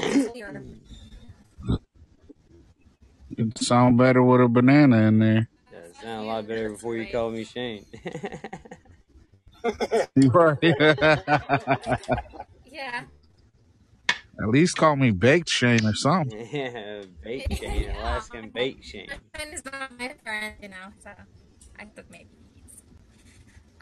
It 3.38 3.58
sound 3.58 3.98
better 3.98 4.22
with 4.22 4.41
a 4.41 4.48
banana 4.48 5.08
in 5.08 5.19
there. 5.19 5.50
Yeah, 5.72 5.80
it 5.80 5.95
sounded 5.95 6.24
a 6.24 6.27
lot 6.27 6.48
better 6.48 6.69
before 6.72 6.98
you 6.98 7.08
called 7.08 7.33
me 7.33 7.43
Shane. 7.45 7.85
right. 10.17 10.58
Yeah. 12.66 13.03
At 14.42 14.50
least 14.50 14.76
call 14.76 14.95
me 14.95 15.11
Baked 15.11 15.50
Shane 15.50 15.86
or 15.86 15.94
something. 15.94 16.48
yeah, 16.52 17.03
bake 17.24 17.53
Shane, 17.53 17.92
Alaskan 17.92 18.50
bake 18.50 18.84
Shane. 18.84 19.08
My 19.10 19.40
friend 19.40 19.53
is 19.53 19.66
not 19.66 20.00
my 20.00 20.16
friend, 20.24 20.56
you 20.61 20.70
know, 20.70 20.88
so 21.03 21.11
I 21.80 21.86
thought 21.86 22.06
maybe. 22.10 22.30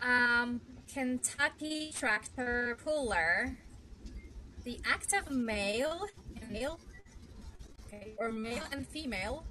Um, 0.02 0.62
Kentucky 0.92 1.92
tractor 1.96 2.78
puller. 2.84 3.58
The 4.66 4.80
act 4.86 5.14
of 5.14 5.32
male 5.32 6.06
and 6.42 6.52
male, 6.52 6.80
okay, 7.88 8.14
or 8.18 8.32
male 8.32 8.64
and 8.72 8.86
female 8.86 9.46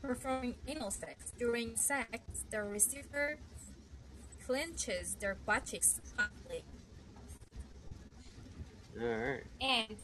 performing 0.00 0.54
anal 0.68 0.90
sex. 0.90 1.32
During 1.38 1.76
sex, 1.76 2.44
the 2.50 2.62
receiver 2.62 3.38
clenches 4.46 5.16
their 5.18 5.34
buttocks 5.34 5.70
cheeks 5.70 6.00
tightly 8.96 9.02
Alright. 9.02 9.44
and 9.60 9.96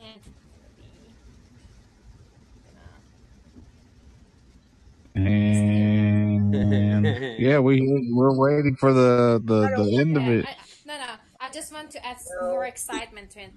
and 0.00 0.20
And 5.16 7.06
yeah, 7.38 7.60
we 7.60 8.10
we're 8.12 8.36
waiting 8.36 8.74
for 8.76 8.92
the 8.92 9.40
the, 9.44 9.82
the 9.82 9.98
end 9.98 10.16
of 10.16 10.24
it. 10.24 10.44
I, 10.44 10.56
no, 10.86 10.98
no. 10.98 11.12
I 11.40 11.50
just 11.50 11.72
want 11.72 11.90
to 11.92 12.04
add 12.04 12.20
some 12.20 12.48
more 12.50 12.66
excitement 12.66 13.30
to 13.32 13.40
it. 13.40 13.52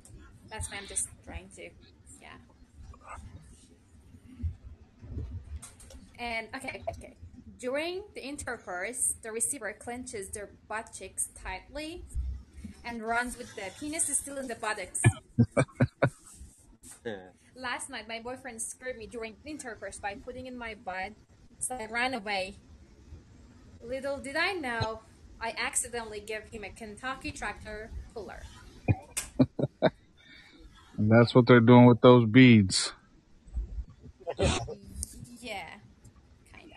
That's 0.50 0.70
why 0.70 0.78
I'm 0.78 0.88
just 0.88 1.10
trying 1.26 1.50
to. 1.56 1.70
Yeah. 2.22 2.28
And 6.20 6.48
okay, 6.56 6.84
okay. 6.90 7.16
During 7.60 8.04
the 8.14 8.24
intercourse, 8.24 9.16
the 9.24 9.32
receiver 9.32 9.74
clenches 9.74 10.30
their 10.30 10.50
butt 10.68 10.94
cheeks 10.94 11.30
tightly 11.44 12.04
and 12.88 13.04
runs 13.04 13.38
with 13.38 13.54
the 13.56 13.70
penis 13.80 14.06
still 14.18 14.38
in 14.38 14.48
the 14.48 14.56
buttocks. 14.56 15.02
Last 17.56 17.90
night, 17.90 18.08
my 18.08 18.22
boyfriend 18.22 18.62
scared 18.62 18.98
me 18.98 19.08
during 19.08 19.36
intercourse 19.46 20.00
by 20.00 20.16
putting 20.16 20.46
in 20.48 20.58
my 20.58 20.76
butt, 20.76 21.14
so 21.60 21.76
I 21.76 21.88
ran 21.88 22.14
away. 22.14 22.56
Little 23.82 24.18
did 24.18 24.36
I 24.36 24.54
know, 24.54 25.02
I 25.42 25.54
accidentally 25.58 26.20
gave 26.20 26.44
him 26.52 26.64
a 26.64 26.70
Kentucky 26.70 27.32
tractor 27.32 27.92
puller. 28.14 28.42
And 30.98 31.12
that's 31.12 31.36
what 31.36 31.46
they're 31.46 31.60
doing 31.60 31.86
with 31.86 32.02
those 32.02 32.26
beads. 32.26 32.94
Yeah, 35.40 35.70
kinda. 36.52 36.76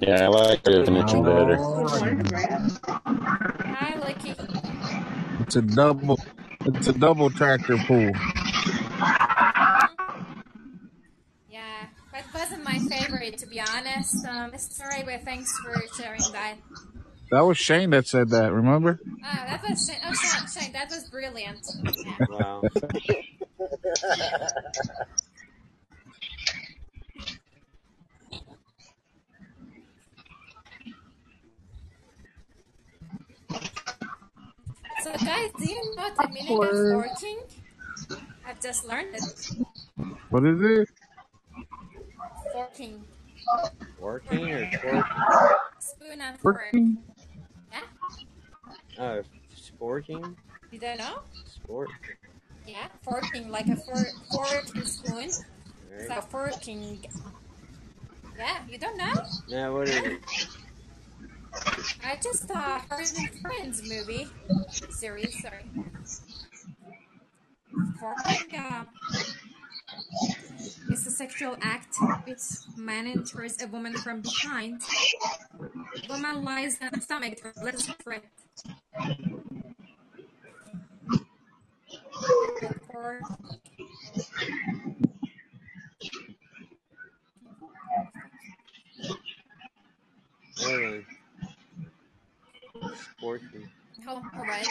Yeah, 0.00 0.24
I 0.24 0.26
like 0.28 0.62
the 0.62 0.72
definition 0.72 1.24
better. 1.24 1.56
Hi, 3.64 3.98
Lucky. 3.98 4.34
It's 5.40 5.56
a 5.56 5.62
double. 5.62 6.20
It's 6.66 6.88
a 6.88 6.92
double 6.92 7.30
tractor 7.30 7.78
pull. 7.78 8.10
Yeah, 11.48 11.86
that 12.12 12.24
wasn't 12.34 12.62
my 12.64 12.78
favorite 12.90 13.38
to 13.38 13.46
be 13.46 13.58
honest. 13.60 14.26
Um, 14.26 14.50
Mr. 14.50 14.86
Ray, 14.90 15.02
but 15.04 15.22
thanks 15.24 15.50
for 15.60 15.82
sharing 15.96 16.20
that. 16.32 16.56
That 17.30 17.40
was 17.40 17.56
Shane 17.56 17.90
that 17.90 18.06
said 18.06 18.28
that. 18.30 18.52
Remember? 18.52 19.00
Oh, 19.02 19.18
that 19.22 19.62
was 19.68 19.86
Shane. 19.86 19.96
Oh, 20.04 20.12
Shane, 20.12 20.46
Shane 20.62 20.72
that 20.72 20.90
was 20.90 21.08
brilliant. 21.08 21.66
Yeah. 22.04 22.26
Wow. 22.28 22.62
So, 35.02 35.12
guys, 35.24 35.50
do 35.58 35.68
you 35.68 35.94
know 35.96 36.08
the 36.16 36.28
meaning 36.28 36.52
of 36.52 36.64
Awkward. 36.64 37.08
forking? 37.08 37.38
I've 38.46 38.60
just 38.60 38.86
learned 38.86 39.14
it. 39.14 39.50
What 40.30 40.44
is 40.46 40.60
it? 40.60 40.88
Forking. 42.52 43.04
Working 44.00 44.52
or 44.52 44.66
twerking? 44.66 45.54
Spoon 45.80 46.20
and 46.20 46.38
fork. 46.40 46.56
Working? 46.56 46.98
Yeah? 47.72 47.80
Oh, 48.98 49.22
sporking? 49.54 50.34
You 50.70 50.78
don't 50.78 50.98
know? 50.98 51.20
Sport. 51.44 51.90
Yeah, 52.66 52.88
forking, 53.02 53.50
like 53.50 53.68
a 53.68 53.76
fork, 53.76 54.08
fork 54.32 54.74
and 54.74 54.86
spoon. 54.88 55.30
Right. 55.92 56.08
So, 56.08 56.20
forking. 56.22 57.04
Yeah, 58.36 58.58
you 58.68 58.78
don't 58.78 58.96
know? 58.96 59.14
Now, 59.48 59.74
what 59.74 59.88
is 59.88 59.96
it? 59.96 60.20
I 62.04 62.18
just 62.22 62.50
heard 62.50 62.82
it 63.00 63.18
in 63.18 63.40
Friends 63.40 63.82
movie 63.88 64.28
series. 64.90 65.40
Sorry. 65.42 65.64
Forking 68.00 68.58
uh, 68.58 68.84
is 70.90 71.06
a 71.06 71.10
sexual 71.10 71.56
act 71.62 71.96
which 72.24 72.40
man 72.76 73.06
enters 73.06 73.62
a 73.62 73.66
woman 73.68 73.94
from 73.94 74.20
behind. 74.20 74.82
Woman 76.08 76.44
lies 76.44 76.78
on 76.80 76.88
her 76.94 77.00
stomach 77.00 77.36
to 77.42 77.52
let 77.62 77.74
us 77.74 77.86
friend. 78.02 78.22
Really? 90.64 91.04
Sporking. 92.96 93.68
oh, 94.08 94.22
alright. 94.36 94.66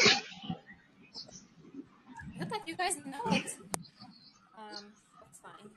Good 2.37 2.49
that 2.49 2.67
you 2.67 2.75
guys 2.75 2.97
know 3.05 3.21
it. 3.31 3.55
Um, 4.57 4.85
that's 5.21 5.39
fine. 5.39 5.69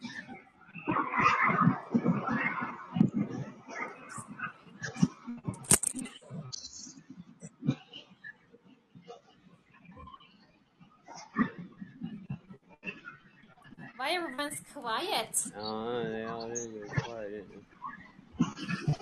Why 13.97 14.13
everyone's 14.13 14.61
quiet? 14.73 15.53
Oh, 15.59 16.03
they 16.05 16.25
all 16.25 16.49
did 16.49 16.89
quiet? 17.03 17.47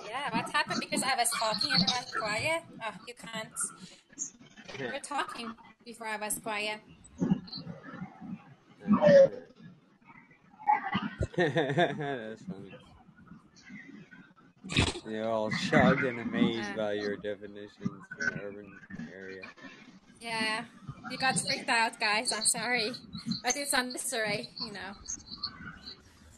Yeah, 0.07 0.31
what 0.31 0.51
happened? 0.53 0.81
Because 0.81 1.03
I 1.03 1.15
was 1.17 1.31
talking, 1.31 1.73
everyone's 1.73 2.13
quiet? 2.15 2.63
Oh, 2.85 2.95
you 3.07 3.15
can't. 3.15 3.49
You 4.79 4.87
were 4.93 5.01
talking 5.01 5.55
before 5.85 6.07
I 6.07 6.17
was 6.17 6.39
quiet. 6.39 6.81
That's 11.37 12.43
funny. 12.43 12.75
They're 15.07 15.29
all 15.29 15.51
shocked 15.51 16.03
and 16.03 16.21
amazed 16.21 16.77
by 16.77 16.95
your 16.95 17.17
definitions 17.17 17.71
in 17.81 18.27
the 18.27 18.33
urban 18.43 18.79
area. 19.15 19.43
Yeah, 20.21 20.65
you 21.11 21.19
got 21.19 21.39
freaked 21.39 21.69
out, 21.69 22.01
guys. 22.01 22.33
I'm 22.33 22.45
sorry. 22.45 22.93
But 23.45 23.57
it's 23.57 23.73
unnecessary, 23.73 24.51
you 24.61 24.73
know. 24.73 24.95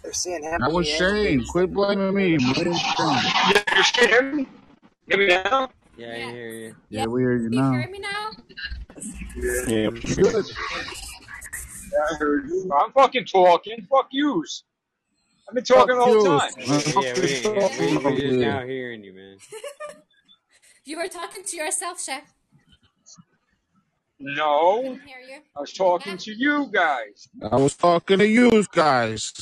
They're 0.08 0.14
seeing 0.14 0.40
That 0.40 0.62
happy 0.62 0.72
was 0.72 0.88
Shane. 0.88 1.44
Quit 1.44 1.70
blaming 1.70 2.14
me. 2.14 2.38
Yeah, 2.48 3.62
you 3.76 3.82
should 3.82 4.08
hear 4.08 4.22
me. 4.22 4.46
Hear 5.06 5.18
me 5.18 5.26
now? 5.26 5.68
Yeah, 5.98 6.12
I 6.12 6.16
hear 6.32 6.48
you. 6.48 6.76
Yeah, 6.88 7.04
we 7.04 7.20
hear 7.20 7.36
you 7.36 7.42
You 7.42 7.50
now. 7.50 7.72
hear 7.72 7.90
me 7.90 7.98
now? 7.98 8.30
Yeah. 9.36 9.90
Good. 9.90 10.46
Yeah, 11.92 11.98
I 12.10 12.14
heard 12.14 12.48
you. 12.48 12.70
I'm 12.74 12.90
fucking 12.92 13.26
talking. 13.26 13.86
Fuck 13.90 14.08
yous. 14.10 14.64
I've 15.46 15.54
been 15.54 15.64
talking 15.64 15.98
the 15.98 16.00
Fuck 16.00 16.08
whole 16.08 16.22
you. 16.22 16.38
time. 16.38 16.50
Yeah, 16.56 17.02
yeah, 17.02 17.14
we 17.14 17.20
didn't. 17.20 17.78
We, 17.78 17.94
Fuck 18.02 18.14
we 18.14 18.20
just 18.22 18.38
now 18.38 18.64
hearing 18.64 19.04
you, 19.04 19.12
man. 19.12 19.36
You 20.86 20.96
were 20.96 21.08
talking 21.08 21.44
to 21.44 21.54
yourself, 21.58 22.02
Chef. 22.02 22.22
No, 24.20 24.80
Couldn't 24.82 25.00
hear 25.06 25.20
you. 25.20 25.36
I 25.56 25.60
was 25.60 25.72
talking 25.74 26.16
to 26.16 26.32
you 26.34 26.68
guys. 26.72 27.28
I 27.52 27.56
was 27.56 27.76
talking 27.76 28.18
to 28.18 28.26
you 28.26 28.64
guys. 28.72 29.32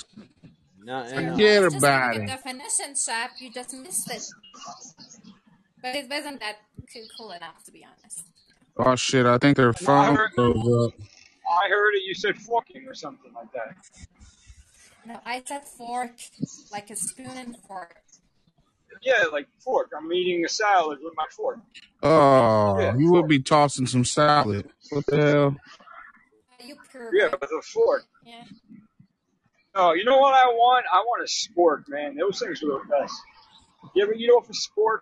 No, 0.87 1.05
So 1.05 1.21
no. 1.21 1.33
Forget 1.33 1.57
I 1.57 1.61
was 1.65 1.73
just 1.73 1.85
about 1.85 2.13
giving 2.13 2.27
the 2.29 2.33
it. 2.33 2.37
definition, 2.37 2.95
Chef. 2.95 3.31
You 3.41 3.51
just 3.53 3.75
missed 3.75 4.09
it. 4.11 4.23
But 5.83 5.97
it 5.97 6.09
wasn't 6.09 6.39
that 6.41 6.57
cool, 6.93 7.03
cool 7.19 7.31
enough, 7.33 7.65
to 7.65 7.73
be 7.73 7.85
honest. 7.85 8.23
Oh 8.79 8.95
shit! 8.95 9.27
I 9.27 9.37
think 9.39 9.57
their 9.57 9.75
No, 9.83 9.93
I 9.93 10.15
heard, 10.15 10.31
froze 10.37 10.87
up. 10.87 10.93
I 11.65 11.69
heard 11.69 11.95
it. 11.95 12.03
You 12.05 12.15
said 12.15 12.37
forking 12.39 12.87
or 12.87 12.95
something 12.95 13.33
like 13.35 13.51
that. 13.53 13.75
No, 15.05 15.21
I 15.27 15.43
said 15.45 15.67
fork, 15.67 16.13
like 16.71 16.91
a 16.91 16.97
spoon 16.97 17.37
and 17.37 17.57
fork. 17.67 17.97
Yeah, 19.03 19.25
like 19.33 19.49
fork. 19.59 19.91
I'm 19.97 20.13
eating 20.13 20.45
a 20.45 20.49
salad 20.49 20.99
with 21.03 21.15
my 21.17 21.27
fork. 21.31 21.59
Oh, 22.03 22.79
Yeah, 22.79 22.97
you 22.97 23.11
would 23.13 23.21
fork. 23.21 23.29
be 23.31 23.41
tossing 23.41 23.87
some 23.87 24.05
salad. 24.05 24.69
What 24.91 25.07
the 25.07 25.17
hell? 25.17 25.57
Uh, 26.61 26.65
you. 26.67 26.77
Yeah, 27.13 27.29
with 27.41 27.51
a 27.51 27.63
fork. 27.63 28.05
Yeah. 28.25 28.45
Oh, 29.79 29.93
you 29.93 30.05
know 30.05 30.17
what 30.17 30.33
I 30.33 30.47
want? 30.47 30.87
I 30.91 30.97
want 31.01 31.23
a 31.23 31.31
spork, 31.31 31.87
man. 31.89 32.17
Those 32.17 32.39
things 32.39 32.63
are 32.63 32.67
the 32.67 32.81
best. 32.89 33.13
You 33.95 34.03
ever 34.05 34.15
eat 34.15 34.31
off 34.31 34.49
a 34.49 34.53
spork? 34.55 35.01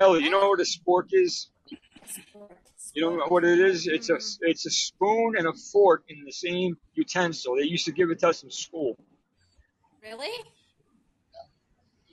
Ellie, 0.00 0.24
you 0.24 0.30
know 0.30 0.48
what 0.48 0.58
a 0.58 0.64
spork 0.64 1.06
is? 1.12 1.48
You 2.92 3.02
know 3.02 3.24
what 3.28 3.44
it 3.44 3.60
is? 3.60 3.86
It's 3.86 4.10
a 4.10 4.18
it's 4.40 4.66
a 4.66 4.70
spoon 4.70 5.34
and 5.38 5.46
a 5.46 5.52
fork 5.52 6.02
in 6.08 6.24
the 6.24 6.32
same 6.32 6.76
utensil. 6.94 7.54
They 7.56 7.62
used 7.62 7.84
to 7.84 7.92
give 7.92 8.10
it 8.10 8.18
to 8.20 8.28
us 8.30 8.42
in 8.42 8.50
school. 8.50 8.98
really? 10.02 10.32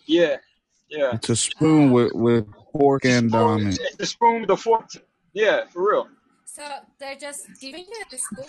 Yeah, 0.05 0.37
yeah. 0.89 1.15
It's 1.15 1.29
a 1.29 1.35
spoon 1.35 1.91
with 1.91 2.13
with 2.13 2.45
fork 2.73 3.05
It's 3.05 3.13
a 3.13 3.17
end 3.17 3.33
on 3.33 3.59
spoon. 3.59 3.71
it. 3.73 3.79
It's 3.93 3.99
a 4.01 4.05
spoon 4.05 4.41
with 4.41 4.49
a 4.51 4.57
fork. 4.57 4.89
Yeah, 5.33 5.65
for 5.65 5.89
real. 5.89 6.07
So 6.45 6.61
they're 6.99 7.15
just 7.15 7.47
giving 7.59 7.85
you 7.85 8.03
the 8.11 8.17
spoon. 8.19 8.45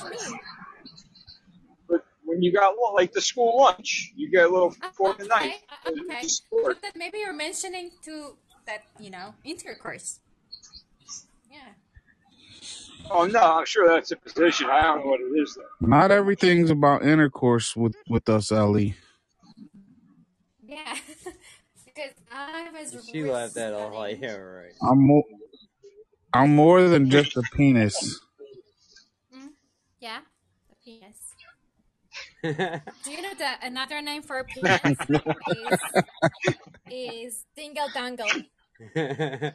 What 0.00 0.12
do 0.18 0.24
you 0.24 0.30
mean? 0.32 0.40
But 1.88 2.04
when 2.30 2.42
you 2.42 2.52
got 2.52 2.74
like 2.94 3.12
the 3.12 3.20
school 3.20 3.58
lunch, 3.58 4.12
you 4.16 4.30
get 4.30 4.44
a 4.46 4.48
little 4.48 4.74
Oh, 4.82 4.90
fork 4.94 5.18
and 5.20 5.28
knife. 5.28 5.42
okay, 5.44 5.56
uh, 5.70 5.90
It's 5.90 6.00
okay. 6.10 6.20
a 6.22 6.56
spork. 6.60 6.64
But 6.74 6.82
then 6.82 6.92
maybe 6.96 7.18
you're 7.18 7.32
mentioning 7.32 7.90
to 8.04 8.36
that, 8.66 8.82
you 9.00 9.10
know, 9.10 9.34
intercourse. 9.44 10.20
Yeah. 11.50 11.74
Oh 13.10 13.26
no, 13.26 13.40
I'm 13.58 13.66
sure 13.66 13.88
that's 13.88 14.12
a 14.12 14.16
position. 14.16 14.68
I 14.70 14.82
don't 14.82 15.00
know 15.00 15.10
what 15.10 15.20
it 15.20 15.32
is 15.42 15.56
though. 15.56 15.86
Not 15.88 16.10
everything's 16.12 16.70
about 16.70 17.04
intercourse 17.04 17.74
with 17.74 17.96
with 18.08 18.28
us, 18.28 18.52
Ellie. 18.52 18.94
Yeah. 20.62 20.94
because 21.84 22.12
I 22.30 22.68
was 22.72 23.08
She 23.10 23.24
laughed 23.24 23.56
at 23.56 23.72
all 23.74 23.92
like, 23.92 24.18
studying. 24.18 24.22
yeah, 24.22 24.36
right. 24.36 24.72
I'm 24.88 25.00
more, 25.04 25.24
I'm 26.32 26.54
more 26.54 26.82
than 26.88 27.10
just 27.10 27.36
a 27.36 27.42
penis. 27.54 28.20
Mm, 29.34 29.48
yeah, 29.98 30.20
the 30.68 30.76
penis. 30.84 31.34
Do 32.42 33.10
you 33.10 33.20
know 33.22 33.34
that 33.38 33.60
another 33.62 34.00
name 34.00 34.22
for 34.22 34.42
penis 34.44 34.80
is 35.56 35.80
is 36.90 37.44
dingle 37.56 37.88
dangle? 37.92 38.26
I 38.96 39.52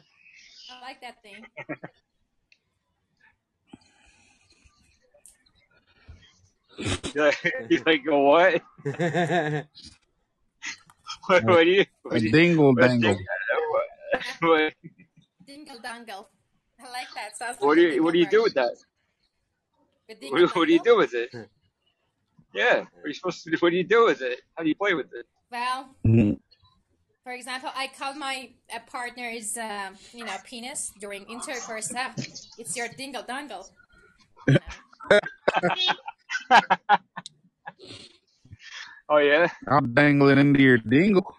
like 0.82 1.00
that 1.00 1.20
thing. 1.22 1.46
you 7.70 7.82
like 7.86 8.04
go 8.04 8.20
what? 8.20 8.62
What, 11.26 11.44
what 11.44 11.64
do 11.64 11.70
you? 11.70 11.84
What 12.02 12.16
A 12.16 12.18
do 12.20 12.26
you? 12.26 12.32
dingle 12.32 12.74
What, 12.74 12.80
dangle. 12.82 13.16
what, 13.70 14.22
what, 14.40 14.72
Dingle 15.46 15.78
dangle. 15.82 16.28
I 16.78 16.84
like 16.92 17.08
that. 17.14 17.36
Sounds 17.36 17.56
what 17.60 17.74
do 17.76 17.80
you? 17.82 18.02
What 18.02 18.12
do 18.12 18.18
you 18.18 18.28
do 18.28 18.42
with 18.42 18.54
that? 18.54 18.72
What, 20.06 20.20
do- 20.20 20.48
what 20.54 20.66
do 20.68 20.72
you 20.72 20.82
do 20.84 20.96
with 20.96 21.14
it? 21.14 21.30
Yeah, 22.56 22.88
what 22.88 23.04
are 23.04 23.08
you 23.08 23.14
supposed 23.14 23.44
to 23.44 23.50
do? 23.50 23.56
What 23.60 23.70
do 23.70 23.76
you 23.76 23.84
do 23.84 24.06
with 24.06 24.22
it? 24.22 24.40
How 24.56 24.62
do 24.62 24.68
you 24.68 24.74
play 24.74 24.94
with 24.94 25.12
it? 25.12 25.26
Well, 25.52 25.94
Mhm. 26.04 26.40
for 27.22 27.32
example, 27.32 27.70
I 27.74 27.88
call 27.88 28.14
my 28.14 28.54
uh, 28.72 28.80
partner's, 28.86 29.56
uh, 29.58 29.90
you 30.12 30.24
know, 30.24 30.36
penis 30.42 30.90
during 30.98 31.26
intercourse. 31.28 31.92
Uh, 31.94 32.12
it's 32.58 32.74
your 32.76 32.88
dingle 32.88 33.22
dangle. 33.22 33.68
Oh 39.08 39.18
yeah. 39.18 39.46
I'm 39.68 39.94
dangling 39.94 40.38
into 40.38 40.60
your 40.60 40.78
dingle. 40.78 41.36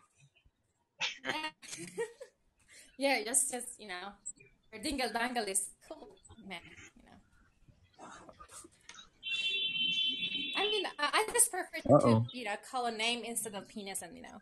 yeah, 2.97 3.23
just, 3.25 3.51
just 3.51 3.75
you 3.77 3.89
know, 3.89 4.15
your 4.71 4.81
dingle 4.81 5.09
dangle 5.11 5.43
is 5.43 5.71
cool, 5.89 6.15
man. 6.47 6.61
You 6.95 7.03
know. 7.03 7.19
I 10.57 10.61
mean, 10.65 10.85
I, 10.99 11.09
I 11.13 11.31
just 11.31 11.51
prefer 11.51 11.67
Uh 11.85 11.99
to, 11.99 12.25
you 12.33 12.45
know, 12.45 12.55
call 12.69 12.87
a 12.87 12.91
name 12.91 13.23
instead 13.23 13.53
of 13.55 13.67
penis 13.67 14.01
and 14.01 14.15
you 14.15 14.23
know, 14.23 14.41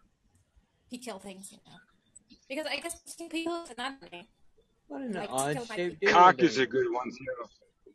kill 1.04 1.20
things, 1.20 1.52
you 1.52 1.58
know, 1.68 2.38
because 2.48 2.66
I 2.66 2.78
guess 2.78 2.96
killing 3.18 3.30
people 3.30 3.64
is 3.64 3.72
another 3.78 3.98
name. 4.12 4.26
What 4.88 5.02
an 5.02 5.14
Like 5.14 5.30
odd 5.32 5.68
shaped 5.76 6.06
Cock 6.08 6.42
is 6.42 6.58
a 6.58 6.66
good 6.66 6.88
one 6.92 7.12
too. 7.12 7.92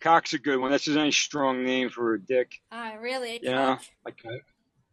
Cock's 0.00 0.34
a 0.34 0.38
good 0.38 0.60
one. 0.60 0.70
That's 0.70 0.86
a 0.86 0.92
nice 0.92 1.16
strong 1.16 1.64
name 1.64 1.88
for 1.88 2.14
a 2.14 2.20
dick. 2.20 2.52
Ah, 2.70 2.92
really? 3.00 3.40
You 3.42 3.50
know, 3.50 3.74
Cock? 3.76 3.84
like 4.04 4.18
uh, 4.26 4.30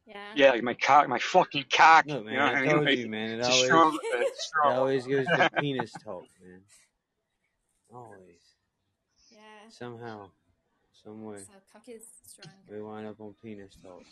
Yeah. 0.07 0.31
yeah, 0.35 0.49
like 0.51 0.63
my 0.63 0.73
cock, 0.73 1.07
my 1.09 1.19
fucking 1.19 1.65
cock. 1.71 2.05
Look, 2.07 2.23
You 2.23 2.31
man, 2.31 2.39
know 2.39 2.45
I 2.45 2.61
I 2.63 2.65
told 2.65 2.85
Like, 2.85 2.97
you, 2.97 3.07
man. 3.09 3.29
It 3.29 3.41
always, 3.43 3.65
strong, 3.65 3.99
it's 4.13 4.51
it 4.65 4.67
always 4.67 5.05
goes 5.05 5.25
to 5.27 5.49
penis 5.59 5.91
talk, 6.03 6.23
man. 6.41 6.61
Always. 7.93 8.41
Yeah. 9.29 9.39
Somehow, 9.69 10.29
some 11.03 11.23
way, 11.23 11.37
So 11.39 11.53
cock 11.73 11.83
is 11.87 12.03
stronger. 12.25 12.57
we 12.69 12.81
wind 12.81 13.07
up 13.07 13.19
on 13.19 13.33
penis 13.43 13.75
talk. 13.81 14.03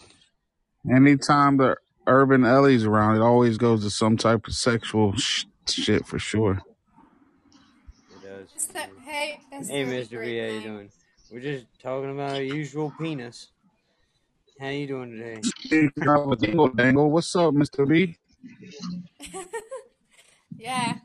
Anytime 0.90 1.58
the 1.58 1.76
urban 2.08 2.46
Ellie's 2.46 2.86
around, 2.86 3.18
it 3.18 3.22
always 3.22 3.58
goes 3.58 3.84
to 3.84 3.90
some 3.90 4.18
type 4.18 4.48
of 4.48 4.54
sexual 4.54 5.16
sh- 5.16 5.46
shit 5.68 6.06
for 6.08 6.18
sure. 6.20 6.62
It 8.12 8.24
does. 8.24 8.48
That's 8.54 8.66
the, 8.68 8.80
hey, 9.06 9.40
Hey, 9.52 9.86
Mr. 9.86 10.10
great 10.12 10.26
V, 10.26 10.40
how 10.40 10.46
you 10.56 10.62
doing? 10.62 10.90
We're 11.32 11.42
just 11.42 11.66
talking 11.82 12.12
about 12.12 12.36
our 12.36 12.42
usual 12.42 12.92
penis. 13.00 13.50
How 14.60 14.68
you 14.70 14.88
doing 14.88 15.12
today? 15.12 15.40
Speaking 15.44 15.92
dingle 16.40 16.68
dangle, 16.70 17.12
what's 17.12 17.36
up, 17.36 17.54
Mr. 17.54 17.88
B? 17.88 18.18
Yeah. 20.58 20.96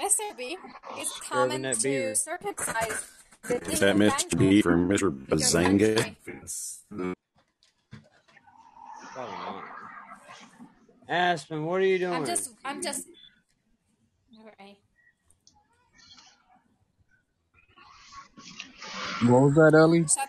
Mr. 0.00 0.36
B, 0.36 0.56
it's 0.96 1.10
Scrubbing 1.16 1.48
common 1.50 1.62
that 1.62 1.80
to 1.80 2.14
circumcise 2.14 2.88
the 2.88 3.25
Is 3.48 3.80
that 3.80 3.96
Mr. 3.96 4.38
B 4.38 4.60
from 4.62 4.88
Mr. 4.88 5.10
Bazanga? 5.10 5.96
country. 5.96 7.14
Aspen, 11.08 11.64
what 11.64 11.80
are 11.80 11.84
you 11.84 11.98
doing? 11.98 12.14
I'm 12.14 12.26
just, 12.26 12.50
I'm 12.64 12.82
just. 12.82 13.06
Alright. 14.38 14.78
What 19.30 19.42
was 19.42 19.54
that, 19.54 19.78
Ellie? 19.78 20.06
So, 20.06 20.20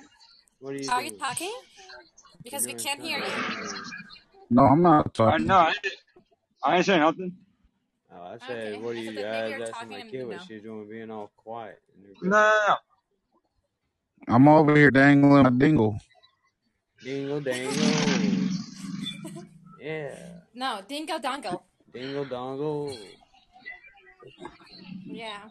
What 0.59 0.75
are 0.75 0.77
you 0.77 0.89
are 0.91 1.01
you 1.01 1.09
doing? 1.09 1.19
talking? 1.19 1.47
You're 1.47 2.43
Because 2.43 2.67
we 2.67 2.73
can't 2.75 3.01
hear 3.01 3.17
you. 3.17 3.25
No, 4.49 4.63
I'm 4.63 4.81
not 4.81 5.07
I 5.07 5.09
talking. 5.09 5.49
Uh, 5.51 5.53
know. 5.53 5.59
I 5.69 5.73
didn't, 5.81 5.97
I 6.63 6.71
didn't 6.75 6.85
say 6.85 6.99
nothing. 6.99 7.35
Oh, 8.13 8.21
I 8.23 8.37
said, 8.47 8.73
Okay. 8.73 8.77
what 8.81 8.95
are 8.95 8.99
you? 8.99 9.13
that 9.15 9.25
I 9.25 9.43
was 9.57 9.69
asking 9.69 9.73
talking 9.73 9.89
my 9.89 10.01
kid 10.03 10.13
you 10.13 10.27
what 10.27 10.41
she's 10.47 10.61
doing, 10.63 10.89
being 10.89 11.11
all 11.11 11.31
quiet. 11.35 11.81
And 11.93 12.15
No, 12.21 12.29
no, 12.29 12.59
no. 12.67 12.75
I'm 14.27 14.47
over 14.47 14.75
here 14.75 14.91
dangling 14.91 15.43
my 15.43 15.49
dingle. 15.49 15.99
Dingle 17.03 17.39
dangle. 17.39 17.73
Yeah. 19.79 20.39
No, 20.53 20.81
dingle 20.87 21.19
dangle. 21.19 21.63
Dingle 21.93 22.25
dongle. 22.25 22.97
Yeah. 25.05 25.43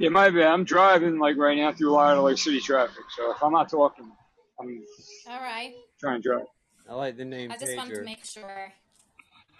It 0.00 0.12
might 0.12 0.30
be. 0.30 0.42
I'm 0.42 0.64
driving 0.64 1.18
like 1.18 1.36
right 1.36 1.56
now 1.56 1.72
through 1.72 1.92
a 1.92 1.94
lot 1.94 2.16
of 2.16 2.24
like 2.24 2.36
city 2.36 2.60
traffic. 2.60 3.04
So 3.16 3.30
if 3.30 3.42
I'm 3.42 3.52
not 3.52 3.70
talking, 3.70 4.12
I'm 4.60 4.84
Alright. 5.26 5.74
trying 5.98 6.20
to 6.20 6.28
drive. 6.28 6.46
I 6.88 6.94
like 6.94 7.16
the 7.16 7.24
name 7.24 7.50
I 7.50 7.56
just 7.56 7.76
wanted 7.76 7.94
to 7.94 8.02
make 8.02 8.24
sure. 8.24 8.72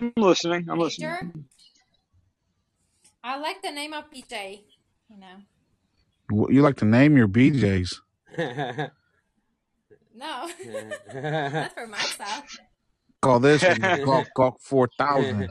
I'm 0.00 0.12
listening. 0.16 0.68
I'm 0.68 0.78
listening. 0.78 1.46
I 3.24 3.38
like 3.38 3.62
the 3.62 3.70
name 3.70 3.94
of 3.94 4.10
PJ. 4.10 4.64
You 5.08 5.18
know. 5.18 5.36
What- 6.30 6.52
You 6.52 6.62
like 6.62 6.76
to 6.76 6.84
name 6.84 7.16
your 7.16 7.28
BJs? 7.28 7.96
No. 10.14 10.48
Not 11.14 11.72
for 11.74 11.86
myself. 11.86 12.44
Call 13.22 13.40
this 13.40 13.62
one 13.62 13.80
the 13.80 14.02
Gawk 14.04 14.28
Gawk 14.36 14.60
4000. 14.60 15.48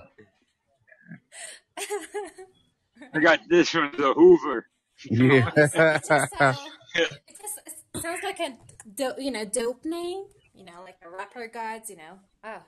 I 3.14 3.20
got 3.20 3.40
this 3.50 3.70
from 3.70 3.92
the 3.98 4.14
Hoover. 4.14 4.68
Yeah. 5.06 5.50
It 5.56 6.04
just, 6.08 6.42
uh, 6.42 6.54
it 6.96 7.10
just 7.42 8.02
sounds 8.04 8.20
like 8.24 8.40
a 8.40 8.56
do, 8.96 9.14
you 9.18 9.32
know 9.32 9.46
dope 9.46 9.84
name. 9.84 10.26
you 10.54 10.64
know, 10.64 10.82
like 10.84 11.00
the 11.02 11.10
rapper 11.10 11.48
gods, 11.48 11.90
you 11.90 11.98
know, 11.98 12.20
oh, 12.44 12.62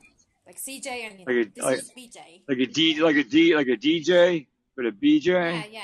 like 0.48 0.58
CJ 0.60 0.88
and 0.88 1.20
you 1.20 1.26
Like 1.28 1.48
a 1.48 1.50
this 1.56 1.64
like, 1.64 1.78
is 1.78 1.92
BJ. 1.98 2.42
like 2.50 2.58
a 2.58 2.66
D 2.66 3.02
like 3.04 3.16
a 3.18 3.24
D 3.24 3.56
like 3.56 3.68
a 3.68 3.78
DJ 3.78 4.48
but 4.76 4.86
a 4.88 4.92
BJ. 4.92 5.26
Yeah, 5.28 5.64
yeah, 5.72 5.82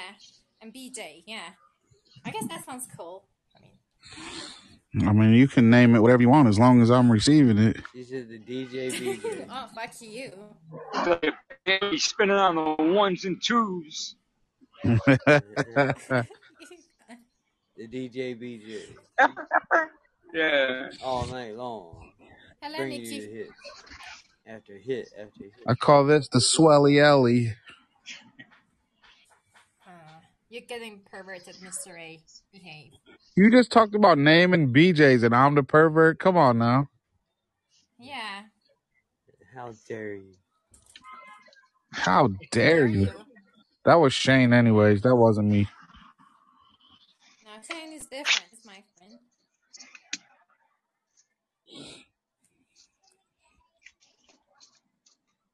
and 0.62 0.74
BJ, 0.74 1.24
yeah. 1.28 1.50
I 2.30 2.32
guess 2.32 2.48
that 2.48 2.64
sounds 2.64 2.88
cool. 2.96 3.24
I 5.02 5.12
mean, 5.14 5.34
you 5.34 5.48
can 5.48 5.72
name 5.72 5.96
it 5.96 6.00
whatever 6.00 6.22
you 6.22 6.30
want 6.30 6.48
as 6.48 6.60
long 6.60 6.80
as 6.80 6.92
I'm 6.92 7.12
receiving 7.12 7.58
it. 7.58 7.78
She 7.94 8.04
said 8.04 8.30
the 8.30 8.38
DJ 8.38 8.92
BJ. 8.92 9.48
oh, 9.50 9.68
fuck 9.74 9.90
you. 10.00 10.32
Like 10.94 11.26
a 11.26 11.32
baby 11.66 11.98
spinning 11.98 12.36
on 12.36 12.56
the 12.56 12.84
ones 12.94 13.26
and 13.26 13.42
twos. 13.44 14.16
The 14.84 15.08
DJ 17.80 18.38
BJ. 18.40 18.82
Yeah. 20.32 20.90
All 21.04 21.26
night 21.26 21.56
long. 21.56 22.12
Hello, 22.62 22.78
Bringing 22.78 23.02
you 23.02 23.10
Nikki. 23.10 23.26
the 23.26 23.34
hits. 23.34 23.52
After 24.46 24.78
hit 24.78 25.10
after 25.20 25.44
hit. 25.46 25.54
I 25.68 25.74
call 25.74 26.06
this 26.06 26.28
the 26.28 26.38
Swelly 26.38 27.04
Ellie. 27.04 27.56
You're 30.50 30.64
getting 30.68 31.02
perverted, 31.12 31.56
Mr. 31.58 32.00
A. 32.00 32.20
Behave. 32.52 32.94
You 33.36 33.52
just 33.52 33.72
talked 33.72 33.94
about 33.94 34.18
naming 34.18 34.74
BJs 34.74 35.24
and 35.24 35.36
I'm 35.36 35.54
the 35.54 35.62
pervert. 35.62 36.20
Come 36.20 36.38
on 36.38 36.58
now. 36.58 36.90
Yeah. 38.00 38.42
How 39.54 39.74
dare 39.88 40.16
you? 40.16 40.34
How 41.92 42.30
dare 42.52 42.88
you? 42.88 43.10
That 43.86 43.96
was 43.96 44.14
Shane, 44.14 44.52
anyways. 44.54 45.04
That 45.04 45.16
wasn't 45.16 45.50
me. 45.50 45.68
No, 47.46 47.52
Shane 47.70 47.94
is 47.94 48.06
different. 48.08 48.48
It's 48.52 48.66
my 48.66 48.84
friend. 48.98 49.20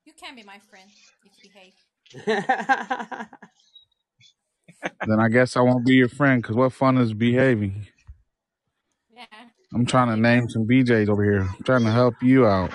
You 0.05 0.13
can 0.17 0.35
be 0.35 0.43
my 0.43 0.59
friend 0.69 0.89
if 1.25 1.43
you 1.43 1.49
behave. 1.49 3.27
Then 4.81 5.19
I 5.19 5.29
guess 5.29 5.55
I 5.57 5.61
won't 5.61 5.85
be 5.85 5.93
your 5.95 6.09
friend 6.09 6.41
because 6.41 6.55
what 6.55 6.73
fun 6.73 6.97
is 6.97 7.13
behaving? 7.13 7.87
Yeah. 9.13 9.25
I'm 9.73 9.85
trying 9.85 10.09
to 10.09 10.17
name 10.17 10.49
some 10.49 10.67
BJs 10.67 11.09
over 11.09 11.23
here. 11.23 11.41
I'm 11.41 11.63
trying 11.63 11.83
to 11.83 11.91
help 11.91 12.15
you 12.21 12.45
out. 12.45 12.71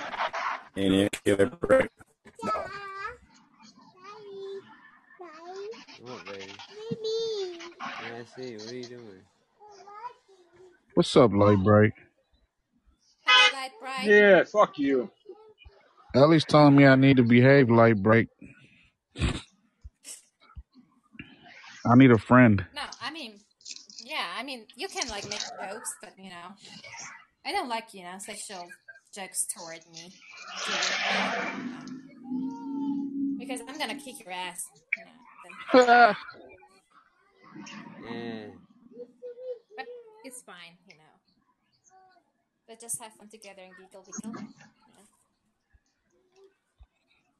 And 0.75 0.93
it 0.93 1.19
get 1.23 1.39
a 1.39 1.47
break. 1.47 1.89
No. 2.43 2.51
What, 6.01 6.25
baby? 6.25 6.45
Yeah, 6.99 8.19
I 8.19 8.41
see. 8.41 8.55
What 8.57 8.71
are 8.71 8.75
you 8.75 8.83
doing? 8.83 9.21
What's 10.93 11.15
up, 11.15 11.31
Light 11.33 11.63
Bright? 11.63 11.93
Hello, 13.23 13.59
Light 13.61 13.71
Bright. 13.79 14.05
Yeah, 14.05 14.43
fuck 14.43 14.77
you. 14.77 15.09
Ellie's 16.13 16.43
telling 16.43 16.75
me 16.75 16.85
I 16.85 16.95
need 16.95 17.17
to 17.17 17.23
behave, 17.23 17.69
Light 17.69 18.01
Bright. 18.01 18.27
I 21.85 21.95
need 21.95 22.11
a 22.11 22.17
friend. 22.17 22.65
No, 22.75 22.81
I 23.01 23.11
mean, 23.11 23.39
yeah, 24.03 24.27
I 24.37 24.43
mean, 24.43 24.65
you 24.75 24.87
can 24.87 25.07
like 25.09 25.27
make 25.29 25.39
jokes, 25.39 25.95
but 26.01 26.13
you 26.17 26.29
know, 26.29 26.55
I 27.45 27.51
don't 27.51 27.69
like 27.69 27.93
you 27.93 28.03
know 28.03 28.17
sexual 28.19 28.67
jokes 29.15 29.47
toward 29.55 29.79
me, 29.93 30.13
because 33.39 33.61
I'm 33.67 33.77
gonna 33.77 33.95
kick 33.95 34.23
your 34.23 34.33
ass. 34.33 34.63
You 34.97 35.05
know, 35.05 35.85
then. 35.85 35.87
Yeah. 35.87 36.13
Mm. 38.01 38.51
But 39.75 39.85
it's 40.23 40.41
fine, 40.41 40.77
you 40.87 40.95
know. 40.95 41.03
Let's 42.67 42.81
just 42.81 43.01
have 43.01 43.13
fun 43.13 43.27
together 43.27 43.61
and 43.61 43.73
giggle, 43.77 44.05
giggle. 44.05 44.41
You 44.41 44.47
know? 44.47 44.49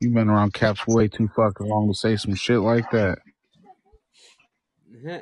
You've 0.01 0.13
been 0.13 0.29
around 0.29 0.53
Caps 0.53 0.85
way 0.85 1.07
too 1.07 1.29
fucking 1.35 1.67
long 1.67 1.87
to 1.87 1.93
say 1.93 2.17
some 2.17 2.35
shit 2.35 2.59
like 2.59 2.91
that. 2.91 3.19
Yeah. 5.03 5.21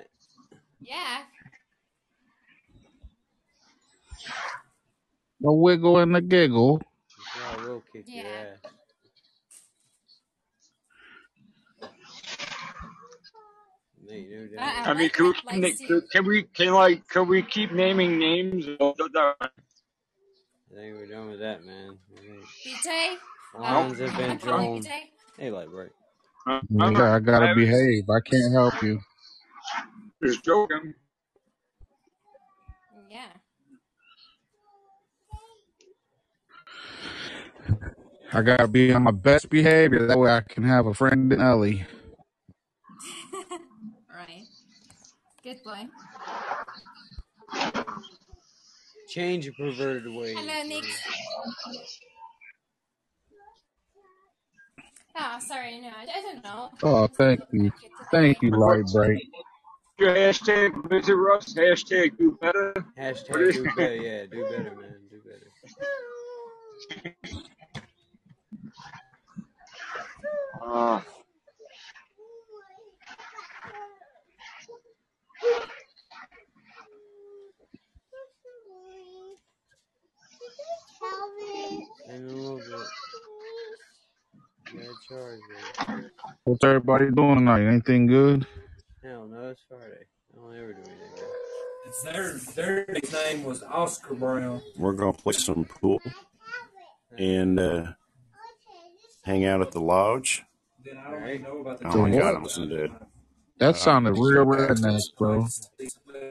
The 5.41 5.51
wiggle 5.51 5.99
and 5.99 6.13
the 6.13 6.21
giggle. 6.21 6.81
Yeah, 7.35 7.57
I 7.57 7.67
will 7.67 7.83
kick 7.93 8.05
your 8.07 8.25
ass. 8.25 8.59
Mate, 14.05 14.29
no 14.31 14.47
doubt. 14.47 14.87
I 14.87 14.93
mean, 14.93 15.03
like, 15.03 15.13
can 15.13 15.25
we, 15.25 15.33
like, 15.45 15.61
like, 15.61 15.77
can, 15.87 16.01
can 16.11 16.25
we 16.27 16.43
can 16.43 16.73
like 16.73 17.07
can 17.07 17.27
we 17.27 17.41
keep 17.43 17.71
naming 17.71 18.17
names? 18.17 18.65
I 18.67 18.75
think 20.75 20.95
we're 20.97 21.07
done 21.07 21.29
with 21.29 21.39
that, 21.39 21.63
man. 21.65 21.97
I 22.15 22.21
think 22.21 22.43
BJ. 22.65 23.15
Lines 23.59 23.99
have 23.99 24.17
been 24.17 24.37
drawn. 24.37 24.83
Hey, 25.37 25.51
Light 25.51 25.69
Bright. 25.69 25.91
Yeah, 26.47 26.61
uh, 26.99 27.15
I 27.15 27.19
gotta 27.19 27.55
behave. 27.55 28.09
I 28.09 28.19
can't 28.29 28.53
help 28.53 28.73
you. 28.83 28.99
Just 30.23 30.43
joking. 30.43 30.93
Yeah. 33.09 33.27
I 38.33 38.41
gotta 38.41 38.67
be 38.67 38.91
on 38.91 39.03
my 39.03 39.11
best 39.11 39.49
behavior. 39.49 40.05
That 40.05 40.19
way 40.19 40.29
I 40.31 40.41
can 40.41 40.63
have 40.63 40.85
a 40.87 40.93
friend 40.93 41.31
in 41.31 41.41
Ellie. 41.41 41.85
right. 44.13 44.43
Good 45.41 45.63
boy. 45.63 45.87
Change 49.07 49.45
your 49.45 49.53
perverted 49.55 50.13
ways. 50.13 50.37
Hello, 50.37 50.63
Nick. 50.67 50.83
Oh, 55.15 55.39
sorry, 55.39 55.79
no, 55.79 55.87
I, 55.87 56.03
I 56.03 56.21
don't 56.21 56.43
know. 56.43 56.69
Oh, 56.83 57.07
thank 57.07 57.41
you. 57.51 57.71
Thank 58.11 58.41
you, 58.41 58.51
Light 58.51 58.85
Bright. 58.93 59.21
Your 59.99 60.15
hashtag 60.15 60.89
visit 60.89 61.13
Russ. 61.15 61.53
Hashtag 61.53 62.17
do 62.17 62.37
better. 62.39 62.73
Hashtag 62.97 63.53
do 63.53 63.63
better. 63.75 63.95
Yeah, 63.95 64.25
do 64.31 64.43
better, 64.43 64.75
man. 64.75 64.95
Do 65.11 65.21
better. 65.25 65.49
Uh, 70.61 71.01
Maybe 82.07 82.23
a 82.23 82.27
little 82.27 82.57
bit. 82.57 82.67
Bad 84.73 84.85
charge, 85.07 85.39
man. 85.87 86.11
What's 86.43 86.63
everybody 86.63 87.11
doing 87.11 87.35
tonight? 87.35 87.67
Anything 87.67 88.07
good? 88.07 88.47
Hell 89.03 89.27
no, 89.31 89.49
it's 89.49 89.61
Friday. 89.69 90.05
I 90.33 90.35
don't 90.35 90.55
ever 90.55 90.73
do 90.73 90.79
anything 90.79 90.97
good. 91.15 91.25
It's 91.87 92.03
their 92.03 92.33
their 92.55 92.85
nickname 92.89 93.45
was 93.45 93.63
Oscar 93.63 94.13
Brown. 94.13 94.61
We're 94.77 94.91
gonna 94.91 95.13
play 95.13 95.33
some 95.33 95.63
pool 95.63 96.01
and 97.17 97.57
uh, 97.59 97.93
hang 99.23 99.45
out 99.45 99.61
at 99.61 99.71
the 99.71 99.79
lodge. 99.79 100.43
Then 100.83 100.97
I 100.97 101.11
don't 101.11 101.29
even 101.29 101.43
know 101.43 101.57
about 101.59 101.79
the 101.79 101.87
Oh 101.87 102.01
my 102.01 102.09
god. 102.09 102.35
I'm 102.35 102.43
listening 102.43 102.69
to. 102.69 102.89
That 103.59 103.77
sounded 103.77 104.13
real 104.13 104.45
redneck, 104.45 105.01
bro. 105.17 105.47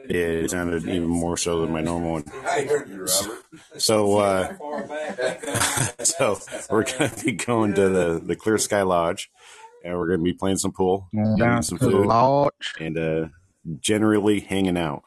Yeah, 0.07 0.15
it 0.15 0.51
sounded 0.51 0.83
even 0.87 1.07
more 1.07 1.37
so 1.37 1.61
than 1.61 1.71
my 1.71 1.81
normal 1.81 2.13
one. 2.13 2.23
I 2.45 2.63
heard 2.65 2.89
you, 2.89 3.05
Robert. 3.05 3.45
So, 3.77 4.17
uh, 4.17 4.53
so 6.03 6.39
we're 6.69 6.83
gonna 6.83 7.11
be 7.23 7.31
going 7.31 7.73
to 7.75 7.89
the 7.89 8.21
the 8.23 8.35
Clear 8.35 8.57
Sky 8.59 8.83
Lodge, 8.83 9.31
and 9.83 9.97
we're 9.97 10.07
gonna 10.09 10.23
be 10.23 10.33
playing 10.33 10.57
some 10.57 10.71
pool, 10.71 11.07
Going 11.13 11.37
eating 11.37 11.61
some 11.61 11.77
food, 11.77 12.05
lodge. 12.05 12.73
and 12.79 12.97
uh, 12.97 13.27
generally 13.79 14.39
hanging 14.39 14.77
out. 14.77 15.03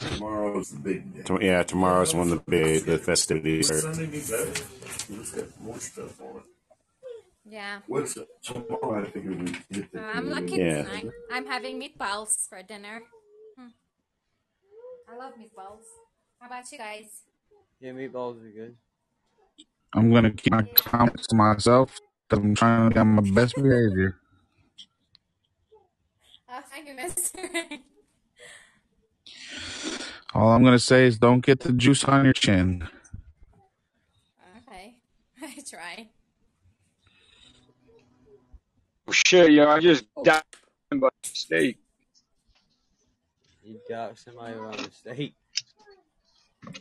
Tomorrow's 0.00 0.70
the 0.70 0.80
big 0.80 1.14
day. 1.14 1.22
To- 1.22 1.38
yeah, 1.44 1.62
tomorrow's 1.62 2.14
when 2.14 2.30
the 2.30 2.36
big 2.36 2.84
the 2.84 2.98
festivities 2.98 3.70
Would. 3.70 3.80
Sunday 3.80 4.06
be 4.06 4.20
better? 4.20 4.52
Let's 5.10 5.32
get 5.32 5.60
more 5.60 5.78
stuff 5.78 6.20
on 6.20 6.36
it. 6.38 6.42
Yeah. 7.44 7.80
What's 7.86 8.16
tomorrow? 8.42 9.02
I 9.02 9.10
figure 9.10 9.32
we 9.32 9.52
hit 9.70 9.92
the. 9.92 10.00
Uh, 10.00 10.12
I'm 10.14 10.30
lucky 10.30 10.56
Yeah. 10.56 10.82
tonight. 10.82 11.10
I'm 11.32 11.46
having 11.46 11.80
meatballs 11.80 12.48
for 12.48 12.62
dinner. 12.62 13.02
Hmm. 13.58 13.68
I 15.12 15.16
love 15.16 15.34
meatballs. 15.34 15.84
How 16.40 16.46
about 16.48 16.70
you 16.72 16.78
guys? 16.78 17.22
Yeah, 17.80 17.90
meatballs 17.92 18.42
are 18.44 18.50
good. 18.50 18.76
I'm 19.94 20.10
gonna 20.12 20.30
keep 20.30 20.52
my 20.52 20.62
comments 20.74 21.26
to 21.28 21.36
myself 21.36 21.90
because 21.94 22.01
I'm 22.32 22.54
trying 22.54 22.88
to 22.90 22.94
get 22.94 23.04
my 23.04 23.22
best 23.22 23.54
behavior. 23.56 24.16
Oh, 26.48 26.60
thank 26.70 26.88
you, 26.88 26.94
Mister. 26.94 27.40
All 30.34 30.48
I'm 30.48 30.64
gonna 30.64 30.78
say 30.78 31.06
is 31.06 31.18
don't 31.18 31.44
get 31.44 31.60
the 31.60 31.72
juice 31.72 32.04
on 32.04 32.24
your 32.24 32.32
chin. 32.32 32.88
okay, 34.58 34.96
I 35.42 35.62
try. 35.68 36.08
oh 39.08 39.12
shit, 39.12 39.52
yo, 39.52 39.68
I 39.68 39.80
just 39.80 40.04
died 40.24 40.42
by 40.90 41.08
mistake. 41.22 41.78
You 43.62 43.78
got 43.88 44.18
somebody 44.18 44.56
by 44.56 44.82
mistake. 44.82 45.34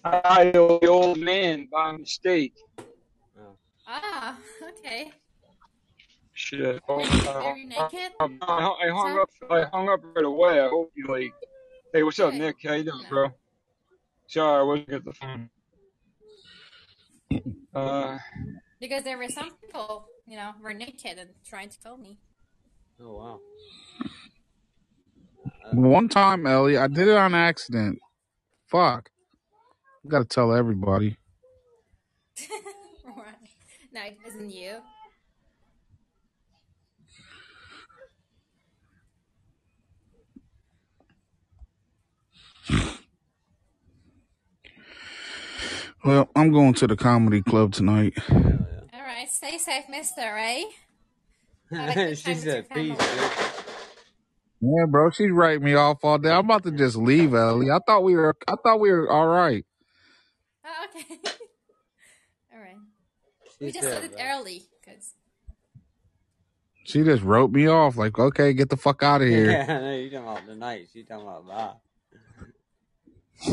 I 0.04 0.52
the 0.52 0.88
old 0.88 1.20
man 1.20 1.68
by 1.72 1.98
mistake. 1.98 2.54
Ah, 3.88 4.38
okay. 4.62 5.12
Shit. 6.42 6.82
Oh, 6.90 6.96
Are 7.00 7.56
you 7.56 7.68
naked? 7.68 8.12
I, 8.20 8.26
I 8.42 8.90
hung 8.90 9.20
up. 9.20 9.30
I 9.50 9.62
hung 9.72 9.90
up 9.90 10.00
right 10.16 10.26
away. 10.26 10.60
I 10.60 10.68
hope 10.70 10.92
you 10.96 11.06
like. 11.08 11.32
Hey, 11.94 12.02
what's 12.02 12.20
up, 12.20 12.34
Nick? 12.34 12.56
How 12.66 12.74
you 12.74 12.84
doing, 12.84 13.06
bro? 13.10 13.30
Sorry, 14.28 14.60
I 14.60 14.64
wasn't 14.64 14.90
at 14.90 15.06
the 15.06 15.14
phone. 15.14 15.50
Uh, 17.74 18.18
Because 18.82 19.04
there 19.06 19.18
were 19.18 19.30
some 19.30 19.52
people, 19.64 20.06
you 20.28 20.36
know, 20.36 20.52
were 20.62 20.74
naked 20.74 21.18
and 21.18 21.30
trying 21.46 21.70
to 21.70 21.78
kill 21.82 21.96
me. 21.96 22.18
Oh 23.02 23.14
wow. 23.14 23.40
One 25.72 26.10
time, 26.10 26.46
Ellie, 26.46 26.78
I 26.78 26.88
did 26.88 27.08
it 27.08 27.16
on 27.16 27.34
accident. 27.34 28.00
Fuck. 28.68 29.10
I 30.06 30.10
gotta 30.10 30.26
tell 30.26 30.54
everybody. 30.54 31.18
Right. 33.06 33.36
no, 33.94 34.02
it 34.04 34.18
wasn't 34.26 34.54
you. 34.54 34.78
Well, 46.04 46.30
I'm 46.36 46.52
going 46.52 46.74
to 46.76 46.88
the 46.88 46.96
comedy 46.98 47.44
club 47.44 47.74
tonight. 47.74 48.14
All 48.94 49.02
right, 49.02 49.30
stay 49.30 49.58
safe, 49.58 49.86
Mister 49.90 50.22
Ray. 50.34 50.66
she 52.16 52.36
said 52.36 52.70
peace, 52.74 52.98
bitch. 52.98 53.66
Yeah, 54.62 54.86
bro, 54.88 55.12
she's 55.12 55.32
writing 55.32 55.64
me 55.64 55.76
off 55.76 56.00
all 56.04 56.18
day. 56.18 56.32
I'm 56.32 56.46
about 56.46 56.64
to 56.64 56.72
just 56.72 56.96
leave, 56.96 57.34
Ellie. 57.34 57.72
I 57.72 57.80
thought 57.86 58.04
we 58.04 58.16
were. 58.16 58.36
I 58.48 58.56
thought 58.64 58.80
we 58.80 58.92
were 58.92 59.12
all 59.12 59.28
right. 59.28 59.66
Oh, 60.66 60.86
okay. 60.96 61.16
All 62.54 62.60
right. 62.60 62.78
She 63.58 63.66
we 63.66 63.72
just 63.72 63.88
said 63.90 64.04
it 64.04 64.16
early 64.20 64.64
because 64.80 65.14
She 66.84 67.04
just 67.04 67.24
wrote 67.24 67.52
me 67.52 67.68
off. 67.68 67.98
Like, 67.98 68.20
okay, 68.20 68.54
get 68.54 68.70
the 68.70 68.78
fuck 68.78 69.04
out 69.04 69.22
of 69.22 69.28
here. 69.28 69.52
Yeah, 69.52 69.66
I 69.70 69.82
know 69.82 69.96
you 69.96 70.10
talking 70.10 70.28
about 70.28 70.46
tonight. 70.46 70.88
She 70.94 71.04
talking 71.04 71.28
about 71.28 71.48
bye. 71.48 71.74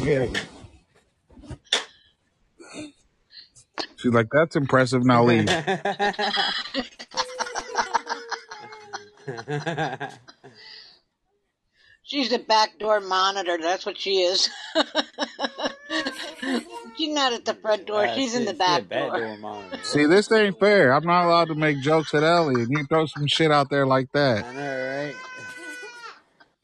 Yeah. 0.03 0.27
She's 3.97 4.13
like, 4.13 4.29
that's 4.33 4.57
impressive. 4.57 5.05
Now 5.05 5.25
leave. 5.25 5.49
She's 12.03 12.31
the 12.31 12.39
backdoor 12.39 13.01
monitor. 13.01 13.59
That's 13.61 13.85
what 13.85 13.99
she 13.99 14.23
is. 14.23 14.49
She's 16.97 17.15
not 17.15 17.35
at 17.35 17.45
the 17.45 17.55
front 17.55 17.87
door. 17.87 18.05
Uh, 18.05 18.15
She's 18.15 18.35
in 18.35 18.47
the 18.47 18.55
back 18.55 18.89
door. 18.89 19.19
door 19.19 19.37
monitor. 19.37 19.77
See, 19.83 20.07
this 20.07 20.33
ain't 20.33 20.59
fair. 20.59 20.93
I'm 20.93 21.05
not 21.05 21.27
allowed 21.27 21.49
to 21.49 21.55
make 21.55 21.81
jokes 21.83 22.15
at 22.15 22.23
Ellie, 22.23 22.63
and 22.63 22.71
you 22.71 22.87
throw 22.89 23.05
some 23.07 23.27
shit 23.27 23.53
out 23.53 23.69
there 23.69 23.87
like 23.87 24.07
I 24.13 24.19
that. 24.19 24.55
know, 24.55 25.05
right? 25.05 25.15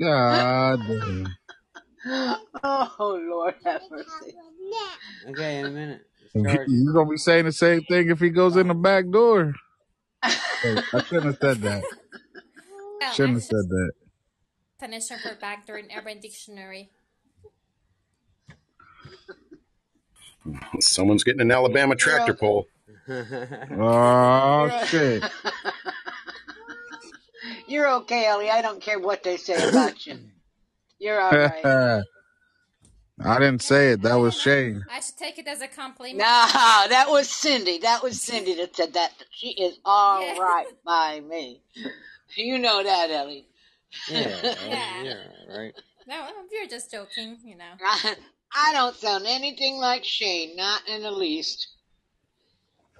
God 0.00 0.80
damn. 0.88 1.26
Oh 2.66 3.20
Lord, 3.30 3.54
have 3.64 3.82
mercy. 3.90 4.34
Okay, 5.30 5.60
in 5.60 5.66
a 5.66 5.70
minute. 5.70 6.00
It's 6.34 6.42
You 6.42 6.44
charging. 6.56 6.74
you 6.74 6.92
gonna 6.92 7.10
be 7.10 7.16
saying 7.16 7.44
the 7.46 7.52
same 7.52 7.82
thing 7.84 8.10
if 8.10 8.18
he 8.20 8.30
goes 8.30 8.56
in 8.56 8.68
the 8.68 8.74
back 8.74 9.08
door? 9.10 9.54
Hey, 10.62 10.78
I 10.94 11.02
shouldn't 11.02 11.26
have 11.26 11.36
said 11.42 11.60
that. 11.60 11.82
well, 13.02 13.12
Shouldn't 13.12 13.34
have 13.34 13.42
said 13.42 13.68
that. 13.68 13.90
definition 14.80 15.18
for 15.18 15.34
backdoor 15.38 15.76
in 15.76 15.88
Urban 15.94 16.20
Dictionary. 16.20 16.90
Someone's 20.80 21.22
getting 21.24 21.40
an 21.42 21.50
Alabama 21.50 21.96
tractor 21.96 22.32
pull. 22.34 22.66
Oh 23.08 24.84
shit. 24.86 25.22
You're 27.66 27.88
okay, 27.96 28.26
Ellie. 28.26 28.50
I 28.50 28.62
don't 28.62 28.80
care 28.80 28.98
what 28.98 29.22
they 29.22 29.36
say 29.36 29.68
about 29.68 30.06
you. 30.06 30.18
You're 30.98 31.20
all 31.20 31.30
right. 31.30 32.02
I 33.22 33.38
didn't 33.38 33.62
say 33.62 33.90
it. 33.92 34.02
That 34.02 34.16
was 34.16 34.38
Shane. 34.38 34.84
I 34.90 35.00
should 35.00 35.16
take 35.16 35.38
it 35.38 35.46
as 35.46 35.60
a 35.60 35.68
compliment. 35.68 36.18
No, 36.18 36.24
that 36.24 37.06
was 37.08 37.28
Cindy. 37.28 37.78
That 37.78 38.02
was 38.02 38.20
Cindy 38.20 38.54
that 38.56 38.74
said 38.74 38.94
that. 38.94 39.12
She 39.30 39.50
is 39.50 39.78
all 39.84 40.20
Yeah. 40.20 40.38
right 40.40 40.66
by 40.84 41.20
me. 41.20 41.62
You 42.36 42.58
know 42.58 42.82
that, 42.82 43.10
Ellie. 43.10 43.46
Yeah, 44.08 44.28
Yeah. 44.42 45.02
yeah, 45.04 45.24
right. 45.56 45.74
No, 46.08 46.20
um, 46.22 46.32
we're 46.50 46.66
just 46.68 46.90
joking, 46.90 47.38
you 47.44 47.56
know. 47.56 47.72
I 48.52 48.72
don't 48.72 48.96
sound 48.96 49.24
anything 49.26 49.76
like 49.76 50.04
Shane, 50.04 50.56
not 50.56 50.82
in 50.88 51.02
the 51.02 51.10
least. 51.12 51.68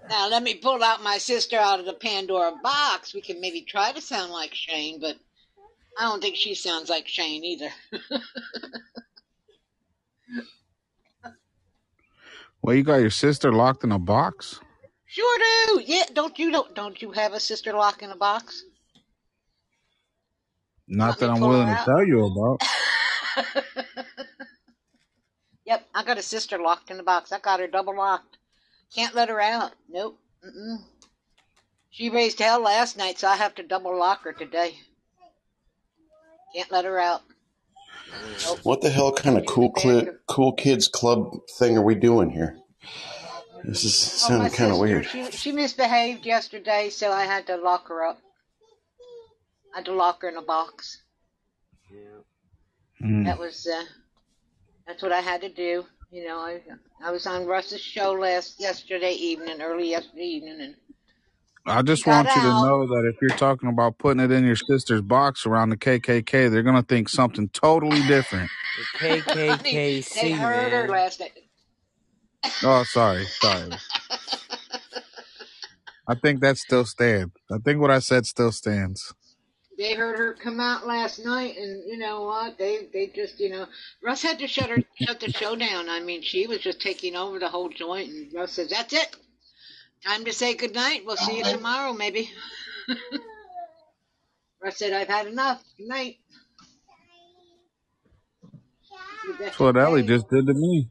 Now 0.08 0.28
let 0.28 0.42
me 0.42 0.54
pull 0.54 0.82
out 0.84 1.02
my 1.02 1.18
sister 1.18 1.56
out 1.58 1.80
of 1.80 1.86
the 1.86 1.92
Pandora 1.94 2.52
box. 2.62 3.12
We 3.14 3.20
can 3.20 3.40
maybe 3.40 3.62
try 3.62 3.90
to 3.92 4.00
sound 4.00 4.30
like 4.30 4.54
Shane, 4.54 5.00
but 5.00 5.16
I 5.98 6.02
don't 6.02 6.20
think 6.22 6.36
she 6.36 6.54
sounds 6.54 6.88
like 6.88 7.08
Shane 7.08 7.42
either. 7.44 7.70
Well, 12.62 12.74
you 12.74 12.82
got 12.82 12.96
your 12.96 13.10
sister 13.10 13.52
locked 13.52 13.84
in 13.84 13.92
a 13.92 13.98
box? 13.98 14.60
sure 15.06 15.38
do. 15.38 15.82
Yeah, 15.84 16.04
don't 16.12 16.38
you 16.38 16.50
don't 16.50 16.74
don't 16.74 17.00
you 17.00 17.12
have 17.12 17.34
a 17.34 17.40
sister 17.40 17.72
locked 17.72 18.02
in 18.02 18.10
a 18.10 18.16
box? 18.16 18.64
Not 20.88 21.18
that 21.18 21.30
I'm 21.30 21.40
willing 21.40 21.68
to 21.68 21.82
tell 21.84 22.04
you 22.04 22.26
about. 22.26 22.62
Yep, 25.66 25.88
I 25.94 26.04
got 26.04 26.18
a 26.18 26.22
sister 26.22 26.58
locked 26.58 26.90
in 26.90 26.98
the 26.98 27.02
box. 27.02 27.32
I 27.32 27.38
got 27.38 27.60
her 27.60 27.66
double 27.66 27.96
locked. 27.96 28.36
Can't 28.94 29.14
let 29.14 29.30
her 29.30 29.40
out. 29.40 29.72
Nope. 29.88 30.18
Mm-mm. 30.44 30.76
She 31.90 32.10
raised 32.10 32.38
hell 32.38 32.60
last 32.60 32.96
night, 32.98 33.18
so 33.18 33.28
I 33.28 33.36
have 33.36 33.54
to 33.54 33.62
double 33.62 33.96
lock 33.98 34.24
her 34.24 34.32
today. 34.32 34.74
Can't 36.54 36.70
let 36.70 36.84
her 36.84 36.98
out. 36.98 37.22
What 38.62 38.80
the 38.80 38.90
hell 38.90 39.12
kind 39.12 39.38
of 39.38 39.46
cool 39.46 39.70
cli- 39.70 40.08
cool 40.26 40.52
kids 40.52 40.88
club 40.88 41.32
thing 41.58 41.76
are 41.78 41.82
we 41.84 41.94
doing 41.94 42.30
here? 42.30 42.56
This 43.64 43.84
is 43.84 43.94
Oh, 44.24 44.28
sounding 44.28 44.52
kind 44.52 44.72
of 44.72 44.78
weird. 44.78 45.06
She 45.06 45.30
she 45.30 45.52
misbehaved 45.52 46.26
yesterday, 46.26 46.90
so 46.90 47.10
I 47.10 47.24
had 47.24 47.46
to 47.46 47.56
lock 47.56 47.88
her 47.88 48.04
up. 48.04 48.18
I 49.72 49.78
had 49.78 49.86
to 49.86 49.94
lock 49.94 50.22
her 50.22 50.28
in 50.28 50.36
a 50.36 50.42
box. 50.42 51.00
Mm. 53.02 53.24
That 53.24 53.38
was 53.38 53.66
uh, 53.66 53.84
that's 54.86 55.02
what 55.02 55.12
I 55.12 55.20
had 55.20 55.40
to 55.42 55.48
do. 55.48 55.84
You 56.10 56.26
know, 56.28 56.38
I 56.38 56.60
I 57.02 57.10
was 57.10 57.26
on 57.26 57.46
Russ's 57.46 57.80
show 57.80 58.12
last 58.12 58.60
yesterday 58.60 59.12
evening, 59.12 59.60
early 59.60 59.90
yesterday 59.90 60.24
evening, 60.24 60.60
and 60.60 60.74
I 61.66 61.82
just 61.82 62.04
Got 62.04 62.26
want 62.26 62.34
you 62.36 62.42
to 62.42 62.48
know 62.48 62.86
that 62.88 63.10
if 63.12 63.16
you're 63.22 63.30
talking 63.30 63.68
about 63.70 63.98
putting 63.98 64.20
it 64.22 64.32
in 64.32 64.44
your 64.44 64.56
sister's 64.56 65.02
box 65.02 65.46
around 65.46 65.70
the 65.70 65.76
KKK, 65.78 66.50
they're 66.50 66.62
gonna 66.62 66.82
think 66.82 67.08
something 67.08 67.48
totally 67.50 68.02
different. 68.02 68.52
The 68.76 68.84
they 70.14 70.32
KKKC, 70.32 70.32
heard 70.32 70.72
her 70.72 70.86
man. 70.86 70.88
last 70.88 71.20
night. 71.20 71.32
Oh, 72.62 72.84
sorry, 72.84 73.26
sorry. 73.26 73.72
I 76.08 76.14
think 76.16 76.40
that 76.42 76.58
still 76.58 76.84
stands. 76.84 77.32
I 77.52 77.58
think 77.58 77.80
what 77.80 77.90
I 77.90 78.00
said 78.00 78.26
still 78.26 78.52
stands. 78.52 79.14
They 79.78 79.94
heard 79.94 80.18
her 80.18 80.34
come 80.34 80.60
out 80.60 80.86
last 80.86 81.24
night, 81.24 81.56
and 81.56 81.84
you 81.88 81.98
know 81.98 82.24
what? 82.24 82.58
They 82.58 82.88
they 82.92 83.08
just 83.08 83.40
you 83.40 83.50
know 83.50 83.66
Russ 84.04 84.22
had 84.22 84.38
to 84.40 84.46
shut 84.46 84.70
her 84.70 84.78
shut 85.02 85.20
the 85.20 85.30
show 85.32 85.56
down. 85.56 85.88
I 85.88 86.00
mean, 86.00 86.22
she 86.22 86.46
was 86.46 86.60
just 86.60 86.80
taking 86.80 87.16
over 87.16 87.38
the 87.40 87.48
whole 87.48 87.70
joint, 87.70 88.10
and 88.10 88.32
Russ 88.34 88.52
says, 88.52 88.70
"That's 88.70 88.92
it, 88.92 89.16
time 90.04 90.24
to 90.24 90.32
say 90.32 90.54
goodnight. 90.54 91.04
We'll 91.04 91.16
see 91.16 91.38
you 91.38 91.44
tomorrow, 91.44 91.92
maybe." 91.92 92.30
Russ 94.62 94.78
said, 94.78 94.92
"I've 94.92 95.08
had 95.08 95.26
enough. 95.26 95.62
Good 95.76 95.88
night." 95.88 96.16
That's 99.38 99.58
what 99.58 99.76
Ellie 99.76 100.02
okay. 100.02 100.08
just 100.08 100.28
did 100.28 100.46
to 100.46 100.54
me. 100.54 100.88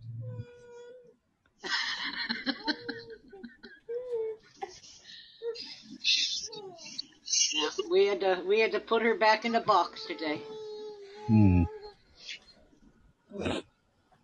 We 7.89 8.07
had 8.07 8.21
to 8.21 8.41
we 8.47 8.59
had 8.59 8.71
to 8.71 8.79
put 8.79 9.03
her 9.03 9.15
back 9.15 9.45
in 9.45 9.51
the 9.51 9.59
box 9.59 10.05
today. 10.07 10.41
Hmm. 11.27 11.63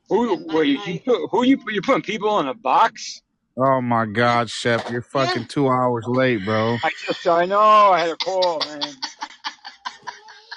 Who? 0.09 0.43
Wait, 0.47 0.79
you 0.87 0.99
put, 0.99 1.29
who 1.29 1.45
you 1.45 1.59
you 1.67 1.81
putting 1.81 2.01
people 2.01 2.39
in 2.39 2.47
a 2.47 2.55
box? 2.55 3.21
Oh 3.57 3.81
my 3.81 4.05
God, 4.05 4.49
Shep, 4.49 4.89
you're 4.89 5.01
fucking 5.01 5.45
two 5.47 5.67
hours 5.67 6.05
late, 6.07 6.43
bro. 6.45 6.77
I 6.83 6.91
just 7.05 7.27
I 7.27 7.45
know 7.45 7.59
I 7.59 7.99
had 7.99 8.09
a 8.11 8.15
call, 8.17 8.59
man. 8.59 8.93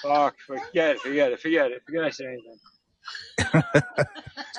Fuck, 0.03 0.37
forget 0.47 0.97
it, 0.97 1.01
forget 1.01 1.33
it, 1.33 1.41
forget 1.41 1.71
it, 1.73 1.83
forget 1.85 2.05
I 2.05 2.11
said 2.11 2.27
anything. 2.27 2.59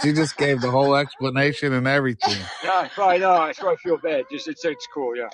She 0.01 0.11
just 0.11 0.35
gave 0.37 0.59
the 0.59 0.69
whole 0.69 0.95
explanation 0.95 1.71
and 1.73 1.87
everything. 1.87 2.35
No, 2.63 2.87
I 3.05 3.17
know, 3.17 3.31
I 3.31 3.51
sure 3.53 3.71
I 3.71 3.75
feel 3.77 3.97
bad. 3.97 4.25
Just 4.31 4.47
it's 4.49 4.65
it's 4.65 4.87
cool, 4.93 5.15
yeah. 5.15 5.29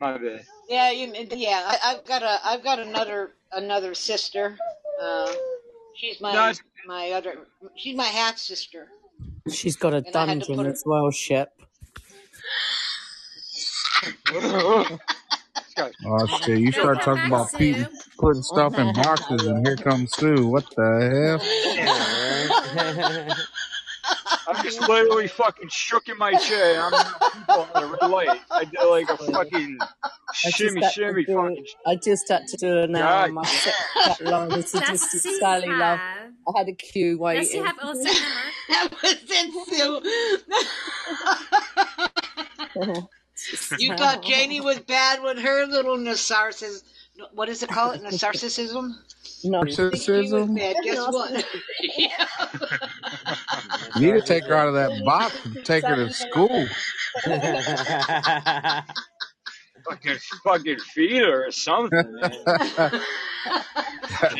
My 0.00 0.16
bad. 0.18 0.44
Yeah, 0.68 0.90
you, 0.92 1.12
yeah. 1.32 1.62
I, 1.66 1.94
I've 1.94 2.04
got 2.04 2.22
a 2.22 2.38
I've 2.44 2.62
got 2.62 2.78
another 2.78 3.32
another 3.52 3.94
sister. 3.94 4.56
Uh, 5.02 5.32
she's 5.96 6.20
my 6.20 6.32
No, 6.32 6.52
my 6.86 7.10
other 7.10 7.34
she's 7.76 7.96
my 7.96 8.04
half 8.04 8.38
sister. 8.38 8.88
She's 9.50 9.74
got 9.76 9.94
a 9.94 9.96
And 9.98 10.14
I 10.14 10.26
had 10.26 10.40
to 10.42 10.46
dungeon 10.46 10.56
put 10.56 10.66
her. 10.66 10.72
as 10.72 10.82
well, 10.86 11.10
Shep. 11.10 11.52
Oh 16.06 16.26
shit! 16.42 16.58
You 16.58 16.72
start 16.72 17.00
talking 17.02 17.26
about 17.26 17.48
Pete 17.56 17.86
putting 18.18 18.42
stuff 18.42 18.76
in 18.78 18.92
boxes, 18.94 19.46
and 19.46 19.64
here 19.66 19.76
comes 19.76 20.12
Sue. 20.14 20.46
What 20.48 20.64
the 20.76 21.38
hell? 22.76 23.36
I'm 24.48 24.62
just 24.64 24.80
literally 24.88 25.28
fucking 25.28 25.68
shook 25.68 26.08
in 26.08 26.16
my 26.18 26.32
chair. 26.34 26.82
I'm 26.82 26.90
people 27.32 27.68
on 27.74 27.82
the 27.82 27.86
red 28.00 28.10
light. 28.10 28.40
I 28.50 28.64
did 28.64 28.80
like 28.90 29.08
a 29.10 29.16
fucking 29.18 29.78
I 29.82 29.86
just 30.50 30.56
shimmy, 30.56 30.80
had 30.82 30.88
to 30.88 30.92
shimmy, 30.94 31.24
do, 31.24 31.34
fucking. 31.34 31.66
I 31.86 31.96
just 31.96 32.28
had 32.28 32.46
to 32.48 32.56
do 32.56 32.78
an 32.78 32.96
hour 32.96 33.02
God. 33.02 33.28
on 33.28 33.34
my 33.34 33.44
set 33.44 33.74
that 34.06 34.20
line 34.24 34.52
of 34.52 34.66
sadistic 34.66 35.22
Does 35.22 35.24
she 35.32 35.38
Sally 35.38 35.68
love. 35.68 36.00
I 36.00 36.30
had 36.58 36.68
a 36.68 36.72
queue 36.74 37.18
Does 37.18 37.50
she 37.50 37.60
waiting. 37.60 37.64
have 37.64 37.76
Alzheimer's? 37.78 38.20
That 38.68 38.90
was 39.02 39.16
it, 39.28 39.50
Sue. 39.68 40.00
You 43.78 43.94
thought 43.98 44.22
Janie 44.22 44.60
was 44.60 44.80
bad 44.80 45.22
with 45.22 45.38
her 45.38 45.66
little 45.66 45.96
narcissism. 45.96 46.82
What 47.34 47.48
is 47.48 47.62
it 47.62 47.70
called? 47.70 48.00
Narcissism? 48.02 48.92
No. 49.44 49.64
She 49.64 49.82
was 49.82 50.06
Narcissism. 50.06 50.56
bad. 50.56 50.76
Guess 50.82 50.98
what? 51.08 51.44
You 53.96 54.12
need 54.12 54.20
to 54.20 54.26
take 54.26 54.44
her 54.44 54.54
out 54.54 54.68
of 54.68 54.74
that 54.74 55.02
box 55.04 55.44
and 55.44 55.64
take 55.64 55.84
her 55.84 55.96
to 55.96 56.12
school. 56.12 56.66
fucking 59.88 60.16
fucking 60.44 60.78
feed 60.78 61.22
her 61.22 61.46
or 61.46 61.50
something. 61.50 62.20
I 62.22 63.02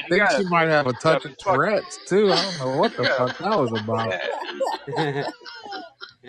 think 0.08 0.31
she 0.36 0.44
might 0.44 0.68
have 0.68 0.86
a 0.86 0.92
touch 0.92 1.25
of 1.25 1.36
Tourette's 1.39 1.99
too. 2.07 2.31
I 2.33 2.42
don't 2.42 2.58
know 2.58 2.76
what 2.78 2.97
the 2.97 3.05
fuck 3.05 3.39
that 3.39 3.58
was 3.58 3.73
about. 3.73 4.15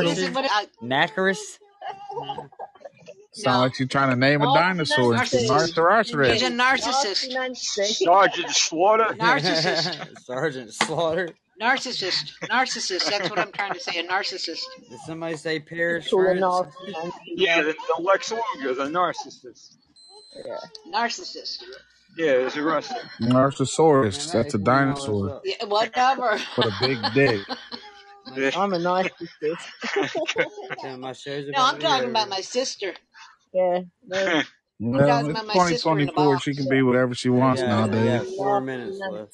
Narcissism. 0.03 0.35
But 0.35 0.47
I, 0.51 0.67
Nacarus? 0.83 1.39
Sound 3.33 3.63
like 3.63 3.75
she's 3.77 3.89
trying 3.89 4.11
to 4.11 4.17
name 4.17 4.43
a 4.43 4.47
dinosaur. 4.55 5.17
She's 5.25 5.49
She's 6.33 6.43
a 6.43 6.51
narcissist. 6.51 7.31
narcissist. 7.35 7.93
Sergeant 8.05 8.51
Slaughter. 8.51 9.05
Narcissist. 9.19 10.19
Sergeant 10.21 10.73
Slaughter. 10.75 11.29
Narcissist. 11.61 12.33
Narcissist. 12.45 13.09
That's 13.11 13.31
what 13.31 13.39
I'm 13.39 13.53
trying 13.53 13.75
to 13.75 13.81
say. 13.81 13.99
A 14.01 14.05
narcissist. 14.09 14.63
Did 14.89 14.99
somebody 15.07 15.37
say 15.37 15.61
Paris? 15.61 16.09
Call 16.11 16.21
a 16.27 16.71
France? 16.83 17.15
Yeah, 17.27 17.63
the, 17.63 17.75
the 17.97 18.03
Lex 18.03 18.33
Luger, 18.33 18.75
the 18.75 18.87
narcissist. 18.87 19.77
Narcissist. 20.93 21.63
Yeah, 22.17 22.33
it's 22.33 22.57
a 22.57 22.63
wrestler. 22.63 23.03
Narcissaurus. 23.21 24.33
That's 24.33 24.55
a 24.55 24.59
dinosaur. 24.59 25.41
Yeah, 25.45 25.65
whatever. 25.67 26.39
With 26.57 26.67
a 26.67 26.73
big 26.81 26.99
dick. 27.15 27.47
I'm 28.57 28.73
a 28.75 28.79
narcissist. 28.79 29.67
Damn, 30.83 31.01
my 31.01 31.13
show's 31.13 31.47
No, 31.49 31.65
I'm 31.65 31.79
talking 31.79 32.11
about 32.11 32.29
my 32.29 32.41
sister. 32.41 32.95
Yeah. 33.53 33.81
No. 34.07 34.43
Well, 34.81 35.27
it's 35.29 35.47
my 35.47 35.59
sister 35.59 35.99
in 35.99 36.07
the 36.07 36.13
2024. 36.13 36.39
She 36.41 36.55
can 36.55 36.69
be 36.69 36.83
whatever 36.83 37.15
she 37.15 37.31
wants 37.31 37.63
Yeah, 37.63 37.69
nowadays. 37.69 38.23
got 38.23 38.27
four 38.37 38.61
minutes 38.61 38.99
left. 39.05 39.33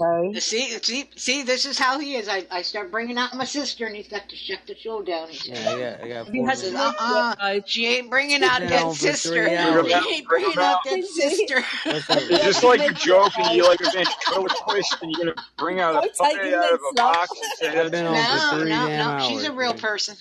Sorry. 0.00 0.34
See, 0.40 0.78
see, 0.82 1.10
see. 1.14 1.42
This 1.42 1.66
is 1.66 1.78
how 1.78 1.98
he 1.98 2.14
is. 2.14 2.26
I, 2.26 2.46
I 2.50 2.62
start 2.62 2.90
bringing 2.90 3.18
out 3.18 3.34
my 3.34 3.44
sister, 3.44 3.84
and 3.84 3.94
he's 3.94 4.08
got 4.08 4.30
to 4.30 4.34
shut 4.36 4.60
the 4.66 4.74
show 4.74 5.02
down. 5.02 5.28
He 5.28 5.36
says, 5.36 5.62
Yeah, 5.62 5.70
I 5.70 5.78
got, 5.78 6.00
I 6.00 6.08
got 6.08 6.28
he 6.32 6.38
four 6.38 6.54
says, 6.54 6.72
minutes. 6.72 6.96
uh, 6.98 7.34
uh 7.38 7.60
she 7.66 7.86
ain't 7.86 8.08
bringing 8.08 8.42
out 8.42 8.60
that 8.60 8.94
sister. 8.94 9.46
She 9.46 10.14
ain't 10.14 10.26
bringing 10.26 10.56
out 10.56 10.78
that 10.84 11.04
sister. 11.04 11.62
It's 11.84 12.44
just 12.44 12.64
like 12.64 12.80
a 12.80 12.94
joke, 12.94 13.32
and 13.36 13.54
you 13.54 13.68
like 13.68 13.82
a 13.82 13.90
ventriloquist, 13.90 14.96
and 15.02 15.12
you're 15.12 15.26
gonna 15.34 15.46
bring 15.58 15.80
out 15.80 15.96
a 15.96 16.00
Don't 16.00 16.16
puppet 16.16 16.54
out 16.54 16.72
of 16.72 16.80
a 16.92 16.94
box 16.94 17.30
and 17.32 17.52
say 17.58 17.68
I've 17.68 17.74
that's 17.74 17.90
been 17.90 18.06
on 18.06 18.58
for 18.58 18.64
No, 18.64 18.88
no, 18.88 19.18
no. 19.18 19.28
She's 19.28 19.44
a 19.44 19.52
real 19.52 19.74
person. 19.74 20.16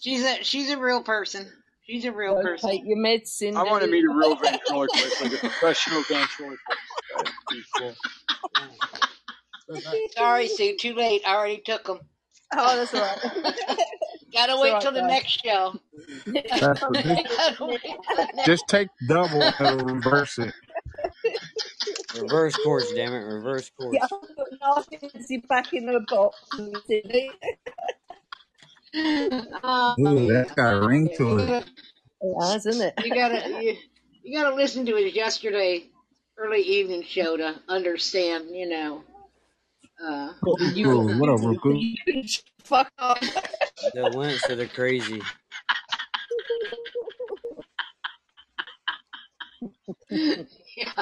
She's 0.00 0.22
a 0.24 0.44
she's 0.44 0.70
a 0.70 0.78
real 0.78 1.02
person. 1.02 1.50
She's 1.86 2.04
a 2.04 2.12
real 2.12 2.34
Don't 2.34 2.44
person. 2.44 2.70
take 2.70 2.82
your 2.84 2.98
medicine. 2.98 3.56
I 3.56 3.64
want 3.64 3.82
to 3.82 3.90
meet 3.90 4.04
a 4.04 4.08
real 4.08 4.36
ventriloquist, 4.36 5.20
like 5.22 5.32
a 5.32 5.38
professional 5.38 6.02
ventriloquist. 6.08 6.60
That'd 7.52 7.60
be 7.60 7.64
cool. 7.78 7.96
Sorry, 10.16 10.48
Sue. 10.48 10.76
Too 10.78 10.94
late. 10.94 11.22
I 11.26 11.34
already 11.36 11.58
took 11.64 11.84
them. 11.84 12.00
Oh, 12.54 12.76
that's 12.76 12.94
all 12.94 13.00
right. 13.02 13.18
Gotta 14.32 14.52
It's 14.54 14.62
wait 14.62 14.72
all 14.72 14.80
till 14.80 14.92
right, 14.92 15.02
the 15.02 15.02
next 15.06 15.42
show. 15.44 15.74
That's 16.26 16.82
what 16.82 16.92
this, 16.94 17.04
Gotta 17.36 17.64
wait 17.66 17.80
till 17.82 18.16
the 18.16 18.28
next- 18.34 18.46
just 18.46 18.68
take 18.68 18.88
double 19.08 19.42
and 19.42 19.82
reverse 19.90 20.38
it. 20.38 20.54
Reverse 22.20 22.56
course, 22.56 22.92
damn 22.92 23.12
it. 23.14 23.18
Reverse 23.24 23.70
course. 23.70 23.96
Yeah, 23.96 24.04
I've 24.04 24.60
got 24.60 24.86
narcissism 24.92 25.48
back 25.48 25.72
in 25.72 25.86
the 25.86 26.00
box. 26.08 26.38
and 26.58 26.76
it's 26.76 26.90
in 26.90 27.02
it. 27.12 27.32
Ooh, 29.98 30.06
um, 30.06 30.26
that's 30.28 30.52
got 30.52 30.74
a 30.74 30.86
ring 30.86 31.10
to 31.16 31.38
it. 31.38 31.64
It 32.20 32.42
has, 32.42 32.66
isn't 32.66 32.82
it? 32.98 33.06
you 33.06 33.14
gotta 33.14 33.62
you, 33.62 33.76
you 34.22 34.38
gotta 34.40 34.54
listen 34.54 34.86
to 34.86 34.96
it 34.96 35.14
yesterday 35.14 35.86
early 36.42 36.60
evening 36.62 37.02
show 37.02 37.36
to 37.36 37.54
understand. 37.68 38.50
You 38.50 38.68
know. 38.68 39.04
Uh, 40.04 40.32
Ooh, 40.78 41.18
what 41.18 41.28
up, 41.28 41.40
Ruku? 41.40 42.42
Fuck 42.64 42.90
off. 42.98 43.20
The 43.94 44.08
links 44.10 44.46
that 44.46 44.60
are 44.60 44.68
crazy. 44.68 45.20
yeah. 50.08 50.92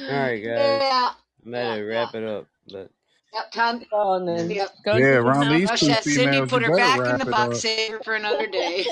Alright, 0.00 0.44
guys. 0.44 0.80
Yeah. 0.80 1.10
I'm 1.44 1.54
about 1.54 1.74
to 1.74 1.82
wrap 1.82 2.14
it 2.14 2.24
up. 2.24 2.46
But 2.70 2.90
Yep, 3.34 3.52
time. 3.52 3.84
Go 3.90 3.96
on 3.96 4.26
then. 4.26 4.48
Yep. 4.48 4.70
Go 4.84 4.96
Yeah, 4.96 5.14
to 5.14 5.16
around 5.18 5.50
these 5.50 5.68
Hush 5.68 5.80
two 5.80 5.86
that 5.88 6.04
Cindy 6.04 6.46
put 6.46 6.62
you 6.62 6.68
her 6.68 6.76
back 6.76 6.98
in 7.00 7.18
the 7.18 7.30
box, 7.30 7.56
up. 7.56 7.62
save 7.62 7.90
her 7.92 8.00
for 8.04 8.14
another 8.14 8.46
day. 8.46 8.86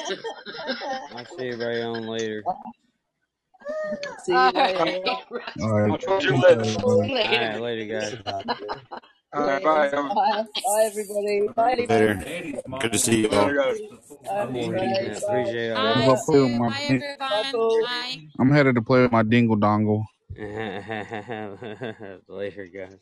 I'll 1.14 1.24
see 1.38 1.48
everybody 1.50 1.80
on 1.82 2.06
later. 2.06 2.42
See 4.24 4.32
you 4.32 4.38
All 4.38 4.52
later. 4.52 4.78
right. 4.84 5.04
All 5.60 5.70
right. 5.72 5.90
I'll 5.90 5.98
talk 5.98 6.20
to 6.22 6.26
you 6.26 6.32
Peace 6.34 6.42
later. 6.42 6.60
out, 6.60 6.66
everybody. 6.66 7.12
Alright, 7.12 7.60
later, 7.60 7.86
guys. 8.00 8.16
All 9.32 9.46
right, 9.46 9.62
bye. 9.62 9.88
Bye. 9.90 10.12
Bye, 10.14 10.84
everybody. 10.84 11.48
Bye. 11.54 11.74
Later. 11.88 12.14
Good 12.80 12.92
to 12.92 12.98
see 12.98 13.20
you 13.22 13.28
all. 13.30 13.46
Later, 13.46 13.56
guys. 13.56 13.78
Bye, 14.24 14.36
everybody. 14.38 14.86
Yeah, 14.86 15.18
appreciate 15.18 15.70
it. 15.70 15.76
I'm 15.76 15.98
Bye, 16.00 16.06
gonna 16.06 16.20
play 16.24 16.40
with 16.40 16.50
Sue. 16.50 16.58
my. 16.58 16.68
Bye, 16.68 17.42
everyone. 17.44 17.82
Bye. 17.84 18.16
I'm 18.38 18.50
headed 18.50 18.74
to 18.76 18.82
play 18.82 19.02
with 19.02 19.12
my 19.12 19.22
dingle 19.22 19.56
dongle. 19.56 20.04
later, 22.28 22.66
guys. 22.66 22.96